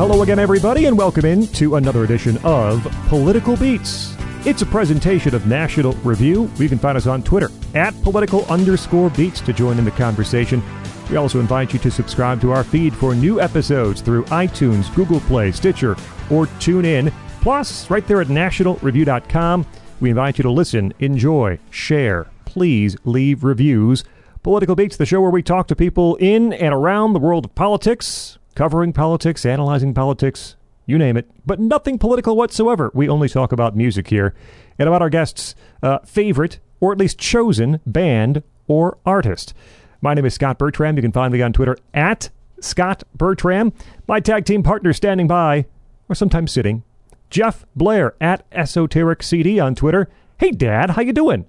Hello 0.00 0.22
again, 0.22 0.38
everybody, 0.38 0.86
and 0.86 0.96
welcome 0.96 1.26
in 1.26 1.46
to 1.48 1.76
another 1.76 2.04
edition 2.04 2.38
of 2.38 2.82
Political 3.08 3.58
Beats. 3.58 4.16
It's 4.46 4.62
a 4.62 4.66
presentation 4.66 5.34
of 5.34 5.46
National 5.46 5.92
Review. 5.96 6.50
You 6.56 6.70
can 6.70 6.78
find 6.78 6.96
us 6.96 7.06
on 7.06 7.22
Twitter 7.22 7.50
at 7.74 7.92
political 8.02 8.46
underscore 8.46 9.10
beats 9.10 9.42
to 9.42 9.52
join 9.52 9.78
in 9.78 9.84
the 9.84 9.90
conversation. 9.90 10.62
We 11.10 11.16
also 11.16 11.38
invite 11.38 11.74
you 11.74 11.78
to 11.80 11.90
subscribe 11.90 12.40
to 12.40 12.50
our 12.50 12.64
feed 12.64 12.94
for 12.94 13.14
new 13.14 13.42
episodes 13.42 14.00
through 14.00 14.24
iTunes, 14.24 14.92
Google 14.94 15.20
Play, 15.20 15.52
Stitcher, 15.52 15.92
or 16.30 16.46
TuneIn. 16.46 17.12
Plus, 17.42 17.90
right 17.90 18.06
there 18.06 18.22
at 18.22 18.28
nationalreview.com, 18.28 19.66
we 20.00 20.08
invite 20.08 20.38
you 20.38 20.44
to 20.44 20.50
listen, 20.50 20.94
enjoy, 21.00 21.58
share. 21.68 22.26
Please 22.46 22.96
leave 23.04 23.44
reviews. 23.44 24.04
Political 24.42 24.76
Beats, 24.76 24.96
the 24.96 25.04
show 25.04 25.20
where 25.20 25.30
we 25.30 25.42
talk 25.42 25.68
to 25.68 25.76
people 25.76 26.16
in 26.16 26.54
and 26.54 26.72
around 26.72 27.12
the 27.12 27.18
world 27.18 27.44
of 27.44 27.54
politics, 27.54 28.38
covering 28.60 28.92
politics, 28.92 29.46
analyzing 29.46 29.94
politics, 29.94 30.54
you 30.84 30.98
name 30.98 31.16
it, 31.16 31.26
but 31.46 31.58
nothing 31.58 31.98
political 31.98 32.36
whatsoever. 32.36 32.90
We 32.92 33.08
only 33.08 33.26
talk 33.26 33.52
about 33.52 33.74
music 33.74 34.08
here 34.08 34.34
and 34.78 34.86
about 34.86 35.00
our 35.00 35.08
guests' 35.08 35.54
uh, 35.82 36.00
favorite, 36.00 36.60
or 36.78 36.92
at 36.92 36.98
least 36.98 37.18
chosen, 37.18 37.80
band 37.86 38.42
or 38.66 38.98
artist. 39.06 39.54
My 40.02 40.12
name 40.12 40.26
is 40.26 40.34
Scott 40.34 40.58
Bertram. 40.58 40.96
You 40.96 41.00
can 41.00 41.10
find 41.10 41.32
me 41.32 41.40
on 41.40 41.54
Twitter 41.54 41.78
at 41.94 42.28
Scott 42.60 43.02
Bertram. 43.14 43.72
My 44.06 44.20
tag 44.20 44.44
team 44.44 44.62
partner 44.62 44.92
standing 44.92 45.26
by, 45.26 45.64
or 46.10 46.14
sometimes 46.14 46.52
sitting, 46.52 46.82
Jeff 47.30 47.64
Blehar 47.74 48.12
at 48.20 48.44
Esoteric 48.52 49.22
CD 49.22 49.58
on 49.58 49.74
Twitter. 49.74 50.10
Hey, 50.36 50.50
Dad, 50.50 50.90
how 50.90 51.00
you 51.00 51.14
doing? 51.14 51.46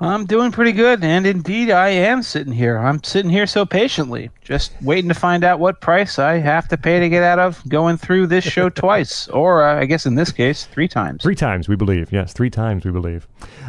I'm 0.00 0.26
doing 0.26 0.50
pretty 0.50 0.72
good, 0.72 1.04
and 1.04 1.26
indeed, 1.26 1.70
I 1.70 1.88
am 1.88 2.22
sitting 2.22 2.52
here. 2.52 2.76
I'm 2.76 3.02
sitting 3.04 3.30
here 3.30 3.46
so 3.46 3.64
patiently, 3.64 4.30
just 4.42 4.72
waiting 4.82 5.08
to 5.08 5.14
find 5.14 5.44
out 5.44 5.60
what 5.60 5.80
price 5.80 6.18
I 6.18 6.34
have 6.38 6.66
to 6.68 6.76
pay 6.76 6.98
to 6.98 7.08
get 7.08 7.22
out 7.22 7.38
of 7.38 7.62
going 7.68 7.96
through 7.96 8.26
this 8.26 8.44
show 8.44 8.68
twice, 8.70 9.28
or 9.28 9.62
uh, 9.62 9.80
I 9.80 9.84
guess 9.84 10.04
in 10.04 10.16
this 10.16 10.32
case, 10.32 10.66
three 10.66 10.88
times. 10.88 11.22
Three 11.22 11.36
times, 11.36 11.68
we 11.68 11.76
believe. 11.76 12.10
Yes, 12.12 12.32
three 12.32 12.50
times, 12.50 12.84
we 12.84 12.90
believe. 12.90 13.28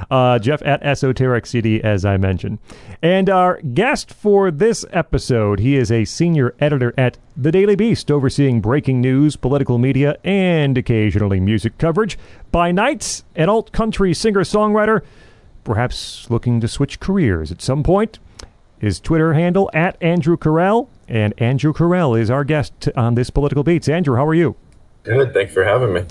Uh, 0.10 0.40
Jeff 0.40 0.62
at 0.64 0.84
Esoteric 0.84 1.46
CD, 1.46 1.84
as 1.84 2.06
I 2.06 2.18
mentioned. 2.18 2.58
And 3.02 3.30
our 3.30 3.62
guest 3.62 4.12
for 4.12 4.50
this 4.50 4.84
episode, 4.92 5.60
he 5.60 5.76
is 5.78 5.92
a 5.92 6.06
senior 6.06 6.56
editor 6.60 6.94
at 6.98 7.18
The 7.38 7.52
Daily 7.52 7.76
Beast, 7.76 8.10
overseeing 8.10 8.62
breaking 8.62 9.00
news, 9.00 9.36
political 9.36 9.78
media, 9.78 10.18
and 10.24 10.76
occasionally 10.78 11.40
music 11.40 11.78
coverage. 11.78 12.18
By 12.52 12.72
night, 12.72 13.22
an 13.36 13.48
alt 13.48 13.72
country 13.72 14.14
singer 14.14 14.42
songwriter 14.42 15.02
perhaps 15.66 16.30
looking 16.30 16.62
to 16.62 16.68
switch 16.70 17.02
careers 17.02 17.52
at 17.52 17.62
some 17.62 17.84
point. 17.84 18.20
His 18.80 19.02
Twitter 19.02 19.34
handle 19.34 19.70
at 19.74 20.02
Andrew 20.02 20.38
Kirell, 20.38 20.90
and 21.10 21.34
Andrew 21.38 21.74
Kirell 21.74 22.16
is 22.16 22.30
our 22.30 22.46
guest 22.46 22.88
on 22.96 23.16
this 23.16 23.30
Political 23.30 23.64
Beats. 23.64 23.90
Andrew, 23.90 24.16
how 24.16 24.26
are 24.26 24.34
you? 24.34 24.56
Good. 25.04 25.34
Thanks 25.34 25.54
for 25.54 25.64
having 25.64 25.94
me. 25.94 26.04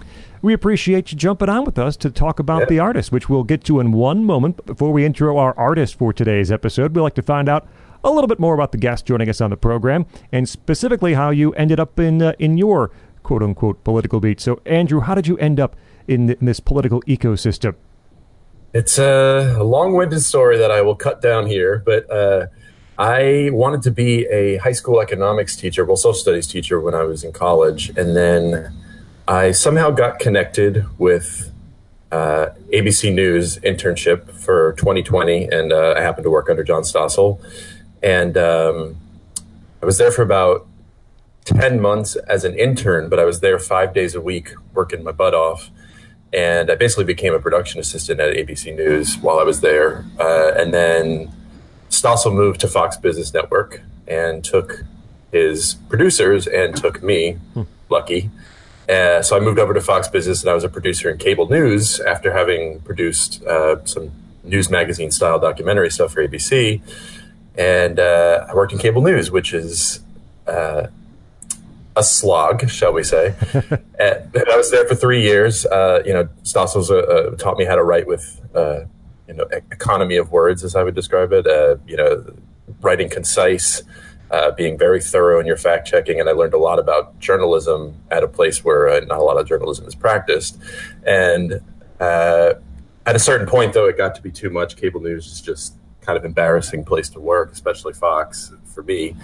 We 0.43 0.53
appreciate 0.53 1.11
you 1.11 1.17
jumping 1.17 1.49
on 1.49 1.65
with 1.65 1.79
us 1.79 1.97
to 1.99 2.11
talk 2.11 2.39
about 2.39 2.61
yeah. 2.61 2.67
the 2.67 2.79
artist, 2.81 3.11
which 3.11 3.31
we'll 3.31 3.45
get 3.45 3.65
to 3.65 3.81
in 3.81 3.93
one 3.93 4.25
moment. 4.25 4.57
But 4.57 4.67
before 4.67 4.93
we 4.93 5.05
intro 5.05 5.39
our 5.39 5.57
artist 5.57 5.97
for 5.97 6.13
today's 6.13 6.53
episode, 6.53 6.95
we'd 6.95 7.01
like 7.01 7.15
to 7.15 7.23
find 7.23 7.49
out 7.49 7.67
a 8.05 8.11
little 8.11 8.29
bit 8.29 8.39
more 8.39 8.55
about 8.55 8.73
the 8.73 8.79
guest 8.79 9.07
joining 9.07 9.31
us 9.31 9.41
on 9.41 9.51
the 9.51 9.57
program, 9.57 10.05
and 10.31 10.47
specifically 10.47 11.15
how 11.15 11.31
you 11.31 11.53
ended 11.55 11.81
up 11.81 11.99
in 11.99 12.21
uh, 12.21 12.35
in 12.39 12.59
your 12.59 12.91
quote 13.23 13.43
unquote 13.43 13.83
political 13.85 14.21
beat. 14.21 14.39
So, 14.39 14.61
Andrew, 14.67 15.01
how 15.01 15.15
did 15.15 15.27
you 15.27 15.39
end 15.39 15.59
up 15.59 15.77
in, 16.07 16.31
in 16.31 16.45
this 16.45 16.61
political 16.61 17.01
ecosystem? 17.03 17.75
It's 18.75 18.99
a, 18.99 19.63
long-winded 19.63 20.21
story 20.21 20.59
that 20.59 20.73
I 20.73 20.83
will 20.83 20.97
cut 20.97 21.23
down 21.23 21.47
here, 21.47 21.81
but 21.87 22.11
uh, 22.11 22.47
I 22.99 23.51
wanted 23.53 23.83
to 23.83 23.93
be 23.93 24.27
a 24.27 24.57
high 24.57 24.73
school 24.73 25.01
economics 25.01 25.55
teacher, 25.55 25.85
well, 25.85 25.97
social 25.97 26.19
studies 26.19 26.49
teacher 26.49 26.81
when 26.81 26.93
I 26.93 27.05
was 27.05 27.23
in 27.23 27.31
college, 27.31 27.91
and 27.91 28.17
then 28.17 28.77
I 29.29 29.53
somehow 29.53 29.91
got 29.91 30.19
connected 30.19 30.87
with 30.99 31.53
uh, 32.11 32.47
ABC 32.73 33.15
News 33.15 33.59
internship 33.59 34.29
for 34.33 34.73
2020, 34.73 35.45
and 35.53 35.73
uh, 35.73 35.95
I 35.97 36.01
happened 36.01 36.25
to 36.25 36.31
work 36.31 36.51
under 36.51 36.65
John 36.65 36.83
Stossel, 36.83 37.41
and 38.03 38.37
um, 38.37 38.97
I 39.81 39.87
was 39.87 39.99
there 39.99 40.11
for 40.11 40.23
about 40.23 40.67
10 41.45 41.81
months 41.81 42.17
as 42.17 42.43
an 42.45 42.59
intern, 42.59 43.09
but 43.09 43.21
I 43.21 43.25
was 43.25 43.39
there 43.39 43.61
five 43.61 43.95
days 43.95 44.17
a 44.17 44.21
week 44.21 44.51
working 44.73 45.05
my 45.05 45.13
butt 45.13 45.33
off 45.33 45.71
and 46.35 46.71
I 46.71 46.75
basically 46.75 47.05
became 47.05 47.33
a 47.33 47.39
production 47.39 47.81
assistant 47.81 48.19
at 48.21 48.35
ABC 48.35 48.75
News 48.75 49.17
while 49.19 49.39
I 49.39 49.45
was 49.45 49.61
there. 49.61 50.05
Uh, 50.19 50.53
and 50.57 50.75
then 50.75 51.33
Stossel 51.91 52.35
moved 52.35 52.61
to 52.63 52.69
Fox 52.69 52.97
Business 52.97 53.33
Network 53.33 53.81
and 54.09 54.43
took 54.43 54.85
his 55.31 55.75
producers 55.89 56.47
and 56.47 56.77
took 56.77 57.03
me, 57.03 57.33
hmm. 57.55 57.63
lucky. 57.89 58.31
Uh, 58.89 59.23
so 59.23 59.37
I 59.37 59.41
moved 59.41 59.59
over 59.59 59.73
to 59.73 59.81
Fox 59.81 60.09
Business 60.09 60.43
and 60.43 60.51
I 60.51 60.55
was 60.55 60.65
a 60.65 60.69
producer 60.69 61.09
in 61.09 61.19
cable 61.19 61.49
news 61.49 62.01
after 62.01 62.33
having 62.33 62.81
produced 62.81 63.43
uh, 63.45 63.85
some 63.85 64.11
news 64.43 64.69
magazine 64.69 65.11
style 65.11 65.39
documentary 65.39 65.91
stuff 65.91 66.13
for 66.13 66.27
ABC. 66.27 66.83
And 67.57 68.01
uh, 68.01 68.47
I 68.49 68.55
worked 68.55 68.73
in 68.73 68.79
cable 68.81 69.03
news, 69.03 69.31
which 69.31 69.55
is 69.55 70.01
uh, 70.49 70.89
a 71.97 72.03
slog, 72.03 72.69
shall 72.69 72.93
we 72.93 73.03
say. 73.03 73.35
and 73.99 74.31
I 74.35 74.57
was 74.57 74.71
there 74.71 74.87
for 74.87 74.95
three 74.95 75.23
years. 75.23 75.65
Uh, 75.67 76.03
you 76.05 76.13
know, 76.13 76.29
Stossels 76.43 76.91
uh, 76.91 76.97
uh, 76.97 77.37
taught 77.37 77.57
me 77.57 77.65
how 77.65 77.77
to 77.77 77.85
write 77.85 78.07
with, 78.07 78.41
uh, 78.55 78.81
you 79.29 79.35
know, 79.35 79.45
economy 79.71 80.17
of 80.17 80.33
words, 80.33 80.65
as 80.65 80.75
I 80.75 80.83
would 80.83 80.95
describe 80.95 81.33
it. 81.33 81.47
Uh, 81.47 81.77
you 81.87 81.97
know, 81.97 82.25
writing 82.81 83.09
concise, 83.09 83.83
uh, 84.31 84.51
being 84.53 84.77
very 84.77 85.01
thorough 85.01 85.39
in 85.39 85.47
your 85.47 85.57
fact 85.57 85.87
checking. 85.87 86.21
And 86.21 86.29
I 86.29 86.33
learned 86.33 86.55
a 86.55 86.59
lot 86.59 86.79
about 86.79 87.19
journalism 87.21 87.97
at 88.11 88.23
a 88.23 88.29
place 88.29 88.65
where 88.65 89.01
not 89.07 89.19
a 89.19 89.23
lot 89.23 89.39
of 89.39 89.47
journalism 89.47 89.87
is 89.87 89.95
practiced. 89.95 90.59
And 91.07 91.61
at 92.01 93.15
a 93.15 93.19
certain 93.19 93.47
point, 93.47 93.73
though, 93.73 93.87
it 93.87 93.97
got 93.97 94.15
to 94.17 94.23
be 94.23 94.31
too 94.31 94.51
much. 94.51 94.77
Cable 94.77 95.01
news 95.01 95.27
is 95.27 95.41
just 95.41 95.75
kind 96.01 96.19
of 96.19 96.25
embarrassing 96.25 96.85
place 96.85 97.09
to 97.11 97.21
work, 97.21 97.53
especially 97.53 97.93
Fox 97.93 98.53
for 98.65 98.83
me. 98.83 99.17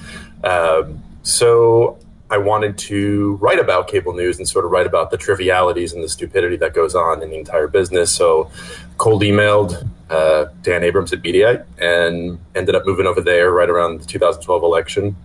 Um, 0.44 1.02
so 1.22 1.98
I 2.30 2.38
wanted 2.38 2.78
to 2.78 3.34
write 3.40 3.58
about 3.58 3.88
cable 3.88 4.12
news 4.14 4.38
and 4.38 4.48
sort 4.48 4.64
of 4.64 4.70
write 4.70 4.86
about 4.86 5.10
the 5.10 5.16
trivialities 5.16 5.92
and 5.92 6.02
the 6.02 6.08
stupidity 6.08 6.56
that 6.58 6.74
goes 6.74 6.94
on 6.94 7.22
in 7.22 7.30
the 7.30 7.36
entire 7.36 7.66
business. 7.66 8.12
So, 8.12 8.50
cold 8.98 9.22
emailed 9.22 9.88
uh, 10.08 10.46
Dan 10.62 10.84
Abrams 10.84 11.12
at 11.12 11.22
Mediaite 11.22 11.64
and 11.78 12.38
ended 12.54 12.76
up 12.76 12.86
moving 12.86 13.06
over 13.06 13.20
there 13.20 13.50
right 13.50 13.68
around 13.68 14.00
the 14.00 14.06
2012 14.06 14.62
election, 14.62 15.16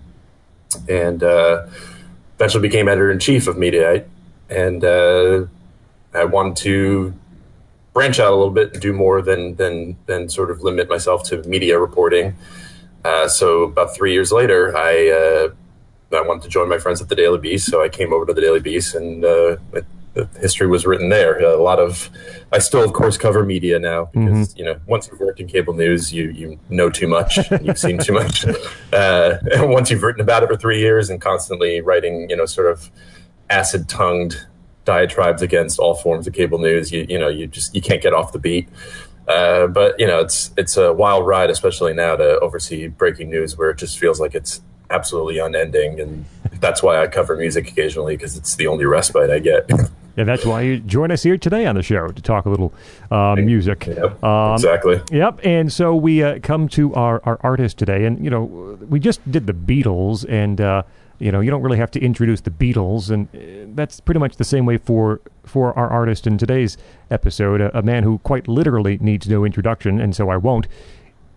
and 0.89 1.23
uh, 1.23 1.67
eventually 2.35 2.67
became 2.67 2.87
editor 2.87 3.11
in 3.11 3.19
chief 3.19 3.47
of 3.47 3.55
Mediaite. 3.55 4.07
And 4.49 4.83
uh, 4.83 5.45
I 6.13 6.25
wanted 6.25 6.55
to 6.57 7.13
branch 7.93 8.19
out 8.19 8.31
a 8.31 8.35
little 8.35 8.51
bit 8.51 8.73
and 8.73 8.81
do 8.81 8.93
more 8.93 9.21
than 9.21 9.55
than 9.57 9.95
than 10.07 10.27
sort 10.29 10.49
of 10.49 10.61
limit 10.61 10.89
myself 10.89 11.23
to 11.25 11.43
media 11.43 11.77
reporting. 11.79 12.35
Uh, 13.03 13.27
so 13.27 13.61
about 13.61 13.93
three 13.95 14.13
years 14.13 14.31
later, 14.31 14.75
I 14.75 15.09
uh, 15.09 15.53
I 16.11 16.21
wanted 16.21 16.43
to 16.43 16.49
join 16.49 16.69
my 16.69 16.77
friends 16.77 17.01
at 17.01 17.09
the 17.09 17.15
Daily 17.15 17.37
Beast, 17.39 17.67
so 17.67 17.81
I 17.81 17.89
came 17.89 18.13
over 18.13 18.25
to 18.25 18.33
the 18.33 18.41
Daily 18.41 18.59
Beast, 18.59 18.95
and 18.95 19.23
uh, 19.23 19.57
the 20.15 20.27
history 20.39 20.67
was 20.67 20.85
written 20.85 21.09
there. 21.09 21.39
A 21.39 21.61
lot 21.61 21.79
of, 21.79 22.09
I 22.51 22.59
still, 22.59 22.83
of 22.83 22.93
course, 22.93 23.17
cover 23.17 23.43
media 23.43 23.79
now 23.79 24.05
because 24.05 24.49
mm-hmm. 24.49 24.59
you 24.59 24.65
know 24.65 24.79
once 24.87 25.07
you've 25.07 25.19
worked 25.19 25.39
in 25.39 25.47
cable 25.47 25.73
news, 25.73 26.11
you 26.11 26.29
you 26.29 26.59
know 26.69 26.89
too 26.89 27.07
much, 27.07 27.37
you've 27.61 27.77
seen 27.77 27.99
too 27.99 28.13
much. 28.13 28.45
Uh, 28.93 29.39
and 29.51 29.71
once 29.71 29.91
you've 29.91 30.03
written 30.03 30.21
about 30.21 30.41
it 30.41 30.47
for 30.47 30.55
three 30.55 30.79
years 30.79 31.09
and 31.09 31.19
constantly 31.19 31.81
writing, 31.81 32.29
you 32.29 32.35
know, 32.37 32.45
sort 32.45 32.71
of 32.71 32.89
acid-tongued 33.49 34.47
diatribes 34.85 35.41
against 35.41 35.79
all 35.79 35.95
forms 35.95 36.25
of 36.27 36.33
cable 36.33 36.59
news, 36.59 36.93
you 36.93 37.05
you 37.09 37.19
know, 37.19 37.27
you 37.27 37.45
just 37.45 37.75
you 37.75 37.81
can't 37.81 38.01
get 38.01 38.13
off 38.13 38.31
the 38.31 38.39
beat. 38.39 38.69
Uh, 39.27 39.67
but 39.67 39.99
you 39.99 40.07
know, 40.07 40.21
it's 40.21 40.51
it's 40.55 40.77
a 40.77 40.93
wild 40.93 41.27
ride, 41.27 41.49
especially 41.49 41.93
now 41.93 42.15
to 42.15 42.39
oversee 42.39 42.87
breaking 42.87 43.29
news, 43.29 43.57
where 43.57 43.69
it 43.71 43.77
just 43.77 43.99
feels 43.99 44.19
like 44.21 44.33
it's 44.33 44.61
absolutely 44.89 45.39
unending, 45.39 45.99
and 45.99 46.25
that's 46.59 46.81
why 46.81 47.01
I 47.01 47.07
cover 47.07 47.35
music 47.35 47.69
occasionally 47.69 48.15
because 48.15 48.37
it's 48.37 48.55
the 48.55 48.67
only 48.67 48.85
respite 48.85 49.29
I 49.29 49.39
get. 49.39 49.69
Yeah, 50.15 50.23
that's 50.23 50.45
why 50.45 50.61
you 50.61 50.79
join 50.79 51.11
us 51.11 51.23
here 51.23 51.37
today 51.37 51.65
on 51.65 51.75
the 51.75 51.83
show 51.83 52.07
to 52.07 52.21
talk 52.21 52.45
a 52.45 52.49
little 52.49 52.73
uh, 53.11 53.35
music. 53.35 53.85
Yep, 53.85 54.23
um, 54.23 54.53
exactly. 54.53 55.01
Yep. 55.11 55.41
And 55.43 55.71
so 55.71 55.93
we 55.93 56.23
uh, 56.23 56.39
come 56.41 56.69
to 56.69 56.93
our, 56.93 57.21
our 57.25 57.37
artist 57.41 57.77
today, 57.77 58.05
and 58.05 58.23
you 58.23 58.29
know 58.29 58.77
we 58.87 58.99
just 58.99 59.29
did 59.29 59.45
the 59.45 59.53
Beatles, 59.53 60.25
and 60.29 60.61
uh, 60.61 60.83
you 61.19 61.33
know 61.33 61.41
you 61.41 61.51
don't 61.51 61.61
really 61.61 61.77
have 61.77 61.91
to 61.91 61.99
introduce 61.99 62.41
the 62.41 62.49
Beatles, 62.49 63.09
and 63.09 63.27
uh, 63.35 63.73
that's 63.75 63.99
pretty 63.99 64.19
much 64.19 64.37
the 64.37 64.45
same 64.45 64.65
way 64.65 64.77
for 64.77 65.19
for 65.43 65.77
our 65.77 65.89
artist 65.89 66.25
in 66.25 66.37
today's 66.37 66.77
episode, 67.11 67.59
a, 67.59 67.77
a 67.77 67.81
man 67.81 68.03
who 68.03 68.19
quite 68.19 68.47
literally 68.47 68.97
needs 68.99 69.27
no 69.27 69.43
introduction, 69.43 69.99
and 69.99 70.15
so 70.15 70.29
I 70.29 70.37
won't. 70.37 70.67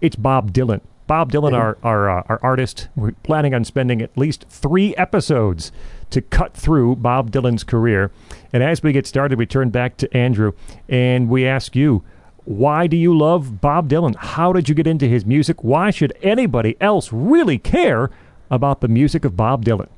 It's 0.00 0.14
Bob 0.14 0.52
Dylan. 0.52 0.82
Bob 1.08 1.32
Dylan, 1.32 1.54
our 1.54 1.76
our, 1.82 2.08
uh, 2.08 2.22
our 2.28 2.38
artist, 2.42 2.86
we're 2.94 3.12
planning 3.24 3.54
on 3.54 3.64
spending 3.64 4.00
at 4.00 4.16
least 4.16 4.44
three 4.48 4.94
episodes 4.96 5.72
to 6.10 6.20
cut 6.20 6.54
through 6.54 6.96
Bob 6.96 7.32
Dylan's 7.32 7.64
career. 7.64 8.12
And 8.52 8.62
as 8.62 8.82
we 8.82 8.92
get 8.92 9.06
started, 9.06 9.38
we 9.38 9.46
turn 9.46 9.70
back 9.70 9.96
to 9.96 10.16
Andrew 10.16 10.52
and 10.88 11.28
we 11.28 11.46
ask 11.46 11.74
you, 11.74 12.04
why 12.44 12.86
do 12.86 12.96
you 12.96 13.16
love 13.16 13.60
Bob 13.60 13.88
Dylan? 13.88 14.14
How 14.16 14.52
did 14.52 14.68
you 14.68 14.74
get 14.74 14.86
into 14.86 15.06
his 15.06 15.26
music? 15.26 15.64
Why 15.64 15.90
should 15.90 16.12
anybody 16.22 16.76
else 16.80 17.12
really 17.12 17.58
care 17.58 18.10
about 18.50 18.80
the 18.80 18.88
music 18.88 19.24
of 19.24 19.36
Bob 19.36 19.64
Dylan? 19.64 19.88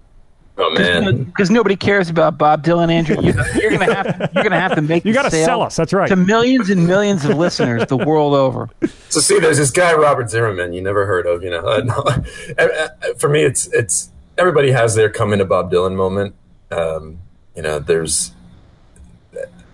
Oh 0.62 0.70
man, 0.74 1.24
because 1.24 1.50
nobody 1.50 1.74
cares 1.74 2.10
about 2.10 2.36
Bob 2.36 2.62
Dylan, 2.62 2.90
Andrew. 2.90 3.16
You, 3.20 3.66
are 3.68 3.70
gonna 3.70 3.94
have 3.94 4.06
to, 4.06 4.30
you're 4.34 4.42
gonna 4.42 4.60
have 4.60 4.74
to 4.74 4.82
make 4.82 5.04
you 5.04 5.12
got 5.12 5.22
to 5.22 5.30
sell 5.30 5.62
us. 5.62 5.76
That's 5.76 5.92
right 5.92 6.08
to 6.08 6.16
millions 6.16 6.68
and 6.70 6.86
millions 6.86 7.24
of 7.24 7.36
listeners 7.36 7.86
the 7.86 7.96
world 7.96 8.34
over. 8.34 8.68
So 9.08 9.20
see, 9.20 9.38
there's 9.38 9.58
this 9.58 9.70
guy 9.70 9.94
Robert 9.94 10.30
Zimmerman 10.30 10.72
you 10.72 10.82
never 10.82 11.06
heard 11.06 11.26
of. 11.26 11.42
You 11.42 11.50
know, 11.50 11.60
uh, 11.66 11.80
no, 11.80 13.14
for 13.16 13.28
me, 13.28 13.42
it's 13.42 13.66
it's 13.68 14.10
everybody 14.36 14.70
has 14.70 14.94
their 14.94 15.10
come 15.10 15.32
into 15.32 15.44
Bob 15.44 15.70
Dylan 15.72 15.96
moment. 15.96 16.34
Um, 16.70 17.18
you 17.56 17.62
know, 17.62 17.78
there's 17.78 18.32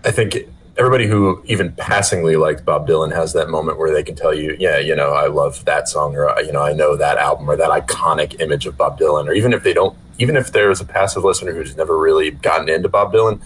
I 0.03 0.11
think 0.11 0.37
everybody 0.77 1.07
who 1.07 1.41
even 1.45 1.71
passingly 1.73 2.35
likes 2.35 2.61
Bob 2.61 2.87
Dylan 2.87 3.13
has 3.13 3.33
that 3.33 3.49
moment 3.49 3.77
where 3.77 3.91
they 3.91 4.03
can 4.03 4.15
tell 4.15 4.33
you, 4.33 4.55
yeah, 4.59 4.77
you 4.77 4.95
know, 4.95 5.13
I 5.13 5.27
love 5.27 5.65
that 5.65 5.87
song, 5.87 6.15
or 6.15 6.33
you 6.41 6.51
know, 6.51 6.61
I 6.61 6.73
know 6.73 6.95
that 6.95 7.17
album, 7.17 7.49
or 7.49 7.55
that 7.57 7.69
iconic 7.69 8.39
image 8.39 8.65
of 8.65 8.77
Bob 8.77 8.99
Dylan, 8.99 9.27
or 9.27 9.33
even 9.33 9.53
if 9.53 9.63
they 9.63 9.73
don't, 9.73 9.97
even 10.17 10.35
if 10.35 10.51
there's 10.51 10.81
a 10.81 10.85
passive 10.85 11.23
listener 11.23 11.53
who's 11.53 11.75
never 11.75 11.97
really 11.97 12.31
gotten 12.31 12.69
into 12.69 12.89
Bob 12.89 13.13
Dylan, 13.13 13.41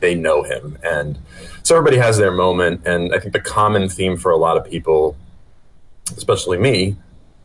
they 0.00 0.14
know 0.14 0.42
him, 0.42 0.78
and 0.82 1.18
so 1.62 1.76
everybody 1.76 1.98
has 1.98 2.18
their 2.18 2.32
moment, 2.32 2.82
and 2.86 3.14
I 3.14 3.20
think 3.20 3.32
the 3.32 3.40
common 3.40 3.88
theme 3.88 4.16
for 4.16 4.32
a 4.32 4.36
lot 4.36 4.56
of 4.56 4.64
people, 4.64 5.16
especially 6.16 6.58
me, 6.58 6.96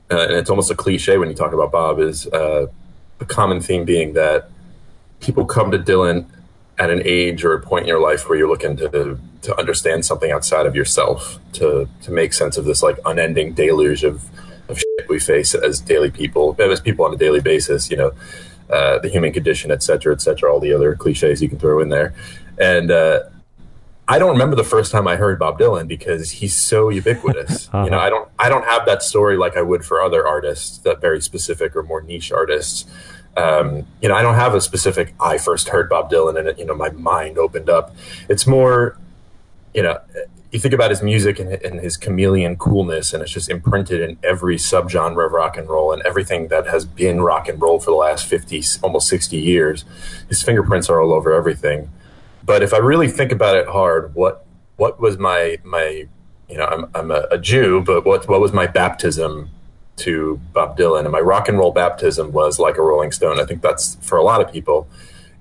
uh, 0.09 0.19
and 0.21 0.33
it's 0.33 0.49
almost 0.49 0.71
a 0.71 0.75
cliche 0.75 1.17
when 1.17 1.29
you 1.29 1.35
talk 1.35 1.53
about 1.53 1.71
Bob, 1.71 1.99
is 1.99 2.25
uh, 2.27 2.67
the 3.19 3.25
common 3.25 3.61
theme 3.61 3.85
being 3.85 4.13
that 4.13 4.49
people 5.19 5.45
come 5.45 5.71
to 5.71 5.77
Dylan 5.77 6.25
at 6.79 6.89
an 6.89 7.01
age 7.05 7.43
or 7.43 7.53
a 7.53 7.61
point 7.61 7.83
in 7.83 7.87
your 7.87 7.99
life 7.99 8.29
where 8.29 8.37
you're 8.37 8.49
looking 8.49 8.77
to 8.77 9.19
to 9.41 9.57
understand 9.57 10.05
something 10.05 10.31
outside 10.31 10.65
of 10.65 10.75
yourself, 10.75 11.39
to 11.53 11.87
to 12.03 12.11
make 12.11 12.33
sense 12.33 12.57
of 12.57 12.65
this 12.65 12.81
like 12.81 12.97
unending 13.05 13.53
deluge 13.53 14.03
of 14.03 14.23
of 14.69 14.77
shit 14.77 15.09
we 15.09 15.19
face 15.19 15.55
as 15.55 15.79
daily 15.79 16.11
people, 16.11 16.55
as 16.59 16.81
people 16.81 17.05
on 17.05 17.13
a 17.13 17.17
daily 17.17 17.39
basis. 17.39 17.89
You 17.89 17.97
know, 17.97 18.11
uh, 18.69 18.99
the 18.99 19.09
human 19.09 19.33
condition, 19.33 19.71
et 19.71 19.83
cetera, 19.83 20.13
et 20.13 20.21
cetera. 20.21 20.51
All 20.51 20.59
the 20.59 20.73
other 20.73 20.95
cliches 20.95 21.41
you 21.41 21.49
can 21.49 21.59
throw 21.59 21.79
in 21.79 21.89
there, 21.89 22.13
and. 22.59 22.91
Uh, 22.91 23.21
I 24.09 24.19
don't 24.19 24.31
remember 24.31 24.55
the 24.55 24.63
first 24.63 24.93
time 24.93 25.05
I 25.05 25.17
heard 25.17 25.37
Bob 25.37 25.59
Dylan 25.59 25.85
because 25.85 26.31
he's 26.31 26.55
so 26.55 26.87
ubiquitous. 26.87 27.67
uh-huh. 27.73 27.83
You 27.83 27.89
know, 27.89 27.99
I 27.99 28.09
don't 28.09 28.29
I 28.39 28.47
don't 28.47 28.63
have 28.63 28.85
that 28.85 29.03
story 29.03 29.35
like 29.35 29.57
I 29.57 29.61
would 29.61 29.83
for 29.83 30.01
other 30.01 30.25
artists, 30.25 30.77
that 30.77 31.01
very 31.01 31.19
specific 31.19 31.75
or 31.75 31.83
more 31.83 32.01
niche 32.01 32.31
artists 32.31 32.85
um, 33.37 33.85
you 34.01 34.09
know, 34.09 34.15
I 34.15 34.23
don't 34.23 34.35
have 34.35 34.55
a 34.55 34.61
specific. 34.61 35.13
I 35.19 35.37
first 35.37 35.69
heard 35.69 35.89
Bob 35.89 36.11
Dylan, 36.11 36.37
and 36.39 36.47
it, 36.49 36.59
you 36.59 36.65
know, 36.65 36.75
my 36.75 36.89
mind 36.89 37.37
opened 37.37 37.69
up. 37.69 37.95
It's 38.27 38.47
more, 38.47 38.97
you 39.73 39.83
know, 39.83 39.99
you 40.51 40.59
think 40.59 40.73
about 40.73 40.89
his 40.89 41.03
music 41.03 41.39
and, 41.39 41.53
and, 41.53 41.79
his 41.81 41.97
chameleon 41.97 42.55
coolness, 42.55 43.13
and 43.13 43.21
it's 43.21 43.31
just 43.31 43.49
imprinted 43.49 44.01
in 44.01 44.17
every 44.23 44.55
subgenre 44.55 45.25
of 45.25 45.33
rock 45.33 45.57
and 45.57 45.67
roll 45.67 45.91
and 45.91 46.01
everything 46.03 46.47
that 46.47 46.67
has 46.67 46.85
been 46.85 47.21
rock 47.21 47.49
and 47.49 47.61
roll 47.61 47.79
for 47.79 47.91
the 47.91 47.97
last 47.97 48.25
fifty, 48.25 48.63
almost 48.81 49.07
sixty 49.07 49.37
years. 49.37 49.83
His 50.29 50.41
fingerprints 50.41 50.89
are 50.89 51.01
all 51.01 51.13
over 51.13 51.33
everything. 51.33 51.91
But 52.45 52.63
if 52.63 52.73
I 52.73 52.77
really 52.77 53.09
think 53.09 53.31
about 53.31 53.57
it 53.57 53.67
hard, 53.67 54.15
what 54.15 54.45
what 54.77 54.99
was 54.99 55.17
my 55.17 55.57
my 55.63 56.07
you 56.49 56.57
know, 56.57 56.65
I'm 56.65 56.85
I'm 56.95 57.11
a, 57.11 57.27
a 57.31 57.37
Jew, 57.37 57.83
but 57.85 58.05
what 58.05 58.27
what 58.27 58.39
was 58.39 58.53
my 58.53 58.67
baptism 58.67 59.49
to 59.97 60.39
Bob 60.53 60.77
Dylan, 60.77 61.01
and 61.01 61.11
my 61.11 61.19
rock 61.19 61.49
and 61.49 61.57
roll 61.57 61.71
baptism 61.71 62.31
was 62.31 62.59
like 62.59 62.77
a 62.77 62.81
Rolling 62.81 63.11
Stone. 63.11 63.39
I 63.39 63.45
think 63.45 63.61
that's 63.61 63.95
for 63.95 64.17
a 64.17 64.23
lot 64.23 64.41
of 64.41 64.51
people. 64.51 64.87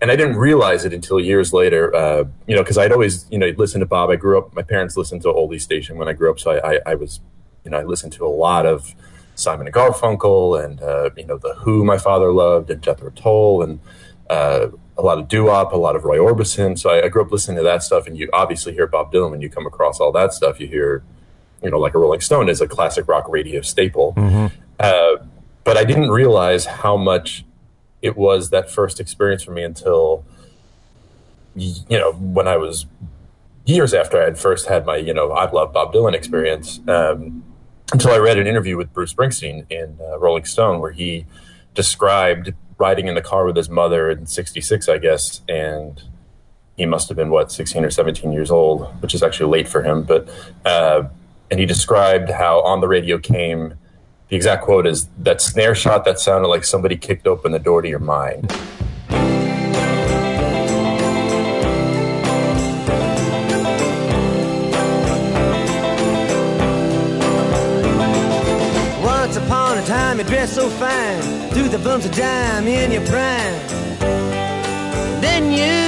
And 0.01 0.11
I 0.11 0.17
didn't 0.17 0.37
realize 0.37 0.85
it 0.85 0.93
until 0.93 1.19
years 1.19 1.53
later, 1.53 1.95
uh, 1.95 2.25
you 2.47 2.55
know, 2.55 2.63
because 2.63 2.77
I'd 2.77 2.93
always, 2.93 3.27
you 3.31 3.39
know, 3.39 3.47
listen 3.57 3.81
to 3.81 3.87
Bob. 3.87 4.11
I 4.11 4.17
grew 4.17 4.39
up, 4.39 4.55
my 4.55 4.63
parents 4.63 4.97
listened 4.97 5.23
to 5.23 5.29
oldie 5.29 5.61
station 5.61 5.97
when 5.97 6.07
I 6.07 6.13
grew 6.13 6.31
up, 6.31 6.39
so 6.39 6.51
I, 6.51 6.75
I, 6.75 6.81
I 6.87 6.95
was, 6.95 7.21
you 7.65 7.71
know, 7.71 7.79
I 7.79 7.83
listened 7.83 8.13
to 8.15 8.27
a 8.27 8.29
lot 8.29 8.67
of 8.67 8.95
Simon 9.35 9.67
and 9.67 9.75
Garfunkel 9.75 10.63
and, 10.63 10.83
uh, 10.83 11.11
you 11.17 11.25
know, 11.25 11.39
The 11.39 11.55
Who 11.61 11.85
my 11.85 11.99
father 11.99 12.31
loved 12.31 12.71
and 12.71 12.83
Jethro 12.83 13.11
Tull 13.11 13.63
and 13.63 13.81
uh, 14.29 14.69
a 14.99 15.03
lot 15.03 15.19
of 15.19 15.29
doo-wop, 15.29 15.73
a 15.73 15.77
lot 15.77 15.97
of 15.97 16.05
Roy 16.05 16.19
Orbison. 16.19 16.79
So 16.79 16.91
I, 16.91 17.05
I, 17.05 17.09
grew 17.09 17.23
up 17.23 17.31
listening 17.31 17.59
to 17.59 17.63
that 17.63 17.83
stuff. 17.83 18.07
And 18.07 18.19
you 18.19 18.29
obviously 18.33 18.73
hear 18.73 18.87
Bob 18.87 19.13
Dylan 19.13 19.31
when 19.31 19.41
you 19.41 19.49
come 19.49 19.67
across 19.67 20.01
all 20.01 20.11
that 20.13 20.33
stuff. 20.33 20.59
You 20.59 20.67
hear 20.67 21.05
you 21.63 21.71
know, 21.71 21.79
like 21.79 21.95
a 21.95 21.99
Rolling 21.99 22.21
Stone 22.21 22.49
is 22.49 22.61
a 22.61 22.69
classic 22.69 23.09
rock 23.09 23.29
radio 23.29 23.61
staple. 23.61 24.15
Mm-hmm. 24.15 24.47
Uh, 24.79 25.25
but 25.65 25.77
I 25.77 25.85
didn't 25.85 26.11
realize 26.11 26.65
how 26.67 26.97
much 26.97 27.45
it 28.07 28.17
was 28.17 28.51
that 28.51 28.71
first 28.71 29.01
experience 29.01 29.43
for 29.43 29.51
me 29.51 29.63
until, 29.65 30.25
you 31.55 31.99
know, 31.99 32.13
when 32.13 32.47
I 32.47 32.57
was 32.57 32.87
years 33.67 33.93
after 33.93 34.23
I 34.23 34.25
had 34.25 34.39
first 34.39 34.69
had 34.69 34.87
my, 34.87 34.97
you 34.97 35.13
know, 35.13 35.33
I 35.33 35.51
love 35.51 35.73
Bob 35.73 35.93
Dylan 35.93 36.15
experience. 36.15 36.81
Um, 36.87 37.45
until 37.93 38.13
I 38.13 38.19
read 38.19 38.39
an 38.39 38.47
interview 38.47 38.77
with 38.77 38.93
Bruce 38.93 39.13
Springsteen 39.13 39.67
in 39.71 39.99
uh, 40.01 40.19
Rolling 40.19 40.45
Stone 40.45 40.81
where 40.81 40.93
he 40.93 41.27
described 41.75 42.53
riding 42.79 43.09
in 43.09 43.15
the 43.15 43.23
car 43.23 43.45
with 43.45 43.57
his 43.57 43.69
mother 43.69 44.11
in 44.11 44.27
66, 44.27 44.89
I 44.89 44.99
guess, 44.99 45.41
and 45.49 46.03
he 46.77 46.87
must 46.87 47.09
have 47.09 47.17
been, 47.17 47.31
what, 47.31 47.51
16 47.51 47.85
or 47.85 47.91
17 47.91 48.33
years 48.33 48.51
old, 48.51 48.87
which 49.03 49.15
is 49.15 49.23
actually 49.23 49.51
late 49.51 49.69
for 49.69 49.83
him. 49.83 50.03
But, 50.03 50.29
uh, 50.65 51.05
and 51.51 51.59
he 51.59 51.67
described 51.67 52.31
how 52.31 52.61
on 52.63 52.81
the 52.81 52.89
radio 52.89 53.19
came 53.19 53.75
the 54.29 54.37
exact 54.37 54.65
quote 54.65 54.87
is 54.87 55.09
that 55.19 55.41
snare 55.41 55.75
shot 55.75 56.05
that 56.05 56.19
sounded 56.19 56.49
like 56.49 56.65
somebody 56.65 56.97
kicked 56.97 57.27
open 57.27 57.53
the 57.53 57.59
door 57.59 57.83
to 57.83 57.89
your 57.89 58.01
mind. 58.01 58.51
Once 69.03 69.37
upon 69.37 69.79
a 69.79 69.87
time, 69.87 70.19
you 70.19 70.25
dressed 70.25 70.55
so 70.55 70.69
fine, 70.71 71.23
threw 71.51 71.69
the 71.69 71.79
bumps 71.79 72.07
of 72.07 72.13
dime 72.13 72.67
in 72.67 72.91
your 72.91 73.07
prime. 73.07 73.55
Then 75.21 75.53
you 75.53 75.87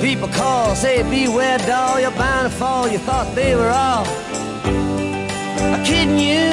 People 0.00 0.28
call, 0.28 0.74
say 0.76 1.02
beware 1.02 1.58
doll, 1.58 1.98
you're 2.00 2.10
bound 2.12 2.50
to 2.50 2.56
fall. 2.56 2.88
You 2.88 2.98
thought 2.98 3.34
they 3.34 3.56
were 3.56 3.70
all 3.70 4.04
kidding 5.84 6.18
you. 6.18 6.46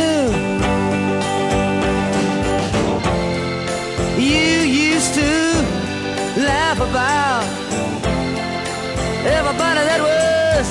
You 4.18 4.62
used 4.94 5.13
to 5.15 5.31
laugh 6.50 6.80
about 6.80 7.44
everybody 9.25 9.81
that 9.89 10.01
was 10.10 10.68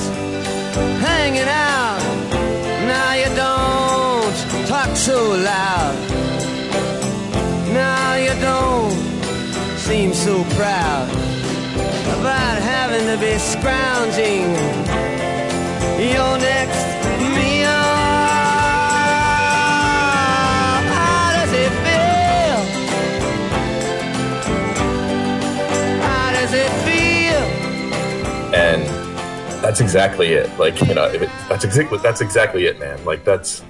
hanging 1.07 1.49
out. 1.49 2.01
Now 2.87 3.13
you 3.21 3.29
don't 3.35 4.67
talk 4.67 4.95
so 4.95 5.17
loud. 5.51 5.95
Now 7.73 8.15
you 8.15 8.33
don't 8.41 8.93
seem 9.77 10.13
so 10.13 10.43
proud 10.55 11.09
about 12.19 12.57
having 12.61 13.05
to 13.11 13.17
be 13.17 13.37
scrounging 13.37 14.45
your 16.13 16.37
next 16.37 16.82
that's 29.73 29.81
exactly 29.81 30.33
it. 30.33 30.47
Like 30.59 30.79
you 30.81 30.93
know, 30.93 31.05
it, 31.05 31.27
that's 31.49 31.65
exactly 31.65 31.97
that's 31.97 32.21
exactly 32.21 32.67
it, 32.67 32.77
man. 32.77 33.03
Like 33.05 33.25
that's 33.25 33.63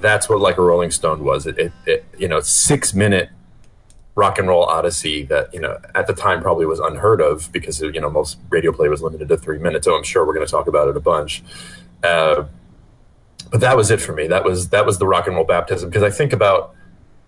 that's 0.00 0.28
what 0.28 0.38
like 0.38 0.56
a 0.56 0.62
Rolling 0.62 0.92
Stone 0.92 1.24
was. 1.24 1.48
It, 1.48 1.58
it, 1.58 1.72
it 1.84 2.04
you 2.16 2.28
know, 2.28 2.38
six 2.38 2.94
minute 2.94 3.28
rock 4.14 4.38
and 4.38 4.46
roll 4.46 4.62
odyssey 4.62 5.24
that 5.24 5.52
you 5.52 5.58
know 5.58 5.76
at 5.96 6.06
the 6.06 6.12
time 6.12 6.40
probably 6.40 6.64
was 6.64 6.78
unheard 6.78 7.20
of 7.20 7.50
because 7.50 7.80
you 7.80 8.00
know 8.00 8.08
most 8.08 8.38
radio 8.50 8.70
play 8.70 8.88
was 8.88 9.02
limited 9.02 9.26
to 9.30 9.36
three 9.36 9.58
minutes. 9.58 9.84
So 9.84 9.96
I'm 9.96 10.04
sure 10.04 10.24
we're 10.24 10.34
going 10.34 10.46
to 10.46 10.50
talk 10.50 10.68
about 10.68 10.86
it 10.86 10.96
a 10.96 11.00
bunch. 11.00 11.42
Uh, 12.04 12.44
but 13.50 13.60
that 13.60 13.76
was 13.76 13.90
it 13.90 14.00
for 14.00 14.12
me. 14.12 14.28
That 14.28 14.44
was 14.44 14.68
that 14.68 14.86
was 14.86 15.00
the 15.00 15.08
rock 15.08 15.26
and 15.26 15.34
roll 15.34 15.44
baptism 15.44 15.90
because 15.90 16.04
I 16.04 16.10
think 16.10 16.32
about 16.32 16.76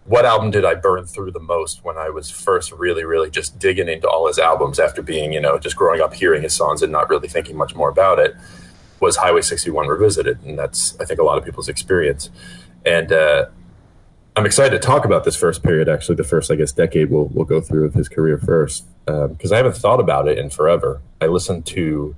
what 0.05 0.25
album 0.25 0.51
did 0.51 0.65
I 0.65 0.75
burn 0.75 1.07
through 1.07 1.33
the 1.33 1.41
most 1.41 1.85
when 1.85 1.97
I 1.97 2.11
was 2.11 2.31
first 2.31 2.73
really 2.73 3.05
really 3.05 3.31
just 3.31 3.59
digging 3.59 3.89
into 3.89 4.09
all 4.09 4.27
his 4.27 4.39
albums 4.39 4.79
after 4.79 5.03
being 5.03 5.33
you 5.33 5.41
know 5.41 5.59
just 5.59 5.77
growing 5.77 6.01
up 6.01 6.15
hearing 6.15 6.43
his 6.43 6.55
songs 6.55 6.83
and 6.83 6.91
not 6.91 7.09
really 7.09 7.29
thinking 7.29 7.57
much 7.57 7.75
more 7.75 7.89
about 7.89 8.19
it 8.19 8.35
was 9.01 9.17
Highway 9.17 9.41
61 9.43 9.87
revisited 9.89 10.43
and 10.43 10.59
that's 10.59 10.99
I 11.01 11.05
think 11.05 11.21
a 11.21 11.25
lot 11.25 11.39
of 11.39 11.45
people's 11.45 11.69
experience 11.69 12.31
and 12.85 13.13
uh, 13.13 13.47
I'm 14.37 14.47
excited 14.47 14.71
to 14.71 14.79
talk 14.79 15.05
about 15.05 15.25
this 15.25 15.37
first 15.37 15.63
period. 15.63 15.89
Actually, 15.89 16.15
the 16.15 16.25
first, 16.25 16.51
I 16.51 16.55
guess, 16.55 16.73
decade 16.73 17.11
we'll 17.11 17.27
we'll 17.27 17.45
go 17.45 17.61
through 17.61 17.87
of 17.87 17.95
his 17.95 18.09
career 18.09 18.39
first, 18.39 18.87
because 19.05 19.53
um, 19.53 19.53
I 19.53 19.57
haven't 19.57 19.77
thought 19.77 20.01
about 20.01 20.29
it 20.29 20.39
in 20.39 20.51
forever. 20.51 21.03
I 21.21 21.27
listened 21.27 21.67
to, 21.67 22.15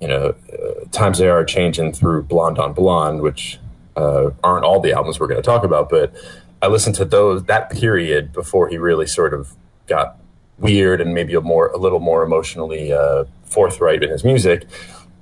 you 0.00 0.08
know, 0.08 0.34
uh, 0.52 0.84
times 0.90 1.18
they 1.18 1.28
are 1.28 1.44
changing 1.44 1.92
through 1.92 2.24
Blonde 2.24 2.58
on 2.58 2.72
Blonde, 2.72 3.20
which 3.20 3.60
uh, 3.96 4.30
aren't 4.42 4.64
all 4.64 4.80
the 4.80 4.92
albums 4.92 5.20
we're 5.20 5.26
going 5.26 5.40
to 5.40 5.46
talk 5.46 5.64
about, 5.64 5.90
but 5.90 6.14
I 6.60 6.66
listened 6.66 6.96
to 6.96 7.04
those 7.04 7.44
that 7.44 7.70
period 7.70 8.32
before 8.32 8.68
he 8.68 8.78
really 8.78 9.06
sort 9.06 9.34
of 9.34 9.54
got 9.86 10.18
weird 10.58 11.00
and 11.00 11.14
maybe 11.14 11.34
a 11.34 11.40
more 11.40 11.68
a 11.68 11.76
little 11.76 12.00
more 12.00 12.22
emotionally 12.22 12.92
uh, 12.92 13.24
forthright 13.44 14.02
in 14.02 14.10
his 14.10 14.24
music. 14.24 14.66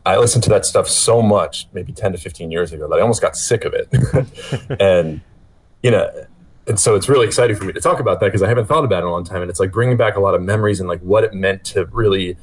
I 0.04 0.18
listened 0.18 0.44
to 0.44 0.50
that 0.50 0.64
stuff 0.64 0.88
so 0.88 1.20
much, 1.20 1.66
maybe 1.72 1.92
ten 1.92 2.12
to 2.12 2.18
fifteen 2.18 2.50
years 2.50 2.72
ago, 2.72 2.88
that 2.88 2.96
I 2.96 3.00
almost 3.00 3.20
got 3.20 3.36
sick 3.36 3.64
of 3.64 3.74
it, 3.74 3.88
and 4.80 5.20
you 5.82 5.90
know, 5.90 6.10
and 6.66 6.78
so 6.78 6.94
it's 6.94 7.08
really 7.08 7.26
exciting 7.26 7.56
for 7.56 7.64
me 7.64 7.72
to 7.72 7.80
talk 7.80 8.00
about 8.00 8.20
that 8.20 8.26
because 8.26 8.42
I 8.42 8.48
haven't 8.48 8.66
thought 8.66 8.84
about 8.84 8.98
it 8.98 9.02
in 9.02 9.08
a 9.08 9.12
long 9.12 9.24
time, 9.24 9.42
and 9.42 9.50
it's 9.50 9.60
like 9.60 9.72
bringing 9.72 9.96
back 9.96 10.16
a 10.16 10.20
lot 10.20 10.34
of 10.34 10.42
memories 10.42 10.80
and 10.80 10.88
like 10.88 11.00
what 11.00 11.24
it 11.24 11.34
meant 11.34 11.64
to 11.64 11.86
really 11.86 12.36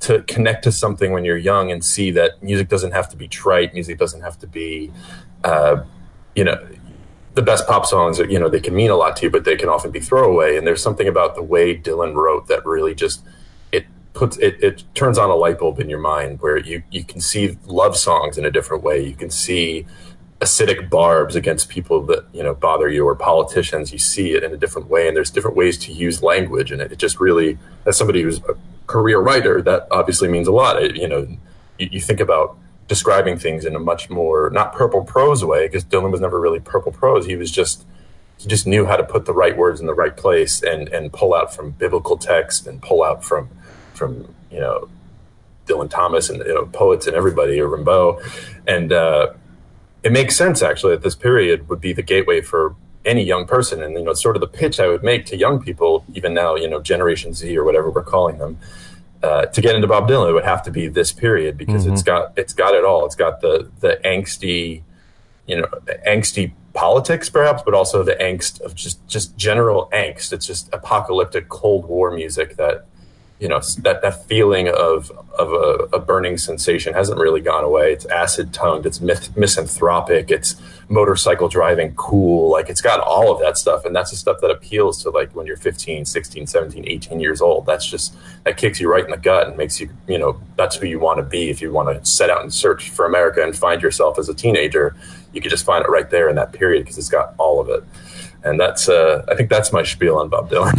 to 0.00 0.22
connect 0.22 0.64
to 0.64 0.72
something 0.72 1.12
when 1.12 1.24
you're 1.24 1.36
young 1.36 1.70
and 1.72 1.84
see 1.84 2.10
that 2.12 2.42
music 2.42 2.68
doesn't 2.68 2.92
have 2.92 3.08
to 3.08 3.16
be 3.16 3.26
trite, 3.26 3.74
music 3.74 3.98
doesn't 3.98 4.20
have 4.20 4.38
to 4.38 4.46
be, 4.46 4.92
uh, 5.42 5.82
you 6.36 6.44
know, 6.44 6.56
the 7.38 7.42
best 7.42 7.68
pop 7.68 7.86
songs. 7.86 8.18
You 8.18 8.38
know, 8.38 8.48
they 8.48 8.58
can 8.58 8.74
mean 8.74 8.90
a 8.90 8.96
lot 8.96 9.16
to 9.16 9.26
you, 9.26 9.30
but 9.30 9.44
they 9.44 9.56
can 9.56 9.68
often 9.68 9.92
be 9.92 10.00
throwaway. 10.00 10.56
And 10.56 10.66
there's 10.66 10.82
something 10.82 11.06
about 11.06 11.36
the 11.36 11.42
way 11.42 11.78
Dylan 11.78 12.14
wrote 12.14 12.48
that 12.48 12.66
really 12.66 12.96
just 12.96 13.24
it 13.70 13.86
puts 14.12 14.36
it, 14.38 14.62
it 14.62 14.82
turns 14.94 15.18
on 15.18 15.30
a 15.30 15.36
light 15.36 15.60
bulb 15.60 15.78
in 15.78 15.88
your 15.88 16.00
mind 16.00 16.40
where 16.42 16.58
you 16.58 16.82
you 16.90 17.04
can 17.04 17.20
see 17.20 17.56
love 17.64 17.96
songs 17.96 18.38
in 18.38 18.44
a 18.44 18.50
different 18.50 18.82
way. 18.82 19.04
You 19.04 19.14
can 19.14 19.30
see 19.30 19.86
acidic 20.40 20.90
barbs 20.90 21.36
against 21.36 21.68
people 21.68 22.04
that 22.06 22.24
you 22.32 22.42
know 22.42 22.54
bother 22.54 22.88
you 22.88 23.06
or 23.06 23.14
politicians 23.14 23.92
you 23.92 23.98
see 23.98 24.32
it 24.32 24.44
in 24.44 24.52
a 24.52 24.56
different 24.56 24.88
way 24.88 25.08
and 25.08 25.16
there's 25.16 25.32
different 25.32 25.56
ways 25.56 25.76
to 25.76 25.92
use 25.92 26.22
language 26.22 26.70
and 26.70 26.80
it, 26.80 26.92
it 26.92 26.98
just 27.00 27.18
really 27.18 27.58
as 27.86 27.96
somebody 27.96 28.22
who's 28.22 28.38
a 28.44 28.54
career 28.86 29.18
writer 29.18 29.60
that 29.60 29.88
obviously 29.90 30.28
means 30.28 30.46
a 30.46 30.52
lot 30.52 30.80
it, 30.80 30.94
you 30.94 31.08
know 31.08 31.26
you, 31.76 31.88
you, 31.90 32.00
think 32.00 32.20
about 32.20 32.56
describing 32.88 33.38
things 33.38 33.64
in 33.66 33.76
a 33.76 33.78
much 33.78 34.08
more 34.08 34.50
not 34.50 34.72
purple 34.72 35.04
prose 35.04 35.44
way 35.44 35.66
because 35.66 35.84
dylan 35.84 36.10
was 36.10 36.20
never 36.20 36.40
really 36.40 36.58
purple 36.58 36.90
prose. 36.90 37.26
He 37.26 37.36
was 37.36 37.50
just 37.50 37.86
he 38.38 38.48
just 38.48 38.66
knew 38.66 38.86
how 38.86 38.96
to 38.96 39.04
put 39.04 39.26
the 39.26 39.34
right 39.34 39.56
words 39.56 39.80
in 39.80 39.86
the 39.86 39.94
right 39.94 40.16
place 40.16 40.62
and 40.62 40.88
and 40.88 41.12
pull 41.12 41.34
out 41.34 41.54
from 41.54 41.72
biblical 41.72 42.16
text 42.16 42.66
and 42.66 42.80
pull 42.80 43.04
out 43.04 43.22
from 43.22 43.50
from 43.92 44.34
you 44.50 44.58
know 44.58 44.88
dylan 45.66 45.90
thomas 45.90 46.30
and 46.30 46.38
you 46.38 46.54
know 46.54 46.64
poets 46.66 47.06
and 47.06 47.14
everybody 47.14 47.60
or 47.60 47.68
rimbaud. 47.68 48.20
And 48.66 48.92
uh 48.92 49.34
it 50.02 50.12
makes 50.12 50.36
sense 50.36 50.62
actually 50.62 50.94
that 50.94 51.02
this 51.02 51.16
period 51.16 51.68
would 51.68 51.80
be 51.80 51.92
the 51.92 52.02
gateway 52.02 52.40
for 52.40 52.74
any 53.04 53.22
young 53.22 53.46
person. 53.46 53.82
And 53.82 53.94
you 53.94 54.04
know 54.04 54.14
sort 54.14 54.34
of 54.34 54.40
the 54.40 54.48
pitch 54.48 54.80
i 54.80 54.88
would 54.88 55.02
make 55.02 55.26
to 55.26 55.36
young 55.36 55.60
people 55.60 56.06
even 56.14 56.32
now 56.32 56.56
you 56.56 56.70
know 56.70 56.80
generation 56.80 57.34
z 57.34 57.56
or 57.58 57.64
whatever 57.64 57.90
we're 57.90 58.02
calling 58.02 58.38
them 58.38 58.58
uh, 59.22 59.46
to 59.46 59.60
get 59.60 59.74
into 59.74 59.86
bob 59.86 60.08
dylan 60.08 60.30
it 60.30 60.32
would 60.32 60.44
have 60.44 60.62
to 60.62 60.70
be 60.70 60.88
this 60.88 61.12
period 61.12 61.56
because 61.56 61.84
mm-hmm. 61.84 61.94
it's 61.94 62.02
got 62.02 62.32
it's 62.36 62.52
got 62.52 62.74
it 62.74 62.84
all 62.84 63.04
it's 63.04 63.16
got 63.16 63.40
the 63.40 63.70
the 63.80 64.00
angsty 64.04 64.82
you 65.46 65.56
know 65.56 65.66
angsty 66.06 66.52
politics 66.74 67.28
perhaps 67.28 67.62
but 67.62 67.74
also 67.74 68.02
the 68.02 68.14
angst 68.14 68.60
of 68.60 68.74
just 68.74 69.04
just 69.08 69.36
general 69.36 69.88
angst 69.92 70.32
it's 70.32 70.46
just 70.46 70.72
apocalyptic 70.72 71.48
cold 71.48 71.86
war 71.86 72.12
music 72.12 72.56
that 72.56 72.86
you 73.40 73.48
know 73.48 73.60
that 73.78 74.02
that 74.02 74.26
feeling 74.26 74.68
of 74.68 75.10
of 75.38 75.52
a, 75.52 75.96
a, 75.96 76.00
burning 76.00 76.36
sensation 76.36 76.92
hasn't 76.92 77.20
really 77.20 77.40
gone 77.40 77.62
away. 77.62 77.92
It's 77.92 78.04
acid 78.06 78.52
tongued 78.52 78.86
it's 78.86 79.00
myth, 79.00 79.36
misanthropic 79.36 80.30
it's 80.32 80.56
motorcycle 80.88 81.48
driving 81.48 81.94
cool. 81.94 82.50
Like 82.50 82.68
it's 82.68 82.80
got 82.80 82.98
all 82.98 83.32
of 83.32 83.40
that 83.40 83.56
stuff 83.56 83.84
and 83.84 83.94
that's 83.94 84.10
the 84.10 84.16
stuff 84.16 84.40
that 84.40 84.50
appeals 84.50 85.02
to 85.04 85.10
like 85.10 85.34
when 85.36 85.46
you're 85.46 85.56
15 85.56 86.04
16 86.04 86.46
17 86.48 86.88
18 86.88 87.20
years 87.20 87.40
old. 87.40 87.66
That's 87.66 87.86
just 87.86 88.16
that 88.44 88.56
kicks 88.56 88.80
you 88.80 88.90
right 88.90 89.04
in 89.04 89.10
the 89.10 89.16
gut 89.16 89.46
and 89.46 89.56
makes 89.56 89.80
you 89.80 89.90
you 90.08 90.18
know 90.18 90.40
that's 90.56 90.74
who 90.76 90.86
you 90.86 90.98
want 90.98 91.18
to 91.18 91.22
be. 91.22 91.48
If 91.50 91.62
you 91.62 91.70
want 91.70 91.96
to 91.96 92.04
set 92.10 92.30
out 92.30 92.42
and 92.42 92.52
search 92.52 92.90
for 92.90 93.06
america 93.06 93.42
and 93.42 93.56
find 93.56 93.82
yourself 93.82 94.18
as 94.18 94.28
a 94.28 94.34
teenager 94.34 94.96
you 95.32 95.40
could 95.40 95.50
just 95.50 95.64
find 95.64 95.84
it 95.84 95.88
right 95.88 96.10
there 96.10 96.28
in 96.28 96.36
that 96.36 96.52
period 96.52 96.82
because 96.82 96.98
it's 96.98 97.08
got 97.08 97.34
all 97.38 97.60
of 97.60 97.68
it 97.68 97.84
and 98.44 98.58
that's 98.58 98.88
uh, 98.88 99.24
I 99.28 99.34
think 99.34 99.50
that's 99.50 99.72
my 99.72 99.82
spiel 99.82 100.16
on 100.16 100.28
Bob 100.28 100.50
Dylan. 100.50 100.74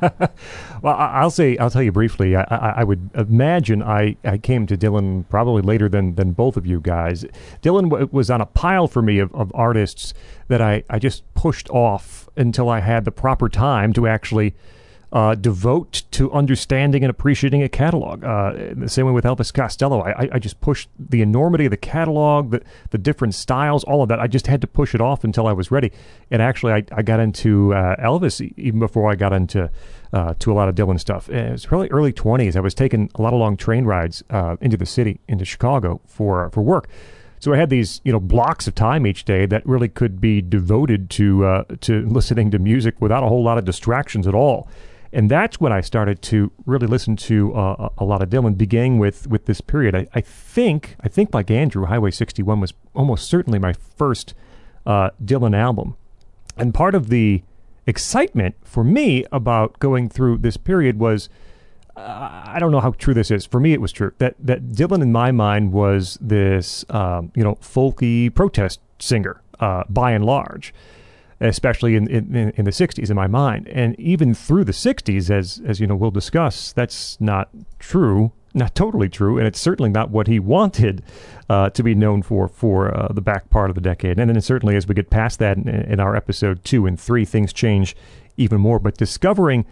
well, 0.82 0.96
I'll 0.96 1.30
say 1.30 1.56
I'll 1.58 1.70
tell 1.70 1.82
you 1.82 1.92
briefly. 1.92 2.36
I, 2.36 2.42
I, 2.42 2.74
I, 2.78 2.84
would 2.84 3.10
imagine 3.14 3.82
I, 3.82 4.16
I 4.24 4.38
came 4.38 4.66
to 4.66 4.76
Dylan 4.76 5.24
probably 5.28 5.62
later 5.62 5.88
than 5.88 6.14
than 6.14 6.32
both 6.32 6.56
of 6.56 6.66
you 6.66 6.80
guys. 6.80 7.24
Dylan 7.62 7.90
w- 7.90 8.08
was 8.10 8.30
on 8.30 8.40
a 8.40 8.46
pile 8.46 8.88
for 8.88 9.02
me 9.02 9.18
of, 9.18 9.34
of 9.34 9.52
artists 9.54 10.14
that 10.48 10.60
I, 10.60 10.82
I 10.90 10.98
just 10.98 11.22
pushed 11.34 11.70
off 11.70 12.28
until 12.36 12.68
I 12.68 12.80
had 12.80 13.04
the 13.04 13.12
proper 13.12 13.48
time 13.48 13.92
to 13.94 14.06
actually 14.06 14.54
uh, 15.14 15.36
devote 15.36 16.02
to 16.10 16.30
understanding 16.32 17.04
and 17.04 17.10
appreciating 17.10 17.62
a 17.62 17.68
catalog. 17.68 18.24
Uh, 18.24 18.52
the 18.74 18.88
same 18.88 19.06
way 19.06 19.12
with 19.12 19.24
Elvis 19.24 19.54
Costello, 19.54 20.00
I, 20.02 20.28
I 20.32 20.38
just 20.40 20.60
pushed 20.60 20.88
the 20.98 21.22
enormity 21.22 21.66
of 21.66 21.70
the 21.70 21.76
catalog, 21.76 22.50
the, 22.50 22.62
the 22.90 22.98
different 22.98 23.36
styles, 23.36 23.84
all 23.84 24.02
of 24.02 24.08
that. 24.08 24.18
I 24.18 24.26
just 24.26 24.48
had 24.48 24.60
to 24.62 24.66
push 24.66 24.92
it 24.92 25.00
off 25.00 25.22
until 25.22 25.46
I 25.46 25.52
was 25.52 25.70
ready. 25.70 25.92
And 26.32 26.42
actually, 26.42 26.72
I, 26.72 26.84
I 26.90 27.02
got 27.02 27.20
into 27.20 27.72
uh, 27.72 27.94
Elvis 27.96 28.40
even 28.56 28.80
before 28.80 29.08
I 29.08 29.14
got 29.14 29.32
into 29.32 29.70
uh, 30.12 30.34
to 30.40 30.50
a 30.50 30.54
lot 30.54 30.68
of 30.68 30.74
Dylan 30.74 30.98
stuff. 30.98 31.28
And 31.28 31.46
it 31.48 31.52
was 31.52 31.66
probably 31.66 31.90
early 31.90 32.12
20s. 32.12 32.56
I 32.56 32.60
was 32.60 32.74
taking 32.74 33.08
a 33.14 33.22
lot 33.22 33.32
of 33.32 33.38
long 33.38 33.56
train 33.56 33.84
rides 33.84 34.24
uh, 34.30 34.56
into 34.60 34.76
the 34.76 34.86
city, 34.86 35.20
into 35.28 35.44
Chicago 35.44 36.00
for 36.08 36.50
for 36.50 36.62
work. 36.62 36.88
So 37.38 37.52
I 37.52 37.56
had 37.56 37.70
these, 37.70 38.00
you 38.04 38.10
know, 38.10 38.20
blocks 38.20 38.66
of 38.66 38.74
time 38.74 39.06
each 39.06 39.24
day 39.24 39.46
that 39.46 39.64
really 39.64 39.88
could 39.88 40.20
be 40.20 40.42
devoted 40.42 41.08
to 41.10 41.44
uh, 41.44 41.64
to 41.82 42.04
listening 42.08 42.50
to 42.50 42.58
music 42.58 43.00
without 43.00 43.22
a 43.22 43.28
whole 43.28 43.44
lot 43.44 43.58
of 43.58 43.64
distractions 43.64 44.26
at 44.26 44.34
all 44.34 44.66
and 45.14 45.30
that's 45.30 45.60
when 45.60 45.72
I 45.72 45.80
started 45.80 46.20
to 46.22 46.50
really 46.66 46.88
listen 46.88 47.14
to 47.16 47.54
uh, 47.54 47.88
a 47.96 48.04
lot 48.04 48.20
of 48.20 48.28
Dylan, 48.28 48.58
beginning 48.58 48.98
with 48.98 49.28
with 49.28 49.46
this 49.46 49.60
period. 49.60 49.94
I, 49.94 50.08
I, 50.12 50.20
think 50.20 50.96
I 51.00 51.08
think 51.08 51.32
like 51.32 51.50
Andrew, 51.50 51.86
Highway 51.86 52.10
61 52.10 52.60
was 52.60 52.74
almost 52.94 53.28
certainly 53.28 53.60
my 53.60 53.72
first 53.72 54.34
uh, 54.84 55.10
Dylan 55.24 55.56
album, 55.56 55.96
and 56.56 56.74
part 56.74 56.96
of 56.96 57.08
the 57.08 57.42
excitement 57.86 58.56
for 58.64 58.82
me 58.82 59.24
about 59.30 59.78
going 59.78 60.08
through 60.08 60.38
this 60.38 60.56
period 60.56 60.98
was. 60.98 61.28
I 61.96 62.56
don't 62.58 62.72
know 62.72 62.80
how 62.80 62.90
true 62.90 63.14
this 63.14 63.30
is. 63.30 63.46
For 63.46 63.60
me, 63.60 63.72
it 63.72 63.80
was 63.80 63.92
true 63.92 64.12
that 64.18 64.34
that 64.40 64.70
Dylan, 64.70 65.00
in 65.00 65.12
my 65.12 65.30
mind, 65.30 65.70
was 65.70 66.18
this 66.20 66.84
um, 66.90 67.30
you 67.36 67.44
know 67.44 67.54
folky 67.62 68.34
protest 68.34 68.80
singer 68.98 69.40
uh, 69.60 69.84
by 69.88 70.10
and 70.10 70.24
large 70.24 70.74
especially 71.40 71.96
in, 71.96 72.08
in, 72.08 72.50
in 72.56 72.64
the 72.64 72.70
60s 72.70 73.10
in 73.10 73.16
my 73.16 73.26
mind. 73.26 73.68
And 73.68 73.98
even 73.98 74.34
through 74.34 74.64
the 74.64 74.72
60s, 74.72 75.30
as, 75.30 75.60
as 75.66 75.80
you 75.80 75.86
know, 75.86 75.96
we'll 75.96 76.10
discuss, 76.10 76.72
that's 76.72 77.20
not 77.20 77.50
true, 77.78 78.32
not 78.54 78.74
totally 78.74 79.08
true. 79.08 79.38
And 79.38 79.46
it's 79.46 79.60
certainly 79.60 79.90
not 79.90 80.10
what 80.10 80.28
he 80.28 80.38
wanted 80.38 81.02
uh, 81.50 81.70
to 81.70 81.82
be 81.82 81.94
known 81.94 82.22
for 82.22 82.48
for 82.48 82.96
uh, 82.96 83.08
the 83.12 83.20
back 83.20 83.50
part 83.50 83.70
of 83.70 83.74
the 83.74 83.80
decade. 83.80 84.18
And 84.18 84.30
then 84.30 84.40
certainly 84.40 84.76
as 84.76 84.86
we 84.86 84.94
get 84.94 85.10
past 85.10 85.38
that 85.40 85.56
in, 85.56 85.68
in 85.68 86.00
our 86.00 86.14
episode 86.14 86.64
two 86.64 86.86
and 86.86 86.98
three, 86.98 87.24
things 87.24 87.52
change 87.52 87.96
even 88.36 88.60
more. 88.60 88.78
But 88.78 88.96
discovering 88.96 89.66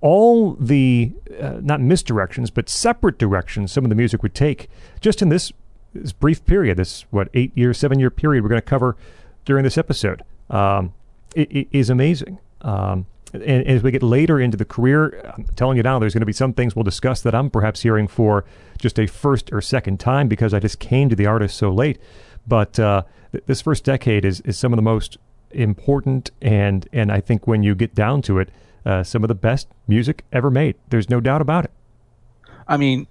all 0.00 0.52
the, 0.54 1.12
uh, 1.40 1.58
not 1.60 1.80
misdirections, 1.80 2.52
but 2.54 2.68
separate 2.68 3.18
directions 3.18 3.72
some 3.72 3.84
of 3.84 3.90
the 3.90 3.96
music 3.96 4.22
would 4.22 4.34
take 4.34 4.70
just 5.00 5.20
in 5.20 5.28
this, 5.28 5.52
this 5.92 6.12
brief 6.12 6.44
period, 6.46 6.76
this, 6.76 7.02
what, 7.10 7.28
eight 7.34 7.50
year, 7.56 7.74
seven 7.74 7.98
year 7.98 8.10
period 8.10 8.44
we're 8.44 8.48
going 8.48 8.60
to 8.60 8.66
cover 8.66 8.96
during 9.44 9.64
this 9.64 9.76
episode. 9.76 10.22
Um, 10.50 10.94
is 11.38 11.90
amazing. 11.90 12.38
Um, 12.62 13.06
and, 13.32 13.44
as 13.44 13.82
we 13.82 13.90
get 13.90 14.02
later 14.02 14.40
into 14.40 14.56
the 14.56 14.64
career, 14.64 15.20
I'm 15.36 15.44
telling 15.56 15.76
you 15.76 15.82
now, 15.82 15.98
there's 15.98 16.14
going 16.14 16.20
to 16.20 16.26
be 16.26 16.32
some 16.32 16.52
things 16.52 16.74
we'll 16.74 16.84
discuss 16.84 17.20
that 17.22 17.34
I'm 17.34 17.50
perhaps 17.50 17.82
hearing 17.82 18.08
for 18.08 18.44
just 18.78 18.98
a 18.98 19.06
first 19.06 19.52
or 19.52 19.60
second 19.60 20.00
time 20.00 20.28
because 20.28 20.54
I 20.54 20.60
just 20.60 20.78
came 20.78 21.08
to 21.08 21.16
the 21.16 21.26
artist 21.26 21.56
so 21.56 21.70
late. 21.70 21.98
But 22.46 22.78
uh, 22.78 23.02
th- 23.32 23.44
this 23.46 23.60
first 23.60 23.84
decade 23.84 24.24
is, 24.24 24.40
is 24.42 24.58
some 24.58 24.72
of 24.72 24.76
the 24.76 24.82
most 24.82 25.18
important, 25.50 26.30
and 26.40 26.88
and 26.92 27.10
I 27.12 27.20
think 27.20 27.46
when 27.46 27.62
you 27.62 27.74
get 27.74 27.94
down 27.94 28.22
to 28.22 28.38
it, 28.38 28.50
uh, 28.84 29.02
some 29.02 29.24
of 29.24 29.28
the 29.28 29.34
best 29.34 29.68
music 29.86 30.24
ever 30.32 30.50
made. 30.50 30.76
There's 30.88 31.10
no 31.10 31.20
doubt 31.20 31.42
about 31.42 31.64
it. 31.64 31.70
I 32.66 32.76
mean, 32.76 33.06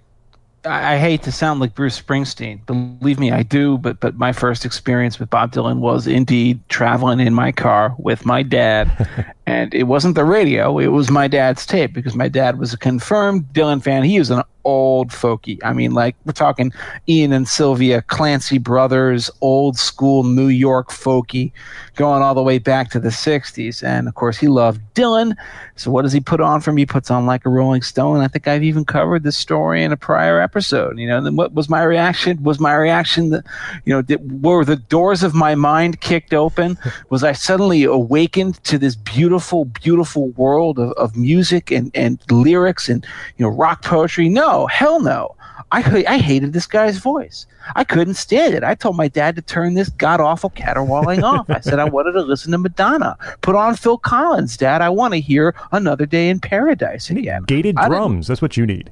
I 0.68 0.98
hate 0.98 1.22
to 1.22 1.32
sound 1.32 1.60
like 1.60 1.74
Bruce 1.74 2.00
Springsteen. 2.00 2.64
Believe 2.66 3.18
me, 3.18 3.30
I 3.30 3.42
do. 3.42 3.78
But 3.78 4.00
but 4.00 4.16
my 4.16 4.32
first 4.32 4.64
experience 4.64 5.18
with 5.18 5.30
Bob 5.30 5.52
Dylan 5.52 5.78
was 5.78 6.06
indeed 6.06 6.60
traveling 6.68 7.20
in 7.20 7.34
my 7.34 7.52
car 7.52 7.94
with 7.98 8.26
my 8.26 8.42
dad, 8.42 9.34
and 9.46 9.74
it 9.74 9.84
wasn't 9.84 10.14
the 10.14 10.24
radio; 10.24 10.78
it 10.78 10.88
was 10.88 11.10
my 11.10 11.28
dad's 11.28 11.66
tape 11.66 11.92
because 11.92 12.14
my 12.14 12.28
dad 12.28 12.58
was 12.58 12.72
a 12.72 12.78
confirmed 12.78 13.46
Dylan 13.52 13.82
fan. 13.82 14.04
He 14.04 14.18
was 14.18 14.30
an 14.30 14.42
old 14.68 15.08
folky. 15.08 15.58
I 15.64 15.72
mean, 15.72 15.92
like 15.92 16.14
we're 16.26 16.32
talking 16.32 16.72
Ian 17.08 17.32
and 17.32 17.48
Sylvia 17.48 18.02
Clancy 18.02 18.58
brothers, 18.58 19.30
old 19.40 19.78
school 19.78 20.24
New 20.24 20.48
York 20.48 20.90
folky, 20.90 21.52
going 21.96 22.22
all 22.22 22.34
the 22.34 22.42
way 22.42 22.58
back 22.58 22.90
to 22.90 23.00
the 23.00 23.08
'60s. 23.08 23.82
And 23.82 24.08
of 24.08 24.14
course, 24.14 24.36
he 24.36 24.46
loved 24.46 24.82
Dylan. 24.94 25.34
So 25.76 25.90
what 25.90 26.02
does 26.02 26.12
he 26.12 26.20
put 26.20 26.40
on 26.40 26.60
for 26.60 26.72
me? 26.72 26.82
He 26.82 26.86
puts 26.86 27.10
on 27.10 27.24
like 27.24 27.46
a 27.46 27.48
Rolling 27.48 27.80
Stone. 27.82 28.20
I 28.20 28.28
think 28.28 28.46
I've 28.46 28.62
even 28.62 28.84
covered 28.84 29.22
this 29.22 29.38
story 29.38 29.82
in 29.82 29.90
a 29.90 29.96
prior 29.96 30.38
episode. 30.38 30.57
You 30.98 31.06
know, 31.06 31.20
then 31.20 31.36
what 31.36 31.54
was 31.54 31.68
my 31.68 31.82
reaction? 31.82 32.42
Was 32.42 32.60
my 32.60 32.74
reaction 32.74 33.30
that, 33.30 33.44
you 33.84 33.92
know, 33.92 34.02
did, 34.02 34.42
were 34.42 34.64
the 34.64 34.76
doors 34.76 35.22
of 35.22 35.34
my 35.34 35.54
mind 35.54 36.00
kicked 36.00 36.34
open? 36.34 36.78
Was 37.10 37.24
I 37.24 37.32
suddenly 37.32 37.84
awakened 37.84 38.62
to 38.64 38.78
this 38.78 38.94
beautiful, 38.94 39.64
beautiful 39.64 40.28
world 40.30 40.78
of, 40.78 40.92
of 40.92 41.16
music 41.16 41.70
and, 41.70 41.90
and 41.94 42.20
lyrics 42.30 42.88
and, 42.88 43.06
you 43.36 43.44
know, 43.44 43.50
rock 43.50 43.82
poetry? 43.82 44.28
No, 44.28 44.66
hell 44.66 45.00
no. 45.00 45.34
I 45.70 46.04
I 46.08 46.18
hated 46.18 46.52
this 46.52 46.66
guy's 46.66 46.98
voice. 46.98 47.46
I 47.76 47.84
couldn't 47.84 48.14
stand 48.14 48.54
it. 48.54 48.64
I 48.64 48.74
told 48.74 48.96
my 48.96 49.08
dad 49.08 49.36
to 49.36 49.42
turn 49.42 49.74
this 49.74 49.90
god 49.90 50.20
awful 50.20 50.50
caterwauling 50.50 51.22
off. 51.22 51.50
I 51.50 51.60
said 51.60 51.78
I 51.78 51.84
wanted 51.88 52.12
to 52.12 52.22
listen 52.22 52.52
to 52.52 52.58
Madonna. 52.58 53.16
Put 53.42 53.54
on 53.54 53.76
Phil 53.76 53.98
Collins, 53.98 54.56
Dad. 54.56 54.80
I 54.80 54.88
want 54.88 55.14
to 55.14 55.20
hear 55.20 55.54
Another 55.72 56.06
Day 56.06 56.30
in 56.30 56.40
Paradise 56.40 57.10
again. 57.10 57.42
Gated 57.42 57.76
drums. 57.76 58.28
That's 58.28 58.40
what 58.40 58.56
you 58.56 58.64
need. 58.66 58.90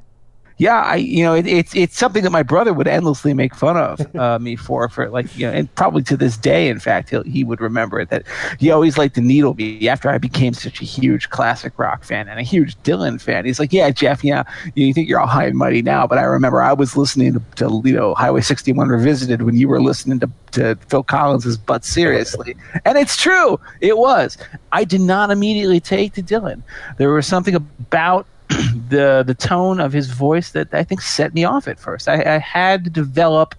Yeah, 0.58 0.80
I 0.80 0.96
you 0.96 1.22
know 1.22 1.34
it, 1.34 1.46
it's 1.46 1.74
it's 1.76 1.98
something 1.98 2.22
that 2.22 2.30
my 2.30 2.42
brother 2.42 2.72
would 2.72 2.88
endlessly 2.88 3.34
make 3.34 3.54
fun 3.54 3.76
of 3.76 4.16
uh, 4.16 4.38
me 4.38 4.56
for 4.56 4.88
for 4.88 5.10
like 5.10 5.36
you 5.36 5.46
know 5.46 5.52
and 5.52 5.72
probably 5.74 6.02
to 6.04 6.16
this 6.16 6.36
day 6.36 6.68
in 6.68 6.78
fact 6.78 7.10
he 7.10 7.20
he 7.22 7.44
would 7.44 7.60
remember 7.60 8.00
it 8.00 8.08
that 8.08 8.24
he 8.58 8.70
always 8.70 8.96
liked 8.96 9.14
to 9.16 9.20
needle 9.20 9.54
me 9.54 9.88
after 9.88 10.08
I 10.08 10.16
became 10.16 10.54
such 10.54 10.80
a 10.80 10.84
huge 10.84 11.28
classic 11.28 11.78
rock 11.78 12.04
fan 12.04 12.28
and 12.28 12.40
a 12.40 12.42
huge 12.42 12.76
Dylan 12.78 13.20
fan. 13.20 13.44
He's 13.44 13.58
like, 13.58 13.72
yeah, 13.72 13.90
Jeff, 13.90 14.24
yeah, 14.24 14.44
you 14.74 14.94
think 14.94 15.08
you're 15.08 15.20
all 15.20 15.26
high 15.26 15.46
and 15.46 15.56
mighty 15.58 15.82
now, 15.82 16.06
but 16.06 16.18
I 16.18 16.22
remember 16.22 16.62
I 16.62 16.72
was 16.72 16.96
listening 16.96 17.34
to, 17.34 17.42
to 17.56 17.82
you 17.84 17.92
know 17.92 18.14
Highway 18.14 18.40
61 18.40 18.88
Revisited 18.88 19.42
when 19.42 19.56
you 19.56 19.68
were 19.68 19.80
listening 19.80 20.20
to 20.20 20.30
to 20.52 20.76
Phil 20.88 21.02
Collins's 21.02 21.58
But 21.58 21.84
Seriously, 21.84 22.56
and 22.86 22.96
it's 22.96 23.16
true, 23.16 23.60
it 23.82 23.98
was. 23.98 24.38
I 24.72 24.84
did 24.84 25.02
not 25.02 25.30
immediately 25.30 25.80
take 25.80 26.14
to 26.14 26.22
Dylan. 26.22 26.62
There 26.96 27.10
was 27.10 27.26
something 27.26 27.54
about 27.54 28.26
the 28.88 29.24
the 29.26 29.34
tone 29.34 29.80
of 29.80 29.92
his 29.92 30.08
voice 30.08 30.50
that 30.50 30.72
I 30.72 30.84
think 30.84 31.00
set 31.00 31.34
me 31.34 31.44
off 31.44 31.68
at 31.68 31.78
first. 31.78 32.08
I, 32.08 32.36
I 32.36 32.38
had 32.38 32.84
to 32.84 32.90
develop 32.90 33.54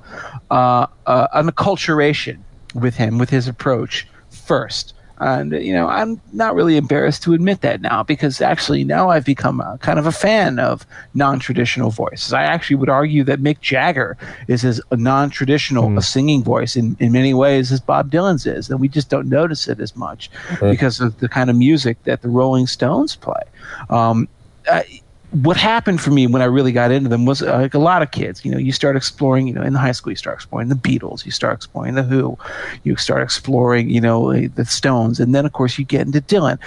uh, 0.51 0.88
uh, 1.06 1.27
an 1.34 1.50
acculturation 1.50 2.39
with 2.74 2.96
him, 2.96 3.18
with 3.18 3.30
his 3.30 3.48
approach 3.48 4.08
first. 4.30 4.94
And 5.20 5.51
you 5.51 5.74
know, 5.74 5.88
I'm 5.88 6.22
not 6.32 6.54
really 6.54 6.77
embarrassed 6.77 7.24
to 7.24 7.34
admit 7.34 7.62
that 7.62 7.82
now 7.82 8.04
because 8.04 8.39
actually 8.39 8.84
now 8.84 9.10
I've 9.10 9.25
become 9.25 9.60
a, 9.60 9.80
kind 9.82 9.98
of 9.98 10.06
a 10.06 10.12
fan 10.12 10.60
of 10.60 10.86
non-traditional 11.16 11.89
voices. 11.89 12.34
I 12.34 12.44
actually 12.44 12.75
would 12.75 12.89
argue 12.89 13.24
that 13.24 13.42
Mick 13.42 13.60
Jagger 13.60 14.16
is 14.48 14.63
as 14.63 14.80
a 14.92 14.96
non-traditional 14.96 15.89
mm. 15.89 15.98
a 15.98 16.04
singing 16.04 16.44
voice 16.44 16.75
in, 16.75 16.96
in 17.00 17.12
many 17.12 17.34
ways 17.34 17.72
as 17.72 17.82
Bob 17.82 18.12
Dylan's 18.12 18.46
is, 18.46 18.70
and 18.70 18.80
we 18.80 18.88
just 18.88 19.10
don't 19.10 19.27
notice 19.27 19.68
it 19.68 19.80
as 19.80 19.96
much 19.96 20.30
because 20.62 21.01
of 21.01 21.18
the 21.20 21.27
kind 21.27 21.50
of 21.50 21.56
music 21.56 22.01
that 22.04 22.22
the 22.22 22.30
Rolling 22.30 22.68
Stones 22.68 23.16
play. 23.16 23.42
Um, 23.89 24.27
uh, 24.70 24.84
what 25.32 25.58
happened 25.58 26.00
for 26.00 26.12
me 26.12 26.26
when 26.26 26.42
I 26.42 26.46
really 26.46 26.72
got 26.72 26.90
into 26.90 27.10
them 27.10 27.26
was 27.26 27.42
uh, 27.42 27.58
like 27.58 27.74
a 27.74 27.80
lot 27.80 28.02
of 28.02 28.12
kids. 28.12 28.46
You 28.46 28.52
know, 28.52 28.58
you 28.58 28.72
start 28.72 28.96
exploring. 28.96 29.48
You 29.48 29.54
know, 29.54 29.62
in 29.62 29.74
high 29.76 29.92
school, 29.92 30.12
you 30.12 30.16
start 30.16 30.38
exploring 30.38 30.70
the 30.70 30.76
Beatles, 30.76 31.26
you 31.26 31.32
start 31.32 31.56
exploring 31.56 31.96
the 31.96 32.04
Who, 32.04 32.38
you 32.84 32.96
start 32.96 33.24
exploring. 33.24 33.90
You 33.90 34.00
know, 34.00 34.48
the 34.48 34.66
Stones, 34.66 35.20
and 35.20 35.36
then 35.36 35.46
of 35.46 35.52
course 35.52 35.78
you 35.78 35.84
get 35.84 36.06
into 36.06 36.22
Dylan. 36.22 36.58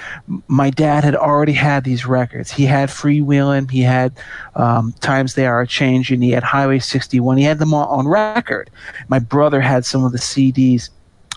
My 0.47 0.69
dad 0.69 1.05
had 1.05 1.17
already 1.17 1.55
had 1.55 1.85
these 1.85 2.05
records. 2.05 2.51
He 2.51 2.67
had 2.67 2.91
Freewheelin', 2.91 3.71
he 3.71 3.81
had 3.81 4.13
um, 4.57 4.93
Times 5.01 5.35
They 5.35 5.47
Are 5.47 5.63
a 5.63 5.67
Changing, 5.67 6.21
he 6.21 6.33
had 6.33 6.43
Highway 6.43 6.81
61. 6.81 7.39
He 7.39 7.45
had 7.45 7.59
them 7.59 7.73
all 7.73 7.89
on 7.89 8.07
record. 8.07 8.71
My 9.09 9.19
brother 9.19 9.61
had 9.61 9.87
some 9.87 10.05
of 10.05 10.13
the 10.13 10.19
CDs 10.19 10.91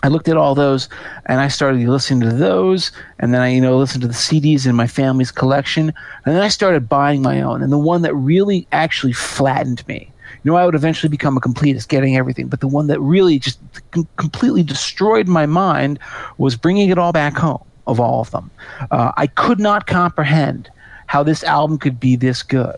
I 0.04 0.10
looked 0.10 0.28
at 0.28 0.36
all 0.36 0.54
those 0.54 0.90
and 1.26 1.40
I 1.40 1.48
started 1.48 1.88
listening 1.88 2.30
to 2.30 2.36
those 2.36 2.92
and 3.20 3.34
then 3.34 3.42
I, 3.42 3.48
you 3.48 3.62
know, 3.62 3.78
listened 3.78 4.02
to 4.02 4.08
the 4.08 4.14
CDs 4.14 4.68
in 4.68 4.76
my 4.76 4.86
family's 4.86 5.32
collection 5.32 5.94
and 6.26 6.36
then 6.36 6.42
I 6.42 6.50
started 6.50 6.90
buying 6.90 7.22
my 7.22 7.42
own. 7.42 7.64
And 7.64 7.72
the 7.72 7.78
one 7.78 8.02
that 8.02 8.14
really 8.14 8.68
actually 8.74 9.14
flattened 9.14 9.88
me, 9.88 10.12
you 10.44 10.52
know, 10.52 10.58
I 10.58 10.66
would 10.66 10.76
eventually 10.76 11.10
become 11.10 11.38
a 11.38 11.40
completist, 11.40 11.88
getting 11.88 12.18
everything, 12.18 12.48
but 12.48 12.60
the 12.60 12.68
one 12.68 12.88
that 12.88 13.00
really 13.00 13.40
just 13.40 13.60
com- 13.92 14.08
completely 14.18 14.62
destroyed 14.62 15.30
my 15.30 15.46
mind 15.46 16.00
was 16.38 16.58
bringing 16.58 16.90
it 16.90 16.98
all 16.98 17.14
back 17.14 17.38
home 17.38 17.64
of 17.88 18.02
all 18.02 18.20
of 18.20 18.32
them. 18.32 18.52
Uh, 18.92 19.14
I 19.16 19.28
could 19.28 19.60
not 19.60 19.88
comprehend 19.88 20.70
how 21.08 21.24
this 21.24 21.46
album 21.46 21.78
could 21.78 22.00
be 22.00 22.18
this 22.18 22.44
good 22.44 22.78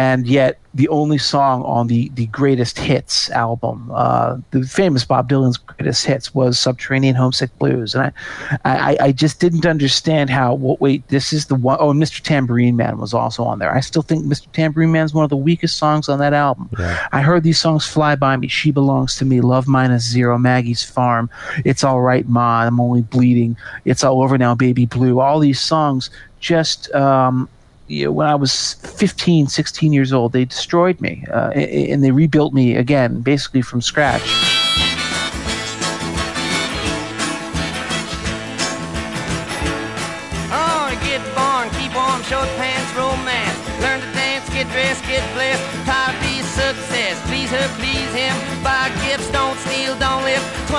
and 0.00 0.26
yet 0.26 0.58
the 0.72 0.88
only 0.88 1.18
song 1.18 1.62
on 1.64 1.86
the, 1.88 2.10
the 2.14 2.24
greatest 2.28 2.78
hits 2.78 3.28
album, 3.32 3.90
uh, 3.92 4.38
the 4.50 4.62
famous 4.62 5.04
Bob 5.04 5.28
Dylan's 5.28 5.58
greatest 5.58 6.06
hits, 6.06 6.34
was 6.34 6.58
"Subterranean 6.58 7.14
Homesick 7.14 7.50
Blues," 7.58 7.94
and 7.94 8.04
I, 8.04 8.12
I, 8.64 8.96
I 8.98 9.12
just 9.12 9.40
didn't 9.40 9.66
understand 9.66 10.30
how. 10.30 10.54
Well, 10.54 10.78
wait, 10.80 11.06
this 11.08 11.34
is 11.34 11.46
the 11.46 11.54
one 11.54 11.76
oh 11.80 11.92
Mr. 11.92 12.22
Tambourine 12.22 12.76
Man 12.76 12.96
was 12.96 13.12
also 13.12 13.44
on 13.44 13.58
there. 13.58 13.74
I 13.74 13.80
still 13.80 14.00
think 14.00 14.24
Mr. 14.24 14.50
Tambourine 14.52 14.90
Man 14.90 15.04
is 15.04 15.12
one 15.12 15.24
of 15.24 15.28
the 15.28 15.36
weakest 15.36 15.76
songs 15.76 16.08
on 16.08 16.18
that 16.20 16.32
album. 16.32 16.70
Yeah. 16.78 17.08
I 17.12 17.20
heard 17.20 17.42
these 17.42 17.60
songs 17.60 17.86
fly 17.86 18.14
by 18.16 18.38
me. 18.38 18.48
She 18.48 18.70
belongs 18.70 19.16
to 19.16 19.26
me. 19.26 19.42
Love 19.42 19.68
minus 19.68 20.08
zero. 20.08 20.38
Maggie's 20.38 20.82
farm. 20.82 21.28
It's 21.66 21.84
all 21.84 22.00
right, 22.00 22.26
Ma. 22.26 22.62
I'm 22.62 22.80
only 22.80 23.02
bleeding. 23.02 23.54
It's 23.84 24.02
all 24.02 24.22
over 24.22 24.38
now, 24.38 24.54
baby 24.54 24.86
blue. 24.86 25.20
All 25.20 25.40
these 25.40 25.60
songs 25.60 26.08
just. 26.40 26.90
Um, 26.94 27.50
you 27.90 28.04
know, 28.04 28.12
when 28.12 28.28
I 28.28 28.36
was 28.36 28.74
15, 28.74 29.48
16 29.48 29.92
years 29.92 30.12
old, 30.12 30.32
they 30.32 30.44
destroyed 30.44 31.00
me 31.00 31.24
uh, 31.32 31.50
and 31.50 32.04
they 32.04 32.12
rebuilt 32.12 32.54
me 32.54 32.76
again, 32.76 33.20
basically 33.20 33.62
from 33.62 33.80
scratch. 33.80 34.59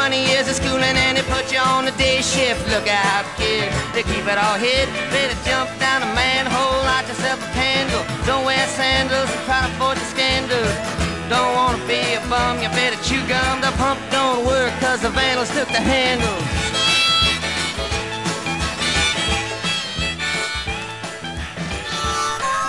20 0.01 0.17
years 0.17 0.47
of 0.49 0.55
schooling 0.55 0.97
and 1.05 1.15
they 1.15 1.21
put 1.29 1.53
you 1.53 1.59
on 1.59 1.85
the 1.85 1.91
day 1.91 2.21
shift. 2.21 2.67
Look 2.73 2.87
out, 2.89 3.23
kid, 3.37 3.69
they 3.93 4.01
keep 4.01 4.25
it 4.25 4.33
all 4.35 4.57
hid. 4.57 4.89
Better 5.13 5.37
jump 5.45 5.69
down 5.77 6.01
a 6.01 6.09
manhole, 6.17 6.81
light 6.89 7.05
yourself 7.07 7.37
a 7.37 7.53
candle. 7.53 8.01
Don't 8.25 8.43
wear 8.43 8.65
sandals 8.65 9.29
and 9.29 9.45
try 9.45 9.61
to 9.61 9.69
avoid 9.75 9.97
the 9.97 10.07
scandal. 10.09 10.65
Don't 11.29 11.53
wanna 11.53 11.77
be 11.85 12.01
a 12.17 12.21
bum, 12.33 12.57
you 12.63 12.69
better 12.69 12.97
chew 13.05 13.21
gum. 13.29 13.61
The 13.61 13.69
pump 13.77 13.99
don't 14.09 14.43
work 14.43 14.73
cause 14.81 15.01
the 15.01 15.11
vandals 15.11 15.53
took 15.53 15.67
the 15.67 15.83
handle. 15.93 16.90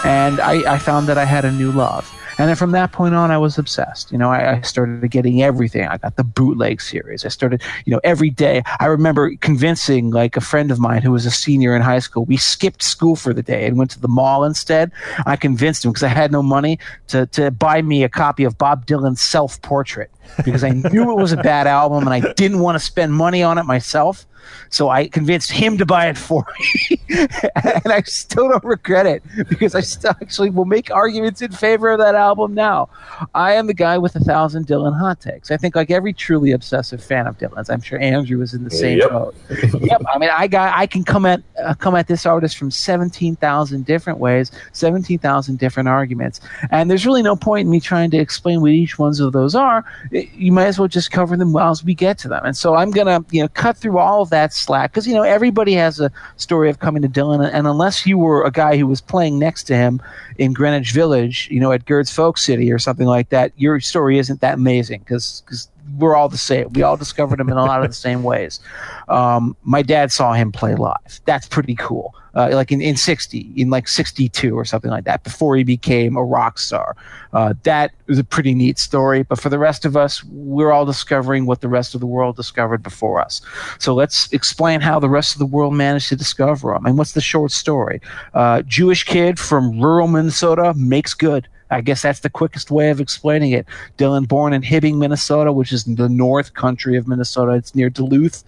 And 0.05 0.41
I, 0.41 0.75
I 0.75 0.79
found 0.79 1.09
that 1.09 1.19
I 1.19 1.25
had 1.25 1.45
a 1.45 1.53
new 1.53 1.71
love. 1.71 2.13
And 2.39 2.49
then 2.49 2.57
from 2.57 2.73
that 2.73 2.93
point 2.93 3.15
on, 3.15 3.31
I 3.31 3.39
was 3.39 3.59
obsessed. 3.59 4.11
You 4.11 4.19
know, 4.19 4.31
I, 4.31 4.57
I, 4.57 4.61
started 4.63 5.09
getting 5.11 5.43
everything. 5.43 5.87
I 5.87 5.99
got 5.99 6.17
the 6.17 6.25
bootleg 6.25 6.81
series. 6.81 7.25
I 7.25 7.29
started, 7.29 7.63
you 7.85 7.93
know, 7.93 8.01
every 8.05 8.31
day. 8.31 8.63
I 8.81 8.87
remember 8.87 9.37
convincing 9.37 10.11
like 10.11 10.37
a 10.37 10.41
friend 10.41 10.71
of 10.71 10.81
mine 10.81 11.03
who 11.03 11.13
was 11.13 11.27
a 11.27 11.31
senior 11.31 11.77
in 11.77 11.83
high 11.83 11.99
school. 11.99 12.25
We 12.25 12.37
skipped 12.37 12.83
school 12.83 13.17
for 13.17 13.35
the 13.35 13.43
day 13.43 13.67
and 13.67 13.77
went 13.77 13.91
to 13.93 14.01
the 14.01 14.09
mall 14.09 14.45
instead. 14.45 14.91
I 15.27 15.37
convinced 15.37 15.85
him 15.85 15.93
because 15.93 16.03
I 16.03 16.09
had 16.09 16.33
no 16.33 16.43
money 16.43 16.79
to, 17.09 17.27
to 17.27 17.51
buy 17.51 17.83
me 17.83 18.03
a 18.03 18.09
copy 18.09 18.45
of 18.45 18.57
Bob 18.57 18.87
Dylan's 18.87 19.21
Self 19.21 19.61
Portrait 19.63 20.11
because 20.45 20.65
I 20.65 20.71
knew 20.71 21.11
it 21.11 21.21
was 21.21 21.33
a 21.33 21.37
bad 21.37 21.67
album 21.67 22.07
and 22.07 22.15
I 22.15 22.33
didn't 22.33 22.61
want 22.61 22.77
to 22.77 22.81
spend 22.81 23.13
money 23.13 23.43
on 23.43 23.59
it 23.59 23.65
myself. 23.65 24.27
So 24.71 24.89
I 24.89 25.09
convinced 25.09 25.51
him 25.51 25.79
to 25.79 25.87
buy 25.87 26.09
it 26.09 26.19
for 26.19 26.47
me. 26.59 27.01
and 27.55 27.93
I 27.93 28.03
still 28.03 28.49
don't 28.49 28.65
regret 28.65 29.07
it 29.07 29.23
because 29.49 29.75
I 29.75 29.81
still 29.81 30.15
actually 30.21 30.51
will 30.51 30.65
make 30.65 30.91
arguments 30.91 31.43
in 31.43 31.53
favor 31.53 31.91
of 31.91 31.99
that 31.99 32.15
album 32.15 32.55
now. 32.55 32.89
I 33.35 33.53
am 33.53 33.67
the 33.67 33.75
guy 33.75 33.99
with 33.99 34.17
a 34.17 34.21
thousand 34.21 34.67
Dylan 34.67 34.99
hot 34.99 35.21
takes. 35.21 35.51
I 35.51 35.57
think 35.57 35.77
like 35.77 35.91
every 35.91 36.13
truly 36.13 36.53
obsessive 36.53 37.03
fan 37.03 37.27
of 37.27 37.39
Dylan's, 37.39 37.71
I'm 37.71 37.81
sure 37.81 37.99
Andrew 38.01 38.39
was 38.39 38.55
in 38.55 38.65
the 38.65 38.71
same 38.71 38.99
yep. 38.99 39.11
boat. 39.11 39.35
yep. 39.81 40.03
I 40.13 40.19
mean, 40.19 40.31
I 40.31 40.47
got 40.47 40.77
I 40.77 40.87
can 40.87 41.05
come 41.05 41.27
at 41.27 41.43
uh, 41.63 41.75
come 41.75 41.95
at 41.95 42.09
this 42.09 42.27
artist 42.27 42.57
from 42.57 42.71
17,000 42.71 43.85
different 43.85 44.19
ways, 44.19 44.51
17,000 44.73 45.59
different 45.59 45.89
arguments. 45.89 46.41
And 46.71 46.91
there's 46.91 47.07
really 47.07 47.23
no 47.23 47.37
point 47.37 47.67
in 47.67 47.71
me 47.71 47.81
trying 47.81 48.11
to 48.13 48.19
explain 48.19 48.61
what 48.61 48.71
each 48.71 48.99
ones 48.99 49.21
of 49.21 49.33
those 49.33 49.55
are. 49.55 49.85
You 50.11 50.53
might 50.53 50.67
as 50.67 50.79
well 50.79 50.89
just 50.89 51.11
cover 51.11 51.37
them 51.37 51.57
as 51.57 51.85
we 51.85 51.95
get 51.95 52.19
to 52.19 52.29
them. 52.29 52.45
And 52.45 52.57
so 52.57 52.75
I'm 52.75 52.91
going 52.91 53.07
to, 53.07 53.25
you 53.35 53.43
know, 53.43 53.49
cut 53.49 53.77
through 53.77 53.99
all 53.99 54.23
of 54.23 54.31
that 54.33 54.53
slack. 54.53 54.91
Because 54.91 55.07
you 55.07 55.15
know 55.15 55.23
everybody 55.23 55.75
has 55.75 56.01
a 56.01 56.11
story 56.37 56.69
of 56.69 56.81
coming 56.81 57.03
to 57.03 57.09
Dylan, 57.09 57.49
and 57.53 57.67
unless 57.67 58.05
you 58.07 58.19
were 58.19 58.45
a 58.45 58.51
guy 58.51 58.77
who 58.77 58.87
was 58.87 59.01
playing 59.01 59.39
next 59.39 59.65
to 59.65 59.77
him 59.77 60.03
in 60.39 60.53
Greenwich 60.53 60.93
Village, 60.93 61.49
you 61.51 61.61
know, 61.61 61.73
at 61.73 61.87
Gerde's 61.87 62.13
Folk 62.13 62.37
City 62.37 62.73
or 62.73 62.79
something 62.79 63.07
like 63.07 63.29
that, 63.31 63.53
your 63.57 63.81
story 63.81 64.19
isn't 64.19 64.41
that 64.41 64.55
amazing 64.55 65.01
because 65.01 65.43
because 65.47 65.69
we're 65.97 66.15
all 66.15 66.29
the 66.29 66.39
same. 66.39 66.73
We 66.73 66.83
all 66.83 66.97
discovered 66.97 67.41
him 67.41 67.49
in 67.49 67.57
a 67.57 67.65
lot 67.65 67.83
of 67.83 67.89
the 67.89 67.95
same 67.95 68.23
ways. 68.23 68.61
Um, 69.09 69.57
my 69.63 69.83
dad 69.83 70.13
saw 70.13 70.33
him 70.33 70.53
play 70.53 70.75
live. 70.75 71.21
That's 71.25 71.47
pretty 71.47 71.75
cool 71.75 72.15
uh, 72.35 72.51
like 72.53 72.73
in, 72.73 72.81
in 72.81 72.97
60, 72.97 73.53
in 73.57 73.71
like 73.71 73.89
62 73.89 74.57
or 74.57 74.65
something 74.65 74.91
like 74.91 75.05
that, 75.05 75.23
before 75.25 75.57
he 75.57 75.65
became 75.65 76.17
a 76.17 76.25
rock 76.25 76.59
star. 76.59 76.97
Uh, 77.33 77.55
that 77.65 77.93
was 78.07 78.19
a 78.19 78.25
pretty 78.25 78.55
neat 78.55 78.79
story. 78.79 79.23
But 79.23 79.41
for 79.41 79.49
the 79.49 79.59
rest 79.59 79.85
of 79.85 79.97
us, 79.97 80.25
we're 80.25 80.73
all 80.73 80.87
discovering 80.87 81.47
what 81.47 81.61
the 81.61 81.69
rest 81.69 81.95
of 81.95 82.01
the 82.01 82.07
world 82.07 82.37
discovered 82.37 82.83
before 82.83 83.21
us. 83.21 83.43
So 83.79 83.95
let's 83.95 84.33
explain 84.33 84.81
how 84.81 84.99
the 84.99 85.11
rest 85.11 85.35
of 85.35 85.39
the 85.39 85.47
world 85.47 85.75
managed 85.75 86.09
to 86.09 86.17
discover 86.17 86.75
him. 86.75 86.87
And 86.87 86.97
what's 86.97 87.13
the 87.13 87.21
short 87.21 87.53
story? 87.53 88.01
Uh, 88.35 88.63
Jewish 88.63 89.05
kid 89.05 89.39
from 89.39 89.81
rural 89.81 90.09
Minnesota 90.09 90.73
makes 90.75 91.15
good. 91.15 91.49
I 91.73 91.81
guess 91.81 92.03
that's 92.03 92.21
the 92.21 92.31
quickest 92.31 92.71
way 92.71 92.91
of 92.91 93.01
explaining 93.01 93.53
it. 93.53 93.67
Dylan, 93.99 94.29
born 94.29 94.53
in 94.53 94.63
Hibbing, 94.63 94.99
Minnesota, 94.99 95.53
which 95.53 95.73
is 95.73 95.85
the 95.85 96.09
north 96.09 96.55
country 96.55 96.97
of 96.97 97.09
Minnesota. 97.09 97.53
It's 97.53 97.75
near 97.75 97.91
Duluth. 97.91 98.45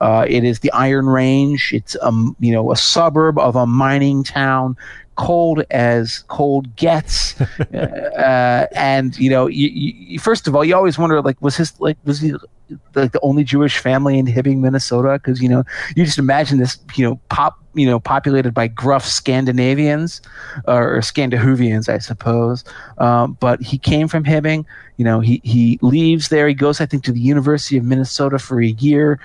Uh, 0.00 0.24
it 0.28 0.44
is 0.44 0.60
the 0.60 0.70
Iron 0.72 1.06
Range. 1.06 1.72
It's 1.72 1.96
um, 2.02 2.36
you 2.38 2.52
know 2.52 2.70
a 2.70 2.76
suburb 2.76 3.38
of 3.38 3.56
a 3.56 3.66
mining 3.66 4.22
town 4.22 4.76
cold 5.18 5.64
as 5.70 6.20
cold 6.28 6.74
gets. 6.76 7.38
uh, 7.74 8.66
and 8.74 9.18
you 9.18 9.28
know, 9.28 9.46
you, 9.48 9.68
you, 9.68 10.18
first 10.18 10.46
of 10.46 10.54
all, 10.54 10.64
you 10.64 10.74
always 10.74 10.96
wonder 10.96 11.20
like, 11.20 11.40
was 11.42 11.56
his 11.56 11.78
like 11.80 11.98
was 12.04 12.20
he 12.20 12.34
like 12.94 13.12
the 13.12 13.20
only 13.20 13.44
Jewish 13.44 13.78
family 13.78 14.18
in 14.18 14.26
Hibbing, 14.26 14.58
Minnesota? 14.58 15.18
Because 15.22 15.42
you 15.42 15.48
know, 15.48 15.64
you 15.96 16.04
just 16.04 16.18
imagine 16.18 16.58
this, 16.58 16.78
you 16.94 17.04
know, 17.04 17.20
pop, 17.28 17.58
you 17.74 17.84
know, 17.84 17.98
populated 17.98 18.54
by 18.54 18.68
gruff 18.68 19.04
Scandinavians 19.04 20.22
or, 20.66 20.96
or 20.96 21.02
I 21.02 21.98
suppose. 21.98 22.64
Um, 22.98 23.36
but 23.40 23.60
he 23.60 23.76
came 23.76 24.08
from 24.08 24.24
Hibbing. 24.24 24.64
You 24.96 25.04
know, 25.04 25.20
he 25.20 25.40
he 25.44 25.78
leaves 25.82 26.28
there. 26.28 26.48
He 26.48 26.54
goes, 26.54 26.80
I 26.80 26.86
think, 26.86 27.04
to 27.04 27.12
the 27.12 27.20
University 27.20 27.76
of 27.76 27.84
Minnesota 27.84 28.38
for 28.38 28.62
a 28.62 28.68
year. 28.68 29.20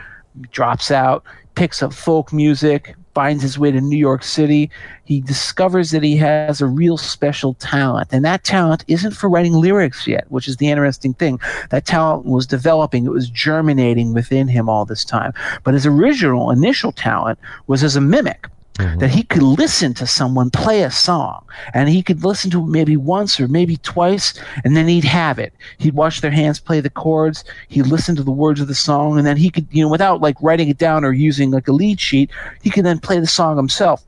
Drops 0.50 0.90
out, 0.90 1.24
picks 1.54 1.84
up 1.84 1.94
folk 1.94 2.34
music, 2.34 2.96
finds 3.14 3.44
his 3.44 3.60
way 3.60 3.72
to 3.72 3.82
New 3.82 3.98
York 3.98 4.24
City. 4.24 4.70
He 5.06 5.22
discovers 5.22 5.92
that 5.92 6.04
he 6.04 6.18
has 6.18 6.62
a 6.62 6.68
real 6.68 6.98
special 6.98 7.54
talent, 7.56 8.10
and 8.12 8.26
that 8.26 8.44
talent 8.44 8.84
isn't 8.88 9.12
for 9.12 9.30
writing 9.30 9.54
lyrics 9.54 10.08
yet, 10.08 10.26
which 10.30 10.48
is 10.48 10.58
the 10.58 10.70
interesting 10.70 11.14
thing. 11.14 11.40
That 11.70 11.86
talent 11.86 12.26
was 12.26 12.48
developing, 12.48 13.06
it 13.06 13.12
was 13.12 13.30
germinating 13.30 14.14
within 14.14 14.48
him 14.48 14.70
all 14.70 14.86
this 14.86 15.06
time. 15.06 15.34
But 15.64 15.74
his 15.74 15.86
original, 15.86 16.52
initial 16.52 16.92
talent 16.92 17.40
was 17.68 17.84
as 17.84 17.96
a 17.96 18.02
mimic. 18.02 18.48
Mm-hmm. 18.76 19.00
That 19.00 19.12
he 19.12 19.22
could 19.22 19.44
listen 19.44 19.94
to 19.96 20.08
someone 20.08 20.50
play 20.50 20.82
a 20.82 20.90
song 20.90 21.46
and 21.76 21.90
he 21.90 22.02
could 22.02 22.24
listen 22.24 22.50
to 22.52 22.64
it 22.64 22.70
maybe 22.70 22.98
once 22.98 23.40
or 23.40 23.48
maybe 23.48 23.78
twice 23.78 24.34
and 24.64 24.76
then 24.76 24.88
he'd 24.88 25.04
have 25.04 25.38
it. 25.38 25.54
He'd 25.78 25.94
watch 25.94 26.22
their 26.22 26.32
hands 26.32 26.60
play 26.60 26.80
the 26.80 26.90
chords, 26.90 27.44
he'd 27.68 27.86
listen 27.86 28.16
to 28.16 28.24
the 28.24 28.32
words 28.32 28.60
of 28.60 28.68
the 28.68 28.74
song, 28.74 29.20
and 29.20 29.28
then 29.28 29.38
he 29.38 29.52
could, 29.52 29.68
you 29.70 29.84
know, 29.84 29.92
without 29.92 30.22
like 30.22 30.38
writing 30.42 30.70
it 30.70 30.80
down 30.80 31.06
or 31.06 31.14
using 31.14 31.52
like 31.52 31.68
a 31.68 31.72
lead 31.72 32.00
sheet, 32.00 32.32
he 32.64 32.72
could 32.72 32.84
then 32.84 32.98
play 32.98 33.20
the 33.20 33.28
song 33.28 33.58
himself. 33.58 34.04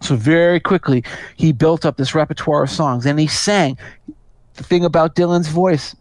So 0.00 0.16
very 0.16 0.60
quickly, 0.60 1.04
he 1.36 1.52
built 1.52 1.84
up 1.84 1.98
this 1.98 2.14
repertoire 2.14 2.62
of 2.62 2.70
songs 2.70 3.04
and 3.04 3.20
he 3.20 3.26
sang. 3.26 3.76
The 4.54 4.64
thing 4.64 4.82
about 4.82 5.14
Dylan's 5.14 5.48
voice, 5.48 5.94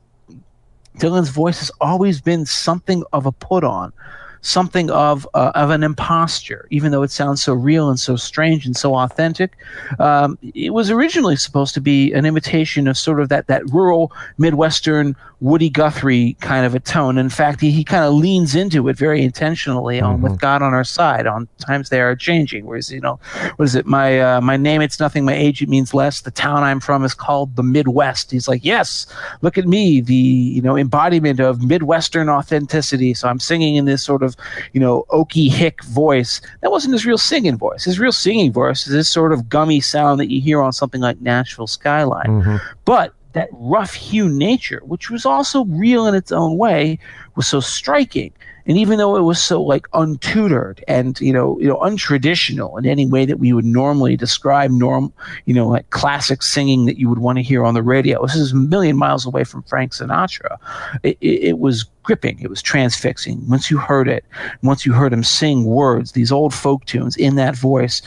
Dylan's 0.97 1.29
voice 1.29 1.59
has 1.59 1.71
always 1.81 2.21
been 2.21 2.45
something 2.45 3.03
of 3.11 3.25
a 3.25 3.33
put 3.33 3.65
on 3.65 3.91
something 4.41 4.89
of 4.91 5.27
uh, 5.33 5.51
of 5.55 5.69
an 5.69 5.83
imposture, 5.83 6.67
even 6.69 6.91
though 6.91 7.03
it 7.03 7.11
sounds 7.11 7.43
so 7.43 7.53
real 7.53 7.89
and 7.89 7.99
so 7.99 8.15
strange 8.15 8.65
and 8.65 8.75
so 8.75 8.95
authentic. 8.95 9.57
Um, 9.99 10.37
it 10.53 10.73
was 10.73 10.89
originally 10.89 11.35
supposed 11.35 11.73
to 11.73 11.81
be 11.81 12.13
an 12.13 12.25
imitation 12.25 12.87
of 12.87 12.97
sort 12.97 13.19
of 13.19 13.29
that 13.29 13.47
that 13.47 13.69
rural 13.71 14.11
Midwestern 14.37 15.15
Woody 15.41 15.69
Guthrie 15.69 16.35
kind 16.41 16.65
of 16.65 16.75
a 16.75 16.79
tone. 16.79 17.17
In 17.17 17.29
fact, 17.29 17.61
he, 17.61 17.71
he 17.71 17.83
kind 17.83 18.03
of 18.03 18.13
leans 18.13 18.55
into 18.55 18.87
it 18.89 18.97
very 18.97 19.21
intentionally 19.23 19.97
mm-hmm. 19.97 20.07
on 20.07 20.21
with 20.21 20.39
God 20.39 20.61
on 20.61 20.73
our 20.73 20.83
side. 20.83 21.27
On 21.27 21.47
times 21.59 21.89
they 21.89 22.01
are 22.01 22.15
changing. 22.15 22.65
Whereas 22.65 22.91
you 22.91 22.99
know, 22.99 23.19
what 23.55 23.65
is 23.65 23.75
it? 23.75 23.85
My 23.85 24.19
uh, 24.19 24.41
my 24.41 24.57
name 24.57 24.81
it's 24.81 24.99
nothing. 24.99 25.25
My 25.25 25.33
age 25.33 25.61
it 25.61 25.69
means 25.69 25.93
less. 25.93 26.21
The 26.21 26.31
town 26.31 26.63
I'm 26.63 26.79
from 26.79 27.03
is 27.03 27.13
called 27.13 27.55
the 27.55 27.63
Midwest. 27.63 28.31
He's 28.31 28.47
like, 28.47 28.63
yes, 28.65 29.07
look 29.41 29.57
at 29.57 29.65
me, 29.65 30.01
the 30.01 30.13
you 30.13 30.61
know 30.61 30.77
embodiment 30.77 31.39
of 31.39 31.63
Midwestern 31.63 32.29
authenticity. 32.29 33.13
So 33.13 33.27
I'm 33.27 33.39
singing 33.39 33.75
in 33.75 33.85
this 33.85 34.03
sort 34.03 34.23
of 34.23 34.28
you 34.73 34.79
know 34.79 35.05
oaky 35.09 35.49
hick 35.51 35.83
voice. 35.85 36.41
That 36.61 36.71
wasn't 36.71 36.93
his 36.93 37.05
real 37.05 37.17
singing 37.17 37.57
voice. 37.57 37.83
His 37.83 37.99
real 37.99 38.11
singing 38.11 38.51
voice 38.51 38.87
is 38.87 38.93
this 38.93 39.09
sort 39.09 39.33
of 39.33 39.49
gummy 39.49 39.81
sound 39.81 40.19
that 40.19 40.31
you 40.31 40.41
hear 40.41 40.61
on 40.61 40.73
something 40.73 41.01
like 41.01 41.21
Nashville 41.21 41.67
Skyline. 41.67 42.27
Mm-hmm. 42.27 42.57
But 42.85 43.13
that 43.33 43.49
rough 43.51 43.93
hewn 43.93 44.37
nature, 44.37 44.81
which 44.85 45.09
was 45.09 45.25
also 45.25 45.65
real 45.65 46.07
in 46.07 46.15
its 46.15 46.31
own 46.31 46.57
way, 46.57 46.99
was 47.35 47.47
so 47.47 47.59
striking. 47.59 48.33
And 48.69 48.77
even 48.77 48.99
though 48.99 49.17
it 49.17 49.23
was 49.23 49.43
so 49.43 49.61
like 49.61 49.89
untutored 49.91 50.81
and 50.87 51.19
you 51.19 51.33
know 51.33 51.59
you 51.59 51.67
know 51.67 51.77
untraditional 51.77 52.77
in 52.77 52.85
any 52.85 53.07
way 53.07 53.25
that 53.25 53.39
we 53.39 53.51
would 53.51 53.65
normally 53.65 54.15
describe 54.15 54.71
norm 54.71 55.11
you 55.45 55.55
know 55.55 55.67
like 55.67 55.89
classic 55.89 56.43
singing 56.43 56.85
that 56.85 56.97
you 56.97 57.09
would 57.09 57.17
want 57.17 57.39
to 57.39 57.43
hear 57.43 57.65
on 57.65 57.73
the 57.73 57.81
radio, 57.81 58.21
this 58.25 58.35
is 58.35 58.51
a 58.53 58.55
million 58.55 58.95
miles 58.95 59.25
away 59.25 59.43
from 59.43 59.63
Frank 59.63 59.93
Sinatra. 59.93 60.57
It, 61.03 61.17
it, 61.19 61.43
it 61.49 61.59
was 61.59 61.85
gripping. 62.03 62.39
It 62.41 62.49
was 62.49 62.61
transfixing. 62.61 63.47
Once 63.49 63.69
you 63.69 63.77
heard 63.77 64.07
it, 64.07 64.23
once 64.61 64.85
you 64.85 64.93
heard 64.93 65.13
him 65.13 65.23
sing 65.23 65.65
words, 65.65 66.11
these 66.11 66.31
old 66.31 66.53
folk 66.53 66.85
tunes 66.85 67.17
in 67.17 67.35
that 67.35 67.55
voice, 67.55 68.01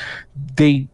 they 0.57 0.89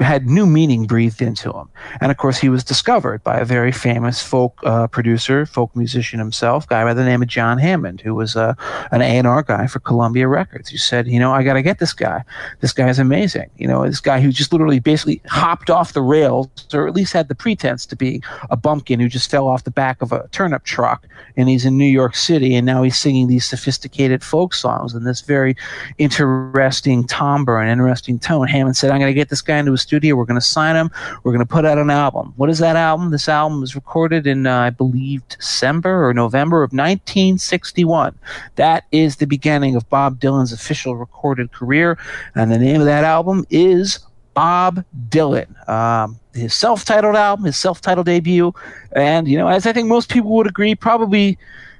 had 0.00 0.26
new 0.26 0.46
meaning 0.46 0.86
breathed 0.86 1.22
into 1.22 1.52
him. 1.52 1.68
And 2.00 2.10
of 2.10 2.16
course, 2.16 2.38
he 2.38 2.48
was 2.48 2.64
discovered 2.64 3.22
by 3.22 3.38
a 3.38 3.44
very 3.44 3.72
famous 3.72 4.22
folk 4.22 4.58
uh, 4.64 4.86
producer, 4.86 5.46
folk 5.46 5.74
musician 5.76 6.18
himself, 6.18 6.66
guy 6.66 6.84
by 6.84 6.94
the 6.94 7.04
name 7.04 7.22
of 7.22 7.28
John 7.28 7.58
Hammond, 7.58 8.00
who 8.00 8.14
was 8.14 8.36
uh, 8.36 8.54
an 8.90 9.02
A&R 9.02 9.42
guy 9.42 9.66
for 9.66 9.80
Columbia 9.80 10.28
Records. 10.28 10.70
Who 10.70 10.78
said, 10.78 11.06
you 11.06 11.18
know, 11.18 11.32
I 11.32 11.42
got 11.42 11.54
to 11.54 11.62
get 11.62 11.78
this 11.78 11.92
guy. 11.92 12.24
This 12.60 12.72
guy 12.72 12.88
is 12.88 12.98
amazing. 12.98 13.50
You 13.56 13.68
know, 13.68 13.86
this 13.86 14.00
guy 14.00 14.20
who 14.20 14.32
just 14.32 14.52
literally 14.52 14.80
basically 14.80 15.20
hopped 15.26 15.70
off 15.70 15.92
the 15.92 16.02
rails, 16.02 16.48
or 16.72 16.88
at 16.88 16.94
least 16.94 17.12
had 17.12 17.28
the 17.28 17.34
pretense 17.34 17.86
to 17.86 17.96
be 17.96 18.22
a 18.50 18.56
bumpkin 18.56 19.00
who 19.00 19.08
just 19.08 19.30
fell 19.30 19.46
off 19.46 19.64
the 19.64 19.70
back 19.70 20.00
of 20.02 20.12
a 20.12 20.28
turnip 20.32 20.64
truck, 20.64 21.06
and 21.36 21.48
he's 21.48 21.64
in 21.64 21.76
New 21.76 21.84
York 21.84 22.14
City, 22.14 22.54
and 22.54 22.66
now 22.66 22.82
he's 22.82 22.98
singing 22.98 23.28
these 23.28 23.46
sophisticated 23.46 24.22
folk 24.22 24.54
songs 24.54 24.94
in 24.94 25.04
this 25.04 25.20
very 25.20 25.56
interesting 25.98 27.04
timbre 27.04 27.60
and 27.60 27.70
interesting 27.70 28.18
tone. 28.18 28.48
Hammond 28.48 28.76
said, 28.76 28.90
I'm 28.90 28.98
going 28.98 29.10
to 29.10 29.14
get 29.14 29.28
this 29.28 29.42
guy 29.42 29.58
into 29.58 29.72
his 29.72 29.82
studio. 29.90 30.14
We're 30.14 30.24
going 30.24 30.40
to 30.40 30.46
sign 30.46 30.76
him. 30.76 30.88
We're 31.24 31.32
going 31.32 31.44
to 31.44 31.52
put 31.52 31.64
out 31.64 31.76
an 31.76 31.90
album. 31.90 32.32
What 32.36 32.48
is 32.48 32.60
that 32.60 32.76
album? 32.76 33.10
This 33.10 33.28
album 33.28 33.60
was 33.60 33.74
recorded 33.74 34.24
in, 34.24 34.46
uh, 34.46 34.56
I 34.56 34.70
believe, 34.70 35.26
December 35.28 36.06
or 36.06 36.14
November 36.14 36.62
of 36.62 36.70
1961. 36.70 38.16
That 38.54 38.84
is 38.92 39.16
the 39.16 39.26
beginning 39.26 39.74
of 39.74 39.88
Bob 39.90 40.20
Dylan's 40.20 40.52
official 40.52 40.94
recorded 40.94 41.50
career. 41.50 41.98
And 42.36 42.52
the 42.52 42.58
name 42.58 42.80
of 42.80 42.86
that 42.86 43.02
album 43.02 43.44
is 43.50 43.98
Bob 44.32 44.84
Dylan. 45.08 45.68
Um, 45.68 46.20
his 46.34 46.54
self-titled 46.54 47.16
album, 47.16 47.46
his 47.46 47.56
self-titled 47.56 48.06
debut, 48.06 48.54
and 48.92 49.26
you 49.26 49.36
know, 49.36 49.48
as 49.48 49.66
I 49.66 49.72
think 49.72 49.88
most 49.88 50.08
people 50.08 50.30
would 50.36 50.46
agree, 50.46 50.76
probably, 50.76 51.36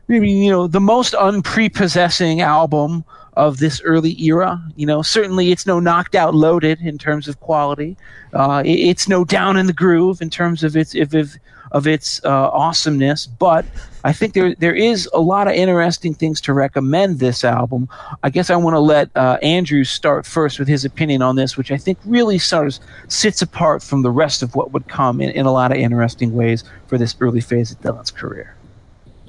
maybe 0.08 0.28
you 0.28 0.50
know, 0.50 0.66
the 0.66 0.80
most 0.80 1.14
unprepossessing 1.14 2.40
album 2.40 3.04
of 3.40 3.58
this 3.58 3.80
early 3.82 4.20
era. 4.22 4.62
You 4.76 4.86
know, 4.86 5.00
certainly 5.02 5.50
it's 5.50 5.66
no 5.66 5.80
knocked 5.80 6.14
out 6.14 6.34
loaded 6.34 6.80
in 6.80 6.98
terms 6.98 7.26
of 7.26 7.40
quality. 7.40 7.96
Uh, 8.34 8.62
it, 8.64 8.78
it's 8.90 9.08
no 9.08 9.24
down 9.24 9.56
in 9.56 9.66
the 9.66 9.72
groove 9.72 10.20
in 10.20 10.28
terms 10.28 10.62
of 10.62 10.76
its 10.76 10.94
of, 10.94 11.14
of, 11.14 11.36
of 11.72 11.86
its 11.86 12.22
uh, 12.24 12.50
awesomeness. 12.50 13.26
But 13.26 13.64
I 14.04 14.12
think 14.12 14.34
there 14.34 14.54
there 14.56 14.74
is 14.74 15.08
a 15.14 15.20
lot 15.20 15.48
of 15.48 15.54
interesting 15.54 16.12
things 16.12 16.38
to 16.42 16.52
recommend 16.52 17.18
this 17.18 17.42
album. 17.42 17.88
I 18.22 18.28
guess 18.28 18.50
I 18.50 18.56
want 18.56 18.74
to 18.74 18.80
let 18.80 19.08
uh, 19.16 19.38
Andrew 19.42 19.84
start 19.84 20.26
first 20.26 20.58
with 20.58 20.68
his 20.68 20.84
opinion 20.84 21.22
on 21.22 21.36
this, 21.36 21.56
which 21.56 21.72
I 21.72 21.78
think 21.78 21.98
really 22.04 22.38
sort 22.38 22.66
of 22.66 22.78
sits 23.08 23.40
apart 23.40 23.82
from 23.82 24.02
the 24.02 24.10
rest 24.10 24.42
of 24.42 24.54
what 24.54 24.72
would 24.72 24.86
come 24.86 25.22
in, 25.22 25.30
in 25.30 25.46
a 25.46 25.52
lot 25.52 25.72
of 25.72 25.78
interesting 25.78 26.34
ways 26.34 26.62
for 26.88 26.98
this 26.98 27.16
early 27.20 27.40
phase 27.40 27.72
of 27.72 27.80
Dylan's 27.80 28.10
career. 28.10 28.54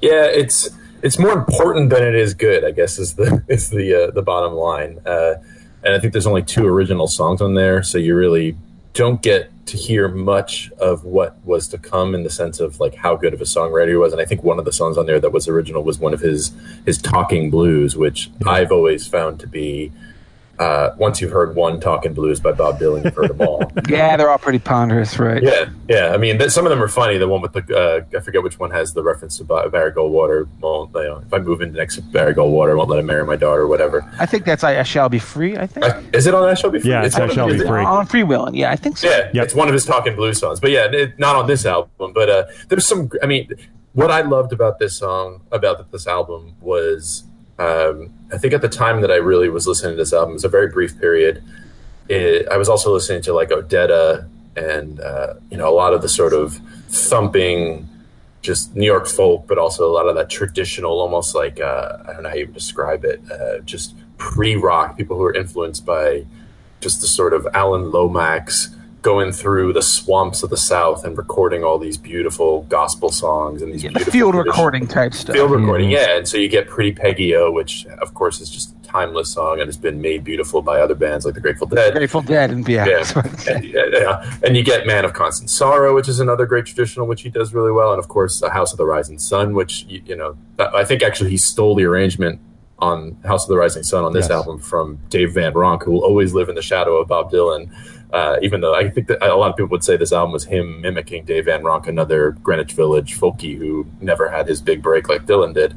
Yeah, 0.00 0.24
it's 0.24 0.68
it's 1.02 1.18
more 1.18 1.32
important 1.32 1.90
than 1.90 2.02
it 2.02 2.14
is 2.14 2.34
good. 2.34 2.64
I 2.64 2.70
guess 2.70 2.98
is 2.98 3.14
the 3.14 3.42
is 3.48 3.70
the 3.70 4.08
uh, 4.08 4.10
the 4.10 4.22
bottom 4.22 4.54
line. 4.54 5.00
Uh, 5.04 5.34
and 5.84 5.94
I 5.94 5.98
think 5.98 6.12
there's 6.12 6.28
only 6.28 6.42
two 6.42 6.66
original 6.66 7.08
songs 7.08 7.40
on 7.40 7.54
there, 7.54 7.82
so 7.82 7.98
you 7.98 8.14
really 8.14 8.56
don't 8.94 9.20
get 9.20 9.50
to 9.66 9.76
hear 9.76 10.08
much 10.08 10.70
of 10.78 11.04
what 11.04 11.36
was 11.44 11.66
to 11.68 11.78
come 11.78 12.14
in 12.14 12.24
the 12.24 12.30
sense 12.30 12.60
of 12.60 12.78
like 12.78 12.94
how 12.94 13.16
good 13.16 13.32
of 13.32 13.40
a 13.40 13.44
songwriter 13.44 13.88
he 13.88 13.96
was. 13.96 14.12
And 14.12 14.20
I 14.20 14.24
think 14.24 14.42
one 14.42 14.58
of 14.58 14.64
the 14.64 14.72
songs 14.72 14.98
on 14.98 15.06
there 15.06 15.18
that 15.18 15.30
was 15.30 15.48
original 15.48 15.82
was 15.82 15.98
one 15.98 16.14
of 16.14 16.20
his 16.20 16.52
his 16.86 16.98
talking 16.98 17.50
blues, 17.50 17.96
which 17.96 18.30
I've 18.46 18.70
always 18.70 19.06
found 19.06 19.40
to 19.40 19.46
be 19.46 19.92
uh, 20.62 20.94
once 20.96 21.20
you've 21.20 21.32
heard 21.32 21.56
one 21.56 21.80
talking 21.80 22.14
blues 22.14 22.38
by 22.38 22.52
Bob 22.52 22.78
Dylan, 22.78 23.04
you've 23.04 23.14
heard 23.14 23.30
them 23.30 23.40
all. 23.40 23.60
yeah, 23.88 24.16
they're 24.16 24.30
all 24.30 24.38
pretty 24.38 24.60
ponderous, 24.60 25.18
right? 25.18 25.42
Yeah, 25.42 25.70
yeah. 25.88 26.12
I 26.14 26.16
mean, 26.18 26.38
th- 26.38 26.50
some 26.50 26.64
of 26.64 26.70
them 26.70 26.80
are 26.80 26.88
funny. 26.88 27.18
The 27.18 27.26
one 27.26 27.40
with 27.40 27.52
the 27.52 27.76
uh, 27.76 28.16
I 28.16 28.20
forget 28.20 28.42
which 28.42 28.58
one 28.58 28.70
has 28.70 28.94
the 28.94 29.02
reference 29.02 29.38
to 29.38 29.44
Barry 29.44 29.92
Goldwater. 29.92 30.48
Well, 30.60 30.88
you 30.94 31.02
know, 31.02 31.22
if 31.26 31.32
I 31.34 31.38
move 31.38 31.62
into 31.62 31.76
next 31.78 31.98
Barry 32.12 32.34
Goldwater, 32.34 32.72
I 32.72 32.74
won't 32.74 32.90
let 32.90 33.00
him 33.00 33.06
marry 33.06 33.24
my 33.24 33.36
daughter, 33.36 33.62
or 33.62 33.66
whatever. 33.66 34.08
I 34.20 34.26
think 34.26 34.44
that's 34.44 34.62
I, 34.62 34.78
I 34.78 34.84
Shall 34.84 35.08
Be 35.08 35.18
Free. 35.18 35.56
I 35.56 35.66
think. 35.66 35.84
Uh, 35.84 36.00
is 36.12 36.26
it 36.26 36.34
on 36.34 36.48
I 36.48 36.54
Shall 36.54 36.70
Be 36.70 36.78
Free? 36.78 36.90
Yeah, 36.90 37.04
it's, 37.04 37.16
it's 37.16 37.32
I 37.32 37.34
Shall 37.34 37.48
Be 37.48 37.58
Free. 37.58 37.84
On 37.84 38.06
Freewheelin', 38.06 38.56
yeah, 38.56 38.70
I 38.70 38.76
think 38.76 38.98
so. 38.98 39.08
Yeah, 39.08 39.30
yep. 39.34 39.44
it's 39.44 39.54
one 39.54 39.66
of 39.66 39.74
his 39.74 39.84
talking 39.84 40.14
blues 40.14 40.38
songs. 40.38 40.60
But 40.60 40.70
yeah, 40.70 40.86
it, 40.92 41.18
not 41.18 41.34
on 41.34 41.48
this 41.48 41.66
album. 41.66 42.12
But 42.12 42.28
uh, 42.28 42.44
there's 42.68 42.86
some. 42.86 43.10
I 43.20 43.26
mean, 43.26 43.50
what 43.94 44.10
I 44.10 44.20
loved 44.20 44.52
about 44.52 44.78
this 44.78 44.96
song, 44.96 45.40
about 45.50 45.90
this 45.90 46.06
album, 46.06 46.54
was 46.60 47.24
um, 47.62 48.10
I 48.32 48.38
think 48.38 48.52
at 48.54 48.62
the 48.62 48.68
time 48.68 49.02
that 49.02 49.10
I 49.10 49.16
really 49.16 49.48
was 49.48 49.66
listening 49.66 49.92
to 49.92 49.96
this 49.96 50.12
album, 50.12 50.30
it 50.30 50.34
was 50.34 50.44
a 50.44 50.48
very 50.48 50.68
brief 50.68 50.98
period. 50.98 51.42
It, 52.08 52.48
I 52.48 52.56
was 52.56 52.68
also 52.68 52.92
listening 52.92 53.22
to 53.22 53.32
like 53.32 53.50
Odetta 53.50 54.28
and 54.56 55.00
uh, 55.00 55.34
you 55.50 55.56
know 55.56 55.68
a 55.68 55.76
lot 55.82 55.94
of 55.94 56.02
the 56.02 56.08
sort 56.08 56.32
of 56.32 56.60
thumping, 56.88 57.88
just 58.42 58.74
New 58.74 58.86
York 58.86 59.06
folk, 59.06 59.46
but 59.46 59.58
also 59.58 59.88
a 59.88 59.92
lot 59.92 60.08
of 60.08 60.14
that 60.16 60.28
traditional, 60.28 61.00
almost 61.00 61.34
like 61.34 61.60
uh, 61.60 61.98
I 62.06 62.12
don't 62.12 62.24
know 62.24 62.30
how 62.30 62.34
you 62.34 62.46
describe 62.46 63.04
it, 63.04 63.20
uh, 63.30 63.60
just 63.60 63.94
pre-rock. 64.18 64.96
People 64.96 65.16
who 65.16 65.24
are 65.24 65.34
influenced 65.34 65.86
by 65.86 66.26
just 66.80 67.00
the 67.00 67.06
sort 67.06 67.32
of 67.32 67.46
Alan 67.54 67.92
Lomax 67.92 68.74
going 69.02 69.32
through 69.32 69.72
the 69.72 69.82
swamps 69.82 70.42
of 70.44 70.50
the 70.50 70.56
South 70.56 71.04
and 71.04 71.18
recording 71.18 71.64
all 71.64 71.76
these 71.78 71.96
beautiful 71.98 72.62
gospel 72.68 73.10
songs 73.10 73.60
and 73.60 73.72
these 73.72 73.82
Yeah, 73.82 73.90
beautiful 73.90 74.12
field 74.12 74.34
tradition- 74.34 74.50
recording 74.52 74.86
type 74.86 75.12
stuff. 75.12 75.34
Field 75.34 75.50
recording, 75.50 75.90
yeah. 75.90 76.16
And 76.16 76.26
so 76.28 76.36
you 76.38 76.48
get 76.48 76.68
Pretty 76.68 76.92
Peggy 76.92 77.34
O, 77.34 77.50
which 77.50 77.84
of 78.00 78.14
course 78.14 78.40
is 78.40 78.48
just 78.48 78.70
a 78.76 78.88
timeless 78.88 79.28
song 79.30 79.58
and 79.58 79.66
has 79.66 79.76
been 79.76 80.00
made 80.00 80.22
beautiful 80.22 80.62
by 80.62 80.80
other 80.80 80.94
bands 80.94 81.26
like 81.26 81.34
the 81.34 81.40
Grateful 81.40 81.66
Dead. 81.66 81.94
Grateful 81.94 82.22
Dead 82.22 82.50
and 82.52 82.66
yeah. 82.68 82.86
Yeah. 82.86 83.22
and, 83.48 83.64
yeah, 83.64 83.84
yeah. 83.92 84.34
and 84.44 84.56
you 84.56 84.62
get 84.62 84.86
Man 84.86 85.04
of 85.04 85.14
Constant 85.14 85.50
Sorrow, 85.50 85.94
which 85.94 86.08
is 86.08 86.20
another 86.20 86.46
great 86.46 86.66
traditional, 86.66 87.06
which 87.08 87.22
he 87.22 87.28
does 87.28 87.52
really 87.52 87.72
well, 87.72 87.90
and 87.90 87.98
of 87.98 88.06
course, 88.06 88.40
uh, 88.42 88.50
House 88.50 88.70
of 88.72 88.78
the 88.78 88.86
Rising 88.86 89.18
Sun, 89.18 89.54
which 89.54 89.84
you, 89.88 90.00
you 90.06 90.14
know, 90.16 90.36
I 90.60 90.84
think 90.84 91.02
actually 91.02 91.30
he 91.30 91.38
stole 91.38 91.74
the 91.74 91.84
arrangement 91.84 92.40
on 92.78 93.16
House 93.24 93.44
of 93.44 93.48
the 93.48 93.56
Rising 93.56 93.82
Sun 93.82 94.04
on 94.04 94.12
this 94.12 94.24
Yes. 94.26 94.30
album 94.32 94.58
from 94.58 94.98
Dave 95.08 95.34
Van 95.34 95.54
Ronk, 95.54 95.82
who 95.84 95.90
will 95.92 96.04
always 96.04 96.34
live 96.34 96.48
in 96.48 96.54
the 96.54 96.62
shadow 96.62 96.96
of 96.98 97.08
Bob 97.08 97.32
Dylan. 97.32 97.68
Uh, 98.12 98.36
even 98.42 98.60
though 98.60 98.74
I 98.74 98.90
think 98.90 99.06
that 99.08 99.24
a 99.24 99.34
lot 99.34 99.50
of 99.50 99.56
people 99.56 99.70
would 99.70 99.84
say 99.84 99.96
this 99.96 100.12
album 100.12 100.32
was 100.32 100.44
him 100.44 100.82
mimicking 100.82 101.24
Dave 101.24 101.46
Van 101.46 101.62
Ronk, 101.62 101.86
another 101.86 102.32
Greenwich 102.32 102.72
Village 102.72 103.18
folkie 103.18 103.56
who 103.56 103.86
never 104.00 104.28
had 104.28 104.48
his 104.48 104.60
big 104.60 104.82
break 104.82 105.08
like 105.08 105.24
Dylan 105.24 105.54
did. 105.54 105.74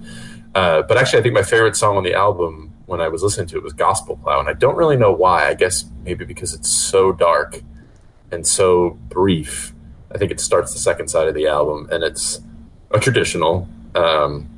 Uh, 0.54 0.82
but 0.82 0.98
actually, 0.98 1.20
I 1.20 1.22
think 1.24 1.34
my 1.34 1.44
favorite 1.44 1.76
song 1.76 1.96
on 1.98 2.04
the 2.04 2.14
album 2.14 2.74
when 2.88 3.02
I 3.02 3.08
was 3.08 3.24
listening 3.24 3.48
to 3.48 3.58
it 3.58 3.64
was 3.64 3.74
Gospel 3.74 4.18
Plow, 4.18 4.40
and 4.40 4.50
I 4.50 4.54
don't 4.54 4.76
really 4.76 4.98
know 4.98 5.12
why. 5.12 5.48
I 5.48 5.54
guess 5.54 5.86
maybe 6.04 6.26
because 6.26 6.54
it's 6.54 6.70
so 6.70 7.12
dark 7.12 7.62
and 8.32 8.46
so 8.46 8.92
brief. 9.10 9.74
I 10.14 10.18
think 10.18 10.32
it 10.32 10.40
starts 10.40 10.74
the 10.74 10.80
second 10.80 11.08
side 11.10 11.28
of 11.28 11.36
the 11.36 11.48
album, 11.48 11.88
and 11.92 12.04
it's 12.04 12.42
a 12.92 13.00
traditional. 13.00 13.68
Um, 13.96 14.50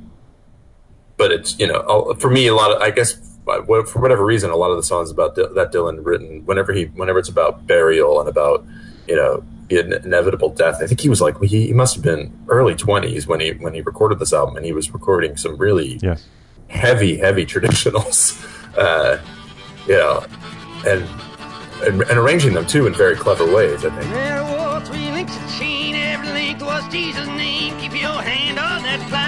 but 1.16 1.32
it's 1.32 1.58
you 1.58 1.66
know 1.66 2.14
for 2.18 2.30
me 2.30 2.46
a 2.46 2.54
lot 2.54 2.72
of 2.72 2.80
I 2.80 2.90
guess 2.90 3.27
for 3.56 4.00
whatever 4.00 4.24
reason 4.24 4.50
a 4.50 4.56
lot 4.56 4.70
of 4.70 4.76
the 4.76 4.82
songs 4.82 5.10
about 5.10 5.34
Dy- 5.34 5.48
that 5.54 5.72
Dylan 5.72 6.04
written 6.04 6.44
whenever 6.46 6.72
he 6.72 6.84
whenever 6.86 7.18
it's 7.18 7.28
about 7.28 7.66
burial 7.66 8.20
and 8.20 8.28
about 8.28 8.64
you 9.06 9.16
know 9.16 9.42
the 9.68 9.78
ine- 9.80 10.04
inevitable 10.04 10.50
death. 10.50 10.76
I 10.82 10.86
think 10.86 11.00
he 11.00 11.08
was 11.08 11.20
like 11.20 11.40
he, 11.42 11.66
he 11.66 11.72
must 11.72 11.94
have 11.94 12.04
been 12.04 12.32
early 12.48 12.74
twenties 12.74 13.26
when 13.26 13.40
he 13.40 13.52
when 13.52 13.74
he 13.74 13.80
recorded 13.80 14.18
this 14.18 14.32
album, 14.32 14.56
and 14.56 14.64
he 14.66 14.72
was 14.72 14.92
recording 14.92 15.36
some 15.36 15.56
really 15.56 15.98
Yes. 16.02 16.26
heavy, 16.68 17.16
heavy 17.16 17.44
traditionals, 17.52 18.36
uh, 18.76 19.18
you 19.86 19.94
know, 19.94 20.24
and, 20.86 21.06
and 21.86 22.02
and 22.02 22.18
arranging 22.18 22.54
them 22.54 22.66
too 22.66 22.86
in 22.86 22.94
very 22.94 23.16
clever 23.16 23.44
ways. 23.46 23.84
I 23.84 23.90
think. 23.90 24.10
There 24.12 24.42
were 24.44 24.80
three 24.84 25.10
links 25.12 25.36
of 25.36 25.58
chain, 25.58 25.94
every 25.94 26.28
link 26.32 26.60
was 26.60 26.86
Jesus' 26.92 27.26
name. 27.28 27.78
Keep 27.80 27.92
your 28.00 28.20
hand 28.22 28.58
on 28.58 28.82
that 28.82 29.00
plow, 29.08 29.27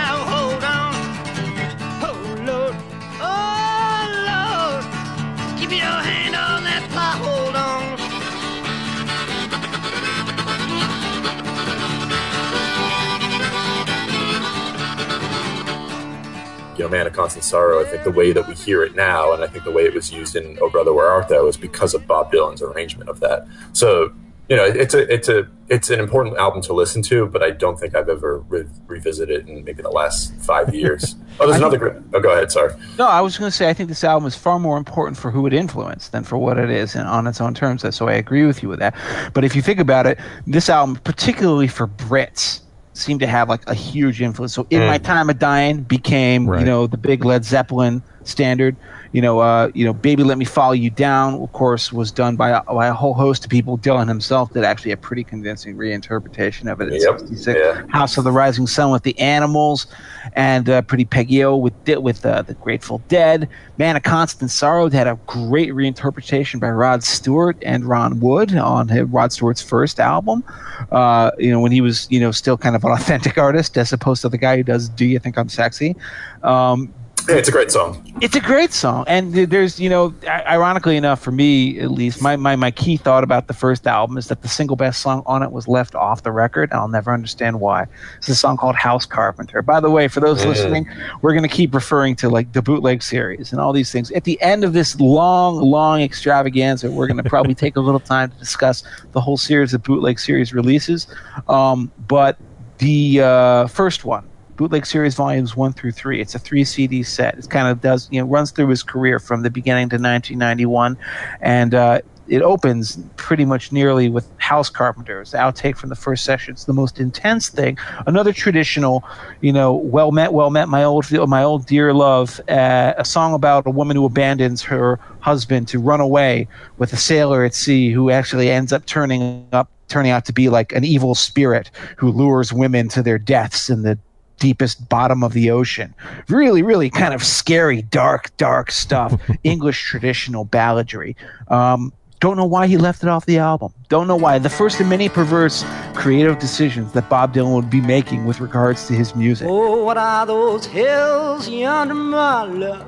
you 16.80 16.86
know, 16.86 16.90
Man 16.90 17.06
of 17.06 17.12
Constant 17.12 17.44
Sorrow, 17.44 17.78
I 17.78 17.84
think 17.84 18.04
the 18.04 18.10
way 18.10 18.32
that 18.32 18.48
we 18.48 18.54
hear 18.54 18.82
it 18.82 18.94
now, 18.94 19.34
and 19.34 19.44
I 19.44 19.46
think 19.48 19.64
the 19.64 19.70
way 19.70 19.82
it 19.84 19.92
was 19.92 20.10
used 20.10 20.34
in 20.34 20.56
Oh 20.62 20.70
Brother 20.70 20.94
Where 20.94 21.08
Art 21.10 21.28
Thou, 21.28 21.46
is 21.46 21.58
because 21.58 21.92
of 21.92 22.06
Bob 22.06 22.32
Dylan's 22.32 22.62
arrangement 22.62 23.10
of 23.10 23.20
that. 23.20 23.46
So, 23.74 24.14
you 24.48 24.56
know, 24.56 24.64
it's 24.64 24.94
a 24.94 25.12
it's 25.12 25.28
a 25.28 25.46
it's 25.68 25.90
an 25.90 26.00
important 26.00 26.38
album 26.38 26.62
to 26.62 26.72
listen 26.72 27.02
to, 27.02 27.26
but 27.26 27.42
I 27.42 27.50
don't 27.50 27.78
think 27.78 27.94
I've 27.94 28.08
ever 28.08 28.38
re- 28.48 28.64
revisited 28.86 29.42
it 29.42 29.46
in 29.46 29.62
maybe 29.62 29.82
the 29.82 29.90
last 29.90 30.34
five 30.36 30.74
years. 30.82 31.16
Oh, 31.38 31.46
there's 31.46 31.58
another 31.58 31.76
great. 31.76 31.96
Oh, 32.14 32.20
go 32.20 32.32
ahead. 32.32 32.50
Sorry. 32.50 32.72
No, 32.98 33.06
I 33.06 33.20
was 33.20 33.36
going 33.36 33.50
to 33.50 33.54
say 33.54 33.68
I 33.68 33.74
think 33.74 33.90
this 33.90 34.02
album 34.02 34.26
is 34.26 34.34
far 34.34 34.58
more 34.58 34.78
important 34.78 35.18
for 35.18 35.30
who 35.30 35.46
it 35.46 35.52
influenced 35.52 36.12
than 36.12 36.24
for 36.24 36.38
what 36.38 36.56
it 36.56 36.70
is 36.70 36.94
and 36.94 37.06
on 37.06 37.26
its 37.26 37.42
own 37.42 37.52
terms. 37.52 37.84
So 37.94 38.08
I 38.08 38.14
agree 38.14 38.46
with 38.46 38.62
you 38.62 38.70
with 38.70 38.78
that. 38.78 38.94
But 39.34 39.44
if 39.44 39.54
you 39.54 39.60
think 39.60 39.80
about 39.80 40.06
it, 40.06 40.18
this 40.46 40.70
album, 40.70 40.96
particularly 41.04 41.68
for 41.68 41.86
Brits, 41.88 42.62
seemed 43.00 43.20
to 43.20 43.26
have 43.26 43.48
like 43.48 43.66
a 43.68 43.74
huge 43.74 44.20
influence. 44.22 44.54
So 44.54 44.66
"In 44.70 44.86
My 44.86 44.98
mm. 44.98 45.04
Time 45.04 45.30
of 45.30 45.38
Dying" 45.38 45.82
became 45.82 46.48
Right. 46.48 46.60
you 46.60 46.66
know 46.66 46.86
the 46.86 46.96
big 46.96 47.24
Led 47.24 47.44
Zeppelin 47.44 48.02
standard. 48.24 48.76
You 49.12 49.20
know, 49.22 49.40
uh, 49.40 49.70
you 49.74 49.84
know, 49.84 49.92
"Baby 49.92 50.22
Let 50.22 50.38
Me 50.38 50.44
Follow 50.44 50.72
You 50.72 50.88
Down," 50.90 51.34
of 51.34 51.52
course, 51.52 51.92
was 51.92 52.12
done 52.12 52.36
by 52.36 52.50
a, 52.50 52.62
by 52.62 52.86
a 52.86 52.92
whole 52.92 53.14
host 53.14 53.44
of 53.44 53.50
people. 53.50 53.76
Dylan 53.76 54.06
himself 54.06 54.52
did 54.52 54.62
actually 54.62 54.92
a 54.92 54.96
pretty 54.96 55.24
convincing 55.24 55.76
reinterpretation 55.76 56.70
of 56.70 56.80
it 56.80 56.92
in 56.92 57.00
Yep. 57.00 57.18
'66. 57.20 57.58
Yeah. 57.58 57.82
House 57.88 58.16
of 58.18 58.24
the 58.24 58.30
Rising 58.30 58.68
Sun 58.68 58.92
with 58.92 59.02
the 59.02 59.18
Animals, 59.18 59.88
and 60.34 60.68
uh, 60.70 60.82
Pretty 60.82 61.04
Peggy 61.04 61.42
O 61.44 61.56
with 61.56 61.72
with 61.98 62.24
uh, 62.24 62.42
the 62.42 62.54
Grateful 62.54 63.02
Dead. 63.08 63.48
Man 63.78 63.96
of 63.96 64.02
Constant 64.04 64.50
Sorrow 64.50 64.88
had 64.90 65.08
a 65.08 65.18
great 65.26 65.70
reinterpretation 65.70 66.60
by 66.60 66.68
Rod 66.70 67.02
Stewart 67.02 67.56
and 67.62 67.84
Ron 67.86 68.20
Wood 68.20 68.54
on 68.54 68.88
his, 68.88 69.08
Rod 69.08 69.32
Stewart's 69.32 69.62
first 69.62 69.98
album. 69.98 70.44
Uh, 70.92 71.30
you 71.38 71.50
know 71.50 71.58
when 71.60 71.72
he 71.72 71.80
was 71.80 72.06
you 72.10 72.20
know 72.20 72.30
still 72.30 72.56
kind 72.56 72.76
of 72.76 72.84
an 72.84 72.92
authentic 73.00 73.38
artist 73.38 73.76
as 73.76 73.92
opposed 73.92 74.22
to 74.22 74.28
the 74.28 74.38
guy 74.38 74.56
who 74.56 74.62
does 74.62 74.88
Do 74.88 75.04
You 75.04 75.18
Think 75.18 75.36
I'm 75.36 75.48
Sexy. 75.48 75.96
Um, 76.44 76.94
Yeah, 77.30 77.36
it's 77.36 77.48
a 77.48 77.52
great 77.52 77.70
song. 77.70 78.12
it's 78.20 78.34
a 78.34 78.40
great 78.40 78.72
song, 78.72 79.04
and 79.06 79.32
there's 79.32 79.78
you 79.78 79.88
know, 79.88 80.12
ironically 80.26 80.96
enough, 80.96 81.22
for 81.22 81.30
me 81.30 81.78
at 81.78 81.90
least, 81.90 82.20
my, 82.20 82.34
my 82.36 82.56
my 82.56 82.70
key 82.70 82.96
thought 82.96 83.22
about 83.22 83.46
the 83.46 83.54
first 83.54 83.86
album 83.86 84.18
is 84.18 84.26
that 84.26 84.42
the 84.42 84.48
single 84.48 84.76
best 84.76 85.00
song 85.00 85.22
on 85.26 85.42
it 85.42 85.52
was 85.52 85.68
left 85.68 85.94
off 85.94 86.24
the 86.24 86.32
record, 86.32 86.70
and 86.70 86.80
I'll 86.80 86.88
never 86.88 87.12
understand 87.12 87.60
why. 87.60 87.86
It's 88.18 88.28
a 88.28 88.34
song 88.34 88.56
called 88.56 88.74
House 88.74 89.06
Carpenter. 89.06 89.62
By 89.62 89.78
the 89.78 89.90
way, 89.90 90.08
for 90.08 90.18
those 90.18 90.44
listening, 90.44 90.88
we're 91.22 91.32
going 91.32 91.48
to 91.48 91.54
keep 91.54 91.74
referring 91.74 92.16
to 92.16 92.28
like 92.28 92.52
the 92.52 92.62
bootleg 92.62 93.02
series 93.02 93.52
and 93.52 93.60
all 93.60 93.72
these 93.72 93.92
things. 93.92 94.10
At 94.10 94.24
the 94.24 94.40
end 94.42 94.64
of 94.64 94.72
this 94.72 94.98
long, 94.98 95.60
long 95.60 96.02
extravaganza, 96.02 96.90
we're 96.90 97.06
going 97.06 97.22
to 97.22 97.28
probably 97.28 97.54
take 97.54 97.76
a 97.76 97.80
little 97.80 98.00
time 98.00 98.30
to 98.30 98.38
discuss 98.38 98.82
the 99.12 99.20
whole 99.20 99.36
series 99.36 99.72
of 99.72 99.82
bootleg 99.84 100.18
series 100.18 100.52
releases. 100.52 101.06
Um, 101.48 101.92
but 102.08 102.38
the 102.78 103.20
uh, 103.20 103.66
first 103.68 104.04
one, 104.04 104.26
Bootleg 104.60 104.84
Series 104.84 105.14
Volumes 105.14 105.56
One 105.56 105.72
through 105.72 105.92
Three. 105.92 106.20
It's 106.20 106.34
a 106.34 106.38
three 106.38 106.64
CD 106.64 107.02
set. 107.02 107.38
It 107.38 107.48
kind 107.48 107.66
of 107.66 107.80
does 107.80 108.10
you 108.10 108.20
know 108.20 108.26
runs 108.26 108.50
through 108.50 108.68
his 108.68 108.82
career 108.82 109.18
from 109.18 109.42
the 109.42 109.48
beginning 109.48 109.88
to 109.88 109.94
1991, 109.94 110.98
and 111.40 111.74
uh, 111.74 112.02
it 112.28 112.42
opens 112.42 113.02
pretty 113.16 113.46
much 113.46 113.72
nearly 113.72 114.10
with 114.10 114.28
House 114.36 114.68
Carpenters. 114.68 115.30
The 115.30 115.38
outtake 115.38 115.78
from 115.78 115.88
the 115.88 115.96
first 115.96 116.24
session. 116.24 116.52
It's 116.52 116.66
the 116.66 116.74
most 116.74 117.00
intense 117.00 117.48
thing. 117.48 117.78
Another 118.06 118.34
traditional, 118.34 119.02
you 119.40 119.50
know, 119.50 119.72
well 119.72 120.12
met, 120.12 120.34
well 120.34 120.50
met, 120.50 120.68
my 120.68 120.84
old 120.84 121.10
my 121.26 121.42
old 121.42 121.64
dear 121.64 121.94
love. 121.94 122.38
Uh, 122.46 122.92
a 122.98 123.04
song 123.06 123.32
about 123.32 123.66
a 123.66 123.70
woman 123.70 123.96
who 123.96 124.04
abandons 124.04 124.60
her 124.60 125.00
husband 125.20 125.68
to 125.68 125.78
run 125.78 126.00
away 126.00 126.46
with 126.76 126.92
a 126.92 126.98
sailor 126.98 127.44
at 127.44 127.54
sea 127.54 127.92
who 127.92 128.10
actually 128.10 128.50
ends 128.50 128.74
up 128.74 128.84
turning 128.84 129.48
up 129.52 129.70
turning 129.88 130.12
out 130.12 130.26
to 130.26 130.34
be 130.34 130.50
like 130.50 130.72
an 130.72 130.84
evil 130.84 131.14
spirit 131.14 131.70
who 131.96 132.12
lures 132.12 132.52
women 132.52 132.88
to 132.88 133.02
their 133.02 133.18
deaths 133.18 133.70
in 133.70 133.82
the 133.82 133.98
deepest 134.40 134.88
bottom 134.88 135.22
of 135.22 135.32
the 135.32 135.52
ocean. 135.52 135.94
Really, 136.28 136.62
really 136.62 136.90
kind 136.90 137.14
of 137.14 137.22
scary, 137.22 137.82
dark, 137.82 138.36
dark 138.36 138.72
stuff. 138.72 139.20
English 139.44 139.84
traditional 139.84 140.44
balladry. 140.44 141.14
Um, 141.48 141.92
don't 142.18 142.36
know 142.36 142.44
why 142.44 142.66
he 142.66 142.76
left 142.76 143.02
it 143.02 143.08
off 143.08 143.24
the 143.24 143.38
album. 143.38 143.72
Don't 143.88 144.06
know 144.06 144.16
why. 144.16 144.38
The 144.38 144.50
first 144.50 144.78
of 144.80 144.86
many 144.86 145.08
perverse 145.08 145.64
creative 145.94 146.38
decisions 146.38 146.92
that 146.92 147.08
Bob 147.08 147.32
Dylan 147.32 147.54
would 147.54 147.70
be 147.70 147.80
making 147.80 148.26
with 148.26 148.40
regards 148.40 148.86
to 148.88 148.94
his 148.94 149.14
music. 149.14 149.48
Oh, 149.48 149.84
what 149.84 149.96
are 149.96 150.26
those 150.26 150.66
hills 150.66 151.48
yonder, 151.48 151.94
my 151.94 152.42
love? 152.42 152.86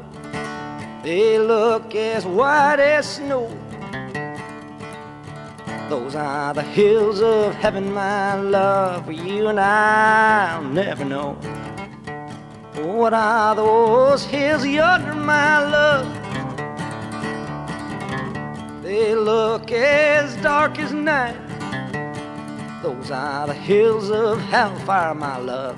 They 1.03 1.38
look 1.38 1.95
as 1.95 2.27
white 2.27 2.79
as 2.79 3.17
snow. 3.17 3.51
Those 5.93 6.15
are 6.15 6.55
the 6.55 6.63
hills 6.63 7.21
of 7.21 7.55
heaven, 7.55 7.93
my 7.93 8.35
love. 8.35 9.05
For 9.05 9.13
you 9.13 9.49
and 9.49 9.61
I'll 9.61 10.63
never 10.63 11.05
know. 11.05 11.35
What 12.77 13.13
are 13.13 13.55
those 13.55 14.25
hills 14.25 14.65
yonder, 14.65 15.15
my 15.15 15.59
love? 15.59 16.07
They 18.83 19.15
look 19.15 19.71
as 19.71 20.35
dark 20.37 20.79
as 20.79 20.95
night. 20.95 21.37
Those 22.83 23.11
are 23.11 23.47
the 23.47 23.53
hills 23.53 24.11
of 24.11 24.41
hellfire, 24.41 25.15
my 25.15 25.37
love. 25.37 25.77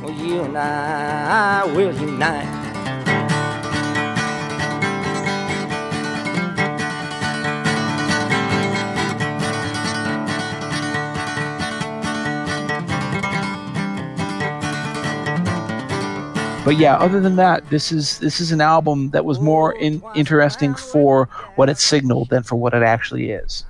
Well, 0.00 0.12
you 0.12 0.42
and 0.42 0.56
I 0.56 1.64
will 1.64 1.92
unite. 2.00 2.69
But 16.64 16.76
yeah, 16.76 16.96
other 16.96 17.20
than 17.20 17.36
that, 17.36 17.68
this 17.70 17.90
is 17.90 18.18
this 18.18 18.38
is 18.38 18.52
an 18.52 18.60
album 18.60 19.10
that 19.10 19.24
was 19.24 19.40
more 19.40 19.72
in, 19.72 20.02
interesting 20.14 20.74
for 20.74 21.24
what 21.56 21.70
it 21.70 21.78
signaled 21.78 22.28
than 22.28 22.42
for 22.42 22.56
what 22.56 22.74
it 22.74 22.82
actually 22.82 23.30
is. 23.30 23.64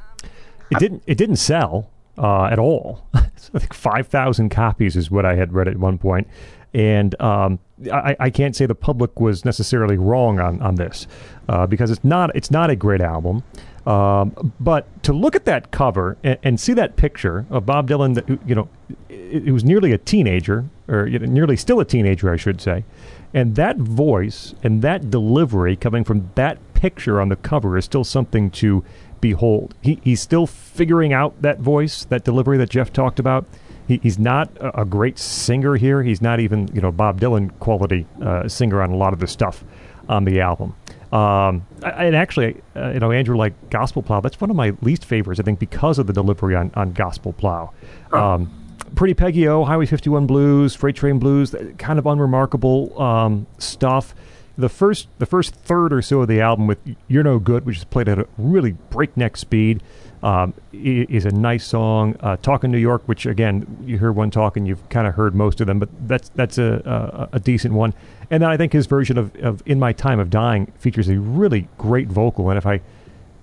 It 0.70 0.78
didn't. 0.78 1.02
It 1.06 1.16
didn't 1.16 1.36
sell 1.36 1.88
uh, 2.18 2.46
at 2.46 2.58
all. 2.58 3.06
I 3.14 3.58
think 3.58 3.74
five 3.74 4.08
thousand 4.08 4.50
copies 4.50 4.96
is 4.96 5.10
what 5.10 5.24
I 5.24 5.36
had 5.36 5.52
read 5.52 5.68
at 5.68 5.76
one. 5.76 6.26
And 6.72 7.20
um, 7.20 7.58
I, 7.92 8.16
I, 8.20 8.30
can't 8.30 8.54
say 8.54 8.64
the 8.64 8.76
public 8.76 9.18
was 9.18 9.44
necessarily 9.44 9.96
wrong 9.96 10.38
on, 10.38 10.62
on 10.62 10.76
this 10.76 11.08
uh, 11.48 11.66
because 11.66 11.90
it's 11.90 12.04
not 12.04 12.34
it's 12.36 12.50
not 12.50 12.70
a 12.70 12.76
great 12.76 13.00
album. 13.00 13.42
Um, 13.86 14.52
but 14.60 15.02
to 15.04 15.12
look 15.12 15.34
at 15.34 15.46
that 15.46 15.70
cover 15.70 16.18
and, 16.22 16.38
and, 16.42 16.60
see 16.60 16.74
that 16.74 16.96
picture 16.96 17.46
of 17.48 17.64
Bob 17.64 17.88
Dylan, 17.88 18.14
that 18.14 18.28
you 18.46 18.54
know, 18.54 18.68
it 19.08 19.52
was 19.52 19.64
nearly 19.64 19.92
a 19.92 19.98
teenager, 19.98 20.66
or 20.86 21.06
you 21.06 21.18
know, 21.18 21.26
nearly 21.26 21.56
still 21.56 21.80
a 21.80 21.84
teenager, 21.86 22.30
I 22.30 22.36
should 22.36 22.60
say, 22.60 22.84
and 23.32 23.56
that 23.56 23.78
voice 23.78 24.54
and 24.62 24.82
that 24.82 25.10
delivery 25.10 25.76
coming 25.76 26.04
from 26.04 26.30
that 26.34 26.58
picture 26.74 27.20
on 27.20 27.30
the 27.30 27.36
cover 27.36 27.78
is 27.78 27.86
still 27.86 28.04
something 28.04 28.50
to 28.50 28.84
behold. 29.20 29.74
He, 29.80 30.00
he's 30.02 30.20
still 30.20 30.46
figuring 30.46 31.12
out 31.12 31.40
that 31.42 31.58
voice, 31.58 32.04
that 32.06 32.24
delivery 32.24 32.58
that 32.58 32.70
Jeff 32.70 32.92
talked 32.92 33.18
about. 33.18 33.46
He, 33.86 33.98
he's 34.02 34.18
not 34.18 34.54
a, 34.58 34.82
a, 34.82 34.84
great 34.84 35.18
singer 35.18 35.76
here. 35.76 36.02
He's 36.02 36.22
not 36.22 36.40
even 36.40 36.68
you 36.74 36.80
know 36.80 36.92
Bob 36.92 37.20
Dylan 37.20 37.50
quality 37.60 38.06
uh, 38.22 38.48
singer 38.48 38.82
on 38.82 38.90
a 38.90 38.96
lot 38.96 39.12
of 39.12 39.20
the 39.20 39.26
stuff 39.26 39.64
on 40.08 40.24
the 40.24 40.40
album. 40.40 40.74
Um, 41.12 41.66
and 41.82 42.14
actually, 42.14 42.60
uh, 42.76 42.90
you 42.90 43.00
know, 43.00 43.10
Andrew, 43.10 43.36
like 43.36 43.70
Gospel 43.70 44.02
Plow, 44.02 44.20
that's 44.20 44.40
one 44.40 44.50
of 44.50 44.56
my 44.56 44.74
least 44.80 45.04
favorites, 45.04 45.40
I 45.40 45.42
think, 45.42 45.58
because 45.58 45.98
of 45.98 46.06
the 46.06 46.12
delivery 46.12 46.54
on, 46.54 46.70
on 46.74 46.92
Gospel 46.92 47.32
Plow. 47.32 47.72
Um, 48.12 48.52
Pretty 48.94 49.14
Peggy 49.14 49.46
O, 49.48 49.64
Highway 49.64 49.86
51 49.86 50.26
Blues, 50.26 50.74
Freight 50.74 50.96
Train 50.96 51.18
Blues, 51.18 51.54
kind 51.78 51.98
of 51.98 52.06
unremarkable 52.06 53.00
um, 53.00 53.46
stuff. 53.58 54.14
The 54.58 54.68
first, 54.68 55.08
the 55.18 55.26
first 55.26 55.54
third 55.54 55.92
or 55.92 56.02
so 56.02 56.22
of 56.22 56.28
the 56.28 56.40
album 56.40 56.66
with 56.66 56.78
"You're 57.08 57.22
No 57.22 57.38
Good," 57.38 57.64
which 57.64 57.78
is 57.78 57.84
played 57.84 58.08
at 58.08 58.18
a 58.18 58.26
really 58.36 58.72
breakneck 58.72 59.36
speed, 59.36 59.82
um, 60.22 60.54
is 60.72 61.24
a 61.24 61.30
nice 61.30 61.64
song. 61.64 62.16
Uh, 62.20 62.36
"Talking 62.36 62.70
New 62.70 62.78
York," 62.78 63.02
which 63.06 63.26
again 63.26 63.84
you 63.86 63.98
hear 63.98 64.12
one 64.12 64.30
talk 64.30 64.56
and 64.56 64.66
you've 64.66 64.86
kind 64.90 65.06
of 65.06 65.14
heard 65.14 65.34
most 65.34 65.60
of 65.60 65.66
them, 65.66 65.78
but 65.78 65.88
that's 66.06 66.30
that's 66.30 66.58
a, 66.58 67.28
a, 67.32 67.36
a 67.36 67.40
decent 67.40 67.72
one. 67.74 67.94
And 68.30 68.42
then 68.42 68.50
I 68.50 68.56
think 68.56 68.72
his 68.72 68.86
version 68.86 69.18
of, 69.18 69.34
of 69.36 69.62
In 69.66 69.78
My 69.78 69.92
Time 69.92 70.20
of 70.20 70.30
Dying 70.30 70.72
features 70.78 71.08
a 71.08 71.18
really 71.18 71.68
great 71.78 72.08
vocal. 72.08 72.48
And 72.48 72.56
if 72.56 72.66
I 72.66 72.80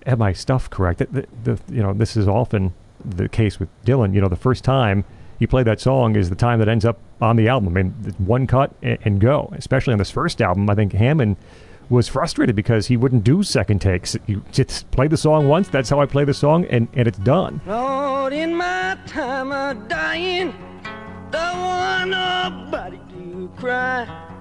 have 0.06 0.18
my 0.18 0.32
stuff 0.32 0.70
correct, 0.70 1.00
the, 1.00 1.28
the, 1.44 1.60
you 1.70 1.84
know, 1.84 1.94
this 1.94 2.16
is 2.16 2.28
often 2.28 2.74
the 3.04 3.28
case 3.28 3.60
with 3.60 3.70
Dylan. 3.86 4.14
You 4.14 4.22
know, 4.22 4.30
the 4.30 4.38
first 4.38 4.64
time 4.64 5.04
he 5.40 5.46
played 5.46 5.68
that 5.68 5.82
song 5.82 6.16
is 6.16 6.30
the 6.30 6.36
time 6.36 6.60
that 6.60 6.70
ends 6.70 6.86
up 6.86 7.00
on 7.22 7.36
the 7.36 7.48
album. 7.50 7.78
I 7.78 7.84
mean, 7.84 7.92
one 8.18 8.48
cut 8.48 8.72
and, 8.82 8.98
and 9.04 9.20
go. 9.20 9.54
Especially 9.58 9.92
on 9.92 10.00
this 10.00 10.12
first 10.12 10.42
album, 10.42 10.70
I 10.70 10.76
think 10.76 10.94
Hammond 10.94 11.36
was 11.90 12.08
frustrated 12.08 12.56
because 12.56 12.88
he 12.88 12.98
wouldn't 12.98 13.24
do 13.24 13.44
second 13.44 13.80
takes. 13.80 14.16
You 14.26 14.44
just 14.52 14.90
play 14.92 15.08
the 15.08 15.18
song 15.18 15.48
once. 15.48 15.70
That's 15.70 15.90
how 15.90 16.02
I 16.02 16.06
play 16.06 16.24
the 16.26 16.34
song, 16.34 16.66
and, 16.66 16.88
and 16.94 17.08
it's 17.08 17.18
done. 17.20 17.62
Lord, 17.66 18.34
in 18.34 18.56
my 18.56 18.98
time 19.06 19.52
of 19.52 19.88
dying, 19.88 20.54
don't 21.32 21.60
want 21.60 22.10
nobody 22.10 22.98
to 22.98 23.52
cry. 23.58 24.37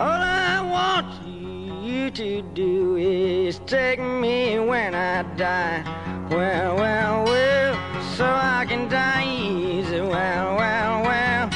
All 0.00 0.08
I 0.08 0.60
want 0.62 1.26
you 1.84 2.10
to 2.10 2.42
do 2.54 2.96
is 2.96 3.58
take 3.66 4.00
me 4.00 4.58
when 4.58 4.94
I 4.94 5.22
die. 5.36 5.84
Well, 6.30 6.76
well, 6.76 7.24
well, 7.24 8.02
so 8.16 8.24
I 8.24 8.64
can 8.66 8.88
die 8.88 9.24
easy. 9.26 10.00
Well, 10.00 10.56
well, 10.56 11.02
well. 11.02 11.50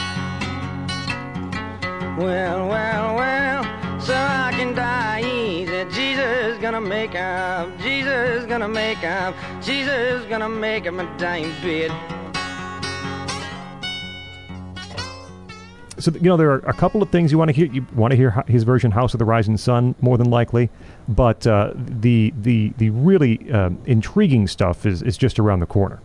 Well, 2.18 2.68
well, 2.68 3.16
well, 3.16 4.00
so 4.00 4.14
I 4.14 4.52
can 4.52 4.74
die 4.74 5.22
easy. 5.22 5.84
Jesus 5.90 6.58
gonna 6.58 6.80
make 6.80 7.14
up. 7.14 7.78
Jesus 7.78 8.44
gonna 8.44 8.68
make 8.68 9.02
up. 9.02 9.34
Jesus 9.62 10.26
gonna 10.26 10.48
make 10.48 10.86
up 10.86 10.92
my 10.92 11.06
dying 11.16 11.52
bed. 11.62 11.90
So 16.06 16.12
you 16.12 16.28
know 16.28 16.36
there 16.36 16.50
are 16.50 16.58
a 16.58 16.72
couple 16.72 17.02
of 17.02 17.10
things 17.10 17.32
you 17.32 17.38
want 17.38 17.48
to 17.48 17.52
hear. 17.52 17.66
You 17.66 17.84
want 17.94 18.12
to 18.12 18.16
hear 18.16 18.44
his 18.46 18.62
version, 18.62 18.92
"House 18.92 19.12
of 19.12 19.18
the 19.18 19.24
Rising 19.24 19.56
Sun," 19.56 19.96
more 20.00 20.16
than 20.16 20.30
likely, 20.30 20.70
but 21.08 21.46
uh, 21.46 21.72
the 21.74 22.32
the 22.40 22.72
the 22.78 22.90
really 22.90 23.50
uh, 23.50 23.70
intriguing 23.86 24.46
stuff 24.46 24.86
is 24.86 25.02
is 25.02 25.18
just 25.18 25.40
around 25.40 25.60
the 25.60 25.66
corner. 25.66 26.00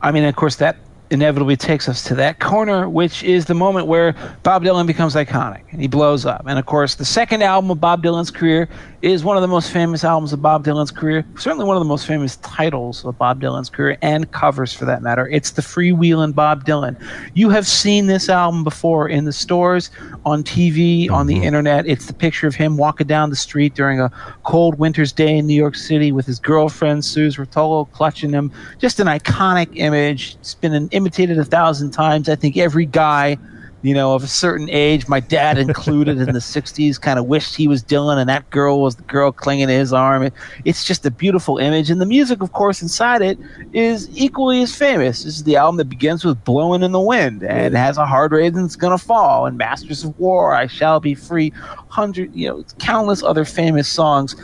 I 0.00 0.10
mean, 0.10 0.24
of 0.24 0.34
course, 0.34 0.56
that 0.56 0.76
inevitably 1.10 1.56
takes 1.56 1.88
us 1.88 2.02
to 2.04 2.14
that 2.16 2.40
corner, 2.40 2.88
which 2.88 3.22
is 3.22 3.44
the 3.44 3.54
moment 3.54 3.86
where 3.86 4.14
Bob 4.42 4.64
Dylan 4.64 4.86
becomes 4.86 5.14
iconic 5.14 5.60
and 5.70 5.80
he 5.80 5.86
blows 5.86 6.24
up. 6.24 6.44
And 6.46 6.58
of 6.58 6.64
course, 6.64 6.94
the 6.94 7.04
second 7.04 7.42
album 7.42 7.70
of 7.70 7.80
Bob 7.80 8.02
Dylan's 8.02 8.30
career 8.30 8.68
is 9.02 9.24
one 9.24 9.36
of 9.36 9.42
the 9.42 9.48
most 9.48 9.72
famous 9.72 10.04
albums 10.04 10.32
of 10.32 10.40
Bob 10.40 10.64
Dylan's 10.64 10.92
career, 10.92 11.24
certainly 11.36 11.64
one 11.64 11.76
of 11.76 11.80
the 11.80 11.88
most 11.88 12.06
famous 12.06 12.36
titles 12.36 13.04
of 13.04 13.18
Bob 13.18 13.42
Dylan's 13.42 13.68
career 13.68 13.98
and 14.00 14.30
covers 14.30 14.72
for 14.72 14.84
that 14.84 15.02
matter. 15.02 15.28
It's 15.28 15.50
The 15.50 15.62
Freewheelin' 15.62 16.34
Bob 16.36 16.64
Dylan. 16.64 16.96
You 17.34 17.50
have 17.50 17.66
seen 17.66 18.06
this 18.06 18.28
album 18.28 18.62
before 18.62 19.08
in 19.08 19.24
the 19.24 19.32
stores, 19.32 19.90
on 20.24 20.44
TV, 20.44 21.10
on 21.10 21.26
the 21.26 21.34
mm-hmm. 21.34 21.42
internet. 21.42 21.86
It's 21.86 22.06
the 22.06 22.12
picture 22.12 22.46
of 22.46 22.54
him 22.54 22.76
walking 22.76 23.08
down 23.08 23.30
the 23.30 23.36
street 23.36 23.74
during 23.74 23.98
a 23.98 24.10
cold 24.44 24.78
winter's 24.78 25.10
day 25.10 25.36
in 25.36 25.48
New 25.48 25.54
York 25.54 25.74
City 25.74 26.12
with 26.12 26.26
his 26.26 26.38
girlfriend, 26.38 27.04
Suze 27.04 27.36
Rotolo, 27.36 27.90
clutching 27.90 28.30
him. 28.30 28.52
Just 28.78 29.00
an 29.00 29.08
iconic 29.08 29.70
image. 29.74 30.36
It's 30.36 30.54
been 30.54 30.88
imitated 30.90 31.38
a 31.38 31.44
thousand 31.44 31.90
times. 31.90 32.28
I 32.28 32.36
think 32.36 32.56
every 32.56 32.86
guy, 32.86 33.36
you 33.82 33.94
know, 33.94 34.14
of 34.14 34.22
a 34.22 34.28
certain 34.28 34.70
age, 34.70 35.08
my 35.08 35.18
dad 35.18 35.58
included 35.58 36.18
in 36.18 36.32
the 36.32 36.38
60s, 36.40 37.00
kind 37.00 37.18
of 37.18 37.26
wished 37.26 37.56
he 37.56 37.66
was 37.66 37.82
Dylan 37.82 38.18
and 38.18 38.28
that 38.28 38.48
girl 38.50 38.80
was 38.80 38.96
the 38.96 39.02
girl 39.02 39.32
clinging 39.32 39.66
to 39.66 39.72
his 39.72 39.92
arm. 39.92 40.22
It, 40.22 40.32
it's 40.64 40.84
just 40.84 41.04
a 41.04 41.10
beautiful 41.10 41.58
image. 41.58 41.90
And 41.90 42.00
the 42.00 42.06
music, 42.06 42.42
of 42.42 42.52
course, 42.52 42.80
inside 42.80 43.22
it 43.22 43.38
is 43.72 44.08
equally 44.16 44.62
as 44.62 44.74
famous. 44.74 45.24
This 45.24 45.34
is 45.34 45.44
the 45.44 45.56
album 45.56 45.78
that 45.78 45.88
begins 45.88 46.24
with 46.24 46.42
Blowing 46.44 46.82
in 46.82 46.92
the 46.92 47.00
Wind 47.00 47.42
and 47.42 47.74
has 47.74 47.98
a 47.98 48.06
hard 48.06 48.32
rain 48.32 48.52
that's 48.52 48.76
gonna 48.76 48.98
fall 48.98 49.46
and 49.46 49.58
Masters 49.58 50.04
of 50.04 50.18
War, 50.18 50.54
I 50.54 50.68
Shall 50.68 51.00
Be 51.00 51.14
Free, 51.14 51.50
hundred, 51.88 52.34
you 52.34 52.48
know, 52.48 52.64
countless 52.78 53.22
other 53.22 53.44
famous 53.44 53.88
songs. 53.88 54.36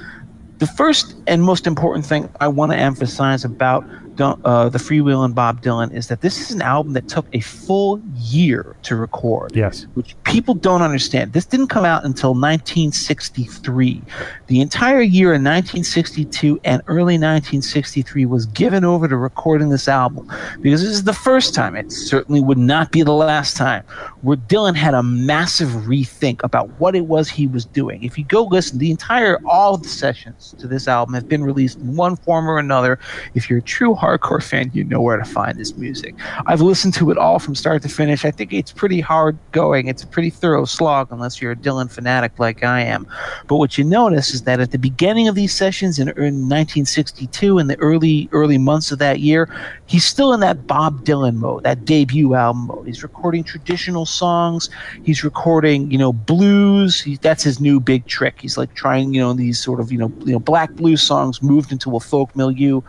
The 0.59 0.66
first 0.66 1.17
and 1.29 1.43
most 1.43 1.67
important 1.67 2.07
thing 2.07 2.29
I 2.41 2.49
want 2.49 2.73
to 2.73 2.79
emphasize 2.79 3.45
about 3.45 3.85
uh, 4.21 4.69
the 4.69 4.79
Freewheelin' 4.79 5.35
Bob 5.35 5.62
Dylan 5.62 5.93
is 5.93 6.09
that 6.09 6.21
this 6.21 6.41
is 6.41 6.51
an 6.51 6.62
album 6.62 6.93
that 6.95 7.09
took 7.09 7.27
a 7.33 7.41
full 7.41 8.01
year 8.17 8.77
to 8.83 8.97
record. 8.97 9.55
Yes. 9.55 9.87
Which 9.95 10.17
people 10.25 10.55
don't 10.55 10.83
understand. 10.83 11.33
This 11.33 11.45
didn't 11.45 11.69
come 11.69 11.85
out 11.85 12.05
until 12.05 12.31
1963. 12.31 14.03
The 14.47 14.61
entire 14.61 15.01
year 15.01 15.29
in 15.29 15.45
1962 15.45 16.61
and 16.64 16.83
early 16.87 17.14
1963 17.14 18.27
was 18.27 18.47
given 18.47 18.85
over 18.85 19.09
to 19.09 19.17
recording 19.17 19.69
this 19.69 19.88
album 19.88 20.31
because 20.61 20.83
this 20.83 20.91
is 20.91 21.05
the 21.05 21.12
first 21.12 21.55
time, 21.55 21.77
it 21.77 21.93
certainly 21.93 22.41
would 22.41 22.59
not 22.59 22.91
be 22.91 23.03
the 23.03 23.12
last 23.12 23.57
time, 23.57 23.85
where 24.23 24.37
Dylan 24.37 24.75
had 24.75 24.95
a 24.95 25.03
massive 25.03 25.69
rethink 25.69 26.43
about 26.43 26.69
what 26.81 26.97
it 26.97 27.07
was 27.07 27.29
he 27.29 27.47
was 27.47 27.64
doing. 27.64 28.03
If 28.03 28.19
you 28.19 28.25
go 28.25 28.45
listen, 28.45 28.79
the 28.79 28.91
entire, 28.91 29.38
all 29.47 29.75
of 29.75 29.83
the 29.83 29.88
sessions 29.88 30.55
to 30.59 30.67
this 30.67 30.88
album 30.88 31.14
have 31.18 31.28
been 31.28 31.44
released 31.44 31.78
in 31.78 31.96
one 31.96 32.16
form 32.16 32.48
or 32.48 32.59
another. 32.59 32.98
If 33.35 33.50
you're 33.50 33.59
a 33.59 33.62
true 33.62 33.94
hardcore 33.94 34.42
fan, 34.42 34.70
you 34.72 34.85
know 34.85 35.00
where 35.00 35.16
to 35.16 35.24
find 35.24 35.59
this 35.59 35.76
music. 35.76 36.14
I've 36.46 36.61
listened 36.61 36.94
to 36.94 37.11
it 37.11 37.18
all 37.18 37.38
from 37.38 37.54
start 37.54 37.83
to 37.83 37.88
finish. 37.88 38.24
I 38.24 38.31
think 38.31 38.52
it's 38.52 38.72
pretty 38.72 39.00
hard 39.00 39.38
going. 39.52 39.88
It's 39.88 40.02
a 40.02 40.07
pretty 40.07 40.31
thorough 40.31 40.64
slog 40.64 41.09
unless 41.11 41.40
you're 41.40 41.52
a 41.52 41.57
Dylan 41.57 41.90
fanatic 41.90 42.38
like 42.38 42.64
I 42.64 42.81
am. 42.81 43.07
But 43.46 43.57
what 43.57 43.76
you 43.78 43.85
notice 43.85 44.33
is 44.33 44.42
that 44.42 44.61
at 44.61 44.70
the 44.70 44.78
beginning 44.78 45.28
of 45.28 45.35
these 45.35 45.54
sessions 45.54 45.98
in, 45.98 46.09
in 46.09 46.48
1962, 46.48 47.59
in 47.59 47.66
the 47.66 47.78
early 47.78 48.28
early 48.33 48.59
months 48.59 48.92
of 48.92 48.98
that 48.98 49.20
year, 49.20 49.48
he's 49.87 50.04
still 50.04 50.33
in 50.33 50.40
that 50.40 50.66
Bob 50.66 51.04
Dylan 51.04 51.37
mode, 51.37 51.64
that 51.64 51.85
debut 51.85 52.35
album 52.35 52.66
mode. 52.66 52.87
He's 52.87 53.02
recording 53.02 53.44
traditional 53.44 54.07
songs. 54.07 54.70
He's 55.02 55.24
recording, 55.24 55.90
you 55.90 55.98
know, 55.98 56.12
blues. 56.12 57.00
He, 57.00 57.16
that's 57.16 57.42
his 57.42 57.61
new 57.61 57.81
big 57.81 58.07
trick. 58.07 58.40
He's 58.40 58.57
like 58.57 58.74
trying, 58.74 59.14
you 59.14 59.20
know, 59.20 59.33
these 59.33 59.59
sort 59.59 59.81
of, 59.81 59.90
you 59.90 59.98
know, 59.98 60.12
you 60.24 60.33
know, 60.33 60.38
black 60.38 60.72
blues 60.72 61.02
songs 61.09 61.42
moved 61.42 61.73
into 61.73 61.97
a 61.97 62.01
folk 62.01 62.35
milieu. 62.37 62.81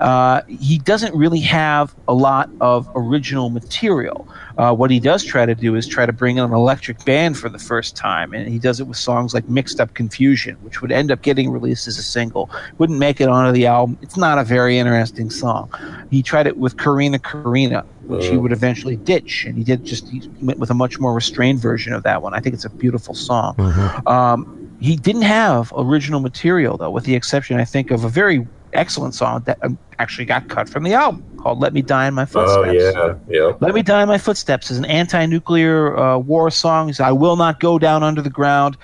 Uh, 0.00 0.40
he 0.48 0.78
doesn't 0.78 1.14
really 1.14 1.40
have 1.40 1.94
a 2.08 2.14
lot 2.14 2.50
of 2.60 2.88
original 2.94 3.50
material. 3.50 4.26
Uh, 4.58 4.74
what 4.74 4.90
he 4.90 4.98
does 4.98 5.22
try 5.22 5.44
to 5.44 5.54
do 5.54 5.74
is 5.74 5.86
try 5.86 6.06
to 6.06 6.12
bring 6.12 6.38
in 6.38 6.44
an 6.44 6.52
electric 6.52 7.04
band 7.04 7.36
for 7.36 7.48
the 7.48 7.58
first 7.58 7.94
time, 7.94 8.32
and 8.32 8.48
he 8.48 8.58
does 8.58 8.80
it 8.80 8.86
with 8.86 8.96
songs 8.96 9.34
like 9.34 9.46
"Mixed 9.48 9.80
Up 9.80 9.92
Confusion," 9.94 10.56
which 10.62 10.80
would 10.80 10.90
end 10.90 11.10
up 11.10 11.20
getting 11.22 11.50
released 11.50 11.86
as 11.86 11.98
a 11.98 12.02
single. 12.02 12.50
Wouldn't 12.78 12.98
make 12.98 13.20
it 13.20 13.28
onto 13.28 13.52
the 13.52 13.66
album. 13.66 13.98
It's 14.00 14.16
not 14.16 14.38
a 14.38 14.44
very 14.44 14.78
interesting 14.78 15.30
song. 15.30 15.70
He 16.10 16.22
tried 16.22 16.46
it 16.46 16.56
with 16.56 16.76
"Corrina 16.76 17.18
Corrina," 17.18 17.84
which 18.06 18.26
uh. 18.26 18.30
he 18.32 18.36
would 18.38 18.52
eventually 18.52 18.96
ditch, 18.96 19.44
and 19.44 19.56
he 19.58 19.64
did 19.64 19.84
just 19.84 20.08
he 20.08 20.28
went 20.40 20.58
with 20.58 20.70
a 20.70 20.74
much 20.74 20.98
more 20.98 21.12
restrained 21.12 21.60
version 21.60 21.92
of 21.92 22.02
that 22.04 22.22
one. 22.22 22.32
I 22.32 22.40
think 22.40 22.54
it's 22.54 22.64
a 22.64 22.70
beautiful 22.70 23.14
song. 23.14 23.54
Mm-hmm. 23.56 24.08
Um, 24.08 24.65
he 24.80 24.96
didn't 24.96 25.22
have 25.22 25.72
original 25.76 26.20
material 26.20 26.76
though, 26.76 26.90
with 26.90 27.04
the 27.04 27.14
exception, 27.14 27.58
I 27.58 27.64
think, 27.64 27.90
of 27.90 28.04
a 28.04 28.08
very 28.08 28.46
excellent 28.72 29.14
song 29.14 29.42
that 29.46 29.58
um, 29.62 29.78
actually 29.98 30.26
got 30.26 30.48
cut 30.48 30.68
from 30.68 30.82
the 30.82 30.92
album 30.92 31.24
called 31.38 31.60
"Let 31.60 31.72
Me 31.72 31.82
Die 31.82 32.06
in 32.06 32.14
My 32.14 32.26
Footsteps." 32.26 32.68
Oh 32.68 32.70
yeah, 32.70 33.14
yeah. 33.28 33.52
"Let 33.60 33.74
Me 33.74 33.82
Die 33.82 34.02
in 34.02 34.08
My 34.08 34.18
Footsteps" 34.18 34.70
is 34.70 34.78
an 34.78 34.84
anti-nuclear 34.84 35.96
uh, 35.96 36.18
war 36.18 36.50
song. 36.50 36.90
It's, 36.90 37.00
I 37.00 37.12
will 37.12 37.36
not 37.36 37.60
go 37.60 37.78
down 37.78 38.02
under 38.02 38.22
the 38.22 38.30
ground. 38.30 38.76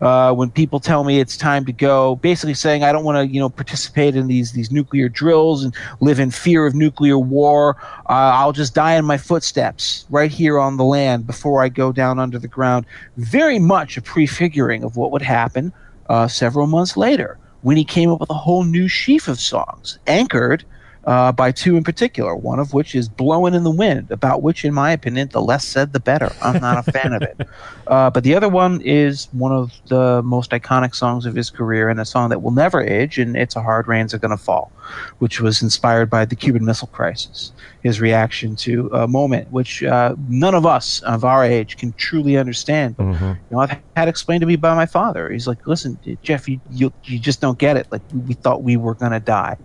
Uh, 0.00 0.32
when 0.32 0.50
people 0.50 0.80
tell 0.80 1.04
me 1.04 1.20
it's 1.20 1.36
time 1.36 1.64
to 1.66 1.72
go, 1.72 2.16
basically 2.16 2.54
saying 2.54 2.82
I 2.82 2.92
don't 2.92 3.04
want 3.04 3.16
to, 3.16 3.32
you 3.32 3.38
know, 3.38 3.48
participate 3.48 4.16
in 4.16 4.26
these 4.28 4.52
these 4.52 4.70
nuclear 4.70 5.08
drills 5.08 5.64
and 5.64 5.74
live 6.00 6.18
in 6.18 6.30
fear 6.30 6.66
of 6.66 6.74
nuclear 6.74 7.18
war. 7.18 7.76
Uh, 8.08 8.32
I'll 8.34 8.52
just 8.52 8.74
die 8.74 8.94
in 8.94 9.04
my 9.04 9.18
footsteps 9.18 10.06
right 10.10 10.30
here 10.30 10.58
on 10.58 10.76
the 10.76 10.84
land 10.84 11.26
before 11.26 11.62
I 11.62 11.68
go 11.68 11.92
down 11.92 12.18
under 12.18 12.38
the 12.38 12.48
ground. 12.48 12.86
Very 13.16 13.58
much 13.58 13.96
a 13.96 14.02
prefiguring 14.02 14.84
of 14.84 14.96
what 14.96 15.10
would 15.12 15.22
happen 15.22 15.72
uh, 16.08 16.28
several 16.28 16.66
months 16.66 16.96
later 16.96 17.38
when 17.62 17.76
he 17.76 17.84
came 17.84 18.10
up 18.10 18.20
with 18.20 18.30
a 18.30 18.34
whole 18.34 18.64
new 18.64 18.88
sheaf 18.88 19.28
of 19.28 19.38
songs 19.38 19.98
anchored 20.06 20.64
uh, 21.10 21.32
by 21.32 21.50
two 21.50 21.76
in 21.76 21.82
particular, 21.82 22.36
one 22.36 22.60
of 22.60 22.72
which 22.72 22.94
is 22.94 23.08
Blowing 23.08 23.52
in 23.52 23.64
the 23.64 23.70
Wind, 23.70 24.12
about 24.12 24.42
which, 24.42 24.64
in 24.64 24.72
my 24.72 24.92
opinion, 24.92 25.28
the 25.32 25.42
less 25.42 25.66
said, 25.66 25.92
the 25.92 25.98
better. 25.98 26.32
I'm 26.40 26.60
not 26.60 26.86
a 26.86 26.92
fan 26.92 27.12
of 27.12 27.22
it. 27.22 27.36
Uh, 27.86 28.08
but 28.08 28.22
the 28.22 28.36
other 28.36 28.48
one 28.48 28.80
is 28.82 29.26
one 29.32 29.50
of 29.50 29.72
the 29.88 30.22
most 30.22 30.52
iconic 30.52 30.94
songs 30.94 31.26
of 31.26 31.34
his 31.34 31.50
career 31.50 31.88
and 31.88 31.98
a 31.98 32.04
song 32.04 32.30
that 32.30 32.40
will 32.40 32.52
never 32.52 32.80
age, 32.80 33.18
and 33.18 33.36
It's 33.36 33.56
a 33.56 33.62
Hard 33.62 33.88
Rains 33.88 34.14
Are 34.14 34.18
Gonna 34.18 34.36
Fall, 34.36 34.70
which 35.18 35.40
was 35.40 35.60
inspired 35.60 36.08
by 36.08 36.24
the 36.24 36.36
Cuban 36.36 36.64
Missile 36.64 36.86
Crisis. 36.86 37.50
His 37.82 38.00
reaction 38.00 38.54
to 38.56 38.88
a 38.92 39.08
moment 39.08 39.50
which 39.50 39.82
uh, 39.82 40.14
none 40.28 40.54
of 40.54 40.66
us 40.66 41.02
of 41.02 41.24
our 41.24 41.44
age 41.44 41.78
can 41.78 41.92
truly 41.94 42.36
understand. 42.36 42.96
But, 42.96 43.06
mm-hmm. 43.06 43.24
you 43.24 43.36
know, 43.50 43.58
I've 43.58 43.76
had 43.96 44.06
explained 44.06 44.42
to 44.42 44.46
me 44.46 44.54
by 44.54 44.76
my 44.76 44.86
father. 44.86 45.28
He's 45.28 45.48
like, 45.48 45.66
listen, 45.66 45.98
Jeff, 46.22 46.48
you, 46.48 46.60
you, 46.70 46.92
you 47.02 47.18
just 47.18 47.40
don't 47.40 47.58
get 47.58 47.76
it. 47.76 47.90
Like, 47.90 48.02
we 48.12 48.34
thought 48.34 48.62
we 48.62 48.76
were 48.76 48.94
gonna 48.94 49.18
die 49.18 49.56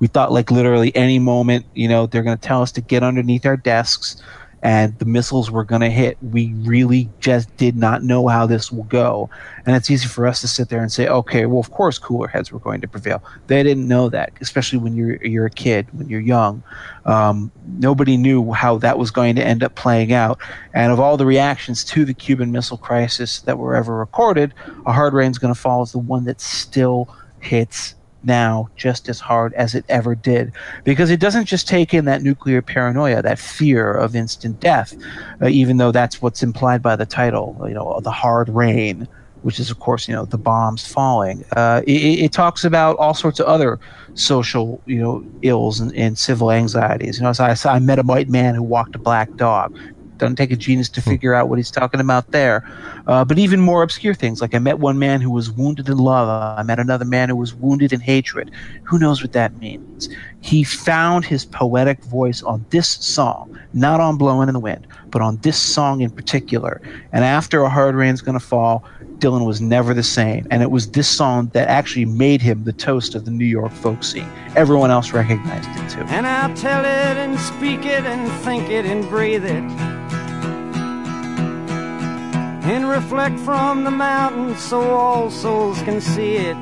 we 0.00 0.08
thought 0.08 0.32
like 0.32 0.50
literally 0.50 0.94
any 0.96 1.18
moment, 1.18 1.66
you 1.74 1.88
know, 1.88 2.06
they're 2.06 2.22
going 2.22 2.36
to 2.36 2.42
tell 2.42 2.62
us 2.62 2.72
to 2.72 2.80
get 2.80 3.02
underneath 3.02 3.46
our 3.46 3.56
desks 3.56 4.20
and 4.62 4.98
the 4.98 5.04
missiles 5.04 5.50
were 5.50 5.64
going 5.64 5.80
to 5.80 5.90
hit. 5.90 6.18
We 6.22 6.52
really 6.54 7.08
just 7.20 7.54
did 7.56 7.76
not 7.76 8.02
know 8.02 8.28
how 8.28 8.46
this 8.46 8.70
will 8.70 8.84
go. 8.84 9.30
And 9.64 9.74
it's 9.74 9.90
easy 9.90 10.06
for 10.06 10.26
us 10.26 10.40
to 10.42 10.48
sit 10.48 10.68
there 10.68 10.82
and 10.82 10.92
say, 10.92 11.08
okay, 11.08 11.46
well, 11.46 11.60
of 11.60 11.70
course, 11.70 11.98
cooler 11.98 12.28
heads 12.28 12.52
were 12.52 12.58
going 12.58 12.80
to 12.82 12.88
prevail. 12.88 13.22
They 13.46 13.62
didn't 13.62 13.88
know 13.88 14.10
that, 14.10 14.32
especially 14.40 14.78
when 14.78 14.96
you're, 14.96 15.16
you're 15.24 15.46
a 15.46 15.50
kid, 15.50 15.86
when 15.92 16.08
you're 16.08 16.20
young. 16.20 16.62
Um, 17.06 17.50
nobody 17.78 18.16
knew 18.16 18.52
how 18.52 18.76
that 18.78 18.98
was 18.98 19.10
going 19.10 19.34
to 19.36 19.42
end 19.44 19.62
up 19.62 19.74
playing 19.76 20.12
out. 20.12 20.38
And 20.74 20.92
of 20.92 21.00
all 21.00 21.16
the 21.16 21.26
reactions 21.26 21.82
to 21.84 22.04
the 22.04 22.14
Cuban 22.14 22.52
Missile 22.52 22.78
Crisis 22.78 23.40
that 23.42 23.58
were 23.58 23.74
ever 23.74 23.96
recorded, 23.96 24.52
A 24.84 24.92
Hard 24.92 25.14
Rain's 25.14 25.38
Going 25.38 25.54
to 25.54 25.58
Fall 25.58 25.82
is 25.82 25.92
the 25.92 25.98
one 25.98 26.24
that 26.24 26.40
still 26.40 27.14
hits 27.40 27.94
now 28.22 28.68
just 28.76 29.08
as 29.08 29.20
hard 29.20 29.52
as 29.54 29.74
it 29.74 29.84
ever 29.88 30.14
did. 30.14 30.52
Because 30.84 31.10
it 31.10 31.20
doesn't 31.20 31.46
just 31.46 31.68
take 31.68 31.94
in 31.94 32.04
that 32.04 32.22
nuclear 32.22 32.62
paranoia 32.62 33.22
that 33.22 33.38
fear 33.38 33.92
of 33.92 34.14
instant 34.14 34.60
death 34.60 34.94
uh, 35.42 35.48
even 35.48 35.76
though 35.76 35.92
that's 35.92 36.22
what's 36.22 36.42
implied 36.42 36.82
by 36.82 36.96
the 36.96 37.06
title 37.06 37.56
you 37.66 37.74
know 37.74 38.00
the 38.02 38.10
hard 38.10 38.48
rain 38.48 39.08
which 39.42 39.58
is 39.58 39.70
of 39.70 39.78
course 39.78 40.08
you 40.08 40.14
know 40.14 40.24
the 40.24 40.38
bombs 40.38 40.86
falling. 40.86 41.44
Uh, 41.56 41.82
it, 41.86 41.92
it, 41.92 42.32
talks 42.32 42.64
about 42.64 42.96
all 42.96 43.14
sorts 43.14 43.40
of 43.40 43.46
other 43.46 43.78
social 44.14 44.82
you 44.86 44.98
know 44.98 45.24
ills 45.42 45.80
and, 45.80 45.94
and 45.94 46.18
civil 46.18 46.50
anxieties. 46.50 47.18
You 47.18 47.24
know 47.24 47.32
so 47.32 47.44
I, 47.44 47.56
I 47.64 47.78
met 47.78 47.98
a 47.98 48.02
white 48.02 48.28
man 48.28 48.54
who 48.54 48.62
walked 48.62 48.94
a 48.94 48.98
black 48.98 49.34
dog 49.36 49.76
doesn't 50.20 50.36
take 50.36 50.52
a 50.52 50.56
genius 50.56 50.88
to 50.90 51.00
hmm. 51.00 51.10
figure 51.10 51.34
out 51.34 51.48
what 51.48 51.58
he's 51.58 51.70
talking 51.70 52.00
about 52.00 52.30
there. 52.30 52.68
Uh, 53.06 53.24
but 53.24 53.38
even 53.38 53.60
more 53.60 53.82
obscure 53.82 54.14
things, 54.14 54.40
like 54.40 54.54
I 54.54 54.58
met 54.58 54.78
one 54.78 54.98
man 54.98 55.20
who 55.20 55.30
was 55.30 55.50
wounded 55.50 55.88
in 55.88 55.98
love. 55.98 56.28
I 56.58 56.62
met 56.62 56.78
another 56.78 57.04
man 57.04 57.28
who 57.28 57.36
was 57.36 57.54
wounded 57.54 57.92
in 57.92 58.00
hatred. 58.00 58.50
Who 58.84 58.98
knows 58.98 59.22
what 59.22 59.32
that 59.32 59.56
means? 59.58 60.08
He 60.40 60.62
found 60.62 61.24
his 61.24 61.44
poetic 61.44 62.02
voice 62.04 62.42
on 62.42 62.64
this 62.70 62.88
song, 62.88 63.58
not 63.72 64.00
on 64.00 64.16
Blowing 64.16 64.48
in 64.48 64.54
the 64.54 64.60
Wind, 64.60 64.86
but 65.10 65.20
on 65.20 65.36
this 65.38 65.58
song 65.58 66.00
in 66.00 66.10
particular. 66.10 66.80
And 67.12 67.24
after 67.24 67.62
A 67.62 67.68
Hard 67.68 67.94
Rain's 67.94 68.22
Gonna 68.22 68.40
Fall, 68.40 68.84
Dylan 69.20 69.46
was 69.46 69.60
never 69.60 69.94
the 69.94 70.02
same. 70.02 70.46
And 70.50 70.62
it 70.62 70.70
was 70.70 70.90
this 70.90 71.08
song 71.08 71.50
that 71.52 71.68
actually 71.68 72.06
made 72.06 72.40
him 72.40 72.64
the 72.64 72.72
toast 72.72 73.14
of 73.14 73.24
the 73.24 73.30
New 73.30 73.44
York 73.44 73.72
folk 73.72 74.02
scene. 74.02 74.30
Everyone 74.56 74.90
else 74.90 75.12
recognized 75.12 75.68
it 75.70 75.90
too. 75.90 76.02
And 76.08 76.26
I'll 76.26 76.54
tell 76.56 76.80
it 76.80 77.16
and 77.16 77.38
speak 77.38 77.84
it 77.84 78.04
and 78.04 78.30
think 78.42 78.70
it 78.70 78.84
and 78.84 79.08
breathe 79.08 79.44
it 79.44 79.64
and 82.70 82.88
reflect 82.88 83.38
from 83.40 83.82
the 83.82 83.90
mountains 83.90 84.62
so 84.62 84.80
all 84.80 85.28
souls 85.28 85.82
can 85.82 86.00
see 86.00 86.36
it. 86.36 86.56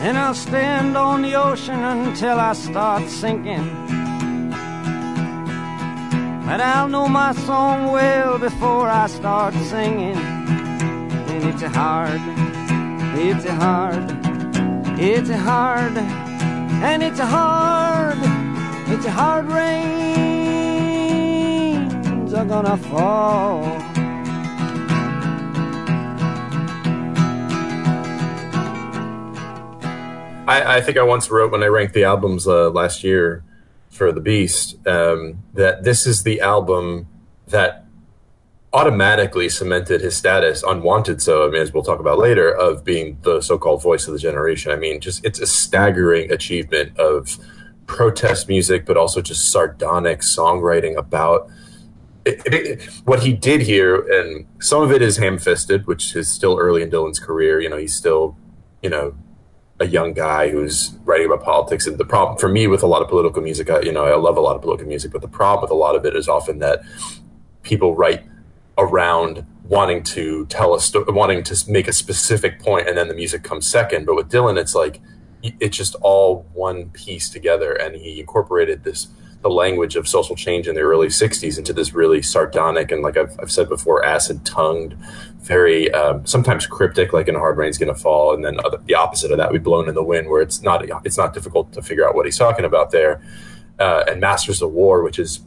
And 0.00 0.18
I'll 0.18 0.34
stand 0.34 0.96
on 0.96 1.22
the 1.22 1.34
ocean 1.34 1.78
until 1.78 2.40
I 2.40 2.54
start 2.54 3.08
sinking. 3.08 4.09
But 6.46 6.60
I'll 6.60 6.88
know 6.88 7.08
my 7.08 7.32
song 7.32 7.92
well 7.92 8.38
before 8.38 8.88
I 8.88 9.06
start 9.06 9.54
singing. 9.54 10.16
And 10.16 11.44
it's 11.44 11.62
a 11.62 11.68
hard, 11.68 12.20
it's 13.18 13.44
a 13.44 13.54
hard, 13.54 14.06
it's 14.98 15.30
a 15.30 15.36
hard, 15.36 15.96
and 15.96 17.02
it's 17.02 17.20
a 17.20 17.26
hard, 17.26 18.18
it's 18.88 19.06
a 19.06 19.10
hard 19.10 19.46
rain 19.46 20.30
are 22.40 22.44
gonna 22.46 22.76
fall. 22.76 23.62
I, 30.48 30.76
I 30.76 30.80
think 30.80 30.96
I 30.96 31.02
once 31.02 31.30
wrote 31.30 31.52
when 31.52 31.62
I 31.62 31.66
ranked 31.66 31.92
the 31.92 32.04
albums 32.04 32.48
uh, 32.48 32.70
last 32.70 33.04
year 33.04 33.44
for 34.00 34.12
The 34.12 34.20
Beast 34.22 34.76
um, 34.86 35.42
that 35.52 35.84
this 35.84 36.06
is 36.06 36.22
the 36.22 36.40
album 36.40 37.06
that 37.48 37.84
automatically 38.72 39.50
cemented 39.50 40.00
his 40.00 40.16
status, 40.16 40.62
unwanted 40.62 41.20
so, 41.20 41.46
I 41.46 41.50
mean, 41.50 41.60
as 41.60 41.74
we'll 41.74 41.82
talk 41.82 42.00
about 42.00 42.16
later, 42.16 42.50
of 42.50 42.82
being 42.82 43.18
the 43.24 43.42
so 43.42 43.58
called 43.58 43.82
voice 43.82 44.06
of 44.06 44.14
the 44.14 44.18
generation. 44.18 44.72
I 44.72 44.76
mean, 44.76 45.02
just 45.02 45.22
it's 45.22 45.38
a 45.38 45.46
staggering 45.46 46.32
achievement 46.32 46.98
of 46.98 47.36
protest 47.86 48.48
music, 48.48 48.86
but 48.86 48.96
also 48.96 49.20
just 49.20 49.52
sardonic 49.52 50.20
songwriting 50.20 50.96
about 50.96 51.50
it, 52.24 52.40
it, 52.46 52.82
what 53.04 53.22
he 53.22 53.34
did 53.34 53.60
here, 53.60 53.96
and 53.96 54.46
some 54.60 54.82
of 54.82 54.92
it 54.92 55.02
is 55.02 55.18
ham-fisted, 55.18 55.86
which 55.86 56.16
is 56.16 56.32
still 56.32 56.56
early 56.58 56.80
in 56.80 56.90
Dylan's 56.90 57.18
career. 57.18 57.60
You 57.60 57.68
know, 57.68 57.76
he's 57.76 57.94
still, 57.94 58.34
you 58.82 58.88
know, 58.88 59.14
a 59.80 59.86
young 59.86 60.12
guy 60.12 60.50
who's 60.50 60.92
writing 61.04 61.26
about 61.26 61.42
politics. 61.42 61.86
And 61.86 61.96
the 61.96 62.04
problem 62.04 62.38
for 62.38 62.48
me 62.48 62.66
with 62.66 62.82
a 62.82 62.86
lot 62.86 63.00
of 63.00 63.08
political 63.08 63.42
music, 63.42 63.70
I, 63.70 63.80
you 63.80 63.92
know, 63.92 64.04
I 64.04 64.14
love 64.16 64.36
a 64.36 64.40
lot 64.40 64.54
of 64.54 64.62
political 64.62 64.86
music, 64.86 65.10
but 65.10 65.22
the 65.22 65.28
problem 65.28 65.62
with 65.62 65.70
a 65.70 65.74
lot 65.74 65.96
of 65.96 66.04
it 66.04 66.14
is 66.14 66.28
often 66.28 66.58
that 66.58 66.82
people 67.62 67.96
write 67.96 68.24
around 68.76 69.46
wanting 69.64 70.02
to 70.02 70.46
tell 70.46 70.74
a 70.74 70.80
story, 70.80 71.04
wanting 71.08 71.42
to 71.44 71.70
make 71.70 71.88
a 71.88 71.92
specific 71.92 72.60
point, 72.60 72.88
and 72.88 72.98
then 72.98 73.08
the 73.08 73.14
music 73.14 73.42
comes 73.42 73.66
second. 73.66 74.04
But 74.04 74.16
with 74.16 74.30
Dylan, 74.30 74.58
it's 74.58 74.74
like 74.74 75.00
it's 75.42 75.76
just 75.76 75.94
all 76.02 76.46
one 76.52 76.90
piece 76.90 77.30
together, 77.30 77.72
and 77.72 77.96
he 77.96 78.20
incorporated 78.20 78.84
this 78.84 79.08
the 79.42 79.48
language 79.48 79.96
of 79.96 80.06
social 80.06 80.36
change 80.36 80.68
in 80.68 80.74
the 80.74 80.82
early 80.82 81.06
60s 81.08 81.56
into 81.56 81.72
this 81.72 81.94
really 81.94 82.20
sardonic 82.20 82.92
and 82.92 83.02
like 83.02 83.16
I've, 83.16 83.38
I've 83.40 83.50
said 83.50 83.68
before 83.68 84.04
acid 84.04 84.44
tongued 84.44 84.96
very 85.38 85.90
um, 85.92 86.26
sometimes 86.26 86.66
cryptic 86.66 87.12
like 87.12 87.26
in 87.26 87.34
hard 87.34 87.56
rain's 87.56 87.78
gonna 87.78 87.94
fall 87.94 88.34
and 88.34 88.44
then 88.44 88.58
other, 88.64 88.78
the 88.84 88.94
opposite 88.94 89.30
of 89.30 89.38
that 89.38 89.50
we 89.50 89.58
blown 89.58 89.88
in 89.88 89.94
the 89.94 90.02
wind 90.02 90.28
where 90.28 90.42
it's 90.42 90.62
not 90.62 90.84
it's 91.06 91.16
not 91.16 91.32
difficult 91.32 91.72
to 91.72 91.80
figure 91.80 92.06
out 92.06 92.14
what 92.14 92.26
he's 92.26 92.38
talking 92.38 92.64
about 92.64 92.90
there. 92.90 93.20
Uh, 93.78 94.04
and 94.06 94.20
masters 94.20 94.60
of 94.60 94.70
war 94.72 95.02
which 95.02 95.18
is 95.18 95.40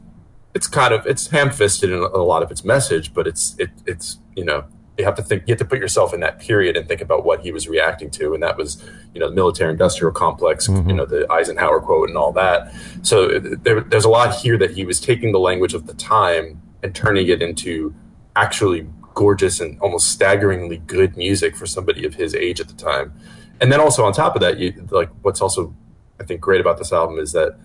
it's 0.55 0.67
kind 0.67 0.91
of 0.91 1.05
it's 1.05 1.27
ham-fisted 1.27 1.91
in 1.91 1.99
a 1.99 2.17
lot 2.17 2.41
of 2.41 2.49
its 2.49 2.63
message 2.65 3.13
but 3.13 3.27
it's 3.27 3.55
it, 3.59 3.69
it's 3.85 4.17
you 4.35 4.43
know 4.43 4.65
you 4.97 5.05
have 5.05 5.15
to 5.15 5.23
think 5.23 5.43
you 5.47 5.53
have 5.53 5.59
to 5.59 5.65
put 5.65 5.79
yourself 5.79 6.13
in 6.13 6.19
that 6.19 6.39
period 6.39 6.77
and 6.77 6.87
think 6.87 7.01
about 7.01 7.25
what 7.25 7.41
he 7.41 7.51
was 7.51 7.67
reacting 7.67 8.11
to. 8.11 8.33
And 8.33 8.43
that 8.43 8.57
was 8.57 8.83
you 9.13 9.19
know 9.19 9.29
the 9.29 9.35
military 9.35 9.71
industrial 9.71 10.11
complex 10.11 10.67
mm-hmm. 10.67 10.89
you 10.89 10.95
know 10.95 11.05
the 11.05 11.31
eisenhower 11.31 11.79
quote 11.79 12.09
and 12.09 12.17
all 12.17 12.31
that. 12.33 12.73
So 13.01 13.39
there, 13.39 13.81
there's 13.81 14.05
a 14.05 14.09
lot 14.09 14.35
here 14.35 14.57
that 14.57 14.71
he 14.71 14.85
was 14.85 14.99
taking 14.99 15.31
the 15.31 15.39
language 15.39 15.73
of 15.73 15.87
the 15.87 15.93
time 15.93 16.61
and 16.83 16.93
turning 16.93 17.27
it 17.27 17.41
into 17.41 17.93
actually 18.35 18.87
gorgeous 19.13 19.59
and 19.59 19.79
almost 19.79 20.11
staggeringly 20.11 20.77
good 20.77 21.15
music 21.15 21.55
for 21.55 21.65
somebody 21.65 22.05
of 22.05 22.15
his 22.15 22.35
age 22.35 22.59
at 22.59 22.67
the 22.67 22.73
time. 22.73 23.13
And 23.61 23.71
then 23.71 23.79
also 23.79 24.03
on 24.03 24.13
top 24.13 24.35
of 24.35 24.41
that 24.41 24.59
you 24.59 24.87
like 24.91 25.09
what's 25.21 25.41
also 25.41 25.73
i 26.19 26.23
think 26.23 26.41
great 26.41 26.61
about 26.61 26.77
this 26.77 26.91
album 26.91 27.17
is 27.17 27.31
that 27.31 27.57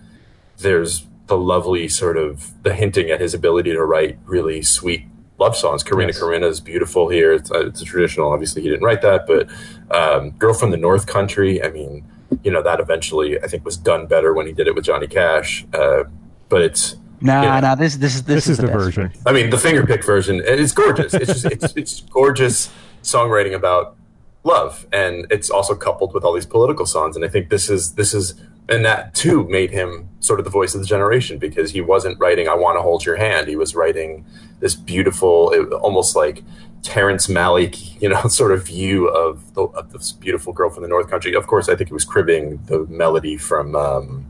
there's 0.57 1.05
the 1.27 1.37
lovely 1.37 1.87
sort 1.87 2.17
of 2.17 2.53
the 2.63 2.73
hinting 2.73 3.11
at 3.11 3.21
his 3.21 3.33
ability 3.33 3.71
to 3.71 3.83
write 3.83 4.17
really 4.25 4.61
sweet 4.61 5.05
love 5.39 5.55
songs. 5.55 5.83
Corrina 5.83 6.07
yes. 6.07 6.19
Corrina 6.19 6.45
is 6.45 6.59
beautiful 6.59 7.09
here. 7.09 7.33
It's, 7.33 7.51
uh, 7.51 7.67
it's, 7.67 7.81
a 7.81 7.85
traditional. 7.85 8.31
Obviously, 8.31 8.61
he 8.61 8.69
didn't 8.69 8.83
write 8.83 9.01
that, 9.01 9.25
but 9.25 9.49
um, 9.95 10.31
"Girl 10.31 10.53
from 10.53 10.71
the 10.71 10.77
North 10.77 11.07
Country." 11.07 11.63
I 11.63 11.69
mean, 11.69 12.05
you 12.43 12.51
know, 12.51 12.61
that 12.61 12.79
eventually 12.79 13.41
I 13.41 13.47
think 13.47 13.65
was 13.65 13.77
done 13.77 14.07
better 14.07 14.33
when 14.33 14.45
he 14.45 14.53
did 14.53 14.67
it 14.67 14.75
with 14.75 14.85
Johnny 14.85 15.07
Cash. 15.07 15.65
Uh, 15.73 16.03
but 16.49 16.61
it's 16.61 16.95
no, 17.21 17.41
nah, 17.41 17.59
no. 17.59 17.67
Nah, 17.69 17.75
this 17.75 17.95
this 17.97 18.15
is 18.15 18.23
this, 18.23 18.35
this 18.35 18.47
is, 18.47 18.51
is, 18.51 18.57
the, 18.57 18.67
the 18.67 18.73
version. 18.73 19.11
I 19.25 19.31
mean, 19.31 19.49
the 19.49 19.57
fingerpick 19.57 20.05
version. 20.05 20.41
It's 20.43 20.71
gorgeous. 20.71 21.13
It's 21.13 21.27
just 21.27 21.45
it's, 21.45 21.73
it's 21.75 22.01
gorgeous 22.01 22.71
songwriting 23.03 23.53
about 23.53 23.95
love, 24.43 24.87
and 24.91 25.27
it's 25.29 25.49
also 25.49 25.75
coupled 25.75 26.13
with 26.13 26.23
all 26.23 26.33
these 26.33 26.45
political 26.45 26.85
songs. 26.85 27.15
And 27.15 27.25
I 27.25 27.27
think 27.27 27.49
this 27.49 27.69
is 27.69 27.93
this 27.93 28.13
is 28.13 28.35
and 28.69 28.85
that 28.85 29.13
too 29.13 29.47
made 29.47 29.71
him 29.71 30.09
sort 30.19 30.39
of 30.39 30.45
the 30.45 30.51
voice 30.51 30.75
of 30.75 30.81
the 30.81 30.87
generation 30.87 31.37
because 31.37 31.71
he 31.71 31.81
wasn't 31.81 32.19
writing 32.19 32.47
"I 32.47 32.55
Want 32.55 32.77
to 32.77 32.81
Hold 32.81 33.05
Your 33.05 33.15
Hand." 33.15 33.47
He 33.47 33.55
was 33.55 33.75
writing 33.75 34.25
this 34.59 34.75
beautiful, 34.75 35.53
almost 35.81 36.15
like 36.15 36.43
Terrence 36.81 37.27
Malick, 37.27 38.01
you 38.01 38.09
know, 38.09 38.21
sort 38.27 38.51
of 38.51 38.65
view 38.65 39.07
of, 39.07 39.53
the, 39.53 39.63
of, 39.63 39.91
this 39.91 40.11
beautiful 40.11 40.53
girl 40.53 40.69
from 40.69 40.83
the 40.83 40.89
North 40.89 41.09
Country. 41.09 41.33
Of 41.33 41.47
course, 41.47 41.69
I 41.69 41.75
think 41.75 41.89
he 41.89 41.93
was 41.93 42.05
cribbing 42.05 42.63
the 42.65 42.85
melody 42.87 43.37
from, 43.37 43.75
um, 43.75 44.25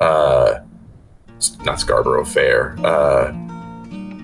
uh, 0.00 0.60
not 1.64 1.80
Scarborough 1.80 2.24
Fair, 2.24 2.76
uh, 2.84 3.32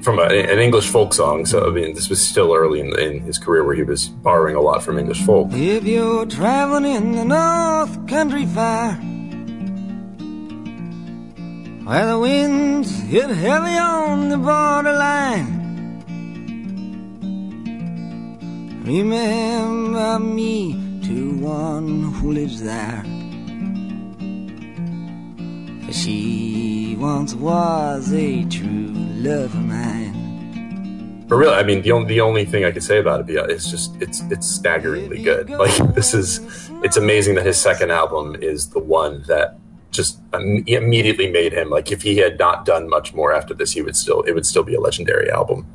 from 0.02 0.18
a, 0.18 0.24
an 0.24 0.58
English 0.58 0.88
folk 0.88 1.12
song. 1.12 1.46
So 1.46 1.66
I 1.66 1.70
mean, 1.70 1.94
this 1.94 2.08
was 2.08 2.26
still 2.26 2.54
early 2.54 2.80
in, 2.80 2.98
in, 2.98 3.20
his 3.20 3.38
career 3.38 3.64
where 3.64 3.74
he 3.74 3.82
was 3.82 4.08
borrowing 4.08 4.54
a 4.54 4.60
lot 4.60 4.82
from 4.82 4.98
English 4.98 5.22
folk. 5.22 5.48
If 5.52 5.84
you're 5.84 6.26
traveling 6.26 6.84
in 6.84 7.12
the 7.12 7.24
North 7.24 8.06
Country 8.06 8.46
Fire, 8.46 8.98
where 11.86 12.04
the 12.04 12.18
winds 12.18 12.98
hit 13.02 13.30
heavy 13.30 13.78
on 13.78 14.28
the 14.28 14.36
borderline. 14.36 15.46
Remember 18.84 20.18
me 20.18 20.72
to 21.04 21.36
one 21.38 22.12
who 22.14 22.32
lives 22.32 22.60
there. 22.60 23.04
For 25.86 25.92
she 25.92 26.96
once 26.98 27.34
was 27.34 28.12
a 28.12 28.42
true 28.46 28.90
love 29.22 29.54
of 29.54 29.64
mine. 29.64 31.24
But 31.28 31.36
really, 31.36 31.54
I 31.54 31.62
mean, 31.62 31.82
the 31.82 31.92
only 31.92 32.08
the 32.08 32.20
only 32.20 32.44
thing 32.44 32.64
I 32.64 32.72
could 32.72 32.82
say 32.82 32.98
about 32.98 33.30
it 33.30 33.50
is 33.50 33.70
just 33.70 33.94
it's 34.02 34.22
it's 34.22 34.48
staggeringly 34.48 35.22
good. 35.22 35.50
Like 35.50 35.76
this 35.94 36.14
is, 36.14 36.40
it's 36.82 36.96
amazing 36.96 37.36
that 37.36 37.46
his 37.46 37.60
second 37.60 37.92
album 37.92 38.34
is 38.40 38.70
the 38.70 38.80
one 38.80 39.22
that 39.28 39.58
just 39.96 40.20
immediately 40.32 41.30
made 41.30 41.52
him 41.52 41.70
like 41.70 41.90
if 41.90 42.02
he 42.02 42.18
had 42.18 42.38
not 42.38 42.64
done 42.64 42.88
much 42.88 43.14
more 43.14 43.32
after 43.32 43.54
this, 43.54 43.72
he 43.72 43.82
would 43.82 43.96
still 43.96 44.22
it 44.22 44.32
would 44.32 44.46
still 44.46 44.62
be 44.62 44.74
a 44.74 44.80
legendary 44.80 45.30
album. 45.30 45.66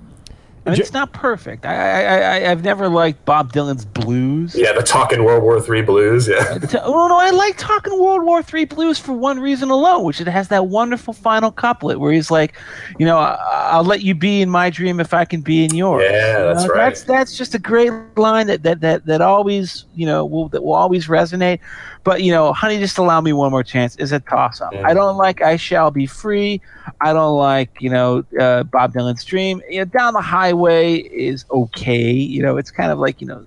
I 0.63 0.69
mean, 0.69 0.80
it's 0.80 0.93
not 0.93 1.11
perfect. 1.11 1.65
I, 1.65 1.74
I, 1.74 2.36
I, 2.36 2.39
have 2.41 2.63
never 2.63 2.88
liked 2.88 3.26
Bob 3.26 3.51
Dylan's 3.51 3.84
blues. 3.84 4.53
Yeah, 4.53 4.74
the 4.74 4.84
talking 4.84 5.24
World 5.24 5.41
War 5.41 5.59
Three 5.59 5.82
blues. 5.82 6.28
Yeah. 6.28 6.59
Oh 6.84 7.07
no, 7.07 7.17
I 7.17 7.32
like 7.32 7.57
talking 7.57 7.99
World 7.99 8.24
War 8.24 8.43
Three 8.43 8.65
blues 8.65 8.99
for 8.99 9.13
one 9.13 9.39
reason 9.39 9.72
alone, 9.72 10.03
which 10.03 10.22
it 10.22 10.28
has 10.28 10.49
that 10.49 10.67
wonderful 10.67 11.13
final 11.13 11.51
couplet 11.51 11.99
where 11.99 12.11
he's 12.11 12.30
like, 12.30 12.55
you 12.99 13.05
know, 13.07 13.17
I'll 13.17 13.84
let 13.84 14.01
you 14.01 14.13
be 14.13 14.41
in 14.41 14.49
my 14.51 14.69
dream 14.69 14.99
if 14.99 15.15
I 15.15 15.26
can 15.26 15.41
be 15.41 15.65
in 15.65 15.74
yours. 15.74 16.03
Yeah, 16.03 16.43
that's 16.43 16.63
you 16.63 16.67
know, 16.67 16.74
right. 16.76 16.89
That's 16.89 17.03
that's 17.03 17.38
just 17.38 17.55
a 17.55 17.59
great 17.59 17.91
line 18.17 18.45
that 18.47 18.61
that 18.61 18.82
that, 18.82 19.05
that 19.07 19.22
always 19.22 19.86
you 19.95 20.05
know 20.05 20.26
will 20.26 20.47
that 20.49 20.63
will 20.63 20.74
always 20.74 21.07
resonate. 21.07 21.59
But 22.04 22.24
you 22.24 22.32
know, 22.32 22.52
honey, 22.54 22.80
just 22.80 22.97
allow 22.97 23.22
me 23.22 23.34
one 23.34 23.52
more 23.52 23.64
chance 23.64 23.95
is 23.97 24.12
a 24.12 24.20
toss 24.20 24.60
up. 24.60 24.74
Mm. 24.74 24.86
I 24.86 24.93
don't 24.93 25.18
like 25.18 25.41
I 25.41 25.56
shall 25.56 25.91
be 25.91 26.06
free. 26.06 26.62
I 26.99 27.14
don't 27.14 27.38
like 27.38 27.70
you 27.80 27.89
know 27.89 28.26
uh, 28.39 28.64
Bob 28.64 28.93
Dylan's 28.93 29.24
dream. 29.24 29.62
You 29.70 29.80
know, 29.80 29.86
down 29.86 30.14
the 30.14 30.22
highway 30.22 30.95
is 30.95 31.45
okay. 31.52 32.12
You 32.12 32.41
know, 32.41 32.58
it's 32.58 32.72
kind 32.72 32.91
of 32.91 32.97
like 32.99 33.22
you 33.22 33.28
know 33.28 33.45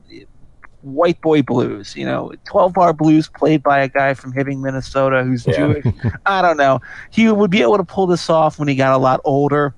white 0.83 1.21
boy 1.21 1.43
blues. 1.43 1.97
You 1.97 2.05
know, 2.05 2.33
twelve 2.45 2.75
bar 2.75 2.93
blues 2.93 3.29
played 3.29 3.63
by 3.63 3.81
a 3.81 3.89
guy 3.89 4.15
from 4.15 4.33
Hibbing, 4.33 4.61
Minnesota, 4.61 5.25
who's 5.25 5.47
yeah. 5.47 5.57
Jewish. 5.57 5.87
I 6.27 6.41
don't 6.41 6.57
know. 6.57 6.81
He 7.11 7.29
would 7.29 7.51
be 7.51 7.63
able 7.63 7.79
to 7.79 7.85
pull 7.85 8.07
this 8.07 8.31
off 8.31 8.59
when 8.59 8.69
he 8.69 8.77
got 8.77 8.93
a 8.93 8.99
lot 8.99 9.21
older 9.25 9.75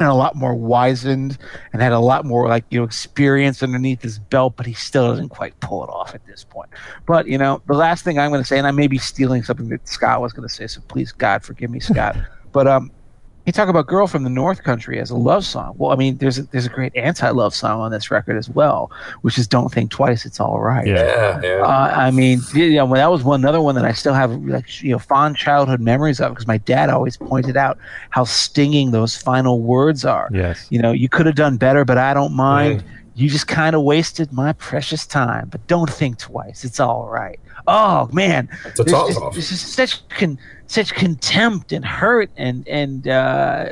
and 0.00 0.08
a 0.08 0.14
lot 0.14 0.34
more 0.34 0.54
wizened 0.54 1.38
and 1.72 1.82
had 1.82 1.92
a 1.92 2.00
lot 2.00 2.24
more 2.24 2.48
like 2.48 2.64
you 2.70 2.80
know 2.80 2.84
experience 2.84 3.62
underneath 3.62 4.02
his 4.02 4.18
belt, 4.18 4.54
but 4.56 4.66
he 4.66 4.72
still 4.72 5.08
doesn't 5.08 5.28
quite 5.28 5.58
pull 5.60 5.84
it 5.84 5.90
off 5.90 6.14
at 6.14 6.26
this 6.26 6.42
point. 6.42 6.70
But 7.06 7.28
you 7.28 7.38
know, 7.38 7.62
the 7.66 7.74
last 7.74 8.02
thing 8.02 8.18
I'm 8.18 8.30
going 8.30 8.42
to 8.42 8.46
say, 8.46 8.58
and 8.58 8.66
I 8.66 8.70
may 8.70 8.86
be 8.86 8.98
stealing 8.98 9.42
something 9.42 9.68
that 9.68 9.86
Scott 9.86 10.20
was 10.20 10.32
going 10.32 10.48
to 10.48 10.52
say, 10.52 10.66
so 10.66 10.80
please 10.88 11.12
God 11.12 11.42
forgive 11.42 11.70
me, 11.70 11.80
Scott. 11.80 12.16
but 12.52 12.66
um, 12.66 12.90
you 13.46 13.52
talk 13.52 13.68
about 13.68 13.86
"Girl 13.86 14.06
from 14.06 14.22
the 14.22 14.30
North 14.30 14.62
Country" 14.62 14.98
as 15.00 15.10
a 15.10 15.16
love 15.16 15.44
song. 15.44 15.74
Well, 15.78 15.92
I 15.92 15.96
mean, 15.96 16.18
there's 16.18 16.38
a, 16.38 16.42
there's 16.44 16.66
a 16.66 16.70
great 16.70 16.94
anti-love 16.94 17.54
song 17.54 17.80
on 17.80 17.90
this 17.90 18.10
record 18.10 18.36
as 18.36 18.50
well, 18.50 18.90
which 19.22 19.38
is 19.38 19.46
"Don't 19.46 19.72
Think 19.72 19.90
Twice, 19.90 20.26
It's 20.26 20.40
All 20.40 20.60
Right." 20.60 20.86
Yeah, 20.86 21.40
yeah. 21.42 21.62
Uh, 21.62 21.92
I 21.96 22.10
mean, 22.10 22.40
you 22.54 22.74
know, 22.76 22.94
that 22.94 23.10
was 23.10 23.24
one 23.24 23.40
another 23.40 23.60
one 23.60 23.74
that 23.76 23.84
I 23.84 23.92
still 23.92 24.14
have 24.14 24.32
like 24.42 24.82
you 24.82 24.92
know 24.92 24.98
fond 24.98 25.36
childhood 25.36 25.80
memories 25.80 26.20
of 26.20 26.32
because 26.32 26.46
my 26.46 26.58
dad 26.58 26.90
always 26.90 27.16
pointed 27.16 27.56
out 27.56 27.78
how 28.10 28.24
stinging 28.24 28.90
those 28.90 29.16
final 29.16 29.60
words 29.60 30.04
are. 30.04 30.28
Yes, 30.32 30.66
you 30.70 30.80
know, 30.80 30.92
you 30.92 31.08
could 31.08 31.26
have 31.26 31.36
done 31.36 31.56
better, 31.56 31.84
but 31.84 31.98
I 31.98 32.14
don't 32.14 32.34
mind. 32.34 32.82
Mm. 32.82 32.86
You 33.16 33.28
just 33.28 33.48
kind 33.48 33.76
of 33.76 33.82
wasted 33.82 34.32
my 34.32 34.52
precious 34.54 35.04
time, 35.04 35.48
but 35.50 35.66
don't 35.66 35.90
think 35.90 36.18
twice. 36.18 36.64
It's 36.64 36.80
all 36.80 37.08
right. 37.08 37.38
Oh 37.66 38.08
man, 38.12 38.48
it's 38.64 38.80
a 38.80 38.84
there's, 38.84 39.60
such 39.60 40.08
con- 40.08 40.38
such 40.66 40.94
contempt 40.94 41.72
and 41.72 41.84
hurt 41.84 42.30
and 42.36 42.66
and 42.68 43.08
uh, 43.08 43.68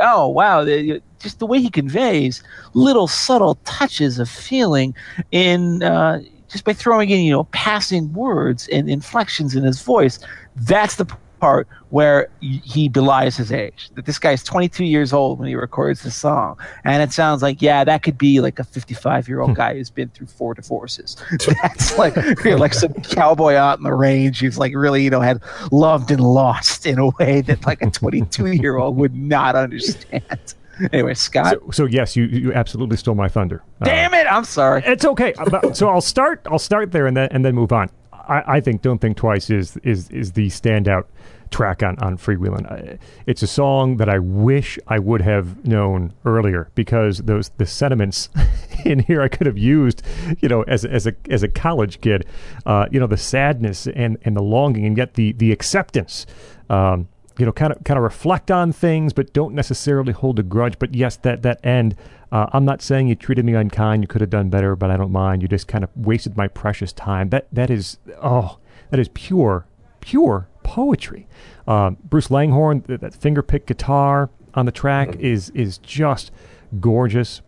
oh 0.00 0.28
wow, 0.28 0.64
the, 0.64 1.02
just 1.18 1.38
the 1.38 1.46
way 1.46 1.60
he 1.60 1.70
conveys 1.70 2.42
little 2.74 3.08
subtle 3.08 3.56
touches 3.64 4.18
of 4.18 4.28
feeling 4.28 4.94
in 5.32 5.82
uh, 5.82 6.22
just 6.48 6.64
by 6.64 6.72
throwing 6.72 7.10
in 7.10 7.20
you 7.20 7.32
know 7.32 7.44
passing 7.44 8.12
words 8.12 8.68
and 8.68 8.88
inflections 8.88 9.54
in 9.54 9.64
his 9.64 9.82
voice. 9.82 10.18
That's 10.56 10.96
the 10.96 11.06
part 11.38 11.68
where 11.90 12.28
he 12.40 12.88
belies 12.88 13.36
his 13.36 13.52
age. 13.52 13.90
That 13.94 14.06
this 14.06 14.18
guy 14.18 14.32
is 14.32 14.42
22 14.42 14.84
years 14.84 15.12
old 15.12 15.38
when 15.38 15.48
he 15.48 15.54
records 15.54 16.02
the 16.02 16.10
song, 16.10 16.58
and 16.84 17.02
it 17.02 17.12
sounds 17.12 17.42
like 17.42 17.62
yeah, 17.62 17.84
that 17.84 18.02
could 18.02 18.18
be 18.18 18.40
like 18.40 18.58
a 18.58 18.64
55 18.64 19.28
year 19.28 19.40
old 19.40 19.50
hmm. 19.50 19.56
guy 19.56 19.74
who's 19.74 19.90
been 19.90 20.08
through 20.10 20.26
four 20.26 20.54
divorces. 20.54 21.16
That's 21.62 21.96
like 21.98 22.16
you 22.16 22.50
know, 22.50 22.56
like 22.56 22.74
some 22.74 22.92
cowboy 22.94 23.54
out 23.54 23.78
in 23.78 23.84
the 23.84 23.94
range 23.94 24.40
who's 24.40 24.58
like 24.58 24.74
really 24.74 25.04
you 25.04 25.10
know 25.10 25.20
had 25.20 25.42
loved 25.70 26.10
and 26.10 26.20
lost 26.20 26.86
in 26.86 26.98
a 26.98 27.08
way 27.10 27.40
that 27.42 27.66
like 27.66 27.82
a 27.82 27.90
22 27.90 28.52
year 28.52 28.76
old 28.76 28.96
would 28.96 29.14
not 29.14 29.54
understand. 29.54 30.54
Anyway, 30.92 31.14
Scott. 31.14 31.54
So, 31.54 31.70
so, 31.70 31.84
yes, 31.86 32.16
you 32.16 32.24
you 32.24 32.52
absolutely 32.52 32.98
stole 32.98 33.14
my 33.14 33.28
thunder. 33.28 33.62
Damn 33.82 34.12
uh, 34.12 34.18
it! 34.18 34.26
I'm 34.30 34.44
sorry. 34.44 34.82
It's 34.84 35.06
okay. 35.06 35.32
so 35.72 35.88
I'll 35.88 36.02
start. 36.02 36.46
I'll 36.50 36.58
start 36.58 36.92
there 36.92 37.06
and 37.06 37.16
then 37.16 37.28
and 37.30 37.42
then 37.42 37.54
move 37.54 37.72
on. 37.72 37.88
I, 38.12 38.42
I 38.46 38.60
think 38.60 38.82
"Don't 38.82 39.00
Think 39.00 39.16
Twice" 39.16 39.48
is 39.48 39.76
is 39.78 40.10
is 40.10 40.32
the 40.32 40.48
standout 40.48 41.04
track 41.50 41.82
on 41.82 41.98
on 41.98 42.16
Freewheelin'. 42.16 42.98
It's 43.26 43.42
a 43.42 43.46
song 43.46 43.96
that 43.98 44.08
I 44.08 44.18
wish 44.18 44.78
I 44.86 44.98
would 44.98 45.22
have 45.22 45.66
known 45.66 46.12
earlier 46.24 46.70
because 46.74 47.18
those 47.18 47.50
the 47.56 47.66
sentiments 47.66 48.28
in 48.84 49.00
here 49.00 49.22
I 49.22 49.28
could 49.28 49.46
have 49.46 49.58
used, 49.58 50.02
you 50.40 50.48
know, 50.48 50.62
as 50.62 50.84
as 50.84 51.06
a 51.06 51.14
as 51.30 51.42
a 51.42 51.48
college 51.48 52.00
kid, 52.00 52.26
uh, 52.64 52.86
you 52.90 53.00
know, 53.00 53.06
the 53.06 53.16
sadness 53.16 53.86
and 53.86 54.18
and 54.24 54.36
the 54.36 54.42
longing, 54.42 54.84
and 54.84 54.96
yet 54.96 55.14
the 55.14 55.32
the 55.32 55.52
acceptance. 55.52 56.26
Um, 56.68 57.08
you 57.38 57.44
know, 57.44 57.52
kind 57.52 57.70
of 57.70 57.84
kind 57.84 57.98
of 57.98 58.02
reflect 58.04 58.50
on 58.50 58.72
things, 58.72 59.12
but 59.12 59.34
don't 59.34 59.54
necessarily 59.54 60.14
hold 60.14 60.38
a 60.38 60.42
grudge. 60.42 60.78
But 60.78 60.94
yes, 60.94 61.16
that 61.18 61.42
that 61.42 61.64
end. 61.64 61.96
Uh, 62.32 62.46
I'm 62.52 62.64
not 62.64 62.82
saying 62.82 63.06
you 63.06 63.14
treated 63.14 63.44
me 63.44 63.54
unkind. 63.54 64.02
You 64.02 64.08
could 64.08 64.20
have 64.22 64.30
done 64.30 64.48
better, 64.48 64.74
but 64.74 64.90
I 64.90 64.96
don't 64.96 65.12
mind. 65.12 65.42
You 65.42 65.48
just 65.48 65.68
kind 65.68 65.84
of 65.84 65.90
wasted 65.94 66.36
my 66.36 66.48
precious 66.48 66.94
time. 66.94 67.28
That 67.28 67.46
that 67.52 67.70
is 67.70 67.98
oh, 68.22 68.58
that 68.90 68.98
is 68.98 69.08
pure 69.12 69.66
pure 70.06 70.46
poetry. 70.66 71.28
Um, 71.68 71.96
Bruce 72.02 72.30
Langhorne, 72.30 72.82
that, 72.88 73.00
that 73.00 73.14
finger 73.14 73.42
pick 73.42 73.66
guitar 73.66 74.28
on 74.54 74.66
the 74.66 74.72
track 74.72 75.10
mm-hmm. 75.10 75.24
is 75.24 75.50
is 75.50 75.78
just 75.78 76.32
gorgeous, 76.80 77.40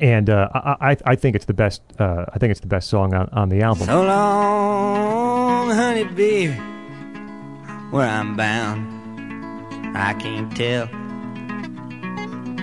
and 0.00 0.30
uh, 0.30 0.48
I, 0.54 0.96
I 1.04 1.16
think 1.16 1.36
it's 1.36 1.44
the 1.44 1.54
best. 1.54 1.82
Uh, 1.98 2.24
I 2.32 2.38
think 2.38 2.50
it's 2.50 2.60
the 2.60 2.66
best 2.66 2.88
song 2.88 3.14
on, 3.14 3.28
on 3.28 3.50
the 3.50 3.60
album. 3.60 3.86
So 3.86 4.02
long, 4.02 5.70
honey, 5.70 6.04
baby, 6.04 6.54
where 7.90 8.08
I'm 8.08 8.36
bound, 8.36 9.96
I 9.96 10.14
can't 10.14 10.56
tell. 10.56 10.86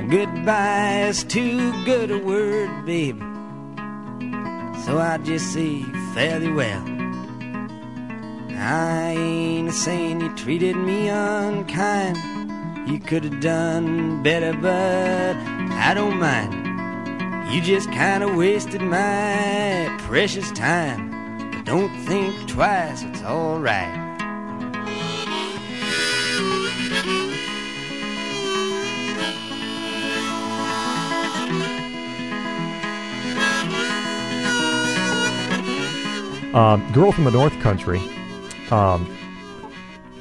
Goodbye 0.09 1.05
is 1.07 1.23
too 1.23 1.71
good 1.85 2.11
a 2.11 2.17
word, 2.17 2.85
baby. 2.85 3.19
So 4.85 4.97
I 4.97 5.19
just 5.23 5.53
say 5.53 5.83
thee 6.39 6.51
well. 6.51 7.02
I 8.65 9.09
ain't 9.09 9.73
saying 9.73 10.21
you 10.21 10.33
treated 10.37 10.77
me 10.77 11.09
unkind. 11.09 12.15
You 12.89 12.97
could 12.97 13.25
have 13.25 13.41
done 13.41 14.23
better, 14.23 14.53
but 14.53 15.35
I 15.73 15.93
don't 15.93 16.17
mind. 16.17 17.53
You 17.53 17.59
just 17.59 17.91
kind 17.91 18.23
of 18.23 18.37
wasted 18.37 18.81
my 18.81 19.93
precious 20.03 20.49
time. 20.53 21.11
But 21.51 21.65
don't 21.65 21.93
think 22.05 22.47
twice, 22.47 23.03
it's 23.03 23.21
alright. 23.21 23.99
Um, 36.53 36.89
Girl 36.93 37.11
from 37.11 37.25
the 37.25 37.31
North 37.31 37.59
Country 37.59 37.99
um, 38.73 39.17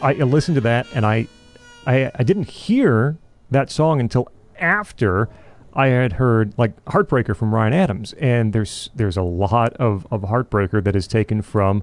I 0.03 0.13
listened 0.13 0.57
to 0.57 0.61
that 0.63 0.87
and 0.95 1.07
I, 1.07 1.27
I, 1.87 2.11
I 2.15 2.23
didn't 2.23 2.49
hear 2.49 3.17
that 3.51 3.71
song 3.71 4.01
until 4.01 4.29
after 4.59 5.29
I 5.75 5.87
had 5.87 6.15
heard 6.15 6.53
like 6.59 6.85
Heartbreaker 6.85 7.35
from 7.35 7.55
Ryan 7.55 7.73
Adams, 7.73 8.13
and 8.15 8.53
there's 8.53 8.91
there's 8.95 9.17
a 9.17 9.23
lot 9.23 9.73
of, 9.75 10.07
of 10.11 10.23
Heartbreaker 10.23 10.85
that 10.85 10.95
is 10.95 11.07
taken 11.07 11.41
from 11.41 11.83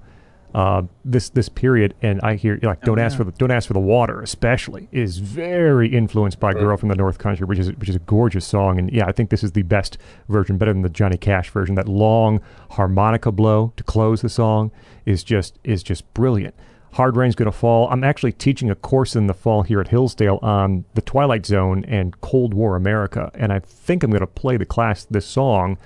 uh, 0.53 0.81
this 1.05 1.29
this 1.29 1.47
period, 1.47 1.93
and 2.01 2.19
I 2.21 2.35
hear 2.35 2.59
like 2.63 2.81
don't 2.81 2.99
Oh, 2.99 3.03
ask 3.03 3.17
for 3.17 3.23
the 3.23 3.31
don't 3.33 3.51
ask 3.51 3.67
for 3.67 3.73
the 3.73 3.79
water, 3.79 4.21
especially 4.21 4.87
is 4.91 5.19
very 5.19 5.89
influenced 5.89 6.39
by 6.39 6.53
"Girl 6.53 6.75
from 6.75 6.89
the 6.89 6.95
North 6.95 7.19
Country," 7.19 7.45
which 7.45 7.59
is 7.59 7.71
which 7.73 7.89
is 7.89 7.95
a 7.95 7.99
gorgeous 7.99 8.45
song, 8.45 8.79
and 8.79 8.91
yeah, 8.91 9.05
I 9.05 9.11
think 9.11 9.29
this 9.29 9.43
is 9.43 9.51
the 9.51 9.61
best 9.61 9.97
version, 10.27 10.57
better 10.57 10.73
than 10.73 10.81
the 10.81 10.89
Johnny 10.89 11.17
Cash 11.17 11.51
version. 11.51 11.75
That 11.75 11.87
long 11.87 12.41
harmonica 12.71 13.31
blow 13.31 13.73
to 13.77 13.83
close 13.83 14.21
the 14.21 14.29
song 14.29 14.71
is 15.05 15.23
just 15.23 15.59
is 15.63 15.83
just 15.83 16.11
brilliant. 16.13 16.55
Hard 16.93 17.15
Rain's 17.15 17.35
Gonna 17.35 17.51
Fall. 17.51 17.87
I'm 17.91 18.03
actually 18.03 18.31
teaching 18.31 18.71
a 18.71 18.75
course 18.75 19.15
in 19.15 19.27
the 19.27 19.35
fall 19.35 19.61
here 19.61 19.79
at 19.79 19.89
Hillsdale 19.89 20.39
on 20.41 20.85
the 20.95 21.01
Twilight 21.03 21.45
Zone 21.45 21.85
and 21.87 22.19
Cold 22.21 22.55
War 22.55 22.75
America, 22.75 23.29
and 23.35 23.53
I 23.53 23.59
think 23.59 24.01
I'm 24.01 24.09
going 24.09 24.21
to 24.21 24.27
play 24.27 24.57
the 24.57 24.65
class 24.65 25.05
this 25.05 25.27
song 25.27 25.77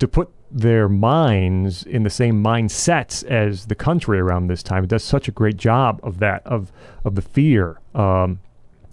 to 0.00 0.08
put 0.08 0.28
their 0.50 0.88
minds 0.88 1.84
in 1.84 2.02
the 2.02 2.10
same 2.10 2.42
mindsets 2.42 3.24
as 3.24 3.66
the 3.66 3.74
country 3.74 4.18
around 4.18 4.46
this 4.46 4.62
time. 4.62 4.84
It 4.84 4.90
does 4.90 5.04
such 5.04 5.28
a 5.28 5.32
great 5.32 5.56
job 5.56 6.00
of 6.02 6.18
that, 6.18 6.46
of 6.46 6.72
of 7.04 7.14
the 7.14 7.22
fear, 7.22 7.78
um, 7.94 8.40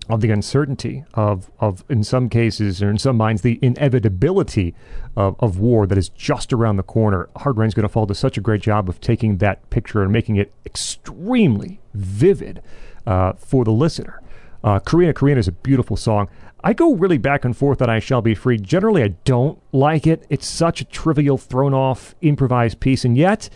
of 0.10 0.22
the 0.22 0.30
uncertainty, 0.30 1.04
of 1.14 1.50
of 1.60 1.84
in 1.90 2.04
some 2.04 2.30
cases 2.30 2.82
or 2.84 2.90
in 2.90 2.98
some 2.98 3.18
minds 3.18 3.42
the 3.42 3.60
inevitability 3.62 4.76
of, 5.16 5.36
of 5.40 5.60
war 5.60 5.88
that 5.88 5.98
is 5.98 6.10
just 6.10 6.54
around 6.54 6.78
the 6.78 6.84
corner. 6.84 7.30
Hard 7.38 7.58
Rain's 7.58 7.74
going 7.74 7.88
to 7.88 7.90
fall 7.90 8.06
does 8.06 8.20
such 8.20 8.38
a 8.38 8.42
great 8.42 8.62
job 8.62 8.88
of 8.88 9.02
taking 9.02 9.38
that 9.38 9.70
picture 9.70 10.04
and 10.04 10.12
making 10.12 10.36
it 10.36 10.54
extremely 10.66 11.80
vivid 11.94 12.62
uh, 13.06 13.34
for 13.34 13.64
the 13.64 13.72
listener. 13.72 14.22
Uh, 14.68 14.82
Corrina 14.82 15.14
Corrina 15.14 15.38
is 15.38 15.48
a 15.48 15.54
beautiful 15.54 15.96
song. 15.96 16.28
I 16.62 16.74
go 16.74 16.94
really 16.94 17.18
back 17.18 17.46
and 17.46 17.56
forth 17.56 17.82
on 17.82 17.90
I 17.90 18.00
Shall 18.00 18.22
Be 18.22 18.36
Free. 18.36 18.58
Generally, 18.58 19.02
I 19.02 19.08
don't 19.24 19.58
like 19.72 20.06
it. 20.06 20.26
It's 20.30 20.46
such 20.46 20.82
a 20.82 20.84
trivial, 20.84 21.38
thrown 21.38 21.74
off, 21.74 22.16
improvised 22.20 22.82
piece, 22.82 23.06
and 23.06 23.16
yet, 23.16 23.50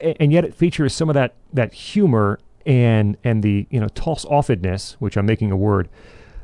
and 0.00 0.32
yet 0.32 0.44
it 0.44 0.52
features 0.52 0.92
some 0.92 1.08
of 1.08 1.14
that 1.14 1.36
that 1.52 1.72
humor 1.74 2.40
and 2.66 3.16
and 3.22 3.44
the 3.44 3.68
you 3.70 3.78
know 3.78 3.86
toss 3.86 4.24
offedness, 4.24 4.94
which 4.94 5.16
I'm 5.16 5.26
making 5.26 5.52
a 5.52 5.56
word 5.56 5.88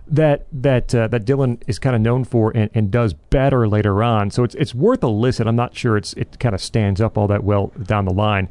that 0.07 0.47
that 0.53 0.95
uh, 0.95 1.09
that 1.09 1.25
Dylan 1.25 1.61
is 1.67 1.81
kind 1.81 1.97
of 1.97 2.01
known 2.01 2.23
for 2.23 2.57
and, 2.57 2.71
and 2.73 2.93
does 2.93 3.15
better 3.15 3.67
later 3.67 4.01
on. 4.05 4.31
So 4.31 4.45
it's 4.45 4.55
it's 4.55 4.77
worth 4.77 5.03
a 5.03 5.09
listen. 5.09 5.49
I'm 5.49 5.57
not 5.57 5.75
sure 5.75 5.97
it's 5.97 6.13
it 6.13 6.39
kind 6.39 6.55
of 6.55 6.61
stands 6.61 7.01
up 7.01 7.19
all 7.19 7.27
that 7.27 7.43
well 7.43 7.73
down 7.83 8.05
the 8.05 8.15
line. 8.15 8.49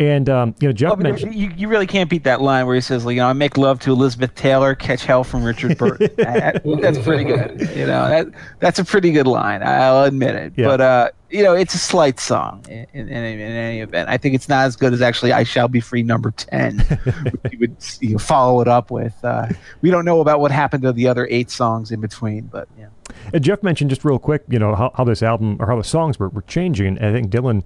And 0.00 0.30
um, 0.30 0.54
you 0.60 0.66
know, 0.68 0.72
Jeff 0.72 0.92
but 0.92 1.00
mentioned. 1.00 1.34
you, 1.34 1.52
you 1.54 1.68
really 1.68 1.86
can't 1.86 2.08
beat 2.08 2.24
that 2.24 2.40
line 2.40 2.64
where 2.64 2.74
he 2.74 2.80
says, 2.80 3.04
like, 3.04 3.16
you 3.16 3.20
know, 3.20 3.26
I 3.28 3.34
make 3.34 3.58
love 3.58 3.80
to 3.80 3.92
Elizabeth 3.92 4.34
Taylor, 4.34 4.74
catch 4.74 5.04
hell 5.04 5.24
from 5.24 5.44
Richard 5.44 5.76
Burton. 5.76 6.08
That- 6.16 6.62
that's 6.80 6.98
pretty 6.98 7.24
good. 7.24 7.60
You 7.76 7.86
know, 7.86 8.08
that 8.08 8.26
that's 8.60 8.78
a 8.78 8.84
pretty 8.84 9.12
good 9.12 9.26
line. 9.26 9.62
I'll 9.62 10.04
admit 10.04 10.34
it. 10.36 10.54
Yeah. 10.56 10.68
But 10.68 10.80
uh, 10.80 11.08
you 11.28 11.42
know, 11.42 11.52
it's 11.54 11.74
a 11.74 11.78
slight 11.78 12.18
song 12.18 12.64
in, 12.68 12.86
in, 12.94 13.08
in, 13.08 13.12
any- 13.12 13.42
in 13.42 13.50
any 13.50 13.80
event. 13.80 14.08
I 14.08 14.16
think 14.16 14.34
it's 14.34 14.48
not 14.48 14.64
as 14.64 14.74
good 14.74 14.94
as 14.94 15.02
actually 15.02 15.32
"I 15.34 15.42
Shall 15.44 15.68
Be 15.68 15.80
Free" 15.80 16.02
number 16.02 16.30
ten, 16.30 16.78
which 17.42 17.52
you 17.52 17.58
would 17.58 17.76
you 18.00 18.12
know, 18.12 18.18
follow 18.18 18.62
it 18.62 18.68
up 18.68 18.90
with. 18.90 19.22
Uh, 19.22 19.48
we 19.82 19.90
don't 19.90 20.06
know 20.06 20.22
about 20.22 20.40
what 20.40 20.50
happened 20.50 20.82
to 20.84 20.94
the 20.94 21.08
other 21.08 21.26
eight 21.30 21.50
songs 21.50 21.90
in 21.90 22.00
between, 22.00 22.46
but 22.46 22.68
yeah. 22.78 22.86
And 23.34 23.44
Jeff 23.44 23.62
mentioned 23.62 23.90
just 23.90 24.02
real 24.04 24.18
quick, 24.18 24.44
you 24.48 24.58
know, 24.58 24.74
how, 24.74 24.92
how 24.94 25.04
this 25.04 25.22
album 25.22 25.58
or 25.60 25.66
how 25.66 25.76
the 25.76 25.84
songs 25.84 26.18
were, 26.18 26.30
were 26.30 26.42
changing. 26.42 26.96
And 26.96 27.04
I 27.04 27.12
think 27.12 27.28
Dylan 27.30 27.64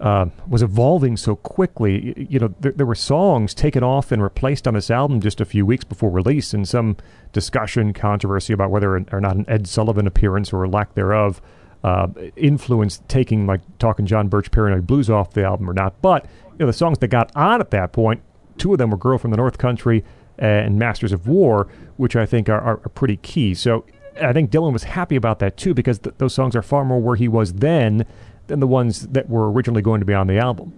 uh, 0.00 0.26
was 0.48 0.62
evolving 0.62 1.16
so 1.16 1.36
quickly. 1.36 2.26
You 2.28 2.38
know, 2.40 2.54
there, 2.60 2.72
there 2.72 2.86
were 2.86 2.94
songs 2.94 3.54
taken 3.54 3.82
off 3.82 4.10
and 4.10 4.22
replaced 4.22 4.66
on 4.66 4.74
this 4.74 4.90
album 4.90 5.20
just 5.20 5.40
a 5.40 5.44
few 5.44 5.66
weeks 5.66 5.84
before 5.84 6.10
release, 6.10 6.54
and 6.54 6.66
some 6.66 6.96
discussion, 7.32 7.92
controversy 7.92 8.52
about 8.52 8.70
whether 8.70 9.04
or 9.12 9.20
not 9.20 9.36
an 9.36 9.44
Ed 9.46 9.66
Sullivan 9.66 10.06
appearance 10.06 10.52
or 10.52 10.66
lack 10.66 10.94
thereof 10.94 11.40
uh, 11.84 12.08
influenced 12.36 13.08
taking, 13.08 13.46
like, 13.46 13.60
talking 13.78 14.06
John 14.06 14.28
Birch 14.28 14.50
Paranoid 14.50 14.86
Blues 14.86 15.08
off 15.08 15.32
the 15.32 15.44
album 15.44 15.68
or 15.68 15.74
not. 15.74 16.00
But, 16.02 16.24
you 16.52 16.58
know, 16.60 16.66
the 16.66 16.72
songs 16.72 16.98
that 16.98 17.08
got 17.08 17.30
on 17.36 17.60
at 17.60 17.70
that 17.70 17.92
point, 17.92 18.22
two 18.58 18.72
of 18.72 18.78
them 18.78 18.90
were 18.90 18.96
Girl 18.96 19.18
from 19.18 19.30
the 19.30 19.36
North 19.36 19.58
Country 19.58 20.04
and 20.38 20.78
Masters 20.78 21.12
of 21.12 21.28
War, 21.28 21.68
which 21.98 22.16
I 22.16 22.24
think 22.24 22.48
are, 22.48 22.60
are, 22.60 22.80
are 22.84 22.88
pretty 22.94 23.18
key. 23.18 23.54
So 23.54 23.84
I 24.20 24.32
think 24.32 24.50
Dylan 24.50 24.72
was 24.72 24.84
happy 24.84 25.16
about 25.16 25.38
that 25.40 25.56
too, 25.56 25.74
because 25.74 25.98
th- 25.98 26.14
those 26.18 26.34
songs 26.34 26.56
are 26.56 26.62
far 26.62 26.84
more 26.84 27.00
where 27.00 27.16
he 27.16 27.28
was 27.28 27.52
then 27.54 28.06
than 28.50 28.60
the 28.60 28.66
ones 28.66 29.06
that 29.08 29.28
were 29.30 29.50
originally 29.50 29.80
going 29.80 30.00
to 30.00 30.06
be 30.06 30.12
on 30.14 30.26
the 30.26 30.38
album. 30.38 30.72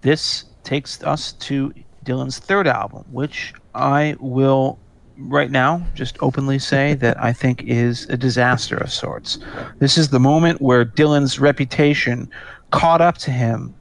this 0.00 0.44
takes 0.62 1.02
us 1.02 1.32
to 1.32 1.74
Dylan's 2.04 2.38
third 2.38 2.66
album, 2.66 3.04
which 3.10 3.52
I 3.74 4.16
will 4.20 4.78
right 5.18 5.50
now 5.50 5.84
just 5.94 6.16
openly 6.20 6.58
say 6.58 6.94
that 7.04 7.22
I 7.22 7.32
think 7.32 7.62
is 7.64 8.08
a 8.08 8.16
disaster 8.16 8.76
of 8.76 8.92
sorts. 8.92 9.38
This 9.78 9.98
is 9.98 10.08
the 10.08 10.20
moment 10.20 10.62
where 10.62 10.84
Dylan's 10.84 11.38
reputation 11.38 12.30
caught 12.70 13.00
up 13.00 13.18
to 13.18 13.30
him 13.30 13.74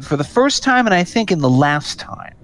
for 0.00 0.16
the 0.16 0.24
first 0.24 0.62
time, 0.62 0.86
and 0.86 0.94
I 0.94 1.04
think 1.04 1.30
in 1.30 1.40
the 1.40 1.50
last 1.50 1.98
time. 1.98 2.34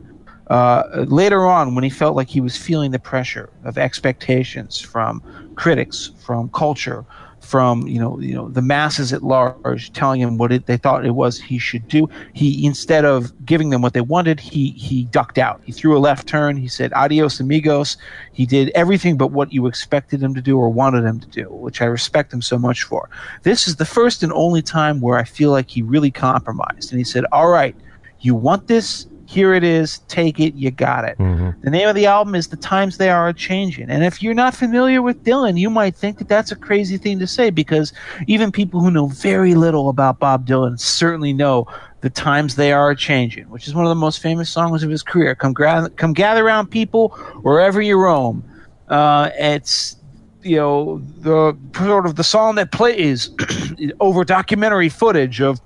Uh, 0.48 1.04
later 1.08 1.44
on, 1.46 1.74
when 1.74 1.82
he 1.82 1.90
felt 1.90 2.14
like 2.14 2.28
he 2.28 2.40
was 2.40 2.56
feeling 2.56 2.92
the 2.92 2.98
pressure 3.00 3.50
of 3.64 3.76
expectations 3.78 4.80
from 4.80 5.20
critics, 5.56 6.12
from 6.24 6.48
culture, 6.50 7.04
from 7.46 7.86
you 7.86 7.98
know 7.98 8.18
you 8.20 8.34
know 8.34 8.48
the 8.48 8.62
masses 8.62 9.12
at 9.12 9.22
large 9.22 9.92
telling 9.92 10.20
him 10.20 10.36
what 10.36 10.52
it, 10.52 10.66
they 10.66 10.76
thought 10.76 11.06
it 11.06 11.12
was 11.12 11.38
he 11.38 11.58
should 11.58 11.86
do. 11.88 12.08
He 12.32 12.66
instead 12.66 13.04
of 13.04 13.32
giving 13.46 13.70
them 13.70 13.82
what 13.82 13.92
they 13.92 14.00
wanted 14.00 14.40
he 14.40 14.70
he 14.72 15.04
ducked 15.04 15.38
out. 15.38 15.60
He 15.64 15.72
threw 15.72 15.96
a 15.96 16.00
left 16.00 16.26
turn. 16.26 16.56
He 16.56 16.68
said 16.68 16.92
adios 16.92 17.40
amigos. 17.40 17.96
He 18.32 18.46
did 18.46 18.70
everything 18.74 19.16
but 19.16 19.28
what 19.28 19.52
you 19.52 19.66
expected 19.66 20.22
him 20.22 20.34
to 20.34 20.42
do 20.42 20.58
or 20.58 20.68
wanted 20.68 21.04
him 21.04 21.20
to 21.20 21.28
do 21.28 21.48
which 21.48 21.80
i 21.80 21.84
respect 21.84 22.32
him 22.32 22.42
so 22.42 22.58
much 22.58 22.82
for. 22.82 23.08
This 23.42 23.68
is 23.68 23.76
the 23.76 23.84
first 23.84 24.22
and 24.22 24.32
only 24.32 24.62
time 24.62 25.00
where 25.00 25.18
i 25.18 25.24
feel 25.24 25.50
like 25.50 25.70
he 25.70 25.82
really 25.82 26.10
compromised. 26.10 26.90
And 26.90 26.98
he 26.98 27.04
said 27.04 27.24
all 27.32 27.48
right 27.48 27.76
you 28.20 28.34
want 28.34 28.66
this 28.66 29.06
here 29.26 29.54
it 29.54 29.64
is 29.64 29.98
take 30.08 30.38
it 30.40 30.54
you 30.54 30.70
got 30.70 31.04
it 31.04 31.16
the 31.62 31.70
name 31.70 31.88
of 31.88 31.94
the 31.94 32.06
album 32.06 32.34
is 32.34 32.48
The 32.48 32.56
Times 32.56 32.96
They 32.96 33.10
Are 33.10 33.32
Changing. 33.32 33.90
And 33.90 34.04
if 34.04 34.22
you're 34.22 34.34
not 34.34 34.54
familiar 34.54 35.02
with 35.02 35.24
Dylan, 35.24 35.58
you 35.58 35.68
might 35.68 35.96
think 35.96 36.18
that 36.18 36.28
that's 36.28 36.52
a 36.52 36.56
crazy 36.56 36.96
thing 36.96 37.18
to 37.18 37.26
say 37.26 37.50
because 37.50 37.92
even 38.26 38.52
people 38.52 38.80
who 38.80 38.90
know 38.90 39.08
very 39.08 39.54
little 39.54 39.88
about 39.88 40.18
Bob 40.18 40.46
Dylan 40.46 40.78
certainly 40.78 41.32
know 41.32 41.66
The 42.02 42.10
Times 42.10 42.54
They 42.56 42.72
Are 42.72 42.94
Changing, 42.94 43.48
which 43.50 43.66
is 43.66 43.74
one 43.74 43.84
of 43.84 43.88
the 43.88 43.94
most 43.96 44.20
famous 44.20 44.48
songs 44.48 44.82
of 44.82 44.90
his 44.90 45.02
career. 45.02 45.34
Come, 45.34 45.52
gra- 45.52 45.90
come 45.96 46.12
gather 46.12 46.46
around 46.46 46.68
people 46.68 47.08
wherever 47.42 47.80
you 47.80 47.98
roam. 47.98 48.44
Uh, 48.88 49.30
it's 49.34 49.96
you 50.42 50.56
know 50.56 50.98
the 51.18 51.56
sort 51.76 52.06
of 52.06 52.14
the 52.14 52.22
song 52.22 52.54
that 52.54 52.70
plays 52.70 53.30
over 54.00 54.24
documentary 54.24 54.88
footage 54.88 55.40
of 55.40 55.60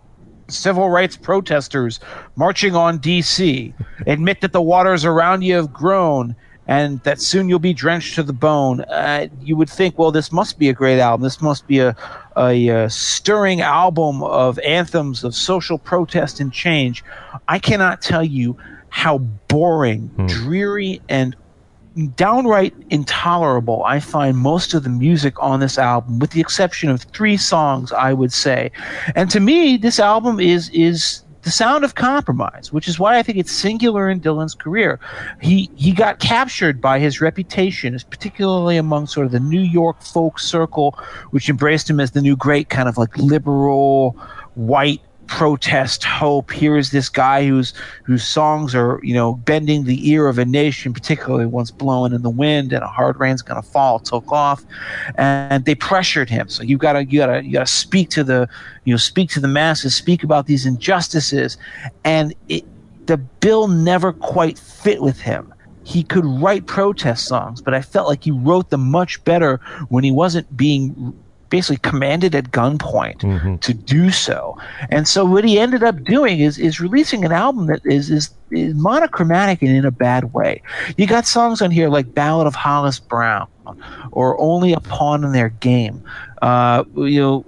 civil 0.51 0.90
rights 0.90 1.16
protesters 1.16 2.01
marching 2.36 2.74
on 2.74 2.98
DC. 2.98 3.72
Admit 4.07 4.40
that 4.40 4.53
the 4.53 4.62
waters 4.62 5.05
around 5.05 5.42
you 5.42 5.55
have 5.55 5.72
grown 5.72 6.34
and 6.66 7.03
that 7.03 7.20
soon 7.20 7.48
you'll 7.48 7.59
be 7.59 7.72
drenched 7.72 8.14
to 8.14 8.22
the 8.22 8.32
bone. 8.32 8.82
Uh, 8.82 9.26
you 9.40 9.57
would 9.57 9.68
think, 9.68 9.98
well, 9.98 10.12
this 10.12 10.30
must 10.30 10.59
be 10.59 10.68
a 10.68 10.72
great 10.72 11.01
album. 11.01 11.24
This 11.24 11.42
must 11.42 11.66
be 11.66 11.80
a, 11.80 11.96
a, 12.36 12.70
uh 12.70 12.88
stirring 12.88 13.61
album 13.61 14.22
of 14.22 14.59
anthems 14.61 15.24
of 15.24 15.34
social 15.34 15.78
protest 15.78 16.38
and 16.38 16.53
change. 16.53 17.03
I 17.48 17.59
cannot 17.59 18.01
tell 18.03 18.24
you 18.24 18.57
how 18.88 19.18
boring, 19.18 20.11
dreary, 20.26 21.01
and 21.09 21.34
downright 22.09 22.74
intolerable 22.90 23.82
I 23.84 24.01
find 24.01 24.36
most 24.36 24.74
of 24.74 24.82
the 24.82 24.88
music 24.88 25.34
on 25.40 25.61
this 25.61 25.78
album, 25.78 26.18
with 26.18 26.30
the 26.30 26.40
exception 26.40 26.90
of 26.90 27.03
three 27.03 27.36
songs, 27.36 27.92
I 27.92 28.12
would 28.12 28.32
say. 28.32 28.70
And 29.14 29.30
to 29.30 29.40
me, 29.40 29.76
this 29.76 29.98
album 29.98 30.40
is 30.40 30.68
is 30.70 31.22
the 31.42 31.51
sound 31.51 31.84
of 31.84 31.94
compromise, 31.94 32.72
which 32.72 32.86
is 32.86 32.98
why 32.98 33.18
I 33.18 33.22
think 33.22 33.38
it's 33.38 33.53
singular 33.53 34.11
in 34.11 34.20
Dylan's 34.20 34.55
career. 34.55 35.01
He 35.40 35.70
he 35.74 35.92
got 35.92 36.18
captured 36.20 36.80
by 36.80 36.98
his 36.98 37.20
reputation, 37.20 37.98
particularly 38.11 38.76
among 38.76 39.07
sort 39.07 39.26
of 39.26 39.32
the 39.32 39.40
New 39.40 39.61
York 39.61 40.03
folk 40.03 40.38
circle, 40.38 40.98
which 41.30 41.48
embraced 41.48 41.88
him 41.88 42.01
as 42.01 42.11
the 42.11 42.20
new 42.20 42.36
great 42.36 42.68
kind 42.68 42.88
of 42.88 42.98
like 42.98 43.16
liberal 43.16 44.16
white 44.55 45.01
protest 45.31 46.03
hope. 46.03 46.51
Here 46.51 46.76
is 46.76 46.91
this 46.91 47.09
guy 47.09 47.47
whose 47.47 47.72
whose 48.03 48.24
songs 48.24 48.74
are 48.74 49.01
you 49.03 49.14
know 49.14 49.35
bending 49.35 49.85
the 49.85 50.11
ear 50.11 50.26
of 50.26 50.39
a 50.39 50.45
nation 50.45 50.93
particularly 50.93 51.47
once 51.47 51.70
blowing 51.70 52.12
in 52.12 52.22
the 52.22 52.28
wind 52.28 52.72
and 52.72 52.83
a 52.83 52.89
hard 52.89 53.18
rain's 53.18 53.41
going 53.41 53.62
to 53.62 53.66
fall 53.66 54.01
took 54.01 54.31
off. 54.33 54.64
And 55.14 55.64
they 55.64 55.76
pressured 55.76 56.28
him. 56.28 56.49
So 56.49 56.64
you 56.64 56.76
got 56.76 56.95
to 56.95 57.05
you 57.05 57.20
got 57.20 57.26
to 57.26 57.45
you 57.45 57.53
got 57.53 57.66
to 57.66 57.72
speak 57.72 58.11
to 58.11 58.24
the 58.24 58.49
you 58.85 58.93
know 58.93 58.99
speak 58.99 59.31
to 59.31 59.41
the 59.41 59.49
masses 59.49 59.95
speak 59.95 60.24
about 60.24 60.47
these 60.47 60.66
injustices. 60.66 61.57
And 62.05 62.35
it 62.49 62.64
the 63.07 63.16
bill 63.16 63.68
never 63.68 64.12
quite 64.12 64.59
fit 64.59 65.01
with 65.01 65.20
him. 65.20 65.55
He 65.85 66.03
could 66.03 66.26
write 66.26 66.66
protest 66.66 67.26
songs 67.26 67.62
but 67.62 67.72
i 67.72 67.81
felt 67.81 68.07
like 68.07 68.22
he 68.22 68.31
wrote 68.31 68.70
them 68.70 68.91
much 68.91 69.24
better 69.24 69.59
when 69.89 70.05
he 70.05 70.12
wasn't 70.12 70.57
being 70.57 71.14
basically 71.51 71.78
commanded 71.90 72.34
at 72.34 72.51
gunpoint 72.53 73.18
Mm-hmm. 73.20 73.57
to 73.57 73.74
do 73.74 74.11
so. 74.11 74.57
And 74.88 75.07
so 75.07 75.24
what 75.24 75.44
he 75.44 75.59
ended 75.59 75.82
up 75.82 76.03
doing 76.05 76.40
is 76.40 76.59
is 76.59 76.80
releasing 76.80 77.24
an 77.24 77.32
album 77.32 77.66
that 77.66 77.80
is 77.84 78.11
is, 78.11 78.30
is 78.51 78.74
monochromatic 78.74 79.61
and 79.62 79.70
in 79.70 79.84
a 79.84 79.90
bad 79.90 80.32
way. 80.32 80.62
You 80.96 81.07
got 81.07 81.26
songs 81.26 81.61
on 81.61 81.70
here 81.70 81.88
like 81.88 82.14
Ballad 82.14 82.46
of 82.46 82.55
Hollis 82.55 82.98
Brown 83.01 83.46
or 84.12 84.40
Only 84.40 84.72
a 84.72 84.80
Pawn 84.80 85.24
in 85.24 85.32
Their 85.32 85.51
Game. 85.51 86.03
Uh, 86.40 86.84
you 86.96 87.20
know 87.20 87.44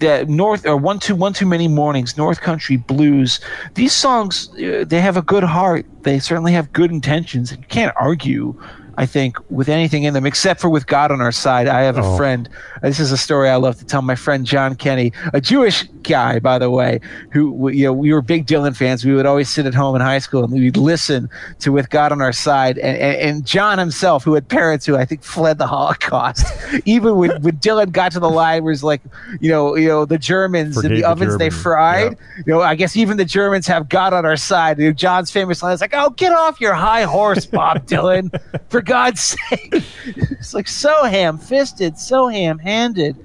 that 0.00 0.28
North 0.28 0.64
or 0.64 0.76
one 0.76 0.98
too 1.00 1.16
one 1.16 1.32
too 1.32 1.46
many 1.46 1.66
mornings, 1.66 2.16
North 2.16 2.40
Country 2.40 2.76
Blues. 2.76 3.40
These 3.74 3.92
songs 3.92 4.48
uh, 4.54 4.84
they 4.86 5.00
have 5.00 5.16
a 5.16 5.22
good 5.22 5.42
heart. 5.44 5.86
They 6.02 6.18
certainly 6.20 6.52
have 6.52 6.72
good 6.72 6.90
intentions. 6.90 7.50
You 7.52 7.58
can't 7.68 7.94
argue. 7.98 8.54
I 8.98 9.06
think 9.06 9.38
with 9.48 9.68
anything 9.68 10.02
in 10.02 10.12
them, 10.12 10.26
except 10.26 10.60
for 10.60 10.68
with 10.68 10.86
God 10.88 11.12
on 11.12 11.20
our 11.20 11.30
side. 11.32 11.68
I 11.68 11.82
have 11.82 11.96
a 11.96 12.02
Oh. 12.02 12.16
friend. 12.16 12.48
This 12.82 12.98
is 12.98 13.12
a 13.12 13.16
story 13.16 13.48
I 13.48 13.54
love 13.56 13.78
to 13.78 13.84
tell. 13.84 14.02
My 14.02 14.16
friend 14.16 14.44
John 14.44 14.74
Kenny, 14.74 15.12
a 15.32 15.40
Jewish 15.40 15.84
guy, 16.02 16.38
by 16.40 16.58
the 16.58 16.68
way, 16.68 17.00
who 17.30 17.68
you 17.70 17.84
know 17.84 17.92
we 17.92 18.12
were 18.12 18.20
big 18.22 18.46
Dylan 18.46 18.76
fans. 18.76 19.04
We 19.04 19.14
would 19.14 19.24
always 19.26 19.48
sit 19.48 19.66
at 19.66 19.74
home 19.74 19.94
in 19.94 20.00
high 20.02 20.18
school 20.18 20.42
and 20.44 20.52
we'd 20.52 20.76
listen 20.76 21.30
to 21.60 21.70
"With 21.72 21.90
God 21.90 22.10
on 22.12 22.20
Our 22.20 22.32
Side." 22.32 22.76
And, 22.78 22.96
and, 22.98 23.16
and 23.16 23.46
John 23.46 23.78
himself, 23.78 24.24
who 24.24 24.34
had 24.34 24.48
parents 24.48 24.84
who 24.84 24.96
I 24.96 25.04
think 25.04 25.22
fled 25.22 25.58
the 25.58 25.66
Holocaust, 25.68 26.44
even 26.84 27.16
when, 27.16 27.40
when 27.42 27.56
Dylan 27.58 27.92
got 27.92 28.10
to 28.12 28.20
the 28.20 28.28
line 28.30 28.66
it's 28.68 28.82
like, 28.82 29.00
you 29.40 29.50
know, 29.50 29.76
you 29.76 29.86
know, 29.88 30.04
the 30.04 30.18
Germans 30.18 30.74
Forgave 30.74 30.90
in 30.90 30.96
the 30.96 31.02
the 31.02 31.08
ovens 31.08 31.38
they 31.38 31.50
fried. 31.50 32.16
You 32.46 32.54
know, 32.54 32.62
I 32.62 32.74
guess 32.74 32.96
even 32.96 33.16
the 33.16 33.24
Germans 33.24 33.66
have 33.68 33.88
God 33.88 34.12
on 34.12 34.26
our 34.26 34.36
side. 34.36 34.78
You 34.78 34.86
know, 34.86 34.92
John's 34.92 35.30
famous 35.30 35.62
line 35.62 35.72
is 35.74 35.80
like, 35.80 35.94
"Oh, 35.94 36.10
get 36.10 36.32
off 36.32 36.60
your 36.60 36.74
high 36.74 37.02
horse, 37.04 37.46
Bob 37.46 37.86
Dylan, 37.86 38.30
for 38.70 38.80
God's 38.88 39.20
sake!" 39.50 39.84
It's 40.06 40.54
like 40.54 40.68
so 40.68 41.04
ham-fisted, 41.04 41.98
so 41.98 42.28
ham-handed. 42.28 43.16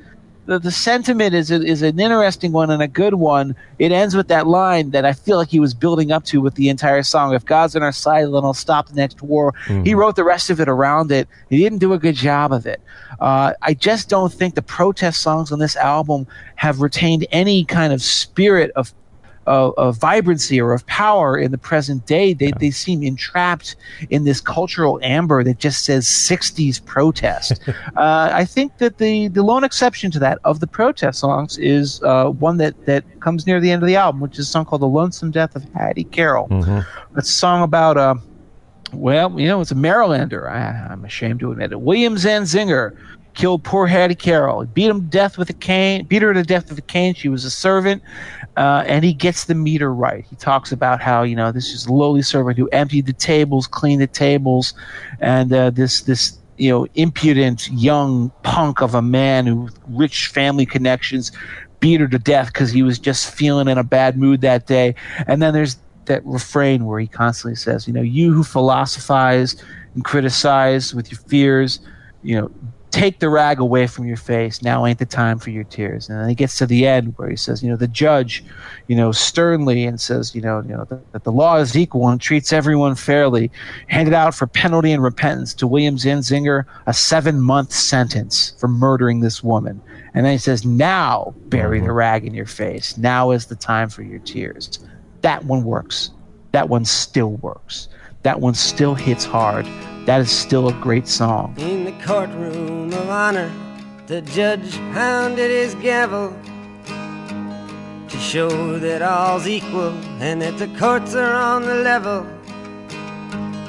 The, 0.45 0.59
the 0.59 0.72
sentiment 0.72 1.34
is 1.34 1.49
is 1.51 1.82
an 1.82 1.97
interesting 1.97 2.51
one 2.51 2.70
and 2.70 2.82
a 2.84 2.88
good 2.88 3.14
one. 3.14 3.55
It 3.80 3.93
ends 3.93 4.14
with 4.14 4.28
that 4.28 4.45
line 4.45 4.91
that 4.91 5.05
I 5.05 5.14
feel 5.14 5.38
like 5.38 5.47
he 5.47 5.59
was 5.61 5.74
building 5.74 6.11
up 6.11 6.26
to 6.26 6.41
with 6.41 6.55
the 6.55 6.68
entire 6.68 7.01
song. 7.01 7.34
If 7.34 7.45
God's 7.45 7.78
on 7.78 7.82
our 7.82 7.93
side, 7.93 8.26
then 8.26 8.43
I'll 8.43 8.53
stop 8.53 8.89
the 8.89 8.95
next 8.95 9.22
war. 9.22 9.53
He 9.86 9.95
wrote 9.95 10.18
the 10.18 10.26
rest 10.26 10.49
of 10.49 10.59
it 10.59 10.68
around 10.68 11.14
it. 11.14 11.30
He 11.49 11.59
didn't 11.59 11.80
do 11.80 11.93
a 11.93 11.97
good 11.97 12.16
job 12.16 12.51
of 12.51 12.66
it. 12.66 12.82
Uh, 13.22 13.53
I 13.61 13.74
just 13.74 14.09
don't 14.09 14.34
think 14.34 14.55
the 14.55 14.61
protest 14.61 15.22
songs 15.22 15.53
on 15.53 15.59
this 15.59 15.78
album 15.78 16.28
have 16.55 16.82
retained 16.82 17.26
any 17.32 17.64
kind 17.64 17.93
of 17.93 18.01
spirit 18.01 18.72
of 18.76 18.93
of, 19.45 19.73
of 19.77 19.97
vibrancy 19.97 20.59
or 20.59 20.73
of 20.73 20.85
power 20.87 21.37
in 21.37 21.51
the 21.51 21.57
present 21.57 22.05
day. 22.05 22.33
They, 22.33 22.51
they 22.59 22.71
seem 22.71 23.03
entrapped 23.03 23.75
in 24.09 24.23
this 24.23 24.41
cultural 24.41 24.99
amber 25.03 25.43
that 25.43 25.59
just 25.59 25.85
says 25.85 26.05
60s 26.05 26.83
protest. 26.85 27.59
uh, 27.67 28.29
I 28.31 28.45
think 28.45 28.77
that 28.77 28.97
the, 28.97 29.27
the 29.29 29.43
lone 29.43 29.63
exception 29.63 30.11
to 30.11 30.19
that 30.19 30.39
of 30.43 30.59
the 30.59 30.67
protest 30.67 31.19
songs 31.19 31.57
is 31.57 32.01
uh, 32.03 32.29
one 32.29 32.57
that, 32.57 32.85
that 32.85 33.03
comes 33.19 33.45
near 33.47 33.59
the 33.59 33.71
end 33.71 33.83
of 33.83 33.87
the 33.87 33.95
album, 33.95 34.21
which 34.21 34.39
is 34.39 34.47
a 34.47 34.51
song 34.51 34.65
called 34.65 34.81
The 34.81 34.87
Lonesome 34.87 35.31
Death 35.31 35.55
of 35.55 35.63
Hattie 35.73 36.03
Carroll. 36.05 36.47
It's 37.17 37.29
a 37.29 37.33
song 37.33 37.63
about, 37.63 37.97
uh, 37.97 38.15
well, 38.91 39.39
you 39.39 39.47
know, 39.47 39.61
it's 39.61 39.71
a 39.71 39.75
Marylander. 39.75 40.49
I, 40.49 40.91
I'm 40.91 41.05
ashamed 41.05 41.39
to 41.41 41.51
admit 41.51 41.71
it. 41.71 41.81
William 41.81 42.15
Zanzinger 42.15 42.97
killed 43.34 43.63
poor 43.63 43.88
Hattie 43.88 44.15
Carroll. 44.15 44.65
Beat 44.65 44.89
him 44.89 45.01
death 45.07 45.38
with 45.38 45.49
a 45.49 45.53
cane. 45.53 46.05
Beat 46.05 46.21
her 46.21 46.34
to 46.34 46.43
death 46.43 46.69
with 46.69 46.77
a 46.77 46.84
cane. 46.84 47.13
She 47.13 47.29
was 47.29 47.45
a 47.45 47.49
servant, 47.49 48.01
uh, 48.57 48.84
and 48.86 49.03
he 49.03 49.13
gets 49.13 49.45
the 49.45 49.55
meter 49.55 49.93
right. 49.93 50.25
He 50.29 50.36
talks 50.36 50.71
about 50.71 51.01
how 51.01 51.23
you 51.23 51.36
know 51.36 51.51
this 51.51 51.71
is 51.71 51.86
a 51.86 51.93
lowly 51.93 52.21
servant 52.21 52.57
who 52.57 52.67
emptied 52.69 53.05
the 53.05 53.13
tables, 53.13 53.67
cleaned 53.67 54.01
the 54.01 54.07
tables, 54.07 54.73
and 55.19 55.51
uh, 55.51 55.69
this 55.69 56.01
this 56.01 56.38
you 56.57 56.69
know 56.69 56.88
impudent 56.95 57.69
young 57.71 58.31
punk 58.43 58.81
of 58.81 58.95
a 58.95 59.01
man 59.01 59.45
who 59.45 59.69
rich 59.88 60.27
family 60.27 60.65
connections 60.65 61.31
beat 61.79 61.99
her 61.99 62.07
to 62.07 62.19
death 62.19 62.47
because 62.47 62.71
he 62.71 62.81
was 62.81 62.97
just 62.97 63.29
feeling 63.29 63.67
in 63.67 63.77
a 63.77 63.84
bad 63.84 64.17
mood 64.17 64.39
that 64.39 64.67
day. 64.67 64.95
And 65.27 65.41
then 65.41 65.53
there's 65.53 65.75
that 66.05 66.25
refrain 66.25 66.86
where 66.86 66.99
he 66.99 67.07
constantly 67.07 67.55
says, 67.55 67.88
you 67.88 67.93
know, 67.93 68.01
you 68.01 68.31
who 68.31 68.43
philosophize 68.43 69.61
and 69.93 70.03
criticize 70.05 70.93
with 70.93 71.11
your 71.11 71.19
fears, 71.21 71.81
you 72.21 72.39
know, 72.39 72.51
take 72.93 73.19
the 73.19 73.27
rag 73.27 73.59
away 73.59 73.87
from 73.87 74.05
your 74.05 74.17
face. 74.17 74.61
Now 74.61 74.85
ain't 74.85 74.99
the 74.99 75.05
time 75.05 75.39
for 75.39 75.49
your 75.49 75.63
tears. 75.63 76.07
And 76.07 76.19
then 76.19 76.29
he 76.29 76.35
gets 76.35 76.59
to 76.59 76.67
the 76.67 76.85
end 76.85 77.15
where 77.17 77.27
he 77.27 77.35
says, 77.35 77.63
you 77.63 77.69
know, 77.69 77.75
the 77.75 77.87
judge, 77.87 78.45
you 78.87 78.95
know, 78.95 79.11
sternly 79.11 79.83
and 79.83 79.99
says, 79.99 80.35
you 80.35 80.41
know, 80.41 80.61
you 80.61 80.69
know 80.69 80.85
that, 80.85 81.11
that 81.11 81.23
the 81.23 81.31
law 81.31 81.55
is 81.57 81.75
equal 81.75 82.07
and 82.07 82.21
treats 82.21 82.53
everyone 82.53 82.93
fairly. 82.93 83.49
Handed 83.87 84.13
out 84.13 84.35
for 84.35 84.45
penalty 84.45 84.91
and 84.91 85.01
repentance 85.01 85.55
to 85.55 85.65
William 85.65 85.97
Zinzinger 85.97 86.65
a 86.85 86.93
seven-month 86.93 87.71
sentence 87.71 88.53
for 88.59 88.67
murdering 88.67 89.21
this 89.21 89.43
woman. 89.43 89.81
And 90.13 90.23
then 90.23 90.33
he 90.33 90.37
says, 90.37 90.63
now 90.63 91.33
bury 91.47 91.79
the 91.79 91.87
mm-hmm. 91.87 91.95
rag 91.95 92.25
in 92.25 92.35
your 92.35 92.45
face. 92.45 92.95
Now 92.95 93.31
is 93.31 93.47
the 93.47 93.55
time 93.55 93.89
for 93.89 94.03
your 94.03 94.19
tears. 94.19 94.85
That 95.21 95.43
one 95.45 95.63
works. 95.63 96.11
That 96.51 96.69
one 96.69 96.85
still 96.85 97.31
works. 97.37 97.89
That 98.21 98.39
one 98.39 98.53
still 98.53 98.93
hits 98.93 99.25
hard. 99.25 99.65
That 100.06 100.20
is 100.20 100.32
still 100.32 100.68
a 100.68 100.74
great 100.74 101.08
song. 101.08 101.56
In 101.58 101.86
the 101.86 101.93
courtroom 102.04 102.91
of 102.91 103.10
honor, 103.10 103.49
the 104.08 104.22
judge 104.22 104.78
pounded 104.91 105.49
his 105.49 105.76
gavel 105.76 106.36
to 106.86 108.18
show 108.18 108.78
that 108.80 109.01
all's 109.01 109.47
equal 109.47 109.93
and 110.20 110.41
that 110.41 110.58
the 110.58 110.68
courts 110.78 111.16
are 111.16 111.34
on 111.34 111.62
the 111.62 111.76
level 111.76 112.28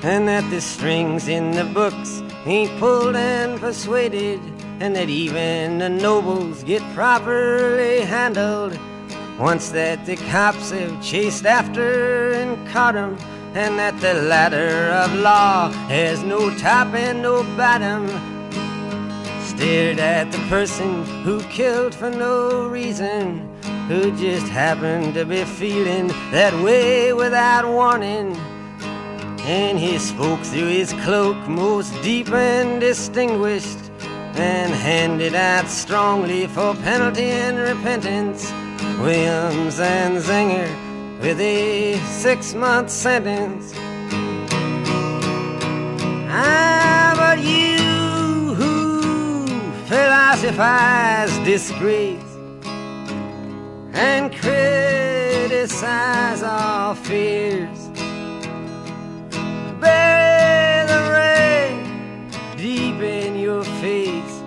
and 0.03 0.26
that 0.26 0.49
the 0.51 0.61
strings 0.61 1.28
in 1.28 1.53
the 1.53 1.64
books 1.66 2.20
ain't 2.47 2.80
pulled 2.80 3.14
and 3.14 3.61
persuaded 3.61 4.41
and 4.80 4.97
that 4.97 5.09
even 5.09 5.78
the 5.78 5.89
nobles 5.89 6.64
get 6.64 6.82
properly 6.95 8.01
handled 8.01 8.76
once 9.39 9.70
that 9.70 10.05
the 10.05 10.16
cops 10.16 10.72
have 10.72 11.01
chased 11.01 11.47
after 11.47 12.32
and 12.32 12.68
caught 12.68 12.97
'em, 12.97 13.16
and 13.55 13.78
that 13.78 14.00
the 14.00 14.14
ladder 14.14 14.90
of 14.90 15.14
law 15.20 15.70
has 15.86 16.24
no 16.24 16.50
top 16.59 16.92
and 16.92 17.22
no 17.22 17.44
bottom. 17.57 18.09
Stared 19.40 20.00
at 20.00 20.32
the 20.32 20.38
person 20.48 21.05
who 21.22 21.40
killed 21.44 21.94
for 21.94 22.11
no 22.11 22.66
reason, 22.66 23.48
who 23.86 24.11
just 24.16 24.48
happened 24.48 25.14
to 25.14 25.24
be 25.24 25.44
feeling 25.44 26.09
that 26.32 26.52
way 26.64 27.12
without 27.12 27.64
warning. 27.64 28.36
And 29.46 29.78
he 29.78 29.98
spoke 29.98 30.40
through 30.40 30.68
his 30.68 30.92
cloak, 31.05 31.36
most 31.46 31.92
deep 32.02 32.30
and 32.30 32.80
distinguished, 32.80 33.78
and 34.34 34.72
handed 34.72 35.36
out 35.36 35.68
strongly 35.68 36.48
for 36.48 36.74
penalty 36.76 37.30
and 37.30 37.59
repentance. 37.59 38.50
William 38.98 39.68
Zanzinger 39.68 40.93
with 41.20 41.40
a 41.40 41.96
six 42.06 42.54
month 42.54 42.90
sentence. 42.90 43.72
Ah, 46.28 47.14
but 47.16 47.38
you 47.38 48.54
who 48.54 49.46
philosophize 49.86 51.38
disgrace 51.44 52.20
and 53.92 54.32
criticize 54.34 56.42
our 56.42 56.96
fears, 56.96 57.88
bury 59.80 60.86
the 60.92 61.00
rain 61.12 62.28
deep 62.56 63.00
in 63.00 63.38
your 63.38 63.62
face, 63.64 64.42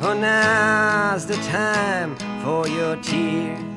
for 0.00 0.14
now's 0.14 1.26
the 1.26 1.36
time 1.36 2.16
for 2.42 2.66
your 2.66 2.96
tears. 2.96 3.75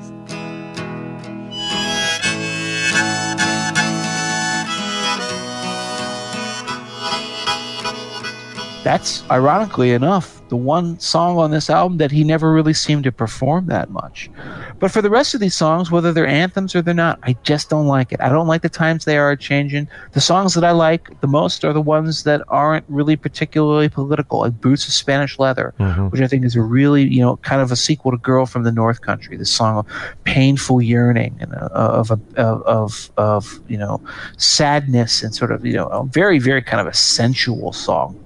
That's 8.89 9.23
ironically 9.29 9.91
enough 9.91 10.41
the 10.49 10.55
one 10.55 10.99
song 10.99 11.37
on 11.37 11.51
this 11.51 11.69
album 11.69 11.99
that 11.99 12.09
he 12.09 12.23
never 12.23 12.51
really 12.51 12.73
seemed 12.73 13.03
to 13.03 13.11
perform 13.11 13.67
that 13.67 13.91
much. 13.91 14.31
But 14.79 14.89
for 14.89 15.03
the 15.03 15.11
rest 15.11 15.35
of 15.35 15.39
these 15.39 15.53
songs, 15.53 15.91
whether 15.91 16.11
they're 16.11 16.25
anthems 16.25 16.75
or 16.75 16.81
they're 16.81 16.95
not, 16.95 17.19
I 17.21 17.33
just 17.43 17.69
don't 17.69 17.85
like 17.85 18.11
it. 18.11 18.19
I 18.19 18.29
don't 18.29 18.47
like 18.47 18.63
the 18.63 18.69
times 18.69 19.05
they 19.05 19.19
are 19.19 19.35
changing. 19.35 19.87
The 20.13 20.21
songs 20.21 20.55
that 20.55 20.63
I 20.63 20.71
like 20.71 21.21
the 21.21 21.27
most 21.27 21.63
are 21.63 21.71
the 21.71 21.79
ones 21.79 22.23
that 22.23 22.41
aren't 22.47 22.83
really 22.87 23.15
particularly 23.15 23.89
political, 23.89 24.39
like 24.39 24.59
Boots 24.59 24.87
of 24.87 24.93
Spanish 24.93 25.37
Leather, 25.37 25.75
which 26.09 26.21
I 26.21 26.27
think 26.27 26.43
is 26.43 26.55
a 26.55 26.61
really, 26.63 27.03
you 27.03 27.21
know, 27.21 27.37
kind 27.37 27.61
of 27.61 27.71
a 27.71 27.75
sequel 27.75 28.09
to 28.09 28.17
Girl 28.17 28.47
from 28.47 28.63
the 28.63 28.71
North 28.71 29.01
Country, 29.01 29.37
this 29.37 29.51
song 29.51 29.77
of 29.77 29.85
painful 30.23 30.81
yearning 30.81 31.37
and 31.39 31.53
uh, 31.53 31.69
of, 31.71 32.09
a, 32.09 32.19
of, 32.37 32.63
of, 32.63 33.11
of, 33.17 33.59
you 33.67 33.77
know, 33.77 34.01
sadness 34.37 35.21
and 35.21 35.35
sort 35.35 35.51
of, 35.51 35.63
you 35.63 35.73
know, 35.73 35.89
a 35.89 36.05
very, 36.05 36.39
very 36.39 36.63
kind 36.63 36.81
of 36.81 36.87
a 36.87 36.95
sensual 36.95 37.71
song. 37.71 38.19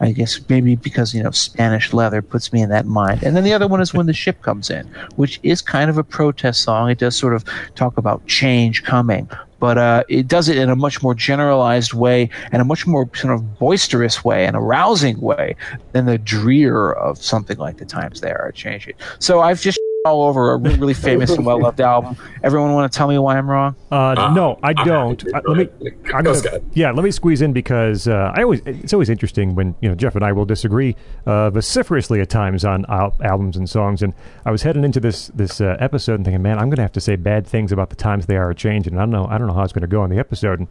I 0.00 0.12
guess 0.12 0.40
maybe 0.48 0.76
because 0.76 1.14
you 1.14 1.22
know 1.22 1.30
Spanish 1.30 1.92
leather 1.92 2.22
puts 2.22 2.52
me 2.52 2.62
in 2.62 2.70
that 2.70 2.86
mind. 2.86 3.22
And 3.22 3.36
then 3.36 3.44
the 3.44 3.52
other 3.52 3.68
one 3.68 3.80
is 3.80 3.92
when 3.92 4.06
the 4.06 4.14
ship 4.14 4.40
comes 4.42 4.70
in, 4.70 4.86
which 5.16 5.38
is 5.42 5.60
kind 5.60 5.90
of 5.90 5.98
a 5.98 6.04
protest 6.04 6.62
song. 6.62 6.90
It 6.90 6.98
does 6.98 7.16
sort 7.16 7.34
of 7.34 7.44
talk 7.74 7.98
about 7.98 8.26
change 8.26 8.82
coming, 8.82 9.28
but 9.58 9.76
uh, 9.76 10.04
it 10.08 10.26
does 10.26 10.48
it 10.48 10.56
in 10.56 10.70
a 10.70 10.76
much 10.76 11.02
more 11.02 11.14
generalized 11.14 11.92
way 11.92 12.30
and 12.50 12.62
a 12.62 12.64
much 12.64 12.86
more 12.86 13.08
sort 13.14 13.34
of 13.34 13.58
boisterous 13.58 14.24
way 14.24 14.46
and 14.46 14.56
arousing 14.56 15.20
way 15.20 15.54
than 15.92 16.06
the 16.06 16.18
drear 16.18 16.92
of 16.92 17.18
something 17.18 17.58
like 17.58 17.76
the 17.76 17.84
times 17.84 18.22
they 18.22 18.30
are 18.30 18.52
changing. 18.52 18.94
So 19.18 19.40
I've 19.40 19.60
just 19.60 19.78
all 20.06 20.22
over 20.22 20.52
a 20.52 20.56
really 20.56 20.94
famous 20.94 21.30
and 21.30 21.44
well 21.44 21.60
loved 21.60 21.80
album. 21.80 22.16
Everyone 22.42 22.72
want 22.72 22.90
to 22.90 22.96
tell 22.96 23.06
me 23.06 23.18
why 23.18 23.36
I'm 23.36 23.50
wrong? 23.50 23.76
Uh, 23.92 24.14
uh, 24.16 24.32
no, 24.32 24.58
I 24.62 24.72
don't. 24.72 25.22
Uh, 25.34 25.42
let 25.46 25.80
me. 25.82 25.90
I'm 26.14 26.24
gonna, 26.24 26.40
yeah, 26.72 26.90
let 26.90 27.04
me 27.04 27.10
squeeze 27.10 27.42
in 27.42 27.52
because 27.52 28.08
uh, 28.08 28.32
I 28.34 28.42
always. 28.42 28.62
It's 28.64 28.94
always 28.94 29.10
interesting 29.10 29.54
when 29.54 29.74
you 29.80 29.88
know 29.90 29.94
Jeff 29.94 30.14
and 30.14 30.24
I 30.24 30.32
will 30.32 30.46
disagree 30.46 30.96
uh, 31.26 31.50
vociferously 31.50 32.20
at 32.20 32.30
times 32.30 32.64
on 32.64 32.86
al- 32.88 33.14
albums 33.22 33.56
and 33.56 33.68
songs. 33.68 34.02
And 34.02 34.14
I 34.46 34.50
was 34.50 34.62
heading 34.62 34.84
into 34.84 35.00
this 35.00 35.28
this 35.28 35.60
uh, 35.60 35.76
episode 35.80 36.14
and 36.14 36.24
thinking, 36.24 36.42
man, 36.42 36.58
I'm 36.58 36.70
going 36.70 36.76
to 36.76 36.82
have 36.82 36.92
to 36.92 37.00
say 37.00 37.16
bad 37.16 37.46
things 37.46 37.70
about 37.70 37.90
the 37.90 37.96
times 37.96 38.24
they 38.24 38.36
are 38.36 38.50
a 38.50 38.54
changing. 38.54 38.94
And 38.94 39.00
I 39.00 39.04
don't 39.04 39.10
know. 39.10 39.26
I 39.26 39.36
don't 39.36 39.48
know 39.48 39.54
how 39.54 39.64
it's 39.64 39.72
going 39.72 39.82
to 39.82 39.88
go 39.88 40.02
in 40.04 40.10
the 40.10 40.18
episode. 40.18 40.60
And 40.60 40.68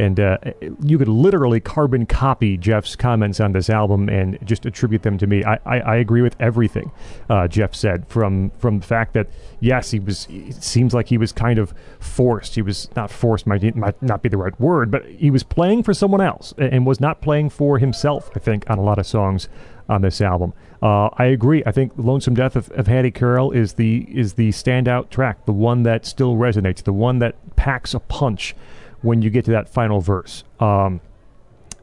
and 0.00 0.18
uh, 0.18 0.38
you 0.82 0.96
could 0.96 1.08
literally 1.08 1.60
carbon 1.60 2.06
copy 2.06 2.56
Jeff's 2.56 2.96
comments 2.96 3.38
on 3.38 3.52
this 3.52 3.68
album 3.68 4.08
and 4.08 4.38
just 4.44 4.64
attribute 4.64 5.02
them 5.02 5.18
to 5.18 5.26
me. 5.26 5.44
I, 5.44 5.58
I, 5.66 5.80
I 5.80 5.96
agree 5.96 6.22
with 6.22 6.34
everything 6.40 6.90
uh, 7.28 7.46
Jeff 7.48 7.74
said 7.74 8.08
from 8.08 8.50
from 8.58 8.80
the 8.80 8.86
fact 8.86 9.12
that 9.12 9.28
yes, 9.60 9.90
he 9.90 10.00
was. 10.00 10.26
It 10.30 10.62
seems 10.62 10.94
like 10.94 11.08
he 11.08 11.18
was 11.18 11.32
kind 11.32 11.58
of 11.58 11.74
forced. 11.98 12.54
He 12.54 12.62
was 12.62 12.88
not 12.96 13.10
forced 13.10 13.46
might 13.46 13.76
might 13.76 14.02
not 14.02 14.22
be 14.22 14.30
the 14.30 14.38
right 14.38 14.58
word, 14.58 14.90
but 14.90 15.04
he 15.04 15.30
was 15.30 15.42
playing 15.42 15.82
for 15.82 15.92
someone 15.92 16.22
else 16.22 16.54
and 16.56 16.86
was 16.86 16.98
not 16.98 17.20
playing 17.20 17.50
for 17.50 17.78
himself. 17.78 18.30
I 18.34 18.38
think 18.38 18.68
on 18.70 18.78
a 18.78 18.82
lot 18.82 18.98
of 18.98 19.06
songs 19.06 19.48
on 19.86 20.00
this 20.00 20.20
album. 20.20 20.54
Uh, 20.80 21.10
I 21.18 21.26
agree. 21.26 21.62
I 21.66 21.72
think 21.72 21.92
"Lonesome 21.98 22.34
Death 22.34 22.56
of, 22.56 22.70
of 22.70 22.86
Hattie 22.86 23.10
Carroll" 23.10 23.50
is 23.50 23.74
the 23.74 24.06
is 24.08 24.34
the 24.34 24.48
standout 24.50 25.10
track, 25.10 25.44
the 25.44 25.52
one 25.52 25.82
that 25.82 26.06
still 26.06 26.36
resonates, 26.36 26.82
the 26.82 26.92
one 26.94 27.18
that 27.18 27.34
packs 27.56 27.92
a 27.92 28.00
punch 28.00 28.54
when 29.02 29.22
you 29.22 29.30
get 29.30 29.44
to 29.46 29.50
that 29.52 29.68
final 29.68 30.00
verse. 30.00 30.44
Um, 30.58 31.00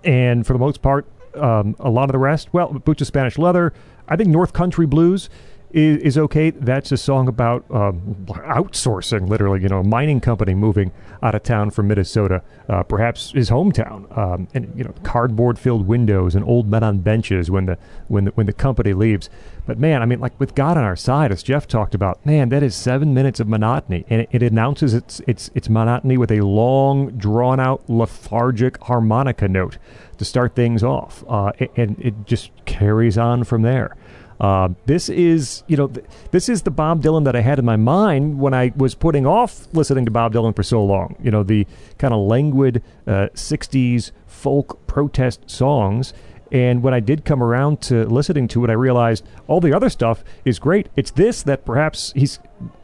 and 0.03 0.45
for 0.45 0.53
the 0.53 0.59
most 0.59 0.81
part, 0.81 1.05
um, 1.35 1.75
a 1.79 1.89
lot 1.89 2.05
of 2.05 2.11
the 2.11 2.17
rest, 2.17 2.53
well, 2.53 2.73
Boots 2.73 3.01
of 3.01 3.07
Spanish 3.07 3.37
Leather, 3.37 3.73
I 4.07 4.15
think 4.15 4.29
North 4.29 4.53
Country 4.53 4.85
Blues 4.85 5.29
is, 5.71 5.97
is 5.97 6.17
okay. 6.17 6.49
That's 6.51 6.91
a 6.91 6.97
song 6.97 7.27
about 7.27 7.65
um, 7.71 8.25
outsourcing, 8.27 9.27
literally, 9.27 9.61
you 9.61 9.69
know, 9.69 9.79
a 9.79 9.83
mining 9.83 10.19
company 10.19 10.53
moving 10.53 10.91
out 11.21 11.35
of 11.35 11.43
town 11.43 11.71
from 11.71 11.87
Minnesota, 11.87 12.41
uh, 12.69 12.83
perhaps 12.83 13.31
his 13.31 13.49
hometown, 13.49 14.15
um, 14.17 14.47
and 14.53 14.71
you 14.77 14.83
know, 14.83 14.93
cardboard-filled 15.03 15.87
windows 15.87 16.35
and 16.35 16.45
old 16.45 16.69
men 16.69 16.83
on 16.83 16.99
benches 16.99 17.51
when 17.51 17.65
the 17.65 17.77
when 18.07 18.25
the 18.25 18.31
when 18.31 18.45
the 18.45 18.53
company 18.53 18.93
leaves. 18.93 19.29
But 19.67 19.77
man, 19.77 20.01
I 20.01 20.05
mean, 20.05 20.21
like 20.21 20.39
with 20.39 20.55
God 20.55 20.77
on 20.77 20.85
our 20.85 20.95
side, 20.95 21.29
as 21.29 21.43
Jeff 21.43 21.67
talked 21.67 21.93
about, 21.93 22.25
man, 22.25 22.47
that 22.49 22.63
is 22.63 22.73
seven 22.73 23.13
minutes 23.13 23.41
of 23.41 23.49
monotony, 23.49 24.05
and 24.09 24.21
it, 24.21 24.29
it 24.31 24.41
announces 24.41 24.93
its 24.93 25.19
its 25.27 25.51
its 25.53 25.67
monotony 25.67 26.17
with 26.17 26.31
a 26.31 26.39
long, 26.39 27.11
drawn-out, 27.11 27.87
lethargic 27.89 28.81
harmonica 28.83 29.47
note 29.49 29.77
to 30.17 30.25
start 30.25 30.55
things 30.55 30.83
off, 30.83 31.23
uh, 31.27 31.51
and 31.75 31.99
it 31.99 32.25
just 32.25 32.51
carries 32.65 33.17
on 33.17 33.43
from 33.43 33.61
there. 33.61 33.95
Uh, 34.39 34.69
this 34.85 35.09
is, 35.09 35.63
you 35.67 35.75
know, 35.75 35.87
th- 35.87 36.05
this 36.31 36.47
is 36.47 36.61
the 36.61 36.71
Bob 36.71 37.01
Dylan 37.01 37.25
that 37.25 37.35
I 37.35 37.41
had 37.41 37.59
in 37.59 37.65
my 37.65 37.75
mind 37.75 38.39
when 38.39 38.53
I 38.53 38.71
was 38.75 38.93
putting 38.95 39.25
off 39.25 39.67
listening 39.73 40.05
to 40.05 40.11
Bob 40.11 40.33
Dylan 40.33 40.55
for 40.55 40.63
so 40.63 40.83
long. 40.83 41.15
You 41.21 41.31
know, 41.31 41.43
the 41.43 41.67
kind 41.97 42.13
of 42.13 42.21
languid 42.21 42.83
uh, 43.05 43.27
'60s 43.33 44.11
folk 44.27 44.85
protest 44.87 45.49
songs. 45.49 46.13
And 46.51 46.81
when 46.83 46.93
I 46.93 46.99
did 46.99 47.25
come 47.25 47.43
around 47.43 47.81
to 47.83 48.05
listening 48.05 48.47
to 48.49 48.63
it, 48.63 48.69
I 48.69 48.73
realized 48.73 49.25
all 49.47 49.59
the 49.59 49.73
other 49.73 49.89
stuff 49.89 50.23
is 50.45 50.59
great. 50.59 50.87
It's 50.95 51.11
this 51.11 51.43
that 51.43 51.65
perhaps 51.65 52.13
he's, 52.15 52.39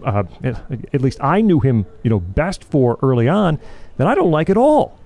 uh, 0.06 0.24
at 0.44 1.02
least 1.02 1.20
I 1.22 1.42
knew 1.42 1.60
him, 1.60 1.86
you 2.04 2.10
know, 2.10 2.20
best 2.20 2.64
for 2.64 2.98
early 3.02 3.28
on, 3.28 3.60
that 3.98 4.08
I 4.08 4.16
don't 4.16 4.32
like 4.32 4.50
at 4.50 4.58
all. 4.58 5.00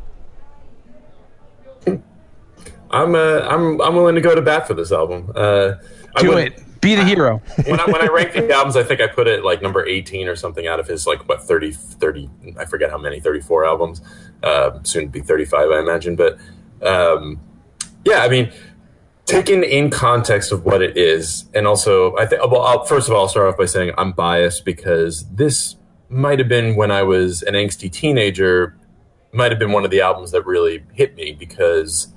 I'm 2.90 3.16
uh, 3.16 3.40
I'm 3.42 3.82
I'm 3.82 3.96
willing 3.96 4.16
to 4.16 4.22
go 4.22 4.34
to 4.34 4.42
bat 4.42 4.68
for 4.68 4.74
this 4.74 4.92
album. 4.92 5.32
Uh, 5.36 5.74
do 6.20 6.38
it. 6.38 6.64
Be 6.80 6.96
the 6.96 7.04
hero. 7.04 7.42
when 7.66 7.80
I 7.80 7.86
when 7.86 8.02
I 8.02 8.08
rank 8.08 8.34
the 8.34 8.52
albums, 8.52 8.78
I 8.78 8.84
think 8.84 9.02
I 9.02 9.08
put 9.08 9.28
it 9.28 9.44
like 9.44 9.62
number 9.62 9.86
18 9.86 10.28
or 10.28 10.36
something 10.36 10.68
out 10.68 10.80
of 10.80 10.88
his 10.88 11.08
like 11.08 11.28
what 11.28 11.44
30 11.44 11.72
30 11.72 12.30
I 12.58 12.66
forget 12.66 12.90
how 12.90 12.98
many 12.98 13.20
34 13.20 13.66
albums. 13.66 14.02
Uh, 14.44 14.80
soon 14.84 15.06
to 15.06 15.10
be 15.10 15.20
35, 15.20 15.72
I 15.72 15.80
imagine. 15.80 16.16
But 16.16 16.38
um, 16.82 17.40
yeah, 18.06 18.20
I 18.20 18.30
mean, 18.30 18.52
taken 19.26 19.64
in 19.64 19.90
context 19.90 20.52
of 20.52 20.66
what 20.66 20.82
it 20.82 20.98
is, 20.98 21.46
and 21.54 21.68
also 21.68 22.16
I 22.18 22.26
think 22.26 22.42
well, 22.50 22.62
I'll, 22.62 22.86
first 22.86 23.08
of 23.08 23.14
all, 23.14 23.22
I'll 23.22 23.28
start 23.28 23.48
off 23.48 23.58
by 23.58 23.66
saying 23.66 23.94
I'm 23.98 24.14
biased 24.14 24.66
because 24.66 25.30
this 25.30 25.76
might 26.10 26.40
have 26.40 26.48
been 26.48 26.76
when 26.76 26.90
I 26.90 27.04
was 27.04 27.44
an 27.44 27.54
angsty 27.54 27.92
teenager. 27.92 28.76
Might 29.34 29.52
have 29.52 29.60
been 29.60 29.74
one 29.74 29.84
of 29.84 29.92
the 29.92 30.02
albums 30.02 30.32
that 30.32 30.46
really 30.46 30.84
hit 30.94 31.16
me 31.16 31.34
because 31.34 32.08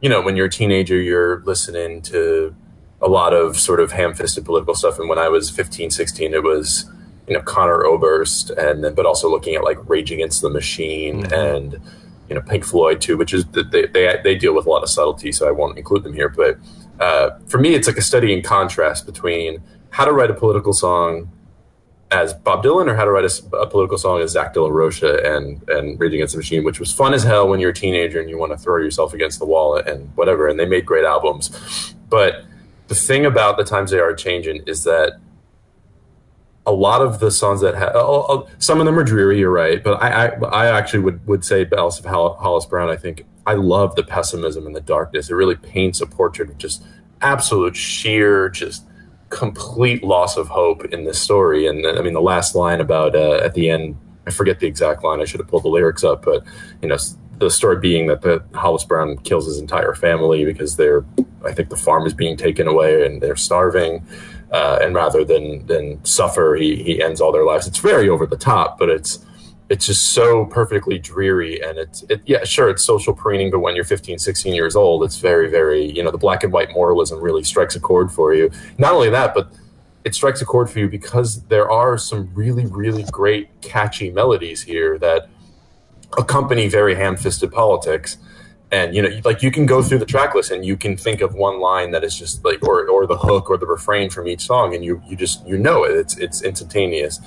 you 0.00 0.08
know 0.08 0.20
when 0.20 0.34
you're 0.34 0.46
a 0.46 0.50
teenager, 0.50 1.00
you're 1.00 1.42
listening 1.44 2.02
to 2.02 2.56
a 3.02 3.08
lot 3.08 3.34
of 3.34 3.58
sort 3.58 3.80
of 3.80 3.92
ham-fisted 3.92 4.46
political 4.46 4.74
stuff. 4.74 4.98
And 4.98 5.10
when 5.10 5.18
I 5.18 5.28
was 5.28 5.50
15, 5.50 5.90
16, 5.90 6.32
it 6.32 6.42
was 6.42 6.90
you 7.28 7.34
know 7.34 7.42
Conor 7.42 7.84
Oberst, 7.84 8.50
and 8.50 8.82
then 8.82 8.94
but 8.94 9.06
also 9.06 9.30
looking 9.30 9.54
at 9.54 9.62
like 9.62 9.78
Rage 9.88 10.10
Against 10.10 10.40
the 10.40 10.50
Machine 10.50 11.24
mm-hmm. 11.24 11.32
and 11.32 11.80
you 12.28 12.34
know 12.34 12.40
Pink 12.40 12.64
Floyd 12.64 13.00
too, 13.00 13.16
which 13.16 13.34
is 13.34 13.44
they 13.46 13.86
they 13.86 14.20
they 14.22 14.34
deal 14.34 14.54
with 14.54 14.66
a 14.66 14.70
lot 14.70 14.82
of 14.82 14.88
subtlety, 14.88 15.32
so 15.32 15.48
I 15.48 15.50
won't 15.50 15.78
include 15.78 16.02
them 16.02 16.14
here. 16.14 16.28
But 16.28 16.58
uh, 17.00 17.38
for 17.46 17.58
me, 17.58 17.74
it's 17.74 17.86
like 17.86 17.96
a 17.96 18.02
study 18.02 18.32
in 18.32 18.42
contrast 18.42 19.06
between 19.06 19.62
how 19.90 20.04
to 20.04 20.12
write 20.12 20.30
a 20.30 20.34
political 20.34 20.72
song 20.72 21.30
as 22.10 22.32
Bob 22.32 22.62
Dylan 22.62 22.88
or 22.88 22.94
how 22.94 23.04
to 23.04 23.10
write 23.10 23.24
a, 23.24 23.56
a, 23.56 23.66
political 23.66 23.98
song 23.98 24.20
as 24.20 24.30
Zach 24.30 24.54
De 24.54 24.62
La 24.62 24.68
Rocha 24.68 25.18
and 25.24 25.68
and 25.68 25.98
Rage 25.98 26.14
Against 26.14 26.34
the 26.34 26.38
Machine, 26.38 26.64
which 26.64 26.80
was 26.80 26.92
fun 26.92 27.14
as 27.14 27.24
hell 27.24 27.48
when 27.48 27.60
you're 27.60 27.70
a 27.70 27.74
teenager 27.74 28.20
and 28.20 28.30
you 28.30 28.38
want 28.38 28.52
to 28.52 28.58
throw 28.58 28.76
yourself 28.76 29.14
against 29.14 29.38
the 29.38 29.46
wall 29.46 29.76
and 29.76 30.10
whatever. 30.16 30.48
And 30.48 30.58
they 30.58 30.66
made 30.66 30.86
great 30.86 31.04
albums, 31.04 31.94
but 32.08 32.44
the 32.88 32.94
thing 32.94 33.24
about 33.24 33.56
the 33.56 33.64
times 33.64 33.90
they 33.90 33.98
are 33.98 34.14
changing 34.14 34.62
is 34.66 34.84
that 34.84 35.18
a 36.66 36.72
lot 36.72 37.02
of 37.02 37.20
the 37.20 37.30
songs 37.30 37.60
that 37.60 37.74
have 37.74 37.92
oh, 37.94 38.26
oh, 38.28 38.48
some 38.58 38.80
of 38.80 38.86
them 38.86 38.98
are 38.98 39.04
dreary 39.04 39.38
you're 39.38 39.50
right 39.50 39.82
but 39.84 40.02
i 40.02 40.26
i, 40.26 40.66
I 40.66 40.78
actually 40.78 41.00
would 41.00 41.26
would 41.26 41.44
say 41.44 41.66
Alice 41.76 41.98
of 41.98 42.04
hollis 42.06 42.66
brown 42.66 42.88
i 42.88 42.96
think 42.96 43.24
i 43.46 43.54
love 43.54 43.94
the 43.96 44.02
pessimism 44.02 44.66
and 44.66 44.74
the 44.74 44.80
darkness 44.80 45.30
it 45.30 45.34
really 45.34 45.56
paints 45.56 46.00
a 46.00 46.06
portrait 46.06 46.50
of 46.50 46.58
just 46.58 46.82
absolute 47.20 47.76
sheer 47.76 48.48
just 48.48 48.84
complete 49.30 50.04
loss 50.04 50.36
of 50.36 50.48
hope 50.48 50.84
in 50.86 51.04
this 51.04 51.20
story 51.20 51.66
and 51.66 51.86
i 51.86 52.00
mean 52.00 52.14
the 52.14 52.20
last 52.20 52.54
line 52.54 52.80
about 52.80 53.14
uh, 53.14 53.40
at 53.42 53.54
the 53.54 53.68
end 53.68 53.96
i 54.26 54.30
forget 54.30 54.60
the 54.60 54.66
exact 54.66 55.02
line 55.02 55.20
i 55.20 55.24
should 55.24 55.40
have 55.40 55.48
pulled 55.48 55.64
the 55.64 55.68
lyrics 55.68 56.04
up 56.04 56.24
but 56.24 56.44
you 56.80 56.88
know 56.88 56.96
the 57.38 57.50
story 57.50 57.78
being 57.78 58.06
that 58.06 58.22
the 58.22 58.42
Hollis 58.54 58.84
Brown 58.84 59.16
kills 59.18 59.46
his 59.46 59.58
entire 59.58 59.94
family 59.94 60.44
because 60.44 60.76
they're, 60.76 61.04
I 61.44 61.52
think 61.52 61.68
the 61.68 61.76
farm 61.76 62.06
is 62.06 62.14
being 62.14 62.36
taken 62.36 62.68
away 62.68 63.04
and 63.06 63.20
they're 63.20 63.36
starving. 63.36 64.06
Uh, 64.50 64.78
and 64.80 64.94
rather 64.94 65.24
than 65.24 65.66
than 65.66 66.04
suffer, 66.04 66.54
he 66.54 66.82
he 66.82 67.02
ends 67.02 67.20
all 67.20 67.32
their 67.32 67.44
lives. 67.44 67.66
It's 67.66 67.78
very 67.78 68.08
over 68.08 68.26
the 68.26 68.36
top, 68.36 68.78
but 68.78 68.88
it's 68.88 69.24
it's 69.68 69.86
just 69.86 70.12
so 70.12 70.44
perfectly 70.46 70.98
dreary. 70.98 71.60
And 71.62 71.78
it's 71.78 72.02
it, 72.08 72.22
yeah 72.26 72.44
sure 72.44 72.68
it's 72.68 72.84
social 72.84 73.14
preening 73.14 73.50
but 73.50 73.60
when 73.60 73.74
you're 73.74 73.84
15 73.84 74.18
16 74.18 74.54
years 74.54 74.76
old 74.76 75.04
it's 75.04 75.16
very 75.16 75.50
very 75.50 75.90
you 75.90 76.02
know 76.02 76.10
the 76.10 76.18
black 76.18 76.44
and 76.44 76.52
white 76.52 76.70
moralism 76.72 77.20
really 77.20 77.42
strikes 77.42 77.74
a 77.74 77.80
chord 77.80 78.12
for 78.12 78.34
you. 78.34 78.50
Not 78.78 78.92
only 78.92 79.10
that 79.10 79.34
but 79.34 79.50
it 80.04 80.14
strikes 80.14 80.42
a 80.42 80.44
chord 80.44 80.68
for 80.68 80.80
you 80.80 80.88
because 80.88 81.42
there 81.44 81.70
are 81.70 81.96
some 81.96 82.30
really 82.34 82.66
really 82.66 83.04
great 83.04 83.48
catchy 83.62 84.10
melodies 84.10 84.62
here 84.62 84.98
that 84.98 85.28
accompany 86.18 86.68
very 86.68 86.94
ham-fisted 86.94 87.50
politics 87.50 88.18
and 88.70 88.94
you 88.94 89.02
know 89.02 89.20
like 89.24 89.42
you 89.42 89.50
can 89.50 89.66
go 89.66 89.82
through 89.82 89.98
the 89.98 90.06
track 90.06 90.34
list 90.34 90.50
and 90.50 90.64
you 90.64 90.76
can 90.76 90.96
think 90.96 91.20
of 91.20 91.34
one 91.34 91.60
line 91.60 91.90
that 91.92 92.02
is 92.02 92.18
just 92.18 92.44
like 92.44 92.62
or 92.66 92.86
or 92.88 93.06
the 93.06 93.16
hook 93.16 93.50
or 93.50 93.56
the 93.56 93.66
refrain 93.66 94.10
from 94.10 94.26
each 94.26 94.42
song 94.42 94.74
and 94.74 94.84
you 94.84 95.02
you 95.06 95.16
just 95.16 95.46
you 95.46 95.56
know 95.56 95.84
it. 95.84 95.96
It's 95.96 96.18
it's 96.18 96.42
instantaneous. 96.42 97.20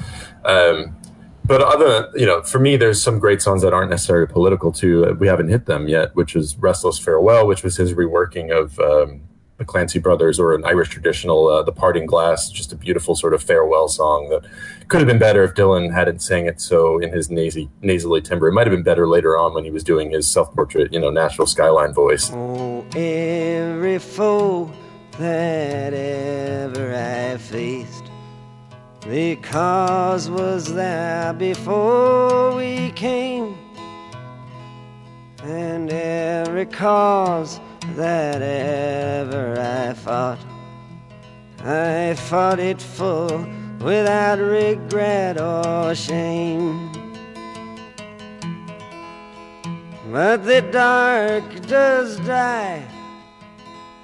Um, 0.43 0.95
but 1.45 1.61
other 1.61 2.11
you 2.15 2.25
know 2.25 2.41
for 2.41 2.59
me 2.59 2.75
there's 2.75 3.01
some 3.01 3.19
great 3.19 3.41
songs 3.41 3.61
that 3.61 3.73
aren't 3.73 3.89
necessarily 3.89 4.31
political 4.31 4.71
too. 4.71 5.15
We 5.19 5.27
haven't 5.27 5.49
hit 5.49 5.65
them 5.65 5.87
yet 5.87 6.15
which 6.15 6.35
is 6.35 6.57
restless 6.57 6.99
farewell 6.99 7.47
which 7.47 7.63
was 7.63 7.77
his 7.77 7.93
reworking 7.93 8.51
of 8.51 8.79
um, 8.79 9.21
the 9.57 9.65
Clancy 9.65 9.99
Brothers 9.99 10.39
or 10.39 10.53
an 10.53 10.63
Irish 10.65 10.89
traditional, 10.89 11.47
uh, 11.47 11.63
The 11.63 11.71
Parting 11.71 12.05
Glass, 12.05 12.49
just 12.49 12.71
a 12.71 12.75
beautiful 12.75 13.15
sort 13.15 13.33
of 13.33 13.41
farewell 13.41 13.87
song 13.87 14.29
that 14.29 14.45
could 14.87 14.99
have 14.99 15.07
been 15.07 15.17
better 15.17 15.43
if 15.43 15.55
Dylan 15.55 15.91
hadn't 15.91 16.21
sang 16.21 16.45
it 16.45 16.61
so 16.61 16.99
in 16.99 17.11
his 17.11 17.31
nasally, 17.31 17.69
nasally 17.81 18.21
timbre. 18.21 18.47
It 18.47 18.53
might 18.53 18.67
have 18.67 18.75
been 18.75 18.83
better 18.83 19.07
later 19.07 19.35
on 19.35 19.53
when 19.53 19.63
he 19.63 19.71
was 19.71 19.83
doing 19.83 20.11
his 20.11 20.29
self 20.29 20.53
portrait, 20.53 20.93
you 20.93 20.99
know, 20.99 21.09
Nashville 21.09 21.47
Skyline 21.47 21.93
voice. 21.93 22.31
Oh, 22.31 22.85
every 22.95 23.97
foe 23.97 24.71
that 25.17 25.93
ever 25.93 26.93
I 26.93 27.37
faced, 27.37 28.11
the 29.01 29.37
cause 29.37 30.29
was 30.29 30.71
there 30.71 31.33
before 31.33 32.55
we 32.55 32.91
came, 32.91 33.57
and 35.41 35.91
every 35.91 36.67
cause 36.67 37.59
that 37.95 38.41
ever 38.41 39.59
I 39.59 39.93
fought. 39.93 40.39
I 41.59 42.15
fought 42.15 42.59
it 42.59 42.81
full 42.81 43.47
without 43.79 44.39
regret 44.39 45.39
or 45.39 45.95
shame. 45.95 46.91
But 50.11 50.45
the 50.45 50.61
dark 50.61 51.67
does 51.67 52.17
die 52.17 52.87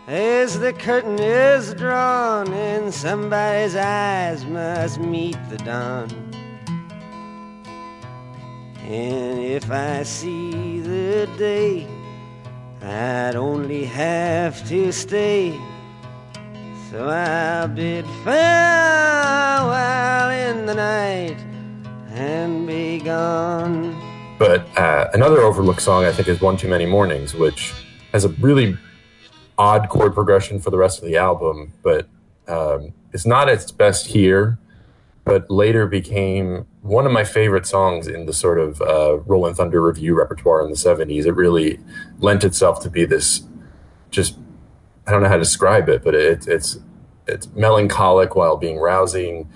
as 0.08 0.60
the 0.60 0.74
curtain 0.74 1.18
is 1.18 1.74
drawn 1.76 2.52
and 2.52 2.94
somebody's 2.94 3.76
eyes 3.76 4.46
must 4.46 5.00
meet 5.00 5.38
the 5.50 5.58
dawn. 5.58 6.10
And 8.80 9.40
if 9.40 9.72
I 9.72 10.04
see 10.04 10.82
the 10.82 11.30
day, 11.38 11.88
I'd 12.84 13.38
only 13.38 13.86
have 13.86 14.68
to 14.68 14.92
stay. 14.92 15.58
So 16.92 17.08
I 17.08 17.66
bid 17.68 18.06
farewell 18.26 20.30
in 20.30 20.66
the 20.66 20.74
night 20.74 21.40
and 22.10 22.68
be 22.68 23.00
gone. 23.00 23.96
But 24.38 24.68
uh, 24.78 25.10
another 25.14 25.40
overlooked 25.40 25.82
song 25.82 26.04
I 26.04 26.12
think 26.12 26.28
is 26.28 26.42
"One 26.42 26.58
Too 26.58 26.68
Many 26.68 26.86
Mornings," 26.86 27.34
which 27.34 27.74
has 28.12 28.26
a 28.26 28.30
really 28.30 28.78
odd 29.58 29.88
chord 29.88 30.14
progression 30.14 30.60
for 30.60 30.70
the 30.70 30.78
rest 30.78 31.00
of 31.00 31.06
the 31.06 31.16
album, 31.16 31.72
but 31.84 32.06
um, 32.50 32.92
it's 33.14 33.26
not 33.26 33.48
its 33.48 33.72
best 33.72 34.08
here. 34.08 34.58
But 35.26 35.50
later 35.50 35.88
became 35.88 36.66
one 36.82 37.06
of 37.06 37.12
my 37.14 37.24
favorite 37.24 37.66
songs 37.66 38.08
in 38.08 38.26
the 38.26 38.34
sort 38.34 38.60
of 38.60 38.82
uh, 38.82 39.20
Rolling 39.20 39.56
Thunder 39.56 39.82
Revue 39.82 40.14
repertoire 40.14 40.62
in 40.64 40.70
the 40.70 40.76
'70s. 40.76 41.26
It 41.26 41.32
really 41.32 41.80
lent 42.20 42.44
itself 42.44 42.82
to 42.82 42.90
be 42.90 43.06
this 43.06 43.44
just 44.12 44.38
I 45.06 45.12
don't 45.12 45.22
know 45.22 45.30
how 45.30 45.36
to 45.36 45.42
describe 45.42 45.90
it, 45.90 46.04
but 46.04 46.16
it, 46.16 46.48
it's 46.48 46.78
it's 47.28 47.48
melancholic 47.54 48.36
while 48.36 48.58
being 48.58 48.78
rousing, 48.78 49.50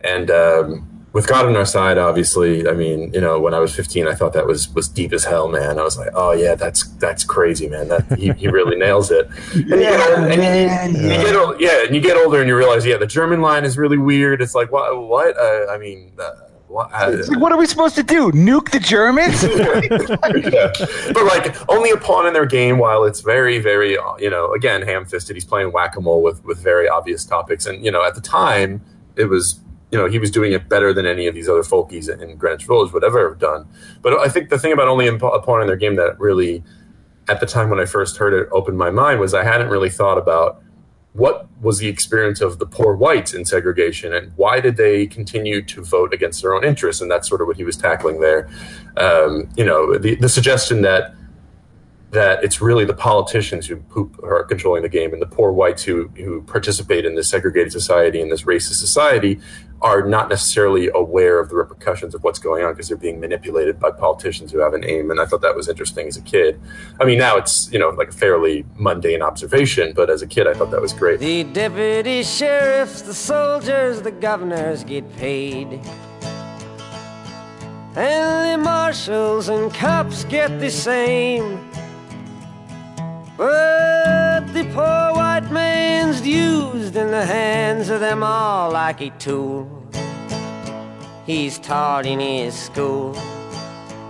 and 0.00 0.30
um, 0.30 0.91
with 1.12 1.26
God 1.26 1.44
on 1.46 1.56
our 1.56 1.66
side, 1.66 1.98
obviously, 1.98 2.66
I 2.66 2.72
mean, 2.72 3.12
you 3.12 3.20
know, 3.20 3.38
when 3.38 3.52
I 3.52 3.58
was 3.58 3.74
15, 3.74 4.08
I 4.08 4.14
thought 4.14 4.32
that 4.32 4.46
was 4.46 4.68
was 4.70 4.88
deep 4.88 5.12
as 5.12 5.24
hell, 5.24 5.48
man. 5.48 5.78
I 5.78 5.82
was 5.82 5.98
like, 5.98 6.10
oh 6.14 6.32
yeah, 6.32 6.54
that's 6.54 6.84
that's 6.94 7.22
crazy, 7.24 7.68
man. 7.68 7.88
That 7.88 8.18
he, 8.18 8.32
he 8.32 8.48
really 8.48 8.76
nails 8.76 9.10
it. 9.10 9.28
And, 9.54 9.68
yeah, 9.68 10.24
and 10.24 10.38
man. 10.38 10.94
You, 10.94 11.02
you 11.02 11.08
get 11.08 11.36
old, 11.36 11.60
yeah, 11.60 11.84
and 11.84 11.94
you 11.94 12.00
get 12.00 12.16
older 12.16 12.40
and 12.40 12.48
you 12.48 12.56
realize, 12.56 12.86
yeah, 12.86 12.96
the 12.96 13.06
German 13.06 13.42
line 13.42 13.64
is 13.64 13.76
really 13.76 13.98
weird. 13.98 14.40
It's 14.40 14.54
like, 14.54 14.72
what? 14.72 14.98
What? 15.06 15.36
Uh, 15.36 15.66
I 15.70 15.78
mean. 15.78 16.12
Uh, 16.18 16.30
what, 16.68 16.90
uh, 16.94 17.14
like, 17.28 17.38
what 17.38 17.52
are 17.52 17.58
we 17.58 17.66
supposed 17.66 17.96
to 17.96 18.02
do? 18.02 18.32
Nuke 18.32 18.70
the 18.70 18.80
Germans? 18.80 19.42
yeah. 19.42 20.72
But 21.12 21.24
like 21.26 21.70
only 21.70 21.90
a 21.90 21.98
pawn 21.98 22.26
in 22.26 22.32
their 22.32 22.46
game. 22.46 22.78
While 22.78 23.04
it's 23.04 23.20
very, 23.20 23.58
very, 23.58 23.98
you 24.18 24.30
know, 24.30 24.54
again, 24.54 24.80
ham-fisted. 24.80 25.36
He's 25.36 25.44
playing 25.44 25.72
whack-a-mole 25.72 26.22
with 26.22 26.42
with 26.46 26.58
very 26.60 26.88
obvious 26.88 27.26
topics, 27.26 27.66
and 27.66 27.84
you 27.84 27.90
know, 27.90 28.02
at 28.02 28.14
the 28.14 28.22
time, 28.22 28.80
it 29.16 29.26
was 29.26 29.60
you 29.92 29.98
know, 29.98 30.08
he 30.08 30.18
was 30.18 30.30
doing 30.30 30.52
it 30.52 30.70
better 30.70 30.94
than 30.94 31.04
any 31.04 31.26
of 31.26 31.34
these 31.34 31.50
other 31.50 31.62
folkies 31.62 32.08
in 32.08 32.36
Greenwich 32.36 32.64
Village 32.64 32.92
would 32.92 33.04
ever 33.04 33.28
have 33.28 33.38
done. 33.38 33.68
But 34.00 34.18
I 34.18 34.28
think 34.28 34.48
the 34.48 34.58
thing 34.58 34.72
about 34.72 34.88
only 34.88 35.06
a 35.06 35.18
pawn 35.18 35.60
in 35.60 35.66
their 35.66 35.76
game 35.76 35.96
that 35.96 36.18
really, 36.18 36.64
at 37.28 37.40
the 37.40 37.46
time 37.46 37.68
when 37.68 37.78
I 37.78 37.84
first 37.84 38.16
heard 38.16 38.32
it, 38.32 38.48
opened 38.50 38.78
my 38.78 38.90
mind 38.90 39.20
was 39.20 39.34
I 39.34 39.44
hadn't 39.44 39.68
really 39.68 39.90
thought 39.90 40.16
about 40.16 40.62
what 41.12 41.46
was 41.60 41.78
the 41.78 41.88
experience 41.88 42.40
of 42.40 42.58
the 42.58 42.64
poor 42.64 42.96
whites 42.96 43.34
in 43.34 43.44
segregation 43.44 44.14
and 44.14 44.32
why 44.36 44.60
did 44.60 44.78
they 44.78 45.06
continue 45.06 45.60
to 45.60 45.84
vote 45.84 46.14
against 46.14 46.40
their 46.40 46.54
own 46.54 46.64
interests? 46.64 47.02
And 47.02 47.10
that's 47.10 47.28
sort 47.28 47.42
of 47.42 47.46
what 47.46 47.58
he 47.58 47.64
was 47.64 47.76
tackling 47.76 48.20
there. 48.20 48.48
Um, 48.96 49.50
you 49.56 49.64
know, 49.64 49.98
the, 49.98 50.14
the 50.14 50.28
suggestion 50.30 50.80
that 50.82 51.14
that 52.12 52.44
it's 52.44 52.60
really 52.60 52.84
the 52.84 52.94
politicians 52.94 53.66
who, 53.66 53.82
who, 53.88 54.12
are 54.22 54.44
controlling 54.44 54.82
the 54.82 54.88
game 54.88 55.14
and 55.14 55.22
the 55.22 55.26
poor 55.26 55.50
whites 55.50 55.82
who, 55.82 56.08
who 56.08 56.42
participate 56.42 57.06
in 57.06 57.14
this 57.14 57.28
segregated 57.28 57.72
society 57.72 58.20
and 58.20 58.30
this 58.30 58.42
racist 58.42 58.74
society 58.74 59.40
are 59.80 60.06
not 60.06 60.28
necessarily 60.28 60.90
aware 60.94 61.40
of 61.40 61.48
the 61.48 61.56
repercussions 61.56 62.14
of 62.14 62.22
what's 62.22 62.38
going 62.38 62.64
on 62.64 62.72
because 62.72 62.88
they're 62.88 62.98
being 62.98 63.18
manipulated 63.18 63.80
by 63.80 63.90
politicians 63.90 64.52
who 64.52 64.58
have 64.58 64.74
an 64.74 64.84
aim. 64.84 65.10
And 65.10 65.20
I 65.20 65.24
thought 65.24 65.40
that 65.40 65.56
was 65.56 65.68
interesting 65.68 66.06
as 66.06 66.18
a 66.18 66.20
kid. 66.20 66.60
I 67.00 67.04
mean, 67.06 67.18
now 67.18 67.36
it's, 67.38 67.72
you 67.72 67.78
know, 67.78 67.88
like 67.88 68.10
a 68.10 68.12
fairly 68.12 68.64
mundane 68.76 69.22
observation, 69.22 69.94
but 69.94 70.10
as 70.10 70.20
a 70.20 70.26
kid, 70.26 70.46
I 70.46 70.52
thought 70.52 70.70
that 70.70 70.82
was 70.82 70.92
great. 70.92 71.18
The 71.18 71.44
deputy 71.44 72.22
sheriffs, 72.22 73.02
the 73.02 73.14
soldiers, 73.14 74.02
the 74.02 74.12
governors 74.12 74.84
get 74.84 75.10
paid. 75.16 75.80
And 77.96 78.60
the 78.60 78.64
marshals 78.64 79.48
and 79.48 79.72
cops 79.72 80.24
get 80.24 80.60
the 80.60 80.70
same. 80.70 81.71
But 83.36 84.52
the 84.52 84.64
poor 84.74 85.14
white 85.14 85.50
man's 85.50 86.26
used 86.26 86.96
in 86.96 87.10
the 87.10 87.24
hands 87.24 87.88
of 87.88 88.00
them 88.00 88.22
all 88.22 88.70
like 88.70 89.00
a 89.00 89.10
tool. 89.18 89.68
He's 91.24 91.58
taught 91.58 92.04
in 92.04 92.20
his 92.20 92.54
school 92.54 93.14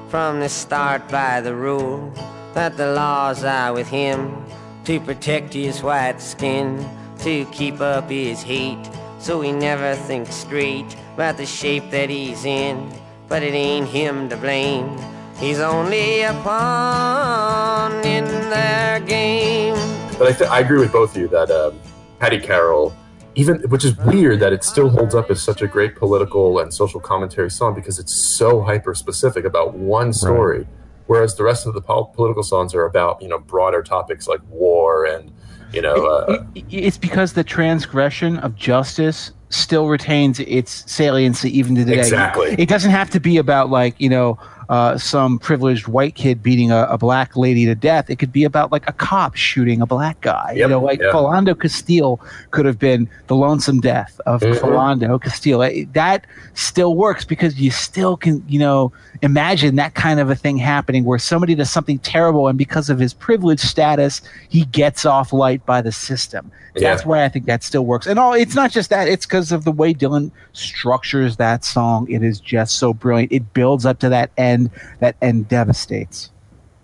from 0.08 0.40
the 0.40 0.48
start 0.48 1.08
by 1.08 1.40
the 1.40 1.54
rule 1.54 2.12
that 2.54 2.76
the 2.76 2.92
laws 2.94 3.44
are 3.44 3.72
with 3.72 3.88
him 3.88 4.44
to 4.84 4.98
protect 4.98 5.54
his 5.54 5.82
white 5.82 6.20
skin, 6.20 6.84
to 7.20 7.44
keep 7.46 7.80
up 7.80 8.10
his 8.10 8.42
hate, 8.42 8.90
so 9.20 9.40
he 9.40 9.52
never 9.52 9.94
thinks 9.94 10.34
straight 10.34 10.96
about 11.14 11.36
the 11.36 11.46
shape 11.46 11.90
that 11.90 12.10
he's 12.10 12.44
in. 12.44 12.92
But 13.28 13.44
it 13.44 13.54
ain't 13.54 13.88
him 13.88 14.28
to 14.30 14.36
blame. 14.36 14.98
He's 15.42 15.58
only 15.58 16.22
a 16.22 16.32
pawn 16.44 17.92
in 18.06 18.26
their 18.48 19.00
game. 19.00 19.74
But 20.16 20.28
I, 20.28 20.32
th- 20.32 20.48
I 20.48 20.60
agree 20.60 20.78
with 20.78 20.92
both 20.92 21.16
of 21.16 21.20
you 21.20 21.26
that 21.28 21.50
um, 21.50 21.80
Hattie 22.20 22.38
Carroll, 22.38 22.94
even 23.34 23.56
which 23.62 23.84
is 23.84 23.96
weird 23.96 24.38
that 24.38 24.52
it 24.52 24.62
still 24.62 24.88
holds 24.88 25.16
up 25.16 25.32
as 25.32 25.42
such 25.42 25.60
a 25.60 25.66
great 25.66 25.96
political 25.96 26.60
and 26.60 26.72
social 26.72 27.00
commentary 27.00 27.50
song 27.50 27.74
because 27.74 27.98
it's 27.98 28.14
so 28.14 28.60
hyper 28.62 28.94
specific 28.94 29.44
about 29.44 29.74
one 29.74 30.12
story, 30.12 30.58
right. 30.58 30.66
whereas 31.08 31.34
the 31.34 31.42
rest 31.42 31.66
of 31.66 31.74
the 31.74 31.80
pol- 31.80 32.12
political 32.14 32.44
songs 32.44 32.72
are 32.72 32.84
about 32.84 33.20
you 33.20 33.26
know 33.26 33.40
broader 33.40 33.82
topics 33.82 34.28
like 34.28 34.40
war 34.48 35.04
and 35.06 35.32
you 35.72 35.82
know. 35.82 36.06
Uh, 36.06 36.44
it, 36.54 36.64
it, 36.72 36.84
it's 36.84 36.98
because 36.98 37.32
the 37.32 37.42
transgression 37.42 38.38
of 38.38 38.54
justice 38.54 39.32
still 39.48 39.88
retains 39.88 40.38
its 40.38 40.90
saliency 40.90 41.58
even 41.58 41.74
today. 41.74 41.98
Exactly. 41.98 42.54
It 42.58 42.68
doesn't 42.68 42.92
have 42.92 43.10
to 43.10 43.18
be 43.18 43.38
about 43.38 43.70
like 43.70 44.00
you 44.00 44.08
know 44.08 44.38
uh, 44.72 44.96
some 44.96 45.38
privileged 45.38 45.86
white 45.86 46.14
kid 46.14 46.42
beating 46.42 46.72
a, 46.72 46.84
a, 46.84 46.96
black 46.96 47.36
lady 47.36 47.66
to 47.66 47.74
death. 47.74 48.08
It 48.08 48.18
could 48.18 48.32
be 48.32 48.42
about 48.44 48.72
like 48.72 48.88
a 48.88 48.92
cop 48.94 49.36
shooting 49.36 49.82
a 49.82 49.86
black 49.86 50.18
guy. 50.22 50.52
Yep, 50.52 50.56
you 50.56 50.68
know, 50.68 50.80
like 50.80 50.98
yep. 50.98 51.12
Philando 51.12 51.60
Castile 51.60 52.18
could 52.52 52.64
have 52.64 52.78
been 52.78 53.06
the 53.26 53.36
lonesome 53.36 53.80
death 53.80 54.18
of 54.24 54.40
mm-hmm. 54.40 54.64
Philando 54.64 55.22
Castile. 55.22 55.84
That 55.92 56.26
still 56.54 56.96
works 56.96 57.22
because 57.22 57.60
you 57.60 57.70
still 57.70 58.16
can, 58.16 58.42
you 58.48 58.58
know, 58.58 58.94
imagine 59.20 59.76
that 59.76 59.94
kind 59.94 60.18
of 60.18 60.30
a 60.30 60.34
thing 60.34 60.56
happening 60.56 61.04
where 61.04 61.18
somebody 61.18 61.54
does 61.54 61.70
something 61.70 61.98
terrible 61.98 62.48
and 62.48 62.56
because 62.56 62.88
of 62.88 62.98
his 62.98 63.12
privileged 63.12 63.60
status, 63.60 64.22
he 64.48 64.64
gets 64.64 65.04
off 65.04 65.34
light 65.34 65.66
by 65.66 65.82
the 65.82 65.92
system. 65.92 66.50
Yeah. 66.74 66.90
That's 66.90 67.04
why 67.04 67.24
I 67.24 67.28
think 67.28 67.44
that 67.46 67.62
still 67.62 67.84
works. 67.84 68.06
And 68.06 68.18
all 68.18 68.32
it's 68.32 68.54
not 68.54 68.70
just 68.70 68.88
that, 68.90 69.06
it's 69.06 69.26
because 69.26 69.52
of 69.52 69.64
the 69.64 69.72
way 69.72 69.92
Dylan 69.92 70.30
structures 70.54 71.36
that 71.36 71.64
song. 71.64 72.10
It 72.10 72.22
is 72.22 72.40
just 72.40 72.78
so 72.78 72.94
brilliant. 72.94 73.30
It 73.30 73.52
builds 73.52 73.84
up 73.84 73.98
to 73.98 74.08
that 74.08 74.30
end, 74.38 74.61
that 75.00 75.16
end 75.22 75.48
devastates. 75.48 76.30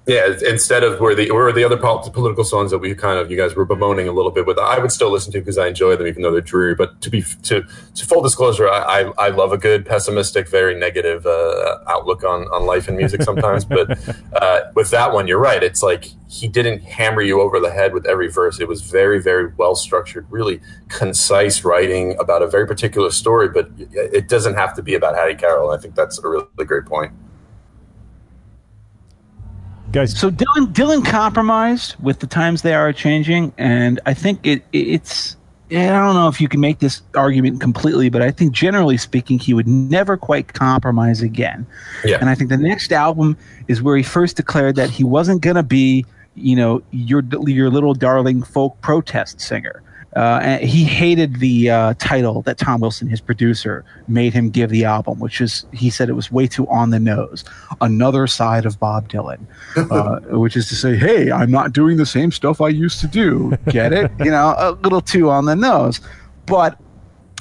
Yeah, 0.08 0.32
instead 0.48 0.84
of 0.84 1.00
where 1.00 1.14
the 1.14 1.30
where 1.32 1.52
the 1.52 1.64
other 1.64 1.76
political 1.76 2.42
songs 2.42 2.70
that 2.70 2.78
we 2.78 2.94
kind 2.94 3.18
of 3.18 3.30
you 3.30 3.36
guys 3.36 3.54
were 3.54 3.66
bemoaning 3.66 4.08
a 4.08 4.12
little 4.12 4.30
bit 4.30 4.46
with, 4.46 4.58
I 4.58 4.78
would 4.78 4.90
still 4.90 5.10
listen 5.10 5.32
to 5.32 5.38
because 5.38 5.58
I 5.58 5.68
enjoy 5.68 5.96
them, 5.96 6.06
even 6.06 6.22
though 6.22 6.32
they're 6.32 6.40
dreary. 6.40 6.74
But 6.74 7.02
to 7.02 7.10
be 7.10 7.22
to 7.42 7.62
to 7.94 8.06
full 8.06 8.22
disclosure, 8.22 8.70
I 8.70 9.02
I, 9.02 9.26
I 9.26 9.28
love 9.28 9.52
a 9.52 9.58
good 9.58 9.84
pessimistic, 9.84 10.48
very 10.48 10.74
negative 10.74 11.26
uh, 11.26 11.80
outlook 11.88 12.24
on 12.24 12.44
on 12.44 12.64
life 12.64 12.88
and 12.88 12.96
music 12.96 13.22
sometimes. 13.22 13.66
but 13.66 13.98
uh, 14.32 14.60
with 14.74 14.88
that 14.92 15.12
one, 15.12 15.28
you're 15.28 15.38
right. 15.38 15.62
It's 15.62 15.82
like 15.82 16.06
he 16.26 16.48
didn't 16.48 16.78
hammer 16.84 17.20
you 17.20 17.42
over 17.42 17.60
the 17.60 17.70
head 17.70 17.92
with 17.92 18.06
every 18.06 18.28
verse. 18.28 18.60
It 18.60 18.66
was 18.66 18.80
very 18.80 19.20
very 19.20 19.52
well 19.58 19.74
structured, 19.74 20.26
really 20.30 20.62
concise 20.88 21.66
writing 21.66 22.16
about 22.18 22.40
a 22.40 22.46
very 22.46 22.66
particular 22.66 23.10
story. 23.10 23.50
But 23.50 23.68
it 23.92 24.26
doesn't 24.26 24.54
have 24.54 24.74
to 24.76 24.82
be 24.82 24.94
about 24.94 25.16
Hattie 25.16 25.34
Carroll. 25.34 25.70
I 25.70 25.76
think 25.76 25.96
that's 25.96 26.18
a 26.18 26.26
really 26.26 26.64
great 26.64 26.86
point 26.86 27.12
guys. 29.92 30.18
So 30.18 30.30
Dylan 30.30 30.72
Dylan 30.72 31.04
compromised 31.04 31.96
with 32.02 32.20
the 32.20 32.26
times 32.26 32.62
they 32.62 32.74
are 32.74 32.92
changing, 32.92 33.52
and 33.58 34.00
I 34.06 34.14
think 34.14 34.46
it 34.46 34.62
it's. 34.72 35.36
I 35.70 35.88
don't 35.88 36.14
know 36.14 36.28
if 36.28 36.40
you 36.40 36.48
can 36.48 36.60
make 36.60 36.78
this 36.78 37.02
argument 37.14 37.60
completely, 37.60 38.08
but 38.08 38.22
I 38.22 38.30
think 38.30 38.52
generally 38.52 38.96
speaking, 38.96 39.38
he 39.38 39.52
would 39.52 39.68
never 39.68 40.16
quite 40.16 40.54
compromise 40.54 41.20
again. 41.20 41.66
Yeah. 42.06 42.16
And 42.20 42.30
I 42.30 42.34
think 42.34 42.48
the 42.48 42.56
next 42.56 42.90
album 42.90 43.36
is 43.68 43.82
where 43.82 43.94
he 43.94 44.02
first 44.02 44.36
declared 44.36 44.76
that 44.76 44.88
he 44.88 45.04
wasn't 45.04 45.42
going 45.42 45.56
to 45.56 45.62
be, 45.62 46.06
you 46.36 46.56
know, 46.56 46.82
your 46.90 47.22
your 47.46 47.68
little 47.68 47.92
darling 47.92 48.42
folk 48.42 48.80
protest 48.80 49.42
singer. 49.42 49.82
Uh, 50.16 50.58
he 50.58 50.84
hated 50.84 51.36
the 51.36 51.70
uh, 51.70 51.94
title 51.98 52.42
that 52.42 52.58
Tom 52.58 52.80
Wilson, 52.80 53.08
his 53.08 53.20
producer, 53.20 53.84
made 54.08 54.32
him 54.32 54.48
give 54.50 54.70
the 54.70 54.84
album, 54.84 55.20
which 55.20 55.40
is 55.40 55.66
he 55.72 55.90
said 55.90 56.08
it 56.08 56.14
was 56.14 56.32
way 56.32 56.46
too 56.46 56.66
on 56.68 56.90
the 56.90 56.98
nose. 56.98 57.44
Another 57.80 58.26
side 58.26 58.64
of 58.64 58.80
Bob 58.80 59.08
Dylan, 59.08 59.40
uh, 59.76 60.20
which 60.38 60.56
is 60.56 60.68
to 60.68 60.74
say, 60.74 60.96
hey, 60.96 61.30
I'm 61.30 61.50
not 61.50 61.72
doing 61.72 61.98
the 61.98 62.06
same 62.06 62.32
stuff 62.32 62.60
I 62.60 62.68
used 62.68 63.00
to 63.00 63.06
do. 63.06 63.56
Get 63.68 63.92
it? 63.92 64.10
you 64.20 64.30
know, 64.30 64.54
a 64.56 64.72
little 64.82 65.02
too 65.02 65.30
on 65.30 65.44
the 65.44 65.54
nose. 65.54 66.00
But 66.46 66.78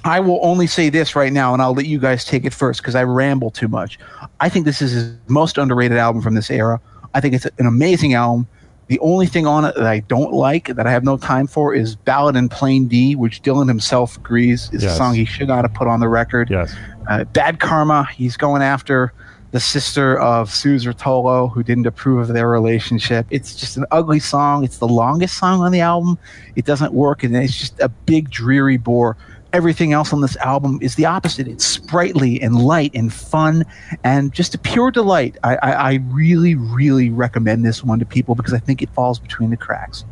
I 0.03 0.19
will 0.19 0.39
only 0.41 0.67
say 0.67 0.89
this 0.89 1.15
right 1.15 1.33
now, 1.33 1.53
and 1.53 1.61
I'll 1.61 1.73
let 1.73 1.85
you 1.85 1.99
guys 1.99 2.25
take 2.25 2.45
it 2.45 2.53
first 2.53 2.81
because 2.81 2.95
I 2.95 3.03
ramble 3.03 3.51
too 3.51 3.67
much. 3.67 3.97
I 4.39 4.49
think 4.49 4.65
this 4.65 4.81
is 4.81 4.91
his 4.91 5.13
most 5.27 5.57
underrated 5.57 5.97
album 5.97 6.21
from 6.21 6.35
this 6.35 6.51
era. 6.51 6.79
I 7.13 7.21
think 7.21 7.33
it's 7.33 7.45
an 7.45 7.65
amazing 7.65 8.13
album. 8.13 8.47
The 8.87 8.99
only 8.99 9.25
thing 9.25 9.45
on 9.45 9.65
it 9.65 9.75
that 9.75 9.85
I 9.85 9.99
don't 9.99 10.31
like, 10.33 10.67
that 10.75 10.87
I 10.87 10.91
have 10.91 11.03
no 11.03 11.17
time 11.17 11.45
for, 11.47 11.73
is 11.73 11.95
Ballad 11.95 12.35
in 12.37 12.47
Plain 12.47 12.87
D, 12.87 13.15
which 13.15 13.41
Dylan 13.41 13.67
himself 13.67 14.17
agrees 14.17 14.69
is 14.71 14.83
Yes. 14.83 14.93
a 14.93 14.95
song 14.95 15.13
he 15.13 15.25
should 15.25 15.47
not 15.49 15.65
have 15.65 15.73
put 15.73 15.87
on 15.87 15.99
the 15.99 16.07
record. 16.07 16.49
Yes. 16.49 16.73
Uh, 17.09 17.25
Bad 17.25 17.59
Karma, 17.59 18.07
he's 18.15 18.37
going 18.37 18.61
after 18.61 19.11
the 19.51 19.59
sister 19.61 20.19
of 20.19 20.51
Suze 20.51 20.85
Rotolo, 20.85 21.51
who 21.51 21.63
didn't 21.63 21.87
approve 21.87 22.19
of 22.29 22.33
their 22.33 22.49
relationship. 22.49 23.25
It's 23.29 23.55
just 23.55 23.77
an 23.77 23.85
ugly 23.91 24.19
song. 24.19 24.63
It's 24.63 24.77
the 24.77 24.87
longest 24.87 25.37
song 25.37 25.61
on 25.61 25.71
the 25.71 25.79
album. 25.81 26.17
It 26.55 26.65
doesn't 26.65 26.93
work, 26.93 27.23
and 27.23 27.35
it's 27.35 27.57
just 27.57 27.79
a 27.79 27.87
big, 27.89 28.29
dreary 28.29 28.77
bore. 28.77 29.15
Everything 29.57 29.91
else 29.91 30.13
on 30.13 30.21
this 30.21 30.37
album 30.37 30.77
is 30.83 30.93
the 30.93 31.05
opposite. 31.05 31.47
It's 31.47 31.65
sprightly 31.65 32.39
and 32.39 32.61
light 32.61 32.91
and 32.93 33.11
fun 33.11 33.65
and 34.03 34.31
just 34.31 34.53
a 34.53 34.59
pure 34.59 34.91
delight. 34.91 35.35
I, 35.43 35.55
I, 35.55 35.71
I 35.71 35.93
really, 36.11 36.53
really 36.53 37.09
recommend 37.09 37.65
this 37.65 37.83
one 37.83 37.97
to 37.97 38.05
people 38.05 38.35
because 38.35 38.53
I 38.53 38.59
think 38.59 38.83
it 38.83 38.89
falls 38.91 39.17
between 39.17 39.49
the 39.49 39.57
cracks. 39.57 40.05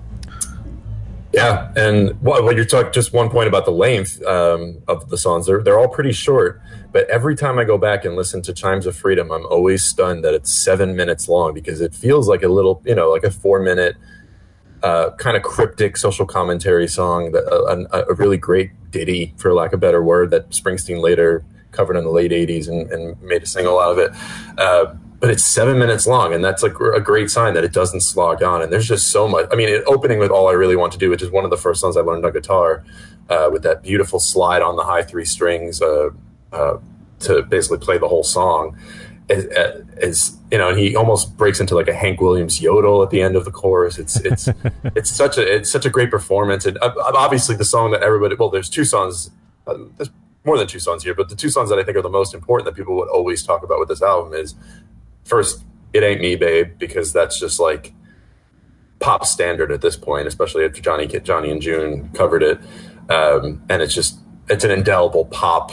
Yeah, 1.32 1.72
and 1.76 2.20
what, 2.22 2.44
what 2.44 2.56
you're 2.56 2.66
talking, 2.66 2.92
just 2.92 3.14
one 3.14 3.30
point 3.30 3.48
about 3.48 3.66
the 3.66 3.72
length 3.72 4.20
um, 4.24 4.82
of 4.88 5.12
the 5.12 5.18
songs. 5.18 5.46
They're 5.46 5.62
they're 5.62 5.78
all 5.78 5.90
pretty 5.90 6.14
short, 6.14 6.60
but 6.92 7.08
every 7.08 7.36
time 7.36 7.60
I 7.60 7.66
go 7.66 7.78
back 7.78 8.04
and 8.04 8.16
listen 8.16 8.42
to 8.44 8.54
Chimes 8.54 8.88
of 8.88 8.96
Freedom, 8.96 9.32
I'm 9.32 9.46
always 9.46 9.84
stunned 9.84 10.24
that 10.24 10.34
it's 10.34 10.52
seven 10.52 10.96
minutes 10.96 11.30
long 11.30 11.54
because 11.54 11.82
it 11.82 11.94
feels 11.94 12.28
like 12.28 12.42
a 12.42 12.48
little, 12.48 12.82
you 12.84 12.96
know, 12.96 13.12
like 13.12 13.24
a 13.24 13.30
four 13.30 13.60
minute 13.60 13.96
kind 15.18 15.36
of 15.36 15.44
cryptic 15.44 15.98
social 15.98 16.26
commentary 16.26 16.88
song, 16.88 17.32
that 17.32 17.44
a, 17.44 17.88
a, 17.98 18.12
a 18.12 18.14
really 18.14 18.38
great 18.38 18.72
ditty, 18.92 19.34
for 19.38 19.54
lack 19.54 19.74
of 19.74 19.80
a 19.80 19.82
better 19.82 20.04
word, 20.04 20.32
that 20.32 20.50
Springsteen 20.50 21.02
later 21.02 21.44
covered 21.72 21.98
in 21.98 22.04
the 22.04 22.12
late 22.12 22.32
'80s 22.32 22.68
and, 22.68 22.92
and 22.92 23.22
made 23.22 23.44
a 23.44 23.46
single 23.46 23.80
out 23.80 23.94
of 23.94 23.98
it. 23.98 24.12
Uh, 24.58 24.94
but 25.20 25.30
it's 25.30 25.44
seven 25.44 25.80
minutes 25.80 26.06
long, 26.06 26.34
and 26.34 26.44
that's 26.44 26.62
like 26.62 26.74
a 26.80 27.02
great 27.02 27.32
sign 27.32 27.54
that 27.56 27.64
it 27.64 27.74
doesn't 27.74 28.02
slog 28.02 28.44
on. 28.44 28.62
And 28.62 28.72
there's 28.72 28.88
just 28.88 29.08
so 29.08 29.28
much. 29.28 29.48
I 29.52 29.56
mean, 29.56 29.70
it, 29.70 29.84
opening 29.88 30.20
with 30.20 30.30
"All 30.30 30.48
I 30.48 30.54
Really 30.54 30.76
Want 30.76 30.94
to 30.94 31.00
Do," 31.00 31.10
which 31.10 31.22
is 31.22 31.32
one 31.32 31.46
of 31.46 31.50
the 31.50 31.58
first 31.58 31.82
songs 31.82 31.98
I 31.98 32.02
learned 32.02 32.26
on 32.26 32.32
guitar, 32.32 32.84
uh, 33.30 33.50
with 33.52 33.64
that 33.64 33.82
beautiful 33.82 34.20
slide 34.20 34.62
on 34.62 34.76
the 34.76 34.84
high 34.84 35.04
three 35.04 35.26
strings 35.26 35.82
uh, 35.82 36.10
uh, 36.52 36.78
to 37.22 37.42
basically 37.44 37.80
play 37.80 37.98
the 37.98 38.08
whole 38.08 38.24
song. 38.24 38.78
Is, 39.28 39.46
is 39.98 40.38
you 40.52 40.60
know, 40.60 40.70
and 40.70 40.78
he 40.78 40.96
almost 40.96 41.36
breaks 41.36 41.60
into 41.60 41.74
like 41.74 41.88
a 41.88 41.94
Hank 41.94 42.22
Williams 42.22 42.62
yodel 42.62 43.02
at 43.02 43.10
the 43.10 43.22
end 43.22 43.36
of 43.36 43.44
the 43.44 43.52
chorus. 43.52 43.98
It's 43.98 44.18
it's 44.18 44.48
it's 44.96 45.10
such 45.10 45.38
a 45.38 45.56
it's 45.56 45.72
such 45.72 45.86
a 45.86 45.90
great 45.90 46.12
performance, 46.12 46.66
and 46.66 46.78
uh, 46.78 46.94
obviously 46.98 47.56
the 47.56 47.66
song 47.66 47.92
that 47.92 48.04
everybody 48.04 48.36
well, 48.36 48.50
there's 48.50 48.70
two 48.70 48.86
songs. 48.86 49.32
Uh, 49.66 49.78
there's 49.98 50.12
more 50.44 50.60
than 50.60 50.68
two 50.68 50.80
songs 50.80 51.04
here, 51.04 51.16
but 51.16 51.30
the 51.30 51.36
two 51.36 51.50
songs 51.50 51.70
that 51.70 51.80
I 51.80 51.84
think 51.84 51.98
are 51.98 52.04
the 52.04 52.10
most 52.10 52.36
important 52.36 52.66
that 52.66 52.76
people 52.76 52.96
would 52.98 53.10
always 53.10 53.42
talk 53.42 53.64
about 53.64 53.80
with 53.80 53.90
this 53.90 54.04
album 54.04 54.34
is 54.34 54.54
first, 55.24 55.64
"It 55.92 56.04
Ain't 56.04 56.22
Me, 56.22 56.36
Babe," 56.36 56.78
because 56.78 57.12
that's 57.12 57.40
just 57.40 57.60
like 57.60 57.94
pop 59.00 59.26
standard 59.26 59.72
at 59.72 59.82
this 59.82 59.98
point, 59.98 60.28
especially 60.28 60.66
if 60.66 60.80
Johnny 60.82 61.08
Johnny 61.08 61.50
and 61.50 61.62
June 61.62 62.10
covered 62.14 62.44
it, 62.44 62.60
um, 63.10 63.64
and 63.70 63.82
it's 63.82 63.96
just 63.96 64.20
it's 64.50 64.64
an 64.64 64.72
indelible 64.72 65.26
pop 65.26 65.72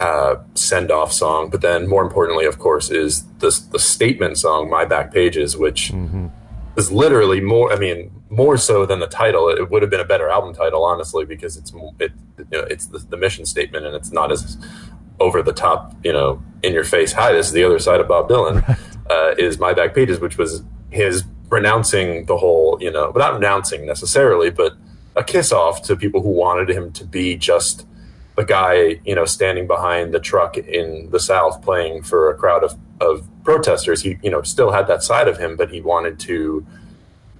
uh, 0.00 0.36
send 0.54 0.90
off 0.90 1.12
song. 1.12 1.50
But 1.50 1.60
then, 1.60 1.86
more 1.86 2.02
importantly, 2.02 2.46
of 2.46 2.58
course, 2.58 2.90
is 2.90 3.24
this 3.38 3.60
the 3.60 3.78
statement 3.78 4.38
song, 4.38 4.68
"My 4.70 4.84
Back 4.84 5.12
Pages," 5.12 5.56
which 5.56 5.90
is 6.76 6.90
literally 6.90 7.40
more. 7.40 7.72
I 7.72 7.76
mean, 7.76 8.10
more 8.30 8.56
so 8.56 8.86
than 8.86 9.00
the 9.00 9.06
title. 9.06 9.48
It 9.48 9.70
would 9.70 9.82
have 9.82 9.90
been 9.90 10.00
a 10.00 10.04
better 10.04 10.28
album 10.28 10.54
title, 10.54 10.84
honestly, 10.84 11.24
because 11.24 11.56
it's 11.56 11.72
it 11.98 12.12
you 12.38 12.44
know, 12.50 12.64
it's 12.70 12.86
the, 12.86 12.98
the 12.98 13.16
mission 13.16 13.44
statement, 13.44 13.84
and 13.86 13.94
it's 13.94 14.10
not 14.10 14.32
as 14.32 14.56
over 15.18 15.42
the 15.42 15.52
top, 15.52 15.94
you 16.02 16.12
know, 16.12 16.42
in 16.62 16.72
your 16.72 16.84
face. 16.84 17.12
Hi, 17.12 17.32
this 17.32 17.46
is 17.46 17.52
the 17.52 17.64
other 17.64 17.78
side 17.78 18.00
of 18.00 18.08
Bob 18.08 18.28
Dylan. 18.28 18.78
Uh, 19.10 19.34
is 19.38 19.58
"My 19.58 19.74
Back 19.74 19.92
Pages," 19.92 20.20
which 20.20 20.38
was 20.38 20.62
his 20.90 21.24
renouncing 21.50 22.26
the 22.26 22.36
whole, 22.36 22.78
you 22.80 22.92
know, 22.92 23.10
not 23.16 23.34
renouncing 23.34 23.84
necessarily, 23.84 24.50
but 24.50 24.76
a 25.16 25.24
kiss 25.24 25.50
off 25.50 25.82
to 25.82 25.96
people 25.96 26.22
who 26.22 26.30
wanted 26.30 26.70
him 26.70 26.92
to 26.92 27.04
be 27.04 27.36
just 27.36 27.84
the 28.40 28.46
guy, 28.46 28.98
you 29.04 29.14
know, 29.14 29.26
standing 29.26 29.66
behind 29.66 30.14
the 30.14 30.18
truck 30.18 30.56
in 30.56 31.10
the 31.10 31.20
South 31.20 31.60
playing 31.60 32.02
for 32.02 32.30
a 32.30 32.34
crowd 32.34 32.64
of, 32.64 32.74
of 32.98 33.28
protesters. 33.44 34.00
He, 34.00 34.16
you 34.22 34.30
know, 34.30 34.40
still 34.40 34.72
had 34.72 34.86
that 34.86 35.02
side 35.02 35.28
of 35.28 35.36
him, 35.36 35.56
but 35.56 35.70
he 35.70 35.82
wanted 35.82 36.18
to, 36.20 36.66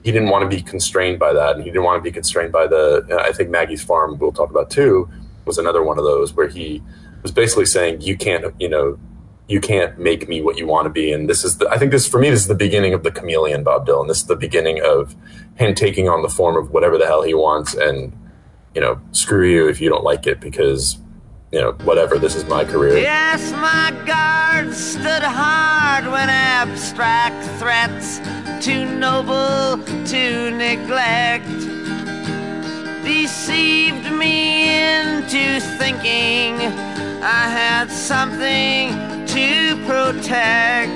he 0.04 0.12
didn't 0.12 0.28
want 0.28 0.42
to 0.42 0.54
be 0.54 0.62
constrained 0.62 1.18
by 1.18 1.32
that. 1.32 1.56
And 1.56 1.64
he 1.64 1.70
didn't 1.70 1.84
want 1.84 1.98
to 2.00 2.02
be 2.02 2.12
constrained 2.12 2.52
by 2.52 2.66
the, 2.66 3.06
uh, 3.10 3.16
I 3.16 3.32
think 3.32 3.48
Maggie's 3.48 3.82
Farm, 3.82 4.18
we'll 4.18 4.30
talk 4.30 4.50
about 4.50 4.68
too, 4.68 5.08
was 5.46 5.56
another 5.56 5.82
one 5.82 5.98
of 5.98 6.04
those 6.04 6.34
where 6.34 6.48
he 6.48 6.82
was 7.22 7.32
basically 7.32 7.64
saying, 7.64 8.02
you 8.02 8.14
can't, 8.14 8.54
you 8.60 8.68
know, 8.68 8.98
you 9.48 9.58
can't 9.58 9.98
make 9.98 10.28
me 10.28 10.42
what 10.42 10.58
you 10.58 10.66
want 10.66 10.84
to 10.84 10.90
be. 10.90 11.12
And 11.12 11.30
this 11.30 11.44
is 11.44 11.56
the, 11.56 11.68
I 11.70 11.78
think 11.78 11.92
this, 11.92 12.06
for 12.06 12.20
me, 12.20 12.28
this 12.28 12.40
is 12.40 12.46
the 12.46 12.54
beginning 12.54 12.92
of 12.92 13.04
the 13.04 13.10
chameleon 13.10 13.64
Bob 13.64 13.86
Dylan. 13.86 14.06
This 14.06 14.18
is 14.18 14.26
the 14.26 14.36
beginning 14.36 14.82
of 14.84 15.16
him 15.54 15.74
taking 15.74 16.10
on 16.10 16.20
the 16.20 16.28
form 16.28 16.56
of 16.58 16.72
whatever 16.72 16.98
the 16.98 17.06
hell 17.06 17.22
he 17.22 17.32
wants 17.32 17.72
and, 17.72 18.12
you 18.74 18.80
know, 18.80 19.00
screw 19.12 19.48
you 19.48 19.68
if 19.68 19.80
you 19.80 19.88
don't 19.88 20.04
like 20.04 20.26
it 20.26 20.40
because, 20.40 20.98
you 21.52 21.60
know, 21.60 21.72
whatever, 21.84 22.18
this 22.18 22.34
is 22.34 22.44
my 22.44 22.64
career. 22.64 22.98
Yes, 22.98 23.52
my 23.52 23.92
guard 24.06 24.72
stood 24.74 25.22
hard 25.22 26.04
when 26.06 26.28
abstract 26.28 27.44
threats, 27.58 28.20
too 28.64 28.84
noble 28.84 29.82
to 30.06 30.50
neglect, 30.50 31.48
deceived 33.04 34.10
me 34.12 34.70
into 34.70 35.60
thinking 35.78 36.54
I 37.22 37.48
had 37.48 37.90
something 37.90 39.26
to 39.26 39.76
protect. 39.86 40.90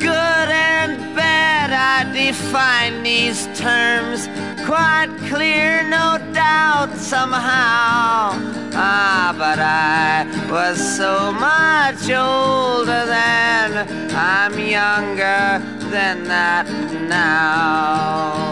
Good 0.00 0.48
and 0.48 1.14
bad, 1.14 1.37
I 1.78 2.02
define 2.12 3.04
these 3.04 3.46
terms 3.56 4.26
quite 4.66 5.14
clear, 5.30 5.84
no 5.84 6.18
doubt, 6.32 6.96
somehow. 6.96 8.34
Ah, 8.74 9.32
but 9.38 9.60
I 9.60 10.26
was 10.50 10.76
so 10.96 11.32
much 11.32 12.10
older 12.10 13.06
then, 13.06 13.86
I'm 14.12 14.58
younger 14.58 15.62
than 15.90 16.24
that 16.24 16.66
now. 17.08 18.48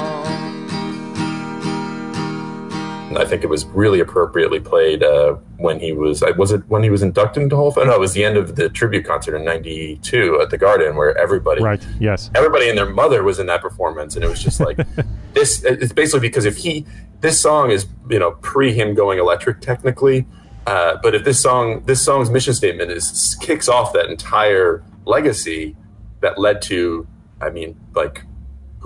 I 3.17 3.25
think 3.25 3.43
it 3.43 3.49
was 3.49 3.65
really 3.67 4.01
appropriately 4.01 4.61
played 4.61 5.03
uh, 5.03 5.37
when 5.59 5.81
he 5.81 5.93
was. 5.93 6.23
Was 6.37 6.53
it 6.53 6.63
when 6.69 6.83
he 6.83 6.91
was 6.91 7.03
inducted 7.03 7.43
into 7.43 7.57
Hall 7.57 7.69
of 7.69 7.75
Fame? 7.75 7.87
No, 7.87 7.95
it 7.95 8.01
was 8.01 8.13
the 8.13 8.25
end 8.25 8.37
of 8.37 8.57
the 8.57 8.69
tribute 8.69 9.05
concert 9.05 9.35
in 9.37 9.45
'92 9.45 10.41
at 10.41 10.51
the 10.51 10.59
Garden, 10.59 10.97
where 10.97 11.17
everybody, 11.17 11.63
Right. 11.63 11.87
Yes. 12.01 12.31
everybody 12.35 12.69
and 12.69 12.77
their 12.77 12.89
mother 12.89 13.23
was 13.23 13.39
in 13.39 13.47
that 13.47 13.63
performance, 13.63 14.15
and 14.17 14.25
it 14.25 14.29
was 14.29 14.43
just 14.43 14.61
like 14.61 14.79
this. 15.35 15.63
It's 15.65 15.93
basically 15.93 16.21
because 16.29 16.45
if 16.45 16.57
he, 16.57 16.85
this 17.21 17.41
song 17.41 17.71
is 17.71 17.87
you 18.11 18.19
know 18.19 18.33
pre 18.43 18.73
him 18.73 18.95
going 18.95 19.19
electric 19.19 19.61
technically, 19.61 20.27
uh, 20.67 20.97
but 21.03 21.15
if 21.15 21.25
this 21.25 21.43
song, 21.43 21.83
this 21.87 22.03
song's 22.03 22.31
mission 22.31 22.55
statement 22.55 22.91
is 22.91 23.37
kicks 23.41 23.69
off 23.69 23.93
that 23.93 24.07
entire 24.07 24.83
legacy 25.05 25.77
that 26.21 26.39
led 26.39 26.63
to, 26.63 27.07
I 27.41 27.51
mean, 27.51 27.79
like. 27.95 28.23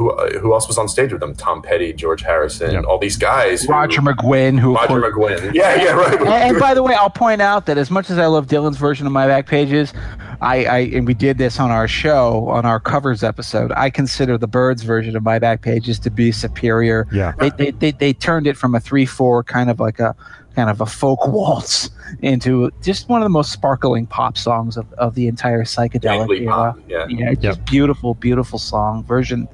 Who, 0.00 0.10
uh, 0.12 0.38
who 0.40 0.54
else 0.54 0.66
was 0.66 0.78
on 0.78 0.88
stage 0.88 1.12
with 1.12 1.20
them? 1.20 1.34
Tom 1.34 1.60
Petty, 1.60 1.92
George 1.92 2.22
Harrison, 2.22 2.70
Yeah. 2.72 2.80
all 2.80 2.96
these 2.98 3.18
guys. 3.18 3.64
who- 3.64 3.70
Roger 3.72 4.00
McGuinn, 4.00 4.58
who 4.58 4.70
of 4.74 4.88
Roger 4.90 5.12
course- 5.12 5.38
McGuinn. 5.42 5.52
Yeah, 5.54 5.74
yeah, 5.74 5.90
right. 5.92 6.18
and, 6.18 6.28
and 6.30 6.58
by 6.58 6.72
the 6.72 6.82
way, 6.82 6.94
I'll 6.94 7.10
point 7.10 7.42
out 7.42 7.66
that 7.66 7.76
as 7.76 7.90
much 7.90 8.08
as 8.08 8.16
I 8.16 8.24
love 8.24 8.46
Dylan's 8.46 8.78
version 8.78 9.06
of 9.06 9.12
my 9.12 9.26
back 9.26 9.46
pages, 9.46 9.92
I, 10.40 10.64
I 10.64 10.78
and 10.94 11.06
we 11.06 11.12
did 11.12 11.36
this 11.36 11.60
on 11.60 11.70
our 11.70 11.86
show 11.86 12.48
on 12.48 12.64
our 12.64 12.80
covers 12.80 13.22
episode. 13.22 13.72
I 13.76 13.90
consider 13.90 14.38
the 14.38 14.46
Byrds 14.46 14.84
version 14.84 15.14
of 15.16 15.22
my 15.22 15.38
back 15.38 15.60
pages 15.60 15.98
to 15.98 16.10
be 16.10 16.32
superior. 16.32 17.06
Yeah. 17.12 17.32
they 17.38 17.50
they, 17.50 17.70
they, 17.72 17.90
they 17.90 18.12
turned 18.14 18.46
it 18.46 18.56
from 18.56 18.74
a 18.74 18.80
three 18.80 19.04
four 19.04 19.44
kind 19.44 19.68
of 19.68 19.80
like 19.80 19.98
a 20.00 20.16
kind 20.56 20.68
of 20.70 20.80
a 20.80 20.86
folk 20.86 21.26
waltz 21.28 21.90
into 22.22 22.70
just 22.82 23.08
one 23.08 23.22
of 23.22 23.24
the 23.26 23.30
most 23.30 23.52
sparkling 23.52 24.06
pop 24.06 24.36
songs 24.36 24.76
of, 24.76 24.92
of 24.94 25.14
the 25.14 25.28
entire 25.28 25.62
psychedelic 25.64 26.00
Vaguely 26.22 26.40
era. 26.42 26.52
pop, 26.52 26.78
yeah. 26.88 27.06
Yeah, 27.08 27.30
it's 27.30 27.42
Yep. 27.42 27.54
just 27.56 27.64
beautiful, 27.66 28.14
beautiful 28.14 28.58
song 28.58 29.04
version. 29.04 29.46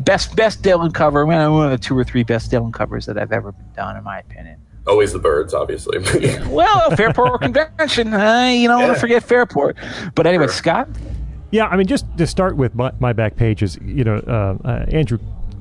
Best 0.00 0.36
best 0.36 0.62
Dylan 0.62 0.94
cover. 0.94 1.26
One 1.26 1.40
of 1.64 1.70
the 1.70 1.78
two 1.78 1.96
or 1.98 2.04
three 2.04 2.22
best 2.22 2.50
Dylan 2.52 2.72
covers 2.72 3.06
that 3.06 3.18
I've 3.18 3.32
ever 3.32 3.52
been 3.52 3.72
done, 3.74 3.96
in 3.96 4.04
my 4.04 4.18
opinion. 4.20 4.58
Always 4.86 5.12
the 5.12 5.18
Byrds, 5.18 5.54
obviously. 5.54 5.98
Well, 6.48 6.90
Fairport 6.94 7.40
Convention. 7.40 8.12
Uh, 8.12 8.44
you 8.54 8.68
don't 8.68 8.82
want 8.82 8.94
to 8.94 9.00
forget 9.00 9.22
Fairport. 9.22 9.76
But 10.14 10.26
anyway, 10.26 10.44
Sure. 10.46 10.52
Scott. 10.52 10.88
Yeah, 11.50 11.66
I 11.66 11.76
mean, 11.76 11.86
just 11.86 12.04
to 12.18 12.26
start 12.26 12.56
with 12.56 12.74
my, 12.74 12.92
my 13.00 13.12
back 13.12 13.36
pages, 13.36 13.78
you 13.82 14.04
know, 14.04 14.16
uh, 14.26 14.56
uh, 14.68 14.84
Andrew 14.88 15.18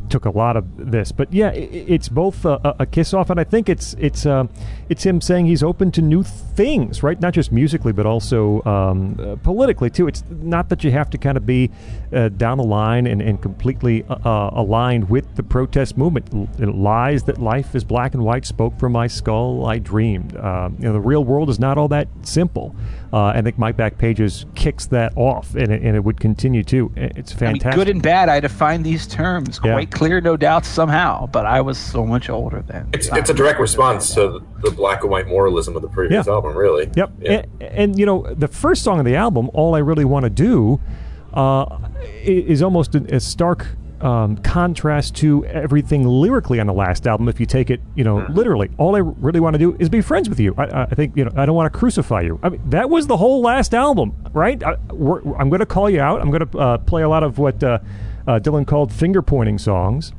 took 0.10 0.26
a 0.26 0.30
lot 0.30 0.58
of 0.58 0.66
this, 0.92 1.12
but 1.12 1.32
yeah, 1.34 1.48
i 1.50 1.54
it's 1.54 2.10
both 2.10 2.46
a, 2.46 2.60
a- 2.64 2.76
a 2.80 2.86
kiss 2.86 3.14
off, 3.14 3.30
and 3.30 3.40
I 3.40 3.44
think 3.46 3.70
it's 3.70 3.94
it's 3.98 4.26
um 4.26 4.50
it's 4.94 5.04
him 5.04 5.20
saying 5.22 5.48
he's 5.48 5.64
open 5.64 5.92
to 5.92 6.02
new 6.04 6.22
things, 6.22 7.02
right? 7.02 7.20
Not 7.20 7.34
just 7.34 7.52
musically, 7.52 7.94
but 7.94 8.06
also 8.06 8.62
um, 8.64 9.18
uh, 9.20 9.36
politically 9.38 9.90
too. 9.90 10.08
It's 10.08 10.24
not 10.30 10.70
that 10.70 10.84
you 10.84 10.92
have 10.92 11.10
to 11.10 11.18
kind 11.18 11.36
of 11.36 11.48
be 11.48 11.72
uh, 12.14 12.30
down 12.30 12.60
the 12.60 12.64
line 12.64 13.08
and, 13.08 13.20
and 13.20 13.42
completely 13.42 14.04
uh, 14.04 14.14
uh, 14.24 14.52
aligned 14.54 15.10
with 15.10 15.36
the 15.36 15.42
protest 15.42 15.98
movement. 15.98 16.30
L- 16.62 16.72
lies 16.74 17.24
that 17.24 17.40
life 17.40 17.74
is 17.74 17.84
black 17.84 18.14
and 18.14 18.24
white 18.24 18.46
spoke 18.46 18.78
from 18.78 18.92
my 18.92 19.08
skull. 19.08 19.66
I 19.66 19.80
dreamed. 19.80 20.36
Uh, 20.38 20.70
you 20.78 20.86
know, 20.86 20.94
the 20.94 21.00
real 21.00 21.24
world 21.24 21.50
is 21.50 21.60
not 21.60 21.80
all 21.80 21.88
that 21.88 22.08
simple. 22.22 22.76
Uh, 23.12 23.26
I 23.26 23.42
think 23.42 23.58
My 23.58 23.72
Back 23.72 23.98
Pages 23.98 24.46
kicks 24.54 24.86
that 24.88 25.14
off, 25.16 25.56
and 25.56 25.72
it, 25.72 25.82
and 25.82 25.96
it 25.96 26.04
would 26.04 26.20
continue 26.20 26.64
too. 26.64 26.92
It's 26.96 27.32
fantastic. 27.32 27.66
I 27.66 27.70
mean, 27.70 27.80
good 27.80 27.90
and 27.90 28.02
bad. 28.02 28.30
I 28.30 28.40
defined 28.40 28.84
these 28.86 29.08
terms 29.08 29.60
Yeah. 29.64 29.74
quite 29.74 29.92
clear, 29.92 30.22
no 30.22 30.38
doubt, 30.38 30.66
somehow. 30.66 31.28
But 31.28 31.46
I 31.46 31.62
was 31.62 31.78
so 31.80 32.06
much 32.06 32.30
older 32.30 32.64
then. 32.68 32.90
It's, 32.94 33.08
it's 33.12 33.30
a 33.30 33.34
direct 33.34 33.60
response 33.60 34.14
to 34.16 34.44
the 34.64 34.72
black 34.72 35.02
and 35.02 35.12
white 35.12 35.28
moralism 35.28 35.76
of 35.76 35.82
the 35.82 35.88
previous 35.90 36.26
Yeah. 36.28 36.34
album, 36.34 36.56
really. 36.58 36.90
Yep. 36.96 37.12
Yeah. 37.20 37.32
And, 37.32 37.62
and, 37.62 38.00
you 38.00 38.06
know, 38.06 38.26
the 38.34 38.48
first 38.48 38.84
song 38.84 39.00
of 39.00 39.06
the 39.06 39.16
album, 39.16 39.50
All 39.54 39.76
I 39.76 39.80
Really 39.80 40.06
Want 40.06 40.24
to 40.24 40.30
Do, 40.30 40.80
uh, 41.34 41.66
is 42.24 42.62
almost 42.62 42.96
a, 42.96 43.16
a 43.16 43.20
stark 43.20 43.68
um, 44.02 44.36
contrast 44.38 45.16
to 45.16 45.46
everything 45.46 46.06
lyrically 46.06 46.60
on 46.60 46.68
the 46.68 46.74
last 46.74 47.08
album. 47.08 47.30
If 47.30 47.40
you 47.40 47.46
take 47.46 47.70
it, 47.70 47.80
you 47.96 48.04
know, 48.04 48.26
literally, 48.30 48.70
all 48.78 48.96
I 48.98 49.00
really 49.00 49.40
want 49.40 49.54
to 49.54 49.58
do 49.58 49.78
is 49.80 49.88
be 49.88 50.02
friends 50.02 50.28
with 50.28 50.40
you. 50.42 50.54
I, 50.58 50.82
I 50.84 50.86
think, 50.88 51.16
you 51.16 51.24
know, 51.24 51.32
I 51.38 51.46
don't 51.46 51.56
want 51.56 51.72
to 51.72 51.80
crucify 51.80 52.22
you. 52.22 52.38
I 52.44 52.50
mean, 52.50 52.62
that 52.70 52.90
was 52.90 53.08
the 53.08 53.16
whole 53.18 53.42
last 53.42 53.74
album, 53.74 54.14
right? 54.34 54.62
I, 54.62 54.76
we're, 54.92 55.22
I'm 55.38 55.50
going 55.50 55.62
to 55.62 55.66
call 55.66 55.90
you 55.90 56.02
out. 56.02 56.22
I'm 56.22 56.32
going 56.32 56.46
to 56.48 56.58
uh, 56.60 56.78
play 56.80 57.04
a 57.04 57.10
lot 57.10 57.24
of 57.24 57.38
what 57.38 57.64
uh, 57.64 57.80
uh, 58.28 58.40
Dylan 58.40 58.68
called 58.68 58.92
finger 58.92 59.22
pointing 59.22 59.58
songs. 59.58 60.12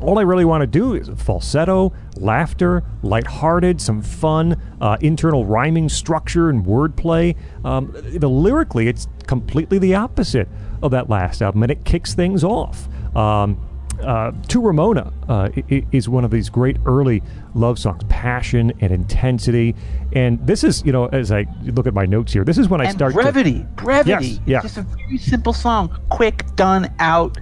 All 0.00 0.18
I 0.18 0.22
really 0.22 0.44
want 0.44 0.62
to 0.62 0.66
do 0.66 0.94
is 0.94 1.08
falsetto, 1.16 1.92
laughter, 2.16 2.84
lighthearted, 3.02 3.80
some 3.80 4.00
fun, 4.02 4.60
uh, 4.80 4.96
internal 5.00 5.44
rhyming 5.44 5.88
structure 5.88 6.50
and 6.50 6.64
wordplay. 6.64 7.36
Um, 7.64 7.92
the 7.94 8.28
lyrically, 8.28 8.88
it's 8.88 9.08
completely 9.26 9.78
the 9.78 9.94
opposite 9.96 10.48
of 10.82 10.92
that 10.92 11.08
last 11.08 11.42
album, 11.42 11.62
and 11.64 11.72
it 11.72 11.84
kicks 11.84 12.14
things 12.14 12.44
off. 12.44 12.88
Um, 13.16 13.60
uh, 14.00 14.30
to 14.46 14.60
Ramona 14.60 15.12
uh, 15.28 15.48
is 15.68 16.08
one 16.08 16.24
of 16.24 16.30
these 16.30 16.48
great 16.48 16.76
early 16.86 17.22
love 17.54 17.78
songs, 17.78 18.02
passion 18.08 18.72
and 18.80 18.92
intensity. 18.92 19.74
And 20.12 20.44
this 20.46 20.62
is, 20.62 20.84
you 20.84 20.92
know, 20.92 21.06
as 21.06 21.32
I 21.32 21.46
look 21.64 21.88
at 21.88 21.94
my 21.94 22.06
notes 22.06 22.32
here, 22.32 22.44
this 22.44 22.58
is 22.58 22.68
when 22.68 22.80
I 22.80 22.84
and 22.84 22.94
start 22.94 23.12
to- 23.12 23.20
brevity, 23.20 23.66
brevity. 23.74 24.28
Yes, 24.28 24.40
yeah. 24.46 24.56
It's 24.58 24.74
just 24.74 24.76
a 24.78 24.82
very 24.82 25.18
simple 25.18 25.52
song, 25.52 25.98
quick, 26.10 26.44
done, 26.54 26.92
out. 27.00 27.38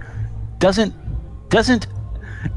Doesn't 0.57 0.95
doesn't 1.49 1.87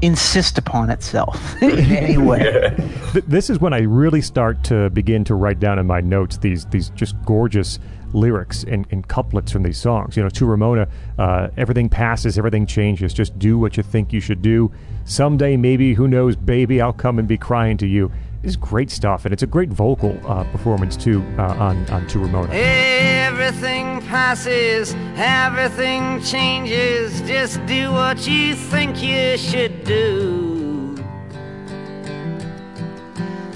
insist 0.01 0.57
upon 0.57 0.89
itself 0.89 1.61
in 1.61 1.79
any 1.79 2.17
way. 2.17 2.73
Th- 3.13 3.25
this 3.25 3.49
is 3.49 3.59
when 3.59 3.73
I 3.73 3.79
really 3.81 4.21
start 4.21 4.63
to 4.65 4.89
begin 4.89 5.23
to 5.25 5.35
write 5.35 5.59
down 5.59 5.79
in 5.79 5.87
my 5.87 6.01
notes 6.01 6.37
these 6.37 6.65
these 6.65 6.89
just 6.91 7.15
gorgeous 7.25 7.79
lyrics 8.13 8.63
and, 8.63 8.85
and 8.91 9.07
couplets 9.07 9.51
from 9.51 9.63
these 9.63 9.77
songs. 9.77 10.17
You 10.17 10.23
know, 10.23 10.29
to 10.29 10.45
Ramona, 10.45 10.87
uh, 11.17 11.49
everything 11.57 11.89
passes, 11.89 12.37
everything 12.37 12.65
changes. 12.65 13.13
Just 13.13 13.37
do 13.39 13.57
what 13.57 13.77
you 13.77 13.83
think 13.83 14.13
you 14.13 14.19
should 14.19 14.41
do. 14.41 14.71
Someday, 15.05 15.57
maybe, 15.57 15.93
who 15.93 16.07
knows, 16.07 16.35
baby, 16.35 16.81
I'll 16.81 16.93
come 16.93 17.19
and 17.19 17.27
be 17.27 17.37
crying 17.37 17.77
to 17.77 17.87
you. 17.87 18.11
It's 18.43 18.55
great 18.55 18.89
stuff, 18.89 19.25
and 19.25 19.33
it's 19.33 19.43
a 19.43 19.47
great 19.47 19.69
vocal 19.69 20.19
uh, 20.25 20.43
performance 20.45 20.97
too 20.97 21.23
uh, 21.37 21.43
on 21.59 21.87
on 21.91 22.07
to 22.07 22.19
Ramona. 22.19 22.51
Everything 22.51 24.01
passes, 24.07 24.95
everything 25.15 26.21
changes. 26.23 27.21
Just 27.21 27.63
do 27.67 27.91
what 27.91 28.27
you 28.27 28.55
think 28.55 29.03
you 29.03 29.37
should 29.37 29.83
do. 29.83 30.97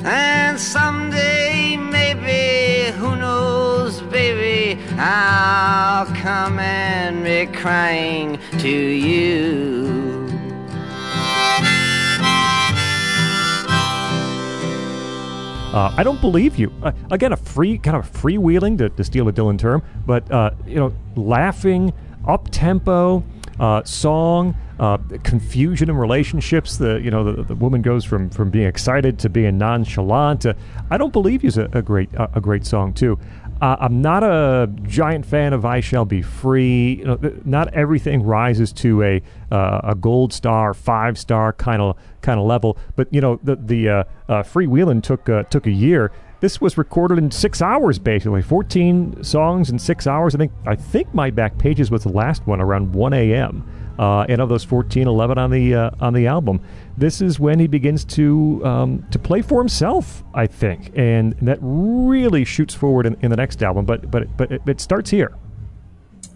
And 0.03 0.60
someday, 0.60 1.78
maybe, 1.78 2.91
who 2.98 3.16
knows, 3.16 4.02
baby, 4.03 4.80
I'll 4.99 6.06
come 6.18 6.60
and 6.60 7.24
be 7.24 7.48
crying 7.57 8.38
to 8.60 8.70
you. 8.70 10.15
Uh, 15.76 15.93
I 15.97 16.03
don't 16.03 16.22
believe 16.22 16.57
you. 16.57 16.72
Uh, 16.81 16.93
again, 17.11 17.34
a 17.34 17.38
free 17.38 17.77
kind 17.77 17.97
of 17.97 18.10
freewheeling 18.10 18.77
to, 18.77 18.88
to 18.88 19.03
steal 19.03 19.27
a 19.27 19.34
Dylan 19.34 19.60
term, 19.60 19.84
but 20.06 20.31
uh, 20.31 20.52
you 20.65 20.76
know, 20.76 20.93
laughing, 21.18 21.91
up 22.26 22.47
tempo, 22.49 23.26
uh, 23.60 23.84
song, 23.84 24.56
uh, 24.80 24.97
confusion 25.23 25.89
in 25.89 25.97
relationships. 25.97 26.77
The 26.77 27.02
you 27.03 27.11
know 27.11 27.30
the, 27.30 27.43
the 27.43 27.56
woman 27.56 27.81
goes 27.81 28.06
from 28.06 28.30
from 28.30 28.49
being 28.52 28.68
excited 28.68 29.19
to 29.19 29.30
being 29.30 29.57
nonchalant. 29.57 30.45
Uh, 30.45 30.53
I 30.89 30.97
don't 30.97 31.11
believe 31.11 31.43
you's 31.43 31.57
a, 31.57 31.69
a 31.73 31.81
great 31.81 32.10
a 32.14 32.39
great 32.39 32.65
song 32.65 32.93
too. 32.93 33.19
Uh, 33.61 33.77
I'm 33.80 34.02
not 34.02 34.23
a 34.23 34.69
giant 34.84 35.26
fan 35.26 35.53
of 35.53 35.64
"I 35.64 35.80
Shall 35.80 36.03
Be 36.06 36.22
Free." 36.22 36.95
You 36.95 37.06
know, 37.06 37.15
th- 37.15 37.34
not 37.45 37.73
everything 37.73 38.23
rises 38.23 38.73
to 38.73 39.02
a 39.02 39.22
uh, 39.52 39.82
a 39.84 39.95
gold 39.95 40.34
star, 40.34 40.73
five 40.73 41.18
star 41.18 41.53
kind 41.53 41.82
of 41.82 41.98
kind 42.22 42.40
of 42.40 42.45
level. 42.45 42.77
But 42.95 43.07
you 43.14 43.22
know, 43.22 43.40
the 43.44 43.56
the 43.56 43.90
uh, 43.90 44.03
uh, 44.27 44.44
Freewheelin' 44.44 45.02
took 45.02 45.30
uh, 45.30 45.44
took 45.44 45.68
a 45.68 45.72
year. 45.72 46.11
This 46.41 46.60
was 46.60 46.77
recorded 46.77 47.18
in 47.18 47.32
six 47.32 47.61
hours, 47.61 47.98
basically. 47.98 48.41
Fourteen 48.41 49.23
songs 49.23 49.69
in 49.69 49.80
six 49.80 50.06
hours. 50.06 50.36
I 50.36 50.38
think 50.38 50.52
I 50.65 50.76
think 50.76 51.14
my 51.14 51.32
back 51.32 51.57
pages 51.57 51.90
was 51.90 52.03
the 52.03 52.11
last 52.11 52.45
one 52.45 52.60
around 52.60 52.94
one 52.94 53.14
a.m. 53.14 53.64
Uh, 53.98 54.26
and 54.28 54.42
of 54.42 54.50
those 54.50 54.64
14, 54.64 55.08
11 55.08 55.38
on 55.38 55.52
the 55.52 55.74
uh, 55.74 55.92
on 56.00 56.14
the 56.14 56.28
album. 56.28 56.62
This 56.98 57.22
is 57.22 57.40
when 57.40 57.60
he 57.60 57.68
begins 57.68 58.04
to 58.06 58.62
um, 58.66 59.06
to 59.12 59.20
play 59.20 59.42
for 59.42 59.60
himself, 59.60 60.24
I 60.34 60.48
think, 60.48 60.92
and 60.96 61.34
that 61.42 61.60
really 61.62 62.44
shoots 62.44 62.74
forward 62.74 63.06
in, 63.06 63.18
in 63.22 63.32
the 63.32 63.38
next 63.38 63.64
album. 63.64 63.86
But 63.86 64.12
but 64.12 64.36
but 64.36 64.52
it, 64.52 64.62
it 64.68 64.82
starts 64.82 65.10
here. 65.10 65.34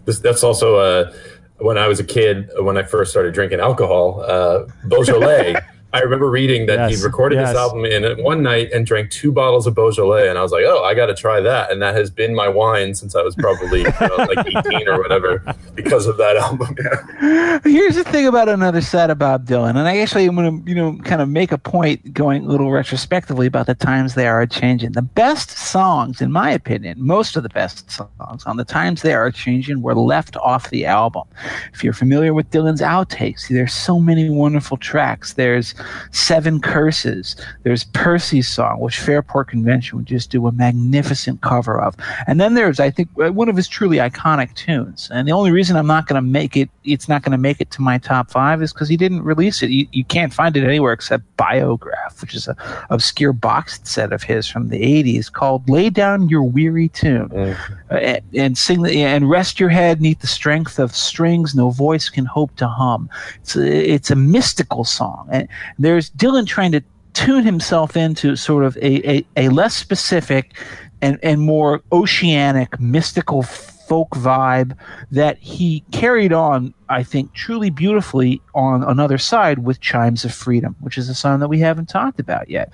This, 0.06 0.20
that's 0.20 0.42
also 0.42 0.76
uh, 0.76 1.12
when 1.58 1.76
I 1.76 1.86
was 1.86 2.00
a 2.00 2.04
kid, 2.04 2.50
when 2.58 2.78
I 2.78 2.82
first 2.82 3.10
started 3.10 3.34
drinking 3.34 3.60
alcohol, 3.60 4.22
uh, 4.26 4.64
Beaujolais. 4.88 5.56
I 5.92 6.00
remember 6.00 6.30
reading 6.30 6.66
that 6.66 6.90
Yes, 6.90 6.98
he 6.98 7.04
recorded 7.04 7.36
yes. 7.36 7.50
this 7.50 7.56
album 7.56 7.84
in 7.84 8.22
one 8.22 8.42
night 8.42 8.70
and 8.72 8.86
drank 8.86 9.10
two 9.10 9.32
bottles 9.32 9.66
of 9.66 9.74
Beaujolais, 9.74 10.28
and 10.28 10.38
I 10.38 10.42
was 10.42 10.52
like, 10.52 10.64
"Oh, 10.64 10.84
I 10.84 10.94
got 10.94 11.06
to 11.06 11.14
try 11.14 11.40
that." 11.40 11.72
And 11.72 11.82
that 11.82 11.96
has 11.96 12.10
been 12.10 12.34
my 12.34 12.48
wine 12.48 12.94
since 12.94 13.16
I 13.16 13.22
was 13.22 13.34
probably 13.34 13.80
you 13.80 13.92
know, 14.00 14.26
like 14.28 14.46
eighteen 14.46 14.88
or 14.88 14.98
whatever 15.02 15.42
because 15.74 16.06
of 16.06 16.16
that 16.18 16.36
album. 16.36 16.76
Yeah. 16.78 17.58
Here's 17.64 17.96
the 17.96 18.04
thing 18.04 18.26
about 18.26 18.48
another 18.48 18.80
side 18.80 19.10
of 19.10 19.18
Bob 19.18 19.46
Dylan, 19.46 19.70
and 19.70 19.80
I 19.80 19.98
actually 19.98 20.26
am 20.28 20.36
going 20.36 20.64
to, 20.64 20.70
you 20.70 20.76
know, 20.76 20.96
kind 20.98 21.20
of 21.20 21.28
make 21.28 21.50
a 21.50 21.58
point 21.58 22.14
going 22.14 22.44
a 22.44 22.48
little 22.48 22.70
retrospectively 22.70 23.46
about 23.46 23.66
the 23.66 23.74
times 23.74 24.14
they 24.14 24.28
are 24.28 24.46
changing. 24.46 24.92
The 24.92 25.02
best 25.02 25.50
songs, 25.50 26.20
in 26.20 26.30
my 26.30 26.50
opinion, 26.50 27.04
most 27.04 27.36
of 27.36 27.42
the 27.42 27.48
best 27.48 27.90
songs 27.90 28.44
on 28.44 28.56
the 28.56 28.64
times 28.64 29.02
they 29.02 29.14
are 29.14 29.30
changing 29.30 29.82
were 29.82 29.94
left 29.94 30.36
off 30.36 30.70
the 30.70 30.86
album. 30.86 31.24
If 31.72 31.82
you're 31.82 31.92
familiar 31.92 32.32
with 32.32 32.50
Dylan's 32.50 32.80
outtakes, 32.80 33.48
there's 33.48 33.72
so 33.72 33.98
many 33.98 34.30
wonderful 34.30 34.76
tracks. 34.76 35.34
There's 35.34 35.74
Seven 36.12 36.60
Curses. 36.60 37.36
There's 37.62 37.84
Percy's 37.84 38.48
song, 38.48 38.80
which 38.80 38.98
Fairport 38.98 39.48
Convention 39.48 39.98
would 39.98 40.06
just 40.06 40.30
do 40.30 40.46
a 40.46 40.52
magnificent 40.52 41.40
cover 41.40 41.80
of. 41.80 41.96
And 42.26 42.40
then 42.40 42.54
there's, 42.54 42.80
I 42.80 42.90
think, 42.90 43.08
uh, 43.22 43.32
one 43.32 43.48
of 43.48 43.56
his 43.56 43.68
truly 43.68 43.98
iconic 43.98 44.54
tunes. 44.54 45.10
And 45.12 45.26
the 45.26 45.32
only 45.32 45.50
reason 45.50 45.76
I'm 45.76 45.86
not 45.86 46.06
going 46.06 46.22
to 46.22 46.26
make 46.26 46.56
it, 46.56 46.70
it's 46.84 47.08
not 47.08 47.22
going 47.22 47.32
to 47.32 47.38
make 47.38 47.60
it 47.60 47.70
to 47.72 47.82
my 47.82 47.98
top 47.98 48.30
five 48.30 48.62
is 48.62 48.72
because 48.72 48.88
he 48.88 48.96
didn't 48.96 49.22
release 49.22 49.62
it. 49.62 49.70
You, 49.70 49.86
you 49.92 50.04
can't 50.04 50.32
find 50.32 50.56
it 50.56 50.64
anywhere 50.64 50.92
except 50.92 51.24
Biograph, 51.36 52.20
which 52.20 52.34
is 52.34 52.48
a 52.48 52.56
obscure 52.90 53.32
boxed 53.32 53.86
set 53.86 54.12
of 54.12 54.22
his 54.22 54.48
from 54.48 54.68
the 54.68 54.80
80s 54.80 55.30
called 55.32 55.68
Lay 55.68 55.90
Down 55.90 56.28
Your 56.28 56.42
Weary 56.42 56.88
Tune 56.88 57.30
uh, 57.32 57.56
and, 57.90 58.22
and 58.34 58.58
sing 58.58 58.82
the, 58.82 59.02
and 59.02 59.28
rest 59.28 59.60
your 59.60 59.68
head 59.68 60.00
neath 60.00 60.20
the 60.20 60.26
strength 60.26 60.78
of 60.78 60.94
strings 60.94 61.54
no 61.54 61.70
voice 61.70 62.08
can 62.08 62.24
hope 62.24 62.54
to 62.56 62.68
hum. 62.68 63.08
It's 63.42 63.56
a, 63.56 63.92
it's 63.92 64.10
a 64.10 64.16
mystical 64.16 64.84
song. 64.84 65.28
And 65.30 65.48
there's 65.78 66.10
Dylan 66.10 66.46
trying 66.46 66.72
to 66.72 66.82
tune 67.12 67.44
himself 67.44 67.96
into 67.96 68.36
sort 68.36 68.64
of 68.64 68.76
a, 68.76 69.10
a, 69.10 69.26
a 69.36 69.48
less 69.48 69.74
specific 69.74 70.54
and, 71.02 71.18
and 71.22 71.40
more 71.40 71.82
oceanic, 71.92 72.78
mystical 72.80 73.42
folk 73.42 74.10
vibe 74.10 74.76
that 75.10 75.36
he 75.38 75.82
carried 75.90 76.32
on, 76.32 76.72
I 76.88 77.02
think, 77.02 77.32
truly 77.32 77.70
beautifully 77.70 78.40
on 78.54 78.84
another 78.84 79.18
side 79.18 79.60
with 79.60 79.80
Chimes 79.80 80.24
of 80.24 80.32
Freedom, 80.32 80.76
which 80.80 80.96
is 80.96 81.08
a 81.08 81.14
song 81.14 81.40
that 81.40 81.48
we 81.48 81.58
haven't 81.58 81.88
talked 81.88 82.20
about 82.20 82.48
yet. 82.48 82.72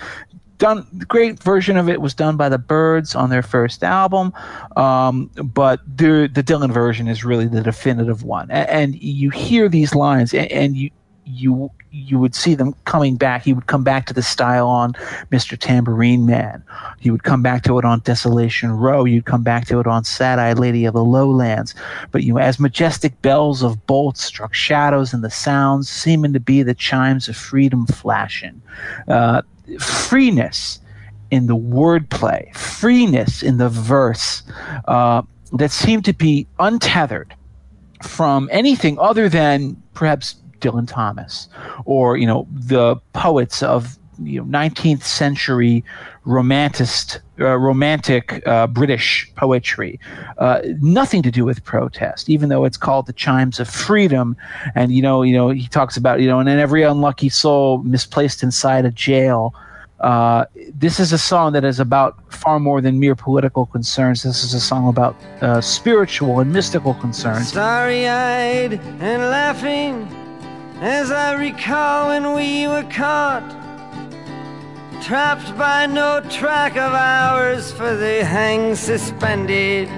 Done, 0.59 0.86
great 1.09 1.43
version 1.43 1.77
of 1.77 1.89
it 1.89 2.01
was 2.01 2.14
done 2.14 2.36
by 2.36 2.48
the 2.48 2.59
Byrds 2.59 3.14
on 3.14 3.31
their 3.31 3.43
first 3.43 3.85
album, 3.85 4.32
um, 4.77 5.31
but 5.43 5.81
the 5.86 6.31
the 6.32 6.43
Dylan 6.43 6.73
version 6.73 7.09
is 7.09 7.24
really 7.24 7.47
the 7.47 7.62
definitive 7.62 8.23
one. 8.23 8.51
And, 8.51 8.68
and 8.68 9.02
you 9.02 9.28
hear 9.28 9.68
these 9.68 9.94
lines, 9.94 10.32
and, 10.32 10.51
and 10.51 10.77
you 10.77 10.90
you 11.27 11.70
you 11.90 12.19
would 12.19 12.35
see 12.35 12.55
them 12.55 12.74
coming 12.85 13.16
back. 13.16 13.43
He 13.43 13.53
would 13.53 13.66
come 13.66 13.82
back 13.82 14.07
to 14.07 14.15
the 14.15 14.23
style 14.23 14.69
on 14.69 14.93
Mr. 15.32 15.59
Tambourine 15.59 16.24
Man. 16.24 16.62
He 17.01 17.11
would 17.11 17.24
come 17.24 17.43
back 17.43 17.62
to 17.65 17.78
it 17.78 17.85
on 17.85 18.01
Desolation 18.01 18.70
Row. 18.70 19.05
You'd 19.05 19.24
come 19.24 19.43
back 19.43 19.66
to 19.66 19.81
it 19.81 19.86
on 19.86 20.05
Sad 20.05 20.39
Eyed 20.39 20.59
Lady 20.59 20.85
of 20.85 20.94
the 20.94 21.05
Lowlands. 21.05 21.74
But 22.12 22.23
you 22.23 22.35
know, 22.35 22.39
as 22.39 22.61
majestic 22.61 23.20
bells 23.23 23.62
of 23.62 23.86
bolts 23.86 24.24
struck 24.24 24.55
shadows 24.55 25.12
and 25.12 25.24
the 25.24 25.31
sounds 25.31 25.89
seeming 25.89 26.32
to 26.32 26.40
be 26.40 26.62
the 26.62 26.74
chimes 26.74 27.28
of 27.28 27.36
freedom 27.36 27.86
flashing. 27.86 28.62
Uh, 29.09 29.43
freeness 29.81 30.78
in 31.31 31.47
the 31.47 31.57
wordplay, 31.57 32.55
freeness 32.55 33.43
in 33.43 33.59
the 33.59 33.69
verse 33.69 34.43
uh, 34.86 35.23
that 35.53 35.73
seemed 35.73 36.05
to 36.05 36.12
be 36.12 36.47
untethered 36.61 37.35
from 38.03 38.48
anything 38.53 38.98
other 38.98 39.28
than 39.28 39.82
perhaps 39.94 40.36
Dylan 40.61 40.89
Thomas 40.89 41.49
or 41.85 42.16
you 42.16 42.27
know 42.27 42.47
the 42.51 42.97
poets 43.12 43.62
of 43.62 43.99
you 44.23 44.43
know 44.43 44.59
19th 44.59 45.03
century 45.03 45.85
romanticist, 46.27 47.20
uh, 47.41 47.57
romantic 47.57 48.47
uh, 48.47 48.66
British 48.66 49.31
poetry. 49.37 50.01
Uh, 50.39 50.61
nothing 50.81 51.23
to 51.23 51.31
do 51.31 51.45
with 51.45 51.62
protest, 51.65 52.28
even 52.28 52.49
though 52.49 52.65
it's 52.65 52.77
called 52.77 53.07
the 53.07 53.12
Chimes 53.12 53.61
of 53.61 53.69
Freedom. 53.69 54.37
And 54.74 54.93
you 54.93 55.03
know, 55.03 55.23
you 55.23 55.35
know, 55.35 55.51
he 55.51 55.69
talks 55.69 55.97
about 55.97 56.20
you 56.20 56.27
know, 56.27 56.39
and 56.39 56.49
then 56.49 56.59
every 56.59 56.83
unlucky 56.83 57.28
soul 57.28 57.78
misplaced 57.78 58.43
inside 58.43 58.85
a 58.85 58.91
jail. 58.91 59.55
Uh, 60.01 60.45
this 60.74 61.01
is 61.01 61.12
a 61.12 61.19
song 61.19 61.55
that 61.55 61.65
is 61.65 61.81
about 61.81 62.20
far 62.31 62.61
more 62.61 62.83
than 62.83 63.01
mere 63.01 63.15
political 63.15 63.65
concerns. 63.65 64.23
This 64.23 64.45
is 64.45 64.53
a 64.53 64.61
song 64.61 64.89
about 64.89 65.16
uh, 65.41 65.61
spiritual 65.62 66.41
and 66.41 66.53
mystical 66.53 66.93
concerns. 66.95 67.49
Starry 67.49 68.07
eyed 68.07 68.74
and 69.01 69.23
laughing 69.23 70.26
as 70.81 71.11
I 71.11 71.32
recall 71.32 72.09
when 72.09 72.35
we 72.35 72.69
were 72.69 72.86
caught, 72.90 73.48
trapped 75.03 75.57
by 75.57 75.86
no 75.86 76.20
track 76.28 76.73
of 76.73 76.93
ours, 76.93 77.73
for 77.73 77.97
they 77.97 78.23
hang 78.23 78.74
suspended. 78.74 79.89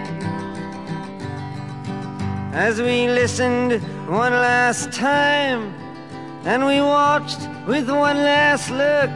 As 2.52 2.80
we 2.80 3.09
listened 3.09 3.82
one 4.09 4.32
last 4.32 4.92
time, 4.92 5.74
and 6.44 6.64
we 6.64 6.80
watched 6.80 7.40
with 7.66 7.90
one 7.90 8.18
last 8.18 8.70
look, 8.70 9.10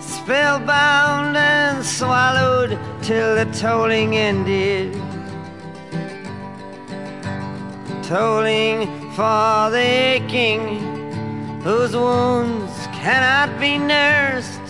spellbound 0.00 1.36
and 1.36 1.84
swallowed 1.84 2.78
till 3.02 3.34
the 3.34 3.44
tolling 3.52 4.16
ended. 4.16 4.94
Tolling 8.02 9.03
for 9.14 9.70
the 9.70 9.78
aching 9.78 11.60
whose 11.62 11.94
wounds 11.94 12.72
cannot 12.88 13.60
be 13.60 13.78
nursed. 13.78 14.60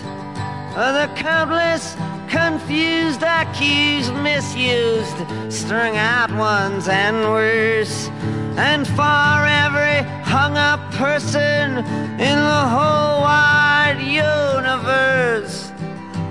The 0.74 1.10
countless 1.16 1.96
confused, 2.28 3.22
accused, 3.22 4.12
misused, 4.16 5.16
strung 5.48 5.96
out 5.96 6.30
ones 6.32 6.88
and 6.88 7.16
worse. 7.30 8.08
And 8.56 8.86
for 8.86 9.46
every 9.64 10.02
hung 10.24 10.58
up 10.58 10.92
person 10.92 11.78
in 12.20 12.38
the 12.52 12.64
whole 12.74 13.22
wide 13.22 14.00
universe. 14.02 15.72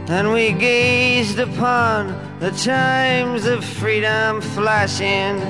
And 0.07 0.31
we 0.31 0.52
gazed 0.52 1.40
upon 1.40 2.14
the 2.40 2.52
chimes 2.52 3.45
of 3.45 3.65
freedom 3.65 4.40
flashing. 4.40 5.41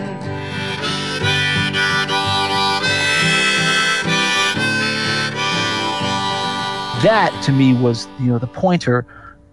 That 7.03 7.37
to 7.43 7.51
me 7.51 7.73
was 7.73 8.07
you 8.19 8.27
know 8.27 8.39
the 8.39 8.47
pointer 8.47 9.05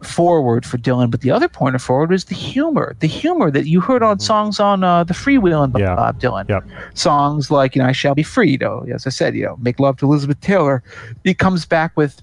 forward 0.05 0.65
for 0.65 0.79
Dylan, 0.79 1.11
but 1.11 1.21
the 1.21 1.31
other 1.31 1.49
pointer 1.49 1.79
forward 1.79 2.11
was 2.11 2.25
the 2.25 2.35
humor. 2.35 2.95
The 3.01 3.07
humor 3.07 3.51
that 3.51 3.67
you 3.67 3.81
heard 3.81 4.03
on 4.03 4.19
songs 4.21 4.61
on 4.61 4.83
uh, 4.85 5.05
the 5.05 5.15
Freewheelin' 5.15 5.77
Yeah. 5.79 5.95
Bob 5.97 6.21
Dylan. 6.21 6.65
Songs 6.97 7.51
like, 7.51 7.75
you 7.75 7.83
know, 7.83 7.89
I 7.89 7.93
Shall 7.93 8.15
Be 8.15 8.23
Free, 8.23 8.57
though, 8.57 8.87
as 8.95 9.07
I 9.07 9.11
said, 9.11 9.35
you 9.35 9.45
know, 9.45 9.57
Make 9.61 9.79
Love 9.81 9.99
to 9.99 10.07
Elizabeth 10.07 10.41
Taylor. 10.41 10.83
He 11.25 11.35
comes 11.35 11.67
back 11.67 11.97
with 11.97 12.23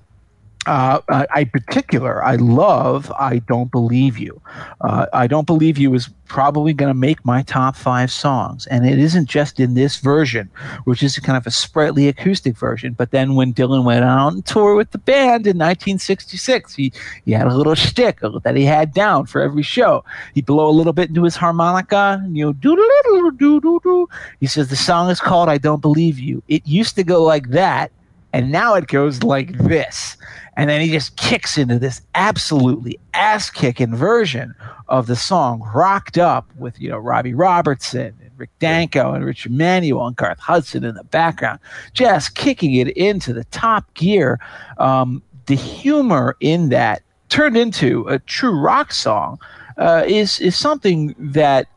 uh, 0.67 1.01
I, 1.09 1.27
I 1.33 1.43
particular, 1.45 2.23
I 2.23 2.35
love 2.35 3.11
I 3.17 3.39
Don't 3.39 3.71
Believe 3.71 4.17
You. 4.17 4.41
Uh, 4.81 5.05
I 5.13 5.25
Don't 5.25 5.47
Believe 5.47 5.77
You 5.77 5.93
is 5.93 6.09
probably 6.27 6.73
going 6.73 6.89
to 6.89 6.93
make 6.93 7.23
my 7.25 7.41
top 7.41 7.75
five 7.75 8.11
songs. 8.11 8.67
And 8.67 8.85
it 8.85 8.99
isn't 8.99 9.27
just 9.27 9.59
in 9.59 9.75
this 9.75 9.97
version, 9.97 10.49
which 10.83 11.01
is 11.01 11.17
kind 11.19 11.37
of 11.37 11.47
a 11.47 11.51
sprightly 11.51 12.09
acoustic 12.09 12.57
version. 12.57 12.93
But 12.93 13.11
then 13.11 13.35
when 13.35 13.53
Dylan 13.53 13.85
went 13.85 14.03
on 14.03 14.41
tour 14.41 14.75
with 14.75 14.91
the 14.91 14.97
band 14.97 15.47
in 15.47 15.57
1966, 15.57 16.75
he, 16.75 16.91
he 17.23 17.31
had 17.31 17.47
a 17.47 17.55
little 17.55 17.75
shtick 17.75 18.19
that 18.43 18.55
he 18.57 18.65
had 18.65 18.93
down 18.93 19.25
for 19.25 19.41
every 19.41 19.63
show. 19.63 20.03
He'd 20.33 20.45
blow 20.45 20.69
a 20.69 20.71
little 20.71 20.93
bit 20.93 21.09
into 21.09 21.23
his 21.23 21.37
harmonica, 21.37 22.21
you 22.29 22.45
know, 22.45 22.53
doo 22.53 22.75
doo 22.75 23.31
doo 23.37 23.61
doo 23.61 23.79
doo. 23.81 24.09
He 24.41 24.47
says, 24.47 24.67
The 24.67 24.75
song 24.75 25.09
is 25.09 25.21
called 25.21 25.47
I 25.47 25.57
Don't 25.57 25.81
Believe 25.81 26.19
You. 26.19 26.43
It 26.49 26.67
used 26.67 26.95
to 26.95 27.03
go 27.03 27.23
like 27.23 27.49
that, 27.51 27.91
and 28.33 28.51
now 28.51 28.73
it 28.75 28.87
goes 28.87 29.23
like 29.23 29.57
this. 29.57 30.17
And 30.57 30.67
then 30.69 30.81
he 30.81 30.89
just 30.89 31.15
kicks 31.17 31.57
into 31.57 31.77
this 31.77 32.01
absolutely 32.15 32.99
ass 33.13 33.51
kicking 33.51 33.95
version 33.95 34.55
of 34.87 35.05
the 35.05 35.15
song, 35.15 35.61
rocked 35.73 36.17
up 36.17 36.49
with, 36.57 36.81
you 36.81 36.89
know, 36.89 36.97
Robbie 36.97 37.35
Robertson 37.35 38.17
and 38.19 38.31
Rick 38.37 38.49
Danko 38.57 39.13
and 39.13 39.23
Richard 39.23 39.51
Manuel 39.51 40.07
and 40.07 40.15
Garth 40.15 40.39
Hudson 40.39 40.83
in 40.83 40.95
the 40.95 41.03
background, 41.03 41.59
just 41.93 42.33
kicking 42.33 42.73
it 42.73 42.89
into 42.97 43.33
the 43.33 43.43
top 43.45 43.93
gear. 43.93 44.39
Um, 44.79 45.21
the 45.45 45.55
humor 45.55 46.35
in 46.39 46.69
that 46.69 47.03
turned 47.29 47.55
into 47.55 48.07
a 48.07 48.17
true 48.17 48.59
rock 48.59 48.91
song 48.91 49.39
uh, 49.77 50.03
is, 50.07 50.39
is 50.39 50.57
something 50.57 51.13
that 51.19 51.67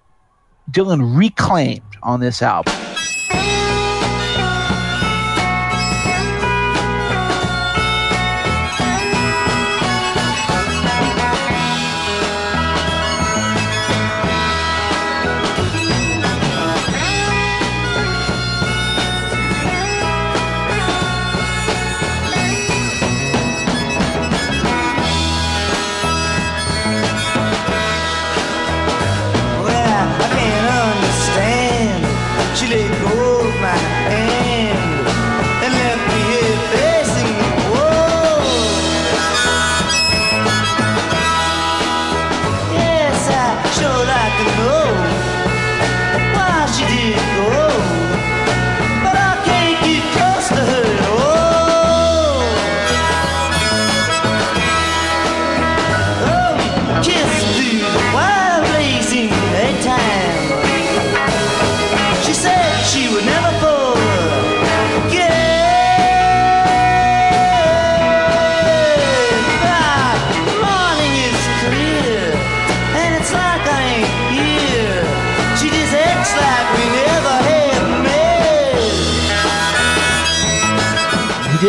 Dylan 0.70 1.19
reclaimed 1.19 1.82
on 2.02 2.20
this 2.20 2.40
album. 2.40 2.74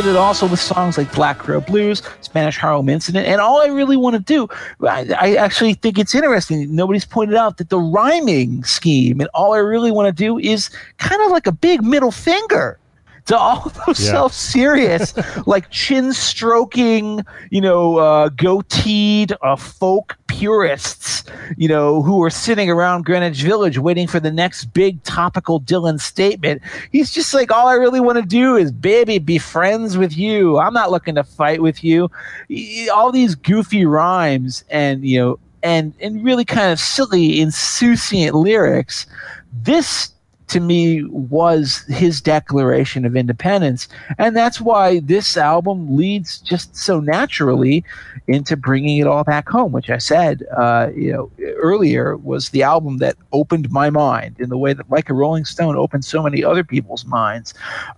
Did 0.01 0.09
it 0.11 0.15
also 0.15 0.47
with 0.47 0.59
songs 0.59 0.97
like 0.97 1.13
Black 1.13 1.37
Crow 1.37 1.61
Blues, 1.61 2.01
Spanish 2.21 2.57
Harlem 2.57 2.89
Incident, 2.89 3.27
and 3.27 3.39
all 3.39 3.61
I 3.61 3.67
really 3.67 3.97
want 3.97 4.15
to 4.15 4.21
do, 4.21 4.47
I, 4.81 5.07
I 5.19 5.35
actually 5.35 5.75
think 5.75 5.99
it's 5.99 6.15
interesting. 6.15 6.75
Nobody's 6.75 7.05
pointed 7.05 7.35
out 7.35 7.57
that 7.57 7.69
the 7.69 7.79
rhyming 7.79 8.63
scheme, 8.63 9.19
and 9.19 9.29
all 9.33 9.53
I 9.53 9.59
really 9.59 9.91
want 9.91 10.07
to 10.07 10.11
do 10.11 10.39
is 10.39 10.71
kind 10.97 11.21
of 11.21 11.29
like 11.29 11.45
a 11.45 11.51
big 11.51 11.83
middle 11.83 12.11
finger 12.11 12.79
to 13.27 13.37
all 13.37 13.71
those 13.85 13.99
Yeah. 14.03 14.11
self-serious, 14.11 15.13
like 15.47 15.69
chin-stroking, 15.69 17.23
you 17.49 17.61
know, 17.61 17.97
uh, 17.97 18.29
goateed 18.29 19.33
uh, 19.41 19.55
folk 19.55 20.17
purists, 20.27 21.23
you 21.57 21.67
know, 21.67 22.01
who 22.01 22.23
are 22.23 22.29
sitting 22.29 22.69
around 22.69 23.05
Greenwich 23.05 23.41
Village 23.43 23.77
waiting 23.77 24.07
for 24.07 24.19
the 24.19 24.31
next 24.31 24.65
big 24.73 25.01
topical 25.03 25.61
Dylan 25.61 25.99
statement. 25.99 26.61
He's 26.91 27.11
just 27.11 27.33
like, 27.33 27.51
all 27.51 27.67
I 27.67 27.73
really 27.73 27.99
want 27.99 28.17
to 28.17 28.25
do 28.25 28.55
is, 28.55 28.71
baby, 28.71 29.19
be 29.19 29.37
friends 29.37 29.97
with 29.97 30.17
you. 30.17 30.57
I'm 30.57 30.73
not 30.73 30.89
looking 30.91 31.15
to 31.15 31.23
fight 31.23 31.61
with 31.61 31.83
you. 31.83 32.09
All 32.93 33.11
these 33.11 33.35
goofy 33.35 33.85
rhymes 33.85 34.63
and, 34.69 35.03
you 35.05 35.19
know, 35.19 35.39
and, 35.63 35.93
and 36.01 36.23
really 36.23 36.45
kind 36.45 36.71
of 36.71 36.79
silly, 36.79 37.39
insouciant 37.39 38.33
lyrics. 38.33 39.05
This 39.63 40.11
to 40.51 40.59
me 40.59 41.03
was 41.05 41.85
his 41.87 42.19
declaration 42.19 43.05
of 43.05 43.15
independence 43.15 43.87
and 44.17 44.35
that's 44.35 44.59
why 44.59 44.99
this 44.99 45.37
album 45.37 45.95
leads 45.95 46.39
just 46.39 46.75
so 46.75 46.99
naturally 46.99 47.83
into 48.27 48.57
bringing 48.57 48.97
it 48.97 49.07
all 49.07 49.23
back 49.23 49.47
home 49.47 49.71
which 49.71 49.89
i 49.89 49.97
said 49.97 50.43
uh, 50.57 50.89
you 50.93 51.11
know 51.11 51.31
earlier 51.55 52.17
was 52.17 52.49
the 52.49 52.63
album 52.63 52.97
that 52.97 53.15
opened 53.31 53.71
my 53.71 53.89
mind 53.89 54.35
in 54.39 54.49
the 54.49 54.57
way 54.57 54.73
that 54.73 54.89
like 54.89 55.09
a 55.09 55.13
rolling 55.13 55.45
stone 55.45 55.77
opened 55.77 56.03
so 56.03 56.21
many 56.21 56.43
other 56.43 56.63
people's 56.63 57.05
minds 57.05 57.53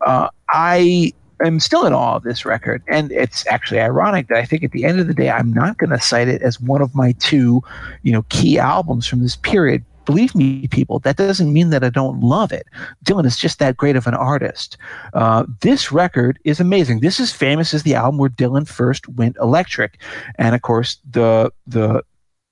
uh, 0.05 0.29
i 0.49 1.11
am 1.43 1.59
still 1.59 1.85
in 1.85 1.93
awe 1.93 2.15
of 2.15 2.23
this 2.23 2.45
record. 2.45 2.81
And 2.87 3.11
it's 3.11 3.45
actually 3.47 3.79
ironic 3.79 4.27
that 4.27 4.37
I 4.37 4.45
think 4.45 4.63
at 4.63 4.71
the 4.71 4.85
end 4.85 4.99
of 4.99 5.07
the 5.07 5.13
day, 5.13 5.29
I'm 5.29 5.51
not 5.53 5.77
going 5.77 5.89
to 5.89 5.99
cite 5.99 6.27
it 6.27 6.41
as 6.41 6.59
one 6.59 6.81
of 6.81 6.95
my 6.95 7.13
two, 7.19 7.61
you 8.03 8.11
know, 8.11 8.23
key 8.29 8.57
albums 8.57 9.07
from 9.07 9.21
this 9.21 9.35
period. 9.35 9.83
Believe 10.05 10.35
me, 10.35 10.67
people, 10.67 10.99
that 10.99 11.17
doesn't 11.17 11.53
mean 11.53 11.69
that 11.69 11.83
I 11.83 11.89
don't 11.89 12.19
love 12.19 12.51
it. 12.51 12.67
Dylan 13.05 13.25
is 13.25 13.37
just 13.37 13.59
that 13.59 13.77
great 13.77 13.95
of 13.95 14.07
an 14.07 14.13
artist. 14.13 14.77
Uh, 15.13 15.45
this 15.61 15.91
record 15.91 16.39
is 16.43 16.59
amazing. 16.59 16.99
This 16.99 17.19
is 17.19 17.31
famous 17.31 17.73
as 17.73 17.83
the 17.83 17.95
album 17.95 18.17
where 18.17 18.29
Dylan 18.29 18.67
first 18.67 19.07
went 19.09 19.37
electric, 19.39 19.99
and 20.37 20.55
of 20.55 20.61
course, 20.61 20.97
the 21.09 21.51
the 21.67 22.03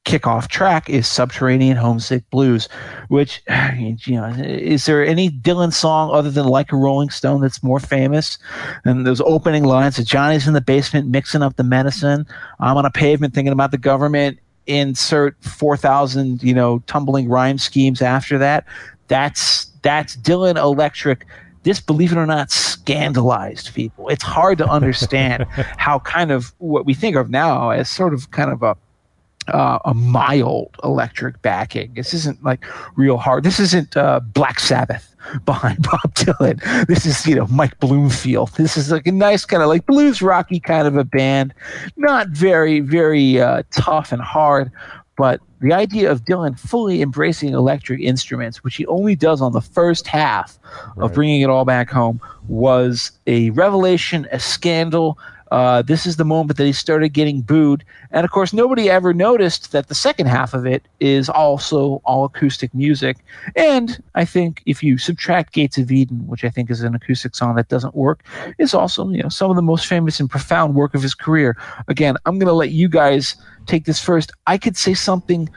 kickoff 0.06 0.48
track 0.48 0.90
is 0.90 1.07
Subterranean 1.07 1.78
Homesick 1.78 2.28
Blues, 2.30 2.68
which, 3.10 3.41
you 3.78 4.15
know, 4.15 4.28
is 4.28 4.86
there 4.86 5.06
any 5.06 5.30
Dylan 5.30 5.73
song 5.73 6.11
other 6.11 6.32
than 6.32 6.45
Like 6.45 6.72
a 6.72 6.76
Rolling 6.76 7.10
Stone 7.10 7.41
that's 7.41 7.64
more 7.64 7.80
famous? 7.80 8.38
And 8.84 9.06
those 9.06 9.22
opening 9.22 9.64
lines 9.64 9.99
of 9.99 10.06
Johnny's 10.06 10.48
in 10.48 10.53
the 10.53 10.61
basement 10.61 11.10
mixing 11.10 11.41
up 11.41 11.56
the 11.56 11.64
medicine. 11.64 12.26
I'm 12.60 12.78
on 12.78 12.86
a 12.86 12.91
pavement 12.91 13.34
thinking 13.34 13.53
about 13.53 13.72
the 13.72 13.78
government. 13.78 14.40
Insert 14.68 15.36
4,000, 15.44 16.44
you 16.44 16.54
know, 16.54 16.80
tumbling 16.88 17.28
rhyme 17.28 17.58
schemes 17.58 18.02
after 18.02 18.38
that. 18.38 18.66
That's, 19.08 19.66
that's 19.82 20.16
Dylan 20.18 20.58
Electric 20.58 21.26
this, 21.64 21.80
believe 21.80 22.12
it 22.12 22.18
or 22.18 22.26
not, 22.26 22.50
scandalized 22.50 23.74
people. 23.76 24.10
It's 24.10 24.24
hard 24.24 24.58
to 24.60 24.68
understand 24.68 25.46
how 25.78 26.00
kind 26.00 26.32
of 26.32 26.54
what 26.58 26.86
we 26.86 26.94
think 26.94 27.16
of 27.16 27.30
now 27.30 27.70
as 27.70 27.90
sort 27.90 28.14
of 28.14 28.32
kind 28.32 28.52
of 28.52 28.64
a 28.64 28.76
uh, 29.48 29.80
a 29.86 29.94
mild 29.94 30.76
electric 30.84 31.42
backing. 31.42 31.92
This 31.96 32.14
isn't 32.14 32.44
like 32.44 32.64
real 32.96 33.18
hard. 33.18 33.44
This 33.44 33.60
isn't 33.60 33.98
uh, 33.98 34.20
Black 34.20 34.60
Sabbath 34.60 35.11
behind 35.45 35.81
Bob 35.84 36.14
Dylan. 36.15 36.88
This 36.88 37.06
is 37.06 37.26
you 37.26 37.35
know 37.35 37.48
Mike 37.48 37.80
Bloomfield. 37.80 38.52
This 38.56 38.77
is 38.77 38.91
like 38.91 39.07
a 39.07 39.11
nice 39.11 39.45
kind 39.45 39.64
of 39.64 39.69
like 39.69 39.85
blues 39.85 40.22
rocky 40.22 40.60
kind 40.60 40.88
of 40.88 40.98
a 40.98 41.03
band, 41.03 41.53
not 41.98 42.30
very 42.30 42.80
very 42.80 43.39
uh, 43.39 43.64
tough 43.72 44.11
and 44.11 44.22
hard, 44.22 44.72
but 45.18 45.41
the 45.60 45.73
idea 45.73 46.11
of 46.11 46.26
Dylan 46.26 46.60
fully 46.60 47.02
embracing 47.02 47.53
electric 47.53 48.02
instruments, 48.02 48.64
which 48.64 48.76
he 48.76 48.85
only 48.88 49.15
does 49.15 49.41
on 49.41 49.52
the 49.52 49.61
first 49.61 50.07
half 50.07 50.57
right. 50.95 51.06
of 51.06 51.14
bringing 51.14 51.41
it 51.41 51.49
all 51.49 51.65
back 51.65 51.89
home, 51.89 52.19
was 52.48 53.11
a 53.27 53.52
revelation, 53.52 54.27
a 54.31 54.39
scandal, 54.39 55.19
uh, 55.52 55.82
this 55.82 56.06
is 56.06 56.15
the 56.15 56.26
moment 56.26 56.57
that 56.57 56.65
he 56.65 56.72
started 56.72 57.10
getting 57.10 57.41
booed. 57.41 57.84
And 58.11 58.23
of 58.23 58.32
course, 58.32 58.53
nobody 58.53 58.90
ever 58.90 59.14
noticed 59.14 59.73
that 59.73 59.90
the 59.90 59.95
second 59.95 60.28
half 60.28 60.53
of 60.53 60.65
it 60.65 60.88
is 61.02 61.28
also 61.30 62.02
all 62.06 62.23
acoustic 62.23 62.73
music. 62.73 63.18
And 63.56 64.02
I 64.15 64.23
think 64.23 64.64
if 64.65 64.82
you 64.82 64.98
subtract 64.98 65.53
Gates 65.53 65.78
of 65.78 65.91
Eden, 65.91 66.26
which 66.28 66.45
I 66.45 66.49
think 66.49 66.72
is 66.72 66.82
an 66.82 66.95
acoustic 66.95 67.36
song 67.36 67.56
that 67.56 67.68
doesn't 67.68 67.95
work, 67.95 68.23
is 68.57 68.73
also 68.73 69.10
you 69.10 69.22
know 69.22 69.30
some 69.30 69.49
of 69.49 69.57
the 69.57 69.61
most 69.61 69.88
famous 69.88 70.19
and 70.19 70.30
profound 70.30 70.73
work 70.73 70.95
of 70.95 71.02
his 71.02 71.14
career. 71.14 71.57
Again, 71.90 72.15
I'm 72.26 72.40
going 72.40 72.48
to 72.48 72.53
let 72.53 72.72
you 72.72 72.88
guys 72.88 73.36
take 73.65 73.86
this 73.86 74.02
first. 74.02 74.32
I 74.48 74.57
could 74.57 74.78
say 74.78 74.94
something 74.94 75.49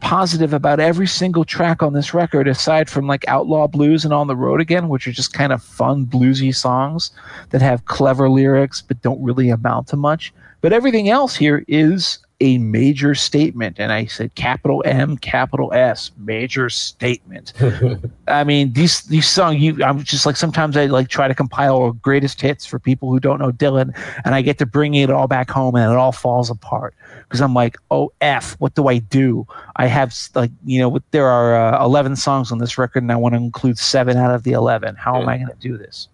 positive 0.00 0.52
about 0.52 0.80
every 0.80 1.06
single 1.06 1.44
track 1.44 1.82
on 1.82 1.92
this 1.92 2.12
record, 2.12 2.48
aside 2.48 2.90
from 2.90 3.06
like 3.06 3.26
Outlaw 3.28 3.66
Blues 3.66 4.04
and 4.04 4.12
On 4.12 4.26
the 4.26 4.36
Road 4.36 4.60
Again, 4.60 4.88
which 4.88 5.06
are 5.06 5.12
just 5.12 5.32
kind 5.32 5.52
of 5.52 5.62
fun 5.62 6.06
bluesy 6.06 6.54
songs 6.54 7.10
that 7.50 7.62
have 7.62 7.84
clever 7.84 8.28
lyrics 8.28 8.82
but 8.82 9.00
don't 9.02 9.22
really 9.22 9.50
amount 9.50 9.88
to 9.88 9.96
much. 9.96 10.32
But 10.60 10.72
everything 10.72 11.08
else 11.08 11.36
here 11.36 11.64
is 11.68 12.18
a 12.40 12.58
major 12.58 13.14
statement. 13.14 13.78
And 13.78 13.92
I 13.92 14.06
said 14.06 14.34
capital 14.34 14.82
M, 14.86 15.16
capital 15.18 15.72
S, 15.72 16.10
major 16.16 16.70
statement. 16.70 17.52
I 18.28 18.44
mean, 18.44 18.72
these 18.72 19.02
these 19.02 19.28
songs, 19.28 19.60
you 19.60 19.82
I'm 19.84 20.02
just 20.02 20.26
like 20.26 20.36
sometimes 20.36 20.76
I 20.76 20.86
like 20.86 21.08
try 21.08 21.28
to 21.28 21.34
compile 21.34 21.92
greatest 21.92 22.40
hits 22.40 22.64
for 22.64 22.78
people 22.78 23.10
who 23.10 23.20
don't 23.20 23.38
know 23.38 23.52
Dylan, 23.52 23.94
and 24.24 24.34
I 24.34 24.42
get 24.42 24.58
to 24.58 24.66
bring 24.66 24.94
it 24.94 25.10
all 25.10 25.28
back 25.28 25.50
home 25.50 25.74
and 25.74 25.90
it 25.90 25.96
all 25.96 26.12
falls 26.12 26.50
apart 26.50 26.94
because 27.30 27.40
I'm 27.40 27.54
like, 27.54 27.76
oh 27.92 28.12
F, 28.20 28.56
what 28.58 28.74
do 28.74 28.88
I 28.88 28.98
do? 28.98 29.46
I 29.76 29.86
have 29.86 30.12
like 30.34 30.50
you 30.64 30.80
know 30.80 30.98
there 31.12 31.28
are 31.28 31.74
uh, 31.74 31.84
11 31.84 32.16
songs 32.16 32.50
on 32.50 32.58
this 32.58 32.76
record, 32.76 33.04
and 33.04 33.12
I 33.12 33.16
want 33.16 33.34
to 33.34 33.40
include 33.40 33.78
seven 33.78 34.16
out 34.16 34.34
of 34.34 34.42
the 34.42 34.50
11. 34.50 34.96
How 34.96 35.22
am 35.22 35.28
I 35.28 35.36
going 35.36 35.48
to 35.48 35.54
do 35.60 35.78
this? 35.78 36.08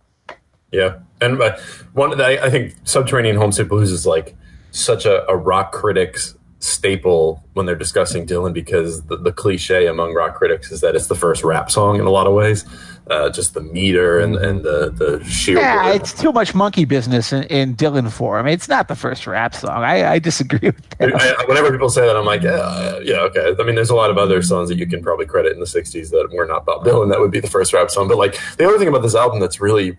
Yeah, 0.73 0.99
and 1.23 1.41
uh, 1.41 1.57
one 1.95 2.21
I, 2.21 2.37
I 2.37 2.51
think 2.51 2.75
Subterranean 2.85 3.37
Homesick 3.37 3.69
Blues 3.69 3.91
is 3.91 4.07
like 4.07 4.37
such 4.73 5.07
a, 5.07 5.27
a 5.27 5.35
rock 5.35 5.73
critics 5.73 6.37
staple 6.59 7.43
when 7.55 7.65
they're 7.65 7.75
discussing 7.75 8.27
Dylan 8.27 8.53
because 8.53 9.03
the, 9.05 9.17
the, 9.17 9.33
cliche 9.33 9.87
among 9.87 10.15
rock 10.15 10.35
critics 10.35 10.73
is 10.73 10.81
that 10.81 10.97
it's 10.97 11.07
the 11.07 11.15
first 11.15 11.45
rap 11.45 11.71
song 11.71 11.99
in 12.01 12.07
a 12.07 12.11
lot 12.11 12.27
of 12.27 12.35
ways. 12.35 12.65
Uh, 13.09 13.31
just 13.31 13.55
the 13.55 13.61
meter 13.61 14.19
and, 14.19 14.35
and 14.35 14.65
the, 14.65 14.91
the 14.91 15.23
sheer. 15.25 15.59
Yeah, 15.59 15.87
word. 15.87 15.95
it's 15.95 16.13
too 16.13 16.33
much 16.33 16.57
monkey 16.57 16.85
business 16.85 17.33
in, 17.33 17.45
in 17.45 17.77
Dylan 17.77 18.11
form. 18.11 18.49
It's 18.49 18.69
not 18.69 18.89
the 18.89 18.97
first 18.97 19.29
rap 19.29 19.55
song. 19.55 19.85
I, 19.85 20.15
I 20.15 20.19
disagree 20.19 20.71
with 20.71 20.89
that. 20.99 21.15
I, 21.15 21.45
whenever 21.45 21.71
people 21.71 21.89
say 21.89 22.05
that, 22.05 22.17
I'm 22.17 22.25
like, 22.25 22.43
yeah, 22.43 22.99
yeah, 23.05 23.21
okay. 23.21 23.55
I 23.57 23.65
mean, 23.65 23.77
there's 23.77 23.91
a 23.91 23.95
lot 23.95 24.11
of 24.11 24.19
other 24.19 24.43
songs 24.43 24.69
that 24.71 24.79
you 24.79 24.89
can 24.89 25.05
probably 25.05 25.25
credit 25.25 25.53
in 25.53 25.61
the 25.61 25.67
60s 25.67 26.11
that 26.11 26.33
were 26.33 26.47
not 26.47 26.67
Bob 26.67 26.85
Dylan. 26.85 27.09
That 27.11 27.21
would 27.21 27.31
be 27.31 27.39
the 27.39 27.47
first 27.47 27.73
rap 27.73 27.93
song. 27.93 28.09
But 28.09 28.19
like 28.19 28.41
the 28.57 28.67
other 28.67 28.77
thing 28.77 28.89
about 28.89 29.03
this 29.03 29.15
album 29.15 29.39
that's 29.39 29.61
really 29.61 29.97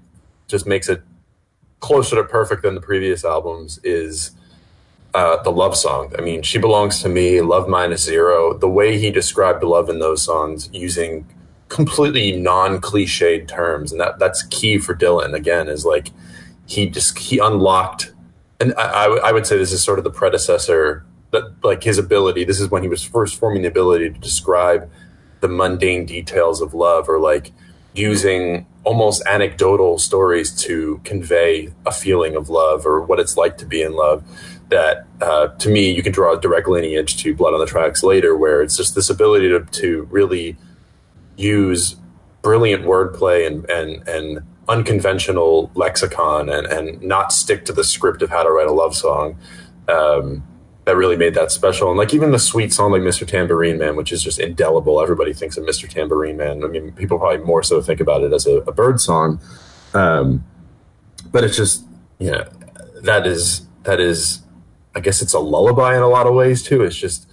just 0.47 0.67
makes 0.67 0.89
it 0.89 1.01
closer 1.79 2.17
to 2.17 2.25
perfect 2.25 2.63
than 2.63 2.75
the 2.75 2.81
previous 2.81 3.23
albums 3.23 3.79
is 3.85 4.31
uh, 5.13 5.41
the 5.43 5.51
love 5.51 5.77
song. 5.77 6.13
I 6.17 6.21
mean, 6.21 6.41
She 6.41 6.57
Belongs 6.57 7.01
to 7.03 7.09
Me, 7.09 7.41
Love 7.41 7.67
Minus 7.67 8.03
Zero, 8.03 8.53
the 8.53 8.69
way 8.69 8.99
he 8.99 9.11
described 9.11 9.63
love 9.63 9.89
in 9.89 9.99
those 9.99 10.21
songs 10.21 10.69
using 10.73 11.25
completely 11.69 12.33
non 12.33 12.79
cliched 12.79 13.47
terms. 13.47 13.91
And 13.91 14.01
that, 14.01 14.19
that's 14.19 14.43
key 14.43 14.77
for 14.77 14.95
Dylan, 14.95 15.33
again, 15.33 15.67
is 15.67 15.85
like 15.85 16.09
he 16.65 16.87
just, 16.87 17.17
he 17.17 17.39
unlocked, 17.39 18.13
and 18.59 18.73
I, 18.77 19.05
I 19.05 19.31
would 19.31 19.45
say 19.47 19.57
this 19.57 19.71
is 19.71 19.83
sort 19.83 19.99
of 19.99 20.03
the 20.03 20.11
predecessor, 20.11 21.05
that 21.31 21.63
like 21.63 21.83
his 21.83 21.97
ability, 21.97 22.43
this 22.43 22.59
is 22.59 22.69
when 22.69 22.83
he 22.83 22.89
was 22.89 23.03
first 23.03 23.39
forming 23.39 23.61
the 23.61 23.67
ability 23.67 24.09
to 24.09 24.19
describe 24.19 24.89
the 25.41 25.47
mundane 25.47 26.05
details 26.05 26.61
of 26.61 26.73
love 26.73 27.09
or 27.09 27.19
like 27.19 27.51
using 27.93 28.65
almost 28.83 29.23
anecdotal 29.25 29.97
stories 29.97 30.51
to 30.63 31.01
convey 31.03 31.69
a 31.85 31.91
feeling 31.91 32.35
of 32.35 32.49
love 32.49 32.85
or 32.85 33.01
what 33.01 33.19
it's 33.19 33.35
like 33.35 33.57
to 33.57 33.65
be 33.65 33.81
in 33.81 33.93
love 33.95 34.23
that 34.69 35.05
uh, 35.21 35.47
to 35.47 35.69
me 35.69 35.91
you 35.91 36.03
can 36.03 36.11
draw 36.11 36.33
a 36.33 36.39
direct 36.39 36.67
lineage 36.67 37.17
to 37.17 37.33
blood 37.33 37.53
on 37.53 37.59
the 37.59 37.65
tracks 37.65 38.03
later 38.03 38.35
where 38.35 38.61
it's 38.61 38.77
just 38.77 38.95
this 38.95 39.09
ability 39.09 39.49
to, 39.49 39.63
to 39.65 40.07
really 40.11 40.55
use 41.37 41.95
brilliant 42.41 42.83
wordplay 42.83 43.47
and, 43.47 43.69
and, 43.69 44.07
and 44.07 44.39
unconventional 44.67 45.71
lexicon 45.75 46.49
and, 46.49 46.67
and 46.67 47.01
not 47.01 47.31
stick 47.31 47.65
to 47.65 47.73
the 47.73 47.83
script 47.83 48.21
of 48.21 48.29
how 48.29 48.43
to 48.43 48.49
write 48.49 48.67
a 48.67 48.71
love 48.71 48.95
song 48.95 49.37
um, 49.87 50.45
that 50.85 50.95
really 50.95 51.15
made 51.15 51.33
that 51.33 51.51
special. 51.51 51.89
And 51.89 51.97
like 51.97 52.13
even 52.13 52.31
the 52.31 52.39
sweet 52.39 52.73
song 52.73 52.91
like 52.91 53.01
mr 53.01 53.25
tambourine 53.27 53.77
man 53.77 53.95
which 53.95 54.11
is 54.11 54.23
just 54.23 54.39
indelible. 54.39 55.01
Everybody 55.01 55.33
thinks 55.33 55.57
of 55.57 55.65
mr 55.65 55.87
tambourine 55.89 56.37
man. 56.37 56.63
I 56.63 56.67
mean 56.67 56.91
people 56.93 57.17
probably 57.17 57.45
more 57.45 57.63
so 57.63 57.81
think 57.81 57.99
about 57.99 58.23
it 58.23 58.33
as 58.33 58.45
a, 58.45 58.57
a 58.61 58.71
bird 58.71 58.99
song. 58.99 59.39
Um, 59.93 60.43
but 61.31 61.43
it's 61.43 61.57
just 61.57 61.85
you 62.19 62.31
know 62.31 62.45
that 63.03 63.27
is 63.27 63.67
that 63.83 63.99
is 63.99 64.41
I 64.95 64.99
guess 64.99 65.21
it's 65.21 65.33
a 65.33 65.39
lullaby 65.39 65.95
in 65.95 66.01
a 66.01 66.07
lot 66.07 66.25
of 66.27 66.33
ways 66.33 66.63
too. 66.63 66.83
It's 66.83 66.95
just 66.95 67.26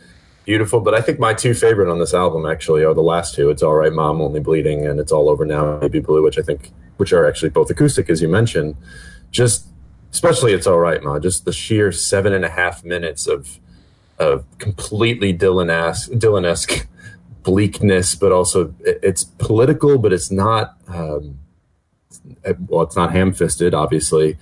beautiful. 0.44 0.80
But 0.80 0.94
I 0.94 1.00
think 1.00 1.18
my 1.18 1.34
two 1.34 1.54
favorite 1.54 1.90
on 1.90 1.98
this 1.98 2.14
album 2.14 2.46
actually 2.46 2.84
are 2.84 2.94
the 2.94 3.02
last 3.02 3.34
two. 3.34 3.50
It's 3.50 3.62
All 3.62 3.74
Right 3.74 3.92
Mom, 3.92 4.20
Only 4.20 4.40
Bleeding, 4.40 4.86
and 4.86 5.00
It's 5.00 5.12
All 5.12 5.28
Over 5.28 5.44
Now, 5.44 5.78
Baby 5.78 6.00
Blue, 6.00 6.22
which 6.22 6.38
I 6.38 6.42
think, 6.42 6.72
which 6.96 7.12
are 7.12 7.26
actually 7.26 7.50
both 7.50 7.70
acoustic, 7.70 8.08
as 8.10 8.22
you 8.22 8.28
mentioned. 8.28 8.76
Just, 9.30 9.66
especially 10.12 10.52
It's 10.52 10.66
All 10.66 10.78
Right 10.78 11.02
Ma, 11.02 11.18
just 11.18 11.44
the 11.44 11.52
sheer 11.52 11.92
seven 11.92 12.32
and 12.32 12.44
a 12.44 12.50
half 12.50 12.84
minutes 12.84 13.26
of, 13.26 13.58
of 14.18 14.44
completely 14.58 15.36
Dylan-esque, 15.36 16.10
Dylan-esque 16.10 16.86
bleakness, 17.42 18.14
but 18.14 18.32
also 18.32 18.74
it's 18.80 19.24
political, 19.24 19.98
but 19.98 20.12
it's 20.12 20.30
not, 20.30 20.76
um, 20.88 21.40
well, 22.68 22.82
it's 22.82 22.96
not 22.96 23.12
ham-fisted, 23.12 23.74
obviously. 23.74 24.38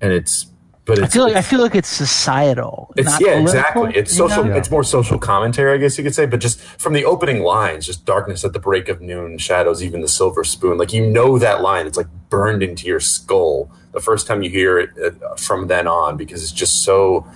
And 0.00 0.12
it's 0.12 0.46
but 0.86 1.02
I 1.02 1.06
feel 1.06 1.22
like 1.22 1.34
I 1.34 1.40
feel 1.40 1.60
like 1.60 1.74
it's 1.74 1.88
societal. 1.88 2.92
It's 2.96 3.18
yeah, 3.18 3.38
exactly. 3.38 3.92
It's 3.94 4.14
social. 4.14 4.44
Know? 4.44 4.54
It's 4.54 4.70
more 4.70 4.84
social 4.84 5.18
commentary, 5.18 5.72
I 5.72 5.78
guess 5.78 5.96
you 5.96 6.04
could 6.04 6.14
say. 6.14 6.26
But 6.26 6.40
just 6.40 6.60
from 6.60 6.92
the 6.92 7.06
opening 7.06 7.42
lines, 7.42 7.86
just 7.86 8.04
darkness 8.04 8.44
at 8.44 8.52
the 8.52 8.58
break 8.58 8.90
of 8.90 9.00
noon, 9.00 9.38
shadows, 9.38 9.82
even 9.82 10.02
the 10.02 10.08
silver 10.08 10.44
spoon. 10.44 10.76
Like 10.76 10.92
you 10.92 11.06
know 11.06 11.38
that 11.38 11.62
line. 11.62 11.86
It's 11.86 11.96
like 11.96 12.08
burned 12.28 12.62
into 12.62 12.86
your 12.86 13.00
skull 13.00 13.70
the 13.92 14.00
first 14.00 14.26
time 14.26 14.42
you 14.42 14.50
hear 14.50 14.78
it 14.78 14.90
uh, 15.02 15.36
from 15.36 15.68
then 15.68 15.86
on 15.86 16.18
because 16.18 16.42
it's 16.42 16.52
just 16.52 16.84
so. 16.84 17.26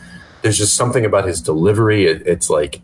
There's 0.43 0.59
just 0.59 0.75
something 0.75 1.07
about 1.07 1.25
his 1.25 1.41
delivery. 1.41 2.07
It, 2.07 2.27
it's 2.27 2.51
like 2.51 2.83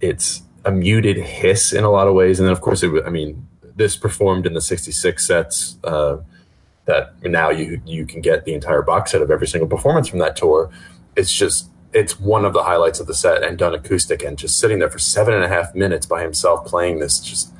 it's 0.00 0.42
a 0.64 0.70
muted 0.70 1.18
hiss 1.18 1.74
in 1.74 1.84
a 1.84 1.90
lot 1.90 2.08
of 2.08 2.14
ways, 2.14 2.40
and 2.40 2.46
then 2.46 2.52
of 2.52 2.62
course, 2.62 2.82
it, 2.82 2.90
I 3.04 3.10
mean, 3.10 3.46
this 3.76 3.96
performed 3.96 4.46
in 4.46 4.54
the 4.54 4.62
'66 4.62 5.26
sets. 5.26 5.76
Uh, 5.84 6.18
that 6.90 7.14
now 7.22 7.50
you 7.50 7.80
you 7.86 8.04
can 8.06 8.20
get 8.20 8.44
the 8.44 8.54
entire 8.54 8.82
box 8.82 9.12
set 9.12 9.22
of 9.22 9.30
every 9.30 9.46
single 9.46 9.68
performance 9.68 10.08
from 10.08 10.18
that 10.18 10.36
tour. 10.36 10.70
It's 11.16 11.32
just 11.32 11.70
it's 11.92 12.20
one 12.20 12.44
of 12.44 12.52
the 12.52 12.62
highlights 12.62 13.00
of 13.00 13.06
the 13.06 13.14
set 13.14 13.42
and 13.42 13.58
done 13.58 13.74
acoustic 13.74 14.22
and 14.22 14.38
just 14.38 14.60
sitting 14.60 14.78
there 14.78 14.90
for 14.90 14.98
seven 14.98 15.34
and 15.34 15.42
a 15.42 15.48
half 15.48 15.74
minutes 15.74 16.06
by 16.06 16.22
himself 16.22 16.66
playing 16.66 17.00
this 17.00 17.18
just 17.20 17.52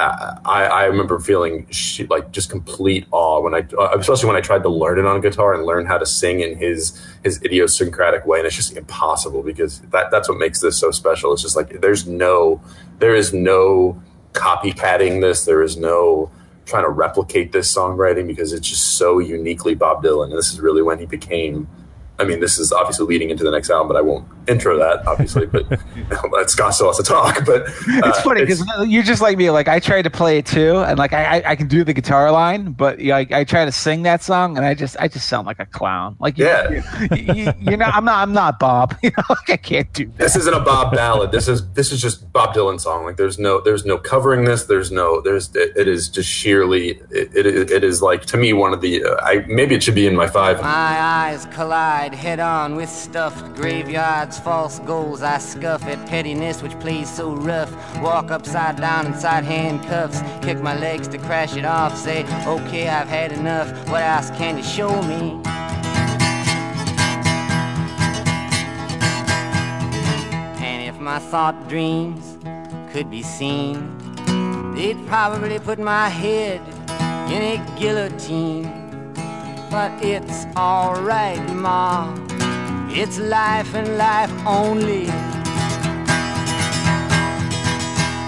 I, 0.00 0.64
I 0.64 0.84
remember 0.84 1.18
feeling 1.18 1.66
like 2.08 2.32
just 2.32 2.50
complete 2.50 3.06
awe 3.10 3.40
when 3.40 3.54
I, 3.54 3.66
uh, 3.78 3.96
especially 3.98 4.28
when 4.28 4.36
I 4.36 4.40
tried 4.40 4.62
to 4.62 4.68
learn 4.68 4.98
it 4.98 5.04
on 5.04 5.20
guitar 5.20 5.52
and 5.52 5.64
learn 5.64 5.84
how 5.86 5.98
to 5.98 6.06
sing 6.06 6.40
in 6.40 6.56
his 6.56 6.98
his 7.22 7.42
idiosyncratic 7.44 8.24
way, 8.24 8.38
and 8.38 8.46
it's 8.46 8.56
just 8.56 8.76
impossible 8.76 9.42
because 9.42 9.80
that 9.92 10.10
that's 10.10 10.28
what 10.28 10.38
makes 10.38 10.60
this 10.60 10.78
so 10.78 10.90
special. 10.90 11.32
It's 11.32 11.42
just 11.42 11.56
like 11.56 11.80
there's 11.80 12.06
no, 12.06 12.62
there 12.98 13.14
is 13.14 13.34
no 13.34 14.02
copycatting 14.32 15.20
this. 15.20 15.44
There 15.44 15.62
is 15.62 15.76
no 15.76 16.30
trying 16.70 16.84
to 16.84 16.90
replicate 16.90 17.52
this 17.52 17.74
songwriting 17.74 18.26
because 18.26 18.52
it's 18.52 18.68
just 18.68 18.96
so 18.96 19.18
uniquely 19.18 19.74
Bob 19.74 20.02
Dylan. 20.02 20.30
And 20.30 20.38
this 20.38 20.52
is 20.52 20.60
really 20.60 20.82
when 20.82 20.98
he 20.98 21.06
became 21.06 21.68
I 22.20 22.24
mean, 22.24 22.40
this 22.40 22.58
is 22.58 22.70
obviously 22.70 23.06
leading 23.06 23.30
into 23.30 23.44
the 23.44 23.50
next 23.50 23.70
album, 23.70 23.88
but 23.88 23.96
I 23.96 24.02
won't 24.02 24.26
intro 24.48 24.78
that, 24.78 25.06
obviously. 25.06 25.46
But 25.46 25.66
let 26.32 26.50
Scott 26.50 26.74
still 26.74 26.88
has 26.88 26.96
to 26.96 27.02
talk. 27.02 27.44
But 27.44 27.62
uh, 27.68 28.08
it's 28.08 28.20
funny 28.20 28.42
because 28.42 28.64
you're 28.86 29.02
just 29.02 29.22
like 29.22 29.36
me. 29.36 29.50
Like 29.50 29.68
I 29.68 29.78
tried 29.78 30.02
to 30.02 30.10
play 30.10 30.38
it 30.38 30.46
too, 30.46 30.78
and 30.78 30.98
like 30.98 31.12
I, 31.12 31.38
I, 31.38 31.50
I 31.50 31.56
can 31.56 31.68
do 31.68 31.84
the 31.84 31.92
guitar 31.92 32.30
line, 32.30 32.72
but 32.72 32.98
you 32.98 33.08
know, 33.08 33.16
I, 33.16 33.26
I, 33.30 33.44
try 33.44 33.64
to 33.64 33.72
sing 33.72 34.02
that 34.02 34.22
song, 34.22 34.56
and 34.56 34.66
I 34.66 34.74
just 34.74 34.96
I 34.98 35.08
just 35.08 35.28
sound 35.28 35.46
like 35.46 35.58
a 35.58 35.66
clown. 35.66 36.16
Like 36.18 36.38
you, 36.38 36.46
yeah, 36.46 36.70
you, 37.14 37.52
you, 37.58 37.76
know, 37.76 37.86
I'm 37.86 38.04
not 38.04 38.16
I'm 38.16 38.32
not 38.32 38.58
Bob. 38.58 38.96
You 39.10 39.10
know, 39.16 39.24
like 39.30 39.50
I 39.50 39.56
can't 39.56 39.90
do 39.94 40.06
that. 40.06 40.18
This 40.18 40.36
isn't 40.36 40.54
a 40.54 40.60
Bob 40.60 40.92
ballad. 40.92 41.32
This 41.32 41.48
is 41.48 41.68
this 41.72 41.90
is 41.90 42.02
just 42.02 42.30
Bob 42.32 42.54
Dylan 42.54 42.78
song. 42.78 43.04
Like 43.04 43.16
there's 43.16 43.38
no 43.38 43.60
there's 43.60 43.84
no 43.84 43.96
covering 43.96 44.44
this. 44.44 44.64
There's 44.64 44.92
no 44.92 45.20
there's 45.20 45.54
it, 45.56 45.76
it 45.76 45.88
is 45.88 46.08
just 46.08 46.28
sheerly 46.28 47.00
it, 47.10 47.34
it, 47.34 47.70
it 47.70 47.82
is 47.82 48.02
like 48.02 48.26
to 48.26 48.36
me 48.36 48.52
one 48.52 48.72
of 48.72 48.82
the 48.82 49.02
uh, 49.02 49.16
I 49.22 49.44
maybe 49.48 49.74
it 49.74 49.82
should 49.82 49.94
be 49.94 50.06
in 50.06 50.14
my 50.14 50.26
five. 50.26 50.60
My 50.60 50.68
eyes 50.68 51.46
collide 51.46 52.14
head 52.14 52.40
on 52.40 52.76
with 52.76 52.90
stuffed 52.90 53.54
graveyards, 53.56 54.39
false 54.40 54.78
goals. 54.80 55.22
I 55.22 55.38
scuff 55.38 55.84
at 55.84 56.06
pettiness, 56.08 56.62
which 56.62 56.78
plays 56.80 57.08
so 57.12 57.32
rough. 57.32 57.70
Walk 58.00 58.30
upside 58.30 58.76
down 58.76 59.06
inside 59.06 59.44
handcuffs, 59.44 60.22
kick 60.44 60.60
my 60.60 60.76
legs 60.78 61.08
to 61.08 61.18
crash 61.18 61.56
it 61.56 61.64
off. 61.64 61.96
Say, 61.96 62.24
okay, 62.46 62.88
I've 62.88 63.08
had 63.08 63.32
enough. 63.32 63.68
What 63.88 64.02
else 64.02 64.30
can 64.30 64.56
you 64.56 64.62
show 64.64 65.02
me? 65.02 65.40
And 70.62 70.82
if 70.88 70.98
my 70.98 71.18
thought 71.18 71.68
dreams 71.68 72.38
could 72.92 73.10
be 73.10 73.22
seen, 73.22 73.96
they'd 74.74 75.06
probably 75.06 75.58
put 75.58 75.78
my 75.78 76.08
head 76.08 76.60
in 77.30 77.42
a 77.42 77.78
guillotine. 77.78 78.76
But 79.70 80.02
it's 80.02 80.46
alright, 80.56 81.40
Ma. 81.54 82.12
It's 82.92 83.20
life 83.20 83.72
and 83.76 83.96
life 83.96 84.32
only. 84.44 85.06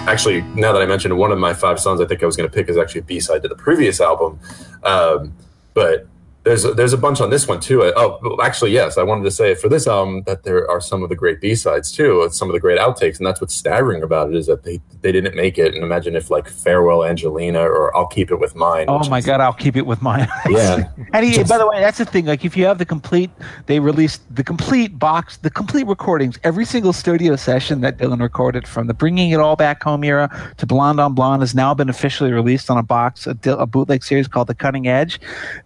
Actually, 0.07 0.41
now 0.55 0.71
that 0.71 0.81
I 0.81 0.85
mentioned 0.85 1.17
one 1.17 1.33
of 1.33 1.37
my 1.37 1.53
five 1.53 1.81
songs, 1.81 1.99
I 1.99 2.05
think 2.05 2.23
I 2.23 2.25
was 2.25 2.37
going 2.37 2.49
to 2.49 2.53
pick 2.53 2.69
is 2.69 2.77
actually 2.77 3.01
a 3.01 3.03
B 3.03 3.19
side 3.19 3.41
to 3.41 3.49
the 3.49 3.55
previous 3.55 3.99
album. 3.99 4.39
Um, 4.83 5.33
but 5.73 6.07
there's 6.43 6.65
a, 6.65 6.73
there's 6.73 6.93
a 6.93 6.97
bunch 6.97 7.21
on 7.21 7.29
this 7.29 7.47
one 7.47 7.59
too. 7.59 7.83
Uh, 7.83 7.93
oh, 7.95 8.37
actually, 8.41 8.71
yes, 8.71 8.97
I 8.97 9.03
wanted 9.03 9.23
to 9.23 9.31
say 9.31 9.55
for 9.55 9.69
this 9.69 9.87
album 9.87 10.23
that 10.23 10.43
there 10.43 10.69
are 10.69 10.81
some 10.81 11.01
of 11.01 11.09
the 11.09 11.15
great 11.15 11.39
B 11.39 11.55
sides 11.55 11.91
too, 11.91 12.21
uh, 12.21 12.29
some 12.29 12.49
of 12.49 12.53
the 12.53 12.59
great 12.59 12.77
outtakes, 12.77 13.17
and 13.17 13.25
that's 13.25 13.39
what's 13.39 13.55
staggering 13.55 14.03
about 14.03 14.29
it 14.29 14.35
is 14.35 14.47
that 14.47 14.63
they 14.63 14.81
they 15.01 15.11
didn't 15.11 15.35
make 15.35 15.57
it. 15.57 15.73
And 15.73 15.83
imagine 15.83 16.15
if 16.15 16.29
like 16.29 16.49
Farewell 16.49 17.05
Angelina 17.05 17.61
or 17.61 17.95
I'll 17.95 18.07
Keep 18.07 18.31
It 18.31 18.39
With 18.39 18.55
Mine. 18.55 18.85
Oh 18.89 19.07
my 19.09 19.21
God, 19.21 19.39
I'll 19.39 19.53
keep 19.53 19.75
it 19.75 19.85
with 19.85 20.01
mine. 20.01 20.27
Yeah. 20.49 20.89
and 21.13 21.25
he, 21.25 21.41
by 21.43 21.57
the 21.57 21.67
way, 21.67 21.79
that's 21.79 21.97
the 21.97 22.05
thing. 22.05 22.25
Like 22.25 22.43
if 22.45 22.55
you 22.57 22.65
have 22.65 22.77
the 22.77 22.85
complete, 22.85 23.31
they 23.65 23.79
released 23.79 24.21
the 24.35 24.43
complete 24.43 24.99
box, 24.99 25.37
the 25.37 25.49
complete 25.49 25.87
recordings, 25.87 26.37
every 26.43 26.65
single 26.65 26.93
studio 26.93 27.35
session 27.35 27.81
that 27.81 27.97
Dylan 27.97 28.19
recorded 28.19 28.67
from 28.67 28.87
the 28.87 28.93
Bringing 28.93 29.31
It 29.31 29.39
All 29.39 29.55
Back 29.55 29.81
Home 29.83 30.03
era 30.03 30.29
to 30.57 30.65
Blonde 30.65 30.99
on 30.99 31.13
Blonde 31.13 31.41
has 31.41 31.55
now 31.55 31.73
been 31.73 31.89
officially 31.89 32.31
released 32.31 32.69
on 32.69 32.77
a 32.77 32.83
box, 32.83 33.25
a, 33.25 33.37
a 33.45 33.65
bootleg 33.65 34.03
series 34.03 34.27
called 34.27 34.47
The 34.47 34.55
Cutting 34.55 34.87
Edge. 34.87 35.19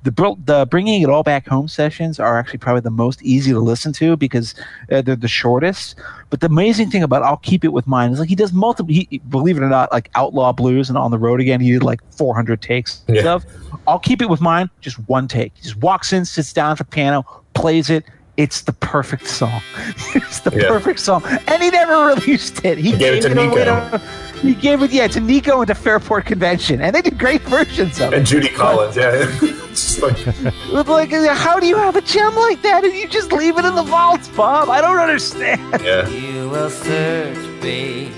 The 0.04 0.12
the 0.46 0.67
bringing 0.70 1.02
it 1.02 1.10
all 1.10 1.24
back 1.24 1.48
home 1.48 1.68
sessions 1.68 2.20
are 2.20 2.38
actually 2.38 2.60
probably 2.60 2.82
the 2.82 2.90
most 2.90 3.22
easy 3.24 3.52
to 3.52 3.60
listen 3.60 3.94
to 3.94 4.16
because 4.16 4.56
uh, 4.92 5.02
they're 5.02 5.16
the 5.16 5.28
shortest. 5.28 5.96
But 6.30 6.42
the 6.42 6.48
amazing 6.48 6.90
thing 6.90 7.04
about 7.04 7.24
I'll 7.24 7.38
keep 7.38 7.64
it 7.64 7.74
with 7.74 7.88
mine 7.88 8.12
is 8.12 8.20
like 8.20 8.30
he 8.30 8.36
does 8.36 8.54
multiple. 8.54 8.94
He, 8.94 9.22
believe 9.30 9.58
it 9.58 9.64
or 9.64 9.70
not, 9.70 9.92
like 9.92 10.10
Outlaw 10.16 10.52
Blues 10.52 10.90
and 10.90 10.98
On 10.98 11.12
the 11.12 11.18
Road 11.18 11.40
Again, 11.40 11.60
he 11.60 11.72
did 11.72 11.84
like 11.84 12.02
400 12.14 12.62
takes 12.62 13.04
yeah. 13.08 13.22
stuff. 13.22 13.46
I'll 13.88 14.00
keep 14.00 14.22
it 14.22 14.30
with 14.30 14.42
mine, 14.42 14.70
just 14.82 14.98
one 15.08 15.28
take. 15.28 15.54
He 15.56 15.64
just 15.64 15.78
walks 15.78 16.14
in, 16.14 16.26
sits 16.26 16.54
down 16.54 16.72
at 16.72 16.78
the 16.78 16.86
piano, 16.86 17.26
plays 17.54 17.90
it, 17.90 18.04
it's 18.38 18.62
the 18.62 18.74
perfect 18.74 19.28
song. 19.28 19.62
it's 20.16 20.42
the 20.42 20.52
yeah. 20.52 20.68
perfect 20.68 21.00
song, 21.00 21.24
and 21.26 21.62
he 21.62 21.72
never 21.72 22.06
released 22.16 22.64
it. 22.64 22.78
He, 22.78 22.92
gave, 22.92 23.00
gave, 23.00 23.26
it 23.26 23.28
to 23.30 23.36
Nico. 23.36 24.02
To, 24.42 24.48
he 24.48 24.56
gave 24.56 24.82
it, 24.82 24.92
yeah, 24.92 25.08
to 25.08 25.20
Nico 25.20 25.60
and 25.60 25.68
to 25.68 25.76
Fairport 25.76 26.26
Convention, 26.26 26.82
and 26.82 26.96
they 26.96 27.02
did 27.02 27.18
great 27.18 27.42
versions 27.42 28.00
of 28.00 28.14
it. 28.14 28.18
And 28.18 28.26
Judy 28.26 28.50
Collins, 28.50 28.96
yeah. 28.96 29.26
like, 30.02 30.88
like, 30.88 31.12
how 31.38 31.60
do 31.60 31.68
you 31.68 31.76
have 31.78 31.96
a 31.96 32.02
gem 32.02 32.36
like 32.36 32.62
that 32.62 32.84
and 32.84 32.94
you 32.94 33.08
just 33.08 33.32
leave 33.32 33.58
it 33.58 33.66
in 33.66 33.76
the 33.76 33.84
vaults, 33.84 34.28
Bob? 34.30 34.70
I 34.70 34.82
don't 34.82 34.98
understand. 34.98 35.82
Yeah. 35.84 36.08
You 36.08 36.50
will 36.50 36.70
search, 36.70 37.62
babe, 37.62 38.12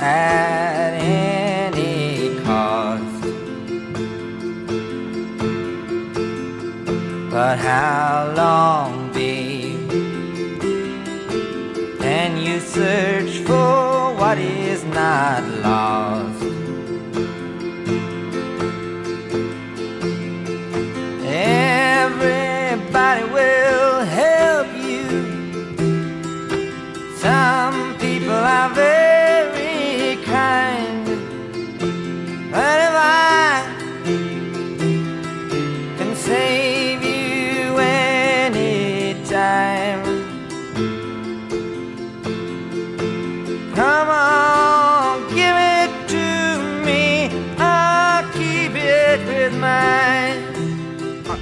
at 0.00 0.94
any 0.94 2.38
cost. 2.44 3.04
But 7.30 7.58
how 7.58 8.32
long, 8.36 9.12
babe, 9.12 9.55
can 12.26 12.36
you 12.38 12.58
search 12.58 13.38
for 13.46 14.12
what 14.20 14.36
is 14.36 14.82
not 14.86 15.44
lost? 15.62 16.42
Everybody 22.02 23.24
will 23.36 24.00
help 24.20 24.68
you. 24.74 25.06
Some 27.16 27.96
people 28.00 28.40
are 28.58 28.70
very 28.70 29.05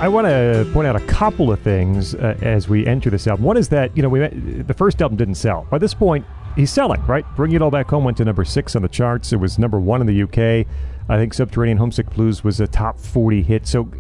I 0.01 0.09
want 0.09 0.27
to 0.27 0.69
point 0.73 0.87
out 0.87 0.97
a 0.97 1.07
couple 1.07 1.53
of 1.53 1.61
things 1.61 2.15
uh, 2.15 2.37
as 2.43 2.69
we 2.69 2.87
enter 2.87 3.11
this 3.11 3.27
album. 3.27 3.45
One 3.45 3.57
is 3.57 3.69
that 3.69 3.97
you 3.97 4.03
know 4.03 4.09
we 4.09 4.27
the 4.29 4.75
first 4.75 5.01
album 5.01 5.17
didn't 5.17 5.37
sell. 5.37 5.67
By 5.71 5.79
this 5.79 5.95
point, 5.95 6.27
he's 6.57 6.71
selling, 6.71 7.05
right? 7.07 7.25
Bring 7.37 7.53
It 7.53 7.63
All 7.63 7.71
Back 7.71 7.89
Home 7.91 8.05
went 8.05 8.17
to 8.19 8.25
number 8.25 8.45
six 8.45 8.77
on 8.77 8.83
the 8.83 8.89
charts. 8.89 9.33
It 9.33 9.37
was 9.37 9.59
number 9.59 9.81
one 9.81 10.01
in 10.01 10.07
the 10.07 10.23
UK. 10.23 10.67
I 11.09 11.17
think 11.17 11.33
Subterranean 11.33 11.79
Homesick 11.79 12.11
Blues 12.11 12.45
was 12.45 12.61
a 12.61 12.67
top 12.67 12.99
forty 12.99 13.43
hit. 13.43 13.67
So, 13.67 13.91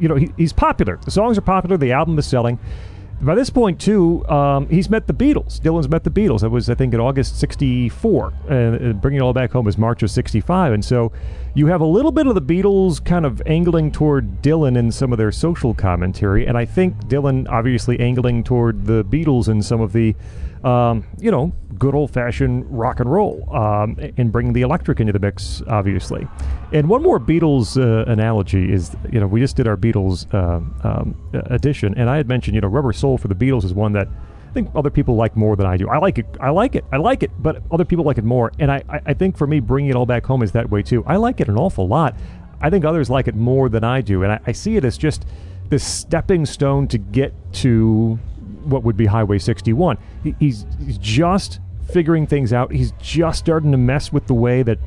you 0.00 0.08
know, 0.08 0.16
he, 0.16 0.30
he's 0.36 0.52
popular. 0.52 0.98
The 1.04 1.10
songs 1.10 1.36
are 1.38 1.42
popular. 1.42 1.76
The 1.76 1.92
album 1.92 2.18
is 2.18 2.26
selling. 2.26 2.58
By 3.20 3.34
this 3.34 3.48
point, 3.48 3.80
too, 3.80 4.26
um, 4.28 4.68
he's 4.68 4.90
met 4.90 5.06
the 5.06 5.14
Beatles. 5.14 5.58
Dylan's 5.58 5.88
met 5.88 6.04
the 6.04 6.10
Beatles. 6.10 6.40
That 6.40 6.50
was, 6.50 6.68
I 6.68 6.74
think, 6.74 6.92
in 6.92 7.00
August 7.00 7.38
'64. 7.38 8.26
Uh, 8.26 8.92
Bringing 8.92 9.20
It 9.20 9.22
All 9.22 9.32
Back 9.32 9.52
Home 9.52 9.66
is 9.68 9.78
March 9.78 10.02
of 10.02 10.10
'65, 10.10 10.72
and 10.72 10.84
so 10.84 11.12
you 11.56 11.68
have 11.68 11.80
a 11.80 11.86
little 11.86 12.12
bit 12.12 12.26
of 12.26 12.34
the 12.34 12.42
Beatles 12.42 13.02
kind 13.02 13.24
of 13.24 13.40
angling 13.46 13.90
toward 13.90 14.42
Dylan 14.42 14.76
in 14.76 14.92
some 14.92 15.10
of 15.10 15.16
their 15.16 15.32
social 15.32 15.72
commentary, 15.72 16.46
and 16.46 16.58
I 16.58 16.66
think 16.66 16.94
Dylan 17.06 17.48
obviously 17.48 17.98
angling 17.98 18.44
toward 18.44 18.84
the 18.84 19.02
Beatles 19.06 19.48
in 19.48 19.62
some 19.62 19.80
of 19.80 19.94
the, 19.94 20.14
um, 20.64 21.06
you 21.18 21.30
know, 21.30 21.54
good 21.78 21.94
old 21.94 22.10
fashioned 22.10 22.66
rock 22.68 23.00
and 23.00 23.10
roll, 23.10 23.48
um, 23.56 23.96
and 24.18 24.30
bringing 24.30 24.52
the 24.52 24.60
electric 24.60 25.00
into 25.00 25.14
the 25.14 25.18
mix, 25.18 25.62
obviously. 25.66 26.28
And 26.74 26.90
one 26.90 27.02
more 27.02 27.18
Beatles 27.18 27.82
uh, 27.82 28.04
analogy 28.04 28.70
is, 28.70 28.94
you 29.10 29.18
know, 29.18 29.26
we 29.26 29.40
just 29.40 29.56
did 29.56 29.66
our 29.66 29.78
Beatles 29.78 30.26
uh, 30.34 30.60
um, 30.86 31.16
edition, 31.32 31.94
and 31.96 32.10
I 32.10 32.18
had 32.18 32.28
mentioned, 32.28 32.54
you 32.54 32.60
know, 32.60 32.68
Rubber 32.68 32.92
Soul 32.92 33.16
for 33.16 33.28
the 33.28 33.34
Beatles 33.34 33.64
is 33.64 33.72
one 33.72 33.92
that 33.92 34.08
think 34.56 34.70
other 34.74 34.90
people 34.90 35.14
like 35.16 35.36
more 35.36 35.54
than 35.54 35.66
I 35.66 35.76
do. 35.76 35.88
I 35.88 35.98
like 35.98 36.18
it. 36.18 36.26
I 36.40 36.48
like 36.48 36.74
it. 36.74 36.84
I 36.90 36.96
like 36.96 37.22
it. 37.22 37.30
But 37.38 37.62
other 37.70 37.84
people 37.84 38.04
like 38.04 38.16
it 38.16 38.24
more. 38.24 38.50
And 38.58 38.72
I, 38.72 38.82
I 38.88 39.12
think 39.12 39.36
for 39.36 39.46
me, 39.46 39.60
bringing 39.60 39.90
it 39.90 39.96
all 39.96 40.06
back 40.06 40.24
home 40.24 40.42
is 40.42 40.52
that 40.52 40.70
way 40.70 40.82
too. 40.82 41.04
I 41.06 41.16
like 41.16 41.40
it 41.40 41.48
an 41.48 41.58
awful 41.58 41.86
lot. 41.86 42.16
I 42.60 42.70
think 42.70 42.84
others 42.84 43.10
like 43.10 43.28
it 43.28 43.34
more 43.34 43.68
than 43.68 43.84
I 43.84 44.00
do. 44.00 44.22
And 44.22 44.32
I, 44.32 44.40
I 44.46 44.52
see 44.52 44.76
it 44.76 44.84
as 44.84 44.96
just 44.96 45.26
this 45.68 45.84
stepping 45.84 46.46
stone 46.46 46.88
to 46.88 46.96
get 46.96 47.34
to 47.54 48.18
what 48.64 48.82
would 48.82 48.96
be 48.96 49.06
Highway 49.06 49.38
61. 49.38 49.98
He, 50.24 50.34
he's, 50.40 50.64
he's 50.84 50.98
just 50.98 51.60
figuring 51.92 52.26
things 52.26 52.52
out. 52.54 52.72
He's 52.72 52.92
just 52.92 53.38
starting 53.38 53.72
to 53.72 53.78
mess 53.78 54.10
with 54.10 54.26
the 54.26 54.34
way 54.34 54.62
that 54.62 54.78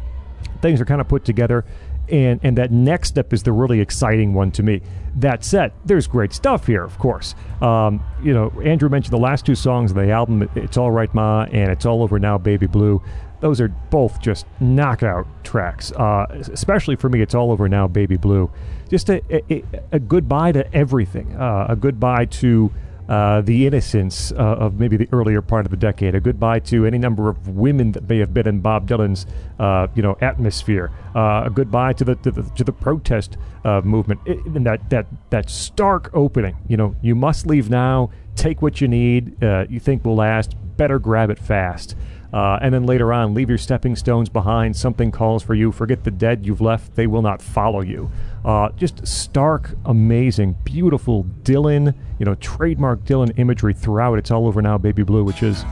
things 0.61 0.81
are 0.81 0.85
kind 0.85 0.99
of 0.99 1.07
put 1.07 1.23
together 1.23 1.63
and 2.11 2.39
and 2.43 2.57
that 2.57 2.71
next 2.71 3.09
step 3.09 3.33
is 3.33 3.43
the 3.43 3.51
really 3.51 3.79
exciting 3.79 4.33
one 4.33 4.51
to 4.51 4.63
me. 4.63 4.81
That 5.15 5.43
said, 5.43 5.73
there's 5.85 6.07
great 6.07 6.33
stuff 6.33 6.67
here, 6.67 6.83
of 6.83 6.97
course. 6.99 7.35
Um, 7.61 8.03
you 8.21 8.33
know, 8.33 8.51
Andrew 8.63 8.89
mentioned 8.89 9.13
the 9.13 9.17
last 9.21 9.45
two 9.45 9.55
songs 9.55 9.91
of 9.91 9.97
the 9.97 10.11
album, 10.11 10.49
"It's 10.55 10.77
All 10.77 10.91
Right, 10.91 11.13
Ma" 11.13 11.43
and 11.51 11.71
"It's 11.71 11.85
All 11.85 12.03
Over 12.03 12.19
Now, 12.19 12.37
Baby 12.37 12.67
Blue." 12.67 13.01
those 13.41 13.61
are 13.61 13.69
both 13.89 14.21
just 14.21 14.45
knockout 14.59 15.25
tracks. 15.43 15.91
Uh, 15.93 16.25
especially 16.51 16.95
for 16.95 17.09
me, 17.09 17.21
it's 17.21 17.33
all 17.33 17.51
over 17.51 17.69
now, 17.69 17.87
Baby 17.87 18.17
Blue. 18.17 18.49
Just 18.89 19.09
a, 19.09 19.21
a, 19.31 19.63
a 19.91 19.99
goodbye 19.99 20.51
to 20.51 20.73
everything. 20.73 21.35
Uh, 21.35 21.67
a 21.69 21.75
goodbye 21.75 22.25
to 22.25 22.71
uh, 23.09 23.41
the 23.41 23.65
innocence 23.65 24.31
uh, 24.33 24.35
of 24.35 24.79
maybe 24.79 24.95
the 24.95 25.09
earlier 25.11 25.41
part 25.41 25.65
of 25.65 25.71
the 25.71 25.77
decade. 25.77 26.13
A 26.13 26.19
goodbye 26.19 26.59
to 26.59 26.85
any 26.85 26.99
number 26.99 27.27
of 27.27 27.49
women 27.49 27.91
that 27.93 28.07
may 28.07 28.19
have 28.19 28.33
been 28.33 28.47
in 28.47 28.59
Bob 28.61 28.87
Dylan's, 28.87 29.25
uh, 29.59 29.87
you 29.95 30.03
know, 30.03 30.15
atmosphere. 30.21 30.91
Uh, 31.15 31.43
a 31.45 31.49
goodbye 31.49 31.93
to 31.93 32.05
the 32.05 32.15
to 32.15 32.31
the, 32.31 32.43
to 32.55 32.63
the 32.63 32.71
protest 32.71 33.37
uh, 33.65 33.81
movement. 33.81 34.19
And 34.27 34.65
that 34.65 34.89
that 34.91 35.07
that 35.31 35.49
stark 35.49 36.11
opening. 36.13 36.55
You 36.67 36.77
know, 36.77 36.95
you 37.01 37.15
must 37.15 37.47
leave 37.47 37.69
now. 37.69 38.11
Take 38.35 38.61
what 38.61 38.79
you 38.79 38.87
need. 38.87 39.35
You 39.41 39.79
think 39.79 40.05
will 40.05 40.15
last. 40.15 40.55
Better 40.77 40.99
grab 40.99 41.29
it 41.29 41.39
fast. 41.39 41.95
Uh, 42.31 42.59
and 42.61 42.73
then 42.73 42.85
later 42.85 43.11
on, 43.11 43.33
leave 43.33 43.49
your 43.49 43.57
stepping 43.57 43.95
stones 43.95 44.29
behind. 44.29 44.75
Something 44.75 45.11
calls 45.11 45.41
for 45.41 45.55
you. 45.55 45.71
Forget 45.71 46.03
the 46.03 46.11
dead 46.11 46.45
you've 46.45 46.61
left. 46.61 46.95
They 46.95 47.07
will 47.07 47.23
not 47.23 47.41
follow 47.41 47.81
you. 47.81 48.11
Uh, 48.49 48.71
just 48.71 49.05
stark, 49.05 49.75
amazing, 49.85 50.55
beautiful 50.63 51.23
Dylan, 51.43 51.93
you 52.17 52.25
know, 52.25 52.33
trademark 52.33 53.03
Dylan 53.03 53.37
imagery 53.37 53.75
throughout. 53.75 54.17
It's 54.17 54.31
all 54.31 54.47
over 54.47 54.59
now, 54.59 54.75
Baby 54.75 55.03
Blue, 55.03 55.23
which 55.23 55.43
is 55.43 55.63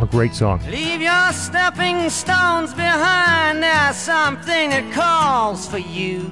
a 0.00 0.06
great 0.06 0.34
song. 0.34 0.60
Leave 0.68 1.00
your 1.00 1.32
stepping 1.32 2.10
stones 2.10 2.74
behind. 2.74 3.62
There's 3.62 3.94
something 3.94 4.70
that 4.70 4.92
calls 4.92 5.68
for 5.68 5.78
you. 5.78 6.22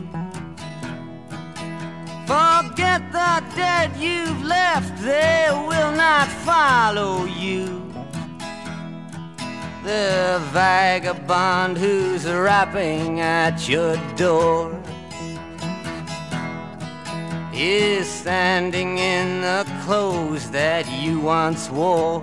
Forget 2.26 3.12
the 3.12 3.44
dead 3.54 3.96
you've 3.96 4.42
left, 4.42 5.00
they 5.04 5.46
will 5.52 5.92
not 5.92 6.26
follow 6.26 7.26
you. 7.26 7.80
The 9.84 10.42
vagabond 10.50 11.78
who's 11.78 12.26
rapping 12.26 13.20
at 13.20 13.68
your 13.68 13.96
door 14.16 14.82
is 17.54 18.08
standing 18.08 18.98
in 18.98 19.42
the 19.42 19.66
clothes 19.84 20.50
that 20.50 20.90
you 20.90 21.20
once 21.20 21.68
wore. 21.70 22.20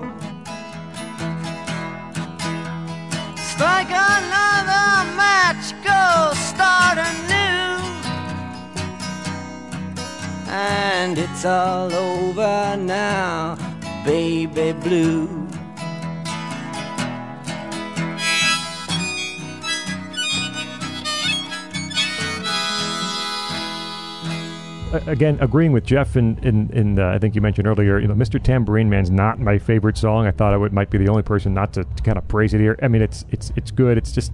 Strike 3.38 3.92
another 3.92 4.90
match, 5.16 5.74
go 5.84 6.34
start 6.34 6.98
anew. 6.98 7.78
And 10.50 11.18
it's 11.18 11.46
all 11.46 11.94
over 11.94 12.78
now, 12.78 13.58
baby 14.06 14.72
blue. 14.72 15.49
Again, 24.94 25.38
agreeing 25.42 25.72
with 25.72 25.86
Jeff 25.86 26.16
in 26.16 26.38
in, 26.40 26.70
in 26.72 27.00
uh, 27.00 27.10
I 27.10 27.20
think 27.20 27.36
you 27.36 27.42
mentioned 27.42 27.68
earlier, 27.68 28.00
you 28.00 28.08
know, 28.08 28.14
Mr. 28.14 28.42
Tambourine 28.42 28.90
Man's 28.90 29.10
not 29.10 29.40
my 29.40 29.58
favorite 29.58 29.98
song. 29.98 30.26
I 30.26 30.32
thought 30.32 30.54
I 30.54 30.58
would 30.58 30.74
might 30.74 30.90
be 30.90 30.98
the 30.98 31.10
only 31.10 31.24
person 31.24 31.54
not 31.54 31.74
to, 31.74 31.84
to 31.84 32.04
kind 32.04 32.18
of 32.18 32.28
praise 32.28 32.54
it 32.54 32.60
here. 32.60 32.78
I 32.82 32.88
mean, 32.88 33.02
it's 33.02 33.26
it's 33.30 33.52
it's 33.56 33.72
good. 33.72 33.98
It's 33.98 34.12
just 34.12 34.32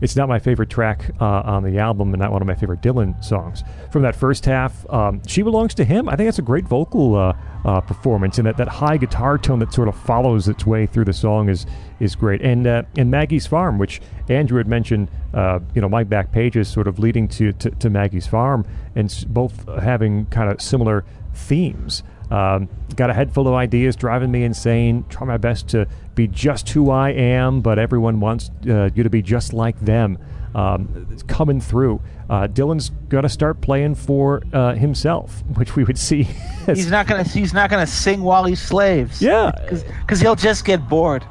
it's 0.00 0.16
not 0.16 0.28
my 0.28 0.38
favorite 0.38 0.70
track 0.70 1.10
uh, 1.20 1.24
on 1.44 1.62
the 1.62 1.78
album 1.78 2.12
and 2.12 2.20
not 2.20 2.32
one 2.32 2.42
of 2.42 2.46
my 2.46 2.54
favorite 2.54 2.80
Dylan 2.80 3.22
songs. 3.24 3.62
From 3.92 4.02
that 4.02 4.16
first 4.16 4.44
half, 4.44 4.88
um, 4.90 5.22
She 5.26 5.42
Belongs 5.42 5.74
to 5.74 5.84
Him, 5.84 6.08
I 6.08 6.16
think 6.16 6.26
that's 6.26 6.38
a 6.38 6.42
great 6.42 6.66
vocal 6.66 7.16
uh, 7.16 7.36
uh, 7.64 7.80
performance, 7.80 8.38
and 8.38 8.46
that, 8.46 8.56
that 8.56 8.68
high 8.68 8.96
guitar 8.96 9.36
tone 9.38 9.58
that 9.58 9.72
sort 9.72 9.88
of 9.88 9.96
follows 9.96 10.48
its 10.48 10.66
way 10.66 10.86
through 10.86 11.04
the 11.04 11.12
song 11.12 11.48
is 11.48 11.66
is 11.98 12.14
great. 12.16 12.40
And 12.40 12.66
uh, 12.66 12.82
and 12.96 13.10
Maggie's 13.10 13.46
Farm, 13.46 13.78
which 13.78 14.00
Andrew 14.28 14.58
had 14.58 14.66
mentioned, 14.66 15.10
uh, 15.34 15.60
you 15.74 15.80
know, 15.82 15.88
my 15.88 16.04
back 16.04 16.32
pages 16.32 16.68
sort 16.68 16.88
of 16.88 16.98
leading 16.98 17.28
to, 17.28 17.52
to, 17.52 17.70
to 17.70 17.90
Maggie's 17.90 18.26
Farm, 18.26 18.66
and 18.94 19.24
both 19.28 19.68
having 19.80 20.26
kind 20.26 20.50
of 20.50 20.60
similar 20.60 21.04
themes. 21.34 22.02
Um, 22.30 22.68
got 22.94 23.10
a 23.10 23.12
head 23.12 23.34
full 23.34 23.48
of 23.48 23.54
ideas 23.54 23.96
driving 23.96 24.30
me 24.30 24.44
insane. 24.44 25.04
Try 25.08 25.26
my 25.26 25.36
best 25.36 25.68
to 25.68 25.88
be 26.20 26.28
just 26.28 26.68
who 26.70 26.90
I 26.90 27.10
am, 27.10 27.60
but 27.60 27.78
everyone 27.78 28.20
wants 28.20 28.50
uh, 28.68 28.90
you 28.94 29.02
to 29.02 29.10
be 29.10 29.22
just 29.22 29.52
like 29.52 29.78
them. 29.80 30.18
Um, 30.54 31.06
it's 31.10 31.22
coming 31.22 31.60
through. 31.60 32.00
Uh, 32.28 32.48
Dylan's 32.48 32.90
going 33.08 33.22
to 33.22 33.28
start 33.28 33.60
playing 33.60 33.94
for 33.94 34.42
uh, 34.52 34.74
himself, 34.74 35.42
which 35.54 35.76
we 35.76 35.84
would 35.84 35.98
see. 35.98 36.24
he's 36.66 36.90
not 36.90 37.06
going 37.06 37.24
to. 37.24 37.30
He's 37.30 37.54
not 37.54 37.70
going 37.70 37.84
to 37.84 37.90
sing 37.90 38.22
while 38.22 38.44
he 38.44 38.54
slaves. 38.54 39.22
Yeah, 39.22 39.52
because 40.00 40.20
he'll 40.20 40.36
just 40.36 40.64
get 40.64 40.88
bored. 40.88 41.24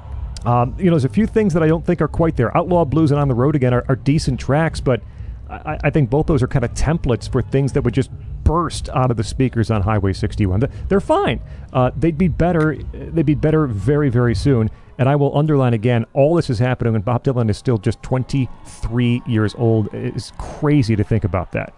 Um, 0.46 0.76
you 0.78 0.86
know, 0.86 0.92
there's 0.92 1.06
a 1.06 1.10
few 1.10 1.28
things 1.28 1.54
that 1.54 1.62
I 1.62 1.68
don't 1.68 1.86
think 1.86 2.02
are 2.02 2.08
quite 2.08 2.38
there. 2.38 2.56
Outlaw 2.56 2.86
Blues 2.86 3.12
and 3.12 3.20
On 3.20 3.28
the 3.28 3.36
Road 3.36 3.56
Again 3.56 3.74
are, 3.74 3.84
are 3.90 3.98
decent 3.98 4.40
tracks, 4.40 4.80
but 4.80 5.02
I, 5.50 5.80
I, 5.86 5.90
think 5.90 6.10
both 6.10 6.28
those 6.28 6.44
are 6.44 6.48
kind 6.48 6.64
of 6.64 6.74
templates 6.74 7.30
for 7.30 7.42
things 7.42 7.74
that 7.74 7.84
would 7.84 7.94
just 7.94 8.12
burst 8.44 8.90
out 8.90 9.12
of 9.12 9.18
the 9.18 9.24
speakers 9.24 9.72
on 9.72 9.82
Highway 9.82 10.14
61. 10.14 10.64
They're 10.88 11.00
fine. 11.00 11.42
Uh, 11.74 11.92
they'd 11.96 12.18
be 12.18 12.28
better. 12.28 12.76
They'd 12.94 13.26
be 13.26 13.36
better 13.36 13.68
very, 13.68 14.10
very 14.10 14.36
soon. 14.36 14.70
And 14.98 15.08
I 15.08 15.16
will 15.16 15.36
underline 15.38 15.74
again, 15.74 16.06
all 16.14 16.36
this 16.36 16.50
is 16.50 16.60
happening 16.60 16.94
when 16.94 17.02
Bob 17.02 17.24
Dylan 17.24 17.50
is 17.50 17.58
still 17.58 17.78
just 17.78 18.04
23 18.04 19.22
years 19.26 19.56
old. 19.58 19.94
It's 19.94 20.32
crazy 20.38 20.96
to 20.96 21.04
think 21.04 21.24
about 21.24 21.52
that. 21.54 21.74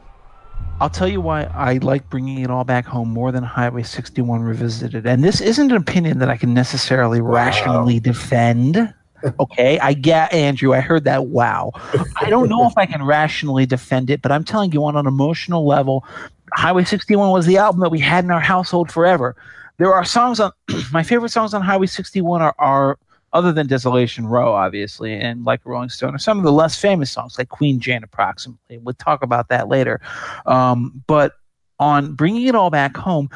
I'll 0.80 0.89
tell 0.89 1.07
you 1.07 1.22
why 1.22 1.43
I 1.43 1.73
like 1.77 2.10
bringing 2.10 2.39
it 2.39 2.49
all 2.49 2.64
back 2.64 2.85
home 2.85 3.10
more 3.10 3.31
than 3.31 3.43
Highway 3.43 3.84
61 3.84 4.41
Revisited. 4.41 5.06
And 5.06 5.23
this 5.23 5.39
isn't 5.39 5.72
an 5.72 5.77
opinion 5.77 6.18
that 6.19 6.30
I 6.30 6.38
can 6.38 6.53
necessarily 6.56 7.22
wow. 7.22 7.34
rationally 7.34 7.99
defend. 7.99 8.91
Okay, 9.39 9.80
I 9.80 9.93
get 9.93 10.34
Andrew. 10.34 10.73
I 10.73 10.80
heard 10.80 11.03
that. 11.06 11.27
Wow. 11.27 11.72
I 12.19 12.30
don't 12.30 12.49
know 12.49 12.68
if 12.68 12.77
I 12.77 12.85
can 12.85 13.03
rationally 13.03 13.65
defend 13.65 14.10
it, 14.10 14.22
but 14.22 14.31
I'm 14.31 14.43
telling 14.43 14.72
you 14.72 14.84
on 14.85 14.95
an 14.95 15.07
emotional 15.07 15.65
level, 15.65 16.06
Highway 16.53 16.84
61 16.84 17.31
was 17.31 17.45
the 17.45 17.57
album 17.57 17.81
that 17.81 17.89
we 17.89 17.99
had 17.99 18.23
in 18.23 18.31
our 18.31 18.39
household 18.39 18.91
forever. 18.91 19.35
There 19.77 19.93
are 19.93 20.06
songs 20.06 20.39
on 20.39 20.52
my 20.91 21.03
favorite 21.03 21.30
songs 21.30 21.53
on 21.53 21.61
Highway 21.61 21.88
61 21.88 22.41
are, 22.41 22.56
are 22.60 22.98
other 23.34 23.52
than 23.52 23.68
Desolation 23.68 24.27
Row, 24.27 24.53
obviously, 24.53 25.14
and 25.14 25.45
like 25.45 25.61
Rolling 25.65 25.89
Stone, 25.89 26.15
are 26.15 26.19
some 26.19 26.38
of 26.38 26.43
the 26.43 26.52
less 26.52 26.80
famous 26.80 27.10
songs, 27.11 27.38
like 27.38 27.49
Queen 27.49 27.80
Jane, 27.80 28.03
approximately. 28.03 28.77
We'll 28.77 28.95
talk 28.95 29.23
about 29.23 29.48
that 29.49 29.69
later. 29.69 30.02
Um, 30.45 31.02
but 31.07 31.34
on 31.80 32.14
bringing 32.14 32.48
it 32.48 32.56
all 32.56 32.69
back 32.69 32.98
home, 32.98 33.30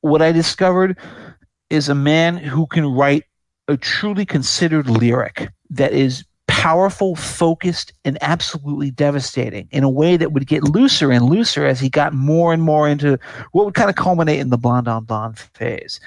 what 0.00 0.22
I 0.22 0.32
discovered 0.32 0.98
is 1.70 1.88
a 1.88 1.94
man 1.94 2.36
who 2.36 2.66
can 2.66 2.86
write 2.86 3.24
a 3.68 3.76
truly 3.76 4.24
considered 4.24 4.88
lyric 4.88 5.50
that 5.70 5.92
is 5.92 6.24
powerful, 6.46 7.14
focused, 7.14 7.92
and 8.04 8.18
absolutely 8.20 8.90
devastating 8.90 9.68
in 9.70 9.84
a 9.84 9.88
way 9.88 10.16
that 10.16 10.32
would 10.32 10.46
get 10.46 10.64
looser 10.64 11.12
and 11.12 11.26
looser 11.26 11.64
as 11.64 11.78
he 11.78 11.88
got 11.88 12.14
more 12.14 12.52
and 12.52 12.62
more 12.62 12.88
into 12.88 13.18
what 13.52 13.64
would 13.64 13.74
kind 13.74 13.90
of 13.90 13.96
culminate 13.96 14.40
in 14.40 14.50
the 14.50 14.56
blonde 14.56 14.88
on 14.88 15.04
blonde 15.04 15.38
phase. 15.38 16.00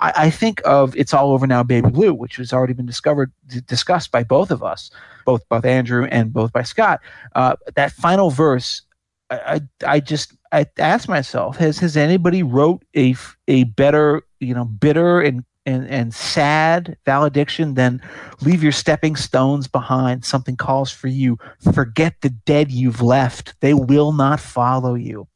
I, 0.00 0.12
I 0.16 0.30
think 0.30 0.60
of 0.64 0.94
It's 0.96 1.12
All 1.12 1.32
Over 1.32 1.46
Now, 1.46 1.62
Baby 1.62 1.90
Blue, 1.90 2.14
which 2.14 2.36
has 2.36 2.52
already 2.52 2.74
been 2.74 2.86
discovered, 2.86 3.32
d- 3.48 3.62
discussed 3.66 4.12
by 4.12 4.22
both 4.22 4.50
of 4.50 4.62
us, 4.62 4.90
both, 5.24 5.48
both 5.48 5.64
Andrew 5.64 6.04
and 6.04 6.32
both 6.32 6.52
by 6.52 6.62
Scott. 6.62 7.00
Uh, 7.34 7.56
that 7.74 7.90
final 7.90 8.30
verse, 8.30 8.82
I, 9.30 9.36
I, 9.84 9.94
I 9.94 10.00
just, 10.00 10.34
I 10.52 10.66
asked 10.78 11.08
myself, 11.08 11.56
has, 11.56 11.78
has 11.78 11.96
anybody 11.96 12.42
wrote 12.42 12.84
a, 12.94 13.16
a 13.48 13.64
better, 13.64 14.22
you 14.38 14.54
know, 14.54 14.66
bitter 14.66 15.20
and 15.20 15.42
and, 15.66 15.86
and 15.88 16.14
sad 16.14 16.96
valediction, 17.04 17.74
then 17.74 18.00
leave 18.40 18.62
your 18.62 18.72
stepping 18.72 19.16
stones 19.16 19.66
behind. 19.66 20.24
Something 20.24 20.56
calls 20.56 20.90
for 20.90 21.08
you. 21.08 21.38
Forget 21.74 22.14
the 22.22 22.30
dead 22.30 22.70
you've 22.70 23.02
left. 23.02 23.54
They 23.60 23.74
will 23.74 24.12
not 24.12 24.40
follow 24.40 24.94
you. 24.94 25.26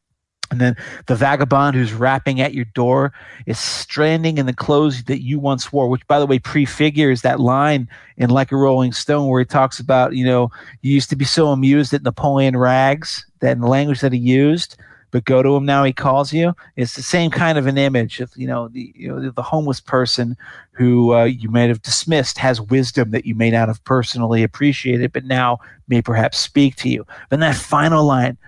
And 0.51 0.61
then 0.61 0.77
the 1.07 1.15
vagabond 1.15 1.77
who's 1.77 1.93
rapping 1.93 2.41
at 2.41 2.55
your 2.55 2.65
door 2.65 3.13
is 3.47 3.59
stranding 3.59 4.39
in 4.39 4.47
the 4.47 4.53
clothes 4.53 5.05
that 5.05 5.23
you 5.23 5.39
once 5.39 5.73
wore, 5.73 5.89
which, 5.89 6.07
by 6.09 6.19
the 6.19 6.27
way, 6.27 6.41
prefigures 6.41 7.23
that 7.23 7.39
line 7.39 7.89
in 8.17 8.31
Like 8.31 8.51
a 8.51 8.57
Rolling 8.57 8.93
Stone 8.93 9.29
where 9.29 9.41
he 9.41 9.45
talks 9.45 9.79
about, 9.79 10.17
you 10.17 10.25
know, 10.25 10.51
you 10.83 10.93
used 10.93 11.11
to 11.11 11.17
be 11.17 11.25
so 11.25 11.49
amused 11.49 11.95
at 11.95 12.03
Napoleon 12.03 12.57
rags, 12.57 13.25
that 13.41 13.53
in 13.53 13.61
the 13.61 13.69
language 13.69 14.01
that 14.01 14.13
he 14.13 14.19
used, 14.19 14.77
but 15.11 15.25
go 15.25 15.43
to 15.43 15.57
him 15.57 15.65
now 15.65 15.85
he 15.85 15.93
calls 15.93 16.33
you. 16.33 16.55
It's 16.77 16.95
the 16.95 17.03
same 17.03 17.31
kind 17.31 17.59
of 17.59 17.67
an 17.67 17.79
image 17.79 18.21
of 18.21 18.33
you 18.37 18.47
know 18.47 18.69
the 18.69 18.93
you 18.97 19.09
know 19.09 19.31
the 19.31 19.43
homeless 19.43 19.81
person 19.81 20.37
who 20.73 21.15
uh, 21.15 21.25
you 21.25 21.51
may 21.51 21.69
have 21.69 21.83
dismissed 21.83 22.39
has 22.39 22.61
wisdom 22.61 23.11
that 23.11 23.27
you 23.27 23.35
may 23.35 23.51
not 23.51 23.69
have 23.69 23.83
personally 23.85 24.43
appreciated 24.43 25.13
but 25.13 25.25
now 25.25 25.59
may 25.89 26.03
perhaps 26.03 26.39
speak 26.39 26.77
to 26.77 26.89
you. 26.89 27.07
Then 27.31 27.41
that 27.41 27.57
final 27.57 28.05
line 28.05 28.39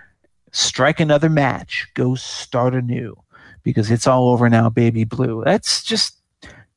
strike 0.52 1.01
another 1.01 1.28
match. 1.28 1.89
Go 1.94 2.14
start 2.14 2.74
anew. 2.74 3.16
Because 3.64 3.93
it's 3.93 4.09
all 4.09 4.30
over 4.30 4.48
now 4.48 4.68
baby 4.68 5.05
blue. 5.05 5.43
That's 5.44 5.84
just 5.84 6.16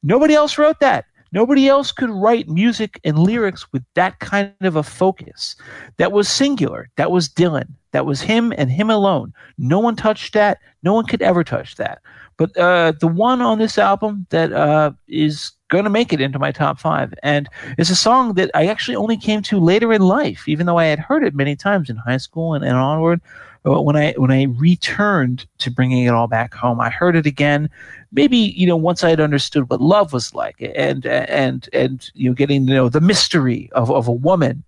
nobody 0.03 0.35
else 0.35 0.57
wrote 0.57 0.79
that 0.81 1.05
Nobody 1.35 1.67
else 1.67 1.91
could 1.91 2.09
write 2.09 2.47
music 2.47 2.97
and 3.03 3.19
lyrics 3.19 3.69
with 3.73 3.83
that 3.95 4.19
kind 4.19 4.53
of 4.61 4.77
a 4.77 4.83
focus. 4.83 5.57
That 5.97 6.13
was 6.13 6.29
singular. 6.29 6.89
That 6.95 7.11
was 7.11 7.27
Dylan. 7.27 7.67
That 7.91 8.05
was 8.05 8.21
him 8.21 8.53
and 8.57 8.71
him 8.71 8.89
alone. 8.89 9.33
No 9.57 9.79
one 9.79 9.97
touched 9.97 10.33
that. 10.33 10.59
No 10.81 10.93
one 10.93 11.05
could 11.05 11.21
ever 11.21 11.43
touch 11.43 11.75
that. 11.75 12.01
But 12.37 12.55
uh, 12.55 12.93
the 13.01 13.07
one 13.07 13.41
on 13.41 13.59
this 13.59 13.77
album 13.77 14.25
that 14.29 14.53
uh, 14.53 14.93
is 15.09 15.51
going 15.69 15.83
to 15.83 15.89
make 15.89 16.13
it 16.13 16.21
into 16.21 16.39
my 16.39 16.53
top 16.53 16.79
five. 16.79 17.13
And 17.21 17.49
it's 17.77 17.89
a 17.89 17.95
song 17.95 18.35
that 18.35 18.49
I 18.53 18.67
actually 18.67 18.95
only 18.95 19.17
came 19.17 19.41
to 19.43 19.59
later 19.59 19.91
in 19.91 20.01
life, 20.01 20.47
even 20.47 20.65
though 20.65 20.77
I 20.77 20.85
had 20.85 20.99
heard 20.99 21.25
it 21.25 21.35
many 21.35 21.57
times 21.57 21.89
in 21.89 21.97
high 21.97 22.17
school 22.17 22.53
and, 22.53 22.63
and 22.63 22.77
onward. 22.77 23.19
But 23.65 23.81
when 23.81 23.95
I 23.95 24.13
when 24.17 24.29
I 24.29 24.43
returned 24.43 25.47
to 25.57 25.71
bringing 25.71 26.05
it 26.05 26.13
all 26.13 26.27
back 26.27 26.53
home, 26.53 26.79
I 26.79 26.91
heard 26.91 27.15
it 27.15 27.25
again. 27.25 27.67
Maybe 28.11 28.37
you 28.37 28.67
know 28.67 28.77
once 28.77 29.03
I 29.03 29.09
had 29.09 29.19
understood 29.19 29.67
what 29.71 29.81
love 29.81 30.13
was 30.13 30.35
like, 30.35 30.55
and 30.75 31.03
and 31.07 31.67
and 31.73 32.07
you 32.13 32.29
know 32.29 32.35
getting 32.35 32.67
to 32.67 32.73
know 32.73 32.89
the 32.89 33.01
mystery 33.01 33.71
of 33.71 33.89
of 33.89 34.07
a 34.07 34.11
woman, 34.11 34.63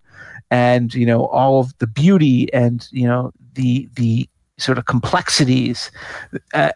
and 0.49 0.95
you 0.95 1.05
know 1.05 1.27
all 1.27 1.59
of 1.59 1.77
the 1.77 1.85
beauty 1.85 2.51
and 2.53 2.87
you 2.91 3.05
know 3.07 3.31
the 3.53 3.87
the 3.93 4.27
sort 4.57 4.79
of 4.79 4.85
complexities. 4.85 5.91
Uh, 6.55 6.71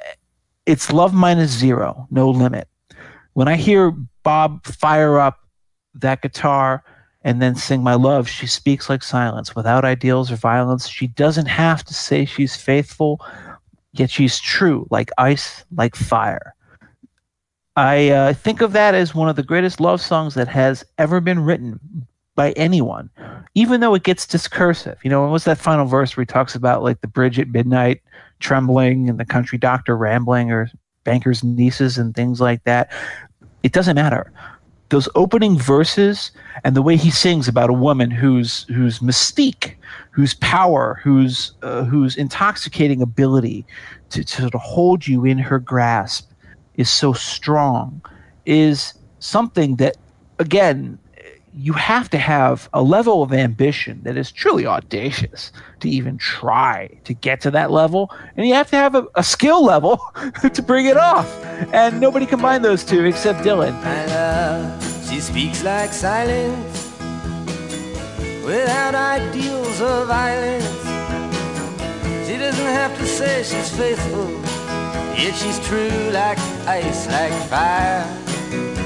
it's 0.67 0.93
love 0.93 1.15
minus 1.15 1.49
zero, 1.49 2.07
no 2.11 2.29
limit. 2.29 2.67
When 3.33 3.47
I 3.47 3.55
hear 3.55 3.95
Bob 4.21 4.63
fire 4.67 5.17
up 5.17 5.39
that 5.95 6.21
guitar 6.21 6.83
and 7.23 7.41
then 7.41 7.55
sing 7.55 7.83
my 7.83 7.93
love, 7.93 8.27
she 8.27 8.47
speaks 8.47 8.89
like 8.89 9.03
silence 9.03 9.55
without 9.55 9.85
ideals 9.85 10.31
or 10.31 10.35
violence. 10.35 10.87
She 10.87 11.07
doesn't 11.07 11.45
have 11.45 11.83
to 11.85 11.93
say 11.93 12.25
she's 12.25 12.55
faithful, 12.55 13.23
yet 13.93 14.09
she's 14.09 14.39
true, 14.39 14.87
like 14.89 15.11
ice, 15.17 15.63
like 15.75 15.95
fire. 15.95 16.55
I 17.75 18.09
uh, 18.09 18.33
think 18.33 18.61
of 18.61 18.73
that 18.73 18.95
as 18.95 19.15
one 19.15 19.29
of 19.29 19.35
the 19.35 19.43
greatest 19.43 19.79
love 19.79 20.01
songs 20.01 20.33
that 20.33 20.47
has 20.47 20.83
ever 20.97 21.21
been 21.21 21.39
written 21.39 21.79
by 22.35 22.51
anyone, 22.53 23.09
even 23.53 23.81
though 23.81 23.93
it 23.93 24.03
gets 24.03 24.25
discursive. 24.25 24.97
You 25.03 25.09
know, 25.09 25.27
what's 25.27 25.45
that 25.45 25.57
final 25.57 25.85
verse 25.85 26.17
where 26.17 26.23
he 26.23 26.27
talks 26.27 26.55
about 26.55 26.83
like 26.83 27.01
the 27.01 27.07
bridge 27.07 27.39
at 27.39 27.49
midnight 27.49 28.01
trembling 28.39 29.09
and 29.09 29.19
the 29.19 29.25
country 29.25 29.57
doctor 29.57 29.95
rambling 29.95 30.51
or 30.51 30.69
banker's 31.03 31.43
nieces 31.43 31.97
and 31.97 32.15
things 32.15 32.41
like 32.41 32.63
that? 32.63 32.91
It 33.63 33.73
doesn't 33.73 33.95
matter 33.95 34.31
those 34.91 35.07
opening 35.15 35.57
verses 35.57 36.31
and 36.63 36.75
the 36.75 36.81
way 36.81 36.97
he 36.97 37.09
sings 37.09 37.47
about 37.47 37.69
a 37.69 37.73
woman 37.73 38.11
whose 38.11 38.63
whose 38.63 38.99
mystique, 38.99 39.75
whose 40.11 40.33
power, 40.35 40.99
whose 41.01 41.53
uh, 41.63 41.85
whose 41.85 42.17
intoxicating 42.17 43.01
ability 43.01 43.65
to, 44.09 44.23
to 44.23 44.41
sort 44.41 44.53
of 44.53 44.61
hold 44.61 45.07
you 45.07 45.25
in 45.25 45.37
her 45.37 45.59
grasp 45.59 46.29
is 46.75 46.89
so 46.89 47.13
strong, 47.13 48.01
is 48.45 48.93
something 49.19 49.77
that 49.77 49.95
again 50.39 50.99
you 51.53 51.73
have 51.73 52.09
to 52.09 52.17
have 52.17 52.69
a 52.73 52.81
level 52.81 53.21
of 53.21 53.33
ambition 53.33 54.01
that 54.03 54.17
is 54.17 54.31
truly 54.31 54.65
audacious 54.65 55.51
to 55.81 55.89
even 55.89 56.17
try 56.17 56.89
to 57.03 57.13
get 57.13 57.41
to 57.41 57.51
that 57.51 57.71
level. 57.71 58.09
And 58.37 58.47
you 58.47 58.53
have 58.53 58.69
to 58.69 58.77
have 58.77 58.95
a, 58.95 59.05
a 59.15 59.23
skill 59.23 59.63
level 59.63 59.99
to 60.53 60.61
bring 60.61 60.85
it 60.85 60.97
off. 60.97 61.27
And 61.73 61.99
nobody 61.99 62.25
combined 62.25 62.63
those 62.63 62.83
two 62.83 63.05
except 63.05 63.39
Dylan. 63.39 63.75
she 65.09 65.19
speaks 65.19 65.63
like 65.63 65.91
silence 65.91 66.91
without 68.45 68.95
ideals 68.95 69.81
of 69.81 70.07
violence. 70.07 70.65
She 72.27 72.37
doesn't 72.37 72.65
have 72.65 72.97
to 72.97 73.05
say 73.05 73.43
she's 73.43 73.75
faithful, 73.75 74.31
yet 75.17 75.35
she's 75.35 75.59
true 75.67 76.09
like 76.11 76.39
ice, 76.65 77.07
like 77.07 77.33
fire. 77.49 78.80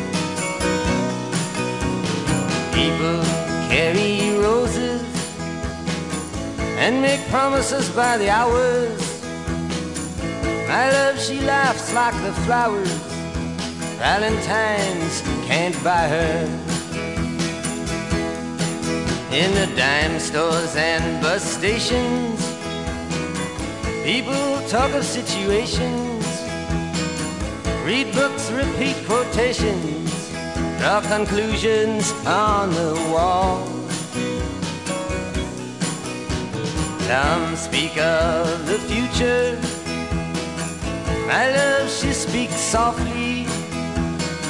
People 2.75 3.23
carry 3.69 4.37
roses 4.37 5.01
and 6.77 7.01
make 7.01 7.21
promises 7.29 7.89
by 7.91 8.17
the 8.17 8.29
hours. 8.29 8.99
My 10.67 10.91
love, 10.91 11.17
she 11.17 11.39
laughs 11.39 11.93
like 11.93 12.13
the 12.21 12.33
flowers. 12.43 12.91
Valentine's 13.97 15.21
can't 15.47 15.81
buy 15.85 16.09
her. 16.09 16.45
In 19.31 19.49
the 19.53 19.73
dime 19.77 20.19
stores 20.19 20.75
and 20.75 21.21
bus 21.23 21.43
stations, 21.43 22.39
people 24.03 24.67
talk 24.67 24.91
of 24.93 25.05
situations, 25.05 26.25
read 27.85 28.13
books, 28.13 28.51
repeat 28.51 28.97
quotations 29.05 30.04
draw 30.85 31.01
conclusions 31.01 32.11
on 32.27 32.69
the 32.69 32.93
wall. 33.11 33.65
Some 37.07 37.55
speak 37.55 37.97
of 37.97 38.67
the 38.67 38.77
future. 38.85 39.57
My 41.25 41.49
love, 41.49 41.89
she 41.89 42.13
speaks 42.13 42.53
softly. 42.53 43.47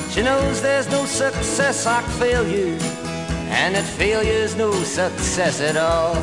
She 0.09 0.23
knows 0.23 0.61
there's 0.61 0.89
no 0.91 1.05
success 1.05 1.85
like 1.85 2.03
failure, 2.19 2.77
and 3.61 3.75
that 3.75 3.85
failure's 3.85 4.57
no 4.57 4.73
success 4.83 5.61
at 5.61 5.77
all. 5.77 6.17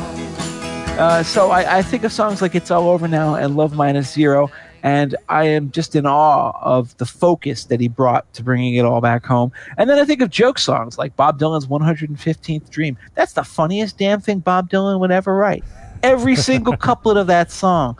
Uh, 0.99 1.23
so 1.23 1.49
I, 1.49 1.79
I 1.79 1.81
think 1.81 2.03
of 2.03 2.11
songs 2.11 2.39
like 2.39 2.53
"It's 2.53 2.69
All 2.69 2.87
Over 2.89 3.07
Now" 3.07 3.33
and 3.33 3.55
"Love 3.55 3.73
Minus 3.73 4.13
Zero 4.13 4.51
and 4.83 5.15
I 5.29 5.45
am 5.45 5.71
just 5.71 5.95
in 5.95 6.05
awe 6.05 6.51
of 6.61 6.95
the 6.97 7.05
focus 7.05 7.65
that 7.65 7.79
he 7.79 7.87
brought 7.87 8.31
to 8.33 8.43
bringing 8.43 8.75
it 8.75 8.85
all 8.85 8.99
back 8.99 9.25
home. 9.25 9.51
And 9.77 9.89
then 9.89 9.97
I 9.97 10.05
think 10.05 10.21
of 10.21 10.29
joke 10.29 10.59
songs 10.59 10.97
like 10.97 11.15
Bob 11.15 11.39
Dylan's 11.39 11.67
115th 11.67 12.69
Dream. 12.69 12.97
That's 13.15 13.33
the 13.33 13.45
funniest 13.45 13.97
damn 13.97 14.19
thing 14.19 14.39
Bob 14.39 14.69
Dylan 14.69 14.99
would 14.99 15.11
ever 15.11 15.35
write. 15.35 15.63
Every 16.03 16.35
single 16.35 16.75
couplet 16.77 17.15
of 17.15 17.27
that 17.27 17.49
song, 17.49 17.97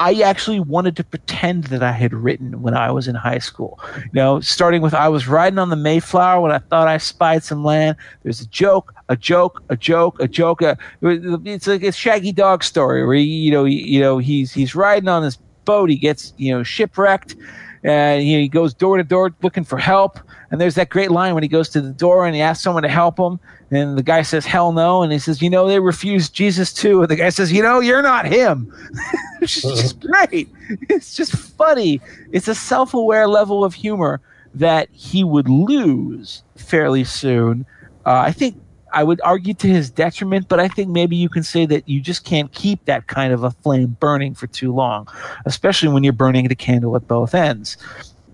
I 0.00 0.22
actually 0.22 0.58
wanted 0.58 0.96
to 0.96 1.04
pretend 1.04 1.64
that 1.64 1.84
I 1.84 1.92
had 1.92 2.12
written 2.12 2.62
when 2.62 2.74
I 2.74 2.90
was 2.90 3.06
in 3.06 3.14
high 3.14 3.38
school. 3.38 3.78
You 3.96 4.10
know, 4.14 4.40
starting 4.40 4.82
with 4.82 4.92
I 4.92 5.08
was 5.08 5.28
riding 5.28 5.60
on 5.60 5.70
the 5.70 5.76
Mayflower 5.76 6.40
when 6.40 6.50
I 6.50 6.58
thought 6.58 6.88
I 6.88 6.98
spied 6.98 7.44
some 7.44 7.62
land. 7.62 7.96
There's 8.24 8.40
a 8.40 8.48
joke, 8.48 8.92
a 9.08 9.16
joke, 9.16 9.62
a 9.68 9.76
joke, 9.76 10.18
a 10.18 10.26
joke. 10.26 10.62
A, 10.62 10.76
it's 11.00 11.68
like 11.68 11.84
a 11.84 11.92
Shaggy 11.92 12.32
Dog 12.32 12.64
story 12.64 13.06
where 13.06 13.14
he, 13.14 13.22
you 13.22 13.52
know, 13.52 13.64
he, 13.66 13.88
you 13.88 14.00
know, 14.00 14.18
he's 14.18 14.52
he's 14.52 14.74
riding 14.74 15.08
on 15.08 15.22
this 15.22 15.38
boat. 15.64 15.90
He 15.90 15.96
gets 15.96 16.32
you 16.36 16.52
know 16.52 16.62
shipwrecked, 16.62 17.36
and 17.82 18.22
he 18.22 18.48
goes 18.48 18.74
door 18.74 18.96
to 18.96 19.04
door 19.04 19.34
looking 19.42 19.64
for 19.64 19.78
help. 19.78 20.18
And 20.50 20.60
there's 20.60 20.76
that 20.76 20.88
great 20.88 21.10
line 21.10 21.34
when 21.34 21.42
he 21.42 21.48
goes 21.48 21.68
to 21.70 21.80
the 21.80 21.90
door 21.90 22.26
and 22.26 22.34
he 22.34 22.40
asks 22.40 22.62
someone 22.62 22.84
to 22.84 22.88
help 22.88 23.18
him, 23.18 23.40
and 23.70 23.98
the 23.98 24.02
guy 24.02 24.22
says 24.22 24.46
hell 24.46 24.72
no, 24.72 25.02
and 25.02 25.12
he 25.12 25.18
says 25.18 25.42
you 25.42 25.50
know 25.50 25.66
they 25.66 25.80
refused 25.80 26.34
Jesus 26.34 26.72
too, 26.72 27.00
and 27.00 27.10
the 27.10 27.16
guy 27.16 27.28
says 27.28 27.52
you 27.52 27.62
know 27.62 27.80
you're 27.80 28.02
not 28.02 28.26
him. 28.26 28.72
it's 29.40 29.62
just 29.62 30.00
great. 30.00 30.48
It's 30.88 31.14
just 31.14 31.32
funny. 31.32 32.00
It's 32.32 32.48
a 32.48 32.54
self-aware 32.54 33.28
level 33.28 33.64
of 33.64 33.74
humor 33.74 34.20
that 34.54 34.88
he 34.92 35.24
would 35.24 35.48
lose 35.48 36.42
fairly 36.56 37.04
soon. 37.04 37.66
Uh, 38.06 38.22
I 38.26 38.32
think 38.32 38.56
I 38.94 39.02
would 39.02 39.20
argue 39.22 39.54
to 39.54 39.66
his 39.66 39.90
detriment, 39.90 40.48
but 40.48 40.60
I 40.60 40.68
think 40.68 40.88
maybe 40.88 41.16
you 41.16 41.28
can 41.28 41.42
say 41.42 41.66
that 41.66 41.88
you 41.88 42.00
just 42.00 42.24
can't 42.24 42.50
keep 42.52 42.84
that 42.84 43.08
kind 43.08 43.32
of 43.32 43.42
a 43.42 43.50
flame 43.50 43.96
burning 43.98 44.34
for 44.34 44.46
too 44.46 44.72
long, 44.72 45.08
especially 45.46 45.88
when 45.88 46.04
you're 46.04 46.12
burning 46.12 46.46
the 46.46 46.54
candle 46.54 46.94
at 46.94 47.08
both 47.08 47.34
ends, 47.34 47.76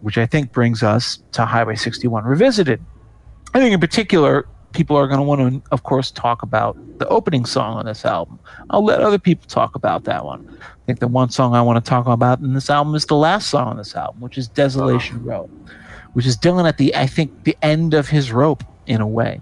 which 0.03 0.19
I 0.19 0.27
think 0.27 0.53
brings 0.53 0.83
us 0.83 1.23
to 1.33 1.47
Highway 1.47 1.77
61 1.77 2.25
Revisited. 2.25 2.85
I 3.55 3.59
think 3.59 3.73
in 3.73 3.81
particular, 3.81 4.47
people 4.73 4.97
are 4.97 5.07
going 5.07 5.19
to 5.19 5.25
want 5.25 5.65
to, 5.65 5.71
of 5.73 5.83
course, 5.83 6.11
talk 6.11 6.43
about 6.43 6.77
the 6.99 7.09
opening 7.09 7.47
song 7.47 7.79
on 7.79 7.87
this 7.87 8.05
album. 8.05 8.39
I'll 8.69 8.85
let 8.85 9.01
other 9.01 9.19
people 9.19 9.49
talk 9.49 9.75
about 9.75 10.05
that 10.05 10.25
one. 10.25 10.47
I 10.61 10.85
think 10.87 11.01
the 11.01 11.09
one 11.09 11.31
song 11.31 11.55
I 11.55 11.63
want 11.63 11.83
to 11.83 11.89
talk 11.89 12.07
about 12.07 12.41
in 12.41 12.53
this 12.53 12.69
album 12.69 12.95
is 12.95 13.07
the 13.07 13.17
last 13.17 13.49
song 13.49 13.69
on 13.69 13.77
this 13.79 13.97
album, 13.97 14.21
which 14.21 14.37
is 14.37 14.47
Desolation 14.47 15.17
uh-huh. 15.17 15.25
Road, 15.25 15.51
which 16.13 16.27
is 16.27 16.37
Dylan 16.37 16.69
at 16.69 16.77
the, 16.77 16.95
I 16.95 17.07
think, 17.07 17.45
the 17.45 17.57
end 17.63 17.95
of 17.95 18.09
his 18.09 18.31
rope 18.31 18.63
in 18.87 19.01
a 19.01 19.07
way 19.07 19.41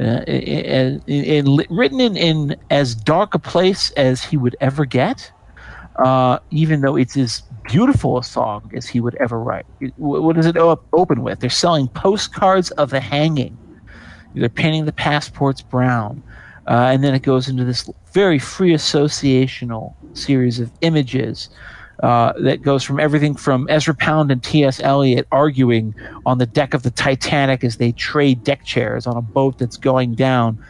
uh, 0.00 0.22
in, 0.26 1.02
in, 1.06 1.66
written 1.68 2.00
in, 2.00 2.16
in 2.16 2.56
as 2.70 2.94
dark 2.94 3.34
a 3.34 3.38
place 3.38 3.90
as 3.92 4.24
he 4.24 4.36
would 4.36 4.56
ever 4.60 4.86
get, 4.86 5.30
uh, 5.96 6.38
even 6.50 6.80
though 6.80 6.96
it's 6.96 7.16
as 7.16 7.42
beautiful 7.64 8.16
a 8.16 8.24
song 8.24 8.70
as 8.74 8.86
he 8.86 8.98
would 9.00 9.14
ever 9.16 9.38
write. 9.38 9.66
what 9.96 10.36
does 10.36 10.46
it 10.46 10.56
open 10.56 11.22
with? 11.22 11.40
They're 11.40 11.50
selling 11.50 11.88
postcards 11.88 12.70
of 12.72 12.90
the 12.90 13.00
hanging. 13.00 13.56
They're 14.34 14.48
painting 14.48 14.86
the 14.86 14.92
passports 14.92 15.60
brown. 15.60 16.22
Uh, 16.66 16.90
and 16.92 17.04
then 17.04 17.14
it 17.14 17.22
goes 17.22 17.48
into 17.48 17.64
this 17.64 17.90
very 18.12 18.38
free 18.38 18.72
associational 18.72 19.94
series 20.14 20.60
of 20.60 20.70
images 20.80 21.50
uh, 22.02 22.32
that 22.40 22.62
goes 22.62 22.82
from 22.82 22.98
everything 22.98 23.34
from 23.34 23.66
Ezra 23.68 23.94
Pound 23.94 24.30
and 24.30 24.42
T.S. 24.42 24.80
Eliot 24.80 25.26
arguing 25.30 25.94
on 26.24 26.38
the 26.38 26.46
deck 26.46 26.72
of 26.74 26.82
the 26.82 26.90
Titanic 26.90 27.62
as 27.62 27.76
they 27.76 27.92
trade 27.92 28.42
deck 28.42 28.64
chairs 28.64 29.06
on 29.06 29.16
a 29.16 29.22
boat 29.22 29.58
that's 29.58 29.76
going 29.76 30.14
down. 30.14 30.62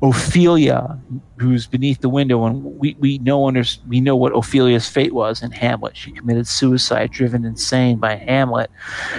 Ophelia, 0.00 0.96
who's 1.38 1.66
beneath 1.66 2.00
the 2.00 2.08
window, 2.08 2.44
and 2.44 2.62
we, 2.62 2.94
we 3.00 3.18
know 3.18 3.48
under, 3.48 3.64
we 3.88 4.00
know 4.00 4.14
what 4.14 4.32
Ophelia's 4.32 4.88
fate 4.88 5.12
was 5.12 5.42
in 5.42 5.50
Hamlet. 5.50 5.96
She 5.96 6.12
committed 6.12 6.46
suicide, 6.46 7.10
driven 7.10 7.44
insane 7.44 7.98
by 7.98 8.14
Hamlet. 8.14 8.70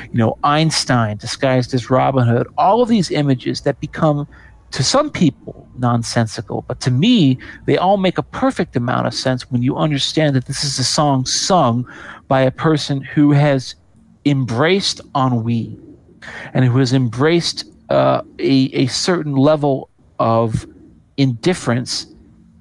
You 0.03 0.17
know, 0.17 0.37
Einstein 0.45 1.17
disguised 1.17 1.73
as 1.73 1.89
Robin 1.89 2.25
Hood. 2.25 2.47
All 2.57 2.81
of 2.81 2.87
these 2.87 3.11
images 3.11 3.61
that 3.61 3.81
become 3.81 4.25
to 4.71 4.83
some 4.83 5.09
people 5.09 5.67
nonsensical, 5.77 6.63
but 6.67 6.79
to 6.81 6.91
me, 6.91 7.37
they 7.65 7.77
all 7.77 7.97
make 7.97 8.17
a 8.17 8.23
perfect 8.23 8.75
amount 8.75 9.07
of 9.07 9.13
sense 9.13 9.49
when 9.49 9.61
you 9.61 9.77
understand 9.77 10.35
that 10.35 10.45
this 10.45 10.63
is 10.63 10.77
a 10.77 10.83
song 10.83 11.25
sung 11.25 11.87
by 12.27 12.41
a 12.41 12.51
person 12.51 13.01
who 13.01 13.31
has 13.31 13.75
embraced 14.25 15.01
ennui. 15.15 15.77
and 16.53 16.65
who 16.65 16.77
has 16.77 16.93
embraced 16.93 17.63
uh, 17.89 18.21
a, 18.39 18.69
a 18.73 18.87
certain 18.87 19.35
level 19.35 19.89
of 20.19 20.65
indifference 21.17 22.05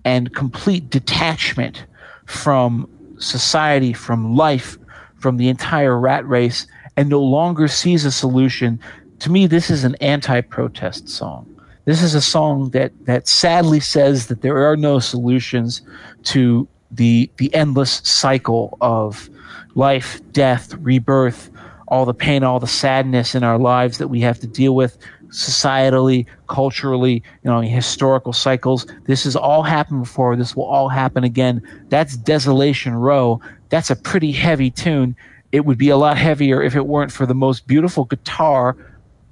and 0.04 0.32
complete 0.34 0.88
detachment 0.90 1.84
from 2.26 2.88
society, 3.18 3.92
from 3.92 4.36
life, 4.36 4.78
from 5.16 5.36
the 5.36 5.48
entire 5.48 5.98
rat 5.98 6.26
race, 6.26 6.66
and 6.96 7.08
no 7.08 7.20
longer 7.20 7.68
sees 7.68 8.04
a 8.04 8.12
solution. 8.12 8.78
To 9.20 9.30
me, 9.30 9.46
this 9.46 9.70
is 9.70 9.84
an 9.84 9.96
anti 9.96 10.40
protest 10.40 11.08
song. 11.08 11.57
This 11.88 12.02
is 12.02 12.14
a 12.14 12.20
song 12.20 12.68
that, 12.72 12.92
that 13.06 13.26
sadly 13.26 13.80
says 13.80 14.26
that 14.26 14.42
there 14.42 14.58
are 14.58 14.76
no 14.76 14.98
solutions 14.98 15.80
to 16.24 16.68
the, 16.90 17.30
the 17.38 17.54
endless 17.54 18.02
cycle 18.04 18.76
of 18.82 19.30
life, 19.74 20.20
death, 20.32 20.74
rebirth, 20.74 21.50
all 21.86 22.04
the 22.04 22.12
pain, 22.12 22.44
all 22.44 22.60
the 22.60 22.66
sadness 22.66 23.34
in 23.34 23.42
our 23.42 23.56
lives 23.56 23.96
that 23.96 24.08
we 24.08 24.20
have 24.20 24.38
to 24.40 24.46
deal 24.46 24.76
with 24.76 24.98
societally, 25.28 26.26
culturally, 26.46 27.22
you 27.42 27.50
know, 27.50 27.62
historical 27.62 28.34
cycles. 28.34 28.86
This 29.06 29.24
has 29.24 29.34
all 29.34 29.62
happened 29.62 30.02
before. 30.02 30.36
This 30.36 30.54
will 30.54 30.66
all 30.66 30.90
happen 30.90 31.24
again. 31.24 31.62
That's 31.88 32.18
Desolation 32.18 32.96
Row. 32.96 33.40
That's 33.70 33.88
a 33.88 33.96
pretty 33.96 34.32
heavy 34.32 34.70
tune. 34.70 35.16
It 35.52 35.64
would 35.64 35.78
be 35.78 35.88
a 35.88 35.96
lot 35.96 36.18
heavier 36.18 36.62
if 36.62 36.76
it 36.76 36.86
weren't 36.86 37.12
for 37.12 37.24
the 37.24 37.34
most 37.34 37.66
beautiful 37.66 38.04
guitar 38.04 38.76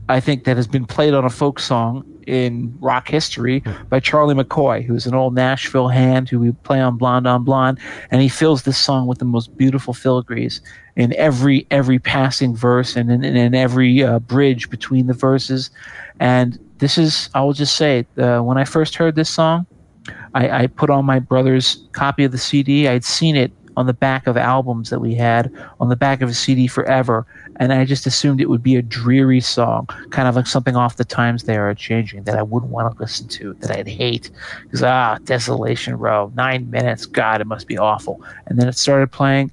I 0.08 0.20
think 0.20 0.44
that 0.44 0.56
has 0.56 0.66
been 0.66 0.86
played 0.86 1.12
on 1.12 1.26
a 1.26 1.30
folk 1.30 1.58
song 1.58 2.15
in 2.26 2.76
rock 2.80 3.08
history 3.08 3.62
by 3.88 4.00
Charlie 4.00 4.34
McCoy, 4.34 4.84
who's 4.84 5.06
an 5.06 5.14
old 5.14 5.34
Nashville 5.34 5.88
hand 5.88 6.28
who 6.28 6.40
we 6.40 6.52
play 6.52 6.80
on 6.80 6.96
Blonde 6.96 7.26
on 7.26 7.44
Blonde, 7.44 7.78
and 8.10 8.20
he 8.20 8.28
fills 8.28 8.62
this 8.62 8.78
song 8.78 9.06
with 9.06 9.18
the 9.18 9.24
most 9.24 9.56
beautiful 9.56 9.94
filigrees 9.94 10.60
in 10.96 11.14
every 11.14 11.66
every 11.70 11.98
passing 11.98 12.56
verse 12.56 12.96
and 12.96 13.10
in, 13.10 13.24
in 13.24 13.54
every 13.54 14.02
uh, 14.02 14.18
bridge 14.18 14.70
between 14.70 15.06
the 15.06 15.14
verses. 15.14 15.70
And 16.20 16.58
this 16.78 16.98
is, 16.98 17.30
I 17.34 17.42
will 17.42 17.52
just 17.52 17.76
say, 17.76 18.06
uh, 18.18 18.40
when 18.40 18.58
I 18.58 18.64
first 18.64 18.96
heard 18.96 19.14
this 19.14 19.30
song, 19.30 19.66
I, 20.34 20.62
I 20.62 20.66
put 20.66 20.90
on 20.90 21.04
my 21.04 21.18
brother's 21.18 21.86
copy 21.92 22.24
of 22.24 22.32
the 22.32 22.38
CD. 22.38 22.88
I'd 22.88 23.04
seen 23.04 23.36
it 23.36 23.52
on 23.76 23.86
the 23.86 23.92
back 23.92 24.26
of 24.26 24.36
albums 24.36 24.90
that 24.90 25.00
we 25.00 25.14
had 25.14 25.52
on 25.80 25.88
the 25.88 25.96
back 25.96 26.22
of 26.22 26.28
a 26.28 26.34
CD 26.34 26.66
forever, 26.66 27.26
and 27.56 27.72
I 27.72 27.84
just 27.84 28.06
assumed 28.06 28.40
it 28.40 28.48
would 28.48 28.62
be 28.62 28.76
a 28.76 28.82
dreary 28.82 29.40
song, 29.40 29.86
kind 30.10 30.28
of 30.28 30.36
like 30.36 30.46
something 30.46 30.76
off 30.76 30.96
the 30.96 31.04
times 31.04 31.44
they 31.44 31.56
are 31.56 31.74
changing 31.74 32.24
that 32.24 32.36
I 32.36 32.42
wouldn't 32.42 32.72
want 32.72 32.94
to 32.94 33.00
listen 33.00 33.28
to, 33.28 33.54
that 33.54 33.70
I'd 33.70 33.88
hate. 33.88 34.30
Because 34.62 34.82
ah, 34.82 35.18
Desolation 35.24 35.98
Row, 35.98 36.32
nine 36.34 36.70
minutes, 36.70 37.06
God, 37.06 37.40
it 37.40 37.46
must 37.46 37.66
be 37.66 37.78
awful. 37.78 38.22
And 38.46 38.58
then 38.58 38.68
it 38.68 38.76
started 38.76 39.12
playing, 39.12 39.50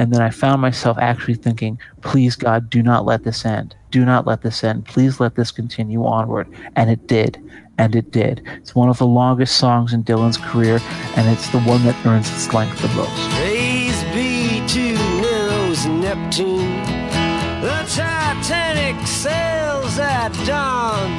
and 0.00 0.14
then 0.14 0.22
I 0.22 0.30
found 0.30 0.62
myself 0.62 0.96
actually 0.98 1.34
thinking, 1.34 1.78
please, 2.00 2.34
God, 2.34 2.70
do 2.70 2.82
not 2.82 3.04
let 3.04 3.24
this 3.24 3.44
end. 3.44 3.76
Do 3.90 4.04
not 4.04 4.26
let 4.26 4.40
this 4.40 4.64
end. 4.64 4.86
Please 4.86 5.20
let 5.20 5.34
this 5.34 5.50
continue 5.50 6.06
onward. 6.06 6.48
And 6.74 6.88
it 6.88 7.06
did. 7.06 7.38
And 7.76 7.94
it 7.94 8.10
did. 8.10 8.42
It's 8.56 8.74
one 8.74 8.88
of 8.88 8.96
the 8.98 9.06
longest 9.06 9.58
songs 9.58 9.92
in 9.92 10.04
Dylan's 10.04 10.38
career, 10.38 10.80
and 11.16 11.28
it's 11.28 11.50
the 11.50 11.60
one 11.60 11.84
that 11.84 12.06
earns 12.06 12.30
its 12.30 12.52
length 12.54 12.80
the 12.80 12.88
most. 12.88 13.49
The 16.30 17.84
Titanic 17.88 19.04
sails 19.04 19.98
at 19.98 20.32
dawn. 20.46 21.18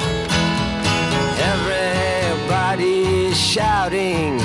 Everybody's 1.52 3.38
shouting. 3.38 4.38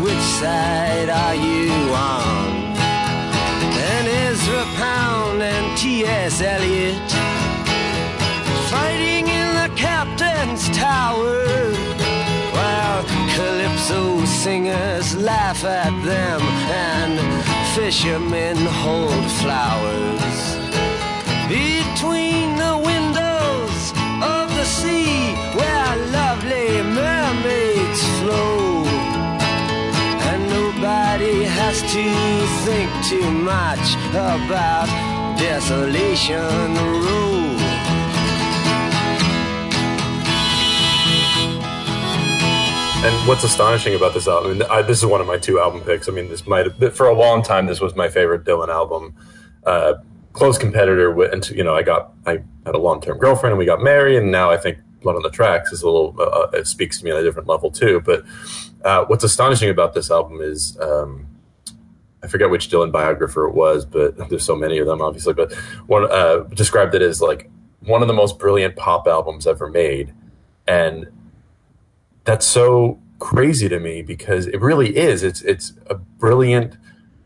Which 0.00 0.24
side 0.38 1.08
are 1.08 1.34
you 1.34 1.72
on? 1.92 2.76
And 3.90 4.06
Ezra 4.06 4.64
Pound 4.76 5.42
and 5.42 5.76
T.S. 5.76 6.40
Eliot 6.40 7.10
fighting 8.70 9.26
in 9.26 9.54
the 9.56 9.70
captain's 9.76 10.68
tower 10.68 11.72
while 12.52 13.02
calypso 13.34 14.24
singers 14.24 15.16
laugh 15.16 15.64
at 15.64 15.90
them 16.04 16.40
and 16.70 17.51
fishermen 17.74 18.56
hold 18.84 19.24
flowers. 19.40 20.38
Between 21.48 22.56
the 22.56 22.76
windows 22.90 23.92
of 24.36 24.46
the 24.58 24.64
sea 24.64 25.32
where 25.56 25.96
lovely 26.18 26.82
mermaids 26.82 28.02
flow. 28.18 28.84
And 30.30 30.40
nobody 30.58 31.44
has 31.44 31.80
to 31.94 32.06
think 32.66 32.90
too 33.10 33.30
much 33.30 33.86
about 34.12 34.88
desolation 35.38 36.74
row 36.74 37.31
And 43.04 43.26
what's 43.26 43.42
astonishing 43.42 43.96
about 43.96 44.14
this 44.14 44.28
album, 44.28 44.52
and 44.52 44.62
I, 44.62 44.80
this 44.80 44.98
is 44.98 45.06
one 45.06 45.20
of 45.20 45.26
my 45.26 45.36
two 45.36 45.58
album 45.58 45.80
picks. 45.80 46.08
I 46.08 46.12
mean, 46.12 46.28
this 46.28 46.46
might 46.46 46.66
have, 46.70 46.94
for 46.94 47.08
a 47.08 47.12
long 47.12 47.42
time, 47.42 47.66
this 47.66 47.80
was 47.80 47.96
my 47.96 48.08
favorite 48.08 48.44
Dylan 48.44 48.68
album. 48.68 49.16
Uh, 49.64 49.94
close 50.32 50.56
competitor 50.56 51.10
and 51.24 51.50
you 51.50 51.64
know, 51.64 51.74
I 51.74 51.82
got, 51.82 52.12
I 52.26 52.44
had 52.64 52.76
a 52.76 52.78
long 52.78 53.00
term 53.00 53.18
girlfriend 53.18 53.54
and 53.54 53.58
we 53.58 53.64
got 53.64 53.82
married, 53.82 54.18
and 54.18 54.30
now 54.30 54.52
I 54.52 54.56
think 54.56 54.78
one 55.02 55.16
of 55.16 55.24
the 55.24 55.30
tracks 55.30 55.72
is 55.72 55.82
a 55.82 55.86
little, 55.86 56.14
uh, 56.16 56.22
uh, 56.22 56.50
it 56.52 56.68
speaks 56.68 57.00
to 57.00 57.04
me 57.04 57.10
on 57.10 57.18
a 57.18 57.24
different 57.24 57.48
level 57.48 57.72
too. 57.72 58.00
But 58.00 58.24
uh, 58.84 59.04
what's 59.06 59.24
astonishing 59.24 59.68
about 59.68 59.94
this 59.94 60.08
album 60.08 60.40
is, 60.40 60.78
um, 60.80 61.26
I 62.22 62.28
forget 62.28 62.50
which 62.50 62.70
Dylan 62.70 62.92
biographer 62.92 63.48
it 63.48 63.54
was, 63.54 63.84
but 63.84 64.16
there's 64.28 64.44
so 64.44 64.54
many 64.54 64.78
of 64.78 64.86
them, 64.86 65.02
obviously. 65.02 65.34
But 65.34 65.52
one 65.88 66.06
uh, 66.08 66.44
described 66.54 66.94
it 66.94 67.02
as 67.02 67.20
like 67.20 67.50
one 67.80 68.00
of 68.00 68.06
the 68.06 68.14
most 68.14 68.38
brilliant 68.38 68.76
pop 68.76 69.08
albums 69.08 69.48
ever 69.48 69.68
made, 69.68 70.14
and 70.68 71.08
that's 72.24 72.46
so 72.46 73.00
crazy 73.18 73.68
to 73.68 73.78
me 73.78 74.02
because 74.02 74.46
it 74.46 74.60
really 74.60 74.96
is. 74.96 75.22
It's 75.22 75.42
it's 75.42 75.72
a 75.86 75.94
brilliant 75.94 76.76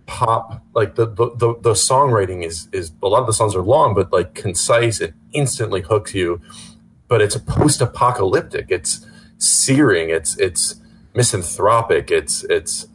pop. 0.07 0.63
Like 0.75 0.95
the 0.95 1.07
the 1.07 1.31
the, 1.35 1.55
the 1.61 1.73
songwriting 1.73 2.45
is 2.45 2.69
is 2.73 2.93
a 3.03 3.09
lot 3.09 3.21
of 3.21 3.27
the 3.27 3.33
songs 3.33 3.55
are 3.55 3.63
long, 3.63 3.95
but 3.95 4.13
like 4.13 4.35
concise. 4.35 5.01
It 5.01 5.15
instantly 5.33 5.83
hooks 5.83 6.15
you. 6.15 6.41
But 7.09 7.21
it's 7.23 7.37
post 7.37 7.81
apocalyptic. 7.81 8.67
It's 8.71 9.07
searing. 9.39 10.11
It's 10.11 10.37
it's 10.39 10.77
misanthropic. 11.15 12.11
It's 12.11 12.45
it's 12.45 12.87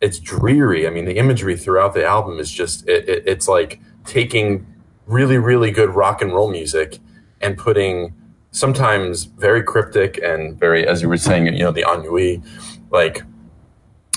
it's 0.00 0.18
dreary. 0.18 0.86
I 0.86 0.90
mean, 0.90 1.04
the 1.04 1.16
imagery 1.16 1.56
throughout 1.56 1.94
the 1.94 2.04
album 2.04 2.38
is 2.38 2.50
just 2.50 2.86
it, 2.88 3.08
it, 3.08 3.24
it's 3.26 3.48
like 3.48 3.80
taking 4.04 4.66
really 5.06 5.38
really 5.38 5.70
good 5.70 5.90
rock 5.90 6.22
and 6.22 6.32
roll 6.32 6.50
music 6.50 6.98
and 7.40 7.56
putting 7.56 8.14
sometimes 8.56 9.24
very 9.24 9.62
cryptic 9.62 10.18
and 10.22 10.58
very, 10.58 10.86
as 10.86 11.02
you 11.02 11.08
were 11.08 11.18
saying, 11.18 11.46
you 11.46 11.58
know, 11.64 11.70
the 11.72 11.84
ennui, 11.92 12.42
like 12.90 13.22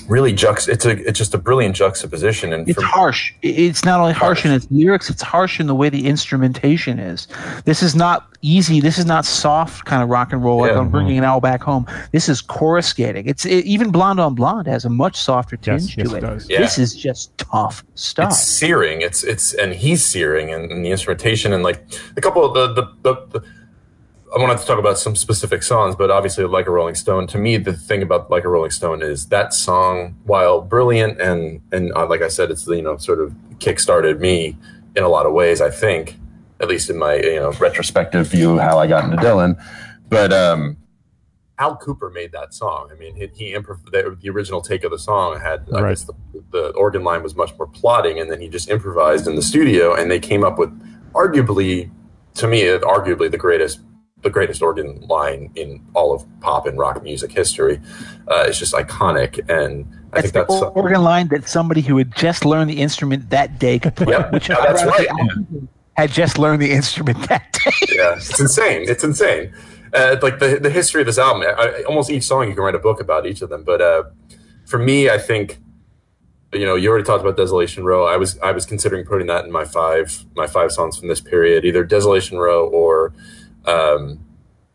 really 0.07 0.33
jux. 0.33 0.67
It's 0.67 0.85
a 0.85 0.91
it's 1.07 1.19
just 1.19 1.35
a 1.35 1.37
brilliant 1.37 1.75
juxtaposition. 1.75 2.51
And 2.53 2.67
It's 2.67 2.75
from- 2.75 2.85
harsh. 2.85 3.31
It's 3.43 3.85
not 3.85 3.99
only 3.99 4.13
harsh 4.13 4.39
Harsh. 4.41 4.45
in 4.45 4.51
its 4.53 4.65
lyrics, 4.71 5.09
it's 5.09 5.21
harsh 5.21 5.59
in 5.59 5.67
the 5.67 5.75
way 5.75 5.89
the 5.89 6.07
instrumentation 6.07 6.97
is. 6.97 7.27
This 7.65 7.83
is 7.83 7.95
not 7.95 8.25
easy. 8.41 8.79
This 8.79 8.97
is 8.97 9.05
not 9.05 9.23
soft 9.25 9.85
kind 9.85 10.01
of 10.01 10.09
rock 10.09 10.31
and 10.33 10.43
roll 10.43 10.61
like 10.61 10.71
Yeah. 10.71 10.79
I'm 10.79 10.89
bringing 10.89 11.17
it 11.17 11.25
all 11.25 11.41
back 11.41 11.61
home. 11.61 11.85
This 12.11 12.27
is 12.27 12.41
coruscating. 12.41 13.27
It's 13.27 13.45
it, 13.45 13.65
even 13.65 13.91
Blonde 13.91 14.19
on 14.19 14.33
Blonde 14.33 14.65
has 14.67 14.83
a 14.85 14.89
much 14.89 15.15
softer 15.15 15.57
tinge 15.57 15.95
Yes, 15.95 15.97
yes, 15.97 16.09
to 16.09 16.15
it 16.15 16.17
it. 16.17 16.21
does. 16.27 16.49
Yeah. 16.49 16.59
This 16.61 16.79
is 16.79 16.95
just 16.95 17.37
tough 17.37 17.83
stuff. 17.93 18.29
it's 18.31 18.39
searing. 18.39 19.01
It's 19.01 19.23
it's 19.23 19.53
and 19.53 19.73
he's 19.75 20.03
searing, 20.03 20.51
and, 20.51 20.71
and 20.71 20.83
the 20.83 20.89
instrumentation 20.89 21.53
and 21.53 21.61
like 21.63 21.85
a 22.17 22.21
couple 22.21 22.43
of 22.45 22.53
the 22.55 22.81
the, 22.81 22.87
the, 23.03 23.39
the 23.39 23.45
I 24.35 24.39
wanted 24.39 24.59
to 24.59 24.65
talk 24.65 24.77
about 24.77 24.99
some 24.99 25.15
specific 25.15 25.63
songs, 25.63 25.95
but 25.95 26.11
obviously, 26.11 26.43
like 26.45 26.67
a 26.67 26.71
Rolling 26.71 26.95
Stone. 26.95 27.27
To 27.27 27.37
me, 27.37 27.57
the 27.57 27.73
thing 27.73 28.03
about 28.03 28.29
like 28.29 28.43
a 28.43 28.49
Rolling 28.49 28.69
Stone 28.69 29.01
is 29.01 29.27
that 29.27 29.53
song, 29.53 30.15
while 30.23 30.61
brilliant 30.61 31.19
and 31.19 31.61
and 31.71 31.91
uh, 31.95 32.05
like 32.07 32.21
I 32.21 32.27
said, 32.27 32.51
it's 32.51 32.67
you 32.67 32.81
know 32.81 32.97
sort 32.97 33.19
of 33.19 33.33
kickstarted 33.57 34.19
me 34.19 34.55
in 34.95 35.03
a 35.03 35.09
lot 35.09 35.25
of 35.25 35.33
ways. 35.33 35.61
I 35.61 35.71
think, 35.71 36.19
at 36.59 36.67
least 36.67 36.89
in 36.89 36.97
my 36.97 37.15
you 37.15 37.39
know 37.39 37.51
retrospective 37.53 38.27
view, 38.27 38.59
how 38.59 38.77
I 38.77 38.85
got 38.85 39.03
into 39.03 39.17
Dylan. 39.17 39.59
But 40.09 40.31
um, 40.31 40.77
Al 41.57 41.77
Kooper 41.77 42.13
made 42.13 42.31
that 42.33 42.53
song. 42.53 42.89
I 42.91 42.95
mean, 42.95 43.15
he, 43.15 43.29
he 43.33 43.53
improv- 43.53 43.91
the, 43.91 44.15
the 44.21 44.29
original 44.29 44.61
take 44.61 44.83
of 44.83 44.91
the 44.91 44.99
song 44.99 45.39
had 45.39 45.67
I 45.73 45.89
guess 45.89 46.03
the, 46.03 46.13
the 46.51 46.69
organ 46.69 47.03
line 47.03 47.23
was 47.23 47.35
much 47.35 47.57
more 47.57 47.67
plotting, 47.67 48.19
and 48.19 48.29
then 48.29 48.39
he 48.41 48.47
just 48.47 48.69
improvised 48.69 49.27
in 49.27 49.35
the 49.35 49.41
studio, 49.41 49.95
and 49.95 50.11
they 50.11 50.19
came 50.19 50.43
up 50.43 50.59
with 50.59 50.69
arguably, 51.13 51.89
to 52.35 52.47
me, 52.47 52.61
arguably 52.63 53.31
the 53.31 53.37
greatest 53.37 53.79
the 54.21 54.29
greatest 54.29 54.61
organ 54.61 55.01
line 55.07 55.51
in 55.55 55.81
all 55.93 56.13
of 56.13 56.25
pop 56.41 56.65
and 56.67 56.77
rock 56.77 57.01
music 57.03 57.31
history. 57.31 57.79
Uh, 58.27 58.43
it's 58.47 58.59
just 58.59 58.73
iconic, 58.73 59.39
and 59.49 59.85
I 60.13 60.21
That's 60.21 60.31
think 60.31 60.47
the 60.47 60.53
that's 60.53 60.75
organ 60.75 61.01
line 61.03 61.27
that 61.29 61.47
somebody 61.47 61.81
who 61.81 61.97
had 61.97 62.13
just 62.15 62.43
learned 62.45 62.69
the 62.69 62.81
instrument 62.81 63.29
that 63.29 63.59
day 63.59 63.79
could 63.79 63.95
play. 63.95 64.07
Yep. 64.13 64.31
Which 64.33 64.49
Yeah, 64.49 64.57
that's 64.61 64.83
right. 64.85 65.07
Kooper 65.07 65.67
had 65.95 66.11
just 66.11 66.37
learned 66.37 66.61
the 66.61 66.71
instrument 66.71 67.17
that 67.29 67.51
day. 67.53 67.71
yeah, 67.95 68.15
it's 68.15 68.39
insane. 68.39 68.85
It's 68.89 69.03
insane. 69.03 69.53
Uh, 69.93 70.17
like 70.21 70.39
the 70.39 70.59
the 70.61 70.69
history 70.69 71.01
of 71.01 71.07
this 71.07 71.17
album, 71.17 71.43
I, 71.43 71.61
I- 71.79 71.83
almost 71.83 72.09
each 72.11 72.23
song 72.23 72.47
you 72.47 72.53
can 72.53 72.63
write 72.63 72.75
a 72.75 72.79
book 72.79 72.99
about 73.01 73.25
each 73.25 73.41
of 73.41 73.49
them. 73.49 73.63
But 73.63 73.81
uh, 73.81 74.03
for 74.65 74.77
me, 74.77 75.09
I 75.09 75.17
think 75.17 75.57
you 76.51 76.65
know, 76.65 76.73
you 76.75 76.89
already 76.89 77.03
talked 77.05 77.21
about 77.21 77.37
Desolation 77.37 77.83
Row. 77.85 78.05
I 78.07 78.17
was 78.17 78.37
I 78.39 78.51
was 78.51 78.65
considering 78.65 79.05
putting 79.05 79.27
that 79.27 79.45
in 79.45 79.51
my 79.51 79.65
five 79.65 80.25
my 80.35 80.47
five 80.47 80.71
songs 80.71 80.97
from 80.97 81.07
this 81.07 81.21
period, 81.21 81.63
either 81.65 81.83
Desolation 81.83 82.37
Row 82.39 82.67
or, 82.67 83.13
um, 83.65 84.25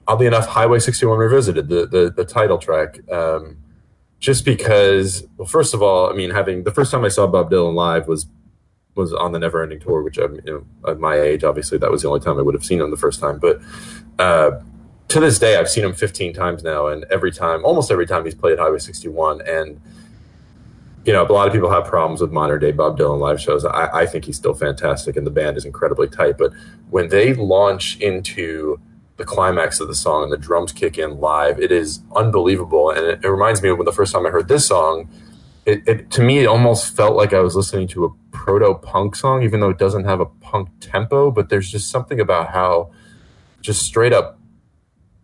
oddly 0.06 0.26
enough, 0.26 0.46
Highway 0.46 0.78
61 0.78 1.18
Revisited, 1.18 1.68
the 1.68 1.86
the, 1.86 2.12
the 2.14 2.24
title 2.24 2.58
track. 2.58 3.00
Um, 3.10 3.58
just 4.20 4.44
because, 4.46 5.26
well, 5.36 5.46
first 5.46 5.74
of 5.74 5.82
all, 5.82 6.10
I 6.10 6.14
mean, 6.14 6.30
having 6.30 6.64
the 6.64 6.70
first 6.70 6.90
time 6.90 7.04
I 7.04 7.08
saw 7.08 7.26
Bob 7.26 7.50
Dylan 7.50 7.74
live 7.74 8.08
was 8.08 8.26
was 8.94 9.12
on 9.12 9.32
the 9.32 9.38
Never 9.38 9.62
Ending 9.62 9.80
Tour, 9.80 10.02
which 10.02 10.18
I'm, 10.18 10.36
you 10.46 10.66
know, 10.82 10.90
at 10.90 10.98
my 10.98 11.16
age, 11.20 11.44
obviously, 11.44 11.78
that 11.78 11.90
was 11.90 12.02
the 12.02 12.08
only 12.08 12.20
time 12.20 12.38
I 12.38 12.42
would 12.42 12.54
have 12.54 12.64
seen 12.64 12.80
him 12.80 12.90
the 12.90 12.96
first 12.96 13.20
time. 13.20 13.38
But 13.38 13.60
uh, 14.18 14.60
to 15.08 15.20
this 15.20 15.38
day, 15.38 15.56
I've 15.56 15.68
seen 15.68 15.84
him 15.84 15.94
15 15.94 16.32
times 16.32 16.62
now, 16.62 16.86
and 16.86 17.04
every 17.10 17.32
time, 17.32 17.64
almost 17.64 17.90
every 17.90 18.06
time, 18.06 18.24
he's 18.24 18.34
played 18.34 18.58
Highway 18.58 18.78
61, 18.78 19.42
and 19.42 19.80
you 21.04 21.12
know, 21.12 21.26
a 21.26 21.32
lot 21.32 21.46
of 21.46 21.52
people 21.52 21.70
have 21.70 21.84
problems 21.84 22.20
with 22.20 22.32
modern 22.32 22.60
day 22.60 22.72
Bob 22.72 22.98
Dylan 22.98 23.18
live 23.18 23.40
shows. 23.40 23.64
I, 23.64 23.88
I, 23.92 24.06
think 24.06 24.24
he's 24.24 24.36
still 24.36 24.54
fantastic, 24.54 25.16
and 25.16 25.26
the 25.26 25.30
band 25.30 25.56
is 25.56 25.64
incredibly 25.64 26.08
tight. 26.08 26.38
But 26.38 26.52
when 26.88 27.10
they 27.10 27.34
launch 27.34 27.98
into 27.98 28.80
the 29.16 29.24
climax 29.24 29.80
of 29.80 29.88
the 29.88 29.94
song 29.94 30.24
and 30.24 30.32
the 30.32 30.38
drums 30.38 30.72
kick 30.72 30.96
in 30.96 31.20
live, 31.20 31.60
it 31.60 31.70
is 31.70 32.02
unbelievable. 32.16 32.90
And 32.90 33.06
it, 33.06 33.24
it 33.24 33.28
reminds 33.28 33.62
me 33.62 33.68
of 33.68 33.78
when 33.78 33.84
the 33.84 33.92
first 33.92 34.12
time 34.12 34.26
I 34.26 34.30
heard 34.30 34.48
this 34.48 34.66
song. 34.66 35.08
It, 35.66 35.82
it, 35.88 36.10
to 36.10 36.22
me, 36.22 36.40
it 36.40 36.46
almost 36.46 36.94
felt 36.94 37.16
like 37.16 37.32
I 37.32 37.40
was 37.40 37.56
listening 37.56 37.88
to 37.88 38.04
a 38.04 38.08
proto 38.32 38.74
punk 38.74 39.16
song, 39.16 39.42
even 39.42 39.60
though 39.60 39.70
it 39.70 39.78
doesn't 39.78 40.04
have 40.04 40.20
a 40.20 40.26
punk 40.26 40.68
tempo. 40.80 41.30
But 41.30 41.48
there's 41.48 41.70
just 41.70 41.90
something 41.90 42.20
about 42.20 42.50
how 42.50 42.90
just 43.62 43.82
straight 43.82 44.12
up 44.12 44.38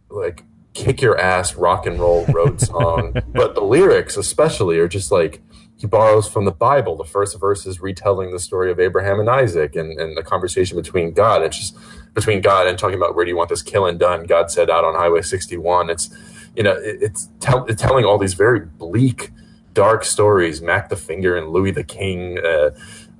like 0.08 0.44
kick 0.72 1.02
your 1.02 1.18
ass 1.18 1.56
rock 1.56 1.86
and 1.86 1.98
roll 1.98 2.24
road 2.26 2.60
song. 2.60 3.14
but 3.34 3.54
the 3.54 3.60
lyrics, 3.60 4.16
especially, 4.16 4.78
are 4.78 4.88
just 4.88 5.12
like 5.12 5.42
he 5.80 5.86
borrows 5.86 6.28
from 6.28 6.44
the 6.44 6.52
Bible. 6.52 6.94
The 6.94 7.04
first 7.04 7.40
verse 7.40 7.64
is 7.64 7.80
retelling 7.80 8.32
the 8.32 8.38
story 8.38 8.70
of 8.70 8.78
Abraham 8.78 9.18
and 9.18 9.30
Isaac 9.30 9.76
and, 9.76 9.98
and 9.98 10.14
the 10.14 10.22
conversation 10.22 10.76
between 10.76 11.12
God. 11.12 11.42
It's 11.42 11.56
just 11.56 11.76
between 12.12 12.42
God 12.42 12.66
and 12.66 12.78
talking 12.78 12.96
about 12.96 13.16
where 13.16 13.24
do 13.24 13.30
you 13.30 13.36
want 13.36 13.48
this 13.48 13.62
killing 13.62 13.96
done? 13.96 14.24
God 14.24 14.50
said 14.50 14.68
out 14.68 14.84
on 14.84 14.94
Highway 14.94 15.22
61. 15.22 15.88
It's, 15.88 16.10
you 16.54 16.62
know, 16.62 16.72
it, 16.72 16.98
it's, 17.00 17.30
tell, 17.40 17.64
it's, 17.64 17.80
telling 17.80 18.04
all 18.04 18.18
these 18.18 18.34
very 18.34 18.60
bleak, 18.60 19.30
dark 19.72 20.04
stories. 20.04 20.60
Mack 20.60 20.90
the 20.90 20.96
Finger 20.96 21.34
and 21.34 21.48
Louis 21.48 21.70
the 21.70 21.84
King. 21.84 22.38
Uh, 22.38 22.72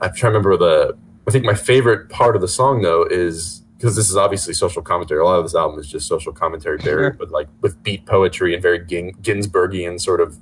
I'm 0.03 0.13
trying 0.13 0.35
to 0.35 0.39
remember 0.39 0.59
the, 0.59 0.99
I 1.27 1.31
think 1.31 1.47
my 1.47 1.55
favorite 1.55 2.11
part 2.11 2.37
of 2.37 2.43
the 2.43 2.49
song 2.49 2.83
though 2.83 3.05
is 3.05 3.63
because 3.79 3.97
this 3.97 4.11
is 4.11 4.17
obviously 4.19 4.53
social 4.53 4.83
commentary. 4.83 5.21
A 5.21 5.25
lot 5.25 5.39
of 5.39 5.47
this 5.47 5.55
album 5.55 5.81
is 5.81 5.89
just 5.89 6.07
social 6.07 6.35
commentary 6.35 6.77
buried, 6.77 7.17
but 7.17 7.31
like 7.31 7.49
with 7.63 7.83
beat 7.83 8.05
poetry 8.05 8.53
and 8.53 8.63
very 8.63 8.81
Ginsbergian 8.81 9.99
sort 9.99 10.21
of 10.21 10.37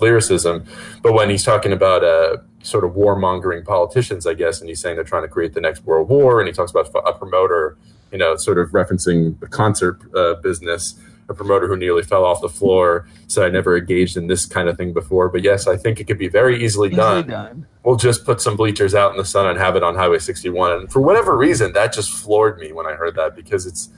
lyricism. 0.00 0.64
But 1.02 1.12
when 1.12 1.30
he's 1.30 1.44
talking 1.44 1.72
about 1.72 2.04
uh, 2.04 2.38
sort 2.62 2.84
of 2.84 2.92
warmongering 2.92 3.64
politicians, 3.64 4.26
I 4.26 4.34
guess, 4.34 4.60
and 4.60 4.68
he's 4.68 4.80
saying 4.80 4.96
they're 4.96 5.04
trying 5.04 5.22
to 5.22 5.28
create 5.28 5.54
the 5.54 5.60
next 5.60 5.84
world 5.84 6.08
war, 6.08 6.40
and 6.40 6.48
he 6.48 6.52
talks 6.52 6.70
about 6.70 6.90
a 7.06 7.12
promoter, 7.12 7.76
you 8.12 8.18
know, 8.18 8.36
sort 8.36 8.58
of 8.58 8.70
referencing 8.70 9.38
the 9.40 9.46
concert 9.46 10.00
uh, 10.14 10.34
business, 10.34 10.98
a 11.28 11.34
promoter 11.34 11.68
who 11.68 11.76
nearly 11.76 12.02
fell 12.02 12.24
off 12.24 12.40
the 12.40 12.48
floor, 12.48 13.06
said, 13.28 13.44
I 13.44 13.50
never 13.50 13.76
engaged 13.76 14.16
in 14.16 14.26
this 14.26 14.46
kind 14.46 14.68
of 14.68 14.76
thing 14.76 14.92
before. 14.92 15.28
But 15.28 15.42
yes, 15.42 15.66
I 15.66 15.76
think 15.76 16.00
it 16.00 16.04
could 16.04 16.18
be 16.18 16.28
very 16.28 16.62
easily, 16.62 16.88
easily 16.88 16.90
done. 16.90 17.26
done. 17.28 17.66
We'll 17.84 17.96
just 17.96 18.24
put 18.24 18.40
some 18.40 18.56
bleachers 18.56 18.94
out 18.94 19.12
in 19.12 19.16
the 19.16 19.24
sun 19.24 19.46
and 19.46 19.58
have 19.58 19.76
it 19.76 19.82
on 19.82 19.94
Highway 19.94 20.18
61. 20.18 20.72
And 20.72 20.92
for 20.92 21.00
whatever 21.00 21.36
reason, 21.36 21.72
that 21.72 21.92
just 21.92 22.12
floored 22.12 22.58
me 22.58 22.72
when 22.72 22.84
I 22.86 22.92
heard 22.92 23.14
that 23.14 23.36
because 23.36 23.64
it's, 23.64 23.88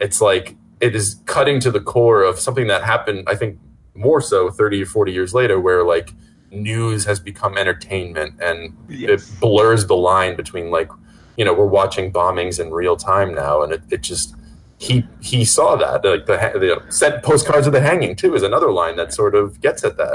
it's 0.00 0.20
like, 0.20 0.56
it 0.80 0.94
is 0.94 1.20
cutting 1.26 1.58
to 1.60 1.70
the 1.70 1.80
core 1.80 2.22
of 2.22 2.38
something 2.38 2.66
that 2.68 2.84
happened, 2.84 3.24
I 3.26 3.34
think, 3.34 3.58
more 3.96 4.20
so 4.20 4.50
30 4.50 4.82
or 4.82 4.86
40 4.86 5.12
years 5.12 5.34
later 5.34 5.60
where 5.60 5.84
like 5.84 6.12
news 6.50 7.04
has 7.04 7.18
become 7.18 7.56
entertainment 7.58 8.34
and 8.40 8.76
yes. 8.88 9.30
it 9.30 9.40
blurs 9.40 9.86
the 9.86 9.96
line 9.96 10.36
between 10.36 10.70
like 10.70 10.90
you 11.36 11.44
know 11.44 11.52
we're 11.52 11.66
watching 11.66 12.12
bombings 12.12 12.60
in 12.60 12.70
real 12.70 12.96
time 12.96 13.34
now 13.34 13.62
and 13.62 13.72
it, 13.72 13.82
it 13.90 14.02
just 14.02 14.34
he 14.78 15.04
he 15.20 15.44
saw 15.44 15.74
that 15.76 16.04
like 16.04 16.26
the, 16.26 16.36
the 16.58 16.92
sent 16.92 17.22
postcards 17.22 17.66
of 17.66 17.72
the 17.72 17.80
hanging 17.80 18.14
too 18.14 18.34
is 18.34 18.42
another 18.42 18.70
line 18.70 18.96
that 18.96 19.12
sort 19.12 19.34
of 19.34 19.60
gets 19.60 19.84
at 19.84 19.96
that 19.96 20.14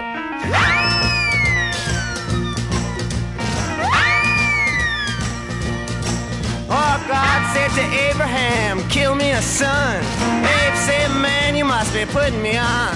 Oh, 6.73 7.05
God 7.05 7.40
said 7.53 7.71
to 7.71 7.83
Abraham, 8.09 8.87
kill 8.87 9.13
me 9.13 9.31
a 9.31 9.41
son. 9.41 9.97
Abe 10.43 10.75
said, 10.75 11.09
man, 11.21 11.55
you 11.55 11.65
must 11.65 11.93
be 11.93 12.05
putting 12.05 12.41
me 12.41 12.55
on. 12.57 12.95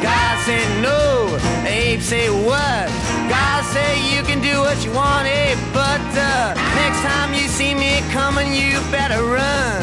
God 0.00 0.34
said 0.46 0.68
no. 0.82 1.38
Abe 1.66 2.00
said 2.00 2.30
what? 2.46 2.86
God 3.28 3.64
said 3.72 3.94
you 4.14 4.22
can 4.22 4.40
do 4.40 4.60
what 4.60 4.84
you 4.84 4.92
want, 4.92 5.26
Abe, 5.26 5.58
but 5.72 6.00
uh, 6.14 6.54
next 6.76 7.00
time 7.02 7.34
you 7.34 7.48
see 7.48 7.74
me 7.74 8.00
coming, 8.10 8.52
you 8.52 8.78
better 8.90 9.22
run. 9.24 9.82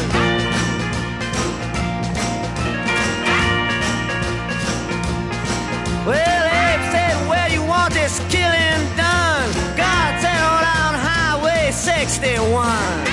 Well, 6.08 6.44
Abe 6.64 6.84
said, 6.92 7.28
where 7.28 7.50
you 7.50 7.62
want 7.62 7.92
this 7.92 8.18
killing 8.32 8.82
done? 8.96 9.48
God 9.76 10.10
said, 10.22 10.40
on 10.40 10.94
Highway 10.94 11.70
61. 11.72 13.09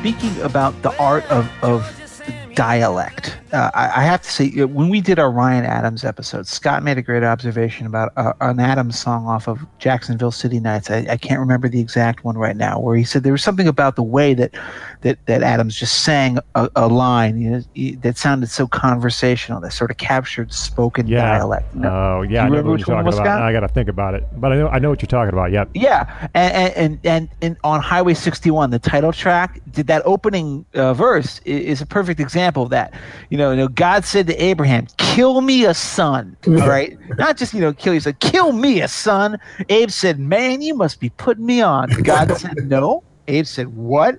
Speaking 0.00 0.40
about 0.40 0.80
the 0.80 0.96
art 0.98 1.24
of, 1.30 1.46
of 1.62 1.84
dialect, 2.54 3.36
uh, 3.52 3.70
I, 3.74 4.00
I, 4.00 4.04
have 4.04 4.22
to 4.22 4.30
say, 4.30 4.64
when 4.64 4.88
we 4.88 5.00
did 5.00 5.18
our 5.18 5.30
Ryan 5.30 5.64
Adams 5.64 6.04
episode, 6.04 6.46
Scott 6.46 6.82
made 6.82 6.98
a 6.98 7.02
great 7.02 7.22
observation 7.22 7.86
about 7.86 8.12
uh, 8.16 8.32
an 8.40 8.60
Adams 8.60 8.98
song 8.98 9.26
off 9.26 9.48
of 9.48 9.60
Jacksonville 9.78 10.30
City 10.30 10.60
Nights. 10.60 10.90
I, 10.90 11.06
I, 11.10 11.16
can't 11.16 11.40
remember 11.40 11.68
the 11.68 11.80
exact 11.80 12.24
one 12.24 12.36
right 12.36 12.56
now, 12.56 12.78
where 12.78 12.96
he 12.96 13.04
said 13.04 13.22
there 13.22 13.32
was 13.32 13.42
something 13.42 13.66
about 13.66 13.96
the 13.96 14.02
way 14.02 14.34
that 14.34 14.54
that, 15.02 15.24
that 15.26 15.42
Adams 15.42 15.76
just 15.76 16.02
sang 16.02 16.38
a, 16.54 16.68
a 16.76 16.86
line 16.88 17.40
you 17.40 17.50
know, 17.50 17.96
that 18.00 18.18
sounded 18.18 18.50
so 18.50 18.66
conversational, 18.66 19.60
that 19.60 19.72
sort 19.72 19.90
of 19.90 19.96
captured 19.96 20.52
spoken 20.52 21.06
yeah. 21.06 21.38
dialect. 21.38 21.74
You 21.74 21.80
know? 21.80 21.88
Oh, 21.88 22.22
yeah, 22.22 22.44
I 22.44 22.48
know 22.48 22.62
what 22.62 22.78
you're 22.78 22.86
talking 22.86 23.12
about. 23.12 23.42
I 23.42 23.52
got 23.52 23.60
to 23.60 23.68
think 23.68 23.88
about 23.88 24.14
it, 24.14 24.26
but 24.36 24.52
I 24.52 24.56
know 24.56 24.68
I 24.68 24.78
know 24.78 24.90
what 24.90 25.02
you're 25.02 25.08
talking 25.08 25.32
about. 25.32 25.52
Yep. 25.52 25.70
Yeah, 25.74 26.28
and 26.34 26.74
and 26.74 27.00
and, 27.04 27.28
and 27.42 27.56
on 27.64 27.80
Highway 27.80 28.14
61, 28.14 28.70
the 28.70 28.78
title 28.78 29.12
track, 29.12 29.60
did 29.70 29.86
that 29.86 30.02
opening 30.04 30.64
uh, 30.74 30.94
verse 30.94 31.40
is, 31.44 31.60
is, 31.64 31.80
a 31.80 31.86
perfect 31.86 32.20
example 32.20 32.62
of 32.64 32.70
that. 32.70 32.94
You 33.30 33.38
know, 33.38 33.39
you 33.48 33.56
know, 33.56 33.68
God 33.68 34.04
said 34.04 34.26
to 34.26 34.36
Abraham, 34.36 34.86
"Kill 34.98 35.40
me 35.40 35.64
a 35.64 35.72
son." 35.72 36.36
All 36.46 36.54
right, 36.54 36.98
not 37.16 37.38
just 37.38 37.54
you 37.54 37.60
know, 37.60 37.72
kill 37.72 37.94
you, 37.94 38.00
said, 38.00 38.20
"Kill 38.20 38.52
me 38.52 38.82
a 38.82 38.88
son." 38.88 39.38
Abe 39.70 39.90
said, 39.90 40.18
"Man, 40.18 40.60
you 40.60 40.74
must 40.74 41.00
be 41.00 41.08
putting 41.10 41.46
me 41.46 41.62
on." 41.62 41.88
God 42.02 42.36
said, 42.36 42.68
"No." 42.68 43.02
Abe 43.28 43.46
said, 43.46 43.74
"What?" 43.74 44.18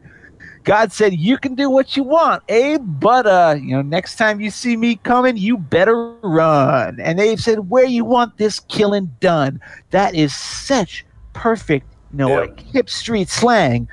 God 0.63 0.91
said, 0.91 1.13
"You 1.13 1.37
can 1.37 1.55
do 1.55 1.69
what 1.69 1.95
you 1.95 2.03
want, 2.03 2.43
Abe, 2.49 2.81
but 2.83 3.25
uh, 3.25 3.55
you 3.59 3.75
know, 3.75 3.81
next 3.81 4.15
time 4.15 4.41
you 4.41 4.49
see 4.49 4.75
me 4.75 4.95
coming, 4.95 5.37
you 5.37 5.57
better 5.57 6.13
run." 6.21 6.99
And 6.99 7.19
Abe 7.19 7.39
said, 7.39 7.69
"Where 7.69 7.85
you 7.85 8.03
want 8.05 8.37
this 8.37 8.59
killing 8.59 9.11
done?" 9.19 9.59
That 9.91 10.15
is 10.15 10.35
such 10.35 11.05
perfect, 11.33 11.85
you 12.11 12.17
know, 12.17 12.33
like 12.33 12.59
hip 12.59 12.89
street 12.89 13.29
slang, 13.29 13.87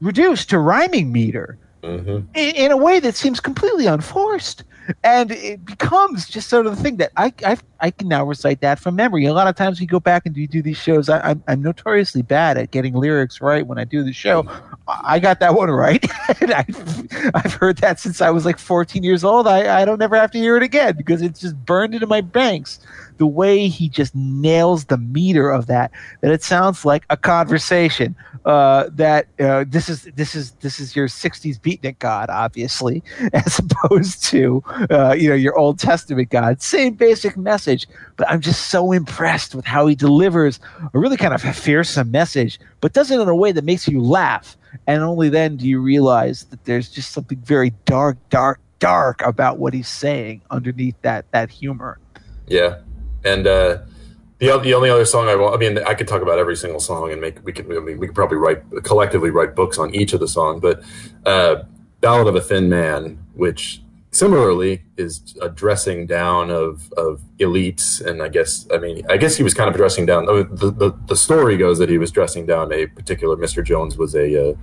reduced 0.00 0.50
to 0.50 0.58
rhyming 0.58 1.12
meter. 1.12 1.58
Mm-hmm. 1.82 2.26
In, 2.34 2.54
in, 2.54 2.70
a 2.70 2.76
way 2.76 3.00
that 3.00 3.16
seems 3.16 3.40
completely 3.40 3.86
unforced 3.86 4.62
and 5.02 5.30
it 5.32 5.64
becomes 5.64 6.28
just 6.28 6.48
sort 6.48 6.66
of 6.66 6.76
the 6.76 6.82
thing 6.82 6.96
that 6.98 7.10
I, 7.16 7.32
I 7.44 7.56
I 7.80 7.90
can 7.90 8.08
now 8.08 8.24
recite 8.24 8.60
that 8.60 8.78
from 8.78 8.94
memory. 8.94 9.26
A 9.26 9.32
lot 9.32 9.48
of 9.48 9.56
times 9.56 9.80
we 9.80 9.86
go 9.86 9.98
back 9.98 10.24
and 10.24 10.34
do, 10.34 10.46
do 10.46 10.62
these 10.62 10.76
shows. 10.76 11.08
I, 11.08 11.18
am 11.18 11.24
I'm, 11.24 11.44
I'm 11.48 11.62
notoriously 11.62 12.22
bad 12.22 12.56
at 12.56 12.70
getting 12.70 12.94
lyrics 12.94 13.40
right 13.40 13.66
when 13.66 13.78
I 13.78 13.84
do 13.84 14.04
the 14.04 14.12
show. 14.12 14.46
I 14.86 15.18
got 15.18 15.40
that 15.40 15.54
one 15.54 15.70
right. 15.70 16.04
I've, 16.28 17.34
I've 17.34 17.54
heard 17.54 17.78
that 17.78 17.98
since 17.98 18.20
I 18.20 18.30
was 18.30 18.44
like 18.44 18.58
14 18.58 19.02
years 19.02 19.24
old. 19.24 19.48
I, 19.48 19.82
I 19.82 19.84
don't 19.84 20.00
ever 20.00 20.14
have 20.14 20.30
to 20.32 20.38
hear 20.38 20.56
it 20.56 20.62
again 20.62 20.96
because 20.96 21.22
it's 21.22 21.40
just 21.40 21.56
burned 21.66 21.94
into 21.94 22.06
my 22.06 22.20
banks 22.20 22.78
the 23.18 23.26
way 23.26 23.68
he 23.68 23.88
just 23.88 24.14
nails 24.14 24.86
the 24.86 24.98
meter 24.98 25.50
of 25.50 25.66
that 25.66 25.90
that 26.20 26.32
it 26.32 26.42
sounds 26.42 26.84
like 26.84 27.04
a 27.10 27.16
conversation 27.16 28.14
uh, 28.44 28.88
that 28.92 29.26
uh, 29.38 29.64
this 29.68 29.88
is 29.88 30.04
this 30.16 30.34
is 30.34 30.52
this 30.52 30.80
is 30.80 30.96
your 30.96 31.06
60s 31.06 31.60
beatnik 31.60 31.98
god 31.98 32.28
obviously 32.30 33.02
as 33.32 33.58
opposed 33.58 34.24
to 34.24 34.62
uh, 34.90 35.14
you 35.16 35.28
know 35.28 35.34
your 35.34 35.56
old 35.56 35.78
testament 35.78 36.30
god. 36.30 36.60
Same 36.62 36.94
basic 36.94 37.36
message 37.36 37.86
but 38.16 38.28
i'm 38.28 38.40
just 38.40 38.68
so 38.68 38.92
impressed 38.92 39.54
with 39.54 39.64
how 39.64 39.86
he 39.86 39.94
delivers 39.94 40.60
a 40.94 40.98
really 40.98 41.16
kind 41.16 41.34
of 41.34 41.42
fearsome 41.42 42.10
message 42.10 42.58
but 42.82 42.92
does 42.92 43.10
it 43.10 43.20
in 43.20 43.28
a 43.28 43.34
way 43.34 43.52
that 43.52 43.64
makes 43.64 43.88
you 43.88 44.02
laugh. 44.02 44.56
And 44.86 45.02
only 45.02 45.28
then 45.28 45.56
do 45.56 45.66
you 45.66 45.80
realize 45.80 46.44
that 46.46 46.64
there's 46.64 46.90
just 46.90 47.12
something 47.12 47.38
very 47.38 47.72
dark 47.86 48.18
dark 48.28 48.60
dark 48.80 49.22
about 49.22 49.58
what 49.58 49.72
he's 49.72 49.88
saying 49.88 50.42
underneath 50.50 51.00
that 51.02 51.30
that 51.30 51.50
humor. 51.50 51.98
Yeah 52.48 52.80
and 53.24 53.46
uh, 53.46 53.78
the 54.38 54.58
the 54.58 54.74
only 54.74 54.90
other 54.90 55.04
song 55.04 55.28
I 55.28 55.36
want, 55.36 55.54
I 55.54 55.58
mean, 55.58 55.78
I 55.78 55.94
could 55.94 56.08
talk 56.08 56.22
about 56.22 56.38
every 56.38 56.56
single 56.56 56.80
song 56.80 57.12
and 57.12 57.20
make 57.20 57.44
we 57.44 57.52
could 57.52 57.66
I 57.66 57.80
mean 57.80 57.98
we 57.98 58.06
could 58.06 58.16
probably 58.16 58.38
write 58.38 58.62
collectively 58.82 59.30
write 59.30 59.54
books 59.54 59.78
on 59.78 59.94
each 59.94 60.12
of 60.12 60.20
the 60.20 60.28
songs, 60.28 60.60
but 60.60 60.82
uh, 61.24 61.62
Ballad 62.00 62.26
of 62.26 62.34
a 62.34 62.40
Thin 62.40 62.68
Man, 62.68 63.24
which 63.34 63.82
similarly 64.12 64.82
is 64.98 65.34
a 65.40 65.48
dressing 65.48 66.06
down 66.06 66.50
of 66.50 66.92
of 66.98 67.22
elites 67.38 68.04
and 68.04 68.22
i 68.22 68.28
guess 68.28 68.68
i 68.70 68.76
mean 68.76 69.02
i 69.08 69.16
guess 69.16 69.36
he 69.36 69.42
was 69.42 69.54
kind 69.54 69.70
of 69.70 69.74
dressing 69.74 70.04
down 70.04 70.26
the 70.26 70.46
the, 70.52 70.94
the 71.06 71.16
story 71.16 71.56
goes 71.56 71.78
that 71.78 71.88
he 71.88 71.96
was 71.96 72.10
dressing 72.10 72.44
down 72.44 72.70
a 72.74 72.86
particular 72.88 73.36
mr 73.38 73.64
jones 73.64 73.96
was 73.96 74.14
a 74.14 74.50
uh, 74.50 74.54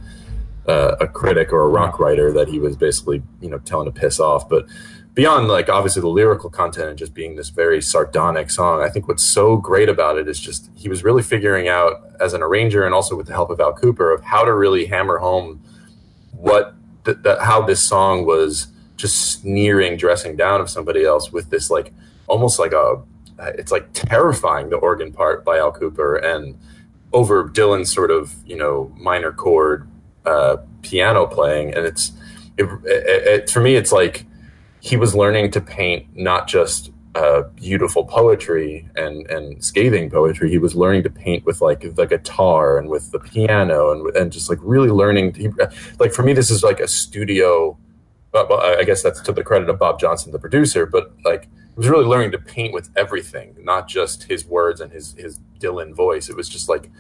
uh, 0.68 0.96
a 1.02 1.08
critic 1.08 1.52
or 1.52 1.62
a 1.64 1.68
rock 1.68 2.00
writer 2.00 2.32
that 2.32 2.48
he 2.48 2.60
was 2.60 2.76
basically 2.78 3.24
you 3.42 3.50
know 3.50 3.58
telling 3.60 3.92
to 3.92 3.92
piss 3.92 4.20
off 4.20 4.48
but 4.48 4.68
beyond 5.20 5.48
like 5.48 5.68
obviously 5.70 6.02
the 6.02 6.08
lyrical 6.08 6.50
content 6.50 6.90
and 6.90 6.98
just 6.98 7.14
being 7.14 7.36
this 7.36 7.50
very 7.50 7.82
sardonic 7.82 8.50
song 8.50 8.82
i 8.82 8.90
think 8.90 9.08
what's 9.08 9.24
so 9.24 9.58
great 9.58 9.90
about 9.90 10.18
it 10.18 10.28
is 10.28 10.40
just 10.40 10.70
he 10.76 10.88
was 10.88 11.04
really 11.04 11.24
figuring 11.24 11.68
out 11.68 11.94
as 12.20 12.34
an 12.34 12.42
arranger 12.42 12.86
and 12.86 12.94
also 12.94 13.16
with 13.16 13.28
the 13.28 13.34
help 13.34 13.50
of 13.50 13.60
al 13.60 13.74
Kooper 13.74 14.14
of 14.14 14.24
how 14.24 14.44
to 14.46 14.54
really 14.54 14.86
hammer 14.86 15.18
home 15.18 15.62
what 16.32 16.74
th- 17.04 17.18
th- 17.24 17.40
how 17.40 17.62
this 17.62 17.82
song 17.82 18.26
was 18.26 18.68
just 18.96 19.16
sneering 19.42 19.98
dressing 19.98 20.36
down 20.36 20.62
of 20.62 20.70
somebody 20.70 21.04
else 21.04 21.32
with 21.32 21.50
this 21.50 21.70
like 21.70 21.92
almost 22.28 22.60
like 22.60 22.72
a 22.72 23.02
it's 23.58 23.72
like 23.72 23.90
terrifying 23.94 24.70
the 24.70 24.78
organ 24.78 25.12
part 25.12 25.46
by 25.46 25.58
Al 25.58 25.72
Kooper 25.72 26.24
and 26.24 26.58
over 27.14 27.46
Dylan's 27.46 27.92
sort 27.92 28.12
of 28.12 28.36
you 28.46 28.56
know 28.56 28.94
minor 28.98 29.32
chord 29.32 29.90
uh, 30.26 30.58
piano 30.82 31.26
playing. 31.26 31.74
And 31.74 31.86
it's 31.86 32.12
it, 32.58 32.66
it, 32.86 33.28
it, 33.28 33.50
for 33.50 33.62
me 33.62 33.76
it's 33.76 33.92
like 33.92 34.26
he 34.82 34.98
was 34.98 35.16
learning 35.16 35.52
to 35.52 35.62
paint 35.62 36.06
not 36.16 36.48
just 36.48 36.92
uh, 37.16 37.42
beautiful 37.56 38.06
poetry 38.06 38.88
and 38.96 39.28
and 39.28 39.64
scathing 39.64 40.10
poetry 40.10 40.50
he 40.50 40.60
was 40.60 40.76
learning 40.76 41.04
to 41.04 41.10
paint 41.10 41.44
with 41.46 41.60
like 41.60 41.96
the 41.96 42.06
guitar 42.06 42.78
and 42.78 42.88
with 42.88 43.12
the 43.12 43.20
piano 43.20 43.92
and 43.92 44.16
and 44.16 44.32
just 44.32 44.50
like 44.50 44.60
really 44.62 44.90
learning 44.90 45.34
he, 45.34 45.50
like 46.00 46.14
for 46.14 46.22
me 46.22 46.34
this 46.34 46.52
is 46.52 46.64
like 46.64 46.80
a 46.80 46.88
studio 46.88 47.78
I 48.34 48.84
guess 48.86 49.02
that's 49.02 49.22
to 49.22 49.32
the 49.32 49.44
credit 49.44 49.70
of 49.70 49.80
Bob 49.80 50.00
Johnston, 50.00 50.32
the 50.32 50.40
producer. 50.40 50.86
But 50.86 51.12
like, 51.26 51.44
he 51.46 51.76
was 51.76 51.90
really 51.90 52.06
learning 52.06 52.32
to 52.32 52.38
paint 52.38 52.74
with 52.74 52.90
everything, 52.96 53.56
not 53.60 53.88
just 53.88 54.24
his 54.24 54.46
words 54.46 54.82
and 54.82 54.92
his 54.92 55.14
his 55.14 55.40
Dylan 55.60 55.96
voice. 55.96 56.30
It 56.30 56.36
was 56.36 56.50
just 56.50 56.70
like 56.70 56.92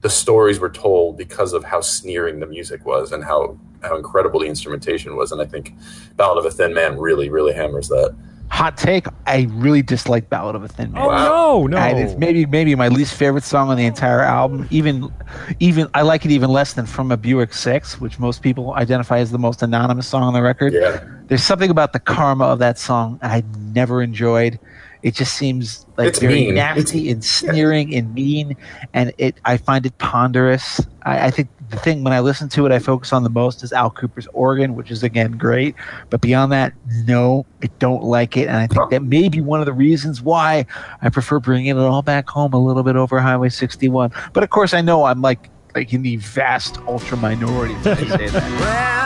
the 0.00 0.10
stories 0.10 0.58
were 0.60 0.70
told 0.70 1.16
because 1.16 1.52
of 1.52 1.64
how 1.64 1.80
sneering 1.80 2.40
the 2.40 2.46
music 2.46 2.84
was 2.84 3.12
and 3.12 3.24
how 3.24 3.58
how 3.82 3.96
incredible 3.96 4.40
the 4.40 4.46
instrumentation 4.46 5.16
was. 5.16 5.32
And 5.32 5.40
I 5.40 5.46
think 5.46 5.74
Ballad 6.16 6.38
of 6.38 6.44
a 6.44 6.50
Thin 6.50 6.74
Man 6.74 6.98
really 6.98 7.28
really 7.28 7.52
hammers 7.52 7.88
that. 7.88 8.14
Hot 8.48 8.76
take: 8.76 9.06
I 9.26 9.48
really 9.50 9.82
dislike 9.82 10.30
"Ballad 10.30 10.54
of 10.54 10.62
a 10.62 10.68
Thin 10.68 10.92
Man." 10.92 11.02
Oh 11.02 11.66
no, 11.66 11.66
no! 11.66 11.76
And 11.78 11.98
it's 11.98 12.16
maybe 12.16 12.46
maybe 12.46 12.74
my 12.76 12.88
least 12.88 13.14
favorite 13.14 13.42
song 13.42 13.70
on 13.70 13.76
the 13.76 13.84
entire 13.84 14.20
album. 14.20 14.68
Even 14.70 15.12
even 15.58 15.88
I 15.94 16.02
like 16.02 16.24
it 16.24 16.30
even 16.30 16.50
less 16.50 16.74
than 16.74 16.86
"From 16.86 17.10
a 17.10 17.16
Buick 17.16 17.52
6, 17.52 18.00
which 18.00 18.20
most 18.20 18.42
people 18.42 18.74
identify 18.74 19.18
as 19.18 19.32
the 19.32 19.38
most 19.38 19.62
anonymous 19.62 20.06
song 20.06 20.22
on 20.22 20.32
the 20.32 20.42
record. 20.42 20.72
Yeah. 20.72 21.02
There's 21.26 21.42
something 21.42 21.70
about 21.70 21.92
the 21.92 21.98
karma 21.98 22.44
of 22.44 22.60
that 22.60 22.78
song 22.78 23.18
I 23.20 23.42
never 23.74 24.00
enjoyed. 24.00 24.60
It 25.06 25.14
just 25.14 25.34
seems 25.34 25.86
like 25.96 26.08
It's 26.08 26.18
very 26.18 26.46
mean. 26.46 26.56
nasty 26.56 27.12
and 27.12 27.22
sneering 27.24 27.94
and 27.94 28.12
mean, 28.12 28.56
and 28.92 29.12
it 29.18 29.38
I 29.44 29.56
find 29.56 29.86
it 29.86 29.96
ponderous. 29.98 30.80
I, 31.04 31.26
I 31.26 31.30
think 31.30 31.48
the 31.70 31.76
thing 31.76 32.02
when 32.02 32.12
I 32.12 32.18
listen 32.18 32.48
to 32.48 32.66
it, 32.66 32.72
I 32.72 32.80
focus 32.80 33.12
on 33.12 33.22
the 33.22 33.30
most 33.30 33.62
is 33.62 33.72
Al 33.72 33.88
Kooper's 33.92 34.26
organ, 34.32 34.74
which 34.74 34.90
is 34.90 35.04
again 35.04 35.38
great. 35.38 35.76
But 36.10 36.22
beyond 36.22 36.50
that, 36.50 36.72
no, 37.04 37.46
I 37.62 37.68
don't 37.78 38.02
like 38.02 38.36
it, 38.36 38.48
and 38.48 38.56
I 38.56 38.66
think 38.66 38.90
that 38.90 39.04
may 39.04 39.28
be 39.28 39.40
one 39.40 39.60
of 39.60 39.66
the 39.66 39.72
reasons 39.72 40.22
why 40.22 40.66
I 41.02 41.08
prefer 41.08 41.38
bringing 41.38 41.68
it 41.68 41.78
all 41.78 42.02
back 42.02 42.28
home 42.28 42.52
a 42.52 42.58
little 42.58 42.82
bit 42.82 42.96
over 42.96 43.20
Highway 43.20 43.50
61. 43.50 44.10
But 44.32 44.42
of 44.42 44.50
course, 44.50 44.74
I 44.74 44.80
know 44.80 45.04
I'm 45.04 45.22
like 45.22 45.50
like 45.76 45.92
in 45.92 46.02
the 46.02 46.16
vast 46.16 46.78
ultra 46.88 47.16
minority 47.16 47.74
when 47.74 47.96
I 47.96 48.16
say 48.16 48.26
that. 48.28 48.60
Well, 48.60 49.05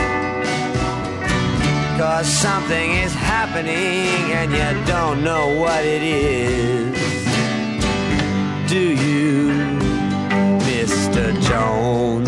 Cause 2.01 2.25
something 2.27 2.93
is 2.93 3.13
happening 3.13 4.33
and 4.33 4.51
you 4.51 4.85
don't 4.87 5.23
know 5.23 5.53
what 5.53 5.85
it 5.85 6.01
is. 6.01 6.97
Do 8.67 8.79
you, 8.79 9.51
Mr. 10.65 11.39
Jones? 11.43 12.27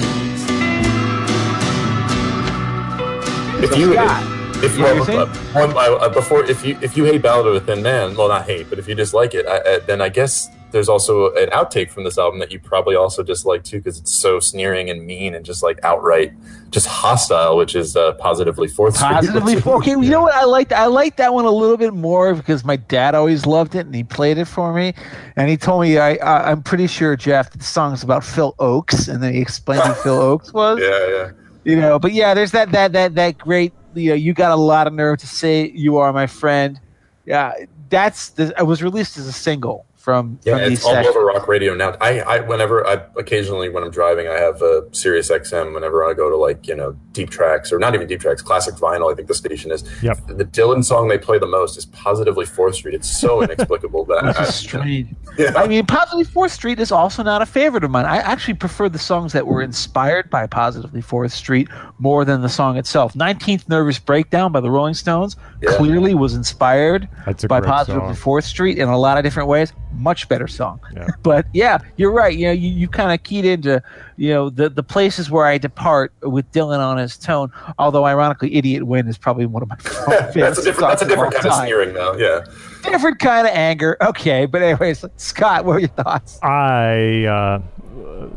if 3.64 3.76
you 3.76 3.94
Scott, 3.94 4.64
if 4.64 4.78
you 4.78 4.84
what 4.84 5.08
were 5.08 5.12
you 5.12 5.26
one, 5.54 5.72
uh, 5.72 6.06
uh, 6.06 6.10
before 6.10 6.45
if 6.45 6.64
you 6.64 6.78
if 6.82 6.95
you 6.95 7.06
hate 7.06 7.24
Ballad 7.24 7.48
of 7.48 7.56
a 7.56 7.60
Thin 7.60 7.82
Man, 7.82 8.16
well 8.16 8.28
not 8.28 8.45
hate, 8.45 8.70
but 8.70 8.78
if 8.78 8.88
you 8.88 8.94
dislike 8.94 9.34
it, 9.34 9.48
I, 9.48 9.58
uh, 9.58 9.80
then 9.88 10.02
I 10.02 10.10
guess 10.10 10.52
there's 10.74 10.90
also 10.90 11.32
an 11.36 11.50
outtake 11.52 11.90
from 11.91 12.04
this 12.04 12.18
album 12.18 12.40
that 12.40 12.52
you 12.52 12.60
probably 12.60 12.95
also 12.95 13.22
dislike 13.22 13.64
too 13.64 13.78
because 13.78 14.00
it's 14.00 14.12
so 14.14 14.40
sneering 14.40 14.90
and 14.90 15.06
mean 15.06 15.36
and 15.36 15.45
just 15.45 15.62
like 15.62 15.80
outright 15.84 16.34
just 16.72 16.88
hostile, 16.88 17.56
which 17.56 17.76
is 17.76 17.95
uh, 17.95 18.14
positively 18.14 18.68
fourth. 18.68 18.98
Positively, 18.98 19.56
which- 19.58 19.68
okay. 19.68 19.91
You 19.91 20.10
know 20.10 20.24
what? 20.24 20.34
I 20.34 20.44
liked 20.45 20.74
I 20.74 20.88
liked 20.88 21.18
that 21.18 21.32
one 21.32 21.45
a 21.45 21.52
little 21.52 21.78
bit 21.78 21.94
more 21.94 22.34
because 22.34 22.66
my 22.66 22.76
dad 22.76 23.14
always 23.14 23.45
loved 23.45 23.76
it 23.76 23.86
and 23.86 23.94
he 23.94 24.04
played 24.04 24.40
it 24.40 24.45
for 24.45 24.74
me, 24.74 24.94
and 25.36 25.48
he 25.48 25.56
told 25.56 25.84
me 25.84 26.00
I, 26.00 26.16
I 26.16 26.50
I'm 26.52 26.64
pretty 26.64 26.88
sure 26.88 27.16
Jeff 27.16 27.52
the 27.52 27.64
song's 27.64 28.02
about 28.04 28.24
Phil 28.24 28.54
Ochs, 28.60 29.08
and 29.08 29.22
then 29.22 29.34
he 29.34 29.40
explained 29.41 29.84
who 29.84 29.94
Phil 29.94 30.20
Ochs 30.20 30.52
was. 30.62 30.80
Yeah, 30.82 31.08
yeah. 31.08 31.32
You 31.64 31.80
know, 31.80 32.00
but 32.00 32.12
yeah, 32.14 32.34
there's 32.34 32.52
that 32.52 32.72
that 32.72 32.91
that 32.94 33.14
that 33.16 33.38
great. 33.38 33.72
You 33.94 34.10
know, 34.10 34.16
you 34.16 34.34
got 34.34 34.52
a 34.52 34.56
lot 34.56 34.88
of 34.88 34.94
nerve 34.94 35.20
to 35.20 35.28
say 35.28 35.70
you 35.70 35.98
are 35.98 36.12
my 36.12 36.26
friend. 36.26 36.80
Yeah, 37.26 37.54
that's 37.90 38.30
the. 38.32 38.52
It 38.58 38.66
was 38.66 38.82
released 38.82 39.18
as 39.20 39.28
a 39.28 39.32
single 39.32 39.86
from 40.04 40.38
Yeah, 40.44 40.58
from 40.58 40.70
these 40.70 40.80
it's 40.80 40.86
all 40.86 40.94
sessions. 40.96 41.16
over 41.16 41.26
rock 41.26 41.48
radio 41.48 41.74
now. 41.74 41.96
I, 42.02 42.20
I, 42.20 42.40
whenever 42.42 42.86
I, 42.86 43.06
occasionally 43.18 43.70
when 43.70 43.84
I'm 43.86 43.90
driving, 43.92 44.28
I 44.28 44.34
have 44.34 44.62
a 44.62 44.84
Sirius 44.92 45.30
XM. 45.32 45.74
Whenever 45.74 46.04
I 46.04 46.14
go 46.14 46.30
to 46.30 46.36
like 46.36 46.68
you 46.68 46.76
know 46.76 46.98
deep 47.14 47.30
tracks 47.30 47.72
or 47.72 47.80
not 47.80 47.95
even 47.95 48.07
deep 48.07 48.19
tracks, 48.19 48.41
classic 48.41 48.76
vinyl. 48.76 49.11
I 49.11 49.15
think 49.15 49.27
the 49.27 49.34
station 49.35 49.72
is. 49.72 49.84
Yep. 50.03 50.27
The 50.27 50.45
Dylan 50.45 50.84
song 50.84 51.07
they 51.07 51.18
play 51.18 51.38
the 51.40 51.45
most 51.48 51.77
is 51.77 51.85
positively 51.85 52.45
Fourth 52.45 52.76
Street. 52.76 52.95
It's 52.95 53.10
so 53.10 53.41
inexplicable 53.44 54.06
that 54.06 54.23
Which 54.26 54.35
I- 54.38 54.44
strange. 54.45 55.10
Yeah. 55.35 55.53
I 55.56 55.65
mean, 55.65 55.84
Positively 55.88 56.26
Fourth 56.26 56.52
Street 56.52 56.80
is 56.80 56.91
also 56.91 57.23
not 57.23 57.41
a 57.41 57.48
favorite 57.48 57.84
of 57.84 57.90
mine. 57.90 58.06
I 58.06 58.18
actually 58.18 58.53
prefer 58.53 58.88
the 58.88 58.99
songs 58.99 59.34
that 59.34 59.48
were 59.48 59.64
inspired 59.64 60.30
by 60.30 60.45
Positively 60.45 61.02
Fourth 61.02 61.31
Street 61.34 61.69
more 61.98 62.23
than 62.23 62.41
the 62.44 62.49
song 62.49 62.77
itself. 62.77 63.15
19th 63.15 63.68
Nervous 63.68 63.98
Breakdown 63.98 64.52
by 64.52 64.60
the 64.60 64.69
Rolling 64.69 64.94
Stones 64.94 65.35
Yeah. 65.64 65.76
clearly 65.76 66.14
was 66.14 66.35
inspired 66.35 67.10
by 67.48 67.61
Positively. 67.61 68.14
Fourth 68.14 68.45
Street 68.45 68.77
in 68.77 68.90
a 68.90 68.98
lot 68.99 69.18
of 69.18 69.23
different 69.23 69.49
ways. 69.49 69.73
Much 69.94 70.30
better 70.30 70.48
song. 70.48 70.80
Yeah. 70.94 71.07
But 71.23 71.48
yeah, 71.52 71.80
you're 71.98 72.11
right. 72.11 72.35
You 72.38 72.48
know, 72.48 72.52
you, 72.52 72.69
you 72.69 72.88
kind 72.88 73.11
of 73.11 73.23
keyed 73.23 73.45
into, 73.45 73.81
you 74.18 74.30
know, 74.31 74.49
the, 74.49 74.69
the 74.69 74.84
places 74.84 75.30
where 75.30 75.45
I 75.45 75.57
depart 75.57 76.14
with 76.22 76.52
Dylan 76.52 76.80
on 76.80 76.98
his 76.98 77.18
tone. 77.18 77.52
Although, 77.80 78.06
ironically, 78.06 78.56
Idiot 78.56 78.84
Wind 78.84 79.10
is 79.10 79.18
probably 79.18 79.45
one 79.45 79.64
of 79.64 79.69
my 79.69 79.76
favorite 79.77 80.34
that's 80.35 80.60
a 80.60 80.64
different. 80.64 80.90
That's 80.90 81.02
a 81.02 81.02
songs 81.02 81.02
of 81.02 81.07
different 81.10 81.35
all 81.35 81.41
kind 81.41 81.45
of 81.45 81.52
time. 81.52 81.65
sneering, 81.65 81.94
though. 81.94 82.15
Yeah. 82.18 82.45
Different 82.84 83.19
kind 83.19 83.48
of 83.48 83.53
anger. 83.53 83.98
Okay, 84.02 84.45
but 84.45 84.61
anyways, 84.61 85.06
Scott, 85.18 85.65
what 85.65 85.77
are 85.77 85.80
your 85.80 85.90
thoughts? 85.90 86.38
I 86.44 87.23
uh, 87.26 87.61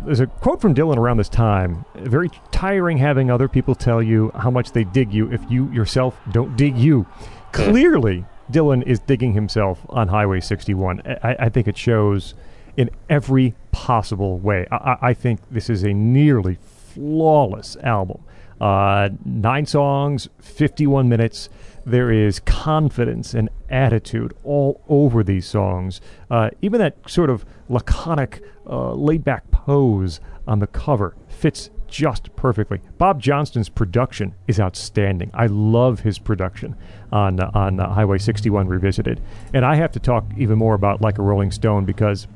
there's 0.04 0.20
a 0.20 0.26
quote 0.26 0.60
from 0.60 0.74
Dylan 0.74 0.96
around 0.96 1.16
this 1.16 1.28
time. 1.28 1.84
Very 1.96 2.30
tiring 2.52 2.98
having 2.98 3.30
other 3.30 3.48
people 3.48 3.74
tell 3.74 4.02
you 4.02 4.30
how 4.34 4.50
much 4.50 4.72
they 4.72 4.84
dig 4.84 5.12
you 5.12 5.30
if 5.32 5.40
you 5.50 5.70
yourself 5.72 6.18
don't 6.32 6.56
dig 6.56 6.76
you. 6.76 7.06
Clearly, 7.52 8.24
Dylan 8.50 8.82
is 8.84 9.00
digging 9.00 9.32
himself 9.32 9.80
on 9.88 10.08
Highway 10.08 10.40
61. 10.40 11.02
I, 11.22 11.36
I 11.40 11.48
think 11.48 11.66
it 11.68 11.76
shows 11.76 12.34
in 12.76 12.90
every 13.08 13.54
possible 13.72 14.38
way. 14.38 14.66
I, 14.70 14.96
I- 15.00 15.14
think 15.14 15.40
this 15.50 15.70
is 15.70 15.82
a 15.84 15.92
nearly 15.94 16.58
flawless 16.60 17.76
album. 17.82 18.22
Uh, 18.60 19.10
nine 19.24 19.66
songs, 19.66 20.28
51 20.40 21.08
minutes. 21.08 21.48
There 21.84 22.10
is 22.10 22.40
confidence 22.40 23.34
and 23.34 23.48
attitude 23.70 24.34
all 24.44 24.80
over 24.88 25.22
these 25.22 25.46
songs. 25.46 26.00
Uh, 26.30 26.50
even 26.62 26.80
that 26.80 26.96
sort 27.08 27.30
of 27.30 27.44
laconic, 27.68 28.42
uh, 28.66 28.92
laid 28.94 29.22
back 29.24 29.50
pose 29.50 30.20
on 30.48 30.58
the 30.58 30.66
cover 30.66 31.14
fits 31.28 31.70
just 31.86 32.34
perfectly. 32.34 32.80
Bob 32.98 33.20
Johnston's 33.22 33.68
production 33.68 34.34
is 34.48 34.58
outstanding. 34.58 35.30
I 35.34 35.46
love 35.46 36.00
his 36.00 36.18
production 36.18 36.74
on 37.12 37.38
on 37.38 37.78
Highway 37.78 38.18
61 38.18 38.66
Revisited. 38.66 39.20
And 39.54 39.64
I 39.64 39.76
have 39.76 39.92
to 39.92 40.00
talk 40.00 40.24
even 40.36 40.58
more 40.58 40.74
about 40.74 41.00
Like 41.00 41.18
a 41.18 41.22
Rolling 41.22 41.52
Stone 41.52 41.84
because 41.84 42.26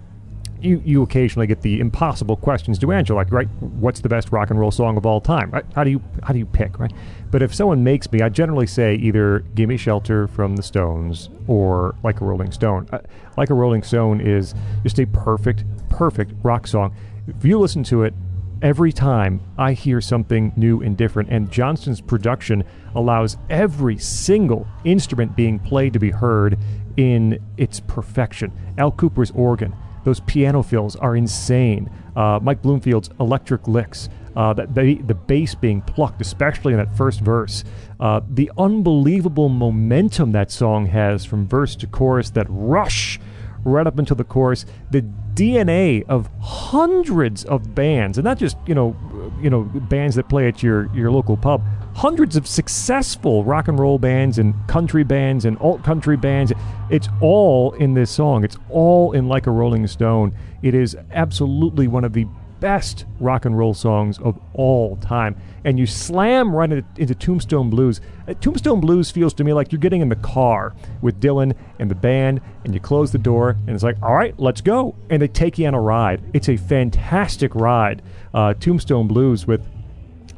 you, 0.63 0.83
you 0.85 1.03
occasionally 1.03 1.47
get 1.47 1.63
the 1.63 1.81
impossible 1.81 2.37
questions 2.37 2.79
to 2.81 2.93
answer, 2.93 3.15
like, 3.15 3.31
right, 3.31 3.49
what's 3.61 4.01
the 4.01 4.09
best 4.09 4.33
rock 4.33 4.51
and 4.51 4.59
roll 4.59 4.71
song 4.71 4.97
of 4.97 5.07
all 5.07 5.21
time? 5.21 5.51
Right? 5.51 5.65
How 5.75 5.85
do 5.85 5.91
you 5.91 6.03
how 6.23 6.33
do 6.33 6.39
you 6.39 6.47
pick, 6.47 6.79
right? 6.79 6.93
But 7.31 7.43
if 7.43 7.55
someone 7.55 7.85
makes 7.85 8.11
me, 8.11 8.23
I 8.23 8.29
generally 8.29 8.67
say 8.67 8.95
either 8.95 9.41
"Gimme 9.55 9.77
Shelter" 9.77 10.29
from 10.29 10.57
the 10.57 10.63
Stones 10.63 11.29
or 11.47 11.95
"Like 12.03 12.21
a 12.21 12.25
Rolling 12.25 12.53
Stone." 12.53 12.89
Uh, 12.93 12.99
like 13.37 13.51
a 13.51 13.55
Rolling 13.55 13.83
Stone 13.83 14.21
is 14.21 14.55
just 14.83 14.99
a 14.99 15.07
perfect, 15.07 15.65
perfect 15.89 16.33
rock 16.43 16.67
song. 16.67 16.95
If 17.27 17.45
you 17.45 17.59
listen 17.59 17.83
to 17.85 18.03
it 18.03 18.15
every 18.63 18.93
time 18.93 19.41
I 19.57 19.73
hear 19.73 20.01
something 20.01 20.53
new 20.57 20.83
and 20.83 20.97
different, 20.97 21.31
and 21.31 21.51
Johnston's 21.51 22.01
production 22.01 22.65
allows 22.95 23.37
every 23.49 23.97
single 23.99 24.67
instrument 24.85 25.37
being 25.37 25.59
played 25.59 25.93
to 25.95 25.99
be 25.99 26.11
heard 26.11 26.59
in 26.97 27.39
its 27.57 27.81
perfection. 27.81 28.53
Al 28.77 28.93
Kooper's 28.93 29.31
organ, 29.31 29.75
those 30.05 30.21
piano 30.21 30.63
fills 30.63 30.97
are 30.97 31.17
insane. 31.17 31.91
Uh, 32.17 32.39
Mike 32.43 32.63
Bloomfield's 32.63 33.11
electric 33.21 33.69
licks, 33.69 34.09
uh, 34.37 34.53
that 34.55 34.75
the, 34.75 34.95
bass 35.15 35.55
being 35.55 35.83
plucked, 35.83 36.21
especially 36.21 36.73
in 36.73 36.79
that 36.79 36.97
first 36.97 37.21
verse. 37.21 37.65
Uh, 37.99 38.21
the 38.29 38.51
unbelievable 38.57 39.49
momentum 39.49 40.33
that 40.33 40.51
song 40.51 40.87
has 40.87 41.25
from 41.25 41.47
verse 41.47 41.77
to 41.77 41.87
chorus, 41.87 42.31
that 42.31 42.47
rush 42.49 43.19
right 43.65 43.87
up 43.87 43.99
until 43.99 44.17
the 44.17 44.25
chorus. 44.25 44.65
The 44.91 45.03
DNA 45.35 46.05
of 46.09 46.29
hundreds 46.41 47.45
of 47.45 47.75
bands, 47.75 48.19
and 48.19 48.25
not 48.25 48.39
just 48.39 48.57
you 48.67 48.75
know, 48.75 48.97
you 49.41 49.51
know, 49.51 49.63
bands 49.63 50.17
that 50.17 50.29
play 50.29 50.49
at 50.49 50.63
your 50.63 50.95
your 50.95 51.11
local 51.11 51.37
pub. 51.37 51.63
Hundreds 51.95 52.37
of 52.37 52.47
successful 52.47 53.45
rock 53.45 53.69
and 53.69 53.79
roll 53.79 53.99
bands 53.99 54.39
and 54.39 54.55
country 54.69 55.03
bands 55.03 55.45
and 55.45 55.59
alt 55.59 55.83
country 55.85 56.17
bands. 56.17 56.53
It's 56.89 57.09
all 57.21 57.73
in 57.73 57.95
this 57.95 58.11
song. 58.11 58.45
It's 58.45 58.57
all 58.69 59.13
in 59.13 59.29
Like 59.29 59.47
a 59.47 59.51
Rolling 59.51 59.87
Stone. 59.87 60.35
It 60.63 60.75
is 60.75 60.97
absolutely 61.13 61.89
one 61.89 62.05
of 62.05 62.13
the 62.13 62.27
best 62.61 63.07
rock 63.19 63.45
and 63.45 63.57
roll 63.57 63.75
songs 63.75 64.19
of 64.19 64.39
all 64.55 64.97
time. 64.97 65.37
And 65.65 65.79
you 65.79 65.87
slam 65.87 66.55
right 66.55 66.71
into, 66.71 66.85
into, 66.97 67.15
Tombstone 67.15 67.71
Blues. 67.71 68.01
Uh, 68.29 68.35
Tombstone 68.35 68.81
Blues 68.81 69.11
feels 69.11 69.35
to 69.35 69.45
me 69.45 69.53
like 69.53 69.73
you're 69.73 69.81
getting 69.81 70.01
in 70.01 70.09
the 70.09 70.17
car 70.17 70.75
with 71.03 71.21
Dylan 71.21 71.55
and 71.79 71.91
the 71.91 71.95
band, 71.95 72.41
and 72.65 72.73
you 72.73 72.81
close 72.81 73.13
the 73.13 73.19
door, 73.19 73.57
and 73.67 73.71
it's 73.71 73.83
like, 73.83 73.97
all 74.03 74.15
right, 74.15 74.39
let's 74.39 74.61
go. 74.61 74.95
And 75.11 75.21
they 75.21 75.29
take 75.29 75.59
you 75.59 75.67
on 75.67 75.75
a 75.75 75.81
ride. 75.81 76.23
It's 76.33 76.49
a 76.49 76.57
fantastic 76.57 77.55
ride. 77.55 78.03
Uh, 78.33 78.55
Tombstone 78.55 79.09
Blues 79.09 79.47
with 79.47 79.67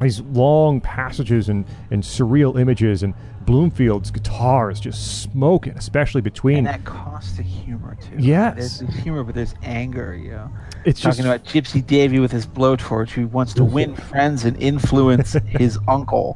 these 0.01 0.19
long 0.21 0.81
passages 0.81 1.49
and, 1.49 1.65
and 1.91 2.03
surreal 2.03 2.59
images 2.59 3.03
and 3.03 3.13
Bloomfield's 3.45 4.11
guitar 4.11 4.71
is 4.71 4.79
just 4.79 5.21
smoking, 5.21 5.73
especially 5.77 6.21
between 6.21 6.59
and 6.59 6.67
that 6.67 6.85
caustic 6.85 7.45
humor 7.45 7.97
too. 8.01 8.15
Yes, 8.17 8.79
there's 8.79 8.95
humor, 9.03 9.23
but 9.23 9.35
there's 9.35 9.53
anger. 9.63 10.15
You 10.15 10.31
know, 10.31 10.51
it's 10.85 11.01
talking 11.01 11.23
just, 11.23 11.27
about 11.27 11.45
Gypsy 11.45 11.85
Davy 11.85 12.19
with 12.19 12.31
his 12.31 12.45
blowtorch, 12.45 13.09
who 13.09 13.27
wants 13.27 13.53
to 13.53 13.63
win 13.63 13.95
friends 14.09 14.45
and 14.45 14.61
influence 14.61 15.33
his 15.47 15.77
uncle, 15.87 16.33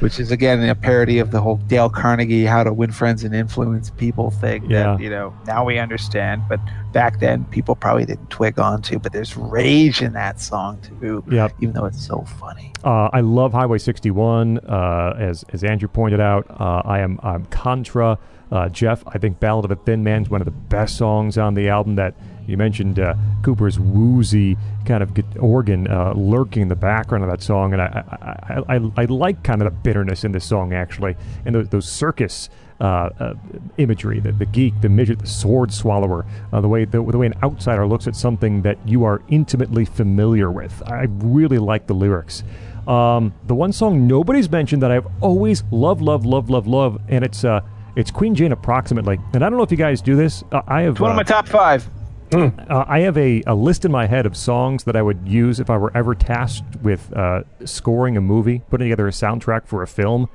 which 0.00 0.20
is 0.20 0.30
again 0.30 0.62
a 0.68 0.74
parody 0.74 1.18
of 1.18 1.30
the 1.30 1.40
whole 1.40 1.56
Dale 1.56 1.88
Carnegie 1.90 2.44
"How 2.44 2.64
to 2.64 2.72
Win 2.72 2.92
Friends 2.92 3.24
and 3.24 3.34
Influence 3.34 3.90
People" 3.90 4.30
thing. 4.30 4.68
Yeah. 4.70 4.96
That, 4.96 5.00
you 5.00 5.10
know, 5.10 5.34
now 5.46 5.64
we 5.64 5.78
understand, 5.78 6.42
but 6.48 6.60
back 6.92 7.20
then 7.20 7.44
people 7.46 7.76
probably 7.76 8.04
didn't 8.04 8.30
twig 8.30 8.58
onto. 8.58 8.98
But 8.98 9.12
there's 9.12 9.36
rage 9.36 10.02
in 10.02 10.12
that 10.14 10.40
song 10.40 10.80
too. 10.80 11.24
Yep. 11.30 11.54
even 11.60 11.74
though 11.74 11.86
it's 11.86 12.04
so 12.04 12.24
funny. 12.38 12.72
Uh, 12.84 13.10
I 13.12 13.20
love 13.20 13.52
Highway 13.52 13.78
61, 13.78 14.58
uh, 14.58 15.14
as 15.18 15.44
as 15.52 15.64
Andrew 15.64 15.88
pointed 15.88 16.20
out. 16.20 16.46
Uh, 16.50 16.82
I 16.84 17.00
am 17.00 17.18
I'm 17.22 17.46
Contra. 17.46 18.18
Uh, 18.50 18.68
Jeff, 18.70 19.06
I 19.06 19.18
think 19.18 19.40
Ballad 19.40 19.66
of 19.66 19.70
a 19.70 19.76
Thin 19.76 20.02
Man 20.02 20.22
is 20.22 20.30
one 20.30 20.40
of 20.40 20.46
the 20.46 20.50
best 20.50 20.96
songs 20.96 21.36
on 21.36 21.54
the 21.54 21.68
album. 21.68 21.96
That 21.96 22.14
you 22.48 22.56
mentioned 22.56 22.98
uh, 22.98 23.14
Kooper's 23.42 23.78
woozy 23.78 24.56
kind 24.86 25.02
of 25.02 25.12
organ 25.38 25.86
uh, 25.86 26.14
lurking 26.14 26.62
in 26.62 26.68
the 26.68 26.76
background 26.76 27.22
of 27.22 27.30
that 27.30 27.42
song, 27.42 27.72
and 27.72 27.82
I 27.82 28.62
I, 28.68 28.76
I, 28.76 28.90
I 28.96 29.04
like 29.04 29.42
kind 29.42 29.60
of 29.60 29.66
the 29.66 29.70
bitterness 29.70 30.24
in 30.24 30.32
this 30.32 30.44
song 30.44 30.72
actually, 30.72 31.16
and 31.44 31.54
those, 31.54 31.68
those 31.68 31.88
circus. 31.88 32.48
Uh, 32.80 33.10
uh, 33.18 33.34
imagery, 33.78 34.20
the, 34.20 34.30
the 34.30 34.46
geek, 34.46 34.72
the 34.82 34.88
midget, 34.88 35.18
the 35.18 35.26
sword 35.26 35.72
swallower, 35.72 36.24
uh, 36.52 36.60
the 36.60 36.68
way 36.68 36.84
the, 36.84 37.02
the, 37.02 37.18
way 37.18 37.26
an 37.26 37.34
outsider 37.42 37.84
looks 37.84 38.06
at 38.06 38.14
something 38.14 38.62
that 38.62 38.78
you 38.86 39.02
are 39.02 39.20
intimately 39.30 39.84
familiar 39.84 40.48
with. 40.48 40.80
I 40.86 41.08
really 41.18 41.58
like 41.58 41.88
the 41.88 41.94
lyrics. 41.94 42.44
Um, 42.86 43.34
the 43.48 43.54
one 43.56 43.72
song 43.72 44.06
nobody's 44.06 44.48
mentioned 44.48 44.82
that 44.82 44.92
I've 44.92 45.08
always 45.20 45.64
loved, 45.72 46.00
love, 46.00 46.24
love, 46.24 46.50
love, 46.50 46.68
love, 46.68 47.00
and 47.08 47.24
it's 47.24 47.44
uh, 47.44 47.62
it's 47.96 48.12
Queen 48.12 48.36
Jane 48.36 48.52
approximately. 48.52 49.18
And 49.34 49.44
I 49.44 49.50
don't 49.50 49.58
know 49.58 49.64
if 49.64 49.72
you 49.72 49.76
guys 49.76 50.00
do 50.00 50.14
this. 50.14 50.44
Uh, 50.52 50.62
I 50.68 50.82
have 50.82 50.92
it's 50.92 51.00
one 51.00 51.10
of 51.10 51.16
uh, 51.16 51.18
my 51.18 51.24
top 51.24 51.48
five. 51.48 51.90
Uh, 52.32 52.84
I 52.86 53.00
have 53.00 53.16
a, 53.16 53.42
a 53.46 53.54
list 53.54 53.84
in 53.84 53.92
my 53.92 54.06
head 54.06 54.26
of 54.26 54.36
songs 54.36 54.84
that 54.84 54.96
I 54.96 55.02
would 55.02 55.26
use 55.26 55.60
if 55.60 55.70
I 55.70 55.78
were 55.78 55.90
ever 55.96 56.14
tasked 56.14 56.76
with 56.82 57.10
uh, 57.16 57.44
scoring 57.64 58.16
a 58.16 58.20
movie, 58.20 58.62
putting 58.70 58.86
together 58.86 59.08
a 59.08 59.10
soundtrack 59.10 59.66
for 59.66 59.82
a 59.82 59.86
film. 59.86 60.28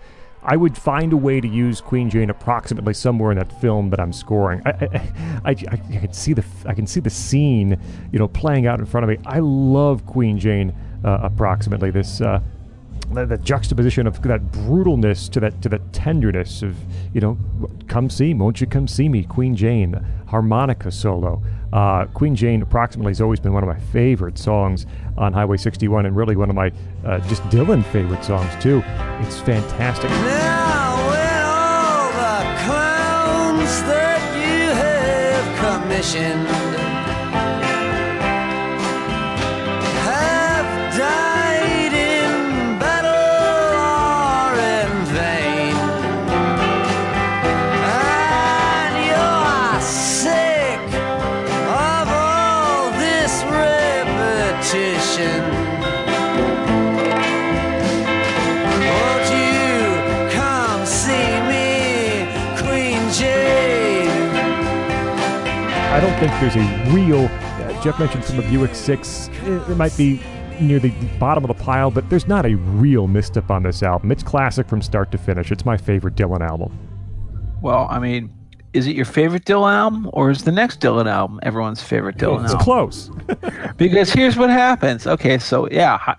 I 0.46 0.58
would 0.58 0.78
find 0.78 1.14
a 1.14 1.18
way 1.18 1.40
to 1.40 1.48
use 1.48 1.80
Queen 1.80 2.10
Jane 2.10 2.30
approximately 2.30 2.94
somewhere 2.94 3.32
in 3.32 3.38
that 3.38 3.62
film 3.62 3.90
that 3.92 4.00
I'm 4.00 4.12
scoring. 4.12 4.62
I, 4.66 4.72
I, 5.46 5.50
I, 5.50 5.56
I, 5.72 5.78
can 5.78 6.14
see 6.14 6.34
the 6.34 6.44
I 6.66 6.74
can 6.74 6.86
see 6.86 7.00
the 7.00 7.10
scene, 7.10 7.80
you 8.12 8.20
know, 8.20 8.28
playing 8.28 8.68
out 8.68 8.80
in 8.80 8.86
front 8.86 9.04
of 9.04 9.10
me. 9.10 9.18
I 9.26 9.40
love 9.40 10.06
Queen 10.06 10.38
Jane 10.38 10.76
uh, 11.06 11.20
approximately. 11.24 11.92
This 11.92 12.20
uh, 12.20 12.42
the, 13.12 13.26
the, 13.26 13.38
juxtaposition 13.38 14.08
of 14.08 14.22
that 14.24 14.42
brutalness 14.52 15.30
to 15.32 15.40
that 15.40 15.62
to 15.62 15.70
the 15.70 15.80
tenderness 15.92 16.62
of 16.62 16.76
you 17.14 17.22
know, 17.22 17.38
come 17.94 18.10
see, 18.10 18.34
won't 18.34 18.60
you 18.60 18.66
come 18.66 18.88
see 18.88 19.08
me, 19.08 19.22
Queen 19.22 19.56
Jane, 19.56 20.04
harmonica 20.26 20.90
solo. 20.90 21.44
Uh, 21.72 22.06
Queen 22.08 22.36
Jane 22.36 22.64
approximately 22.64 23.12
has 23.12 23.22
always 23.22 23.40
been 23.40 23.54
one 23.54 23.62
of 23.62 23.70
my 23.70 23.78
favorite 23.78 24.40
songs 24.40 24.88
on 25.16 25.32
Highway 25.32 25.58
61, 25.58 26.08
and 26.08 26.16
really 26.16 26.36
one 26.36 26.50
of 26.50 26.56
my 26.56 26.72
uh, 27.06 27.20
just 27.28 27.44
Dylan 27.44 27.86
favorite 27.86 28.24
songs 28.24 28.52
too. 28.60 28.82
It's 29.22 29.40
fantastic. 29.42 30.10
Now, 30.10 31.08
when 31.08 31.44
all 31.46 32.08
the 32.14 32.64
clowns 32.66 33.84
that 33.84 34.22
you 34.42 34.72
have 34.74 35.84
commissioned 35.84 36.73
don't 66.20 66.30
think 66.30 66.54
there's 66.54 66.56
a 66.56 66.94
real. 66.94 67.26
Uh, 67.26 67.82
Jeff 67.84 68.00
mentioned 68.00 68.26
from 68.26 68.40
a 68.40 68.42
Buick 68.44 68.76
6. 68.76 69.28
It, 69.28 69.72
it 69.72 69.78
might 69.78 69.96
be 69.98 70.22
near 70.62 70.80
the 70.80 70.92
bottom 71.20 71.44
of 71.44 71.48
the 71.48 71.64
pile, 71.64 71.90
but 71.92 72.10
there's 72.10 72.28
not 72.28 72.46
a 72.46 72.56
real 72.56 73.08
misstep 73.08 73.50
on 73.50 73.64
this 73.64 73.82
album. 73.84 74.12
It's 74.12 74.24
classic 74.24 74.68
from 74.68 74.82
start 74.82 75.12
to 75.12 75.18
finish. 75.18 75.52
It's 75.52 75.66
my 75.66 75.78
favorite 75.78 76.16
Dylan 76.16 76.42
album. 76.42 76.78
Well, 77.62 77.88
I 77.90 78.00
mean, 78.00 78.32
is 78.74 78.88
it 78.88 78.96
your 78.96 79.06
favorite 79.06 79.46
Dylan 79.46 79.74
album, 79.74 80.10
or 80.14 80.30
is 80.30 80.44
the 80.44 80.52
next 80.52 80.80
Dylan 80.82 81.08
album 81.08 81.40
everyone's 81.44 81.82
favorite 81.82 82.18
Dylan 82.18 82.44
It's 82.44 82.54
album? 82.54 82.64
close. 82.64 83.10
because 83.78 84.12
here's 84.12 84.38
what 84.38 84.50
happens. 84.50 85.08
Okay, 85.08 85.38
so 85.40 85.68
yeah. 85.72 86.16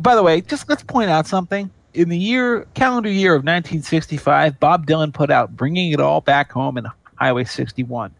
By 0.00 0.14
the 0.14 0.22
way, 0.22 0.40
just 0.40 0.68
let's 0.68 0.82
point 0.82 1.10
out 1.10 1.26
something. 1.26 1.70
In 1.92 2.08
the 2.08 2.18
year 2.18 2.66
calendar 2.74 3.10
year 3.10 3.34
of 3.34 3.40
1965, 3.40 4.58
Bob 4.58 4.86
Dylan 4.86 5.12
put 5.12 5.30
out 5.30 5.54
"Bringing 5.56 5.92
It 5.92 6.00
All 6.00 6.20
Back 6.20 6.50
Home" 6.52 6.76
and 6.76 6.86
Highway 7.16 7.44
61. 7.44 8.12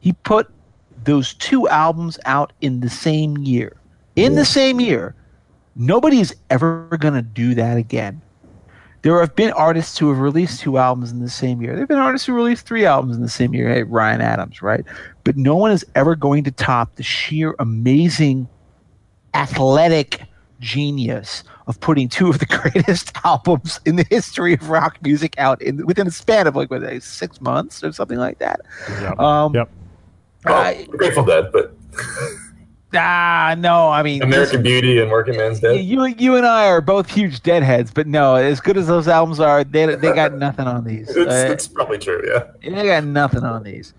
He 0.00 0.12
put 0.14 0.50
those 1.04 1.34
two 1.34 1.68
albums 1.68 2.18
out 2.24 2.52
in 2.60 2.80
the 2.80 2.90
same 2.90 3.38
year. 3.38 3.76
In 4.16 4.34
the 4.34 4.44
same 4.44 4.80
year, 4.80 5.14
nobody's 5.76 6.34
ever 6.50 6.88
going 6.98 7.14
to 7.14 7.22
do 7.22 7.54
that 7.54 7.76
again. 7.76 8.20
There 9.02 9.18
have 9.20 9.34
been 9.34 9.52
artists 9.52 9.96
who 9.96 10.10
have 10.10 10.18
released 10.18 10.60
two 10.60 10.76
albums 10.76 11.10
in 11.10 11.20
the 11.20 11.30
same 11.30 11.62
year. 11.62 11.72
There 11.72 11.80
have 11.80 11.88
been 11.88 11.98
artists 11.98 12.26
who 12.26 12.34
released 12.34 12.66
three 12.66 12.84
albums 12.84 13.16
in 13.16 13.22
the 13.22 13.30
same 13.30 13.54
year. 13.54 13.68
Hey, 13.70 13.82
Ryan 13.82 14.20
Adams, 14.20 14.60
right? 14.60 14.84
But 15.24 15.38
no 15.38 15.56
one 15.56 15.70
is 15.70 15.86
ever 15.94 16.14
going 16.14 16.44
to 16.44 16.50
top 16.50 16.96
the 16.96 17.02
sheer 17.02 17.54
amazing 17.58 18.46
athletic 19.32 20.22
genius 20.58 21.44
of 21.66 21.80
putting 21.80 22.08
two 22.08 22.28
of 22.28 22.40
the 22.40 22.46
greatest 22.72 23.12
albums 23.24 23.80
in 23.86 23.96
the 23.96 24.04
history 24.10 24.52
of 24.52 24.68
rock 24.68 24.98
music 25.02 25.34
out 25.38 25.62
in 25.62 25.86
within 25.86 26.06
a 26.06 26.10
span 26.10 26.46
of 26.46 26.54
like 26.54 26.70
what, 26.70 27.02
six 27.02 27.40
months 27.40 27.82
or 27.82 27.92
something 27.92 28.18
like 28.18 28.38
that. 28.38 28.60
Yep. 29.00 29.18
Um, 29.18 29.54
yep. 29.54 29.70
Well, 30.44 30.54
I- 30.56 30.86
I'm 30.90 30.96
grateful 30.96 31.24
dead, 31.24 31.50
but 31.52 31.74
Ah, 32.92 33.54
no. 33.56 33.88
I 33.88 34.02
mean, 34.02 34.20
American 34.22 34.62
Beauty 34.64 34.98
and 35.00 35.10
Workingman's 35.12 35.60
Dead. 35.60 35.80
You, 35.84 36.06
you 36.06 36.34
and 36.34 36.44
I 36.44 36.66
are 36.66 36.80
both 36.80 37.08
huge 37.08 37.40
deadheads, 37.42 37.92
but 37.92 38.08
no, 38.08 38.34
as 38.34 38.60
good 38.60 38.76
as 38.76 38.88
those 38.88 39.06
albums 39.06 39.38
are, 39.38 39.62
they 39.62 39.86
they 39.94 40.12
got 40.12 40.34
nothing 40.38 40.66
on 40.66 40.84
these. 40.84 41.08
It's, 41.10 41.18
Uh, 41.32 41.48
it's 41.52 41.68
probably 41.68 41.98
true. 41.98 42.20
Yeah. 42.26 42.44
they 42.62 42.86
got 42.86 43.04
nothing 43.04 43.44
on 43.44 43.62
these. 43.62 43.94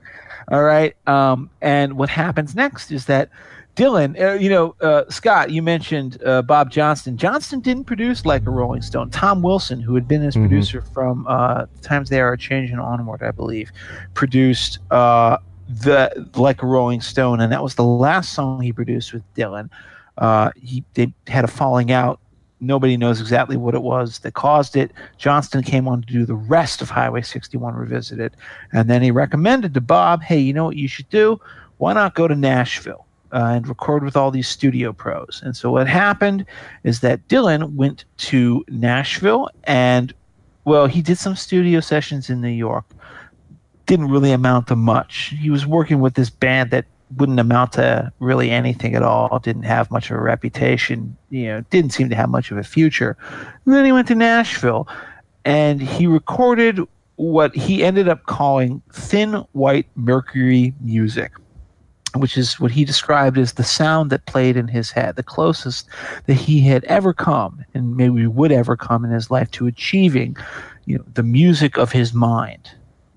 All 0.50 0.64
right. 0.64 0.94
Um, 1.08 1.50
and 1.62 1.94
what 1.98 2.10
happens 2.10 2.54
next 2.54 2.92
is 2.92 3.06
that 3.06 3.30
Dylan, 3.78 4.20
uh, 4.20 4.34
you 4.34 4.50
know, 4.50 4.76
uh, 4.82 5.04
Scott, 5.08 5.52
you 5.52 5.62
mentioned 5.62 6.22
uh, 6.26 6.42
Bob 6.42 6.70
Johnston. 6.70 7.16
Johnston 7.16 7.62
didn't 7.62 7.86
produce 7.86 8.26
like 8.26 8.46
a 8.46 8.50
Rolling 8.52 8.82
Stone. 8.82 9.12
Tom 9.12 9.42
Wilson, 9.42 9.80
who 9.80 9.96
had 9.96 10.10
been 10.10 10.22
his 10.22 10.36
Mhm. 10.36 10.42
producer 10.50 10.82
from 10.94 11.26
uh, 11.30 11.68
Times 11.82 12.10
They 12.10 12.20
Are 12.20 12.34
a 12.34 12.38
Changing 12.38 12.78
Onward, 12.80 13.24
I 13.24 13.32
believe, 13.32 13.72
produced 14.14 14.80
uh, 14.92 15.38
the 15.80 16.30
like 16.36 16.62
a 16.62 16.66
Rolling 16.66 17.02
Stone, 17.02 17.42
and 17.42 17.52
that 17.52 17.64
was 17.64 17.76
the 17.76 17.84
last 17.84 18.34
song 18.34 18.62
he 18.62 18.74
produced 18.74 19.14
with 19.14 19.24
Dylan. 19.36 19.70
Uh, 20.18 20.52
he 20.56 20.84
they 20.94 21.14
had 21.28 21.44
a 21.44 21.48
falling 21.48 21.92
out. 21.92 22.20
Nobody 22.60 22.96
knows 22.96 23.20
exactly 23.20 23.58
what 23.58 23.74
it 23.74 23.82
was 23.82 24.20
that 24.20 24.36
caused 24.36 24.76
it. 24.76 24.92
Johnston 25.18 25.64
came 25.64 25.88
on 25.88 26.02
to 26.02 26.08
do 26.08 26.26
the 26.26 26.36
rest 26.36 26.82
of 26.82 26.92
Highway 26.92 27.24
61 27.24 27.74
Revisited, 27.74 28.36
and 28.72 28.90
then 28.90 29.02
he 29.02 29.12
recommended 29.12 29.74
to 29.74 29.82
Bob, 29.82 30.22
"Hey, 30.22 30.40
you 30.40 30.54
know 30.54 30.66
what 30.66 30.76
you 30.76 30.88
should 30.88 31.10
do? 31.10 31.40
Why 31.78 31.94
not 31.94 32.16
go 32.16 32.28
to 32.28 32.36
Nashville?" 32.36 33.06
uh, 33.34 33.52
and 33.56 33.68
record 33.68 34.04
with 34.04 34.18
all 34.18 34.32
these 34.32 34.48
studio 34.48 34.94
pros. 34.94 35.42
And 35.44 35.56
so 35.56 35.72
what 35.72 35.88
happened 35.88 36.46
is 36.84 37.00
that 37.00 37.28
Dylan 37.28 37.74
went 37.76 38.06
to 38.18 38.64
Nashville 38.68 39.50
and, 39.64 40.14
well, 40.66 40.88
he 40.88 41.02
did 41.02 41.18
some 41.18 41.36
studio 41.36 41.80
sessions 41.80 42.30
in 42.30 42.42
New 42.42 42.50
York. 42.50 42.86
Didn't 43.92 44.10
really 44.10 44.32
amount 44.32 44.68
to 44.68 44.78
much. 44.78 45.34
He 45.38 45.50
was 45.50 45.66
working 45.66 46.00
with 46.00 46.14
this 46.14 46.30
band 46.30 46.72
that 46.72 46.86
wouldn't 47.18 47.42
amount 47.42 47.74
to 47.74 48.10
really 48.20 48.50
anything 48.50 48.96
at 48.96 49.04
all. 49.04 49.40
Didn't 49.40 49.64
have 49.64 49.92
much 49.92 50.10
of 50.10 50.16
a 50.16 50.22
reputation. 50.22 51.18
You 51.30 51.48
know, 51.48 51.62
didn't 51.72 51.92
seem 51.92 52.08
to 52.08 52.16
have 52.16 52.30
much 52.30 52.52
of 52.52 52.58
a 52.58 52.64
future. 52.64 53.18
And 53.66 53.74
then 53.74 53.84
he 53.84 53.92
went 53.92 54.08
to 54.08 54.16
Nashville, 54.16 54.88
and 55.44 55.82
he 55.82 56.08
recorded 56.08 56.80
what 57.18 57.54
he 57.54 57.84
ended 57.84 58.08
up 58.08 58.28
calling 58.28 58.82
thin 58.94 59.34
white 59.52 59.88
mercury 59.96 60.74
music 60.80 61.34
which 62.16 62.38
is 62.38 62.60
what 62.60 62.72
he 62.72 62.84
described 62.84 63.38
as 63.38 63.54
the 63.54 63.64
sound 63.64 64.10
that 64.10 64.26
played 64.26 64.58
in 64.58 64.68
his 64.68 64.92
head, 64.92 65.16
the 65.16 65.24
closest 65.24 65.88
that 66.26 66.34
he 66.34 66.60
had 66.60 66.84
ever 66.86 67.14
come, 67.14 67.64
and 67.74 67.96
maybe 67.96 68.28
would 68.28 68.52
ever 68.52 68.76
come 68.76 69.06
in 69.06 69.12
his 69.12 69.32
life 69.32 69.50
to 69.52 69.66
achieving, 69.66 70.36
you 70.86 70.98
know, 70.98 71.06
the 71.14 71.24
music 71.24 71.78
of 71.78 71.94
his 71.94 72.14
mind, 72.14 72.72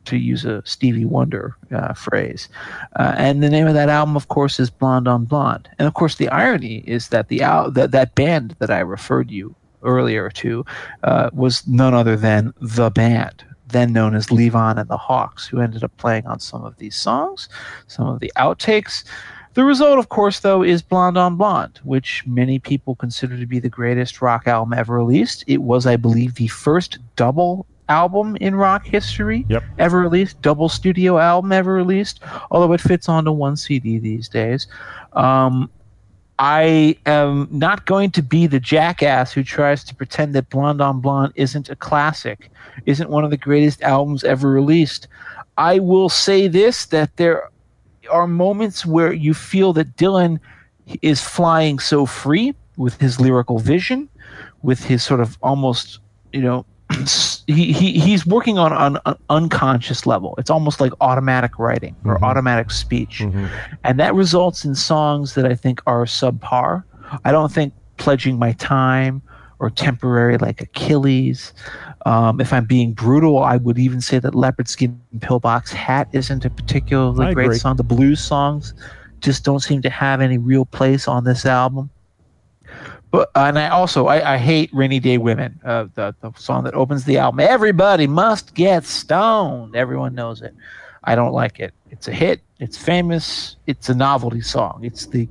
to 0.07 0.17
use 0.17 0.45
a 0.45 0.63
Stevie 0.65 1.05
Wonder 1.05 1.57
uh, 1.75 1.95
phrase. 1.95 2.49
Uh, 2.97 3.15
and 3.17 3.43
the 3.43 3.51
name 3.51 3.67
of 3.67 3.75
that 3.75 3.89
album, 3.89 4.17
of 4.17 4.29
course, 4.29 4.61
is 4.61 4.71
Blonde 4.71 5.09
on 5.09 5.25
Blonde. 5.25 5.69
And 5.79 5.89
of 5.89 5.95
course, 5.95 6.17
the 6.17 6.29
irony 6.29 6.85
is 6.87 7.09
that 7.09 7.29
the 7.29 7.43
al- 7.43 7.71
that 7.73 7.91
that 7.93 8.15
band 8.15 8.57
that 8.59 8.71
I 8.71 8.81
referred 8.81 9.31
you 9.31 9.55
earlier 9.83 10.31
to 10.31 10.65
uh, 11.03 11.31
was 11.33 11.67
none 11.67 11.95
other 11.95 12.17
than 12.17 12.55
the 12.61 12.91
band 12.91 13.45
then 13.69 13.93
known 13.93 14.15
as 14.15 14.29
Levon 14.29 14.79
and 14.79 14.89
the 14.89 14.97
Hawks, 14.97 15.47
who 15.47 15.61
ended 15.61 15.83
up 15.83 15.95
playing 15.97 16.27
on 16.27 16.39
some 16.39 16.65
of 16.65 16.77
these 16.77 16.95
songs, 16.95 17.49
some 17.89 18.07
of 18.07 18.21
the 18.21 18.33
outtakes. 18.37 19.05
The 19.55 19.65
result, 19.65 19.99
of 19.99 20.09
course, 20.09 20.41
though, 20.41 20.63
is 20.63 20.83
Blonde 20.83 21.19
on 21.19 21.37
Blonde, 21.37 21.81
which 21.85 22.25
many 22.27 22.59
people 22.59 22.97
consider 22.97 23.39
to 23.39 23.47
be 23.47 23.61
the 23.61 23.69
greatest 23.69 24.21
rock 24.21 24.47
album 24.47 24.73
ever 24.73 24.95
released. 24.95 25.45
It 25.47 25.63
was, 25.63 25.87
I 25.87 25.97
believe, 25.97 26.35
the 26.35 26.49
first 26.49 26.99
double 27.17 27.67
album 27.89 28.36
in 28.40 28.55
rock 28.55 28.86
history 28.86 29.44
Yep. 29.48 29.62
ever 29.78 30.01
released, 30.01 30.40
double 30.43 30.69
studio 30.69 31.19
album 31.19 31.52
ever 31.52 31.73
released, 31.74 32.20
although 32.51 32.73
it 32.73 32.81
fits 32.81 33.09
onto 33.09 33.31
one 33.32 33.56
CD 33.56 33.98
these 33.98 34.28
days. 34.28 34.66
Um, 35.12 35.70
I 36.39 36.97
am 37.06 37.47
not 37.51 37.86
going 37.86 38.11
to 38.12 38.23
be 38.23 38.47
the 38.48 38.59
jackass 38.59 39.32
who 39.32 39.44
tries 39.44 39.85
to 39.85 39.94
pretend 39.94 40.35
that 40.35 40.51
Blonde 40.51 40.81
on 40.81 41.01
Blonde 41.01 41.32
isn't 41.36 41.69
a 41.69 41.77
classic, 41.77 42.51
isn't 42.86 43.09
one 43.09 43.24
of 43.24 43.31
the 43.31 43.36
greatest 43.36 43.82
albums 43.82 44.24
ever 44.24 44.51
released. 44.51 45.06
I 45.59 45.78
will 45.78 46.09
say 46.09 46.48
this 46.48 46.86
that 46.86 47.16
there 47.16 47.48
are 48.11 48.27
moments 48.27 48.85
where 48.85 49.12
you 49.12 49.32
feel 49.32 49.73
that 49.74 49.97
Dylan 49.97 50.40
is 51.02 51.20
flying 51.23 51.78
so 51.78 52.05
free 52.05 52.55
with 52.77 53.01
his 53.01 53.20
lyrical 53.20 53.61
vision, 53.61 54.09
with 54.62 54.82
his 54.85 55.02
sort 55.05 55.20
of 55.20 55.39
almost, 55.40 56.01
you 56.32 56.43
know, 56.43 56.66
he, 57.47 57.73
he 57.73 57.99
he's 57.99 58.27
working 58.27 58.59
on 58.59 58.73
on 58.73 58.99
an 59.07 59.17
unconscious 59.31 60.07
level. 60.07 60.35
It's 60.39 60.51
almost 60.51 60.81
like 60.81 60.93
automatic 61.01 61.59
writing 61.59 61.97
or 62.05 62.23
automatic 62.25 62.71
speech 62.71 63.21
and 63.85 64.01
that 64.01 64.15
results 64.15 64.65
in 64.65 64.75
songs 64.75 65.35
that 65.35 65.47
I 65.47 65.55
think 65.55 65.81
are 65.87 66.05
subpar. 66.05 66.85
I 67.25 67.33
don't 67.33 67.53
think 67.53 67.73
"Pledging 67.97 68.39
My 68.39 68.53
Time" 68.53 69.23
or 69.59 69.71
"Temporary" 69.71 70.39
like 70.39 70.61
Achilles. 70.61 71.53
Um, 72.07 72.41
if 72.41 72.53
I'm 72.53 72.67
being 72.67 72.93
brutal, 72.93 73.43
I 73.43 73.57
would 73.57 73.79
even 73.79 74.01
say 74.01 74.19
that 74.19 74.35
"Leopard 74.35 74.69
Skin 74.69 75.01
Pillbox 75.21 75.73
Hat" 75.73 76.09
isn't 76.13 76.45
a 76.45 76.51
particularly 76.51 77.27
I 77.27 77.35
great 77.35 77.47
agree. 77.47 77.59
song. 77.59 77.77
The 77.77 77.85
blues 77.85 78.21
songs 78.21 78.75
just 79.21 79.45
don't 79.45 79.61
seem 79.61 79.81
to 79.83 79.91
have 79.91 80.21
any 80.21 80.39
real 80.39 80.67
place 80.67 81.09
on 81.09 81.25
this 81.25 81.47
album. 81.47 81.91
But 83.15 83.31
and 83.36 83.57
I 83.61 83.69
also 83.69 84.09
I, 84.09 84.35
I 84.35 84.39
hate 84.39 84.70
"Rainy 84.73 84.99
Day 84.99 85.19
Women," 85.19 85.61
uh, 85.65 85.86
the 85.95 86.16
the 86.20 86.32
song 86.36 86.65
that 86.65 86.74
opens 86.74 87.05
the 87.05 87.19
album. 87.19 87.39
Everybody 87.39 88.09
must 88.09 88.55
get 88.55 88.85
stoned. 88.85 89.77
Everyone 89.77 90.16
knows 90.16 90.43
it. 90.43 90.53
I 91.05 91.15
don't 91.15 91.32
like 91.32 91.61
it. 91.61 91.73
It's 91.93 92.09
a 92.09 92.12
hit. 92.12 92.41
It's 92.59 92.77
famous. 92.77 93.55
It's 93.69 93.89
a 93.89 93.95
novelty 93.95 94.41
song. 94.41 94.81
It's 94.82 95.07
the 95.07 95.28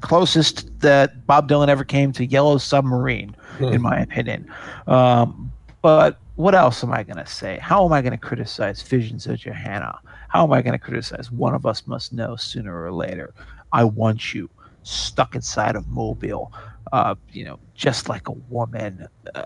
closest 0.00 0.78
that 0.78 1.26
Bob 1.26 1.48
Dylan 1.48 1.66
ever 1.66 1.82
came 1.82 2.12
to 2.12 2.24
Yellow 2.24 2.58
Submarine, 2.58 3.34
in 3.58 3.82
my 3.82 3.98
opinion. 3.98 4.48
Um, 4.86 5.50
but 5.80 6.20
what 6.36 6.54
else 6.54 6.84
am 6.84 6.92
I 6.92 7.02
going 7.02 7.16
to 7.16 7.26
say? 7.26 7.58
How 7.58 7.84
am 7.84 7.92
I 7.92 8.00
going 8.00 8.12
to 8.12 8.16
criticize 8.16 8.80
Visions 8.80 9.26
of 9.26 9.40
Johanna? 9.40 9.98
How 10.28 10.44
am 10.44 10.52
I 10.52 10.62
going 10.62 10.78
to 10.78 10.78
criticize 10.78 11.32
One 11.32 11.52
of 11.52 11.66
Us 11.66 11.84
Must 11.84 12.12
Know 12.12 12.36
sooner 12.36 12.80
or 12.80 12.92
later? 12.92 13.34
I 13.72 13.82
want 13.82 14.34
you 14.34 14.48
stuck 14.82 15.34
inside 15.34 15.76
of 15.76 15.88
Mobile, 15.88 16.52
uh, 16.92 17.14
you 17.32 17.44
know, 17.44 17.58
just 17.74 18.08
like 18.08 18.28
a 18.28 18.32
woman. 18.32 19.08
Uh, 19.34 19.42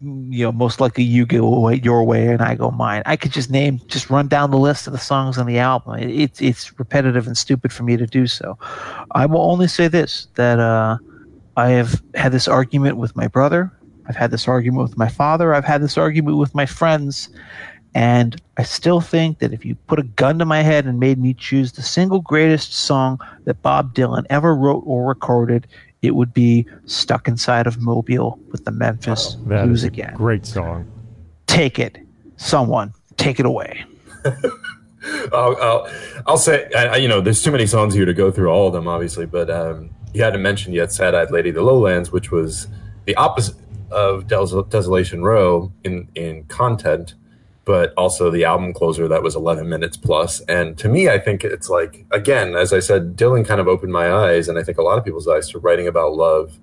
you 0.00 0.44
know, 0.44 0.50
most 0.50 0.80
likely 0.80 1.04
you 1.04 1.24
go 1.24 1.68
your 1.68 2.02
way 2.02 2.26
and 2.26 2.42
I 2.42 2.56
go 2.56 2.72
mine. 2.72 3.02
I 3.06 3.14
could 3.14 3.30
just 3.30 3.50
name, 3.50 3.80
just 3.86 4.10
run 4.10 4.26
down 4.26 4.50
the 4.50 4.58
list 4.58 4.88
of 4.88 4.92
the 4.92 4.98
songs 4.98 5.38
on 5.38 5.46
the 5.46 5.58
album. 5.58 5.96
It, 6.00 6.10
it's 6.10 6.42
it's 6.42 6.78
repetitive 6.78 7.28
and 7.28 7.38
stupid 7.38 7.72
for 7.72 7.84
me 7.84 7.96
to 7.96 8.06
do 8.06 8.26
so. 8.26 8.58
I 9.12 9.26
will 9.26 9.48
only 9.48 9.68
say 9.68 9.86
this: 9.86 10.26
that 10.34 10.58
uh, 10.58 10.98
I 11.56 11.68
have 11.70 12.02
had 12.14 12.32
this 12.32 12.48
argument 12.48 12.96
with 12.96 13.14
my 13.14 13.28
brother. 13.28 13.70
I've 14.08 14.16
had 14.16 14.32
this 14.32 14.48
argument 14.48 14.88
with 14.88 14.98
my 14.98 15.08
father. 15.08 15.54
I've 15.54 15.64
had 15.64 15.82
this 15.82 15.96
argument 15.96 16.36
with 16.36 16.54
my 16.54 16.66
friends. 16.66 17.28
And 17.94 18.40
I 18.56 18.62
still 18.62 19.02
think 19.02 19.38
that 19.40 19.52
if 19.52 19.66
you 19.66 19.74
put 19.74 19.98
a 19.98 20.02
gun 20.02 20.38
to 20.38 20.46
my 20.46 20.62
head 20.62 20.86
and 20.86 20.98
made 20.98 21.18
me 21.18 21.34
choose 21.34 21.72
the 21.72 21.82
single 21.82 22.20
greatest 22.20 22.72
song 22.72 23.20
that 23.44 23.60
Bob 23.60 23.94
Dylan 23.94 24.24
ever 24.30 24.56
wrote 24.56 24.82
or 24.86 25.06
recorded, 25.06 25.66
it 26.02 26.14
would 26.14 26.34
be 26.34 26.66
Stuck 26.86 27.28
Inside 27.28 27.66
of 27.66 27.80
Mobile 27.80 28.38
with 28.50 28.64
the 28.64 28.72
Memphis 28.72 29.36
That 29.46 29.64
Blues 29.64 29.80
is 29.80 29.84
a 29.84 29.86
again. 29.88 30.14
great 30.14 30.44
song. 30.44 30.90
Take 31.46 31.78
it. 31.78 31.98
Someone, 32.36 32.92
take 33.16 33.38
it 33.40 33.46
away. 33.46 33.84
I'll, 35.32 35.56
I'll, 35.60 35.88
I'll 36.26 36.38
say, 36.38 36.68
I, 36.76 36.86
I- 36.86 36.96
you 36.96 37.08
know, 37.08 37.20
there's 37.20 37.42
too 37.42 37.50
many 37.52 37.66
songs 37.66 37.94
here 37.94 38.04
to 38.04 38.14
go 38.14 38.30
through 38.30 38.48
all 38.50 38.68
of 38.68 38.72
them, 38.72 38.86
obviously, 38.86 39.26
but 39.26 39.50
um, 39.50 39.90
you 40.14 40.22
hadn't 40.22 40.42
mentioned 40.42 40.74
yet 40.74 40.92
Sad 40.92 41.14
Eyed 41.14 41.30
Lady 41.30 41.48
of 41.48 41.54
the 41.56 41.62
Lowlands, 41.62 42.12
which 42.12 42.30
was 42.30 42.68
the 43.06 43.14
opposite 43.16 43.56
of 43.90 44.26
Des- 44.28 44.62
Desolation 44.68 45.22
Row 45.22 45.72
in, 45.84 46.08
in 46.14 46.44
content, 46.44 47.14
but 47.64 47.94
also 47.94 48.30
the 48.30 48.44
album 48.44 48.72
closer 48.72 49.06
that 49.06 49.22
was 49.22 49.36
11 49.36 49.68
minutes 49.68 49.96
plus. 49.96 50.40
And 50.42 50.76
to 50.78 50.88
me, 50.88 51.08
I 51.08 51.18
think 51.18 51.44
it's 51.44 51.68
like, 51.68 52.04
again, 52.10 52.56
as 52.56 52.72
I 52.72 52.80
said, 52.80 53.16
Dylan 53.16 53.46
kind 53.46 53.60
of 53.60 53.68
opened 53.68 53.92
my 53.92 54.12
eyes, 54.12 54.48
and 54.48 54.58
I 54.58 54.62
think 54.62 54.78
a 54.78 54.82
lot 54.82 54.98
of 54.98 55.04
people's 55.04 55.28
eyes 55.28 55.48
to 55.50 55.58
writing 55.58 55.86
about 55.86 56.14
love 56.14 56.58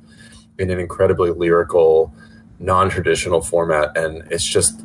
in 0.58 0.70
an 0.70 0.80
incredibly 0.80 1.32
lyrical, 1.32 2.14
non 2.60 2.90
traditional 2.90 3.42
format. 3.42 3.98
And 3.98 4.30
it's 4.30 4.46
just, 4.46 4.82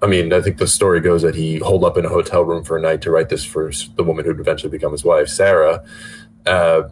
I 0.00 0.06
mean, 0.06 0.32
I 0.32 0.40
think 0.40 0.58
the 0.58 0.68
story 0.68 1.00
goes 1.00 1.22
that 1.22 1.34
he 1.34 1.58
holed 1.58 1.84
up 1.84 1.96
in 1.96 2.04
a 2.04 2.10
hotel 2.10 2.44
room 2.44 2.62
for 2.62 2.76
a 2.76 2.80
night 2.80 3.02
to 3.02 3.10
write 3.10 3.28
this 3.28 3.44
for 3.44 3.72
the 3.96 4.04
woman 4.04 4.24
who'd 4.24 4.38
eventually 4.38 4.70
become 4.70 4.92
his 4.92 5.04
wife, 5.04 5.28
Sarah. 5.28 5.84
Uh, 6.46 6.84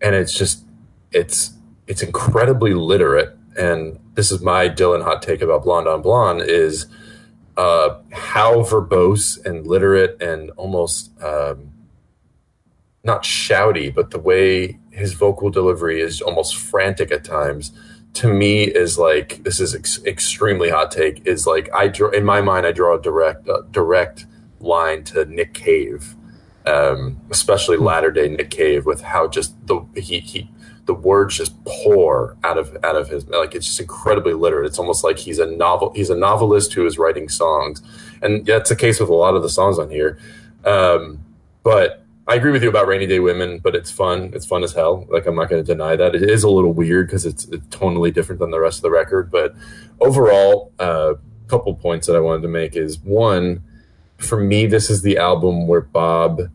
and 0.00 0.14
it's 0.14 0.32
just, 0.32 0.64
it's, 1.10 1.54
it's 1.88 2.02
incredibly 2.02 2.74
literate. 2.74 3.36
And 3.58 3.98
this 4.14 4.30
is 4.30 4.40
my 4.40 4.68
Dylan 4.68 5.02
hot 5.02 5.20
take 5.20 5.42
about 5.42 5.64
Blonde 5.64 5.88
on 5.88 6.00
Blonde 6.00 6.42
is 6.42 6.86
uh, 7.56 7.98
how 8.12 8.62
verbose 8.62 9.44
and 9.44 9.66
literate 9.66 10.20
and 10.20 10.50
almost 10.52 11.10
um, 11.22 11.72
not 13.02 13.22
shouty, 13.22 13.94
but 13.94 14.10
the 14.10 14.18
way 14.18 14.78
his 14.90 15.12
vocal 15.14 15.50
delivery 15.50 16.00
is 16.00 16.20
almost 16.20 16.56
frantic 16.56 17.12
at 17.12 17.24
times. 17.24 17.72
To 18.14 18.32
me, 18.32 18.62
is 18.64 18.96
like 18.96 19.42
this 19.42 19.58
is 19.58 19.74
ex- 19.74 20.04
extremely 20.04 20.70
hot 20.70 20.92
take. 20.92 21.26
Is 21.26 21.46
like 21.46 21.68
I 21.74 21.88
draw 21.88 22.10
in 22.10 22.24
my 22.24 22.40
mind, 22.40 22.64
I 22.66 22.72
draw 22.72 22.96
a 22.96 23.02
direct 23.02 23.48
uh, 23.48 23.62
direct 23.72 24.26
line 24.60 25.02
to 25.04 25.24
Nick 25.24 25.52
Cave 25.52 26.14
um, 26.66 27.20
especially 27.30 27.76
latter 27.76 28.10
day 28.10 28.28
Nick 28.28 28.50
Cave, 28.50 28.86
with 28.86 29.02
how 29.02 29.28
just 29.28 29.54
the 29.66 29.84
he 29.96 30.20
he 30.20 30.50
the 30.86 30.94
words 30.94 31.36
just 31.36 31.52
pour 31.64 32.36
out 32.44 32.58
of 32.58 32.76
out 32.84 32.96
of 32.96 33.08
his 33.08 33.26
like 33.28 33.54
it's 33.54 33.66
just 33.66 33.80
incredibly 33.80 34.34
literate. 34.34 34.66
It's 34.66 34.78
almost 34.78 35.04
like 35.04 35.18
he's 35.18 35.38
a 35.38 35.46
novel 35.46 35.92
he's 35.94 36.10
a 36.10 36.16
novelist 36.16 36.74
who 36.74 36.86
is 36.86 36.98
writing 36.98 37.28
songs, 37.28 37.82
and 38.22 38.44
that's 38.44 38.70
the 38.70 38.76
case 38.76 39.00
with 39.00 39.08
a 39.08 39.14
lot 39.14 39.34
of 39.34 39.42
the 39.42 39.48
songs 39.48 39.78
on 39.78 39.90
here. 39.90 40.18
Um, 40.64 41.24
but 41.62 42.04
I 42.26 42.36
agree 42.36 42.52
with 42.52 42.62
you 42.62 42.70
about 42.70 42.86
Rainy 42.86 43.06
Day 43.06 43.20
Women, 43.20 43.58
but 43.58 43.74
it's 43.74 43.90
fun. 43.90 44.30
It's 44.34 44.46
fun 44.46 44.64
as 44.64 44.72
hell. 44.72 45.06
Like 45.10 45.26
I'm 45.26 45.36
not 45.36 45.50
going 45.50 45.62
to 45.62 45.66
deny 45.66 45.94
that 45.96 46.14
it 46.14 46.22
is 46.22 46.42
a 46.42 46.48
little 46.48 46.72
weird 46.72 47.06
because 47.06 47.26
it's, 47.26 47.44
it's 47.48 47.66
tonally 47.66 48.12
different 48.12 48.38
than 48.40 48.50
the 48.50 48.60
rest 48.60 48.78
of 48.78 48.82
the 48.82 48.90
record. 48.90 49.30
But 49.30 49.54
overall, 50.00 50.72
a 50.78 50.82
uh, 50.82 51.14
couple 51.48 51.74
points 51.74 52.06
that 52.06 52.16
I 52.16 52.20
wanted 52.20 52.40
to 52.42 52.48
make 52.48 52.76
is 52.76 52.98
one, 52.98 53.62
for 54.16 54.40
me, 54.40 54.66
this 54.66 54.88
is 54.88 55.02
the 55.02 55.18
album 55.18 55.66
where 55.66 55.82
Bob 55.82 56.50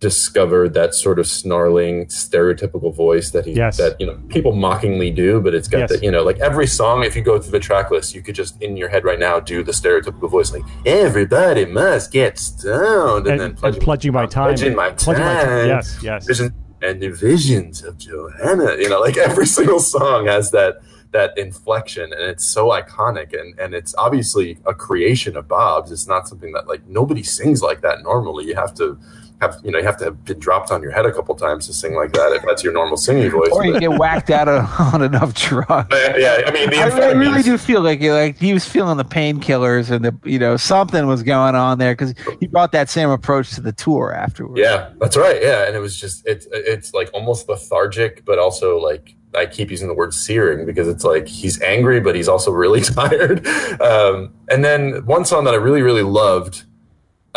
discovered 0.00 0.74
that 0.74 0.94
sort 0.94 1.18
of 1.18 1.26
snarling 1.26 2.06
stereotypical 2.06 2.94
voice 2.94 3.30
that 3.32 3.44
he 3.44 3.52
Yes. 3.52 3.78
that 3.78 4.00
you 4.00 4.06
know 4.06 4.16
people 4.28 4.52
mockingly 4.52 5.10
do 5.10 5.40
but 5.40 5.54
it's 5.54 5.66
got 5.66 5.78
Yes. 5.78 5.90
that 5.90 6.02
you 6.04 6.10
know 6.10 6.22
like 6.22 6.38
every 6.38 6.68
song 6.68 7.02
if 7.02 7.16
you 7.16 7.22
go 7.22 7.38
through 7.40 7.50
the 7.50 7.58
track 7.58 7.90
list 7.90 8.14
you 8.14 8.22
could 8.22 8.36
just 8.36 8.60
in 8.62 8.76
your 8.76 8.88
head 8.88 9.02
right 9.04 9.18
now 9.18 9.40
do 9.40 9.64
the 9.64 9.72
stereotypical 9.72 10.30
voice 10.30 10.52
like 10.52 10.62
everybody 10.86 11.64
must 11.66 12.12
get 12.12 12.38
stoned 12.38 13.26
and, 13.26 13.40
And, 13.40 13.56
then 13.58 13.64
and 13.74 13.80
pledging 13.82 14.12
my 14.12 14.26
time. 14.26 14.44
pledging 14.50 14.76
my 14.76 14.90
Pledging 14.90 15.24
my 15.24 15.34
time. 15.34 15.46
time. 15.46 15.66
Yes, 15.68 15.98
yes. 16.02 16.26
Vision 16.26 16.54
and 16.80 17.02
the 17.02 17.08
visions 17.08 17.82
of 17.82 17.98
Johanna. 17.98 18.76
You 18.78 18.88
know, 18.88 19.00
like 19.00 19.16
every 19.16 19.46
single 19.58 19.80
song 19.80 20.26
has 20.26 20.52
that 20.52 20.78
that 21.10 21.36
inflection, 21.38 22.12
and 22.12 22.22
it's 22.22 22.44
so 22.44 22.68
iconic. 22.68 23.32
And 23.38 23.58
and 23.58 23.74
it's 23.74 23.94
obviously 23.98 24.58
a 24.64 24.74
creation 24.74 25.36
of 25.36 25.48
Bob's. 25.48 25.90
It's 25.90 26.06
not 26.06 26.28
something 26.28 26.52
that 26.52 26.68
like 26.68 26.86
nobody 26.86 27.24
sings 27.24 27.62
like 27.62 27.80
that 27.80 28.02
normally. 28.02 28.44
You 28.46 28.54
have 28.54 28.74
to 28.74 28.96
have 29.40 29.60
you 29.62 29.70
know 29.70 29.78
you 29.78 29.84
have 29.84 29.96
to 29.98 30.06
have 30.06 30.24
been 30.24 30.38
dropped 30.38 30.70
on 30.70 30.82
your 30.82 30.90
head 30.90 31.06
a 31.06 31.12
couple 31.12 31.34
times 31.34 31.66
to 31.66 31.72
sing 31.72 31.94
like 31.94 32.12
that 32.12 32.32
if 32.32 32.42
that's 32.46 32.64
your 32.64 32.72
normal 32.72 32.96
singing 32.96 33.30
voice. 33.30 33.50
Or 33.52 33.64
you 33.64 33.78
get 33.78 33.92
whacked 33.98 34.30
out 34.30 34.48
of, 34.48 34.68
on 34.94 35.02
enough 35.02 35.34
drugs. 35.34 35.88
Yeah, 35.92 36.42
I 36.46 36.50
mean, 36.50 36.70
the 36.70 36.78
I, 36.78 36.88
I 36.88 37.12
really 37.12 37.42
do 37.42 37.56
feel 37.56 37.82
like 37.82 38.00
you 38.00 38.12
like 38.12 38.38
he 38.38 38.52
was 38.52 38.66
feeling 38.66 38.96
the 38.96 39.04
painkillers 39.04 39.90
and 39.90 40.04
the 40.04 40.16
you 40.24 40.38
know 40.38 40.56
something 40.56 41.06
was 41.06 41.22
going 41.22 41.54
on 41.54 41.78
there 41.78 41.92
because 41.92 42.14
he 42.40 42.46
brought 42.46 42.72
that 42.72 42.90
same 42.90 43.10
approach 43.10 43.50
to 43.52 43.60
the 43.60 43.72
tour 43.72 44.12
afterwards. 44.12 44.60
Yeah, 44.60 44.92
that's 44.98 45.16
right. 45.16 45.40
Yeah, 45.40 45.66
and 45.66 45.76
it 45.76 45.80
was 45.80 45.98
just 45.98 46.26
it's 46.26 46.46
it's 46.52 46.92
like 46.92 47.10
almost 47.14 47.48
lethargic, 47.48 48.24
but 48.24 48.38
also 48.38 48.78
like 48.78 49.14
I 49.34 49.46
keep 49.46 49.70
using 49.70 49.88
the 49.88 49.94
word 49.94 50.14
searing 50.14 50.66
because 50.66 50.88
it's 50.88 51.04
like 51.04 51.28
he's 51.28 51.60
angry, 51.62 52.00
but 52.00 52.14
he's 52.14 52.28
also 52.28 52.50
really 52.50 52.80
tired. 52.82 53.46
Um, 53.80 54.34
and 54.50 54.64
then 54.64 55.04
one 55.06 55.24
song 55.24 55.44
that 55.44 55.54
I 55.54 55.58
really 55.58 55.82
really 55.82 56.02
loved. 56.02 56.64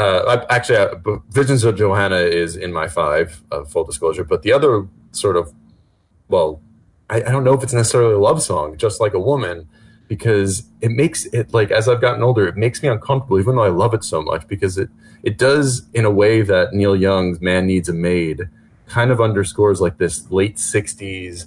Uh, 0.01 0.45
actually, 0.49 0.77
uh, 0.77 0.95
Visions 1.29 1.63
of 1.63 1.77
Johanna 1.77 2.15
is 2.15 2.55
in 2.55 2.73
my 2.73 2.87
five, 2.87 3.43
uh, 3.51 3.63
full 3.63 3.83
disclosure. 3.83 4.23
But 4.23 4.41
the 4.41 4.51
other 4.51 4.87
sort 5.11 5.37
of, 5.37 5.53
well, 6.27 6.59
I, 7.07 7.17
I 7.17 7.31
don't 7.31 7.43
know 7.43 7.53
if 7.53 7.61
it's 7.61 7.73
necessarily 7.73 8.15
a 8.15 8.19
love 8.19 8.41
song, 8.41 8.77
just 8.77 8.99
like 8.99 9.13
a 9.13 9.19
woman, 9.19 9.67
because 10.07 10.63
it 10.81 10.89
makes 10.89 11.25
it 11.25 11.53
like 11.53 11.69
as 11.69 11.87
I've 11.87 12.01
gotten 12.01 12.23
older, 12.23 12.47
it 12.47 12.57
makes 12.57 12.81
me 12.81 12.89
uncomfortable, 12.89 13.39
even 13.39 13.57
though 13.57 13.63
I 13.63 13.69
love 13.69 13.93
it 13.93 14.03
so 14.03 14.23
much, 14.23 14.47
because 14.47 14.79
it 14.79 14.89
it 15.21 15.37
does 15.37 15.83
in 15.93 16.03
a 16.03 16.09
way 16.09 16.41
that 16.41 16.73
Neil 16.73 16.95
Young's 16.95 17.39
"Man 17.39 17.67
Needs 17.67 17.87
a 17.87 17.93
Maid" 17.93 18.49
kind 18.87 19.11
of 19.11 19.21
underscores 19.21 19.81
like 19.81 19.99
this 19.99 20.31
late 20.31 20.55
'60s 20.55 21.45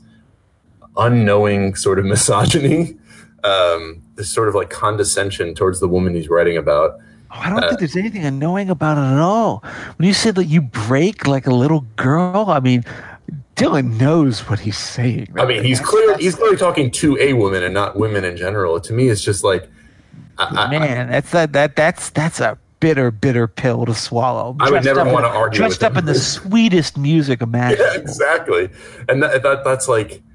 unknowing 0.97 1.75
sort 1.75 1.99
of 1.99 2.05
misogyny, 2.15 2.97
um, 3.43 4.01
this 4.15 4.31
sort 4.31 4.49
of 4.49 4.55
like 4.55 4.71
condescension 4.71 5.57
towards 5.57 5.81
the 5.81 5.89
woman 5.89 6.15
he's 6.15 6.29
writing 6.29 6.57
about. 6.57 7.01
Oh, 7.35 7.41
I 7.41 7.51
don't 7.51 7.61
think 7.63 7.81
there's 7.81 7.97
anything 7.97 8.25
annoying 8.25 8.71
about 8.71 8.97
it 8.97 9.01
at 9.01 9.19
all. 9.19 9.65
When 9.97 10.07
you 10.07 10.15
said 10.15 10.37
that 10.37 10.45
you 10.45 10.63
break 10.63 11.27
like 11.27 11.47
a 11.47 11.55
little 11.55 11.81
girl, 11.97 12.47
I 12.49 12.61
mean, 12.61 12.85
Dylan 13.57 13.99
knows 14.01 14.49
what 14.49 14.61
he's 14.61 14.79
saying. 14.79 15.35
I 15.37 15.45
mean, 15.45 15.65
he's 15.65 15.81
clear. 15.81 16.17
He's 16.17 16.37
clearly 16.37 16.57
talking 16.57 16.91
to 16.93 17.19
a 17.19 17.33
woman 17.33 17.63
and 17.63 17.75
not 17.75 17.97
women 17.97 18.25
in 18.25 18.37
general. 18.37 18.81
To 18.81 18.93
me, 18.93 19.09
it's 19.09 19.23
just 19.23 19.43
like 19.43 19.69
I, 20.39 20.45
I, 20.45 20.71
man, 20.71 21.11
that's 21.11 21.31
that 21.33 21.53
that 21.53 21.77
that's 21.77 22.11
that's 22.11 22.41
a 22.41 22.59
bitter, 22.81 23.11
bitter 23.11 23.49
pill 23.49 23.87
to 23.87 23.95
swallow. 23.95 24.57
I 24.61 24.71
would 24.71 24.85
never 24.85 25.05
wanna 25.05 25.29
argue 25.29 25.59
Dressed 25.59 25.83
up 25.83 25.97
in 25.97 26.05
the 26.05 26.15
sweetest 26.17 26.97
music 26.97 27.43
imaginable. 27.43 27.93
yeah, 27.93 28.01
exactly, 28.01 28.69
and 29.09 29.23
that, 29.23 29.43
that 29.43 29.65
that's 29.65 29.89
like 29.89 30.15
uh, 30.15 30.34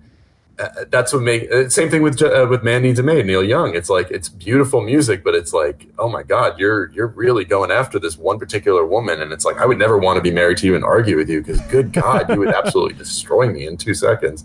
that's 0.89 1.13
what 1.13 1.21
make 1.21 1.49
uh, 1.51 1.69
same 1.69 1.89
thing 1.89 2.01
with 2.01 2.21
uh, 2.21 2.45
with 2.49 2.63
Man 2.63 2.81
Needs 2.81 2.99
a 2.99 3.03
Maid, 3.03 3.25
Neil 3.25 3.43
Young. 3.43 3.75
It's 3.75 3.89
like 3.89 4.11
it's 4.11 4.27
beautiful 4.27 4.81
music, 4.81 5.23
but 5.23 5.35
it's 5.35 5.53
like 5.53 5.87
oh 5.97 6.09
my 6.09 6.23
god, 6.23 6.59
you're 6.59 6.91
you're 6.91 7.07
really 7.07 7.45
going 7.45 7.71
after 7.71 7.99
this 7.99 8.17
one 8.17 8.39
particular 8.39 8.85
woman, 8.85 9.21
and 9.21 9.31
it's 9.31 9.45
like 9.45 9.57
I 9.57 9.65
would 9.65 9.77
never 9.77 9.97
want 9.97 10.17
to 10.17 10.21
be 10.21 10.31
married 10.31 10.57
to 10.57 10.67
you 10.67 10.75
and 10.75 10.83
argue 10.83 11.15
with 11.15 11.29
you 11.29 11.41
because 11.41 11.61
good 11.61 11.93
god, 11.93 12.29
you 12.29 12.39
would 12.39 12.53
absolutely 12.53 12.93
destroy 12.97 13.49
me 13.49 13.65
in 13.65 13.77
two 13.77 13.93
seconds. 13.93 14.43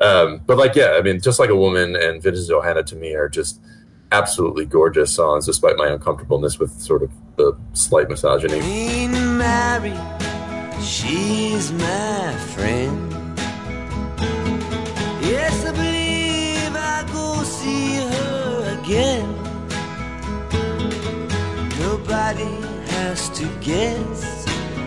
Um, 0.00 0.42
but 0.46 0.58
like 0.58 0.74
yeah, 0.74 0.96
I 0.98 1.02
mean, 1.02 1.20
just 1.20 1.38
like 1.38 1.50
a 1.50 1.56
woman 1.56 1.96
and 1.96 2.22
Visions 2.22 2.48
Johanna 2.48 2.82
to 2.84 2.96
me 2.96 3.14
are 3.14 3.28
just 3.28 3.60
absolutely 4.12 4.66
gorgeous 4.66 5.12
songs, 5.12 5.46
despite 5.46 5.76
my 5.76 5.88
uncomfortableness 5.88 6.58
with 6.58 6.72
sort 6.72 7.02
of 7.02 7.10
the 7.36 7.56
slight 7.72 8.08
misogyny. 8.08 8.60
Queen 8.60 9.38
Mary, 9.38 9.94
she's 10.82 11.72
my 11.72 12.36
friend. 12.54 13.23
Yes, 15.26 15.64
I 15.64 15.72
believe 15.72 16.76
I 16.76 17.02
go 17.10 17.42
see 17.44 17.96
her 17.96 18.78
again. 18.78 19.26
Nobody 21.80 22.52
has 22.92 23.30
to 23.38 23.46
guess 23.60 24.44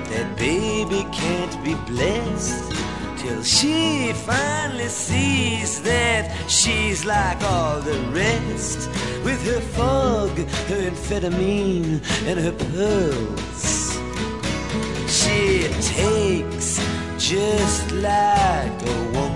that 0.09 0.37
baby 0.37 1.07
can't 1.11 1.63
be 1.63 1.73
blessed 1.91 2.71
till 3.17 3.41
she 3.41 4.13
finally 4.13 4.89
sees 4.89 5.81
that 5.81 6.31
she's 6.47 7.03
like 7.03 7.41
all 7.41 7.79
the 7.79 7.99
rest 8.11 8.89
with 9.25 9.43
her 9.45 9.61
fog, 9.75 10.37
her 10.69 10.81
amphetamine, 10.91 11.99
and 12.27 12.39
her 12.39 12.55
pearls. 12.71 13.97
She 15.09 15.67
takes 15.81 16.79
just 17.17 17.91
like 17.91 18.81
a 18.83 19.03
woman. 19.13 19.26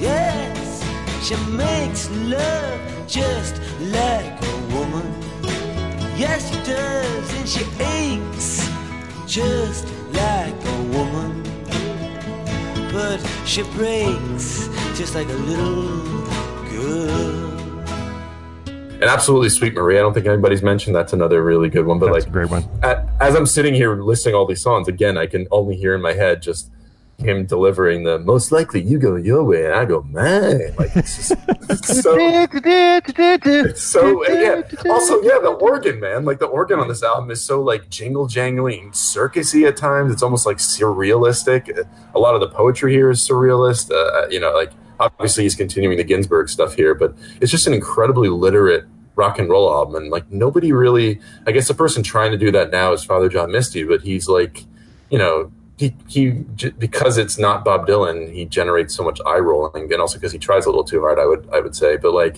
Yes, 0.00 0.82
she 1.26 1.36
makes 1.52 2.10
love 2.10 2.80
just 3.06 3.60
like 3.80 4.42
a 4.42 4.56
woman. 4.74 5.06
Yes, 6.16 6.48
she 6.48 6.56
does, 6.64 7.34
and 7.34 7.48
she 7.48 7.64
aches 7.82 8.68
just 9.26 9.86
like 10.12 10.54
a 10.54 10.82
woman. 10.96 11.42
But 12.92 13.18
she 13.44 13.62
breaks 13.74 14.68
just 14.96 15.14
like 15.14 15.28
a 15.28 15.32
little 15.32 16.26
girl. 16.70 17.50
And 18.94 19.04
absolutely 19.04 19.48
Sweet 19.48 19.74
Marie. 19.74 19.98
I 19.98 20.02
don't 20.02 20.12
think 20.12 20.26
anybody's 20.26 20.62
mentioned 20.62 20.94
that's 20.94 21.12
another 21.14 21.42
really 21.42 21.68
good 21.70 21.86
one. 21.86 21.98
But 21.98 22.12
That's 22.12 22.24
like 22.24 22.28
a 22.28 22.30
great 22.32 22.50
one. 22.50 22.64
a- 22.82 23.06
as 23.20 23.34
I'm 23.34 23.46
sitting 23.46 23.72
here 23.74 23.94
listing 23.96 24.34
all 24.34 24.44
these 24.44 24.60
songs, 24.60 24.88
again, 24.88 25.16
I 25.16 25.26
can 25.26 25.46
only 25.50 25.76
hear 25.76 25.94
in 25.94 26.02
my 26.02 26.12
head 26.12 26.42
just 26.42 26.70
him 27.20 27.46
delivering 27.46 28.04
the 28.04 28.18
most 28.18 28.52
likely 28.52 28.82
you 28.82 28.98
go 28.98 29.16
your 29.16 29.44
way 29.44 29.66
and 29.66 29.74
I 29.74 29.84
go 29.84 30.02
mine. 30.02 30.74
Like 30.76 30.96
it's 30.96 31.16
just 31.16 31.32
it's 31.48 32.02
so 32.02 32.16
it's 32.18 33.82
so 33.82 34.24
and 34.24 34.40
yeah. 34.40 34.90
Also, 34.90 35.20
yeah, 35.22 35.38
the 35.40 35.56
organ, 35.60 36.00
man. 36.00 36.24
Like 36.24 36.38
the 36.38 36.46
organ 36.46 36.78
on 36.80 36.88
this 36.88 37.02
album 37.02 37.30
is 37.30 37.42
so 37.42 37.62
like 37.62 37.88
jingle 37.90 38.26
jangling, 38.26 38.90
circusy 38.90 39.66
at 39.66 39.76
times. 39.76 40.12
It's 40.12 40.22
almost 40.22 40.46
like 40.46 40.58
surrealistic. 40.58 41.86
A 42.14 42.18
lot 42.18 42.34
of 42.34 42.40
the 42.40 42.48
poetry 42.48 42.92
here 42.92 43.10
is 43.10 43.20
surrealist. 43.20 43.90
Uh, 43.90 44.28
you 44.28 44.40
know, 44.40 44.52
like 44.52 44.72
obviously 44.98 45.44
he's 45.44 45.54
continuing 45.54 45.96
the 45.96 46.04
Ginsberg 46.04 46.48
stuff 46.48 46.74
here, 46.74 46.94
but 46.94 47.14
it's 47.40 47.50
just 47.50 47.66
an 47.66 47.74
incredibly 47.74 48.28
literate 48.28 48.84
rock 49.16 49.38
and 49.38 49.48
roll 49.48 49.70
album. 49.72 49.96
And 49.96 50.10
like 50.10 50.30
nobody 50.30 50.72
really, 50.72 51.20
I 51.46 51.52
guess 51.52 51.68
the 51.68 51.74
person 51.74 52.02
trying 52.02 52.30
to 52.32 52.38
do 52.38 52.50
that 52.52 52.70
now 52.70 52.92
is 52.92 53.04
Father 53.04 53.28
John 53.28 53.50
Misty, 53.52 53.84
but 53.84 54.02
he's 54.02 54.28
like, 54.28 54.64
you 55.10 55.18
know, 55.18 55.50
he, 55.80 55.94
he 56.08 56.30
because 56.78 57.16
it's 57.16 57.38
not 57.38 57.64
Bob 57.64 57.86
Dylan, 57.86 58.30
he 58.34 58.44
generates 58.44 58.94
so 58.94 59.02
much 59.02 59.18
eye 59.24 59.38
rolling, 59.38 59.90
and 59.90 60.02
also 60.02 60.18
because 60.18 60.30
he 60.30 60.38
tries 60.38 60.66
a 60.66 60.68
little 60.68 60.84
too 60.84 61.00
hard. 61.00 61.18
I 61.18 61.24
would 61.24 61.48
I 61.50 61.60
would 61.60 61.74
say, 61.74 61.96
but 61.96 62.12
like, 62.12 62.36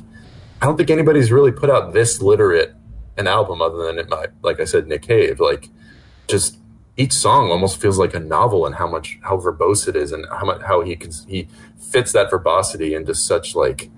I 0.60 0.66
don't 0.66 0.77
think 0.77 0.90
anybody's 0.90 1.32
really 1.32 1.51
put 1.51 1.69
out 1.69 1.93
this 1.93 2.23
literate 2.23 2.73
an 3.16 3.27
album 3.27 3.60
other 3.60 3.85
than 3.85 3.98
it 3.98 4.09
might, 4.09 4.28
like 4.43 4.60
I 4.60 4.64
said, 4.64 4.86
Nick 4.86 5.02
Cave. 5.02 5.40
Like, 5.40 5.70
just 6.28 6.56
each 6.97 7.12
song 7.12 7.51
almost 7.51 7.81
feels 7.81 7.98
like 7.98 8.14
a 8.14 8.20
novel 8.20 8.64
and 8.64 8.77
how 8.77 8.86
much 8.86 9.19
how 9.23 9.36
verbose 9.39 9.89
it 9.89 9.97
is 9.97 10.12
and 10.12 10.24
how 10.31 10.44
much 10.44 10.62
how 10.62 10.81
he 10.82 10.94
can 10.94 11.10
he 11.27 11.48
fits 11.90 12.12
that 12.12 12.31
verbosity 12.31 12.94
into 12.94 13.12
such 13.12 13.56
like 13.56 13.90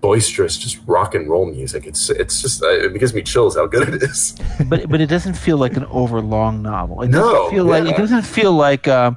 boisterous 0.00 0.56
just 0.58 0.78
rock 0.86 1.14
and 1.14 1.28
roll 1.28 1.46
music. 1.46 1.86
It's 1.86 2.10
it's 2.10 2.42
just 2.42 2.62
uh, 2.62 2.68
it 2.68 2.98
gives 2.98 3.14
me 3.14 3.22
chills 3.22 3.56
how 3.56 3.66
good 3.66 3.88
it 3.88 4.02
is. 4.02 4.34
but 4.68 4.88
but 4.88 5.00
it 5.00 5.06
doesn't 5.08 5.34
feel 5.34 5.56
like 5.56 5.76
an 5.76 5.84
overlong 5.86 6.62
novel. 6.62 7.02
It 7.02 7.08
No, 7.08 7.20
doesn't 7.32 7.50
feel 7.50 7.64
like 7.64 7.84
it 7.86 7.96
doesn't 7.96 8.22
feel 8.22 8.52
like 8.52 8.88
um, 8.88 9.16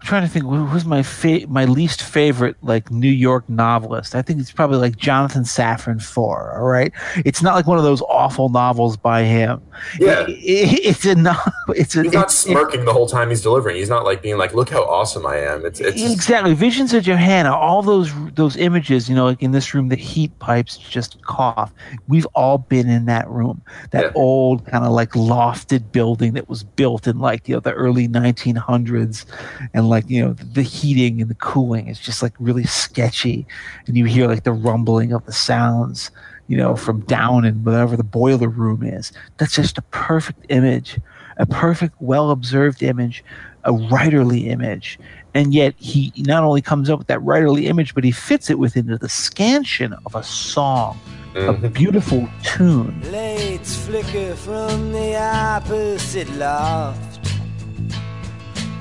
I'm 0.00 0.06
trying 0.06 0.22
to 0.22 0.28
think 0.28 0.46
who's 0.46 0.86
my 0.86 1.02
fa- 1.02 1.46
my 1.48 1.66
least 1.66 2.00
favorite 2.02 2.56
like 2.62 2.90
New 2.90 3.10
York 3.10 3.46
novelist. 3.50 4.14
I 4.14 4.22
think 4.22 4.40
it's 4.40 4.50
probably 4.50 4.78
like 4.78 4.96
Jonathan 4.96 5.42
Safran 5.42 6.02
Foer. 6.02 6.54
All 6.58 6.64
right, 6.66 6.90
it's 7.18 7.42
not 7.42 7.54
like 7.54 7.66
one 7.66 7.76
of 7.76 7.84
those 7.84 8.00
awful 8.02 8.48
novels 8.48 8.96
by 8.96 9.24
him. 9.24 9.60
Yeah. 9.98 10.22
It- 10.22 10.30
it- 10.30 10.86
it's 10.86 11.04
a 11.04 11.14
no, 11.16 11.34
it's 11.68 11.94
a 11.96 12.02
He's 12.04 12.12
not 12.14 12.20
it's- 12.20 12.34
smirking 12.34 12.86
the 12.86 12.94
whole 12.94 13.06
time 13.06 13.28
he's 13.28 13.42
delivering. 13.42 13.76
He's 13.76 13.90
not 13.90 14.04
like 14.06 14.22
being 14.22 14.38
like, 14.38 14.54
"Look 14.54 14.70
how 14.70 14.84
awesome 14.84 15.26
I 15.26 15.36
am." 15.36 15.66
It's 15.66 15.80
it's 15.80 16.00
exactly 16.02 16.54
visions 16.54 16.94
of 16.94 17.02
Johanna. 17.02 17.54
All 17.54 17.82
those 17.82 18.10
those 18.34 18.56
images, 18.56 19.06
you 19.06 19.14
know, 19.14 19.26
like 19.26 19.42
in 19.42 19.52
this 19.52 19.74
room, 19.74 19.90
the 19.90 19.96
heat 19.96 20.36
pipes 20.38 20.78
just 20.78 21.22
cough. 21.24 21.72
We've 22.08 22.26
all 22.34 22.56
been 22.56 22.88
in 22.88 23.04
that 23.04 23.28
room, 23.28 23.60
that 23.90 24.04
Yeah. 24.04 24.10
old 24.14 24.64
kind 24.66 24.82
of 24.84 24.92
like 24.92 25.10
lofted 25.10 25.92
building 25.92 26.32
that 26.34 26.48
was 26.48 26.64
built 26.64 27.06
in 27.06 27.18
like 27.18 27.46
you 27.48 27.54
know 27.56 27.60
the 27.60 27.72
early 27.74 28.08
1900s, 28.08 29.26
and 29.74 29.89
like 29.90 30.08
you 30.08 30.24
know 30.24 30.32
the 30.32 30.62
heating 30.62 31.20
and 31.20 31.30
the 31.30 31.34
cooling 31.34 31.88
is 31.88 32.00
just 32.00 32.22
like 32.22 32.32
really 32.38 32.64
sketchy, 32.64 33.46
and 33.86 33.96
you 33.96 34.06
hear 34.06 34.26
like 34.26 34.44
the 34.44 34.52
rumbling 34.52 35.12
of 35.12 35.26
the 35.26 35.32
sounds. 35.32 36.10
You 36.46 36.56
know, 36.56 36.74
from 36.74 37.02
down 37.02 37.44
in 37.44 37.62
whatever 37.62 37.96
the 37.96 38.02
boiler 38.02 38.48
room 38.48 38.82
is. 38.82 39.12
That's 39.36 39.54
just 39.54 39.78
a 39.78 39.82
perfect 39.82 40.46
image, 40.48 40.98
a 41.36 41.46
perfect, 41.46 41.94
well 42.00 42.32
observed 42.32 42.82
image, 42.82 43.22
a 43.62 43.70
writerly 43.70 44.48
image 44.48 44.98
and 45.34 45.54
yet 45.54 45.74
he 45.78 46.12
not 46.16 46.42
only 46.42 46.60
comes 46.60 46.90
up 46.90 46.98
with 46.98 47.08
that 47.08 47.20
writerly 47.20 47.64
image, 47.64 47.94
but 47.94 48.04
he 48.04 48.10
fits 48.10 48.50
it 48.50 48.58
within 48.58 48.86
the 48.86 49.08
scansion 49.08 49.94
of 50.06 50.14
a 50.14 50.22
song, 50.22 50.98
a 51.34 51.52
Mhm. 51.52 51.72
beautiful 51.72 52.28
tune. 52.42 53.00
Lights 53.12 53.76
flicker 53.76 54.34
from 54.34 54.92
the 54.92 55.16
opposite 55.16 56.30
loft. 56.36 57.09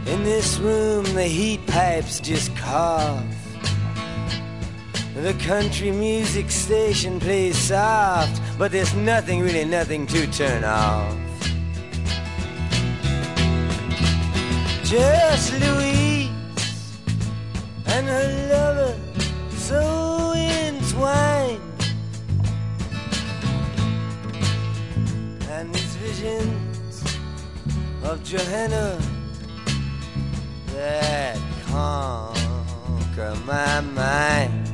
In 0.05 0.23
this 0.23 0.57
room, 0.57 1.03
the 1.13 1.23
heat 1.23 1.65
pipes 1.67 2.19
just 2.19 2.55
cough. 2.55 3.23
The 5.15 5.33
country 5.45 5.91
music 5.91 6.49
station 6.49 7.19
plays 7.19 7.57
soft, 7.57 8.41
but 8.57 8.71
there's 8.71 8.93
nothing, 8.95 9.41
really 9.41 9.65
nothing 9.65 10.07
to 10.07 10.25
turn 10.31 10.63
off. 10.63 11.15
Just 14.83 15.53
Louise 15.53 16.29
and 17.85 18.07
her 18.07 18.47
lover 18.51 18.99
so 19.51 20.33
entwined. 20.35 21.61
and 25.59 25.75
these 25.75 25.95
visions 25.95 27.03
of 28.03 28.23
Johanna 28.23 28.97
that 30.79 31.37
conquer 31.65 33.35
my 33.45 33.81
mind. 33.81 34.65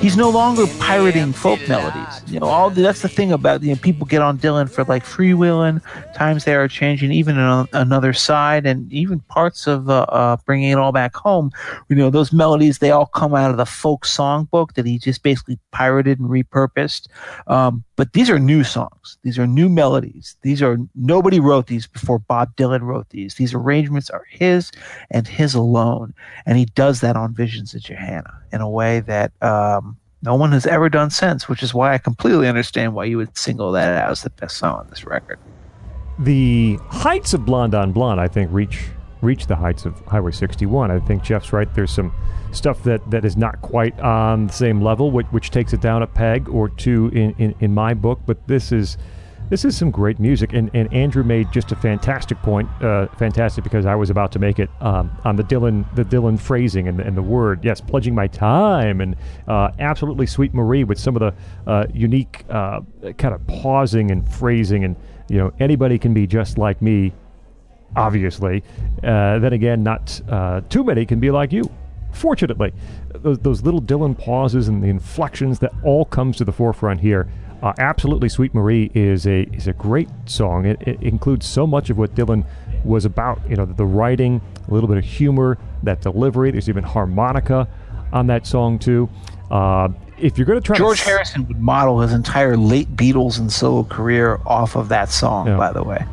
He's 0.00 0.16
no 0.16 0.30
longer 0.30 0.66
pirating 0.78 1.32
folk 1.32 1.60
melodies. 1.68 2.25
You 2.28 2.40
know, 2.40 2.46
all 2.46 2.70
that's 2.70 3.02
the 3.02 3.08
thing 3.08 3.30
about 3.30 3.62
you 3.62 3.70
know 3.70 3.80
people 3.80 4.04
get 4.04 4.20
on 4.20 4.38
Dylan 4.38 4.68
for 4.68 4.82
like 4.84 5.04
Freewheelin'. 5.04 5.80
Times 6.14 6.44
they 6.44 6.56
are 6.56 6.66
changing, 6.66 7.12
even 7.12 7.38
on 7.38 7.68
another 7.72 8.12
side, 8.12 8.66
and 8.66 8.92
even 8.92 9.20
parts 9.20 9.68
of 9.68 9.88
uh, 9.88 10.06
uh, 10.08 10.36
bringing 10.44 10.70
it 10.70 10.78
all 10.78 10.90
back 10.90 11.14
home. 11.14 11.52
You 11.88 11.94
know, 11.94 12.10
those 12.10 12.32
melodies 12.32 12.78
they 12.78 12.90
all 12.90 13.06
come 13.06 13.34
out 13.34 13.52
of 13.52 13.58
the 13.58 13.66
folk 13.66 14.04
songbook 14.04 14.74
that 14.74 14.86
he 14.86 14.98
just 14.98 15.22
basically 15.22 15.58
pirated 15.70 16.18
and 16.18 16.28
repurposed. 16.28 17.06
Um, 17.46 17.84
but 17.94 18.12
these 18.12 18.28
are 18.28 18.40
new 18.40 18.64
songs. 18.64 19.18
These 19.22 19.38
are 19.38 19.46
new 19.46 19.68
melodies. 19.68 20.36
These 20.42 20.62
are 20.62 20.78
nobody 20.96 21.38
wrote 21.38 21.68
these 21.68 21.86
before 21.86 22.18
Bob 22.18 22.56
Dylan 22.56 22.82
wrote 22.82 23.08
these. 23.10 23.36
These 23.36 23.54
arrangements 23.54 24.10
are 24.10 24.24
his 24.28 24.72
and 25.10 25.28
his 25.28 25.54
alone, 25.54 26.12
and 26.44 26.58
he 26.58 26.64
does 26.64 27.00
that 27.02 27.16
on 27.16 27.34
Visions 27.34 27.72
of 27.72 27.82
Johanna 27.82 28.42
in 28.52 28.60
a 28.60 28.68
way 28.68 29.00
that 29.00 29.30
um, 29.42 29.96
no 30.26 30.34
one 30.34 30.52
has 30.52 30.66
ever 30.66 30.90
done 30.90 31.08
since. 31.08 31.48
Which 31.48 31.62
is 31.62 31.72
why 31.72 31.94
I 31.94 31.98
completely 31.98 32.48
understand 32.48 32.94
why 32.94 33.04
you 33.04 33.16
would 33.16 33.38
single 33.38 33.72
that 33.72 33.96
out 33.96 34.10
as 34.10 34.22
the 34.22 34.30
best 34.30 34.58
song 34.58 34.80
on 34.80 34.90
this 34.90 35.06
record. 35.06 35.38
The 36.18 36.78
heights 36.88 37.32
of 37.32 37.46
Blonde 37.46 37.74
on 37.74 37.92
Blonde, 37.92 38.20
I 38.20 38.28
think, 38.28 38.50
reach 38.52 38.88
reach 39.22 39.46
the 39.46 39.56
heights 39.56 39.86
of 39.86 39.98
Highway 40.06 40.30
61. 40.30 40.90
I 40.90 41.00
think 41.00 41.22
Jeff's 41.22 41.52
right. 41.52 41.72
There's 41.74 41.90
some 41.90 42.12
stuff 42.52 42.82
that, 42.84 43.10
that 43.10 43.24
is 43.24 43.36
not 43.36 43.60
quite 43.62 43.98
on 44.00 44.48
the 44.48 44.52
same 44.52 44.82
level, 44.82 45.10
which, 45.10 45.26
which 45.28 45.50
takes 45.50 45.72
it 45.72 45.80
down 45.80 46.02
a 46.02 46.06
peg 46.06 46.48
or 46.48 46.68
two 46.68 47.08
in, 47.08 47.34
in, 47.38 47.54
in 47.60 47.74
my 47.74 47.94
book. 47.94 48.20
But 48.26 48.46
this 48.46 48.72
is 48.72 48.98
this 49.48 49.64
is 49.64 49.76
some 49.76 49.90
great 49.90 50.18
music, 50.18 50.52
and, 50.52 50.70
and 50.74 50.92
Andrew 50.92 51.22
made 51.22 51.52
just 51.52 51.72
a 51.72 51.76
fantastic 51.76 52.40
point. 52.42 52.68
Uh, 52.82 53.06
fantastic 53.16 53.64
because 53.64 53.86
I 53.86 53.94
was 53.94 54.10
about 54.10 54.32
to 54.32 54.38
make 54.38 54.58
it 54.58 54.70
um, 54.80 55.16
on 55.24 55.36
the 55.36 55.44
Dylan 55.44 55.84
the 55.94 56.04
Dylan 56.04 56.38
phrasing 56.38 56.88
and, 56.88 57.00
and 57.00 57.16
the 57.16 57.22
word. 57.22 57.64
Yes, 57.64 57.80
pledging 57.80 58.14
my 58.14 58.26
time, 58.26 59.00
and 59.00 59.16
uh, 59.46 59.70
absolutely 59.78 60.26
Sweet 60.26 60.54
Marie 60.54 60.84
with 60.84 60.98
some 60.98 61.16
of 61.16 61.20
the 61.20 61.70
uh, 61.70 61.86
unique 61.92 62.44
uh, 62.50 62.80
kind 63.18 63.34
of 63.34 63.46
pausing 63.46 64.10
and 64.10 64.28
phrasing, 64.28 64.84
and 64.84 64.96
you 65.28 65.38
know 65.38 65.52
anybody 65.60 65.98
can 65.98 66.12
be 66.12 66.26
just 66.26 66.58
like 66.58 66.82
me 66.82 67.12
obviously. 67.94 68.62
Uh, 69.02 69.38
then 69.38 69.52
again, 69.52 69.82
not 69.82 70.20
uh, 70.28 70.60
too 70.68 70.84
many 70.84 71.06
can 71.06 71.20
be 71.20 71.30
like 71.30 71.52
you. 71.52 71.62
Fortunately, 72.12 72.72
those, 73.14 73.38
those 73.38 73.62
little 73.62 73.80
Dylan 73.80 74.16
pauses 74.16 74.68
and 74.68 74.82
the 74.82 74.88
inflections 74.88 75.58
that 75.60 75.72
all 75.84 76.04
comes 76.04 76.36
to 76.38 76.44
the 76.44 76.52
forefront 76.52 77.00
here. 77.00 77.28
Uh, 77.66 77.72
absolutely, 77.78 78.28
"Sweet 78.28 78.54
Marie" 78.54 78.92
is 78.94 79.26
a 79.26 79.42
is 79.52 79.66
a 79.66 79.72
great 79.72 80.08
song. 80.26 80.66
It, 80.66 80.80
it 80.86 81.02
includes 81.02 81.46
so 81.46 81.66
much 81.66 81.90
of 81.90 81.98
what 81.98 82.14
Dylan 82.14 82.44
was 82.84 83.04
about. 83.04 83.40
You 83.50 83.56
know, 83.56 83.64
the 83.66 83.84
writing, 83.84 84.40
a 84.68 84.72
little 84.72 84.88
bit 84.88 84.98
of 84.98 85.04
humor, 85.04 85.58
that 85.82 86.00
delivery. 86.00 86.52
There's 86.52 86.68
even 86.68 86.84
harmonica 86.84 87.66
on 88.12 88.28
that 88.28 88.46
song 88.46 88.78
too. 88.78 89.08
Uh, 89.50 89.88
if 90.16 90.38
you're 90.38 90.46
going 90.46 90.60
to 90.60 90.64
try, 90.64 90.76
George 90.76 90.98
to, 90.98 91.02
s- 91.02 91.08
Harrison 91.08 91.48
would 91.48 91.58
model 91.58 92.00
his 92.00 92.12
entire 92.12 92.56
late 92.56 92.94
Beatles 92.94 93.40
and 93.40 93.52
solo 93.52 93.82
career 93.82 94.38
off 94.46 94.76
of 94.76 94.88
that 94.90 95.10
song. 95.10 95.48
Yeah. 95.48 95.56
By 95.56 95.72
the 95.72 95.82
way, 95.82 96.06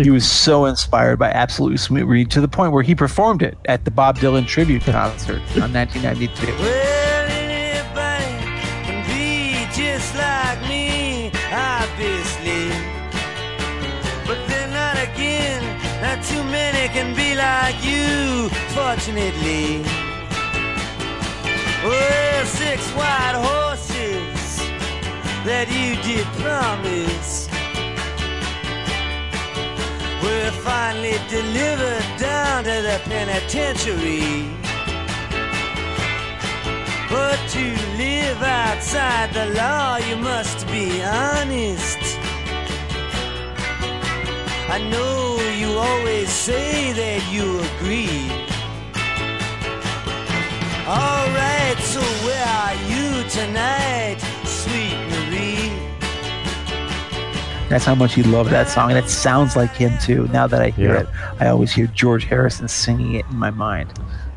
he 0.00 0.08
was 0.08 0.26
so 0.26 0.64
inspired 0.64 1.18
by 1.18 1.30
"Absolutely 1.32 1.76
Sweet 1.76 2.04
Marie" 2.04 2.24
to 2.24 2.40
the 2.40 2.48
point 2.48 2.72
where 2.72 2.82
he 2.82 2.94
performed 2.94 3.42
it 3.42 3.58
at 3.66 3.84
the 3.84 3.90
Bob 3.90 4.16
Dylan 4.16 4.46
tribute 4.46 4.84
concert 4.84 5.42
in 5.54 5.70
1992. 5.70 7.00
can 16.94 17.12
be 17.16 17.34
like 17.34 17.74
you, 17.84 18.48
fortunately. 18.72 19.82
Well, 21.82 22.46
six 22.46 22.88
white 22.92 23.34
horses 23.48 24.58
that 25.44 25.66
you 25.74 25.90
did 26.06 26.24
promise 26.38 27.48
were 30.22 30.52
finally 30.62 31.18
delivered 31.28 32.06
down 32.16 32.62
to 32.62 32.76
the 32.88 33.00
penitentiary. 33.10 34.48
But 37.10 37.38
to 37.56 37.64
live 37.98 38.40
outside 38.40 39.32
the 39.34 39.46
law, 39.60 39.96
you 39.96 40.16
must 40.16 40.64
be 40.68 41.02
honest. 41.02 42.03
I 44.68 44.78
know 44.90 45.36
you 45.56 45.78
always 45.78 46.28
say 46.30 46.92
that 46.92 47.20
you 47.32 47.60
agree. 47.76 48.30
Alright, 50.86 51.78
so 51.78 52.00
where 52.26 52.44
are 52.44 52.74
you 52.90 53.28
tonight, 53.30 54.18
sweet 54.44 54.96
Marie? 55.10 55.70
That's 57.68 57.84
how 57.84 57.94
much 57.94 58.14
he 58.14 58.22
loved 58.22 58.50
that 58.50 58.68
song, 58.68 58.90
and 58.90 58.98
it 58.98 59.08
sounds 59.08 59.56
like 59.56 59.70
him 59.74 59.96
too. 59.98 60.28
Now 60.32 60.46
that 60.46 60.60
I 60.62 60.70
hear 60.70 60.94
Yeah. 60.94 61.00
it, 61.00 61.08
I 61.40 61.48
always 61.48 61.72
hear 61.72 61.86
George 61.86 62.24
Harrison 62.24 62.68
singing 62.68 63.14
it 63.14 63.24
in 63.30 63.36
my 63.36 63.50
mind. 63.50 63.92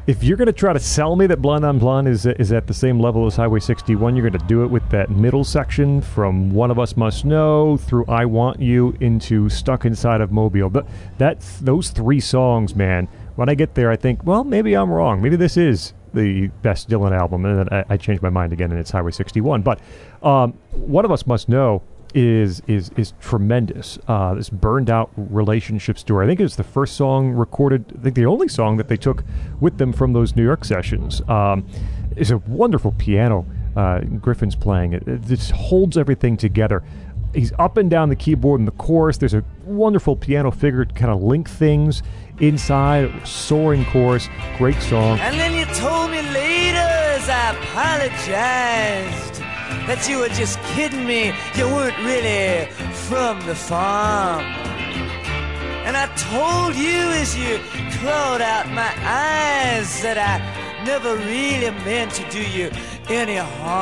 If 0.07 0.23
you're 0.23 0.37
going 0.37 0.45
to 0.45 0.53
try 0.53 0.71
to 0.71 0.79
sell 0.79 1.17
me 1.17 1.27
that 1.27 1.41
Blonde 1.41 1.65
on 1.65 1.79
Blonde 1.79 2.07
is 2.07 2.25
is 2.25 2.53
at 2.53 2.65
the 2.65 2.73
same 2.73 2.97
level 2.97 3.25
as 3.25 3.35
Highway 3.35 3.59
61, 3.59 4.15
you're 4.15 4.29
going 4.29 4.41
to 4.41 4.47
do 4.47 4.63
it 4.63 4.67
with 4.67 4.89
that 4.89 5.09
middle 5.09 5.43
section 5.43 5.99
from 5.99 6.49
One 6.53 6.71
of 6.71 6.79
Us 6.79 6.95
Must 6.95 7.25
Know 7.25 7.75
through 7.75 8.05
I 8.05 8.23
Want 8.23 8.61
You 8.61 8.95
into 9.01 9.49
Stuck 9.49 9.83
Inside 9.83 10.21
of 10.21 10.31
Mobile. 10.31 10.69
But 10.69 10.87
that's 11.17 11.59
those 11.59 11.89
three 11.89 12.21
songs, 12.21 12.73
man. 12.73 13.09
When 13.35 13.49
I 13.49 13.55
get 13.55 13.75
there, 13.75 13.91
I 13.91 13.97
think, 13.97 14.23
well, 14.23 14.45
maybe 14.45 14.75
I'm 14.75 14.89
wrong. 14.89 15.21
Maybe 15.21 15.35
this 15.35 15.57
is 15.57 15.91
the 16.13 16.47
best 16.61 16.87
Dylan 16.89 17.11
album, 17.11 17.43
and 17.43 17.59
then 17.59 17.67
I, 17.69 17.83
I 17.89 17.97
change 17.97 18.21
my 18.21 18.29
mind 18.29 18.53
again, 18.53 18.71
and 18.71 18.79
it's 18.79 18.91
Highway 18.91 19.11
61. 19.11 19.61
But 19.61 19.81
um, 20.23 20.53
One 20.71 21.03
of 21.03 21.11
Us 21.11 21.27
Must 21.27 21.49
Know 21.49 21.83
is 22.13 22.61
is 22.67 22.91
is 22.97 23.13
tremendous. 23.19 23.99
Uh, 24.07 24.33
this 24.33 24.49
burned 24.49 24.89
out 24.89 25.11
relationship 25.15 25.97
story. 25.97 26.25
I 26.25 26.27
think 26.27 26.39
it 26.39 26.43
was 26.43 26.55
the 26.55 26.63
first 26.63 26.95
song 26.95 27.31
recorded. 27.31 27.85
I 27.97 28.03
think 28.03 28.15
the 28.15 28.25
only 28.25 28.47
song 28.47 28.77
that 28.77 28.87
they 28.87 28.97
took 28.97 29.23
with 29.59 29.77
them 29.77 29.93
from 29.93 30.13
those 30.13 30.35
New 30.35 30.43
York 30.43 30.65
sessions. 30.65 31.21
Um, 31.27 31.67
is 32.15 32.31
a 32.31 32.37
wonderful 32.39 32.93
piano 32.93 33.45
uh, 33.75 33.99
Griffin's 33.99 34.55
playing. 34.55 34.93
It, 34.93 35.07
it 35.07 35.21
just 35.21 35.51
holds 35.51 35.97
everything 35.97 36.35
together. 36.35 36.83
He's 37.33 37.53
up 37.59 37.77
and 37.77 37.89
down 37.89 38.09
the 38.09 38.15
keyboard 38.15 38.59
in 38.59 38.65
the 38.65 38.71
chorus. 38.71 39.17
There's 39.17 39.35
a 39.35 39.43
wonderful 39.63 40.15
piano 40.15 40.49
figure 40.49 40.85
to 40.85 40.93
kind 40.93 41.11
of 41.11 41.21
link 41.21 41.49
things 41.49 42.01
inside. 42.39 43.27
Soaring 43.27 43.85
chorus, 43.85 44.29
great 44.57 44.81
song. 44.81 45.19
And 45.19 45.39
then 45.39 45.53
you 45.53 45.65
told 45.75 46.09
me 46.09 46.21
later 46.21 46.77
as 46.77 47.29
I 47.29 47.51
apologized 47.51 49.36
that 49.87 50.07
you 50.09 50.19
were 50.19 50.29
just 50.29 50.61
kidding 50.75 51.05
me. 51.05 51.33
You 51.55 51.67
weren't 51.67 51.97
really 51.99 52.67
from 53.07 53.39
the 53.47 53.55
farm. 53.55 54.43
And 55.87 55.95
I 55.95 56.07
told 56.15 56.75
you 56.75 56.99
as 57.21 57.37
you 57.37 57.59
clawed 57.99 58.41
out 58.41 58.67
my 58.69 58.91
eyes 59.03 60.01
that 60.01 60.17
I 60.17 60.39
never 60.83 61.15
really 61.15 61.71
meant 61.85 62.11
to 62.13 62.29
do 62.29 62.41
you 62.41 62.69
any 63.09 63.37
harm. 63.37 63.77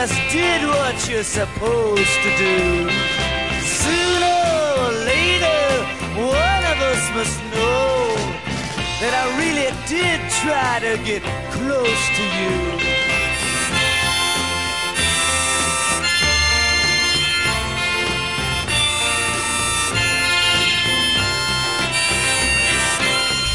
Just 0.00 0.32
did 0.32 0.62
what 0.64 1.08
you're 1.08 1.24
supposed 1.24 2.18
to 2.22 2.30
do. 2.38 2.88
Sooner 3.82 4.38
or 4.78 4.92
later, 5.10 5.60
one 6.22 6.62
of 6.72 6.78
us 6.92 7.02
must 7.16 7.38
know 7.54 8.14
that 9.00 9.12
I 9.20 9.24
really 9.40 9.70
did 9.88 10.20
try 10.44 10.78
to 10.86 10.92
get 11.02 11.22
close 11.50 12.02
to 12.16 12.24
you. 12.38 12.54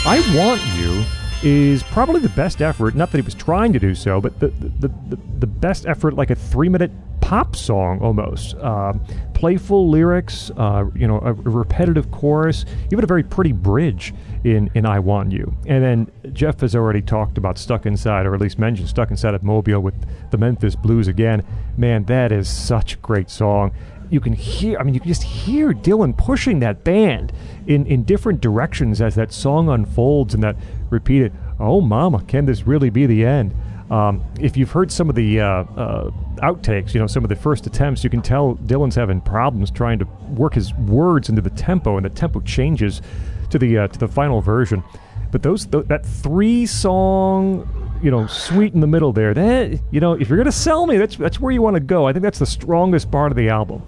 I 0.05 0.19
Want 0.35 0.61
You 0.75 1.22
is 1.43 1.83
probably 1.83 2.21
the 2.21 2.29
best 2.29 2.61
effort, 2.61 2.95
not 2.95 3.11
that 3.11 3.17
he 3.17 3.21
was 3.21 3.33
trying 3.33 3.73
to 3.73 3.79
do 3.79 3.93
so, 3.93 4.21
but 4.21 4.39
the, 4.39 4.47
the, 4.47 4.87
the, 4.87 5.19
the 5.39 5.47
best 5.47 5.85
effort, 5.85 6.13
like 6.13 6.29
a 6.29 6.35
three 6.35 6.69
minute 6.69 6.91
pop 7.21 7.55
song 7.55 7.99
almost. 8.01 8.55
Uh, 8.55 8.93
playful 9.33 9.89
lyrics, 9.89 10.51
uh, 10.57 10.85
you 10.95 11.07
know, 11.07 11.19
a, 11.19 11.33
repetitive 11.33 12.11
chorus, 12.11 12.65
even 12.91 13.03
a 13.03 13.07
very 13.07 13.23
pretty 13.23 13.51
bridge 13.51 14.13
in, 14.43 14.69
in 14.73 14.85
I 14.85 14.99
Want 14.99 15.31
You. 15.31 15.55
And 15.65 15.83
then 15.83 16.33
Jeff 16.33 16.61
has 16.61 16.75
already 16.75 17.01
talked 17.01 17.37
about 17.37 17.57
Stuck 17.57 17.85
Inside, 17.85 18.25
or 18.25 18.35
at 18.35 18.41
least 18.41 18.57
mentioned 18.57 18.87
Stuck 18.87 19.09
Inside 19.09 19.33
of 19.33 19.43
Mobile 19.43 19.81
with 19.81 19.95
the 20.31 20.37
Memphis 20.37 20.75
Blues 20.75 21.07
again. 21.07 21.43
Man, 21.77 22.05
that 22.05 22.31
is 22.31 22.49
such 22.49 22.95
a 22.95 22.97
great 22.97 23.29
song 23.29 23.73
you 24.09 24.19
can 24.19 24.33
hear 24.33 24.77
i 24.77 24.83
mean 24.83 24.93
you 24.93 24.99
can 24.99 25.07
just 25.07 25.23
hear 25.23 25.73
dylan 25.73 26.15
pushing 26.15 26.59
that 26.59 26.83
band 26.83 27.33
in 27.65 27.85
in 27.87 28.03
different 28.03 28.41
directions 28.41 29.01
as 29.01 29.15
that 29.15 29.31
song 29.31 29.69
unfolds 29.69 30.35
and 30.35 30.43
that 30.43 30.55
repeated 30.93 31.33
oh 31.59 31.81
mama 31.81 32.23
can 32.23 32.45
this 32.45 32.65
really 32.65 32.89
be 32.89 33.05
the 33.05 33.25
end? 33.25 33.53
Um, 33.91 34.23
if 34.39 34.55
you've 34.55 34.71
heard 34.71 34.91
some 34.91 35.09
of 35.09 35.15
the 35.15 35.41
uh, 35.41 35.45
uh, 35.45 36.11
outtakes 36.37 36.93
you 36.93 36.99
know 36.99 37.07
some 37.07 37.23
of 37.23 37.29
the 37.29 37.35
first 37.35 37.67
attempts 37.67 38.03
you 38.03 38.09
can 38.09 38.21
tell 38.21 38.55
dylan's 38.55 38.95
having 38.95 39.19
problems 39.21 39.69
trying 39.69 39.99
to 39.99 40.05
work 40.29 40.53
his 40.53 40.73
words 40.73 41.29
into 41.29 41.41
the 41.41 41.49
tempo 41.49 41.97
and 41.97 42.05
the 42.05 42.09
tempo 42.09 42.39
changes 42.39 43.01
to 43.53 43.59
the 43.59 43.77
uh, 43.77 43.87
to 43.87 43.99
the 43.99 44.07
final 44.07 44.41
version. 44.41 44.83
But 45.31 45.41
those 45.41 45.65
th- 45.65 45.85
that 45.87 46.05
three 46.05 46.65
song 46.65 47.69
you 48.03 48.11
know 48.11 48.27
sweet 48.27 48.73
in 48.73 48.81
the 48.81 48.87
middle 48.87 49.13
there 49.13 49.33
that 49.33 49.79
you 49.91 49.99
know 49.99 50.13
if 50.13 50.27
you're 50.27 50.37
gonna 50.37 50.51
sell 50.51 50.85
me 50.85 50.97
that's 50.97 51.15
that's 51.15 51.39
where 51.39 51.51
you 51.51 51.61
want 51.61 51.75
to 51.75 51.79
go. 51.79 52.07
I 52.07 52.13
think 52.13 52.23
that's 52.23 52.39
the 52.39 52.45
strongest 52.45 53.09
part 53.11 53.31
of 53.31 53.37
the 53.37 53.49
album 53.49 53.81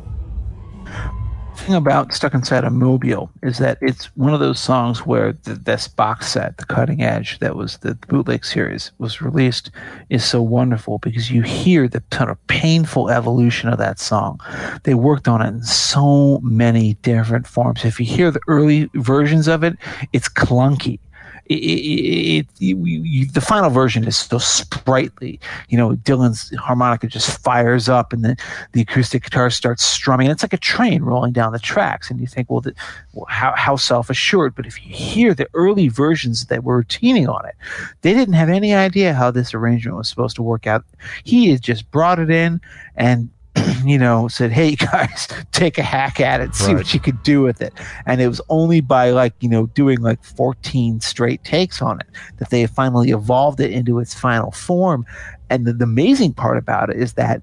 thing 1.58 1.76
about 1.76 2.14
Stuck 2.14 2.34
Inside 2.34 2.64
a 2.64 2.70
Mobile 2.70 3.30
is 3.42 3.58
that 3.58 3.78
it's 3.82 4.06
one 4.16 4.34
of 4.34 4.40
those 4.40 4.60
songs 4.60 5.06
where 5.06 5.34
the, 5.44 5.54
this 5.56 5.88
box 5.88 6.28
set, 6.28 6.58
the 6.58 6.66
cutting 6.66 7.02
edge 7.02 7.40
that 7.40 7.56
was 7.56 7.78
the, 7.80 7.96
bootleg 8.08 8.46
series 8.46 8.92
was 8.98 9.22
released, 9.22 9.72
is 10.10 10.24
so 10.24 10.42
wonderful 10.42 11.00
because 11.00 11.32
you 11.32 11.42
hear 11.42 11.88
the 11.88 12.02
kind 12.12 12.30
of 12.30 12.48
painful 12.48 13.10
evolution 13.10 13.70
of 13.70 13.78
that 13.80 14.00
song. 14.00 14.40
They 14.84 14.94
worked 14.94 15.28
on 15.28 15.42
it 15.42 15.48
in 15.48 15.64
so 15.64 16.40
many 16.40 16.94
different 16.96 17.48
forms. 17.48 17.84
If 17.84 18.00
you 18.00 18.06
hear 18.06 18.32
the 18.32 18.42
early 18.48 18.90
versions 18.94 19.48
of 19.48 19.64
it, 19.64 19.78
it's 20.14 20.30
clunky 20.30 21.00
it, 21.48 21.54
it, 21.54 22.40
it, 22.40 22.48
you, 22.60 23.26
the 23.28 23.42
final 23.42 23.70
version 23.70 24.06
is 24.06 24.18
so 24.18 24.38
sprightly. 24.38 25.40
You 25.70 25.78
know, 25.78 25.96
Dylan's 25.96 26.56
harmonica 26.58 27.08
just 27.08 27.40
fires 27.40 27.88
up, 27.88 28.14
and 28.14 28.26
then 28.26 28.38
the 28.72 28.82
acoustic 28.82 29.24
guitar 29.24 29.50
starts 29.50 29.84
strumming, 29.84 30.28
and 30.28 30.34
it's 30.34 30.44
like 30.44 30.54
a 30.54 30.58
train 30.58 31.04
rolling 31.04 31.34
down 31.34 31.54
the 31.54 31.60
tracks. 31.60 32.10
And 32.10 32.20
you 32.20 32.28
think, 32.28 32.50
well, 32.50 32.62
the, 32.62 32.74
well 33.14 33.28
how, 33.30 33.54
how 33.56 33.76
self 33.76 34.10
assured? 34.10 34.56
But 34.56 34.66
if 34.66 34.84
you 34.84 34.94
hear 34.94 35.34
the 35.34 35.48
early 35.54 35.88
versions 35.88 36.46
that 36.46 36.64
were 36.64 36.84
tuning 36.84 37.28
on 37.28 37.46
it, 37.46 37.56
they 38.02 38.14
didn't 38.14 38.34
have 38.34 38.50
any 38.50 38.74
idea 38.74 39.14
how 39.14 39.30
this 39.30 39.54
arrangement 39.54 39.98
was 39.98 40.10
supposed 40.10 40.36
to 40.38 40.44
work 40.44 40.66
out. 40.66 40.84
He 41.24 41.52
had 41.52 41.62
just 41.62 41.90
brought 41.92 42.20
it 42.20 42.32
in 42.32 42.60
and 42.96 43.30
you 43.86 43.98
know, 43.98 44.28
said, 44.28 44.52
"Hey 44.52 44.76
guys, 44.92 45.28
take 45.52 45.78
a 45.78 45.84
hack 45.84 46.20
at 46.20 46.42
it, 46.42 46.56
see 46.56 46.68
right. 46.68 46.78
what 46.78 46.94
you 46.94 47.00
could 47.00 47.22
do 47.24 47.42
with 47.42 47.62
it." 47.62 47.74
And 48.06 48.22
it 48.22 48.28
was 48.28 48.42
only 48.50 48.82
by 48.82 49.12
like 49.12 49.34
you 49.40 49.50
know 49.50 49.68
doing 49.68 50.02
like 50.02 50.24
14 50.24 51.02
straight 51.02 51.44
takes 51.44 51.82
on 51.82 52.00
it 52.00 52.08
that 52.38 52.50
they 52.50 52.66
finally 52.68 53.12
evolved 53.12 53.60
it 53.60 53.72
into 53.72 54.00
its 54.00 54.14
final 54.14 54.52
form. 54.52 55.06
And 55.50 55.66
the, 55.66 55.74
the 55.74 55.84
amazing 55.84 56.34
part 56.34 56.58
about 56.58 56.90
it 56.90 56.98
is 56.98 57.14
that 57.14 57.42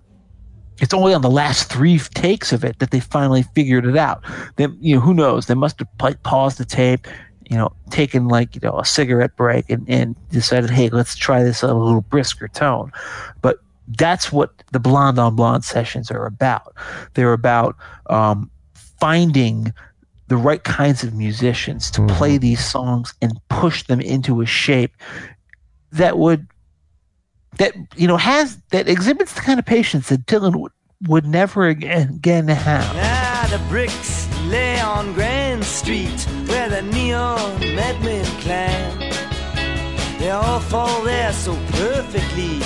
it's 0.80 0.94
only 0.94 1.14
on 1.14 1.22
the 1.22 1.30
last 1.30 1.70
three 1.70 1.98
takes 1.98 2.52
of 2.52 2.64
it 2.64 2.78
that 2.80 2.90
they 2.90 3.00
finally 3.00 3.44
figured 3.54 3.86
it 3.86 3.96
out. 3.96 4.24
Then 4.56 4.76
you 4.80 4.96
know 4.96 5.00
who 5.00 5.14
knows? 5.14 5.46
They 5.46 5.54
must 5.54 5.78
have 5.78 6.22
paused 6.24 6.58
the 6.58 6.64
tape, 6.64 7.06
you 7.48 7.56
know, 7.56 7.72
taken 7.90 8.28
like 8.28 8.54
you 8.54 8.60
know 8.62 8.78
a 8.78 8.84
cigarette 8.84 9.36
break 9.36 9.70
and, 9.70 9.88
and 9.88 10.16
decided, 10.30 10.70
hey, 10.70 10.88
let's 10.88 11.14
try 11.14 11.42
this 11.42 11.62
at 11.62 11.70
a 11.70 11.74
little 11.74 12.00
brisker 12.00 12.48
tone. 12.48 12.92
But 13.42 13.58
that's 13.88 14.32
what 14.32 14.50
the 14.72 14.80
blonde 14.80 15.18
on 15.18 15.36
blonde 15.36 15.64
sessions 15.64 16.10
are 16.10 16.26
about. 16.26 16.74
They're 17.14 17.32
about 17.32 17.76
um, 18.08 18.50
finding 19.00 19.72
the 20.28 20.36
right 20.36 20.64
kinds 20.64 21.02
of 21.02 21.14
musicians 21.14 21.90
to 21.90 22.00
mm-hmm. 22.00 22.16
play 22.16 22.38
these 22.38 22.64
songs 22.64 23.12
and 23.20 23.38
push 23.48 23.84
them 23.84 24.00
into 24.00 24.40
a 24.40 24.46
shape 24.46 24.92
that 25.92 26.18
would 26.18 26.46
that 27.58 27.74
you 27.96 28.08
know 28.08 28.16
has 28.16 28.56
that 28.70 28.88
exhibits 28.88 29.34
the 29.34 29.40
kind 29.40 29.58
of 29.58 29.66
patience 29.66 30.08
that 30.08 30.24
Dylan 30.26 30.56
would 30.56 30.72
would 31.08 31.26
never 31.26 31.66
again, 31.66 32.14
again 32.14 32.48
have. 32.48 32.94
Now 32.94 33.46
the 33.48 33.62
bricks 33.68 34.28
lay 34.46 34.80
on 34.80 35.12
Grand 35.12 35.64
Street 35.64 36.26
where 36.46 36.68
the 36.68 36.82
neon 36.82 37.60
madmen 37.60 38.24
climb. 38.40 39.00
They 40.18 40.30
all 40.30 40.60
fall 40.60 41.02
there 41.02 41.32
so 41.32 41.54
perfectly 41.72 42.60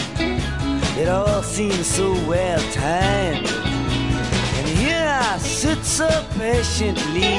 it 0.98 1.08
all 1.08 1.42
seems 1.42 1.86
so 1.86 2.12
well 2.26 2.60
timed. 2.72 3.46
And 4.56 4.66
here 4.78 5.06
I 5.06 5.36
sit 5.38 5.84
so 5.84 6.08
patiently, 6.38 7.36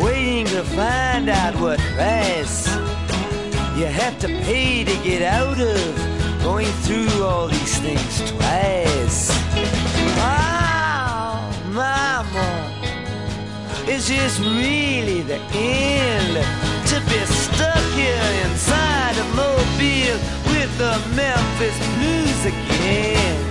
waiting 0.00 0.46
to 0.46 0.62
find 0.62 1.28
out 1.28 1.54
what 1.60 1.80
price 1.96 2.68
you 3.76 3.86
have 3.86 4.18
to 4.20 4.28
pay 4.28 4.84
to 4.84 4.94
get 5.02 5.22
out 5.22 5.58
of 5.60 6.42
going 6.42 6.66
through 6.84 7.24
all 7.24 7.48
these 7.48 7.78
things 7.78 8.30
twice. 8.30 9.30
Oh, 10.22 11.50
mama, 11.72 12.72
is 13.88 14.08
this 14.08 14.38
really 14.38 15.22
the 15.22 15.40
end? 15.54 16.34
To 16.90 17.00
be 17.08 17.24
stuck 17.26 17.84
here 17.94 18.22
inside 18.44 19.16
a 19.16 19.24
mobile 19.34 20.39
with 20.60 20.76
the 20.76 21.16
Memphis 21.16 21.78
Blues 21.96 22.44
again. 22.44 23.49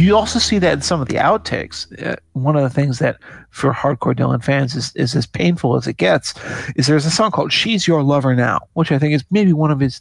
You 0.00 0.16
also 0.16 0.38
see 0.38 0.58
that 0.58 0.72
in 0.72 0.82
some 0.82 1.00
of 1.00 1.08
the 1.08 1.16
outtakes. 1.16 1.86
Uh, 2.04 2.16
one 2.32 2.56
of 2.56 2.62
the 2.62 2.70
things 2.70 2.98
that 3.00 3.18
for 3.50 3.72
hardcore 3.72 4.14
Dylan 4.14 4.42
fans 4.42 4.74
is, 4.74 4.92
is 4.94 5.14
as 5.14 5.26
painful 5.26 5.76
as 5.76 5.86
it 5.86 5.96
gets 5.96 6.34
is 6.76 6.86
there's 6.86 7.06
a 7.06 7.10
song 7.10 7.30
called 7.30 7.52
She's 7.52 7.86
Your 7.86 8.02
Lover 8.02 8.34
Now, 8.34 8.60
which 8.74 8.92
I 8.92 8.98
think 8.98 9.14
is 9.14 9.24
maybe 9.30 9.52
one 9.52 9.70
of 9.70 9.80
his 9.80 10.00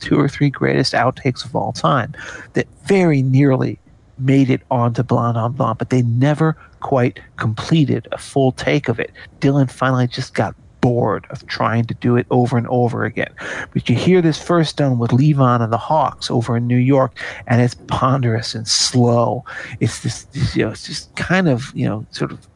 two 0.00 0.18
or 0.18 0.28
three 0.28 0.50
greatest 0.50 0.92
outtakes 0.92 1.44
of 1.44 1.56
all 1.56 1.72
time 1.72 2.14
that 2.52 2.66
very 2.84 3.22
nearly 3.22 3.78
made 4.18 4.50
it 4.50 4.60
onto 4.70 5.02
Blonde 5.02 5.38
on 5.38 5.52
Blonde, 5.52 5.78
but 5.78 5.90
they 5.90 6.02
never 6.02 6.56
quite 6.80 7.20
completed 7.36 8.06
a 8.12 8.18
full 8.18 8.52
take 8.52 8.88
of 8.88 9.00
it. 9.00 9.10
Dylan 9.40 9.70
finally 9.70 10.06
just 10.06 10.34
got 10.34 10.54
bored 10.82 11.26
of 11.30 11.46
trying 11.46 11.84
to 11.86 11.94
do 11.94 12.16
it 12.16 12.26
over 12.30 12.58
and 12.58 12.66
over 12.66 13.06
again. 13.06 13.32
But 13.72 13.88
you 13.88 13.96
hear 13.96 14.20
this 14.20 14.42
first 14.42 14.76
done 14.76 14.98
with 14.98 15.12
Levon 15.12 15.62
and 15.62 15.72
the 15.72 15.78
Hawks 15.78 16.30
over 16.30 16.58
in 16.58 16.66
New 16.66 16.76
York, 16.76 17.18
and 17.46 17.62
it's 17.62 17.74
ponderous 17.86 18.54
and 18.54 18.68
slow. 18.68 19.46
It's 19.80 20.00
this, 20.00 20.26
you 20.54 20.66
know, 20.66 20.72
it's 20.72 20.86
just 20.86 21.14
kind 21.16 21.48
of, 21.48 21.72
you 21.74 21.86
know, 21.86 22.04
sort 22.10 22.32
of 22.32 22.46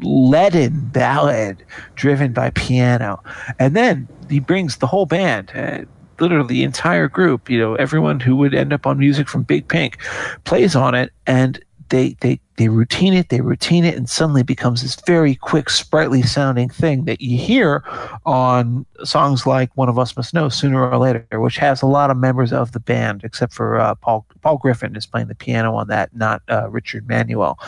leaden 0.00 0.88
ballad 0.92 1.64
driven 1.96 2.32
by 2.32 2.50
piano. 2.50 3.20
And 3.58 3.74
then 3.74 4.06
he 4.30 4.38
brings 4.38 4.76
the 4.76 4.86
whole 4.86 5.06
band. 5.06 5.50
Uh, 5.52 5.80
literally 6.20 6.48
the 6.48 6.64
entire 6.64 7.08
group, 7.08 7.48
you 7.48 7.58
know, 7.58 7.74
everyone 7.76 8.20
who 8.20 8.36
would 8.36 8.54
end 8.54 8.72
up 8.72 8.86
on 8.86 8.98
music 8.98 9.28
from 9.28 9.42
Big 9.42 9.68
Pink 9.68 9.98
plays 10.44 10.74
on 10.74 10.94
it 10.94 11.12
and 11.26 11.62
they 11.90 12.16
they 12.20 12.40
they 12.56 12.68
routine 12.68 13.14
it, 13.14 13.28
they 13.28 13.40
routine 13.40 13.84
it, 13.84 13.96
and 13.96 14.08
suddenly 14.08 14.42
becomes 14.42 14.82
this 14.82 14.96
very 15.06 15.34
quick, 15.34 15.70
sprightly 15.70 16.22
sounding 16.22 16.68
thing 16.68 17.04
that 17.04 17.20
you 17.20 17.38
hear 17.38 17.84
on 18.26 18.84
songs 19.04 19.46
like 19.46 19.70
"One 19.76 19.88
of 19.88 19.98
Us 19.98 20.16
Must 20.16 20.34
Know" 20.34 20.48
sooner 20.48 20.88
or 20.88 20.98
later, 20.98 21.26
which 21.34 21.56
has 21.58 21.82
a 21.82 21.86
lot 21.86 22.10
of 22.10 22.16
members 22.16 22.52
of 22.52 22.72
the 22.72 22.80
band, 22.80 23.22
except 23.24 23.52
for 23.52 23.78
uh, 23.78 23.94
Paul 23.96 24.26
Paul 24.42 24.58
Griffin 24.58 24.96
is 24.96 25.06
playing 25.06 25.28
the 25.28 25.34
piano 25.34 25.74
on 25.74 25.88
that, 25.88 26.14
not 26.14 26.42
uh, 26.48 26.68
Richard 26.70 27.08
Manuel. 27.08 27.58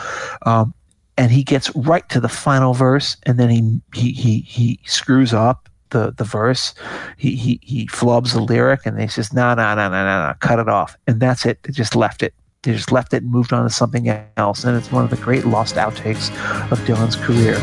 Um, 0.45 0.73
and 1.17 1.31
he 1.31 1.43
gets 1.43 1.73
right 1.75 2.07
to 2.09 2.19
the 2.19 2.29
final 2.29 2.73
verse, 2.73 3.17
and 3.23 3.39
then 3.39 3.49
he 3.49 3.81
he 3.93 4.11
he, 4.11 4.41
he 4.41 4.79
screws 4.85 5.33
up 5.33 5.69
the 5.91 6.13
the 6.17 6.23
verse. 6.23 6.73
He 7.17 7.35
he 7.35 7.59
he 7.61 7.87
flubs 7.87 8.33
the 8.33 8.41
lyric, 8.41 8.85
and 8.85 8.99
he 8.99 9.07
says, 9.07 9.31
"No, 9.31 9.53
no, 9.53 9.75
no, 9.75 9.89
no, 9.89 10.05
no, 10.05 10.27
no, 10.27 10.33
cut 10.39 10.59
it 10.59 10.67
off." 10.67 10.97
And 11.07 11.19
that's 11.19 11.45
it. 11.45 11.61
They 11.63 11.71
just 11.71 11.95
left 11.95 12.23
it. 12.23 12.33
They 12.63 12.73
just 12.73 12.91
left 12.91 13.13
it 13.13 13.23
and 13.23 13.31
moved 13.31 13.53
on 13.53 13.63
to 13.63 13.71
something 13.71 14.07
else. 14.37 14.63
And 14.63 14.77
it's 14.77 14.91
one 14.91 15.03
of 15.03 15.09
the 15.09 15.17
great 15.17 15.45
lost 15.45 15.75
outtakes 15.75 16.29
of 16.71 16.79
Dylan's 16.81 17.15
career. 17.15 17.57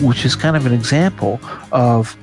Which 0.00 0.24
is 0.24 0.36
kind 0.36 0.56
of 0.56 0.66
an 0.66 0.72
example 0.72 1.40
of 1.72 2.16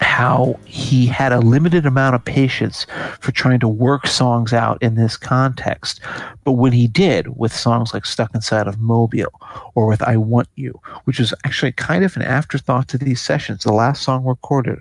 how 0.00 0.58
he 0.64 1.06
had 1.06 1.32
a 1.32 1.40
limited 1.40 1.86
amount 1.86 2.14
of 2.14 2.24
patience 2.24 2.86
for 3.20 3.32
trying 3.32 3.60
to 3.60 3.68
work 3.68 4.06
songs 4.06 4.52
out 4.52 4.80
in 4.82 4.94
this 4.94 5.16
context. 5.16 6.00
But 6.44 6.52
when 6.52 6.72
he 6.72 6.86
did, 6.86 7.36
with 7.36 7.52
songs 7.52 7.92
like 7.92 8.06
Stuck 8.06 8.34
Inside 8.34 8.66
of 8.66 8.80
Mobile 8.80 9.32
or 9.74 9.86
with 9.86 10.02
I 10.02 10.16
Want 10.16 10.48
You, 10.54 10.80
which 11.04 11.18
was 11.18 11.34
actually 11.44 11.72
kind 11.72 12.04
of 12.04 12.16
an 12.16 12.22
afterthought 12.22 12.88
to 12.88 12.98
these 12.98 13.20
sessions, 13.20 13.64
the 13.64 13.72
last 13.72 14.02
song 14.02 14.24
recorded, 14.24 14.78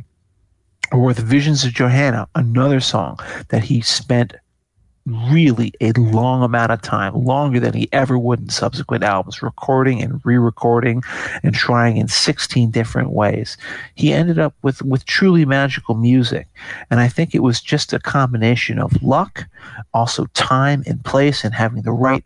or 0.91 1.03
with 1.03 1.19
Visions 1.19 1.65
of 1.65 1.73
Johanna, 1.73 2.27
another 2.35 2.79
song 2.79 3.19
that 3.49 3.63
he 3.63 3.81
spent 3.81 4.33
really 5.07 5.73
a 5.79 5.93
long 5.93 6.43
amount 6.43 6.71
of 6.71 6.81
time, 6.81 7.13
longer 7.15 7.59
than 7.59 7.73
he 7.73 7.87
ever 7.91 8.17
would 8.17 8.39
in 8.39 8.49
subsequent 8.49 9.03
albums, 9.03 9.41
recording 9.41 10.01
and 10.01 10.21
re-recording 10.25 11.01
and 11.43 11.55
trying 11.55 11.97
in 11.97 12.07
16 12.07 12.71
different 12.71 13.11
ways. 13.11 13.57
He 13.95 14.13
ended 14.13 14.37
up 14.37 14.53
with, 14.61 14.81
with 14.81 15.05
truly 15.05 15.45
magical 15.45 15.95
music. 15.95 16.47
And 16.91 16.99
I 16.99 17.07
think 17.07 17.33
it 17.33 17.43
was 17.43 17.61
just 17.61 17.93
a 17.93 17.99
combination 17.99 18.79
of 18.79 19.01
luck, 19.01 19.45
also 19.93 20.25
time 20.33 20.83
and 20.85 21.03
place 21.03 21.43
and 21.43 21.53
having 21.53 21.83
the 21.83 21.91
right 21.91 22.25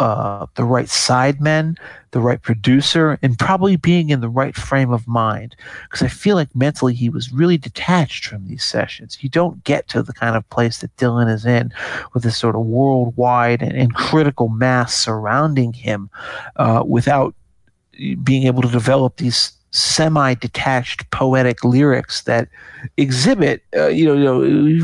uh, 0.00 0.46
the 0.54 0.64
right 0.64 0.86
sidemen, 0.86 1.76
the 2.12 2.20
right 2.20 2.40
producer, 2.40 3.18
and 3.20 3.38
probably 3.38 3.76
being 3.76 4.08
in 4.08 4.22
the 4.22 4.30
right 4.30 4.56
frame 4.56 4.90
of 4.90 5.06
mind. 5.06 5.54
Because 5.82 6.02
I 6.02 6.08
feel 6.08 6.36
like 6.36 6.56
mentally 6.56 6.94
he 6.94 7.10
was 7.10 7.30
really 7.30 7.58
detached 7.58 8.24
from 8.24 8.46
these 8.46 8.64
sessions. 8.64 9.18
You 9.20 9.28
don't 9.28 9.62
get 9.62 9.88
to 9.88 10.02
the 10.02 10.14
kind 10.14 10.36
of 10.36 10.48
place 10.48 10.78
that 10.78 10.96
Dylan 10.96 11.32
is 11.32 11.44
in 11.44 11.70
with 12.14 12.22
this 12.22 12.38
sort 12.38 12.56
of 12.56 12.62
worldwide 12.62 13.60
and, 13.60 13.72
and 13.72 13.94
critical 13.94 14.48
mass 14.48 14.94
surrounding 14.94 15.74
him 15.74 16.08
uh, 16.56 16.82
without 16.86 17.34
being 18.22 18.44
able 18.44 18.62
to 18.62 18.68
develop 18.68 19.18
these 19.18 19.52
semi-detached 19.72 21.10
poetic 21.10 21.62
lyrics 21.64 22.22
that 22.22 22.48
exhibit 22.96 23.62
uh, 23.76 23.86
you 23.86 24.04
know, 24.04 24.14
you 24.14 24.24
know 24.24 24.38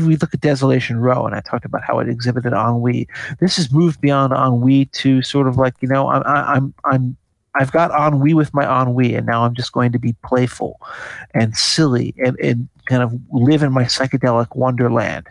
we 0.07 0.15
look 0.15 0.33
at 0.33 0.39
desolation 0.39 0.97
row 0.97 1.25
and 1.25 1.35
i 1.35 1.41
talked 1.41 1.65
about 1.65 1.83
how 1.83 1.99
it 1.99 2.07
exhibited 2.07 2.53
ennui. 2.53 3.07
This 3.39 3.57
has 3.57 3.71
moved 3.71 3.99
beyond 3.99 4.33
ennui 4.33 4.85
to 4.85 5.21
sort 5.21 5.47
of 5.47 5.57
like 5.57 5.73
you 5.81 5.87
know 5.87 6.07
i'm 6.09 6.23
i'm 6.25 6.73
i'm 6.85 7.17
I've 7.57 7.71
got 7.71 7.91
ennui 7.91 8.33
with 8.33 8.53
my 8.53 8.63
ennui, 8.63 9.15
and 9.15 9.25
now 9.25 9.43
I'm 9.43 9.55
just 9.55 9.71
going 9.71 9.91
to 9.91 9.99
be 9.99 10.13
playful 10.23 10.79
and 11.33 11.55
silly 11.55 12.13
and, 12.17 12.37
and 12.39 12.67
kind 12.85 13.03
of 13.03 13.13
live 13.31 13.63
in 13.63 13.71
my 13.71 13.83
psychedelic 13.83 14.55
wonderland. 14.55 15.27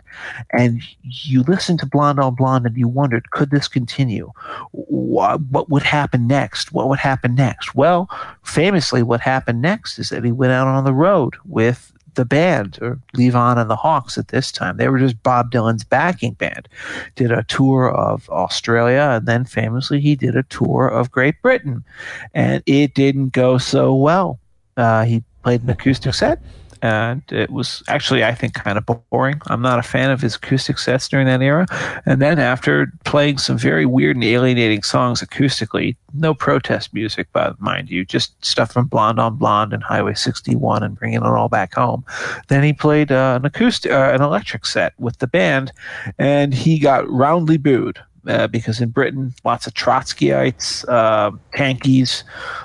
And 0.53 0.81
you 1.01 1.43
listen 1.43 1.77
to 1.79 1.85
Blonde 1.85 2.19
on 2.19 2.35
Blonde 2.35 2.65
and 2.65 2.77
you 2.77 2.87
wondered, 2.87 3.31
could 3.31 3.49
this 3.49 3.67
continue? 3.67 4.31
What, 4.71 5.41
what 5.41 5.69
would 5.69 5.83
happen 5.83 6.27
next? 6.27 6.71
What 6.71 6.87
would 6.87 6.99
happen 6.99 7.35
next? 7.35 7.75
Well, 7.75 8.09
famously, 8.43 9.03
what 9.03 9.21
happened 9.21 9.61
next 9.61 9.97
is 9.97 10.09
that 10.09 10.23
he 10.23 10.31
went 10.31 10.53
out 10.53 10.67
on 10.67 10.83
the 10.83 10.93
road 10.93 11.35
with 11.45 11.91
the 12.17 12.25
band, 12.25 12.77
or 12.81 12.99
Levon 13.15 13.57
and 13.57 13.69
the 13.69 13.77
Hawks 13.77 14.17
at 14.17 14.27
this 14.27 14.51
time. 14.51 14.75
They 14.75 14.89
were 14.89 14.99
just 14.99 15.23
Bob 15.23 15.51
Dylan's 15.51 15.85
backing 15.85 16.33
band. 16.33 16.67
Did 17.15 17.31
a 17.31 17.43
tour 17.43 17.89
of 17.89 18.29
Australia, 18.29 19.13
and 19.13 19.25
then 19.25 19.45
famously 19.45 20.01
he 20.01 20.15
did 20.15 20.35
a 20.35 20.43
tour 20.43 20.87
of 20.87 21.11
Great 21.11 21.41
Britain. 21.41 21.85
And 22.33 22.61
it 22.65 22.93
didn't 22.93 23.29
go 23.29 23.57
so 23.57 23.95
well. 23.95 24.39
Uh, 24.75 25.05
he 25.05 25.23
played 25.43 25.63
an 25.63 25.69
acoustic 25.69 26.13
set, 26.13 26.41
and 26.81 27.21
it 27.31 27.49
was 27.49 27.83
actually, 27.87 28.23
I 28.23 28.33
think, 28.33 28.53
kind 28.53 28.77
of 28.77 28.85
boring. 29.09 29.41
I'm 29.47 29.61
not 29.61 29.79
a 29.79 29.83
fan 29.83 30.11
of 30.11 30.21
his 30.21 30.35
acoustic 30.35 30.77
sets 30.77 31.07
during 31.07 31.27
that 31.27 31.41
era. 31.41 31.65
And 32.05 32.21
then 32.21 32.39
after 32.39 32.91
playing 33.05 33.37
some 33.37 33.57
very 33.57 33.85
weird 33.85 34.15
and 34.15 34.23
alienating 34.23 34.83
songs 34.83 35.21
acoustically, 35.21 35.95
no 36.13 36.33
protest 36.33 36.93
music, 36.93 37.27
but 37.33 37.59
mind 37.59 37.89
you, 37.89 38.05
just 38.05 38.33
stuff 38.43 38.71
from 38.71 38.87
Blonde 38.87 39.19
on 39.19 39.35
Blonde 39.35 39.73
and 39.73 39.83
Highway 39.83 40.13
61 40.13 40.83
and 40.83 40.97
bringing 40.97 41.21
it 41.21 41.23
all 41.23 41.49
back 41.49 41.75
home. 41.75 42.03
Then 42.47 42.63
he 42.63 42.73
played 42.73 43.11
uh, 43.11 43.37
an 43.39 43.45
acoustic, 43.45 43.91
uh, 43.91 44.11
an 44.13 44.21
electric 44.21 44.65
set 44.65 44.93
with 44.97 45.19
the 45.19 45.27
band, 45.27 45.71
and 46.17 46.53
he 46.53 46.79
got 46.79 47.09
roundly 47.09 47.57
booed. 47.57 47.99
Uh, 48.27 48.47
because 48.47 48.81
in 48.81 48.89
Britain, 48.89 49.33
lots 49.43 49.67
of 49.67 49.73
Trotskyites, 49.73 50.85
uh, 50.87 51.31
tankies, 51.53 52.23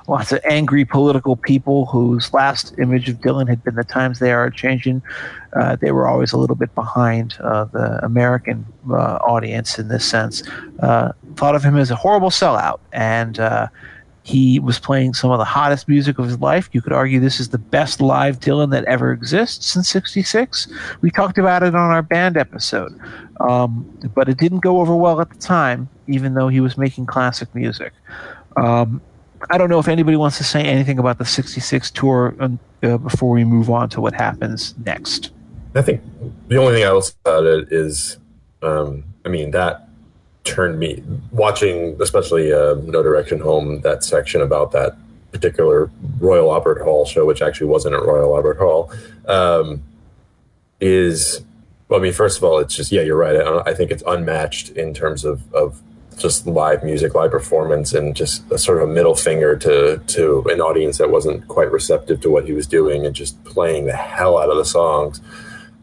lots 0.09 0.33
of 0.33 0.41
angry 0.45 0.85
political 0.85 1.37
people 1.37 1.87
whose 1.87 2.33
last 2.33 2.75
image 2.79 3.09
of 3.09 3.17
Dylan 3.21 3.49
had 3.49 3.63
been 3.65 3.75
the 3.75 3.85
times 3.85 4.19
they 4.19 4.33
are 4.33 4.51
changing. 4.51 5.03
Uh, 5.55 5.77
they 5.77 5.93
were 5.93 6.07
always 6.07 6.33
a 6.33 6.37
little 6.37 6.57
bit 6.57 6.75
behind 6.75 7.37
uh, 7.41 7.65
the 7.67 8.05
American 8.05 8.67
uh, 8.91 9.17
audience 9.17 9.79
in 9.79 9.89
this 9.89 10.09
sense. 10.09 10.43
Thought 10.81 11.55
of 11.55 11.63
him 11.65 11.77
as 11.77 11.91
a 11.91 11.97
horrible 11.97 12.31
sellout, 12.31 12.81
and 12.93 13.39
he 14.25 14.60
was 14.60 14.78
playing 14.78 15.15
some 15.15 15.31
of 15.31 15.39
the 15.39 15.44
hottest 15.44 15.89
music 15.89 16.18
of 16.18 16.26
his 16.26 16.39
life. 16.41 16.68
You 16.73 16.81
could 16.81 16.92
argue 16.92 17.18
this 17.18 17.41
is 17.41 17.49
the 17.49 17.59
best 17.59 18.01
live 18.01 18.39
Dylan 18.39 18.70
that 18.70 18.84
ever 18.84 19.12
exists 19.12 19.75
in 19.75 19.83
66. 19.83 20.68
We 21.01 21.10
talked 21.10 21.39
about 21.39 21.62
it 21.62 21.75
on 21.75 21.91
our 21.91 22.02
band 22.02 22.36
episode. 22.36 22.99
Um, 23.41 23.84
but 24.15 24.28
it 24.28 24.39
didn't 24.39 24.60
go 24.60 24.81
over 24.81 24.94
well 24.94 25.20
at 25.20 25.31
the 25.31 25.39
time, 25.39 25.89
even 26.07 26.34
though 26.34 26.49
he 26.49 26.60
was 26.60 26.78
making 26.78 27.07
classic 27.07 27.52
music. 27.55 27.92
Um, 28.57 29.01
I 29.51 29.59
don't 29.59 29.68
know 29.68 29.81
if 29.81 29.89
anybody 29.89 30.17
wants 30.17 30.39
to 30.39 30.44
say 30.44 30.62
anything 30.62 31.01
about 31.01 31.18
the 31.18 31.25
66 31.25 31.91
tour 31.91 32.36
uh, 32.41 32.99
before 32.99 33.31
we 33.31 33.42
move 33.42 33.70
on 33.70 33.89
to 33.91 34.01
what 34.01 34.15
happens 34.15 34.75
next. 34.84 35.33
I 35.75 35.83
think 35.83 36.01
the 36.49 36.59
only 36.59 36.75
thing 36.75 36.84
I 36.84 36.92
will 36.92 37.02
say 37.02 37.15
about 37.25 37.44
it 37.44 37.73
is, 37.73 38.18
um, 38.62 39.02
I 39.25 39.31
mean, 39.31 39.51
that 39.51 39.89
turned 40.45 40.79
me 40.79 41.03
watching, 41.31 42.01
especially 42.01 42.53
uh, 42.53 42.75
No 42.85 43.03
Direction 43.03 43.41
Home, 43.41 43.81
that 43.83 44.05
section 44.05 44.41
about 44.41 44.73
that 44.73 44.97
particular 45.31 45.91
Royal 46.19 46.53
Albert 46.53 46.83
Hall 46.83 47.07
show, 47.07 47.25
which 47.25 47.43
actually 47.43 47.69
wasn't 47.69 47.95
at 47.95 48.03
Royal 48.03 48.35
Albert 48.37 48.59
Hall, 48.59 48.93
um, 49.27 49.83
is 50.81 51.43
well, 51.93 52.01
I 52.01 52.03
mean, 52.03 52.15
first 52.15 52.39
of 52.39 52.45
all, 52.45 52.59
it's 52.59 52.75
just 52.75 52.91
yeah, 52.91 53.03
you're 53.03 53.19
right. 53.19 53.37
I, 53.37 53.71
I, 53.71 53.75
think 53.75 53.91
it's 53.91 54.03
unmatched 54.07 54.71
in 54.71 54.95
terms 54.95 55.27
of 55.27 55.53
of 55.53 55.83
just 56.17 56.47
live 56.47 56.83
music, 56.83 57.15
live 57.15 57.31
performance, 57.31 57.93
and 57.93 58.17
just 58.17 58.51
a 58.51 58.57
sort 58.57 58.83
of 58.83 58.89
a 58.89 58.93
middle 58.93 59.15
finger 59.15 59.57
to 59.57 59.99
to 59.99 60.43
an 60.49 60.62
audience 60.62 60.97
that 60.97 61.11
wasn't 61.11 61.47
quite 61.49 61.71
receptive 61.71 62.23
to 62.23 62.31
what 62.31 62.47
he 62.47 62.53
was 62.53 62.67
doing, 62.67 63.05
and 63.05 63.15
just 63.15 63.43
playing 63.45 63.85
the 63.85 63.97
hell 63.97 64.39
out 64.39 64.49
of 64.49 64.57
the 64.57 64.65
songs. 64.65 65.21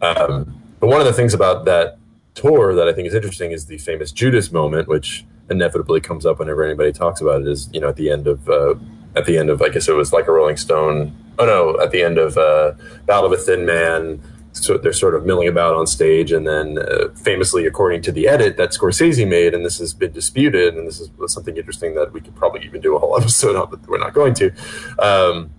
Um, 0.01 0.59
but 0.79 0.87
one 0.87 0.99
of 0.99 1.05
the 1.05 1.13
things 1.13 1.35
about 1.35 1.65
that 1.65 1.98
tour 2.39 2.73
that 2.73 2.87
I 2.87 2.93
think 2.93 3.07
is 3.07 3.13
interesting 3.13 3.51
is 3.51 3.65
the 3.65 3.77
famous 3.77 4.11
Judas 4.11 4.51
moment, 4.51 4.87
which 4.87 5.25
inevitably 5.49 5.99
comes 5.99 6.25
up 6.25 6.39
whenever 6.39 6.63
anybody 6.63 6.91
talks 6.91 7.21
about 7.21 7.41
it. 7.41 7.47
Is 7.47 7.69
you 7.73 7.81
know 7.81 7.89
at 7.89 7.95
the 7.95 8.09
end 8.09 8.27
of 8.27 8.47
uh, 8.49 8.75
at 9.15 9.25
the 9.25 9.37
end 9.37 9.49
of 9.49 9.61
I 9.61 9.69
guess 9.69 9.87
it 9.87 9.93
was 9.93 10.13
like 10.13 10.27
a 10.27 10.31
Rolling 10.31 10.57
Stone. 10.57 11.15
Oh 11.37 11.45
no, 11.45 11.79
at 11.81 11.91
the 11.91 12.01
end 12.01 12.17
of 12.17 12.37
uh, 12.37 12.73
Ballad 13.05 13.31
of 13.31 13.39
a 13.39 13.41
Thin 13.41 13.65
Man. 13.65 14.21
So 14.51 14.77
they're 14.77 14.93
sort 14.93 15.13
of 15.13 15.25
milling 15.25 15.47
about 15.47 15.75
on 15.75 15.85
stage, 15.85 16.31
and 16.31 16.47
then 16.47 16.79
uh, 16.79 17.09
famously, 17.15 17.67
according 17.67 18.01
to 18.03 18.11
the 18.11 18.27
edit 18.27 18.57
that 18.57 18.71
Scorsese 18.71 19.27
made, 19.27 19.53
and 19.53 19.63
this 19.63 19.77
has 19.77 19.93
been 19.93 20.11
disputed, 20.11 20.75
and 20.75 20.87
this 20.87 20.99
is 20.99 21.11
something 21.27 21.55
interesting 21.55 21.93
that 21.95 22.11
we 22.11 22.19
could 22.19 22.35
probably 22.35 22.65
even 22.65 22.81
do 22.81 22.95
a 22.95 22.99
whole 22.99 23.15
episode 23.21 23.55
on, 23.55 23.69
but 23.69 23.87
we're 23.87 23.99
not 23.99 24.13
going 24.13 24.33
to. 24.35 24.51
Um, 24.97 25.51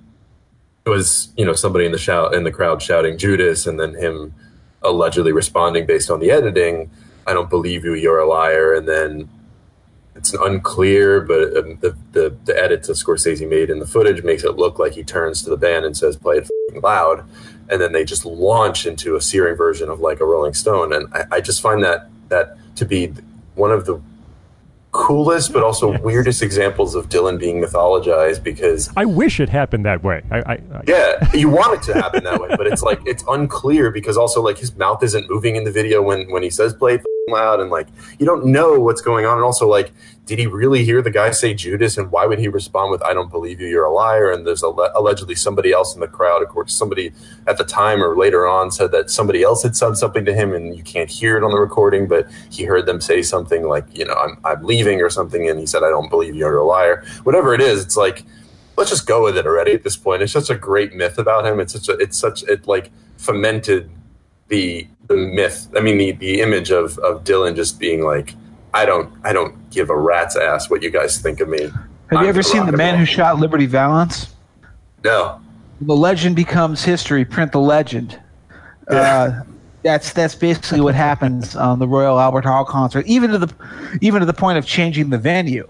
was 0.86 1.32
you 1.36 1.44
know 1.44 1.52
somebody 1.52 1.86
in 1.86 1.92
the 1.92 1.98
shout 1.98 2.34
in 2.34 2.42
the 2.42 2.50
crowd 2.50 2.82
shouting 2.82 3.16
Judas, 3.16 3.66
and 3.66 3.78
then 3.78 3.94
him 3.94 4.34
allegedly 4.82 5.32
responding 5.32 5.86
based 5.86 6.10
on 6.10 6.20
the 6.20 6.30
editing, 6.30 6.90
I 7.26 7.34
don't 7.34 7.50
believe 7.50 7.84
you, 7.84 7.94
you're 7.94 8.18
a 8.18 8.28
liar. 8.28 8.74
And 8.74 8.88
then 8.88 9.28
it's 10.14 10.34
unclear, 10.34 11.20
but 11.20 11.56
um, 11.56 11.78
the, 11.80 11.96
the, 12.12 12.36
the 12.44 12.62
edit 12.62 12.82
that 12.84 12.92
Scorsese 12.92 13.48
made 13.48 13.70
in 13.70 13.78
the 13.78 13.86
footage 13.86 14.22
makes 14.22 14.44
it 14.44 14.56
look 14.56 14.78
like 14.78 14.94
he 14.94 15.04
turns 15.04 15.42
to 15.42 15.50
the 15.50 15.56
band 15.56 15.84
and 15.84 15.96
says, 15.96 16.16
play 16.16 16.38
it 16.38 16.48
loud. 16.82 17.28
And 17.68 17.80
then 17.80 17.92
they 17.92 18.04
just 18.04 18.24
launch 18.24 18.86
into 18.86 19.16
a 19.16 19.20
searing 19.20 19.56
version 19.56 19.88
of 19.88 20.00
like 20.00 20.20
a 20.20 20.24
Rolling 20.24 20.54
Stone. 20.54 20.92
And 20.92 21.12
I, 21.14 21.24
I 21.32 21.40
just 21.40 21.62
find 21.62 21.82
that, 21.84 22.08
that 22.28 22.56
to 22.76 22.84
be 22.84 23.12
one 23.54 23.70
of 23.70 23.86
the 23.86 24.00
coolest 24.92 25.52
but 25.52 25.62
also 25.62 25.92
yes. 25.92 26.02
weirdest 26.02 26.42
examples 26.42 26.94
of 26.94 27.08
Dylan 27.08 27.38
being 27.38 27.62
mythologized 27.62 28.42
because 28.42 28.90
I 28.96 29.04
wish 29.04 29.38
it 29.38 29.48
happened 29.48 29.84
that 29.86 30.02
way. 30.02 30.22
I, 30.30 30.38
I, 30.38 30.52
I, 30.52 30.82
yeah, 30.86 31.30
you 31.32 31.48
want 31.48 31.74
it 31.74 31.92
to 31.92 31.94
happen 31.94 32.24
that 32.24 32.40
way, 32.40 32.48
but 32.56 32.66
it's 32.66 32.82
like 32.82 33.00
it's 33.06 33.22
unclear 33.28 33.90
because 33.90 34.16
also 34.16 34.42
like 34.42 34.58
his 34.58 34.74
mouth 34.76 35.02
isn't 35.02 35.30
moving 35.30 35.56
in 35.56 35.64
the 35.64 35.70
video 35.70 36.02
when 36.02 36.30
when 36.30 36.42
he 36.42 36.50
says 36.50 36.74
play 36.74 36.98
loud 37.28 37.60
and 37.60 37.70
like 37.70 37.86
you 38.18 38.26
don't 38.26 38.44
know 38.44 38.80
what's 38.80 39.00
going 39.00 39.26
on 39.26 39.36
and 39.36 39.44
also 39.44 39.68
like 39.68 39.92
did 40.26 40.38
he 40.38 40.46
really 40.46 40.84
hear 40.84 41.02
the 41.02 41.10
guy 41.10 41.32
say 41.32 41.54
Judas? 41.54 41.98
And 41.98 42.12
why 42.12 42.24
would 42.24 42.38
he 42.38 42.46
respond 42.46 42.92
with, 42.92 43.02
I 43.02 43.12
don't 43.12 43.30
believe 43.30 43.60
you, 43.60 43.66
you're 43.66 43.84
a 43.84 43.92
liar? 43.92 44.30
And 44.30 44.46
there's 44.46 44.62
alle- 44.62 44.92
allegedly 44.94 45.34
somebody 45.34 45.72
else 45.72 45.94
in 45.94 46.00
the 46.00 46.06
crowd, 46.06 46.42
of 46.42 46.48
course, 46.48 46.72
somebody 46.72 47.12
at 47.48 47.58
the 47.58 47.64
time 47.64 48.02
or 48.02 48.16
later 48.16 48.46
on 48.46 48.70
said 48.70 48.92
that 48.92 49.10
somebody 49.10 49.42
else 49.42 49.62
had 49.64 49.76
said 49.76 49.96
something 49.96 50.24
to 50.24 50.32
him 50.32 50.54
and 50.54 50.76
you 50.76 50.84
can't 50.84 51.10
hear 51.10 51.36
it 51.36 51.42
on 51.42 51.50
the 51.50 51.58
recording, 51.58 52.06
but 52.06 52.30
he 52.50 52.62
heard 52.64 52.86
them 52.86 53.00
say 53.00 53.22
something 53.22 53.66
like, 53.66 53.84
you 53.92 54.04
know, 54.04 54.14
I'm, 54.14 54.38
I'm 54.44 54.62
leaving 54.62 55.00
or 55.00 55.10
something. 55.10 55.48
And 55.48 55.58
he 55.58 55.66
said, 55.66 55.82
I 55.82 55.88
don't 55.88 56.08
believe 56.08 56.34
you, 56.34 56.40
you're 56.40 56.58
a 56.58 56.64
liar. 56.64 57.04
Whatever 57.24 57.52
it 57.52 57.60
is, 57.60 57.82
it's 57.82 57.96
like, 57.96 58.24
let's 58.76 58.90
just 58.90 59.06
go 59.06 59.24
with 59.24 59.36
it 59.36 59.46
already 59.46 59.72
at 59.72 59.82
this 59.82 59.96
point. 59.96 60.22
It's 60.22 60.32
such 60.32 60.50
a 60.50 60.54
great 60.54 60.94
myth 60.94 61.18
about 61.18 61.44
him. 61.44 61.58
It's 61.58 61.72
such 61.72 61.88
a, 61.88 61.98
it's 61.98 62.16
such, 62.16 62.44
it 62.44 62.68
like 62.68 62.92
fomented 63.16 63.90
the, 64.46 64.86
the 65.08 65.16
myth. 65.16 65.68
I 65.76 65.80
mean, 65.80 65.98
the, 65.98 66.12
the 66.12 66.40
image 66.40 66.70
of, 66.70 66.98
of 66.98 67.24
Dylan 67.24 67.56
just 67.56 67.80
being 67.80 68.02
like, 68.02 68.34
I 68.72 68.84
don't 68.84 69.12
I 69.24 69.32
don't 69.32 69.70
give 69.70 69.90
a 69.90 69.96
rat's 69.96 70.36
ass 70.36 70.70
what 70.70 70.82
you 70.82 70.90
guys 70.90 71.18
think 71.18 71.40
of 71.40 71.48
me. 71.48 71.62
Have 71.62 72.18
I'm 72.18 72.22
you 72.24 72.28
ever 72.28 72.42
seen 72.42 72.66
The 72.66 72.72
Man 72.72 72.98
Who 72.98 73.04
Shot 73.04 73.38
Liberty 73.38 73.66
Valance? 73.66 74.34
No. 75.04 75.40
The 75.80 75.96
legend 75.96 76.36
becomes 76.36 76.84
history. 76.84 77.24
Print 77.24 77.52
the 77.52 77.60
legend. 77.60 78.20
Yeah. 78.90 78.96
Uh, 78.96 79.42
that's 79.82 80.12
that's 80.12 80.34
basically 80.34 80.80
what 80.80 80.94
happens 80.94 81.56
on 81.56 81.78
the 81.78 81.88
Royal 81.88 82.20
Albert 82.20 82.44
Hall 82.44 82.64
concert, 82.64 83.06
even 83.06 83.30
to 83.30 83.38
the 83.38 83.54
even 84.00 84.20
to 84.20 84.26
the 84.26 84.34
point 84.34 84.58
of 84.58 84.66
changing 84.66 85.10
the 85.10 85.18
venue 85.18 85.68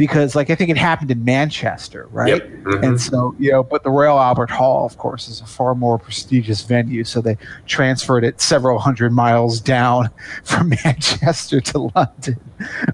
because 0.00 0.34
like 0.34 0.48
I 0.48 0.54
think 0.54 0.70
it 0.70 0.78
happened 0.78 1.10
in 1.10 1.26
Manchester, 1.26 2.08
right? 2.10 2.30
Yep. 2.30 2.42
Mm-hmm. 2.42 2.84
And 2.84 2.98
so 2.98 3.34
you 3.38 3.52
know, 3.52 3.62
but 3.62 3.82
the 3.82 3.90
Royal 3.90 4.18
Albert 4.18 4.48
Hall, 4.48 4.86
of 4.86 4.96
course, 4.96 5.28
is 5.28 5.42
a 5.42 5.44
far 5.44 5.74
more 5.74 5.98
prestigious 5.98 6.62
venue, 6.62 7.04
so 7.04 7.20
they 7.20 7.36
transferred 7.66 8.24
it 8.24 8.40
several 8.40 8.78
hundred 8.78 9.12
miles 9.12 9.60
down 9.60 10.08
from 10.42 10.70
Manchester 10.84 11.60
to 11.60 11.90
London. 11.94 12.40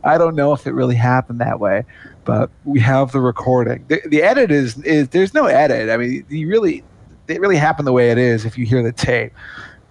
I 0.02 0.18
don't 0.18 0.34
know 0.34 0.52
if 0.52 0.66
it 0.66 0.72
really 0.72 0.96
happened 0.96 1.38
that 1.38 1.60
way, 1.60 1.84
but 2.24 2.50
we 2.64 2.80
have 2.80 3.12
the 3.12 3.20
recording. 3.20 3.84
The, 3.86 4.02
the 4.06 4.24
edit 4.24 4.50
is 4.50 4.76
is 4.82 5.10
there's 5.10 5.32
no 5.32 5.46
edit. 5.46 5.90
I 5.90 5.98
mean, 5.98 6.26
you 6.28 6.48
really 6.48 6.82
it 7.28 7.40
really 7.40 7.56
happened 7.56 7.86
the 7.86 7.92
way 7.92 8.10
it 8.10 8.18
is 8.18 8.44
if 8.44 8.58
you 8.58 8.66
hear 8.66 8.82
the 8.82 8.90
tape. 8.90 9.32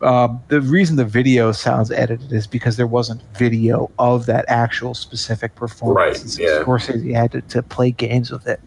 Um, 0.02 0.42
the 0.50 0.62
reason 0.62 0.98
the 0.98 1.06
video 1.06 1.52
sounds 1.52 1.90
edited 1.90 2.32
is 2.32 2.48
because 2.48 2.78
there 2.78 2.88
wasn't 2.88 3.22
video 3.38 3.90
of 3.98 4.26
that 4.26 4.46
actual 4.48 4.94
specific 4.94 5.56
performance. 5.56 6.38
Right. 6.38 6.48
Yeah. 6.48 6.64
Scorsese 6.64 7.14
had 7.14 7.32
to, 7.32 7.42
to 7.42 7.64
play 7.64 7.92
games 7.92 8.30
with 8.30 8.48
it. 8.48 8.60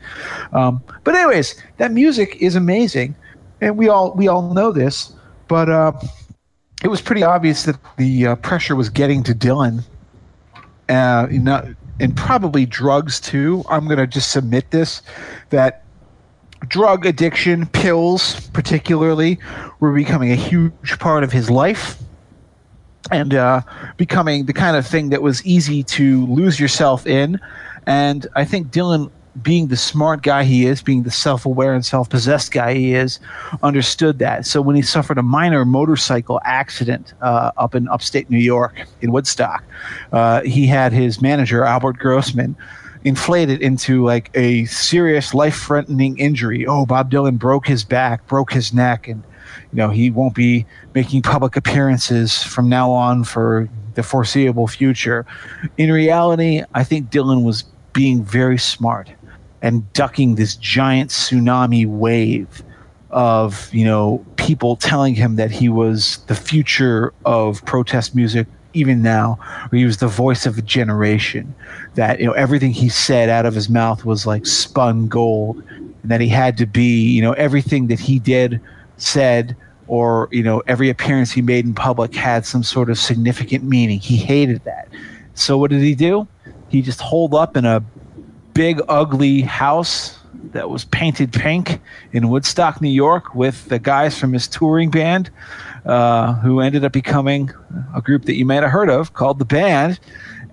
Um, 0.53 0.83
but 1.05 1.15
anyways, 1.15 1.63
that 1.77 1.93
music 1.93 2.37
is 2.41 2.57
amazing, 2.57 3.15
and 3.61 3.77
we 3.77 3.89
all 3.89 4.13
we 4.15 4.27
all 4.27 4.55
know 4.55 4.73
this. 4.73 5.13
But 5.49 5.69
uh, 5.69 5.93
it 6.83 6.89
was 6.89 7.01
pretty 7.01 7.23
obvious 7.23 7.65
that 7.65 7.77
the 7.97 8.29
uh, 8.29 8.37
pressure 8.37 8.75
was 8.75 8.89
getting 8.89 9.23
to 9.25 9.35
Dylan. 9.35 9.85
Uh, 10.89 11.27
you 11.31 11.41
and 12.01 12.17
probably 12.17 12.65
drugs 12.65 13.21
too. 13.21 13.65
I'm 13.69 13.87
going 13.87 13.99
to 13.99 14.07
just 14.07 14.31
submit 14.31 14.71
this 14.71 15.03
that 15.51 15.85
drug 16.67 17.07
addiction, 17.07 17.67
pills 17.67 18.49
particularly, 18.51 19.39
were 19.81 19.93
becoming 19.93 20.33
a 20.33 20.37
huge 20.37 20.99
part 20.99 21.23
of 21.23 21.33
his 21.33 21.51
life 21.51 21.99
and 23.11 23.35
uh, 23.35 23.63
becoming 23.97 24.47
the 24.47 24.53
kind 24.53 24.77
of 24.77 24.87
thing 24.87 25.11
that 25.11 25.23
was 25.23 25.45
easy 25.47 25.83
to 25.83 26.27
lose 26.27 26.59
yourself 26.59 27.07
in. 27.07 27.41
And 27.87 28.27
I 28.35 28.45
think 28.45 28.69
Dylan, 28.69 29.11
being 29.41 29.69
the 29.69 29.77
smart 29.77 30.23
guy 30.23 30.45
he 30.45 30.67
is, 30.67 30.83
being 30.83 31.05
the 31.05 31.11
self 31.11 31.47
aware 31.47 31.73
and 31.73 31.87
self 31.87 32.11
possessed 32.11 32.53
guy 32.53 32.75
he 32.75 32.95
is, 32.95 33.21
understood 33.63 34.19
that. 34.19 34.45
So 34.47 34.61
when 34.61 34.77
he 34.77 34.83
suffered 34.83 35.17
a 35.17 35.23
minor 35.23 35.65
motorcycle 35.65 36.41
accident 36.45 37.15
uh, 37.23 37.53
up 37.57 37.75
in 37.75 37.89
upstate 37.89 38.29
New 38.31 38.39
York 38.39 38.87
in 39.01 39.13
Woodstock, 39.13 39.65
uh, 40.13 40.43
he 40.43 40.67
had 40.67 40.93
his 40.93 41.23
manager, 41.23 41.65
Albert 41.65 41.99
Grossman, 41.99 42.57
inflate 43.09 43.49
it 43.49 43.63
into 43.63 44.05
like 44.05 44.31
a 44.35 44.67
serious 44.67 45.33
life 45.33 45.63
threatening 45.63 46.19
injury. 46.19 46.67
Oh, 46.67 46.85
Bob 46.85 47.11
Dylan 47.11 47.39
broke 47.39 47.67
his 47.67 47.83
back, 47.83 48.27
broke 48.27 48.53
his 48.53 48.73
neck, 48.73 49.09
and 49.09 49.25
you 49.73 49.77
know 49.77 49.89
he 49.89 50.11
won't 50.11 50.35
be 50.35 50.67
making 50.95 51.23
public 51.23 51.57
appearances 51.57 52.43
from 52.43 52.69
now 52.69 52.91
on 52.93 53.25
for 53.25 53.69
the 53.95 54.03
foreseeable 54.03 54.69
future. 54.69 55.27
In 55.79 55.91
reality, 55.91 56.63
I 56.75 56.85
think 56.85 57.11
Dylan 57.11 57.45
was 57.45 57.65
being 57.95 58.23
very 58.23 58.59
smart 58.59 59.11
and 59.63 59.91
ducking 59.93 60.37
this 60.37 60.55
giant 60.55 61.11
tsunami 61.11 61.87
wave 61.87 62.63
of 63.11 63.73
you 63.73 63.87
know 63.87 64.25
people 64.37 64.77
telling 64.77 65.15
him 65.15 65.37
that 65.37 65.51
he 65.51 65.69
was 65.71 66.19
the 66.27 66.35
future 66.35 67.15
of 67.25 67.65
protest 67.65 68.15
music 68.15 68.47
even 68.79 69.03
now, 69.03 69.39
where 69.69 69.79
he 69.79 69.85
was 69.85 69.99
the 69.99 70.09
voice 70.09 70.47
of 70.47 70.59
a 70.59 70.63
generation. 70.63 71.55
That 71.95 72.21
you 72.21 72.27
know 72.27 72.33
everything 72.33 72.73
he 72.73 72.89
said 72.89 73.29
out 73.29 73.47
of 73.47 73.55
his 73.55 73.69
mouth 73.69 74.05
was 74.05 74.27
like 74.27 74.47
spun 74.47 75.09
gold, 75.09 75.63
and 75.71 76.11
that 76.11 76.21
he 76.21 76.29
had 76.29 76.57
to 76.59 76.67
be 76.67 77.03
you 77.03 77.23
know 77.23 77.33
everything 77.33 77.89
that 77.89 78.01
he 78.01 78.19
did, 78.19 78.61
said, 78.97 79.57
or 79.87 80.29
you 80.31 80.43
know 80.43 80.63
every 80.67 80.91
appearance 80.91 81.33
he 81.33 81.43
made 81.43 81.65
in 81.65 81.75
public 81.75 82.15
had 82.15 82.47
some 82.47 82.63
sort 82.63 82.91
of 82.91 82.99
significant 82.99 83.65
meaning. 83.65 83.99
He 83.99 84.17
hated 84.17 84.65
that. 84.65 84.89
So 85.35 85.57
what 85.59 85.71
did 85.71 85.83
he 85.83 85.95
do? 85.95 86.27
he 86.69 86.83
just 86.83 87.01
holed 87.01 87.35
up 87.35 87.57
in 87.57 87.65
a 87.65 87.83
big, 88.55 88.81
ugly 88.89 89.43
house 89.43 90.18
that 90.53 90.71
was 90.71 90.85
painted 90.85 91.33
pink 91.33 91.81
in 92.13 92.29
Woodstock, 92.29 92.81
New 92.81 92.89
York, 92.89 93.35
with 93.35 93.69
the 93.69 93.79
guys 93.79 94.19
from 94.19 94.33
his 94.33 94.49
touring 94.49 94.91
band, 94.91 95.31
uh, 95.85 96.35
who 96.35 96.61
ended 96.61 96.85
up 96.85 96.93
becoming 96.93 97.51
a 97.95 98.01
group 98.01 98.25
that 98.25 98.35
you 98.35 98.45
might 98.45 98.63
have 98.63 98.71
heard 98.71 98.91
of 98.91 99.13
called 99.15 99.39
The 99.39 99.45
Band 99.45 99.99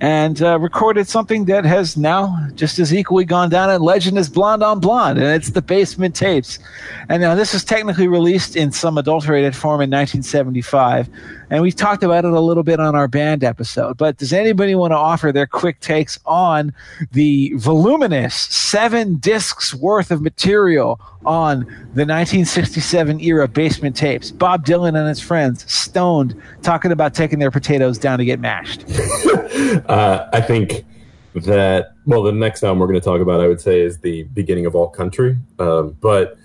and 0.02 0.42
uh, 0.42 0.60
recorded 0.60 1.08
something 1.08 1.46
that 1.46 1.64
has 1.64 1.96
now 1.96 2.48
just 2.56 2.80
as 2.80 2.94
equally 2.94 3.24
gone 3.24 3.50
down 3.50 3.70
in 3.70 3.82
legend 3.82 4.18
as 4.18 4.30
Blonde 4.30 4.62
on 4.62 4.80
Blonde, 4.80 5.18
and 5.18 5.28
it's 5.28 5.52
the 5.52 5.62
Basement 5.62 6.16
Tapes. 6.16 6.60
And 7.08 7.22
now 7.22 7.36
this 7.36 7.54
is 7.54 7.64
technically 7.64 8.08
released 8.08 8.56
in 8.56 8.72
some 8.72 8.98
adulterated 8.98 9.56
form 9.56 9.82
in 9.82 9.90
1975, 9.90 11.10
and 11.50 11.62
we 11.62 11.72
talked 11.72 12.04
about 12.04 12.26
it 12.26 12.32
a 12.32 12.40
little 12.40 12.64
bit 12.64 12.80
on 12.80 12.96
our 12.96 13.08
band 13.08 13.44
episode. 13.44 13.98
But 13.98 14.18
does 14.18 14.34
anybody 14.34 14.76
want 14.76 14.92
to 14.92 14.98
offer 14.98 15.32
their 15.32 15.48
quick 15.48 15.80
takes 15.80 16.20
on 16.26 16.74
the 17.12 17.54
voluminous 17.56 18.36
seven 18.36 19.16
discs 19.16 19.74
worth 19.74 20.12
of 20.12 20.22
material 20.22 21.00
on 21.26 21.60
the 21.60 22.06
1967 22.06 23.22
era 23.22 23.48
Basement 23.48 23.96
Tapes? 23.96 24.32
Bob 24.32 24.66
Dylan 24.66 24.98
and 24.98 25.08
his 25.08 25.22
friends, 25.22 25.72
stoned, 25.72 26.40
talking 26.64 26.92
about 26.92 27.14
taking 27.14 27.40
their 27.40 27.52
potatoes 27.52 27.98
down 27.98 28.20
to 28.20 28.26
get 28.26 28.40
mashed. 28.40 28.86
uh, 29.56 30.28
I 30.34 30.42
think 30.42 30.86
that 31.34 31.94
well, 32.06 32.24
the 32.24 32.32
next 32.32 32.64
album 32.64 32.80
we're 32.80 32.88
going 32.88 33.00
to 33.00 33.04
talk 33.06 33.22
about, 33.22 33.42
I 33.42 33.48
would 33.48 33.60
say, 33.62 33.82
is 33.82 34.00
the 34.00 34.24
beginning 34.24 34.66
of 34.66 34.76
all 34.76 34.88
country. 34.90 35.38
Um, 35.60 35.98
but 36.00 36.38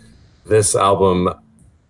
this 0.47 0.75
album, 0.75 1.29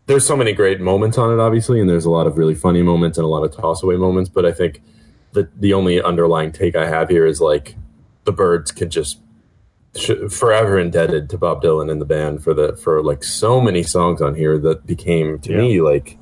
there's 0.06 0.26
so 0.26 0.36
many 0.36 0.52
great 0.52 0.80
moments 0.80 1.16
on 1.18 1.32
it, 1.32 1.40
obviously, 1.40 1.80
and 1.80 1.88
there's 1.88 2.04
a 2.04 2.10
lot 2.10 2.26
of 2.26 2.36
really 2.36 2.54
funny 2.54 2.82
moments 2.82 3.16
and 3.16 3.24
a 3.24 3.28
lot 3.28 3.42
of 3.44 3.54
toss 3.56 3.82
away 3.82 3.96
moments. 3.96 4.28
But 4.28 4.44
I 4.44 4.52
think 4.52 4.82
the 5.32 5.48
the 5.58 5.72
only 5.72 6.02
underlying 6.02 6.52
take 6.52 6.74
I 6.76 6.86
have 6.86 7.08
here 7.08 7.26
is 7.26 7.40
like 7.40 7.76
the 8.24 8.32
Byrds 8.32 8.70
can 8.72 8.90
just 8.90 9.20
sh- 9.96 10.28
forever 10.30 10.78
indebted 10.78 11.30
to 11.30 11.38
Bob 11.38 11.62
Dylan 11.62 11.90
and 11.90 12.00
the 12.00 12.04
band 12.06 12.42
for 12.42 12.52
the 12.52 12.76
for 12.76 13.02
like 13.02 13.24
so 13.24 13.60
many 13.60 13.82
songs 13.82 14.20
on 14.20 14.34
here 14.34 14.58
that 14.58 14.84
became 14.86 15.38
to 15.40 15.52
Yeah. 15.52 15.58
me 15.60 15.80
like 15.80 16.18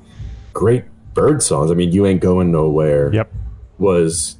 great 0.53 0.85
bird 1.13 1.41
songs. 1.43 1.71
I 1.71 1.73
mean, 1.73 1.91
you 1.91 2.05
ain't 2.05 2.21
going 2.21 2.51
nowhere 2.51 3.11
Yep. 3.13 3.33
was 3.79 4.37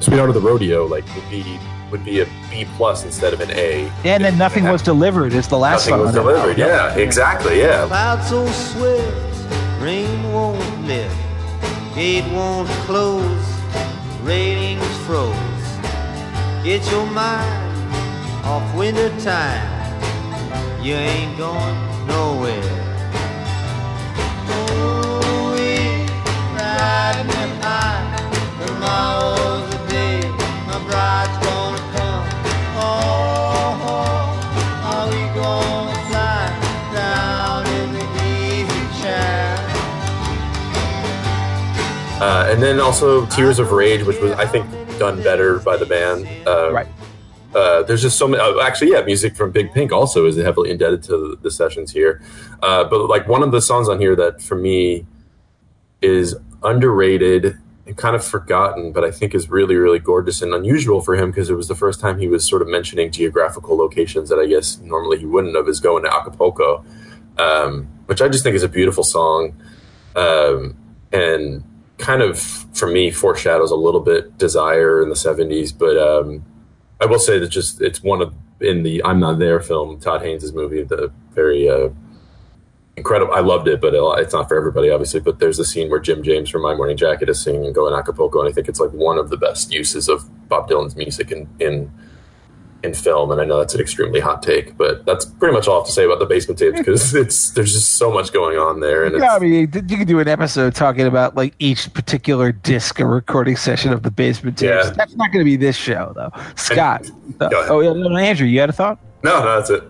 Sweetheart 0.00 0.28
of 0.30 0.34
the 0.34 0.40
Rodeo, 0.40 0.86
like 0.86 1.04
would 1.14 1.28
be 1.30 1.58
would 1.90 2.04
be 2.04 2.20
a 2.20 2.26
B 2.50 2.66
plus 2.76 3.04
instead 3.04 3.32
of 3.32 3.40
an 3.40 3.50
A. 3.52 3.90
And 4.04 4.24
then 4.24 4.36
nothing 4.36 4.64
was 4.64 4.82
delivered 4.82 5.32
is 5.32 5.46
the 5.48 5.56
last 5.58 5.86
Nothing 5.86 5.92
song. 5.94 6.00
was 6.06 6.14
delivered. 6.14 6.58
album. 6.58 6.58
Yeah, 6.58 6.96
exactly. 6.96 7.58
Yeah. 7.60 7.86
Clouds 7.86 8.28
so 8.28 8.46
swift, 8.46 9.46
rain 9.80 10.32
won't 10.32 10.86
lift, 10.86 11.14
gate 11.94 12.24
won't 12.32 12.68
close, 12.86 13.46
ratings 14.22 14.84
froze. 15.06 15.34
Get 16.64 16.88
your 16.90 17.06
mind 17.06 17.64
off 18.44 18.74
winter 18.76 19.08
time, 19.20 19.62
you 20.82 20.94
ain't 20.94 21.38
going 21.38 22.06
nowhere. 22.08 22.95
Uh, 42.26 42.50
and 42.50 42.60
then 42.60 42.80
also 42.80 43.24
Tears 43.26 43.60
of 43.60 43.70
Rage, 43.70 44.02
which 44.02 44.18
was 44.18 44.32
I 44.32 44.46
think 44.46 44.66
done 44.98 45.22
better 45.22 45.60
by 45.60 45.76
the 45.76 45.86
band. 45.86 46.26
Uh, 46.44 46.72
Right. 46.72 46.88
Uh, 47.54 47.84
there's 47.84 48.02
just 48.02 48.18
so 48.18 48.26
many. 48.26 48.42
Uh, 48.42 48.60
actually, 48.60 48.90
yeah, 48.90 49.00
music 49.02 49.36
from 49.36 49.52
Big 49.52 49.72
Pink 49.72 49.92
also 49.92 50.26
is 50.26 50.36
heavily 50.36 50.70
indebted 50.70 51.04
to 51.04 51.38
the 51.40 51.50
sessions 51.50 51.92
here. 51.92 52.20
Uh, 52.62 52.82
but 52.82 53.08
like 53.08 53.28
one 53.28 53.44
of 53.44 53.52
the 53.52 53.62
songs 53.62 53.88
on 53.88 54.00
here 54.00 54.16
that 54.16 54.42
for 54.42 54.56
me 54.56 55.06
is 56.02 56.34
underrated 56.64 57.56
and 57.86 57.96
kind 57.96 58.16
of 58.16 58.24
forgotten, 58.24 58.90
but 58.92 59.04
I 59.04 59.12
think 59.12 59.32
is 59.32 59.48
really, 59.48 59.76
really 59.76 60.00
gorgeous 60.00 60.42
and 60.42 60.52
unusual 60.52 61.00
for 61.00 61.14
him 61.14 61.30
because 61.30 61.48
it 61.48 61.54
was 61.54 61.68
the 61.68 61.76
first 61.76 62.00
time 62.00 62.18
he 62.18 62.26
was 62.26 62.46
sort 62.46 62.60
of 62.60 62.68
mentioning 62.68 63.12
geographical 63.12 63.76
locations 63.76 64.28
that 64.30 64.38
I 64.38 64.46
guess 64.46 64.78
normally 64.80 65.18
he 65.18 65.26
wouldn't 65.26 65.54
have, 65.54 65.68
is 65.68 65.78
going 65.78 66.02
to 66.02 66.12
Acapulco, 66.12 66.84
um, 67.38 67.88
which 68.06 68.20
I 68.20 68.28
just 68.28 68.42
think 68.42 68.56
is 68.56 68.64
a 68.64 68.68
beautiful 68.68 69.04
song. 69.04 69.54
Um, 70.16 70.76
and 71.12 71.62
kind 71.98 72.22
of, 72.22 72.38
for 72.38 72.88
me, 72.88 73.10
foreshadows 73.10 73.70
a 73.70 73.76
little 73.76 74.00
bit 74.00 74.36
Desire 74.38 75.02
in 75.02 75.08
the 75.08 75.14
70s. 75.14 75.76
But 75.76 75.96
um, 75.96 76.44
I 77.00 77.06
will 77.06 77.18
say 77.18 77.38
that 77.38 77.48
just 77.48 77.80
it's 77.80 78.02
one 78.02 78.22
of, 78.22 78.34
in 78.60 78.82
the 78.82 79.02
I'm 79.04 79.20
Not 79.20 79.38
There 79.38 79.60
film, 79.60 80.00
Todd 80.00 80.22
Haynes' 80.22 80.52
movie, 80.52 80.82
the 80.82 81.12
very 81.32 81.68
uh, 81.68 81.90
incredible. 82.96 83.34
I 83.34 83.40
loved 83.40 83.68
it, 83.68 83.80
but 83.80 83.94
it's 84.20 84.32
not 84.32 84.48
for 84.48 84.56
everybody, 84.56 84.90
obviously. 84.90 85.20
But 85.20 85.38
there's 85.38 85.58
a 85.58 85.64
scene 85.64 85.90
where 85.90 86.00
Jim 86.00 86.22
James 86.22 86.50
from 86.50 86.62
My 86.62 86.74
Morning 86.74 86.96
Jacket 86.96 87.28
is 87.28 87.40
singing 87.40 87.72
"Go 87.72 87.86
in 87.86 87.94
Acapulco," 87.94 88.40
and 88.40 88.48
I 88.48 88.52
think 88.52 88.68
it's 88.68 88.80
like 88.80 88.92
one 88.92 89.18
of 89.18 89.30
the 89.30 89.36
best 89.36 89.72
uses 89.72 90.08
of 90.08 90.48
Bob 90.48 90.68
Dylan's 90.68 90.96
music 90.96 91.30
in 91.30 91.48
in 91.60 91.92
in 92.82 92.94
film. 92.94 93.30
And 93.30 93.40
I 93.40 93.44
know 93.44 93.58
that's 93.58 93.74
an 93.74 93.80
extremely 93.80 94.20
hot 94.20 94.42
take, 94.42 94.76
but 94.76 95.04
that's 95.04 95.24
pretty 95.24 95.54
much 95.54 95.68
all 95.68 95.76
I 95.76 95.78
have 95.78 95.86
to 95.86 95.92
say 95.92 96.04
about 96.04 96.18
the 96.18 96.26
Basement 96.26 96.58
Tapes 96.58 96.78
because 96.78 97.14
it's 97.22 97.50
there's 97.50 97.72
just 97.72 97.96
so 97.96 98.10
much 98.10 98.32
going 98.32 98.58
on 98.58 98.80
there, 98.80 99.04
and 99.04 99.16
Yeah, 99.20 99.34
I 99.34 99.38
mean, 99.38 99.52
you 99.52 99.96
could 99.96 100.08
do 100.08 100.20
an 100.20 100.28
episode 100.28 100.74
talking 100.74 101.06
about 101.06 101.34
like 101.34 101.54
each 101.58 101.92
particular 101.92 102.52
disc 102.52 103.00
or 103.00 103.06
recording 103.06 103.56
session 103.56 103.92
of 103.92 104.02
the 104.02 104.10
Basement 104.10 104.58
Tapes. 104.58 104.86
Yeah. 104.86 104.90
That's 104.90 105.14
not 105.16 105.32
going 105.32 105.44
to 105.44 105.48
be 105.48 105.56
this 105.56 105.76
show, 105.76 106.12
though. 106.14 106.30
Scott. 106.56 107.10
uh, 107.40 107.48
oh, 107.52 107.80
yeah, 107.80 107.92
no, 107.92 108.16
Andrew, 108.16 108.46
you 108.46 108.60
had 108.60 108.70
a 108.70 108.72
thought? 108.72 108.98
no, 109.22 109.40
no, 109.40 109.56
that's 109.56 109.70
it. 109.70 109.82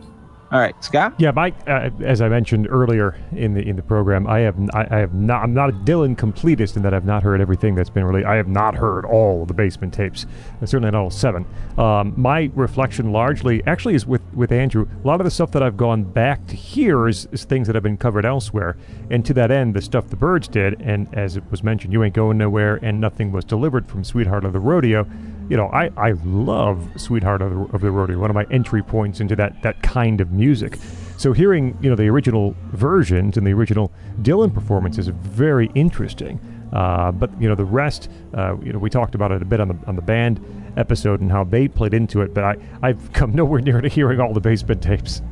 All 0.52 0.60
right, 0.60 0.74
Scott. 0.84 1.14
Yeah, 1.18 1.32
Mike. 1.32 1.56
Uh, 1.66 1.90
as 2.04 2.20
I 2.20 2.28
mentioned 2.28 2.68
earlier 2.70 3.18
in 3.32 3.54
the 3.54 3.68
in 3.68 3.74
the 3.74 3.82
program, 3.82 4.28
I 4.28 4.40
have 4.40 4.56
I, 4.72 4.86
I 4.88 4.98
have 4.98 5.12
not. 5.12 5.42
I'm 5.42 5.54
not 5.54 5.70
a 5.70 5.72
Dylan 5.72 6.14
completist 6.16 6.76
in 6.76 6.82
that 6.82 6.94
I've 6.94 7.04
not 7.04 7.24
heard 7.24 7.40
everything 7.40 7.74
that's 7.74 7.90
been 7.90 8.04
released. 8.04 8.28
I 8.28 8.36
have 8.36 8.46
not 8.46 8.76
heard 8.76 9.04
all 9.04 9.44
the 9.44 9.54
Basement 9.54 9.92
tapes. 9.92 10.24
Certainly 10.60 10.92
not 10.92 11.02
all 11.02 11.10
seven. 11.10 11.46
Um, 11.76 12.14
my 12.16 12.48
reflection 12.54 13.10
largely, 13.10 13.60
actually, 13.66 13.96
is 13.96 14.06
with 14.06 14.22
with 14.34 14.52
Andrew. 14.52 14.86
A 15.02 15.06
lot 15.06 15.20
of 15.20 15.24
the 15.24 15.32
stuff 15.32 15.50
that 15.50 15.64
I've 15.64 15.76
gone 15.76 16.04
back 16.04 16.46
to 16.46 16.54
hear 16.54 17.08
is, 17.08 17.26
is 17.32 17.44
things 17.44 17.66
that 17.66 17.74
have 17.74 17.82
been 17.82 17.96
covered 17.96 18.24
elsewhere. 18.24 18.76
And 19.10 19.26
to 19.26 19.34
that 19.34 19.50
end, 19.50 19.74
the 19.74 19.82
stuff 19.82 20.08
the 20.10 20.16
Byrds 20.16 20.46
did, 20.46 20.80
and 20.80 21.12
as 21.12 21.36
it 21.36 21.42
was 21.50 21.64
mentioned, 21.64 21.92
you 21.92 22.04
ain't 22.04 22.14
going 22.14 22.38
nowhere, 22.38 22.78
and 22.82 23.00
nothing 23.00 23.32
was 23.32 23.44
delivered 23.44 23.88
from 23.88 24.04
Sweetheart 24.04 24.44
of 24.44 24.52
the 24.52 24.60
Rodeo 24.60 25.08
you 25.48 25.56
know, 25.56 25.68
I, 25.68 25.90
I 25.96 26.12
love 26.24 26.88
Sweetheart 26.96 27.42
of 27.42 27.50
the, 27.52 27.74
of 27.74 27.80
the 27.80 27.90
Rodeo, 27.90 28.18
one 28.18 28.30
of 28.30 28.34
my 28.34 28.46
entry 28.50 28.82
points 28.82 29.20
into 29.20 29.36
that, 29.36 29.62
that 29.62 29.82
kind 29.82 30.20
of 30.20 30.32
music. 30.32 30.78
So 31.18 31.32
hearing, 31.32 31.78
you 31.80 31.88
know, 31.88 31.96
the 31.96 32.08
original 32.08 32.54
versions 32.72 33.36
and 33.36 33.46
the 33.46 33.52
original 33.52 33.92
Dylan 34.22 34.52
performance 34.52 34.98
is 34.98 35.08
very 35.08 35.70
interesting. 35.74 36.40
Uh, 36.72 37.12
but, 37.12 37.30
you 37.40 37.48
know, 37.48 37.54
the 37.54 37.64
rest, 37.64 38.10
uh, 38.34 38.56
you 38.58 38.72
know, 38.72 38.78
we 38.78 38.90
talked 38.90 39.14
about 39.14 39.30
it 39.30 39.40
a 39.40 39.44
bit 39.44 39.60
on 39.60 39.68
the, 39.68 39.76
on 39.86 39.96
the 39.96 40.02
band 40.02 40.44
episode 40.76 41.20
and 41.20 41.30
how 41.30 41.44
they 41.44 41.68
played 41.68 41.94
into 41.94 42.20
it, 42.20 42.34
but 42.34 42.44
I, 42.44 42.56
I've 42.82 43.12
come 43.12 43.30
nowhere 43.34 43.60
near 43.60 43.80
to 43.80 43.88
hearing 43.88 44.20
all 44.20 44.34
the 44.34 44.40
basement 44.40 44.82
tapes. 44.82 45.22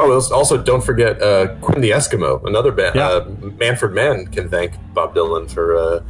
Oh, 0.00 0.12
also- 0.32 0.60
don't 0.60 0.82
forget 0.82 1.22
uh, 1.22 1.54
Quinn 1.60 1.80
the 1.80 1.90
Eskimo, 1.90 2.44
another 2.44 2.72
band. 2.72 2.96
Yeah. 2.96 3.06
Uh, 3.08 3.30
Manfred 3.58 3.92
Mann 3.92 4.26
can 4.26 4.48
thank 4.48 4.74
Bob 4.92 5.14
Dylan 5.14 5.48
for. 5.50 5.76
Uh, 5.76 6.00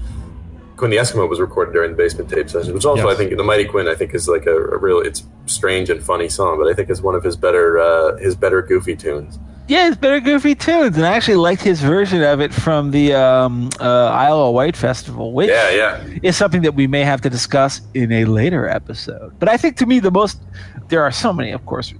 Quinn 0.76 0.90
the 0.90 0.96
Eskimo 0.96 1.28
was 1.28 1.40
recorded 1.40 1.72
during 1.72 1.92
the 1.92 1.96
basement 1.96 2.28
tape 2.28 2.50
session, 2.50 2.74
which 2.74 2.84
also 2.84 3.04
Yes. 3.08 3.14
I 3.14 3.16
think 3.16 3.36
the 3.36 3.44
Mighty 3.44 3.64
Quinn 3.64 3.86
I 3.88 3.94
think 3.94 4.12
is 4.14 4.28
like 4.28 4.46
a, 4.46 4.56
a 4.56 4.76
real. 4.78 5.00
It's 5.00 5.22
strange 5.46 5.88
and 5.90 6.02
funny 6.02 6.28
song, 6.28 6.58
but 6.58 6.66
I 6.68 6.74
think 6.74 6.90
is 6.90 7.00
one 7.00 7.14
of 7.14 7.22
his 7.22 7.36
better 7.36 7.78
uh, 7.78 8.16
his 8.18 8.34
better 8.34 8.60
goofy 8.62 8.96
tunes. 8.96 9.38
Yeah, 9.66 9.88
it's 9.88 9.96
better 9.96 10.20
goofy 10.20 10.54
tunes, 10.54 10.94
and 10.98 11.06
I 11.06 11.14
actually 11.14 11.36
liked 11.36 11.62
his 11.62 11.80
version 11.80 12.22
of 12.22 12.40
it 12.40 12.52
from 12.52 12.90
the 12.90 13.14
um, 13.14 13.70
uh, 13.80 14.08
Isle 14.08 14.48
of 14.48 14.54
Wight 14.54 14.76
festival, 14.76 15.32
which 15.32 15.48
Yeah, 15.48 15.70
yeah. 15.70 16.04
is 16.22 16.36
something 16.36 16.60
that 16.62 16.74
we 16.74 16.86
may 16.86 17.02
have 17.02 17.22
to 17.22 17.30
discuss 17.30 17.80
in 17.94 18.12
a 18.12 18.26
later 18.26 18.68
episode. 18.68 19.38
But 19.38 19.48
I 19.48 19.56
think 19.56 19.78
to 19.78 19.86
me 19.86 20.00
the 20.00 20.10
most 20.10 20.38
there 20.88 21.02
are 21.02 21.10
so 21.10 21.32
many, 21.32 21.50
of 21.52 21.64
course. 21.64 21.94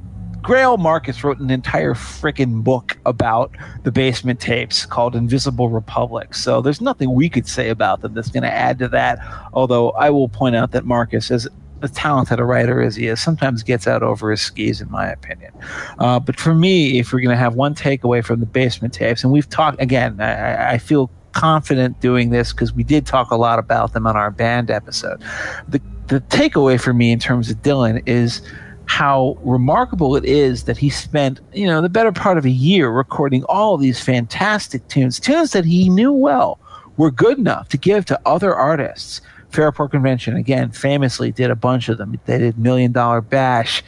Greil 0.45 0.79
Marcus 0.79 1.25
wrote 1.25 1.39
an 1.41 1.51
entire 1.51 1.95
freaking 1.95 2.63
book 2.63 2.99
about 3.07 3.51
the 3.83 3.91
basement 3.91 4.41
tapes 4.41 4.85
called 4.85 5.17
Invisible 5.17 5.71
Republic. 5.71 6.35
So 6.35 6.61
there's 6.61 6.83
nothing 6.83 7.15
we 7.15 7.31
could 7.31 7.49
say 7.49 7.71
about 7.71 8.03
them 8.03 8.13
that's 8.13 8.29
going 8.31 8.43
to 8.43 8.53
add 8.53 8.79
to 8.81 8.89
that. 8.89 9.19
Although 9.55 9.93
I 9.93 10.11
will 10.11 10.29
point 10.29 10.55
out 10.55 10.73
that 10.73 10.85
Marcus, 10.85 11.31
as 11.31 11.49
as 11.83 11.91
talented 11.93 12.41
a 12.41 12.45
writer 12.45 12.81
as 12.83 12.97
he 12.97 13.09
is, 13.09 13.21
sometimes 13.21 13.63
gets 13.63 13.87
out 13.87 14.03
over 14.03 14.31
his 14.31 14.41
skis, 14.41 14.81
in 14.81 14.91
my 14.91 15.07
opinion. 15.07 15.53
Uh, 15.99 16.19
but 16.21 16.39
for 16.39 16.55
me, 16.55 16.99
if 16.99 17.13
we're 17.13 17.21
going 17.21 17.35
to 17.35 17.37
have 17.37 17.55
one 17.57 17.75
takeaway 17.75 18.25
from 18.25 18.41
the 18.41 18.47
basement 18.47 18.95
tapes, 18.95 19.23
and 19.23 19.33
we've 19.33 19.49
talked 19.51 19.81
again, 19.83 20.19
I- 20.21 20.73
I 20.75 20.79
feel 20.79 21.11
confident 21.33 22.01
doing 22.01 22.31
this 22.31 22.53
because 22.53 22.73
we 22.73 22.85
did 22.85 23.07
talk 23.07 23.31
a 23.31 23.37
lot 23.37 23.59
about 23.59 23.93
them 23.93 24.07
on 24.07 24.17
our 24.17 24.31
band 24.31 24.71
episode. 24.71 25.23
The 25.69 25.81
the 26.07 26.21
takeaway 26.21 26.79
for 26.79 26.93
me 26.93 27.13
in 27.13 27.19
terms 27.19 27.51
of 27.51 27.57
Dylan 27.63 28.03
is 28.07 28.43
how 28.87 29.37
remarkable 29.43 30.15
it 30.17 30.25
is 30.25 30.65
that 30.65 30.77
he 30.77 30.91
spent 30.91 31.41
you 31.53 31.67
know 31.67 31.81
the 31.81 31.89
better 31.89 32.13
part 32.13 32.39
of 32.39 32.45
a 32.45 32.51
year 32.51 32.91
recording 32.91 33.43
all 33.45 33.77
these 33.77 34.01
fantastic 34.01 34.87
tunes, 34.89 35.19
tunes 35.19 35.53
that 35.53 35.65
he 35.65 35.89
knew 35.89 36.13
well 36.13 36.59
were 36.97 37.11
good 37.11 37.39
enough 37.39 37.69
to 37.69 37.77
give 37.77 38.05
to 38.05 38.21
other 38.27 38.55
artists 38.55 39.21
Fairport 39.55 39.93
Convention 39.93 40.37
again 40.37 40.71
famously 40.71 41.31
did 41.31 41.51
a 41.51 41.55
bunch 41.55 41.89
of 41.89 41.97
them. 41.97 42.19
They 42.27 42.39
did 42.39 42.59
Million 42.59 42.93
Dollar 42.93 43.21
Bash. 43.21 43.85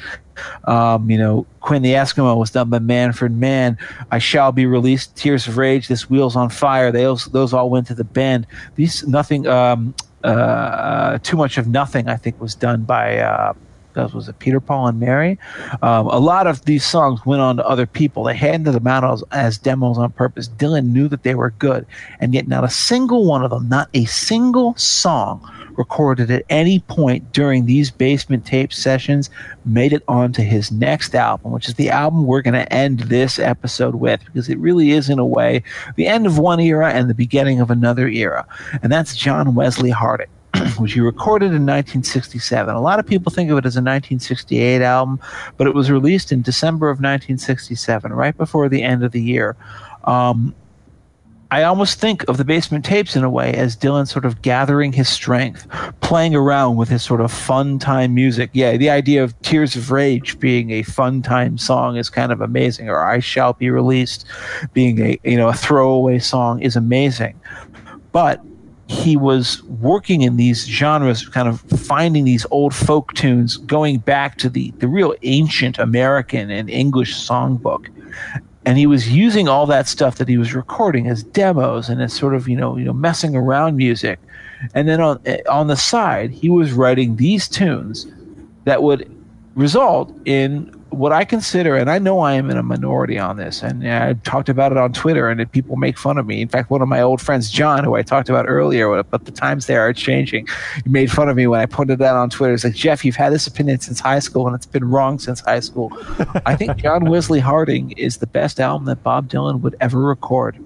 Um, 0.64 1.10
you 1.10 1.18
know, 1.18 1.46
Quinn 1.60 1.82
the 1.82 1.92
Eskimo 1.92 2.36
was 2.36 2.50
done 2.50 2.70
by 2.70 2.78
Manfred 2.78 3.32
Mann. 3.32 3.76
I 4.10 4.18
Shall 4.18 4.52
Be 4.52 4.66
Released, 4.66 5.16
Tears 5.16 5.48
of 5.48 5.56
Rage, 5.56 5.88
This 5.88 6.08
Wheels 6.08 6.36
on 6.36 6.50
Fire. 6.50 6.92
They 6.92 7.02
those, 7.02 7.24
those 7.26 7.52
all 7.52 7.70
went 7.70 7.86
to 7.88 7.94
the 7.94 8.04
band. 8.04 8.46
These 8.76 9.06
nothing. 9.06 9.46
Um, 9.46 9.94
uh, 10.24 11.18
too 11.22 11.36
much 11.36 11.56
of 11.56 11.68
nothing. 11.68 12.08
I 12.08 12.16
think 12.16 12.40
was 12.40 12.54
done 12.54 12.82
by. 12.82 13.18
Uh, 13.18 13.52
was 13.96 14.28
it 14.28 14.38
Peter, 14.38 14.60
Paul, 14.60 14.88
and 14.88 15.00
Mary. 15.00 15.38
Um, 15.82 16.06
a 16.08 16.18
lot 16.18 16.46
of 16.46 16.64
these 16.64 16.84
songs 16.84 17.24
went 17.24 17.42
on 17.42 17.56
to 17.56 17.66
other 17.66 17.86
people. 17.86 18.24
They 18.24 18.34
handed 18.34 18.72
them 18.72 18.86
out 18.86 19.04
as, 19.04 19.24
as 19.32 19.58
demos 19.58 19.98
on 19.98 20.12
purpose. 20.12 20.48
Dylan 20.48 20.92
knew 20.92 21.08
that 21.08 21.22
they 21.22 21.34
were 21.34 21.50
good, 21.50 21.86
and 22.20 22.34
yet 22.34 22.48
not 22.48 22.64
a 22.64 22.70
single 22.70 23.24
one 23.24 23.44
of 23.44 23.50
them, 23.50 23.68
not 23.68 23.88
a 23.94 24.04
single 24.04 24.74
song 24.76 25.40
recorded 25.76 26.30
at 26.30 26.44
any 26.48 26.80
point 26.80 27.32
during 27.32 27.66
these 27.66 27.90
basement 27.90 28.46
tape 28.46 28.72
sessions 28.72 29.30
made 29.64 29.92
it 29.92 30.02
onto 30.08 30.42
his 30.42 30.72
next 30.72 31.14
album, 31.14 31.52
which 31.52 31.68
is 31.68 31.74
the 31.74 31.90
album 31.90 32.26
we're 32.26 32.42
going 32.42 32.54
to 32.54 32.72
end 32.72 33.00
this 33.00 33.38
episode 33.38 33.94
with, 33.96 34.24
because 34.24 34.48
it 34.48 34.58
really 34.58 34.92
is, 34.92 35.10
in 35.10 35.18
a 35.18 35.26
way, 35.26 35.62
the 35.96 36.06
end 36.06 36.26
of 36.26 36.38
one 36.38 36.60
era 36.60 36.92
and 36.92 37.10
the 37.10 37.14
beginning 37.14 37.60
of 37.60 37.70
another 37.70 38.08
era. 38.08 38.46
And 38.82 38.90
that's 38.90 39.16
John 39.16 39.54
Wesley 39.54 39.90
Harding. 39.90 40.28
which 40.78 40.92
he 40.92 41.00
recorded 41.00 41.46
in 41.46 41.66
1967. 41.66 42.74
A 42.74 42.80
lot 42.80 42.98
of 42.98 43.06
people 43.06 43.30
think 43.30 43.50
of 43.50 43.58
it 43.58 43.66
as 43.66 43.76
a 43.76 43.80
1968 43.80 44.82
album, 44.82 45.20
but 45.56 45.66
it 45.66 45.74
was 45.74 45.90
released 45.90 46.32
in 46.32 46.42
December 46.42 46.88
of 46.88 46.96
1967, 46.96 48.12
right 48.12 48.36
before 48.36 48.68
the 48.68 48.82
end 48.82 49.04
of 49.04 49.12
the 49.12 49.20
year. 49.20 49.56
Um, 50.04 50.54
I 51.50 51.62
almost 51.62 52.00
think 52.00 52.28
of 52.28 52.38
the 52.38 52.44
basement 52.44 52.84
tapes 52.84 53.14
in 53.14 53.22
a 53.22 53.30
way 53.30 53.54
as 53.54 53.76
Dylan 53.76 54.08
sort 54.08 54.24
of 54.24 54.42
gathering 54.42 54.92
his 54.92 55.08
strength, 55.08 55.66
playing 56.00 56.34
around 56.34 56.76
with 56.76 56.88
his 56.88 57.04
sort 57.04 57.20
of 57.20 57.30
fun 57.30 57.78
time 57.78 58.14
music. 58.14 58.50
Yeah, 58.52 58.76
the 58.76 58.90
idea 58.90 59.22
of 59.22 59.40
Tears 59.42 59.76
of 59.76 59.92
Rage 59.92 60.40
being 60.40 60.70
a 60.70 60.82
fun 60.82 61.22
time 61.22 61.56
song 61.56 61.96
is 61.96 62.10
kind 62.10 62.32
of 62.32 62.40
amazing, 62.40 62.88
or 62.88 63.04
I 63.04 63.20
Shall 63.20 63.52
Be 63.52 63.70
Released 63.70 64.26
being 64.72 65.00
a 65.00 65.20
you 65.22 65.36
know 65.36 65.48
a 65.48 65.54
throwaway 65.54 66.18
song 66.18 66.60
is 66.62 66.74
amazing. 66.74 67.38
But 68.10 68.42
he 68.88 69.16
was 69.16 69.62
working 69.64 70.22
in 70.22 70.36
these 70.36 70.66
genres, 70.66 71.28
kind 71.28 71.48
of 71.48 71.60
finding 71.60 72.24
these 72.24 72.46
old 72.50 72.74
folk 72.74 73.12
tunes, 73.14 73.56
going 73.56 73.98
back 73.98 74.38
to 74.38 74.48
the, 74.48 74.70
the 74.78 74.86
real 74.86 75.14
ancient 75.22 75.78
American 75.78 76.50
and 76.50 76.70
English 76.70 77.14
songbook. 77.14 77.88
And 78.64 78.78
he 78.78 78.86
was 78.86 79.10
using 79.10 79.48
all 79.48 79.66
that 79.66 79.88
stuff 79.88 80.16
that 80.16 80.28
he 80.28 80.38
was 80.38 80.54
recording 80.54 81.08
as 81.08 81.22
demos 81.22 81.88
and 81.88 82.00
as 82.02 82.12
sort 82.12 82.34
of, 82.34 82.48
you 82.48 82.56
know, 82.56 82.76
you 82.76 82.84
know, 82.84 82.92
messing 82.92 83.34
around 83.36 83.76
music. 83.76 84.18
And 84.74 84.88
then 84.88 85.00
on 85.00 85.20
eh, 85.26 85.42
on 85.48 85.66
the 85.66 85.76
side, 85.76 86.30
he 86.30 86.48
was 86.48 86.72
writing 86.72 87.16
these 87.16 87.48
tunes 87.48 88.06
that 88.64 88.82
would 88.82 89.08
result 89.54 90.12
in 90.26 90.75
what 90.90 91.12
I 91.12 91.24
consider, 91.24 91.76
and 91.76 91.90
I 91.90 91.98
know 91.98 92.20
I 92.20 92.34
am 92.34 92.50
in 92.50 92.56
a 92.56 92.62
minority 92.62 93.18
on 93.18 93.36
this, 93.36 93.62
and 93.62 93.86
I 93.86 94.14
talked 94.14 94.48
about 94.48 94.72
it 94.72 94.78
on 94.78 94.92
Twitter, 94.92 95.28
and 95.28 95.50
people 95.50 95.76
make 95.76 95.98
fun 95.98 96.16
of 96.16 96.26
me. 96.26 96.40
In 96.40 96.48
fact, 96.48 96.70
one 96.70 96.80
of 96.80 96.88
my 96.88 97.00
old 97.00 97.20
friends, 97.20 97.50
John, 97.50 97.84
who 97.84 97.94
I 97.96 98.02
talked 98.02 98.28
about 98.28 98.46
earlier, 98.48 99.02
but 99.02 99.24
the 99.24 99.32
times 99.32 99.66
there 99.66 99.80
are 99.80 99.92
changing, 99.92 100.48
he 100.82 100.88
made 100.88 101.10
fun 101.10 101.28
of 101.28 101.36
me 101.36 101.46
when 101.46 101.60
I 101.60 101.66
put 101.66 101.88
that 101.88 102.00
on 102.00 102.30
Twitter. 102.30 102.52
He's 102.52 102.64
like, 102.64 102.74
Jeff, 102.74 103.04
you've 103.04 103.16
had 103.16 103.32
this 103.32 103.46
opinion 103.46 103.80
since 103.80 104.00
high 104.00 104.20
school, 104.20 104.46
and 104.46 104.54
it's 104.54 104.66
been 104.66 104.88
wrong 104.88 105.18
since 105.18 105.40
high 105.40 105.60
school. 105.60 105.90
I 106.46 106.56
think 106.56 106.76
John 106.82 107.06
Wesley 107.06 107.40
Harding 107.40 107.90
is 107.92 108.18
the 108.18 108.26
best 108.26 108.60
album 108.60 108.86
that 108.86 109.02
Bob 109.02 109.28
Dylan 109.28 109.60
would 109.60 109.76
ever 109.80 110.00
record. 110.00 110.56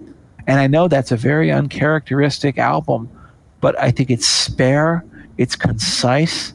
And 0.46 0.60
I 0.60 0.66
know 0.66 0.86
that's 0.86 1.12
a 1.12 1.16
very 1.16 1.50
uncharacteristic 1.50 2.58
album, 2.58 3.08
but 3.60 3.78
I 3.78 3.90
think 3.90 4.10
it's 4.10 4.26
spare, 4.26 5.04
it's 5.38 5.56
concise, 5.56 6.52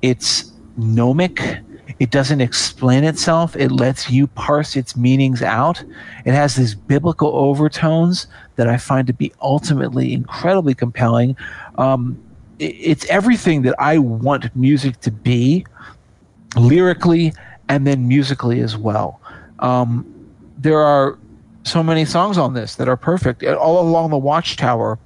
it's 0.00 0.50
gnomic 0.76 1.60
it 1.98 2.10
doesn't 2.10 2.40
explain 2.40 3.04
itself. 3.04 3.56
It 3.56 3.70
lets 3.70 4.10
you 4.10 4.26
parse 4.26 4.76
its 4.76 4.96
meanings 4.96 5.42
out. 5.42 5.82
It 6.24 6.32
has 6.32 6.56
these 6.56 6.74
biblical 6.74 7.28
overtones 7.34 8.26
that 8.56 8.68
I 8.68 8.76
find 8.76 9.06
to 9.06 9.12
be 9.12 9.32
ultimately 9.40 10.12
incredibly 10.12 10.74
compelling. 10.74 11.36
Um, 11.78 12.22
it, 12.58 12.74
it's 12.78 13.06
everything 13.06 13.62
that 13.62 13.74
I 13.78 13.98
want 13.98 14.54
music 14.54 15.00
to 15.00 15.10
be, 15.10 15.66
lyrically 16.56 17.32
and 17.68 17.86
then 17.86 18.06
musically 18.08 18.60
as 18.60 18.76
well. 18.76 19.20
Um, 19.60 20.06
there 20.58 20.80
are 20.80 21.18
so 21.64 21.82
many 21.82 22.04
songs 22.04 22.38
on 22.38 22.54
this 22.54 22.76
that 22.76 22.88
are 22.88 22.96
perfect. 22.96 23.44
All 23.44 23.80
along 23.80 24.10
the 24.10 24.18
Watchtower, 24.18 24.98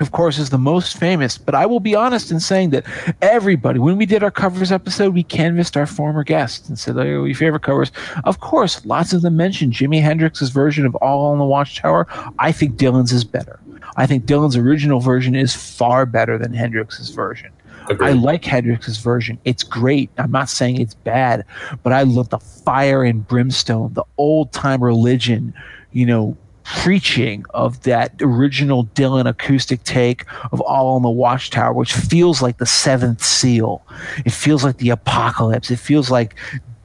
of 0.00 0.10
course, 0.10 0.38
is 0.38 0.50
the 0.50 0.58
most 0.58 0.96
famous. 0.98 1.38
But 1.38 1.54
I 1.54 1.66
will 1.66 1.80
be 1.80 1.94
honest 1.94 2.30
in 2.30 2.40
saying 2.40 2.70
that 2.70 2.84
everybody, 3.20 3.78
when 3.78 3.96
we 3.96 4.06
did 4.06 4.22
our 4.22 4.30
covers 4.30 4.72
episode, 4.72 5.14
we 5.14 5.22
canvassed 5.22 5.76
our 5.76 5.86
former 5.86 6.24
guests 6.24 6.68
and 6.68 6.78
said, 6.78 6.96
"Oh, 6.98 7.24
your 7.24 7.34
favorite 7.34 7.62
covers?" 7.62 7.92
Of 8.24 8.40
course, 8.40 8.84
lots 8.86 9.12
of 9.12 9.22
them 9.22 9.36
mentioned 9.36 9.74
Jimi 9.74 10.02
Hendrix's 10.02 10.50
version 10.50 10.86
of 10.86 10.94
"All 10.96 11.26
Along 11.26 11.38
the 11.38 11.44
Watchtower." 11.44 12.06
I 12.38 12.52
think 12.52 12.76
Dylan's 12.76 13.12
is 13.12 13.24
better. 13.24 13.60
I 13.96 14.06
think 14.06 14.24
Dylan's 14.24 14.56
original 14.56 15.00
version 15.00 15.34
is 15.34 15.54
far 15.54 16.06
better 16.06 16.38
than 16.38 16.54
Hendrix's 16.54 17.10
version. 17.10 17.50
Agreed. 17.88 18.08
I 18.08 18.12
like 18.12 18.44
Hendrix's 18.44 18.98
version. 18.98 19.38
It's 19.44 19.62
great. 19.62 20.10
I'm 20.16 20.30
not 20.30 20.48
saying 20.48 20.80
it's 20.80 20.94
bad, 20.94 21.44
but 21.82 21.92
I 21.92 22.02
love 22.02 22.30
the 22.30 22.38
fire 22.38 23.04
and 23.04 23.26
brimstone, 23.26 23.92
the 23.92 24.04
old 24.18 24.52
time 24.52 24.82
religion, 24.82 25.52
you 25.92 26.06
know, 26.06 26.36
preaching 26.64 27.44
of 27.50 27.82
that 27.82 28.12
original 28.20 28.86
Dylan 28.86 29.28
acoustic 29.28 29.84
take 29.84 30.24
of 30.52 30.60
All 30.60 30.90
Along 30.90 31.02
the 31.02 31.10
Watchtower, 31.10 31.72
which 31.72 31.92
feels 31.92 32.42
like 32.42 32.58
the 32.58 32.66
seventh 32.66 33.22
seal. 33.22 33.82
It 34.24 34.32
feels 34.32 34.64
like 34.64 34.78
the 34.78 34.90
apocalypse. 34.90 35.70
It 35.70 35.78
feels 35.78 36.10
like, 36.10 36.34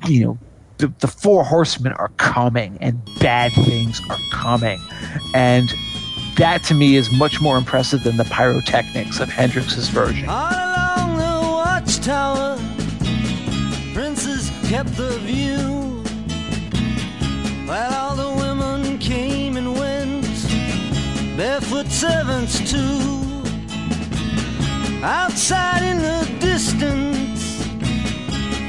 you 0.08 0.26
know, 0.26 0.38
the, 0.78 0.94
the 1.00 1.08
four 1.08 1.44
horsemen 1.44 1.94
are 1.94 2.10
coming 2.18 2.78
and 2.82 3.02
bad 3.20 3.52
things 3.54 4.02
are 4.10 4.20
coming. 4.32 4.80
And 5.34 5.74
that 6.38 6.64
to 6.66 6.76
me 6.76 6.96
is 6.96 7.12
much 7.12 7.42
more 7.42 7.58
impressive 7.58 8.04
than 8.04 8.18
the 8.18 8.26
pyrotechnics 8.26 9.20
of 9.20 9.30
Hendrix's 9.30 9.90
version. 9.90 10.30
All 10.30 10.52
along 10.52 11.18
the 11.18 11.48
watchtower, 11.50 12.58
princes 13.94 14.52
kept 14.70 14.96
the 14.96 15.18
view. 15.20 15.77
Barefoot 21.38 21.86
servants 21.92 22.60
too. 22.72 23.22
Outside 25.04 25.84
in 25.84 26.00
the 26.00 26.28
distance, 26.40 27.62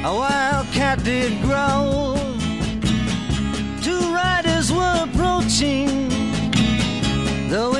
a 0.05 0.13
wild 0.13 0.67
cat 0.67 1.03
did 1.03 1.41
growl. 1.41 2.15
Two 3.81 4.13
riders 4.13 4.71
were 4.71 5.07
approaching, 5.07 6.09
the 7.49 7.71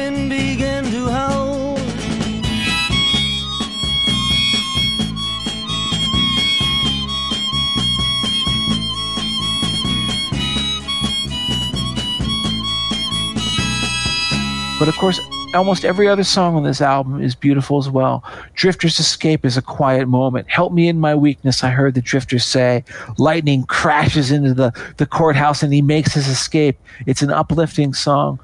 But 14.80 14.88
of 14.88 14.96
course, 14.96 15.20
almost 15.54 15.84
every 15.84 16.08
other 16.08 16.24
song 16.24 16.56
on 16.56 16.64
this 16.64 16.80
album 16.80 17.22
is 17.22 17.36
beautiful 17.36 17.78
as 17.78 17.90
well. 17.90 18.24
Drifter's 18.54 18.98
Escape 18.98 19.46
is 19.46 19.58
a 19.58 19.62
quiet 19.62 20.08
moment. 20.08 20.50
Help 20.50 20.72
me 20.72 20.88
in 20.88 21.00
my 21.00 21.14
weakness, 21.16 21.66
I 21.66 21.70
heard 21.70 21.96
the 21.96 22.02
Drifter 22.02 22.40
say. 22.40 22.86
Lightning 23.18 23.64
crashes 23.66 24.32
into 24.32 24.54
the, 24.54 24.72
the 24.96 25.06
courthouse 25.06 25.62
and 25.62 25.74
he 25.74 25.82
makes 25.82 26.14
his 26.14 26.30
escape. 26.30 26.80
It's 27.06 27.22
an 27.22 27.30
uplifting 27.30 27.94
song. 27.94 28.40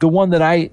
The 0.00 0.08
one 0.08 0.28
that 0.30 0.42
I 0.42 0.70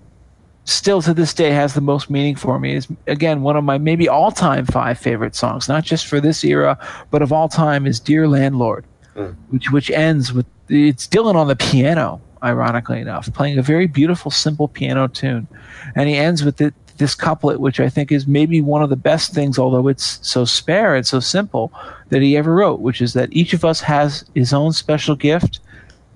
still 0.66 1.02
to 1.04 1.14
this 1.14 1.34
day 1.34 1.52
has 1.52 1.76
the 1.76 1.82
most 1.82 2.10
meaning 2.10 2.36
for 2.36 2.60
me 2.60 2.76
is 2.76 2.88
again 3.08 3.42
one 3.42 3.56
of 3.56 3.64
my 3.64 3.78
maybe 3.78 4.10
all-time 4.10 4.66
five 4.66 4.98
favorite 4.98 5.36
songs 5.36 5.70
not 5.70 5.84
just 5.84 6.08
for 6.08 6.20
this 6.20 6.44
era 6.44 6.76
but 7.12 7.22
of 7.22 7.32
all 7.32 7.48
time 7.48 7.86
is 7.86 8.00
dear 8.00 8.28
landlord 8.28 8.84
mm. 9.16 9.36
which 9.50 9.72
which 9.72 9.92
ends 9.92 10.34
with 10.34 10.48
it's 10.68 11.08
dylan 11.08 11.36
on 11.36 11.48
the 11.48 11.56
piano 11.56 12.20
ironically 12.46 13.02
enough, 13.02 13.32
playing 13.34 13.58
a 13.58 13.64
very 13.64 13.88
beautiful, 13.88 14.32
simple 14.32 14.68
piano 14.68 15.08
tune. 15.08 15.48
And 15.96 16.08
he 16.08 16.16
ends 16.16 16.44
with 16.44 16.62
it, 16.62 16.74
this 16.98 17.16
couplet, 17.16 17.60
which 17.60 17.80
I 17.80 17.90
think 17.90 18.12
is 18.12 18.28
maybe 18.28 18.62
one 18.62 18.84
of 18.84 18.90
the 18.90 18.96
best 18.96 19.34
things, 19.34 19.60
although 19.60 19.88
it's 19.88 20.20
so 20.26 20.46
spare 20.46 20.96
and 20.96 21.06
so 21.06 21.20
simple, 21.20 21.74
that 22.10 22.22
he 22.22 22.38
ever 22.38 22.54
wrote, 22.54 22.80
which 22.80 23.02
is 23.02 23.14
that 23.14 23.34
each 23.34 23.54
of 23.54 23.66
us 23.66 23.82
has 23.82 24.24
his 24.36 24.54
own 24.54 24.72
special 24.72 25.16
gift, 25.16 25.60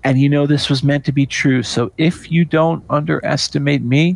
and 0.04 0.20
you 0.20 0.30
know 0.30 0.48
this 0.48 0.70
was 0.70 0.84
meant 0.84 1.04
to 1.06 1.12
be 1.12 1.26
true. 1.26 1.64
So 1.64 1.92
if 1.98 2.32
you 2.32 2.46
don't 2.46 2.84
underestimate 2.90 3.82
me, 3.82 4.16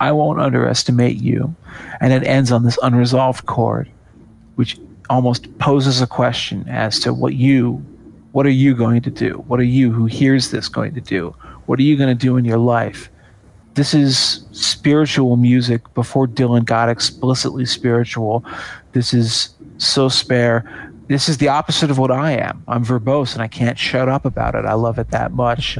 I 0.00 0.10
won't 0.10 0.40
underestimate 0.40 1.18
you. 1.18 1.54
And 2.00 2.12
it 2.12 2.24
ends 2.24 2.50
on 2.50 2.64
this 2.64 2.78
unresolved 2.82 3.46
chord, 3.46 3.88
which 4.56 4.76
almost 5.08 5.56
poses 5.58 6.00
a 6.00 6.06
question 6.06 6.68
as 6.68 6.98
to 7.00 7.12
what 7.12 7.34
you 7.34 7.84
what 8.32 8.46
are 8.46 8.50
you 8.50 8.74
going 8.74 9.02
to 9.02 9.10
do? 9.10 9.44
What 9.46 9.60
are 9.60 9.64
you 9.64 9.92
who 9.92 10.06
hears 10.06 10.50
this 10.50 10.68
going 10.68 10.94
to 10.94 11.00
do? 11.00 11.36
What 11.66 11.78
are 11.78 11.82
you 11.82 11.96
going 11.96 12.08
to 12.16 12.26
do 12.26 12.36
in 12.36 12.44
your 12.44 12.58
life? 12.58 13.08
this 13.74 13.94
is 13.94 14.44
spiritual 14.52 15.36
music 15.38 15.80
before 15.94 16.26
Dylan 16.28 16.66
got 16.66 16.90
explicitly 16.90 17.64
spiritual. 17.64 18.44
This 18.92 19.14
is 19.14 19.54
so 19.78 20.10
spare. 20.10 20.92
This 21.08 21.26
is 21.30 21.38
the 21.38 21.48
opposite 21.48 21.90
of 21.90 21.96
what 21.96 22.10
I 22.10 22.32
am. 22.32 22.62
I'm 22.68 22.84
verbose 22.84 23.32
and 23.32 23.40
I 23.42 23.48
can't 23.48 23.78
shut 23.78 24.10
up 24.10 24.26
about 24.26 24.54
it. 24.54 24.66
I 24.66 24.74
love 24.74 24.98
it 24.98 25.10
that 25.12 25.32
much. 25.32 25.78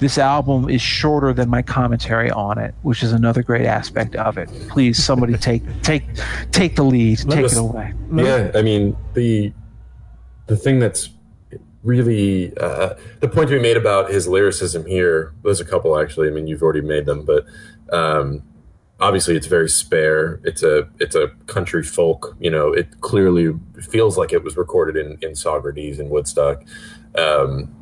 This 0.00 0.18
album 0.18 0.68
is 0.68 0.82
shorter 0.82 1.32
than 1.32 1.48
my 1.48 1.62
commentary 1.62 2.30
on 2.30 2.58
it, 2.58 2.74
which 2.82 3.02
is 3.02 3.12
another 3.12 3.42
great 3.42 3.64
aspect 3.64 4.16
of 4.16 4.36
it. 4.36 4.50
Please, 4.68 5.02
somebody 5.02 5.34
take 5.38 5.62
take 5.82 6.04
take 6.52 6.76
the 6.76 6.82
lead, 6.84 7.24
Let 7.24 7.36
take 7.36 7.44
us- 7.46 7.52
it 7.56 7.58
away. 7.60 7.94
Yeah, 8.14 8.50
I 8.54 8.60
mean 8.60 8.94
the 9.14 9.50
the 10.46 10.58
thing 10.58 10.78
that's 10.78 11.08
really 11.82 12.56
uh, 12.56 12.94
the 13.20 13.28
point 13.28 13.48
to 13.48 13.56
be 13.56 13.62
made 13.62 13.76
about 13.76 14.10
his 14.10 14.28
lyricism 14.28 14.86
here. 14.86 15.32
There's 15.42 15.60
a 15.60 15.64
couple 15.64 15.98
actually. 15.98 16.28
I 16.28 16.30
mean, 16.30 16.46
you've 16.46 16.62
already 16.62 16.82
made 16.82 17.06
them, 17.06 17.24
but 17.24 17.44
um, 17.92 18.42
obviously 19.00 19.36
it's 19.36 19.46
very 19.46 19.68
spare. 19.68 20.40
It's 20.44 20.62
a 20.62 20.88
it's 20.98 21.14
a 21.14 21.28
country 21.46 21.82
folk. 21.82 22.36
You 22.38 22.50
know, 22.50 22.72
it 22.72 23.00
clearly 23.00 23.54
feels 23.80 24.18
like 24.18 24.32
it 24.32 24.44
was 24.44 24.56
recorded 24.56 24.96
in 24.96 25.18
in 25.22 25.32
Saugerties 25.32 25.98
and 25.98 26.10
Woodstock. 26.10 26.62
Um, 27.16 27.74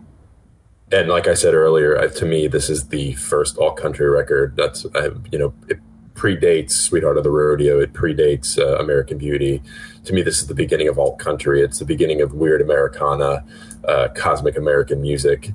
and 0.90 1.08
like 1.08 1.26
I 1.28 1.34
said 1.34 1.52
earlier, 1.52 1.98
uh, 1.98 2.08
to 2.08 2.24
me, 2.24 2.46
this 2.46 2.70
is 2.70 2.88
the 2.88 3.12
first 3.14 3.58
alt 3.58 3.76
country 3.76 4.08
record. 4.08 4.56
That's 4.56 4.86
I, 4.94 5.10
you 5.30 5.38
know, 5.38 5.52
it 5.68 5.80
predates 6.14 6.72
Sweetheart 6.72 7.16
of 7.16 7.24
the 7.24 7.30
Rodeo. 7.30 7.80
It 7.80 7.92
predates 7.92 8.58
uh, 8.58 8.78
American 8.78 9.18
Beauty. 9.18 9.62
To 10.04 10.12
me, 10.12 10.22
this 10.22 10.40
is 10.40 10.46
the 10.46 10.54
beginning 10.54 10.88
of 10.88 10.98
alt 10.98 11.18
country. 11.18 11.62
It's 11.62 11.78
the 11.78 11.84
beginning 11.84 12.20
of 12.20 12.32
weird 12.32 12.60
Americana, 12.60 13.44
uh, 13.84 14.08
cosmic 14.14 14.56
American 14.56 15.00
music, 15.00 15.52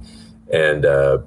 and 0.51 0.85
uh, 0.85 1.19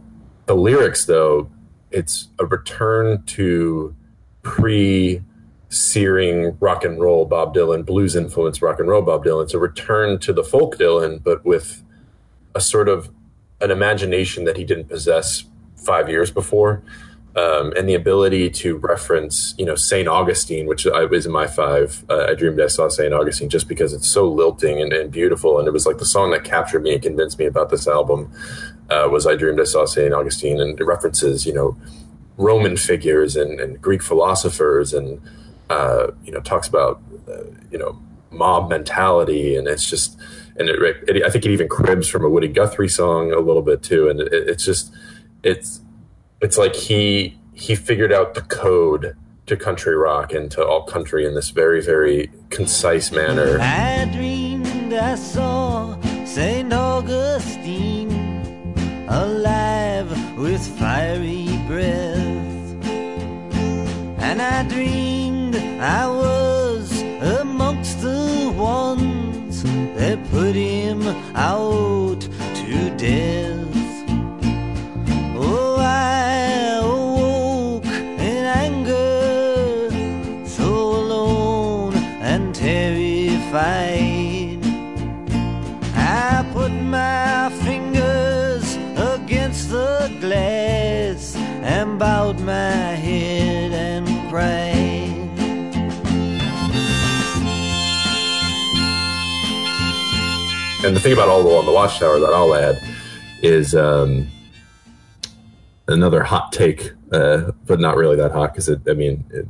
the 0.46 0.54
lyrics, 0.54 1.06
though, 1.06 1.50
it's 1.90 2.28
a 2.38 2.46
return 2.46 3.22
to 3.24 3.94
pre 4.42 5.22
searing 5.68 6.56
rock 6.60 6.84
and 6.84 7.00
roll 7.00 7.24
Bob 7.24 7.54
Dylan, 7.54 7.84
blues 7.84 8.14
influenced 8.14 8.62
rock 8.62 8.78
and 8.78 8.88
roll 8.88 9.02
Bob 9.02 9.24
Dylan. 9.24 9.44
It's 9.44 9.54
a 9.54 9.58
return 9.58 10.18
to 10.20 10.32
the 10.32 10.44
folk 10.44 10.78
Dylan, 10.78 11.22
but 11.22 11.44
with 11.44 11.82
a 12.54 12.60
sort 12.60 12.88
of 12.88 13.10
an 13.60 13.70
imagination 13.70 14.44
that 14.44 14.56
he 14.56 14.64
didn't 14.64 14.88
possess 14.88 15.44
five 15.76 16.08
years 16.08 16.30
before, 16.30 16.82
um, 17.36 17.72
and 17.76 17.88
the 17.88 17.94
ability 17.94 18.48
to 18.48 18.78
reference, 18.78 19.54
you 19.58 19.66
know, 19.66 19.74
Saint 19.74 20.08
Augustine, 20.08 20.66
which 20.66 20.86
I 20.86 21.04
was 21.04 21.26
in 21.26 21.32
my 21.32 21.46
five. 21.46 22.04
Uh, 22.08 22.26
I 22.30 22.34
dreamed 22.34 22.60
I 22.60 22.68
saw 22.68 22.88
Saint 22.88 23.12
Augustine 23.12 23.50
just 23.50 23.68
because 23.68 23.92
it's 23.92 24.08
so 24.08 24.26
lilting 24.28 24.80
and, 24.80 24.92
and 24.92 25.10
beautiful, 25.10 25.58
and 25.58 25.68
it 25.68 25.72
was 25.72 25.86
like 25.86 25.98
the 25.98 26.06
song 26.06 26.30
that 26.30 26.44
captured 26.44 26.82
me 26.82 26.94
and 26.94 27.02
convinced 27.02 27.38
me 27.38 27.44
about 27.44 27.70
this 27.70 27.86
album. 27.86 28.32
Uh, 28.88 29.08
was 29.10 29.26
I 29.26 29.36
dreamed 29.36 29.60
I 29.60 29.64
saw 29.64 29.84
Saint 29.84 30.14
Augustine, 30.14 30.60
and 30.60 30.80
it 30.80 30.84
references, 30.84 31.44
you 31.44 31.52
know, 31.52 31.76
Roman 32.38 32.76
figures 32.76 33.36
and, 33.36 33.60
and 33.60 33.80
Greek 33.80 34.02
philosophers, 34.02 34.94
and 34.94 35.20
uh, 35.68 36.12
you 36.24 36.32
know, 36.32 36.40
talks 36.40 36.68
about, 36.68 37.02
uh, 37.28 37.44
you 37.70 37.78
know, 37.78 38.00
mob 38.30 38.70
mentality, 38.70 39.56
and 39.56 39.68
it's 39.68 39.88
just 39.88 40.18
and 40.58 40.68
it, 40.68 40.80
it, 41.06 41.22
I 41.22 41.30
think 41.30 41.44
it 41.44 41.50
even 41.50 41.68
cribs 41.68 42.08
from 42.08 42.24
a 42.24 42.30
Woody 42.30 42.48
Guthrie 42.48 42.88
song 42.88 43.32
a 43.32 43.40
little 43.40 43.62
bit 43.62 43.82
too. 43.82 44.08
And 44.08 44.20
it, 44.20 44.32
it's 44.32 44.64
just, 44.64 44.92
it's, 45.42 45.80
it's 46.40 46.58
like 46.58 46.74
he 46.74 47.38
he 47.52 47.74
figured 47.74 48.12
out 48.12 48.34
the 48.34 48.42
code 48.42 49.16
to 49.46 49.56
country 49.56 49.96
rock 49.96 50.32
and 50.32 50.50
to 50.50 50.64
alt 50.64 50.88
country 50.88 51.24
in 51.26 51.34
this 51.34 51.50
very 51.50 51.80
very 51.80 52.30
concise 52.50 53.10
manner. 53.12 53.58
I 53.60 54.04
dreamed 54.12 54.92
I 54.92 55.14
saw 55.14 55.98
St. 56.24 56.72
Augustine 56.72 58.10
alive 59.08 60.10
with 60.38 60.66
fiery 60.78 61.48
breath. 61.66 62.16
And 64.18 64.42
I 64.42 64.64
dreamed 64.68 65.56
I 65.56 66.06
was 66.08 67.00
amongst 67.22 68.00
the 68.02 68.52
ones 68.54 69.62
that 69.96 70.22
put 70.30 70.54
him 70.54 71.02
out 71.34 72.20
to 72.20 72.96
death. 72.96 73.55
I 85.96 86.46
put 86.52 86.70
my 86.70 87.50
fingers 87.64 88.76
against 88.96 89.70
the 89.70 90.14
glass 90.20 91.34
and 91.36 91.98
bowed 91.98 92.38
my 92.40 92.52
head 92.54 93.72
and 93.72 94.06
cried. 94.30 94.86
And 100.84 100.94
the 100.94 101.00
thing 101.00 101.14
about 101.14 101.28
All 101.28 101.40
Along 101.40 101.64
the 101.66 101.72
Watchtower 101.72 102.20
that 102.20 102.32
I'll 102.32 102.54
add 102.54 102.78
is 103.42 103.74
um, 103.74 104.28
another 105.88 106.22
hot 106.22 106.52
take, 106.52 106.92
uh, 107.10 107.52
but 107.64 107.80
not 107.80 107.96
really 107.96 108.16
that 108.16 108.32
hot 108.32 108.52
because 108.52 108.68
it 108.68 108.82
I 108.88 108.92
mean, 108.92 109.24
it, 109.30 109.46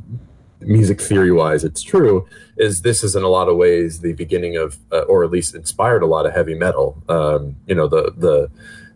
music 0.66 1.00
theory 1.00 1.32
wise, 1.32 1.64
it's 1.64 1.82
true. 1.82 2.26
Is 2.56 2.82
this 2.82 3.04
is 3.04 3.14
in 3.16 3.22
a 3.22 3.28
lot 3.28 3.48
of 3.48 3.56
ways 3.56 4.00
the 4.00 4.12
beginning 4.12 4.56
of, 4.56 4.78
uh, 4.92 5.00
or 5.02 5.24
at 5.24 5.30
least 5.30 5.54
inspired 5.54 6.02
a 6.02 6.06
lot 6.06 6.26
of 6.26 6.32
heavy 6.32 6.54
metal. 6.54 7.02
Um, 7.08 7.56
you 7.66 7.74
know, 7.74 7.86
the 7.88 8.12
the 8.16 8.50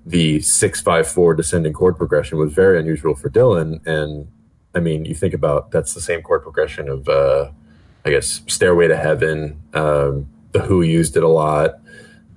the 0.06 0.40
six 0.40 0.80
five 0.80 1.06
four 1.06 1.34
descending 1.34 1.72
chord 1.72 1.96
progression 1.96 2.38
was 2.38 2.52
very 2.52 2.78
unusual 2.78 3.14
for 3.14 3.28
Dylan, 3.28 3.84
and 3.86 4.28
I 4.74 4.80
mean, 4.80 5.04
you 5.04 5.14
think 5.14 5.34
about 5.34 5.70
that's 5.70 5.94
the 5.94 6.00
same 6.00 6.22
chord 6.22 6.42
progression 6.42 6.88
of, 6.88 7.08
uh, 7.08 7.50
I 8.04 8.10
guess, 8.10 8.42
Stairway 8.46 8.88
to 8.88 8.96
Heaven. 8.96 9.60
Um, 9.74 10.28
the 10.52 10.60
Who 10.60 10.82
used 10.82 11.16
it 11.16 11.22
a 11.22 11.28
lot. 11.28 11.80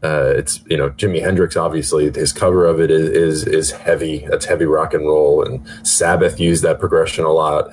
Uh, 0.04 0.34
it's 0.36 0.62
you 0.70 0.76
know 0.76 0.90
Jimi 0.90 1.22
Hendrix 1.22 1.56
obviously 1.56 2.12
his 2.12 2.34
cover 2.34 2.66
of 2.66 2.82
it 2.82 2.92
is, 2.92 3.10
is 3.10 3.48
is 3.48 3.72
heavy 3.72 4.28
that's 4.30 4.44
heavy 4.44 4.66
rock 4.66 4.94
and 4.94 5.06
roll 5.06 5.42
and 5.42 5.66
Sabbath 5.88 6.42
used 6.42 6.62
that 6.64 6.78
progression 6.78 7.24
a 7.24 7.32
lot 7.32 7.70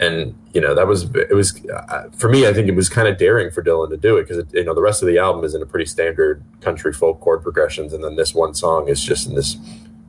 and 0.00 0.34
you 0.52 0.60
know 0.60 0.74
that 0.74 0.88
was 0.88 1.04
it 1.14 1.34
was 1.34 1.64
uh, 1.66 2.08
for 2.16 2.28
me 2.28 2.46
I 2.46 2.52
think 2.52 2.68
it 2.68 2.74
was 2.74 2.88
kind 2.88 3.06
of 3.06 3.18
daring 3.18 3.50
for 3.50 3.62
Dylan 3.62 3.90
to 3.90 3.96
do 3.96 4.16
it 4.16 4.26
because 4.26 4.44
you 4.52 4.64
know 4.64 4.74
the 4.74 4.82
rest 4.82 5.02
of 5.02 5.06
the 5.06 5.18
album 5.18 5.44
is 5.44 5.54
in 5.54 5.62
a 5.62 5.66
pretty 5.66 5.86
standard 5.86 6.42
country 6.60 6.92
folk 6.92 7.20
chord 7.20 7.42
progressions 7.42 7.92
and 7.92 8.02
then 8.02 8.16
this 8.16 8.34
one 8.34 8.54
song 8.54 8.88
is 8.88 9.02
just 9.02 9.28
in 9.28 9.34
this 9.36 9.56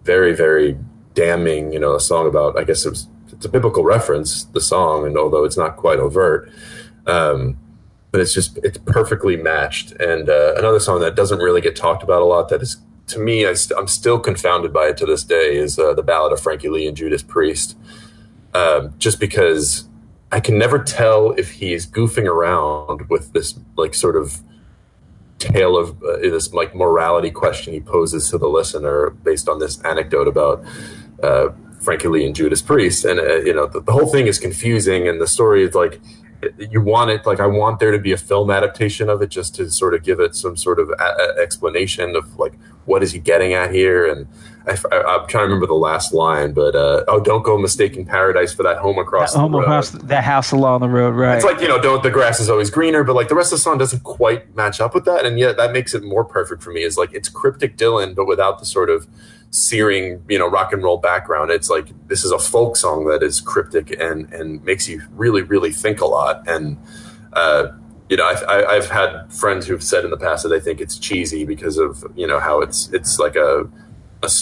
very 0.03 0.33
very 0.33 0.77
damning 1.13 1.71
you 1.71 1.79
know 1.79 1.93
a 1.93 1.99
song 1.99 2.27
about 2.27 2.57
I 2.57 2.63
guess 2.63 2.85
it 2.85 2.89
was 2.89 3.07
it's 3.31 3.45
a 3.45 3.49
biblical 3.49 3.83
reference 3.83 4.45
the 4.45 4.61
song 4.61 5.05
and 5.05 5.17
although 5.17 5.43
it's 5.43 5.57
not 5.57 5.77
quite 5.77 5.99
overt 5.99 6.51
um, 7.05 7.57
but 8.11 8.19
it's 8.19 8.33
just 8.33 8.57
it's 8.63 8.77
perfectly 8.77 9.37
matched. 9.37 9.91
And 9.93 10.29
uh, 10.29 10.55
another 10.57 10.79
song 10.79 10.99
that 11.01 11.15
doesn't 11.15 11.39
really 11.39 11.61
get 11.61 11.75
talked 11.75 12.03
about 12.03 12.21
a 12.21 12.25
lot 12.25 12.49
that 12.49 12.61
is 12.61 12.77
to 13.07 13.19
me 13.19 13.45
I 13.45 13.53
st- 13.53 13.79
I'm 13.79 13.87
still 13.87 14.19
confounded 14.19 14.73
by 14.73 14.87
it 14.87 14.97
to 14.97 15.05
this 15.05 15.23
day 15.23 15.55
is 15.55 15.79
uh, 15.79 15.93
the 15.93 16.03
ballad 16.03 16.33
of 16.33 16.41
Frankie 16.41 16.69
Lee 16.69 16.87
and 16.87 16.95
Judas 16.95 17.23
Priest. 17.23 17.77
Um, 18.53 18.93
just 18.97 19.19
because 19.19 19.87
I 20.31 20.39
can 20.39 20.57
never 20.57 20.79
tell 20.79 21.31
if 21.31 21.51
he's 21.51 21.85
goofing 21.85 22.25
around 22.25 23.09
with 23.09 23.33
this 23.33 23.57
like 23.77 23.93
sort 23.93 24.15
of 24.15 24.41
tale 25.39 25.77
of 25.77 26.01
uh, 26.03 26.17
this 26.17 26.53
like 26.53 26.75
morality 26.75 27.31
question 27.31 27.73
he 27.73 27.79
poses 27.79 28.29
to 28.29 28.37
the 28.37 28.47
listener 28.47 29.09
based 29.09 29.49
on 29.49 29.59
this 29.59 29.81
anecdote 29.81 30.27
about 30.27 30.63
uh, 31.23 31.49
Frankie 31.81 32.07
Lee 32.09 32.25
and 32.25 32.35
Judas 32.35 32.61
Priest, 32.61 33.05
and 33.05 33.19
uh, 33.19 33.37
you 33.37 33.53
know 33.53 33.67
the, 33.67 33.81
the 33.81 33.91
whole 33.91 34.07
thing 34.07 34.27
is 34.27 34.37
confusing, 34.37 35.07
and 35.07 35.19
the 35.19 35.27
story 35.27 35.63
is 35.63 35.73
like 35.73 35.99
you 36.57 36.81
want 36.81 37.11
it 37.11 37.25
like 37.25 37.39
I 37.39 37.47
want 37.47 37.79
there 37.79 37.91
to 37.91 37.99
be 37.99 38.11
a 38.11 38.17
film 38.17 38.49
adaptation 38.51 39.09
of 39.09 39.21
it 39.21 39.29
just 39.29 39.55
to 39.55 39.69
sort 39.69 39.93
of 39.93 40.03
give 40.03 40.19
it 40.19 40.35
some 40.35 40.57
sort 40.57 40.79
of 40.79 40.89
a- 40.89 40.93
a- 41.03 41.41
explanation 41.41 42.15
of 42.15 42.37
like 42.37 42.53
what 42.85 43.03
is 43.03 43.11
he 43.11 43.19
getting 43.19 43.53
at 43.53 43.73
here 43.73 44.05
and 44.11 44.27
I, 44.67 44.71
am 44.71 45.27
trying 45.27 45.27
to 45.27 45.37
remember 45.43 45.65
the 45.67 45.73
last 45.73 46.13
line 46.13 46.53
but 46.53 46.75
uh, 46.75 47.03
oh 47.07 47.19
don't 47.19 47.43
go 47.43 47.57
mistaking 47.57 48.05
paradise 48.05 48.53
for 48.53 48.63
that 48.63 48.77
home 48.77 48.97
across 48.99 49.33
That 49.33 49.39
home 49.39 49.51
the 49.53 49.57
road. 49.59 49.63
across 49.63 49.89
that 49.91 50.23
house 50.23 50.51
along 50.51 50.81
the 50.81 50.89
road, 50.89 51.15
right? 51.15 51.35
it's 51.35 51.45
like 51.45 51.61
you 51.61 51.67
know 51.67 51.81
don't 51.81 52.03
the 52.03 52.11
grass 52.11 52.39
is 52.39 52.49
always 52.49 52.69
greener 52.69 53.03
but 53.03 53.15
like 53.15 53.27
the 53.27 53.35
rest 53.35 53.51
of 53.51 53.57
the 53.57 53.61
song 53.63 53.77
doesn't 53.77 54.03
quite 54.03 54.55
match 54.55 54.79
up 54.79 54.93
with 54.93 55.05
that 55.05 55.25
and 55.25 55.39
yet 55.39 55.57
that 55.57 55.71
makes 55.71 55.93
it 55.95 56.03
more 56.03 56.23
perfect 56.23 56.61
for 56.63 56.71
me. 56.71 56.83
Is 56.83 56.97
like 56.97 57.13
it's 57.13 57.27
cryptic 57.29 57.75
Dylan 57.77 58.13
but 58.15 58.25
without 58.25 58.59
the 58.59 58.65
sort 58.65 58.89
of 58.89 59.07
searing 59.49 60.23
you 60.29 60.39
know 60.39 60.47
rock 60.47 60.71
and 60.73 60.81
roll 60.83 60.97
background. 60.97 61.51
It's 61.51 61.69
like 61.69 61.87
this 62.07 62.23
is 62.23 62.31
a 62.31 62.39
folk 62.39 62.75
song 62.77 63.05
that 63.07 63.21
is 63.23 63.41
cryptic 63.41 63.91
and 63.99 64.31
and 64.31 64.63
makes 64.63 64.87
you 64.87 65.01
really 65.11 65.41
really 65.41 65.71
think 65.71 66.01
a 66.01 66.05
lot 66.05 66.47
and 66.47 66.77
uh 67.33 67.67
you 68.09 68.17
know 68.17 68.25
I've, 68.25 68.43
I- 68.47 68.65
I've 68.65 68.89
had 68.89 69.31
friends 69.33 69.67
who've 69.67 69.83
said 69.83 70.03
in 70.05 70.11
the 70.11 70.17
past 70.17 70.43
that 70.43 70.49
they 70.49 70.59
think 70.59 70.79
it's 70.81 70.97
cheesy 70.97 71.45
because 71.45 71.77
of 71.77 72.03
you 72.15 72.27
know 72.27 72.39
how 72.39 72.61
it's 72.61 72.89
it's 72.93 73.19
like 73.19 73.35
a, 73.35 73.67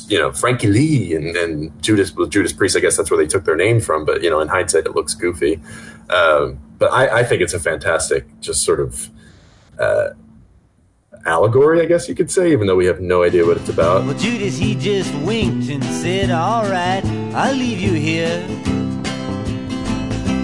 you 0.08 0.18
know 0.18 0.32
Frankie 0.32 0.68
Lee 0.68 1.16
and, 1.16 1.36
and 1.38 1.82
Judas 1.82 2.16
well, 2.16 2.28
Judas 2.28 2.52
Priest 2.54 2.76
I 2.76 2.80
guess 2.80 2.98
that's 2.98 3.10
where 3.10 3.18
they 3.18 3.28
took 3.28 3.46
their 3.46 3.56
name 3.56 3.80
from 3.80 4.06
but 4.06 4.22
you 4.24 4.30
know 4.30 4.40
in 4.42 4.48
hindsight 4.48 4.86
it 4.86 4.96
looks 4.96 5.14
goofy 5.14 5.60
um, 6.10 6.60
but 6.78 6.92
I, 6.92 7.20
I 7.20 7.24
think 7.24 7.42
it's 7.42 7.54
a 7.54 7.60
fantastic 7.60 8.26
just 8.42 8.64
sort 8.64 8.80
of 8.80 9.10
uh, 9.80 10.10
allegory 11.26 11.82
I 11.82 11.86
guess 11.86 12.10
you 12.10 12.16
could 12.16 12.30
say 12.32 12.52
even 12.52 12.68
though 12.68 12.76
we 12.76 12.86
have 12.88 13.00
no 13.00 13.24
idea 13.24 13.46
what 13.46 13.58
it's 13.58 13.70
about 13.70 14.06
Well, 14.06 14.18
Judas, 14.18 14.58
he 14.58 14.76
just 14.76 15.14
winked 15.20 15.70
and 15.70 15.84
said, 15.84 16.32
All 16.32 16.64
right, 16.64 17.04
I'll 17.34 17.56
leave 17.56 17.80
you 17.80 17.94
here. 17.94 18.46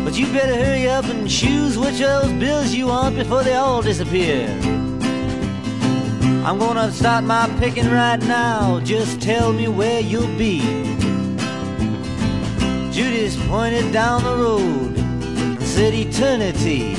But 0.04 0.18
you 0.18 0.28
better 0.32 0.56
hurry 0.56 0.88
up 0.88 1.06
and 1.06 1.30
choose 1.30 1.78
which 1.78 2.02
of 2.02 2.24
those 2.24 2.40
bills 2.40 2.74
you 2.74 2.88
want 2.88 3.16
before 3.16 3.44
they 3.44 3.56
all 3.56 3.82
disappear. 3.82 4.48
I'm 6.46 6.60
gonna 6.60 6.92
start 6.92 7.24
my 7.24 7.50
picking 7.60 7.90
right 7.90 8.20
now. 8.20 8.80
Just 8.82 9.20
tell 9.20 9.52
me 9.52 9.68
where 9.68 10.00
you'll 10.00 10.38
be. 10.38 10.60
Judas 12.92 13.36
pointed 13.48 13.92
down 13.92 14.24
the 14.24 14.36
road 14.38 14.96
and 14.96 15.64
said 15.64 15.96
eternity. 15.96 16.94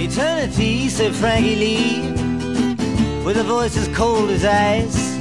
Eternity, 0.00 0.88
said 0.88 1.16
Frankie 1.16 1.56
Lee, 1.56 2.10
with 3.24 3.38
a 3.38 3.44
voice 3.44 3.76
as 3.76 3.88
cold 3.88 4.30
as 4.30 4.44
ice. 4.44 5.16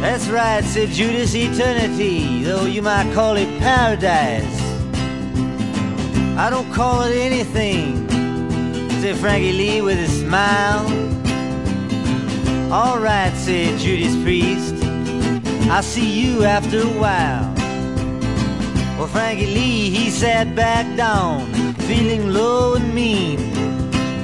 That's 0.00 0.28
right, 0.28 0.64
said 0.64 0.88
Judas, 0.88 1.34
eternity, 1.34 2.42
though 2.42 2.64
you 2.64 2.80
might 2.80 3.12
call 3.12 3.36
it 3.36 3.58
paradise. 3.58 4.62
I 6.38 6.48
don't 6.48 6.72
call 6.72 7.02
it 7.02 7.14
anything, 7.14 8.08
said 9.00 9.16
Frankie 9.16 9.52
Lee 9.52 9.80
with 9.80 9.98
a 9.98 10.08
smile. 10.08 10.86
All 12.72 12.98
right, 12.98 13.32
said 13.34 13.78
Judas 13.78 14.14
Priest, 14.22 14.74
I'll 15.70 15.82
see 15.82 16.10
you 16.20 16.44
after 16.44 16.80
a 16.80 16.92
while. 17.00 17.54
Well, 18.98 19.08
Frankie 19.08 19.46
Lee, 19.46 19.90
he 19.90 20.10
sat 20.10 20.54
back 20.54 20.96
down, 20.96 21.52
feeling 21.74 22.32
low 22.32 22.74
and 22.74 22.94
mean 22.94 23.56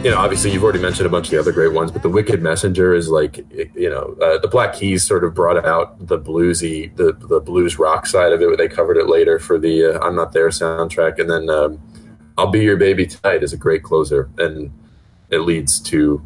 you 0.02 0.10
know, 0.10 0.18
obviously 0.18 0.50
you've 0.50 0.64
already 0.64 0.80
mentioned 0.80 1.06
a 1.06 1.10
bunch 1.10 1.26
of 1.26 1.30
the 1.30 1.38
other 1.38 1.52
great 1.52 1.72
ones, 1.72 1.92
but 1.92 2.02
the 2.02 2.08
Wicked 2.08 2.42
Messenger 2.42 2.92
is 2.92 3.08
like, 3.08 3.38
you 3.74 3.88
know, 3.88 4.16
uh, 4.20 4.38
the 4.38 4.48
Black 4.48 4.74
Keys 4.74 5.04
sort 5.04 5.22
of 5.22 5.32
brought 5.32 5.64
out 5.64 6.08
the 6.08 6.18
bluesy, 6.18 6.94
the 6.96 7.12
the 7.12 7.40
blues 7.40 7.78
rock 7.78 8.06
side 8.06 8.32
of 8.32 8.42
it. 8.42 8.58
They 8.58 8.68
covered 8.68 8.96
it 8.96 9.06
later 9.06 9.38
for 9.38 9.58
the 9.58 9.94
uh, 9.94 10.00
"I'm 10.00 10.16
Not 10.16 10.32
There" 10.32 10.48
soundtrack, 10.48 11.20
and 11.20 11.30
then 11.30 11.48
um, 11.48 11.80
"I'll 12.42 12.50
Be 12.50 12.64
Your 12.64 12.76
Baby 12.76 13.06
Tonight" 13.06 13.42
is 13.42 13.52
a 13.52 13.56
great 13.56 13.82
closer, 13.84 14.28
and 14.36 14.72
it 15.30 15.40
leads 15.40 15.78
to 15.80 16.20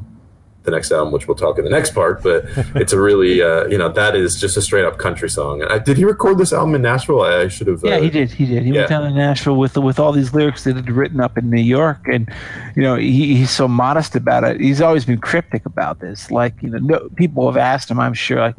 the 0.62 0.70
next 0.70 0.90
album, 0.90 1.12
which 1.12 1.28
we'll 1.28 1.36
talk 1.36 1.58
in 1.58 1.64
the 1.64 1.70
next 1.70 1.94
part. 1.94 2.22
But 2.22 2.44
it's 2.74 2.94
a 2.94 3.00
really, 3.00 3.42
uh, 3.42 3.66
you 3.66 3.76
know, 3.76 3.90
that 3.90 4.16
is 4.16 4.40
just 4.40 4.56
a 4.56 4.62
straight 4.62 4.84
up 4.84 4.98
country 4.98 5.28
song. 5.28 5.62
I, 5.62 5.78
did 5.78 5.98
he 5.98 6.04
record 6.04 6.38
this 6.38 6.52
album 6.54 6.74
in 6.74 6.82
Nashville? 6.82 7.20
I, 7.20 7.42
I 7.42 7.48
should 7.48 7.66
have. 7.66 7.82
Yeah, 7.84 7.96
uh, 7.96 8.00
he 8.00 8.08
did. 8.08 8.30
He 8.30 8.46
did. 8.46 8.62
He 8.64 8.70
yeah. 8.70 8.80
went 8.80 8.88
down 8.88 9.02
to 9.02 9.10
Nashville 9.10 9.56
with 9.56 9.76
with 9.76 9.98
all 9.98 10.12
these 10.12 10.32
lyrics 10.32 10.64
that 10.64 10.76
he'd 10.76 10.90
written 10.90 11.20
up 11.20 11.36
in 11.36 11.50
New 11.50 11.62
York, 11.62 12.08
and 12.08 12.32
you 12.74 12.82
know, 12.82 12.96
he, 12.96 13.36
he's 13.36 13.50
so 13.50 13.68
modest 13.68 14.16
about 14.16 14.44
it. 14.44 14.58
He's 14.58 14.80
always 14.80 15.04
been 15.04 15.18
cryptic 15.18 15.66
about 15.66 16.00
this. 16.00 16.30
Like, 16.30 16.62
you 16.62 16.70
know, 16.70 16.78
no, 16.78 17.08
people 17.16 17.46
have 17.46 17.58
asked 17.58 17.90
him, 17.90 18.00
I'm 18.00 18.14
sure, 18.14 18.40
like, 18.40 18.56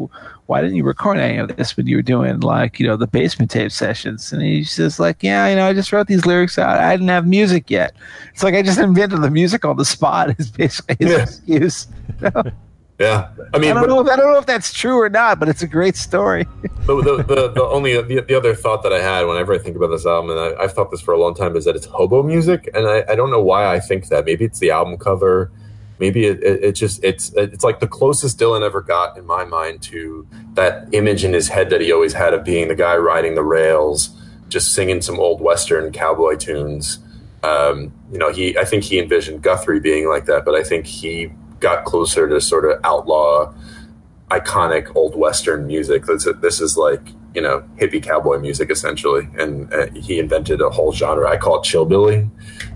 why 0.48 0.61
didn't 0.61 0.77
you 0.77 0.84
record 0.84 1.17
any 1.17 1.38
of 1.38 1.56
this 1.56 1.77
when 1.77 1.88
you 1.88 1.98
were 1.98 2.01
doing 2.01 2.40
like 2.40 2.80
you 2.80 2.88
know 2.88 2.98
the 2.98 3.08
basement 3.08 3.51
tape 3.51 3.72
sessions? 3.72 4.32
And 4.34 4.42
he 4.42 4.64
says 4.64 5.00
like 5.00 5.22
yeah 5.22 5.48
you 5.48 5.56
know 5.56 5.67
i 5.67 5.74
just 5.74 5.92
wrote 5.92 6.08
these 6.08 6.26
lyrics. 6.26 6.58
Out 6.58 6.80
i 6.80 6.93
didn't 6.93 7.09
have 7.09 7.27
music 7.27 7.69
yet. 7.69 7.95
It's 8.34 8.43
like 8.43 8.56
i 8.56 8.61
just 8.61 8.80
invented 8.80 9.22
the 9.22 9.30
music 9.30 9.66
on 9.66 9.77
the 9.77 9.85
spot 9.85 10.34
is 10.40 10.50
basically 10.50 11.06
his 11.06 11.11
yeah. 11.16 11.24
excuse 11.24 11.88
yeah. 13.00 13.30
I 13.53 13.59
mean 13.59 13.72
I 13.72 13.74
don't, 13.74 13.82
but, 13.82 13.88
know 13.90 14.00
if, 14.01 14.09
I 14.09 14.16
don't 14.16 14.32
know 14.32 14.40
if 14.40 14.45
that's 14.45 14.74
true 14.74 15.00
or 15.00 15.09
not 15.09 15.40
but 15.40 15.50
it's 15.50 15.61
a 15.61 15.67
great 15.67 15.95
story. 15.95 16.45
The, 16.88 16.95
the, 17.01 17.17
the, 17.17 17.50
the, 17.50 17.64
only 17.64 18.01
the, 18.01 18.22
the 18.22 18.34
other 18.34 18.56
thought 18.56 18.82
that 18.84 18.93
i 18.93 19.01
had 19.01 19.27
whenever 19.27 19.53
i 19.53 19.58
think 19.58 19.76
about 19.76 19.88
this 19.88 20.06
album 20.06 20.32
and 20.32 20.58
I, 20.58 20.61
have 20.61 20.72
thought 20.72 20.90
this 20.90 21.01
for 21.01 21.14
a 21.14 21.19
long 21.19 21.35
time 21.35 21.58
is 21.58 21.66
that 21.66 21.76
it's 21.76 21.85
hobo 21.85 22.24
music 22.24 22.69
and 22.74 22.88
I, 22.88 23.03
I 23.09 23.16
don't 23.16 23.30
know 23.30 23.43
why 23.43 23.67
i 23.67 23.77
think 23.77 24.08
that. 24.08 24.24
Maybe 24.24 24.45
it's 24.45 24.59
the 24.59 24.72
album 24.72 24.98
cover 24.98 25.51
maybe 26.00 26.26
it, 26.26 26.43
it, 26.43 26.64
it, 26.64 26.72
just 26.74 27.03
it's 27.03 27.34
it's 27.35 27.64
like 27.64 27.80
the 27.80 27.88
closest 27.88 28.40
Dylan 28.40 28.61
ever 28.64 28.82
got 28.82 29.17
in 29.17 29.26
my 29.26 29.45
mind 29.45 29.82
to 29.84 30.27
that 30.53 30.88
image 30.93 31.24
in 31.24 31.34
his 31.34 31.50
head 31.50 31.69
that 31.69 31.82
he 31.82 31.92
always 31.92 32.14
had 32.14 32.34
of 32.34 32.43
being 32.43 32.67
the 32.67 32.76
guy 32.76 32.95
riding 32.95 33.35
the 33.35 33.43
rails, 33.43 34.09
just 34.50 34.74
singing 34.74 35.01
some 35.01 35.19
old 35.19 35.42
western 35.42 35.92
cowboy 35.92 36.35
tunes. 36.35 37.00
Um, 37.43 37.93
you 38.11 38.17
know, 38.17 38.32
he 38.32 38.58
I 38.58 38.66
think 38.66 38.84
he 38.84 39.00
envisioned 39.00 39.42
Guthrie 39.42 39.80
being 39.80 40.08
like 40.08 40.26
that, 40.26 40.45
but 40.45 40.56
I 40.56 40.64
think 40.64 40.85
he 40.85 41.32
got 41.59 41.85
closer 41.85 42.27
to 42.27 42.40
sort 42.40 42.66
of 42.66 42.80
outlaw, 42.84 43.53
iconic 44.30 44.95
old 44.95 45.16
western 45.16 45.66
music. 45.67 46.06
This, 46.06 46.27
this 46.42 46.61
is 46.61 46.77
like 46.77 47.01
you 47.34 47.42
know 47.42 47.64
hippie 47.77 48.01
cowboy 48.01 48.40
music 48.40 48.72
essentially, 48.72 49.27
and 49.38 49.72
uh, 49.74 49.88
he 49.93 50.19
invented 50.19 50.61
a 50.61 50.69
whole 50.69 50.93
genre. 50.93 51.30
I 51.30 51.38
call 51.38 51.59
it 51.59 51.64
chillbilly. 51.64 52.30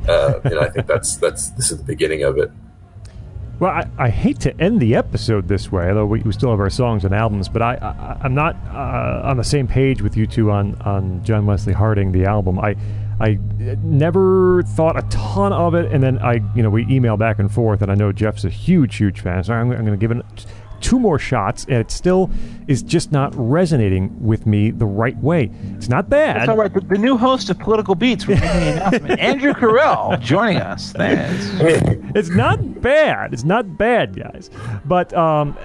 Uh, 0.07 0.39
and 0.43 0.59
I 0.59 0.69
think 0.69 0.87
that's 0.87 1.17
that's 1.17 1.49
this 1.51 1.71
is 1.71 1.77
the 1.77 1.83
beginning 1.83 2.23
of 2.23 2.37
it. 2.37 2.51
Well, 3.61 3.69
I, 3.69 3.87
I, 3.99 4.09
hate 4.09 4.39
to 4.39 4.59
end 4.59 4.79
the 4.79 4.95
episode 4.95 5.47
this 5.47 5.71
way, 5.71 5.87
although 5.89 6.07
we, 6.07 6.21
we 6.21 6.31
still 6.31 6.49
have 6.49 6.59
our 6.59 6.71
songs 6.71 7.05
and 7.05 7.13
albums, 7.13 7.47
but 7.47 7.61
I, 7.61 7.75
I, 7.75 8.25
am 8.25 8.33
not 8.33 8.55
uh, 8.73 9.21
on 9.23 9.37
the 9.37 9.43
same 9.43 9.67
page 9.67 10.01
with 10.01 10.17
you 10.17 10.25
two 10.25 10.49
on, 10.49 10.73
on 10.81 11.23
John 11.23 11.45
Wesley 11.45 11.73
Harding, 11.73 12.11
the 12.11 12.25
album. 12.25 12.57
I 12.57 12.75
I 13.19 13.37
never 13.83 14.63
thought 14.63 14.97
a 14.97 15.03
ton 15.09 15.53
of 15.53 15.75
it, 15.75 15.91
and 15.91 16.01
then 16.01 16.17
I, 16.23 16.41
you 16.55 16.63
know, 16.63 16.71
we 16.71 16.87
email 16.87 17.17
back 17.17 17.37
and 17.37 17.53
forth, 17.53 17.83
and 17.83 17.91
I 17.91 17.93
know 17.93 18.11
Jeff's 18.11 18.45
a 18.45 18.49
huge, 18.49 18.95
huge 18.95 19.21
fan, 19.21 19.43
so 19.43 19.53
I'm, 19.53 19.69
I'm 19.71 19.85
going 19.85 19.91
to 19.91 19.97
give 19.97 20.09
it 20.09 20.25
two 20.81 20.99
more 20.99 21.19
shots, 21.19 21.65
and 21.65 21.75
it 21.75 21.91
still 21.91 22.29
is 22.67 22.81
just 22.83 23.11
not 23.11 23.33
resonating 23.35 24.23
with 24.23 24.45
me 24.45 24.71
the 24.71 24.85
right 24.85 25.17
way. 25.17 25.51
It's 25.75 25.89
not 25.89 26.09
bad. 26.09 26.37
That's 26.37 26.49
all 26.49 26.57
right. 26.57 26.73
The, 26.73 26.81
the 26.81 26.97
new 26.97 27.17
host 27.17 27.49
of 27.49 27.59
Political 27.59 27.95
Beats, 27.95 28.27
we're 28.27 28.35
making 28.35 28.49
an 28.49 28.67
announcement. 28.77 29.19
Andrew 29.19 29.53
Kirell 29.53 30.17
joining 30.19 30.57
us. 30.57 30.91
Thanks. 30.91 31.49
It's 32.13 32.29
not 32.29 32.81
bad. 32.81 33.33
It's 33.33 33.45
not 33.45 33.77
bad, 33.77 34.15
guys. 34.15 34.49
But 34.83 35.13
um, 35.13 35.57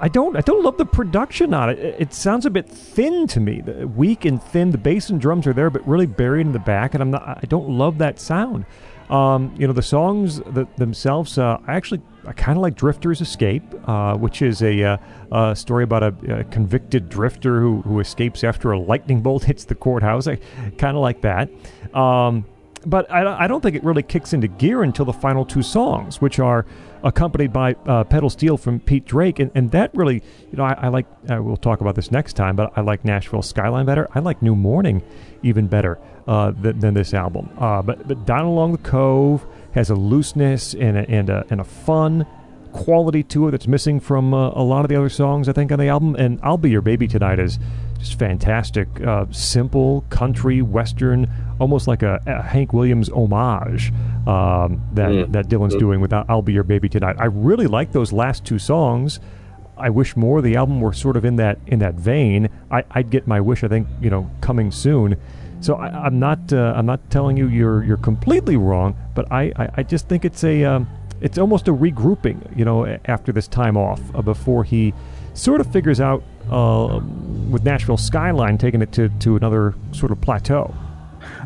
I 0.00 0.08
don't 0.08 0.36
I 0.36 0.42
don't 0.42 0.62
love 0.62 0.76
the 0.76 0.84
production 0.84 1.54
on 1.54 1.70
it. 1.70 1.78
It 1.78 2.12
sounds 2.12 2.44
a 2.44 2.50
bit 2.50 2.68
thin 2.68 3.26
to 3.28 3.40
me, 3.40 3.62
weak 3.96 4.24
and 4.26 4.42
thin. 4.42 4.70
The 4.70 4.78
bass 4.78 5.08
and 5.08 5.20
drums 5.20 5.46
are 5.46 5.52
there, 5.54 5.70
but 5.70 5.86
really 5.88 6.06
buried 6.06 6.46
in 6.46 6.52
the 6.52 6.58
back, 6.58 6.94
and 6.94 7.02
I'm 7.02 7.10
not. 7.10 7.38
I 7.42 7.46
don't 7.46 7.70
love 7.70 7.98
that 7.98 8.20
sound. 8.20 8.66
Um, 9.08 9.54
you 9.56 9.66
know, 9.66 9.72
the 9.72 9.82
songs 9.82 10.40
themselves, 10.76 11.38
uh, 11.38 11.58
I 11.66 11.74
actually 11.74 12.02
I 12.26 12.32
kind 12.32 12.56
of 12.56 12.62
like 12.62 12.74
Drifter's 12.74 13.20
Escape, 13.20 13.62
uh, 13.88 14.16
which 14.16 14.42
is 14.42 14.62
a, 14.62 14.82
uh, 14.82 14.96
a 15.32 15.56
story 15.56 15.84
about 15.84 16.02
a, 16.02 16.40
a, 16.40 16.44
convicted 16.44 17.08
drifter 17.08 17.60
who, 17.60 17.82
who 17.82 18.00
escapes 18.00 18.44
after 18.44 18.72
a 18.72 18.78
lightning 18.78 19.20
bolt 19.20 19.44
hits 19.44 19.64
the 19.64 19.74
courthouse. 19.74 20.26
I 20.26 20.36
kind 20.78 20.96
of 20.96 21.02
like 21.02 21.20
that. 21.22 21.50
Um, 21.94 22.46
but 22.86 23.10
I, 23.10 23.44
I, 23.44 23.46
don't 23.46 23.62
think 23.62 23.76
it 23.76 23.84
really 23.84 24.02
kicks 24.02 24.32
into 24.32 24.48
gear 24.48 24.82
until 24.82 25.04
the 25.04 25.12
final 25.12 25.44
two 25.44 25.62
songs, 25.62 26.20
which 26.20 26.38
are 26.38 26.66
accompanied 27.02 27.52
by 27.52 27.74
uh, 27.86 28.04
Pedal 28.04 28.30
Steel 28.30 28.56
from 28.56 28.80
Pete 28.80 29.04
Drake. 29.04 29.38
And, 29.38 29.50
and 29.54 29.70
that 29.70 29.90
really, 29.94 30.22
you 30.50 30.56
know, 30.56 30.64
I, 30.64 30.72
I 30.74 30.88
like, 30.88 31.06
uh, 31.30 31.42
we'll 31.42 31.56
talk 31.56 31.80
about 31.80 31.94
this 31.94 32.10
next 32.10 32.34
time, 32.34 32.56
but 32.56 32.72
I 32.76 32.80
like 32.80 33.04
Nashville 33.04 33.42
Skyline 33.42 33.86
better. 33.86 34.08
I 34.14 34.20
like 34.20 34.42
New 34.42 34.54
Morning 34.54 35.02
even 35.42 35.66
better 35.66 35.98
uh, 36.26 36.50
than, 36.52 36.78
than, 36.80 36.94
this 36.94 37.14
album. 37.14 37.50
Uh, 37.58 37.82
but, 37.82 38.06
but 38.08 38.24
Down 38.24 38.44
Along 38.44 38.72
the 38.72 38.78
Cove 38.78 39.46
has 39.74 39.90
a 39.90 39.94
looseness 39.94 40.74
and 40.74 40.96
a, 40.96 41.10
and 41.10 41.28
a, 41.28 41.44
and 41.50 41.60
a 41.60 41.64
fun 41.64 42.26
quality 42.72 43.22
to 43.22 43.46
it 43.48 43.52
that's 43.52 43.68
missing 43.68 44.00
from 44.00 44.34
uh, 44.34 44.50
a 44.50 44.62
lot 44.62 44.84
of 44.84 44.88
the 44.88 44.96
other 44.96 45.08
songs 45.08 45.48
I 45.48 45.52
think 45.52 45.70
on 45.72 45.78
the 45.78 45.88
album. 45.88 46.16
And 46.16 46.40
I'll 46.42 46.58
Be 46.58 46.70
Your 46.70 46.82
Baby 46.82 47.06
Tonight 47.06 47.38
is 47.38 47.58
just 47.98 48.18
fantastic, 48.18 48.88
uh, 49.00 49.26
simple 49.30 50.02
country 50.10 50.60
western, 50.60 51.30
almost 51.58 51.86
like 51.86 52.02
a, 52.02 52.20
a 52.26 52.42
Hank 52.42 52.72
Williams 52.72 53.08
homage 53.08 53.92
um, 54.26 54.82
that 54.92 55.10
mm. 55.10 55.32
that 55.32 55.48
Dylan's 55.48 55.76
mm. 55.76 55.80
doing 55.80 56.00
with 56.00 56.12
"I'll 56.12 56.42
Be 56.42 56.52
Your 56.52 56.64
Baby 56.64 56.88
Tonight." 56.88 57.16
I 57.18 57.26
really 57.26 57.66
like 57.66 57.92
those 57.92 58.12
last 58.12 58.44
two 58.44 58.58
songs. 58.58 59.20
I 59.76 59.90
wish 59.90 60.14
more 60.16 60.38
of 60.38 60.44
the 60.44 60.56
album 60.56 60.80
were 60.80 60.92
sort 60.92 61.16
of 61.16 61.24
in 61.24 61.36
that 61.36 61.58
in 61.66 61.78
that 61.78 61.94
vein. 61.94 62.48
I, 62.70 62.84
would 62.96 63.10
get 63.10 63.26
my 63.26 63.40
wish. 63.40 63.64
I 63.64 63.68
think 63.68 63.88
you 64.00 64.10
know 64.10 64.30
coming 64.40 64.70
soon. 64.70 65.16
So 65.64 65.76
I, 65.76 66.06
am 66.06 66.18
not 66.18 66.52
uh, 66.52 66.74
I'm 66.76 66.84
not 66.84 67.08
telling 67.08 67.38
you 67.38 67.48
you're 67.48 67.82
you're 67.84 67.96
completely 67.96 68.58
wrong, 68.58 68.94
but 69.14 69.32
I, 69.32 69.50
I, 69.56 69.70
I 69.78 69.82
just 69.82 70.10
think 70.10 70.26
it's 70.26 70.44
a 70.44 70.62
um, 70.62 70.86
it's 71.22 71.38
almost 71.38 71.68
a 71.68 71.72
regrouping. 71.72 72.54
You 72.54 72.66
know, 72.66 72.98
after 73.06 73.32
this 73.32 73.48
time 73.48 73.74
off, 73.78 73.98
uh, 74.14 74.20
before 74.20 74.62
he 74.62 74.92
sort 75.32 75.62
of 75.62 75.72
figures 75.72 76.02
out 76.02 76.22
uh, 76.50 77.00
with 77.48 77.64
Nashville 77.64 77.96
Skyline 77.96 78.58
taking 78.58 78.82
it 78.82 78.92
to 78.92 79.08
to 79.20 79.36
another 79.36 79.74
sort 79.92 80.12
of 80.12 80.20
plateau. 80.20 80.74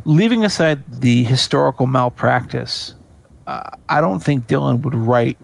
Leaving 0.04 0.44
aside 0.44 0.82
the 1.00 1.22
historical 1.22 1.86
malpractice, 1.86 2.96
uh, 3.46 3.70
I 3.88 4.00
don't 4.00 4.18
think 4.18 4.48
Dylan 4.48 4.82
would 4.82 4.96
write 4.96 5.38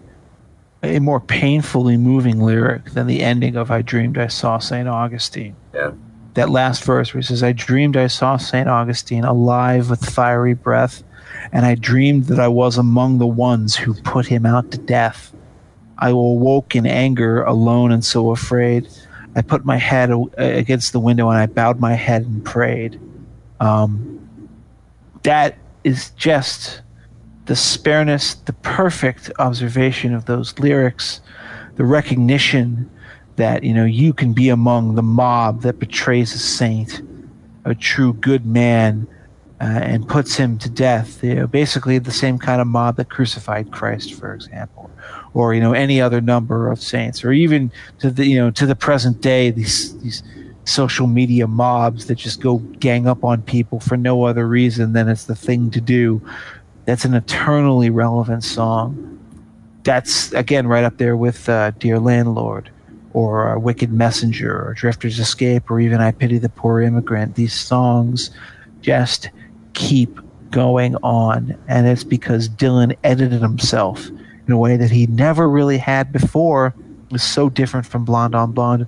a 0.83 0.99
more 0.99 1.21
painfully 1.21 1.95
moving 1.95 2.41
lyric 2.41 2.91
than 2.91 3.07
the 3.07 3.21
ending 3.21 3.55
of 3.55 3.71
"I 3.71 3.83
Dreamed 3.83 4.17
I 4.17 4.27
Saw 4.27 4.57
Saint 4.57 4.89
Augustine." 4.89 5.55
Yeah 5.73 5.91
that 6.35 6.49
last 6.49 6.83
verse 6.83 7.13
where 7.13 7.21
he 7.21 7.25
says, 7.25 7.43
I 7.43 7.53
dreamed 7.53 7.97
I 7.97 8.07
saw 8.07 8.37
St. 8.37 8.67
Augustine 8.67 9.23
alive 9.23 9.89
with 9.89 10.05
fiery 10.05 10.53
breath, 10.53 11.03
and 11.51 11.65
I 11.65 11.75
dreamed 11.75 12.25
that 12.25 12.39
I 12.39 12.47
was 12.47 12.77
among 12.77 13.17
the 13.17 13.27
ones 13.27 13.75
who 13.75 13.93
put 13.93 14.25
him 14.27 14.45
out 14.45 14.71
to 14.71 14.77
death. 14.77 15.33
I 15.97 16.09
awoke 16.09 16.75
in 16.75 16.85
anger, 16.85 17.43
alone 17.43 17.91
and 17.91 18.03
so 18.03 18.31
afraid. 18.31 18.87
I 19.35 19.41
put 19.41 19.65
my 19.65 19.77
head 19.77 20.11
against 20.37 20.93
the 20.93 20.99
window 20.99 21.29
and 21.29 21.37
I 21.37 21.45
bowed 21.45 21.79
my 21.79 21.93
head 21.93 22.23
and 22.23 22.43
prayed. 22.43 22.99
Um, 23.59 24.49
that 25.23 25.57
is 25.83 26.11
just 26.11 26.81
the 27.45 27.55
spareness, 27.55 28.35
the 28.45 28.53
perfect 28.53 29.31
observation 29.39 30.13
of 30.13 30.25
those 30.25 30.57
lyrics, 30.59 31.21
the 31.75 31.85
recognition 31.85 32.89
that 33.35 33.63
you 33.63 33.73
know 33.73 33.85
you 33.85 34.13
can 34.13 34.33
be 34.33 34.49
among 34.49 34.95
the 34.95 35.03
mob 35.03 35.61
that 35.61 35.79
betrays 35.79 36.33
a 36.33 36.39
saint, 36.39 37.01
a 37.65 37.75
true 37.75 38.13
good 38.13 38.45
man 38.45 39.07
uh, 39.61 39.63
and 39.63 40.07
puts 40.07 40.35
him 40.35 40.57
to 40.59 40.69
death. 40.69 41.23
You 41.23 41.35
know, 41.35 41.47
basically 41.47 41.97
the 41.97 42.11
same 42.11 42.37
kind 42.37 42.61
of 42.61 42.67
mob 42.67 42.97
that 42.97 43.09
crucified 43.09 43.71
Christ, 43.71 44.13
for 44.13 44.33
example, 44.33 44.89
or 45.33 45.53
you 45.53 45.61
know 45.61 45.73
any 45.73 46.01
other 46.01 46.21
number 46.21 46.71
of 46.71 46.81
saints, 46.81 47.23
or 47.23 47.31
even 47.31 47.71
to 47.99 48.09
the 48.09 48.25
you 48.25 48.37
know 48.37 48.51
to 48.51 48.65
the 48.65 48.75
present 48.75 49.21
day 49.21 49.51
these 49.51 49.97
these 49.99 50.23
social 50.65 51.07
media 51.07 51.47
mobs 51.47 52.07
that 52.07 52.15
just 52.15 52.41
go 52.41 52.57
gang 52.79 53.07
up 53.07 53.23
on 53.23 53.41
people 53.43 53.79
for 53.79 53.95
no 53.95 54.23
other 54.23 54.47
reason 54.47 54.93
than 54.93 55.07
it's 55.07 55.25
the 55.25 55.35
thing 55.35 55.69
to 55.71 55.79
do. 55.79 56.21
That's 56.85 57.05
an 57.05 57.13
eternally 57.13 57.89
relevant 57.89 58.43
song. 58.43 59.11
That's 59.83 60.31
again 60.33 60.67
right 60.67 60.83
up 60.83 60.97
there 60.97 61.15
with 61.15 61.47
uh, 61.47 61.71
"Dear 61.71 61.99
Landlord." 61.99 62.71
Or 63.15 63.53
a 63.53 63.59
Wicked 63.59 63.93
Messenger, 63.93 64.51
or 64.51 64.73
Drifter's 64.73 65.19
Escape, 65.19 65.71
or 65.71 65.79
even 65.79 66.01
I 66.01 66.11
Pity 66.11 66.37
the 66.37 66.49
Poor 66.49 66.81
Immigrant. 66.81 67.35
These 67.35 67.53
songs 67.53 68.29
just 68.81 69.29
keep 69.73 70.19
going 70.51 70.95
on. 70.97 71.57
And 71.69 71.87
it's 71.87 72.03
because 72.03 72.49
Dylan 72.49 72.93
edited 73.05 73.41
himself 73.41 74.07
in 74.47 74.51
a 74.51 74.57
way 74.57 74.75
that 74.75 74.91
he 74.91 75.07
never 75.07 75.49
really 75.49 75.77
had 75.77 76.11
before. 76.11 76.73
It 77.07 77.13
was 77.13 77.23
so 77.23 77.49
different 77.49 77.85
from 77.85 78.03
Blonde 78.03 78.35
on 78.35 78.51
Blonde. 78.51 78.85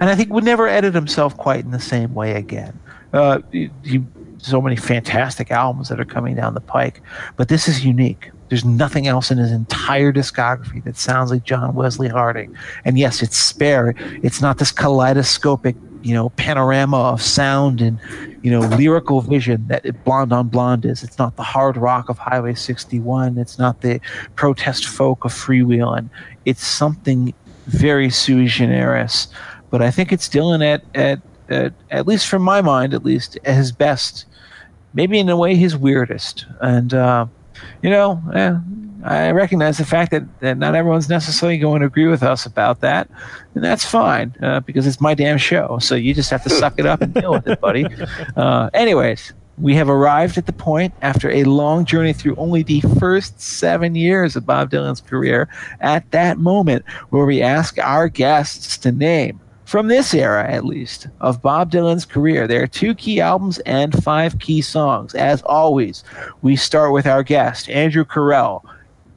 And 0.00 0.08
I 0.08 0.14
think 0.14 0.32
would 0.32 0.44
never 0.44 0.68
edit 0.68 0.94
himself 0.94 1.36
quite 1.36 1.64
in 1.64 1.72
the 1.72 1.80
same 1.80 2.14
way 2.14 2.36
again. 2.36 2.78
Uh, 3.12 3.40
you, 3.50 4.06
so 4.38 4.60
many 4.60 4.76
fantastic 4.76 5.50
albums 5.50 5.88
that 5.88 5.98
are 5.98 6.04
coming 6.04 6.36
down 6.36 6.54
the 6.54 6.60
pike, 6.60 7.02
but 7.36 7.48
this 7.48 7.66
is 7.66 7.84
unique. 7.84 8.30
There's 8.48 8.64
nothing 8.64 9.06
else 9.06 9.30
in 9.30 9.38
his 9.38 9.52
entire 9.52 10.12
discography 10.12 10.82
that 10.84 10.96
sounds 10.96 11.30
like 11.30 11.44
John 11.44 11.74
Wesley 11.74 12.08
Harding. 12.08 12.56
And 12.84 12.98
yes, 12.98 13.22
it's 13.22 13.36
spare. 13.36 13.94
It's 14.22 14.40
not 14.40 14.58
this 14.58 14.72
kaleidoscopic, 14.72 15.76
you 16.02 16.14
know, 16.14 16.30
panorama 16.30 16.96
of 16.96 17.22
sound 17.22 17.80
and 17.80 17.98
you 18.42 18.50
know, 18.50 18.60
lyrical 18.60 19.20
vision 19.20 19.66
that 19.68 20.04
Blonde 20.04 20.32
on 20.32 20.48
Blonde 20.48 20.84
is. 20.84 21.02
It's 21.02 21.18
not 21.18 21.36
the 21.36 21.42
hard 21.42 21.76
rock 21.76 22.08
of 22.08 22.18
Highway 22.18 22.54
61. 22.54 23.36
It's 23.38 23.58
not 23.58 23.80
the 23.80 24.00
protest 24.36 24.86
folk 24.86 25.24
of 25.24 25.32
Freewheelin'. 25.32 26.08
It's 26.44 26.64
something 26.64 27.34
very 27.66 28.10
sui 28.10 28.46
generis. 28.46 29.28
But 29.70 29.82
I 29.82 29.90
think 29.90 30.12
it's 30.12 30.28
Dylan 30.28 30.64
at, 30.64 30.82
at, 30.94 31.20
at, 31.48 31.72
at 31.90 32.06
least 32.06 32.28
from 32.28 32.42
my 32.42 32.62
mind, 32.62 32.94
at 32.94 33.04
least, 33.04 33.38
at 33.44 33.54
his 33.54 33.72
best. 33.72 34.24
Maybe 34.94 35.18
in 35.18 35.28
a 35.28 35.36
way, 35.36 35.54
his 35.54 35.76
weirdest. 35.76 36.46
And, 36.60 36.94
uh, 36.94 37.26
you 37.82 37.90
know, 37.90 38.22
eh, 38.34 38.56
I 39.04 39.30
recognize 39.30 39.78
the 39.78 39.84
fact 39.84 40.10
that, 40.10 40.40
that 40.40 40.58
not 40.58 40.74
everyone's 40.74 41.08
necessarily 41.08 41.58
going 41.58 41.80
to 41.80 41.86
agree 41.86 42.06
with 42.06 42.22
us 42.22 42.46
about 42.46 42.80
that, 42.80 43.08
and 43.54 43.62
that's 43.62 43.84
fine 43.84 44.34
uh, 44.42 44.60
because 44.60 44.86
it's 44.86 45.00
my 45.00 45.14
damn 45.14 45.38
show. 45.38 45.78
So 45.80 45.94
you 45.94 46.14
just 46.14 46.30
have 46.30 46.42
to 46.44 46.50
suck 46.50 46.74
it 46.78 46.86
up 46.86 47.00
and 47.00 47.14
deal 47.14 47.32
with 47.32 47.46
it, 47.46 47.60
buddy. 47.60 47.86
Uh, 48.36 48.70
anyways, 48.72 49.32
we 49.58 49.74
have 49.74 49.88
arrived 49.88 50.38
at 50.38 50.46
the 50.46 50.52
point 50.52 50.94
after 51.02 51.30
a 51.30 51.44
long 51.44 51.84
journey 51.84 52.12
through 52.12 52.36
only 52.36 52.62
the 52.62 52.80
first 52.98 53.40
seven 53.40 53.94
years 53.94 54.36
of 54.36 54.46
Bob 54.46 54.70
Dylan's 54.70 55.00
career 55.00 55.48
at 55.80 56.08
that 56.12 56.38
moment 56.38 56.84
where 57.10 57.24
we 57.26 57.42
ask 57.42 57.78
our 57.78 58.08
guests 58.08 58.78
to 58.78 58.92
name 58.92 59.40
from 59.68 59.88
this 59.88 60.14
era, 60.14 60.50
at 60.50 60.64
least, 60.64 61.08
of 61.20 61.42
Bob 61.42 61.70
Dylan's 61.70 62.06
career. 62.06 62.46
There 62.46 62.62
are 62.62 62.66
two 62.66 62.94
key 62.94 63.20
albums 63.20 63.58
and 63.60 64.02
five 64.02 64.38
key 64.38 64.62
songs. 64.62 65.14
As 65.14 65.42
always, 65.42 66.04
we 66.40 66.56
start 66.56 66.90
with 66.94 67.06
our 67.06 67.22
guest, 67.22 67.68
Andrew 67.68 68.06
Kirell. 68.06 68.64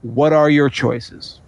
What 0.01 0.33
are 0.33 0.49
your 0.49 0.69
choices? 0.69 1.39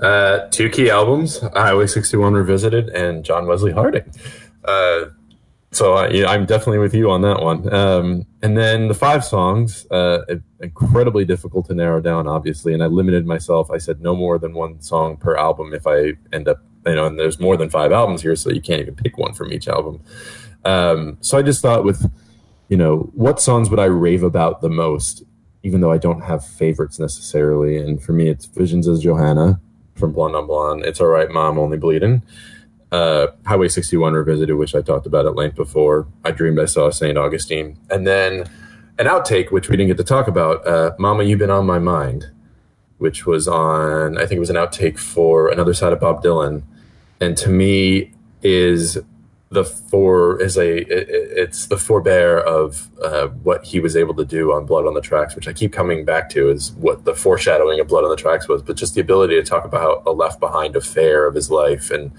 Uh, 0.00 0.46
two 0.50 0.68
key 0.68 0.90
albums, 0.90 1.40
Highway 1.54 1.88
61 1.88 2.34
Revisited 2.34 2.88
and 2.90 3.24
John 3.24 3.48
Wesley 3.48 3.72
Harding. 3.72 4.04
Uh, 4.64 5.06
so 5.72 5.94
I, 5.94 6.34
am 6.34 6.46
definitely 6.46 6.78
with 6.78 6.94
you 6.94 7.10
on 7.10 7.22
that 7.22 7.42
one. 7.42 7.72
Um, 7.74 8.26
and 8.42 8.56
then 8.56 8.86
the 8.86 8.94
five 8.94 9.24
songs, 9.24 9.86
uh, 9.90 10.18
incredibly 10.60 11.24
difficult 11.24 11.66
to 11.66 11.74
narrow 11.74 12.00
down, 12.00 12.28
obviously. 12.28 12.72
And 12.74 12.82
I 12.82 12.86
limited 12.86 13.26
myself. 13.26 13.72
I 13.72 13.78
said 13.78 14.00
no 14.00 14.14
more 14.14 14.38
than 14.38 14.54
one 14.54 14.80
song 14.80 15.16
per 15.16 15.34
album 15.36 15.74
if 15.74 15.86
I 15.86 16.12
end 16.32 16.46
up, 16.46 16.62
you 16.86 16.94
know, 16.94 17.06
and 17.06 17.18
there's 17.18 17.40
more 17.40 17.56
than 17.56 17.68
five 17.68 17.92
albums 17.92 18.22
here, 18.22 18.36
so 18.36 18.50
you 18.50 18.60
can't 18.60 18.80
even 18.80 18.94
pick 18.94 19.18
one 19.18 19.34
from 19.34 19.52
each 19.52 19.68
album. 19.68 20.00
Um, 20.64 21.18
so 21.20 21.38
I 21.38 21.42
just 21.42 21.62
thought 21.62 21.84
with, 21.84 22.10
you 22.68 22.76
know, 22.76 23.10
what 23.14 23.40
songs 23.40 23.70
would 23.70 23.78
I 23.80 23.84
rave 23.84 24.22
about 24.22 24.60
the 24.60 24.68
most? 24.68 25.24
even 25.66 25.80
though 25.80 25.90
I 25.90 25.98
don't 25.98 26.20
have 26.20 26.46
favorites 26.46 27.00
necessarily. 27.00 27.76
And 27.76 28.00
for 28.00 28.12
me, 28.12 28.28
it's 28.28 28.46
Visions 28.46 28.86
as 28.86 29.02
Johanna 29.02 29.60
from 29.96 30.12
Blonde 30.12 30.36
on 30.36 30.46
Blonde. 30.46 30.84
It's 30.84 31.00
All 31.00 31.08
Right, 31.08 31.28
Mom, 31.28 31.58
Only 31.58 31.76
Bleeding. 31.76 32.22
Uh, 32.92 33.26
Highway 33.44 33.66
61 33.66 34.12
Revisited, 34.12 34.54
which 34.54 34.76
I 34.76 34.80
talked 34.80 35.06
about 35.06 35.26
at 35.26 35.34
length 35.34 35.56
before. 35.56 36.06
I 36.24 36.30
Dreamed 36.30 36.60
I 36.60 36.66
Saw 36.66 36.90
St. 36.90 37.18
Augustine. 37.18 37.80
And 37.90 38.06
then 38.06 38.48
an 39.00 39.06
outtake, 39.06 39.50
which 39.50 39.68
we 39.68 39.76
didn't 39.76 39.88
get 39.88 39.96
to 39.96 40.04
talk 40.04 40.28
about, 40.28 40.64
uh, 40.64 40.92
Mama, 41.00 41.24
You've 41.24 41.40
Been 41.40 41.50
on 41.50 41.66
My 41.66 41.80
Mind, 41.80 42.30
which 42.98 43.26
was 43.26 43.48
on, 43.48 44.16
I 44.18 44.20
think 44.20 44.36
it 44.36 44.40
was 44.40 44.50
an 44.50 44.56
outtake 44.56 45.00
for 45.00 45.48
Another 45.48 45.74
Side 45.74 45.92
of 45.92 45.98
Bob 45.98 46.22
Dylan. 46.22 46.62
And 47.20 47.36
to 47.38 47.48
me, 47.48 48.12
is 48.42 48.98
the 49.50 49.64
for 49.64 50.40
is 50.40 50.56
a 50.56 50.78
it, 50.78 51.08
it's 51.08 51.66
the 51.66 51.76
forebear 51.76 52.40
of 52.40 52.90
uh, 53.02 53.28
what 53.28 53.64
he 53.64 53.78
was 53.80 53.96
able 53.96 54.14
to 54.14 54.24
do 54.24 54.52
on 54.52 54.66
Blood 54.66 54.86
on 54.86 54.94
the 54.94 55.00
Tracks, 55.00 55.36
which 55.36 55.46
I 55.46 55.52
keep 55.52 55.72
coming 55.72 56.04
back 56.04 56.28
to 56.30 56.50
is 56.50 56.72
what 56.72 57.04
the 57.04 57.14
foreshadowing 57.14 57.80
of 57.80 57.88
Blood 57.88 58.04
on 58.04 58.10
the 58.10 58.16
Tracks 58.16 58.48
was, 58.48 58.62
but 58.62 58.76
just 58.76 58.94
the 58.94 59.00
ability 59.00 59.34
to 59.36 59.42
talk 59.42 59.64
about 59.64 60.02
a 60.06 60.12
left 60.12 60.40
behind 60.40 60.74
affair 60.74 61.26
of 61.26 61.34
his 61.34 61.50
life 61.50 61.90
and 61.90 62.12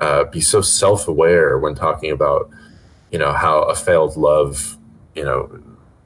uh, 0.00 0.24
be 0.24 0.40
so 0.40 0.60
self 0.60 1.08
aware 1.08 1.58
when 1.58 1.74
talking 1.74 2.10
about 2.10 2.50
you 3.10 3.18
know 3.18 3.32
how 3.32 3.62
a 3.62 3.74
failed 3.74 4.16
love, 4.16 4.76
you 5.14 5.24
know, 5.24 5.60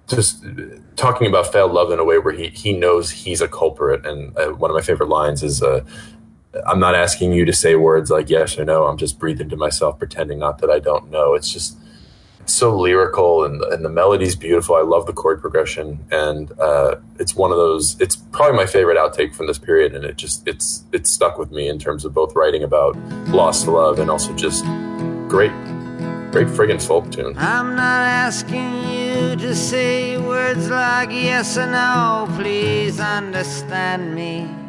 just 0.08 0.44
talking 0.94 1.26
about 1.26 1.52
failed 1.52 1.72
love 1.72 1.90
in 1.90 1.98
a 1.98 2.04
way 2.04 2.18
where 2.18 2.34
he 2.34 2.48
he 2.48 2.72
knows 2.72 3.10
he's 3.10 3.40
a 3.40 3.48
culprit. 3.48 4.06
And 4.06 4.36
uh, 4.38 4.50
one 4.50 4.70
of 4.70 4.74
my 4.74 4.82
favorite 4.82 5.08
lines 5.08 5.42
is. 5.42 5.62
Uh, 5.62 5.84
I'm 6.66 6.78
not 6.78 6.94
asking 6.94 7.32
you 7.32 7.44
to 7.44 7.52
say 7.52 7.76
words 7.76 8.10
like 8.10 8.28
yes 8.28 8.58
or 8.58 8.64
no. 8.64 8.86
I'm 8.86 8.98
just 8.98 9.18
breathing 9.18 9.48
to 9.50 9.56
myself, 9.56 9.98
pretending 9.98 10.38
not 10.38 10.58
that 10.58 10.70
I 10.70 10.78
don't 10.78 11.10
know. 11.10 11.34
It's 11.34 11.50
just 11.50 11.76
it's 12.42 12.54
so 12.54 12.76
lyrical 12.76 13.44
and, 13.44 13.62
and 13.62 13.84
the 13.84 13.88
melody's 13.88 14.34
beautiful. 14.34 14.74
I 14.74 14.80
love 14.80 15.06
the 15.06 15.12
chord 15.12 15.40
progression, 15.40 16.04
and 16.10 16.50
uh, 16.58 16.96
it's 17.18 17.36
one 17.36 17.52
of 17.52 17.56
those. 17.56 17.96
It's 18.00 18.16
probably 18.16 18.56
my 18.56 18.66
favorite 18.66 18.98
outtake 18.98 19.34
from 19.34 19.46
this 19.46 19.58
period, 19.58 19.94
and 19.94 20.04
it 20.04 20.16
just 20.16 20.46
it's 20.46 20.84
it's 20.92 21.10
stuck 21.10 21.38
with 21.38 21.52
me 21.52 21.68
in 21.68 21.78
terms 21.78 22.04
of 22.04 22.12
both 22.12 22.34
writing 22.34 22.64
about 22.64 22.96
lost 23.28 23.66
love 23.68 23.98
and 23.98 24.10
also 24.10 24.34
just 24.34 24.64
great, 25.28 25.52
great 26.32 26.48
friggin' 26.48 26.82
folk 26.84 27.10
tune. 27.12 27.34
I'm 27.38 27.76
not 27.76 28.02
asking 28.02 28.74
you 28.90 29.36
to 29.36 29.54
say 29.54 30.18
words 30.18 30.68
like 30.68 31.10
yes 31.10 31.56
or 31.56 31.66
no. 31.66 32.28
Please 32.36 32.98
understand 32.98 34.14
me. 34.14 34.61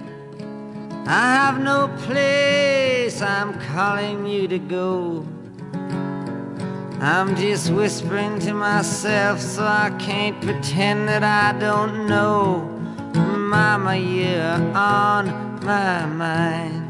I 1.06 1.34
have 1.34 1.60
no 1.60 1.90
place 2.04 3.22
I'm 3.22 3.60
calling 3.60 4.26
you 4.26 4.48
to 4.48 4.58
go. 4.58 5.26
I'm 7.02 7.36
just 7.36 7.72
whispering 7.72 8.40
to 8.40 8.54
myself 8.54 9.42
so 9.42 9.66
I 9.66 9.94
can't 10.00 10.42
pretend 10.42 11.10
that 11.10 11.24
I 11.24 11.60
don't 11.60 12.08
know. 12.08 12.62
Mama, 13.14 13.98
you're 13.98 14.76
on 14.76 15.60
my 15.66 16.06
mind. 16.06 16.83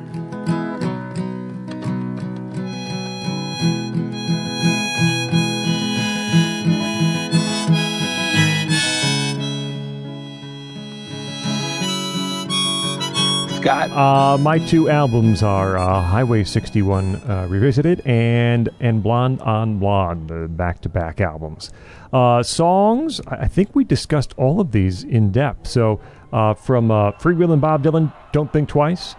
Scott? 13.64 13.92
Uh, 13.92 14.38
my 14.40 14.60
two 14.60 14.90
albums 14.90 15.42
are 15.42 15.78
uh, 15.78 16.02
Highway 16.02 16.44
61 16.44 17.16
uh, 17.16 17.48
Revisited 17.50 18.02
and 18.06 18.68
and 18.82 19.02
Blonde 19.02 19.40
on 19.40 19.80
Blonde, 19.80 20.28
the 20.28 20.50
back-to-back 20.50 21.22
albums. 21.22 21.72
Uh, 22.12 22.44
songs, 22.44 23.22
I 23.26 23.48
think 23.48 23.74
we 23.74 23.86
discussed 23.86 24.34
all 24.36 24.60
of 24.60 24.74
these 24.74 25.06
in 25.06 25.32
depth. 25.32 25.68
So 25.68 26.02
uh, 26.34 26.56
from 26.56 26.92
uh, 26.92 27.14
Freewheelin' 27.14 27.62
Bob 27.62 27.86
Dylan, 27.86 28.12
Don't 28.34 28.52
Think 28.52 28.68
Twice. 28.68 29.16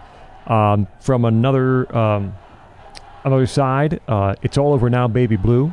Um, 0.47 0.89
from 1.01 1.25
another 1.25 1.97
um, 1.97 2.35
another 3.25 3.47
side, 3.47 4.03
It's 4.43 4.59
All 4.59 4.75
Over 4.75 4.91
Now, 4.91 5.09
Baby 5.09 5.37
Blue. 5.37 5.73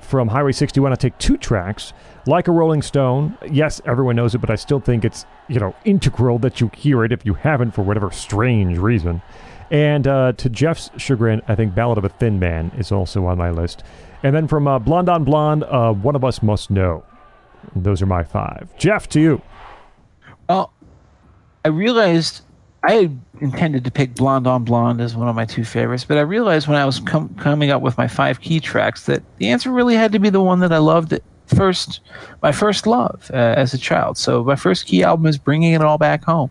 From 0.00 0.26
Highway 0.26 0.52
61, 0.52 0.92
I 0.92 0.96
take 0.96 1.16
two 1.18 1.36
tracks 1.36 1.92
like 2.26 2.48
a 2.48 2.52
Rolling 2.52 2.82
Stone. 2.82 3.36
Yes, 3.50 3.80
everyone 3.84 4.16
knows 4.16 4.34
it, 4.34 4.38
but 4.38 4.50
I 4.50 4.56
still 4.56 4.80
think 4.80 5.04
it's 5.04 5.26
you 5.48 5.60
know 5.60 5.74
integral 5.84 6.38
that 6.40 6.60
you 6.60 6.70
hear 6.76 7.04
it 7.04 7.12
if 7.12 7.24
you 7.24 7.34
haven't 7.34 7.72
for 7.72 7.82
whatever 7.82 8.10
strange 8.10 8.78
reason. 8.78 9.22
And 9.70 10.06
uh, 10.06 10.32
to 10.32 10.48
Jeff's 10.48 10.90
chagrin, 10.98 11.42
I 11.48 11.54
think 11.54 11.74
Ballad 11.74 11.98
of 11.98 12.04
a 12.04 12.08
Thin 12.08 12.38
Man 12.38 12.70
is 12.76 12.92
also 12.92 13.26
on 13.26 13.38
my 13.38 13.50
list. 13.50 13.82
And 14.22 14.34
then 14.34 14.46
from 14.46 14.68
uh, 14.68 14.78
Blonde 14.78 15.08
on 15.08 15.24
Blonde, 15.24 15.64
uh, 15.64 15.92
One 15.92 16.14
of 16.14 16.24
Us 16.24 16.42
Must 16.42 16.70
Know. 16.70 17.04
Those 17.74 18.02
are 18.02 18.06
my 18.06 18.24
five. 18.24 18.68
Jeff, 18.78 19.08
to 19.10 19.20
you. 19.20 19.42
Well, 20.48 20.72
I 21.64 21.68
realized 21.68 22.42
I 22.82 23.10
intended 23.40 23.84
to 23.84 23.90
pick 23.90 24.14
Blonde 24.14 24.46
on 24.46 24.64
Blonde 24.64 25.00
as 25.00 25.16
one 25.16 25.28
of 25.28 25.34
my 25.34 25.46
two 25.46 25.64
favorites, 25.64 26.04
but 26.04 26.18
I 26.18 26.20
realized 26.20 26.68
when 26.68 26.76
I 26.76 26.84
was 26.84 27.00
com- 27.00 27.34
coming 27.36 27.70
up 27.70 27.80
with 27.80 27.96
my 27.96 28.06
five 28.06 28.40
key 28.40 28.60
tracks 28.60 29.06
that 29.06 29.22
the 29.38 29.48
answer 29.48 29.70
really 29.70 29.94
had 29.94 30.12
to 30.12 30.18
be 30.18 30.28
the 30.28 30.42
one 30.42 30.60
that 30.60 30.72
I 30.72 30.78
loved 30.78 31.14
first 31.46 32.00
my 32.42 32.52
first 32.52 32.86
love 32.86 33.30
uh, 33.32 33.36
as 33.36 33.74
a 33.74 33.78
child. 33.78 34.18
So 34.18 34.44
my 34.44 34.56
first 34.56 34.86
key 34.86 35.02
album 35.02 35.26
is 35.26 35.38
Bringing 35.38 35.72
It 35.72 35.82
All 35.82 35.98
Back 35.98 36.24
Home. 36.24 36.50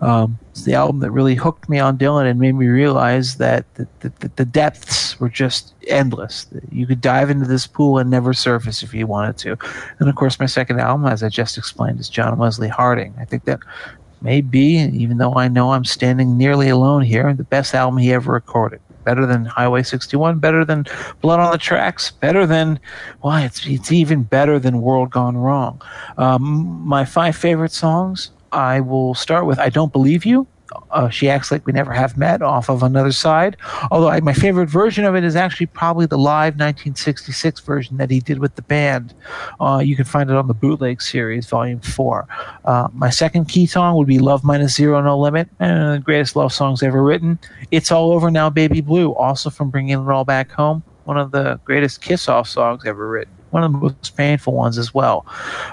Um, 0.00 0.38
it's 0.50 0.64
the 0.64 0.74
album 0.74 1.00
that 1.00 1.10
really 1.10 1.34
hooked 1.34 1.68
me 1.68 1.78
on 1.78 1.98
Dylan 1.98 2.28
and 2.28 2.40
made 2.40 2.54
me 2.54 2.68
realize 2.68 3.36
that 3.36 3.72
the, 3.74 3.86
the, 4.00 4.30
the, 4.36 4.46
depths 4.46 5.20
were 5.20 5.28
just 5.28 5.74
endless. 5.88 6.46
You 6.72 6.86
could 6.86 7.02
dive 7.02 7.28
into 7.28 7.46
this 7.46 7.66
pool 7.66 7.98
and 7.98 8.08
never 8.08 8.32
surface 8.32 8.82
if 8.82 8.94
you 8.94 9.06
wanted 9.06 9.36
to. 9.38 9.58
And 9.98 10.08
of 10.08 10.14
course, 10.14 10.40
my 10.40 10.46
second 10.46 10.80
album, 10.80 11.06
as 11.06 11.22
I 11.22 11.28
just 11.28 11.58
explained, 11.58 12.00
is 12.00 12.08
John 12.08 12.38
Wesley 12.38 12.68
Harding. 12.68 13.14
I 13.18 13.26
think 13.26 13.44
that 13.44 13.60
may 14.22 14.40
be, 14.40 14.78
even 14.78 15.18
though 15.18 15.34
I 15.34 15.48
know 15.48 15.72
I'm 15.72 15.84
standing 15.84 16.38
nearly 16.38 16.70
alone 16.70 17.02
here, 17.02 17.34
the 17.34 17.44
best 17.44 17.74
album 17.74 17.98
he 17.98 18.10
ever 18.14 18.32
recorded 18.32 18.80
better 19.04 19.26
than 19.26 19.44
Highway 19.44 19.82
61, 19.82 20.38
better 20.38 20.64
than 20.64 20.86
Blood 21.20 21.40
on 21.40 21.52
the 21.52 21.58
Tracks, 21.58 22.10
better 22.10 22.46
than, 22.46 22.80
why, 23.20 23.42
it's, 23.42 23.66
it's 23.66 23.92
even 23.92 24.22
better 24.22 24.58
than 24.58 24.80
World 24.80 25.10
Gone 25.10 25.36
Wrong. 25.36 25.80
Um, 26.18 26.82
my 26.84 27.04
five 27.04 27.36
favorite 27.36 27.72
songs, 27.72 28.30
I 28.52 28.80
will 28.80 29.14
start 29.14 29.46
with 29.46 29.58
I 29.58 29.68
Don't 29.68 29.92
Believe 29.92 30.24
You 30.24 30.46
uh, 30.90 31.08
She 31.08 31.28
Acts 31.28 31.50
Like 31.50 31.66
We 31.66 31.72
Never 31.72 31.92
Have 31.92 32.16
Met 32.16 32.42
off 32.42 32.68
of 32.68 32.82
Another 32.82 33.12
Side. 33.12 33.56
Although 33.90 34.08
I, 34.08 34.20
my 34.20 34.32
favorite 34.32 34.68
version 34.68 35.04
of 35.04 35.14
it 35.14 35.24
is 35.24 35.36
actually 35.36 35.66
probably 35.66 36.06
the 36.06 36.18
live 36.18 36.54
1966 36.54 37.60
version 37.60 37.96
that 37.96 38.10
he 38.10 38.20
did 38.20 38.38
with 38.38 38.54
the 38.56 38.62
band. 38.62 39.14
Uh, 39.60 39.82
you 39.84 39.96
can 39.96 40.04
find 40.04 40.30
it 40.30 40.36
on 40.36 40.48
the 40.48 40.54
Bootleg 40.54 41.02
series, 41.02 41.46
Volume 41.46 41.80
4. 41.80 42.26
Uh, 42.64 42.88
my 42.92 43.10
second 43.10 43.46
key 43.46 43.66
song 43.66 43.96
would 43.96 44.06
be 44.06 44.18
Love 44.18 44.44
Minus 44.44 44.74
Zero 44.74 45.00
No 45.00 45.18
Limit, 45.18 45.48
uh, 45.60 45.92
the 45.92 46.02
greatest 46.02 46.36
love 46.36 46.52
songs 46.52 46.82
ever 46.82 47.02
written. 47.02 47.38
It's 47.70 47.90
All 47.90 48.12
Over 48.12 48.30
Now, 48.30 48.50
Baby 48.50 48.80
Blue, 48.80 49.14
also 49.14 49.50
from 49.50 49.70
Bringing 49.70 50.00
It 50.00 50.10
All 50.10 50.24
Back 50.24 50.50
Home, 50.52 50.82
one 51.04 51.18
of 51.18 51.30
the 51.30 51.60
greatest 51.64 52.02
kiss 52.02 52.28
off 52.28 52.48
songs 52.48 52.84
ever 52.86 53.08
written. 53.08 53.34
One 53.50 53.64
of 53.64 53.72
the 53.72 53.78
most 53.78 54.16
painful 54.16 54.52
ones 54.52 54.78
as 54.78 54.94
well. 54.94 55.26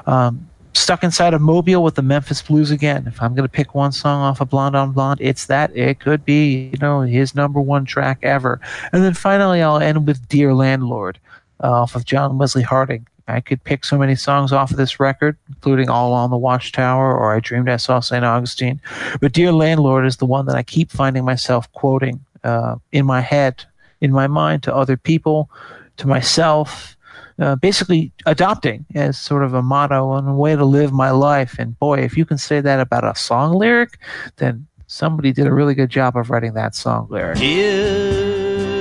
Um, 0.08 0.47
stuck 0.77 1.03
inside 1.03 1.33
of 1.33 1.41
Mobile 1.41 1.83
with 1.83 1.95
the 1.95 2.01
Memphis 2.01 2.41
Blues 2.41 2.72
again. 2.72 3.06
If 3.07 3.22
I'm 3.22 3.33
going 3.33 3.47
to 3.47 3.51
pick 3.51 3.75
one 3.75 3.91
song 3.91 4.22
off 4.22 4.41
of 4.41 4.49
Blonde 4.49 4.75
on 4.75 4.91
Blonde, 4.91 5.19
it's 5.22 5.47
that. 5.47 5.75
It 5.75 5.99
could 5.99 6.23
be, 6.23 6.69
you 6.72 6.77
know, 6.80 7.01
his 7.01 7.35
number 7.35 7.59
one 7.59 7.85
track 7.85 8.19
ever. 8.23 8.59
And 8.91 9.03
then 9.03 9.14
finally, 9.14 9.61
I'll 9.61 9.80
end 9.80 10.07
with 10.07 10.27
Dear 10.30 10.53
Landlord 10.53 11.19
uh, 11.64 11.72
off 11.72 11.95
of 11.95 12.06
John 12.06 12.38
Wesley 12.38 12.64
Harding. 12.64 13.07
I 13.27 13.41
could 13.41 13.64
pick 13.64 13.83
so 13.83 13.97
many 13.97 14.15
songs 14.15 14.53
off 14.53 14.72
of 14.72 14.77
this 14.77 14.99
record, 14.99 15.35
including 15.49 15.89
All 15.89 16.09
Along 16.09 16.30
the 16.30 16.38
Watchtower 16.38 17.17
or 17.17 17.35
I 17.35 17.41
Dreamed 17.41 17.69
I 17.69 17.77
Saw 17.77 17.99
St. 17.99 18.23
Augustine. 18.23 18.80
But 19.19 19.33
Dear 19.33 19.51
Landlord 19.51 20.06
is 20.06 20.17
the 20.17 20.25
one 20.25 20.45
that 20.45 20.56
I 20.56 20.64
keep 20.64 20.91
finding 20.91 21.25
myself 21.25 21.72
quoting 21.73 22.23
uh, 22.43 22.75
in 22.93 23.06
my 23.06 23.19
head, 23.19 23.65
in 23.99 24.11
my 24.11 24.27
mind, 24.27 24.64
to 24.64 24.73
other 24.73 24.95
people, 24.95 25.49
to 25.97 26.07
myself 26.07 26.97
uh, 27.40 27.56
basically 27.56 28.11
adopting 28.25 28.85
as 28.95 29.17
sort 29.17 29.43
of 29.43 29.53
a 29.53 29.61
motto 29.61 30.14
and 30.14 30.27
a 30.30 30.33
way 30.33 30.56
to 30.56 30.66
live 30.66 30.91
my 30.91 31.11
life. 31.11 31.57
And 31.59 31.77
boy, 31.80 31.99
if 31.99 32.17
you 32.17 32.25
can 32.25 32.38
say 32.38 32.61
that 32.61 32.80
about 32.80 33.03
a 33.03 33.16
song 33.16 33.53
lyric, 33.53 33.99
then 34.38 34.67
somebody 34.88 35.32
did 35.32 35.48
a 35.48 35.53
really 35.53 35.75
good 35.75 35.90
job 35.90 36.16
of 36.17 36.30
writing 36.30 36.53
that 36.53 36.75
song 36.75 37.07
lyric. 37.09 37.38
Dear 37.38 38.77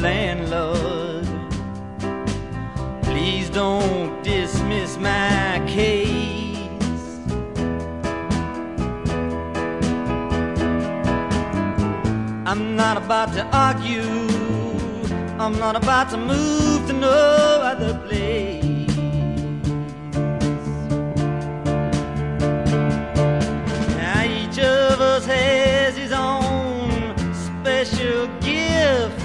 landlord, 0.00 1.26
please 3.02 3.48
don't 3.50 4.22
dismiss 4.22 4.96
my 4.98 5.62
case. 5.66 6.18
I'm 12.44 12.76
not 12.76 12.98
about 12.98 13.32
to 13.32 13.44
argue 13.56 14.21
I'm 15.42 15.58
not 15.58 15.74
about 15.74 16.08
to 16.10 16.16
move 16.16 16.86
to 16.86 16.92
no 16.92 17.10
other 17.10 17.98
place. 18.06 18.62
Now 23.96 24.22
each 24.22 24.60
of 24.60 25.00
us 25.00 25.26
has 25.26 25.96
his 25.96 26.12
own 26.12 27.16
special 27.34 28.28
gift, 28.38 29.18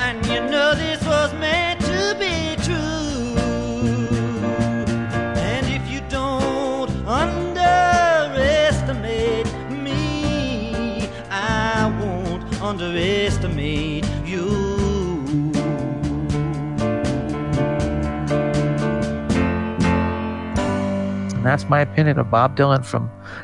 and 0.00 0.24
you 0.28 0.40
know 0.40 0.74
this 0.74 1.04
was 1.04 1.34
meant 1.34 1.82
to 1.82 2.16
be 2.18 2.56
true. 2.64 3.36
And 5.36 5.66
if 5.68 5.86
you 5.92 6.00
don't 6.08 6.90
underestimate 7.06 9.52
me, 9.70 11.10
I 11.30 11.92
won't 12.00 12.62
underestimate 12.62 13.43
And 21.44 21.50
that's 21.50 21.68
my 21.68 21.80
opinion 21.80 22.18
of 22.18 22.30
Bob 22.30 22.56
Dylan 22.56 22.82
from 22.82 23.02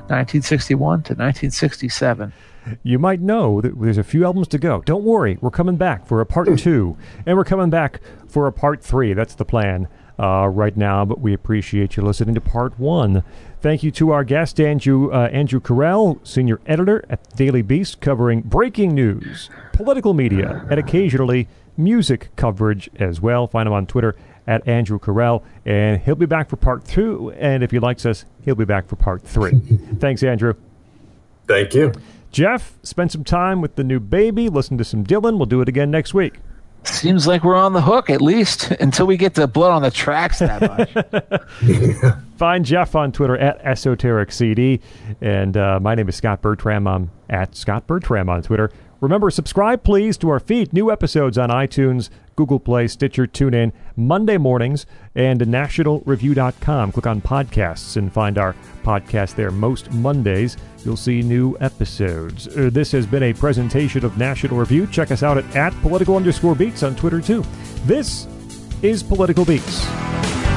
1961 0.08 1.02
to 1.02 1.12
1967. 1.12 2.32
You 2.82 2.98
might 2.98 3.20
know 3.20 3.60
that 3.60 3.78
there's 3.78 3.98
a 3.98 4.02
few 4.02 4.24
albums 4.24 4.48
to 4.48 4.58
go. 4.58 4.80
Don't 4.86 5.04
worry, 5.04 5.36
we're 5.42 5.50
coming 5.50 5.76
back 5.76 6.06
for 6.06 6.22
a 6.22 6.24
part 6.24 6.58
two, 6.58 6.96
and 7.26 7.36
we're 7.36 7.44
coming 7.44 7.68
back 7.68 8.00
for 8.26 8.46
a 8.46 8.52
part 8.52 8.82
three. 8.82 9.12
That's 9.12 9.34
the 9.34 9.44
plan 9.44 9.86
uh, 10.18 10.48
right 10.48 10.74
now, 10.78 11.04
but 11.04 11.20
we 11.20 11.34
appreciate 11.34 11.98
you 11.98 12.02
listening 12.02 12.34
to 12.36 12.40
part 12.40 12.78
one. 12.80 13.22
Thank 13.60 13.82
you 13.82 13.90
to 13.90 14.12
our 14.12 14.24
guest, 14.24 14.58
Andrew, 14.58 15.12
uh, 15.12 15.28
Andrew 15.30 15.60
Kirell, 15.60 16.20
senior 16.24 16.58
editor 16.64 17.04
at 17.10 17.22
the 17.24 17.36
Daily 17.36 17.60
Beast, 17.60 18.00
covering 18.00 18.40
breaking 18.40 18.94
news, 18.94 19.50
political 19.74 20.14
media, 20.14 20.64
and 20.70 20.80
occasionally 20.80 21.48
music 21.76 22.30
coverage 22.36 22.88
as 22.98 23.20
well. 23.20 23.46
Find 23.46 23.66
him 23.66 23.74
on 23.74 23.86
Twitter 23.86 24.16
at 24.46 24.66
Andrew 24.66 24.98
Kirell, 24.98 25.44
and 25.64 26.00
he'll 26.00 26.14
be 26.14 26.26
back 26.26 26.48
for 26.48 26.56
part 26.56 26.84
two. 26.84 27.32
And 27.38 27.62
if 27.62 27.70
he 27.70 27.78
likes 27.78 28.04
us, 28.06 28.24
he'll 28.44 28.54
be 28.54 28.64
back 28.64 28.88
for 28.88 28.96
part 28.96 29.22
three. 29.22 29.52
Thanks, 29.98 30.22
Andrew. 30.22 30.54
Thank 31.46 31.74
you. 31.74 31.92
Jeff, 32.32 32.78
spend 32.82 33.10
some 33.10 33.24
time 33.24 33.60
with 33.60 33.74
the 33.74 33.82
new 33.84 33.98
baby, 33.98 34.48
listen 34.48 34.78
to 34.78 34.84
some 34.84 35.04
Dylan. 35.04 35.36
We'll 35.36 35.46
do 35.46 35.60
it 35.60 35.68
again 35.68 35.90
next 35.90 36.14
week. 36.14 36.38
Seems 36.84 37.26
like 37.26 37.44
we're 37.44 37.56
on 37.56 37.74
the 37.74 37.82
hook, 37.82 38.08
at 38.08 38.22
least 38.22 38.70
until 38.80 39.06
we 39.06 39.16
get 39.16 39.34
the 39.34 39.46
blood 39.46 39.72
on 39.72 39.82
the 39.82 39.90
tracks 39.90 40.38
that 40.38 40.60
much. 40.62 42.14
Find 42.38 42.64
Jeff 42.64 42.94
on 42.94 43.12
Twitter 43.12 43.36
at 43.36 43.62
EsotericCD. 43.62 44.80
And 45.20 45.56
uh, 45.56 45.78
my 45.80 45.94
name 45.94 46.08
is 46.08 46.16
Scott 46.16 46.40
Bertram. 46.40 46.86
I'm 46.86 47.10
at 47.28 47.54
Scott 47.54 47.86
Bertram 47.86 48.30
on 48.30 48.42
Twitter. 48.42 48.70
Remember, 49.00 49.30
subscribe, 49.30 49.82
please, 49.82 50.16
to 50.18 50.28
our 50.28 50.40
feed. 50.40 50.72
New 50.72 50.90
episodes 50.92 51.38
on 51.38 51.48
iTunes, 51.48 52.10
Google 52.36 52.60
Play, 52.60 52.86
Stitcher, 52.86 53.26
TuneIn, 53.26 53.72
Monday 53.96 54.36
mornings, 54.36 54.86
and 55.14 55.40
nationalreview.com. 55.40 56.92
Click 56.92 57.06
on 57.06 57.20
podcasts 57.20 57.96
and 57.96 58.12
find 58.12 58.36
our 58.36 58.54
podcast 58.82 59.36
there. 59.36 59.50
Most 59.50 59.90
Mondays, 59.92 60.56
you'll 60.84 60.96
see 60.96 61.22
new 61.22 61.56
episodes. 61.60 62.48
Uh, 62.48 62.68
this 62.70 62.92
has 62.92 63.06
been 63.06 63.22
a 63.22 63.32
presentation 63.32 64.04
of 64.04 64.18
National 64.18 64.58
Review. 64.58 64.86
Check 64.86 65.10
us 65.10 65.22
out 65.22 65.38
at, 65.38 65.56
at 65.56 65.72
political 65.80 66.16
underscore 66.16 66.54
beats 66.54 66.82
on 66.82 66.94
Twitter, 66.94 67.20
too. 67.20 67.44
This 67.84 68.26
is 68.82 69.02
Political 69.02 69.44
Beats. 69.46 70.49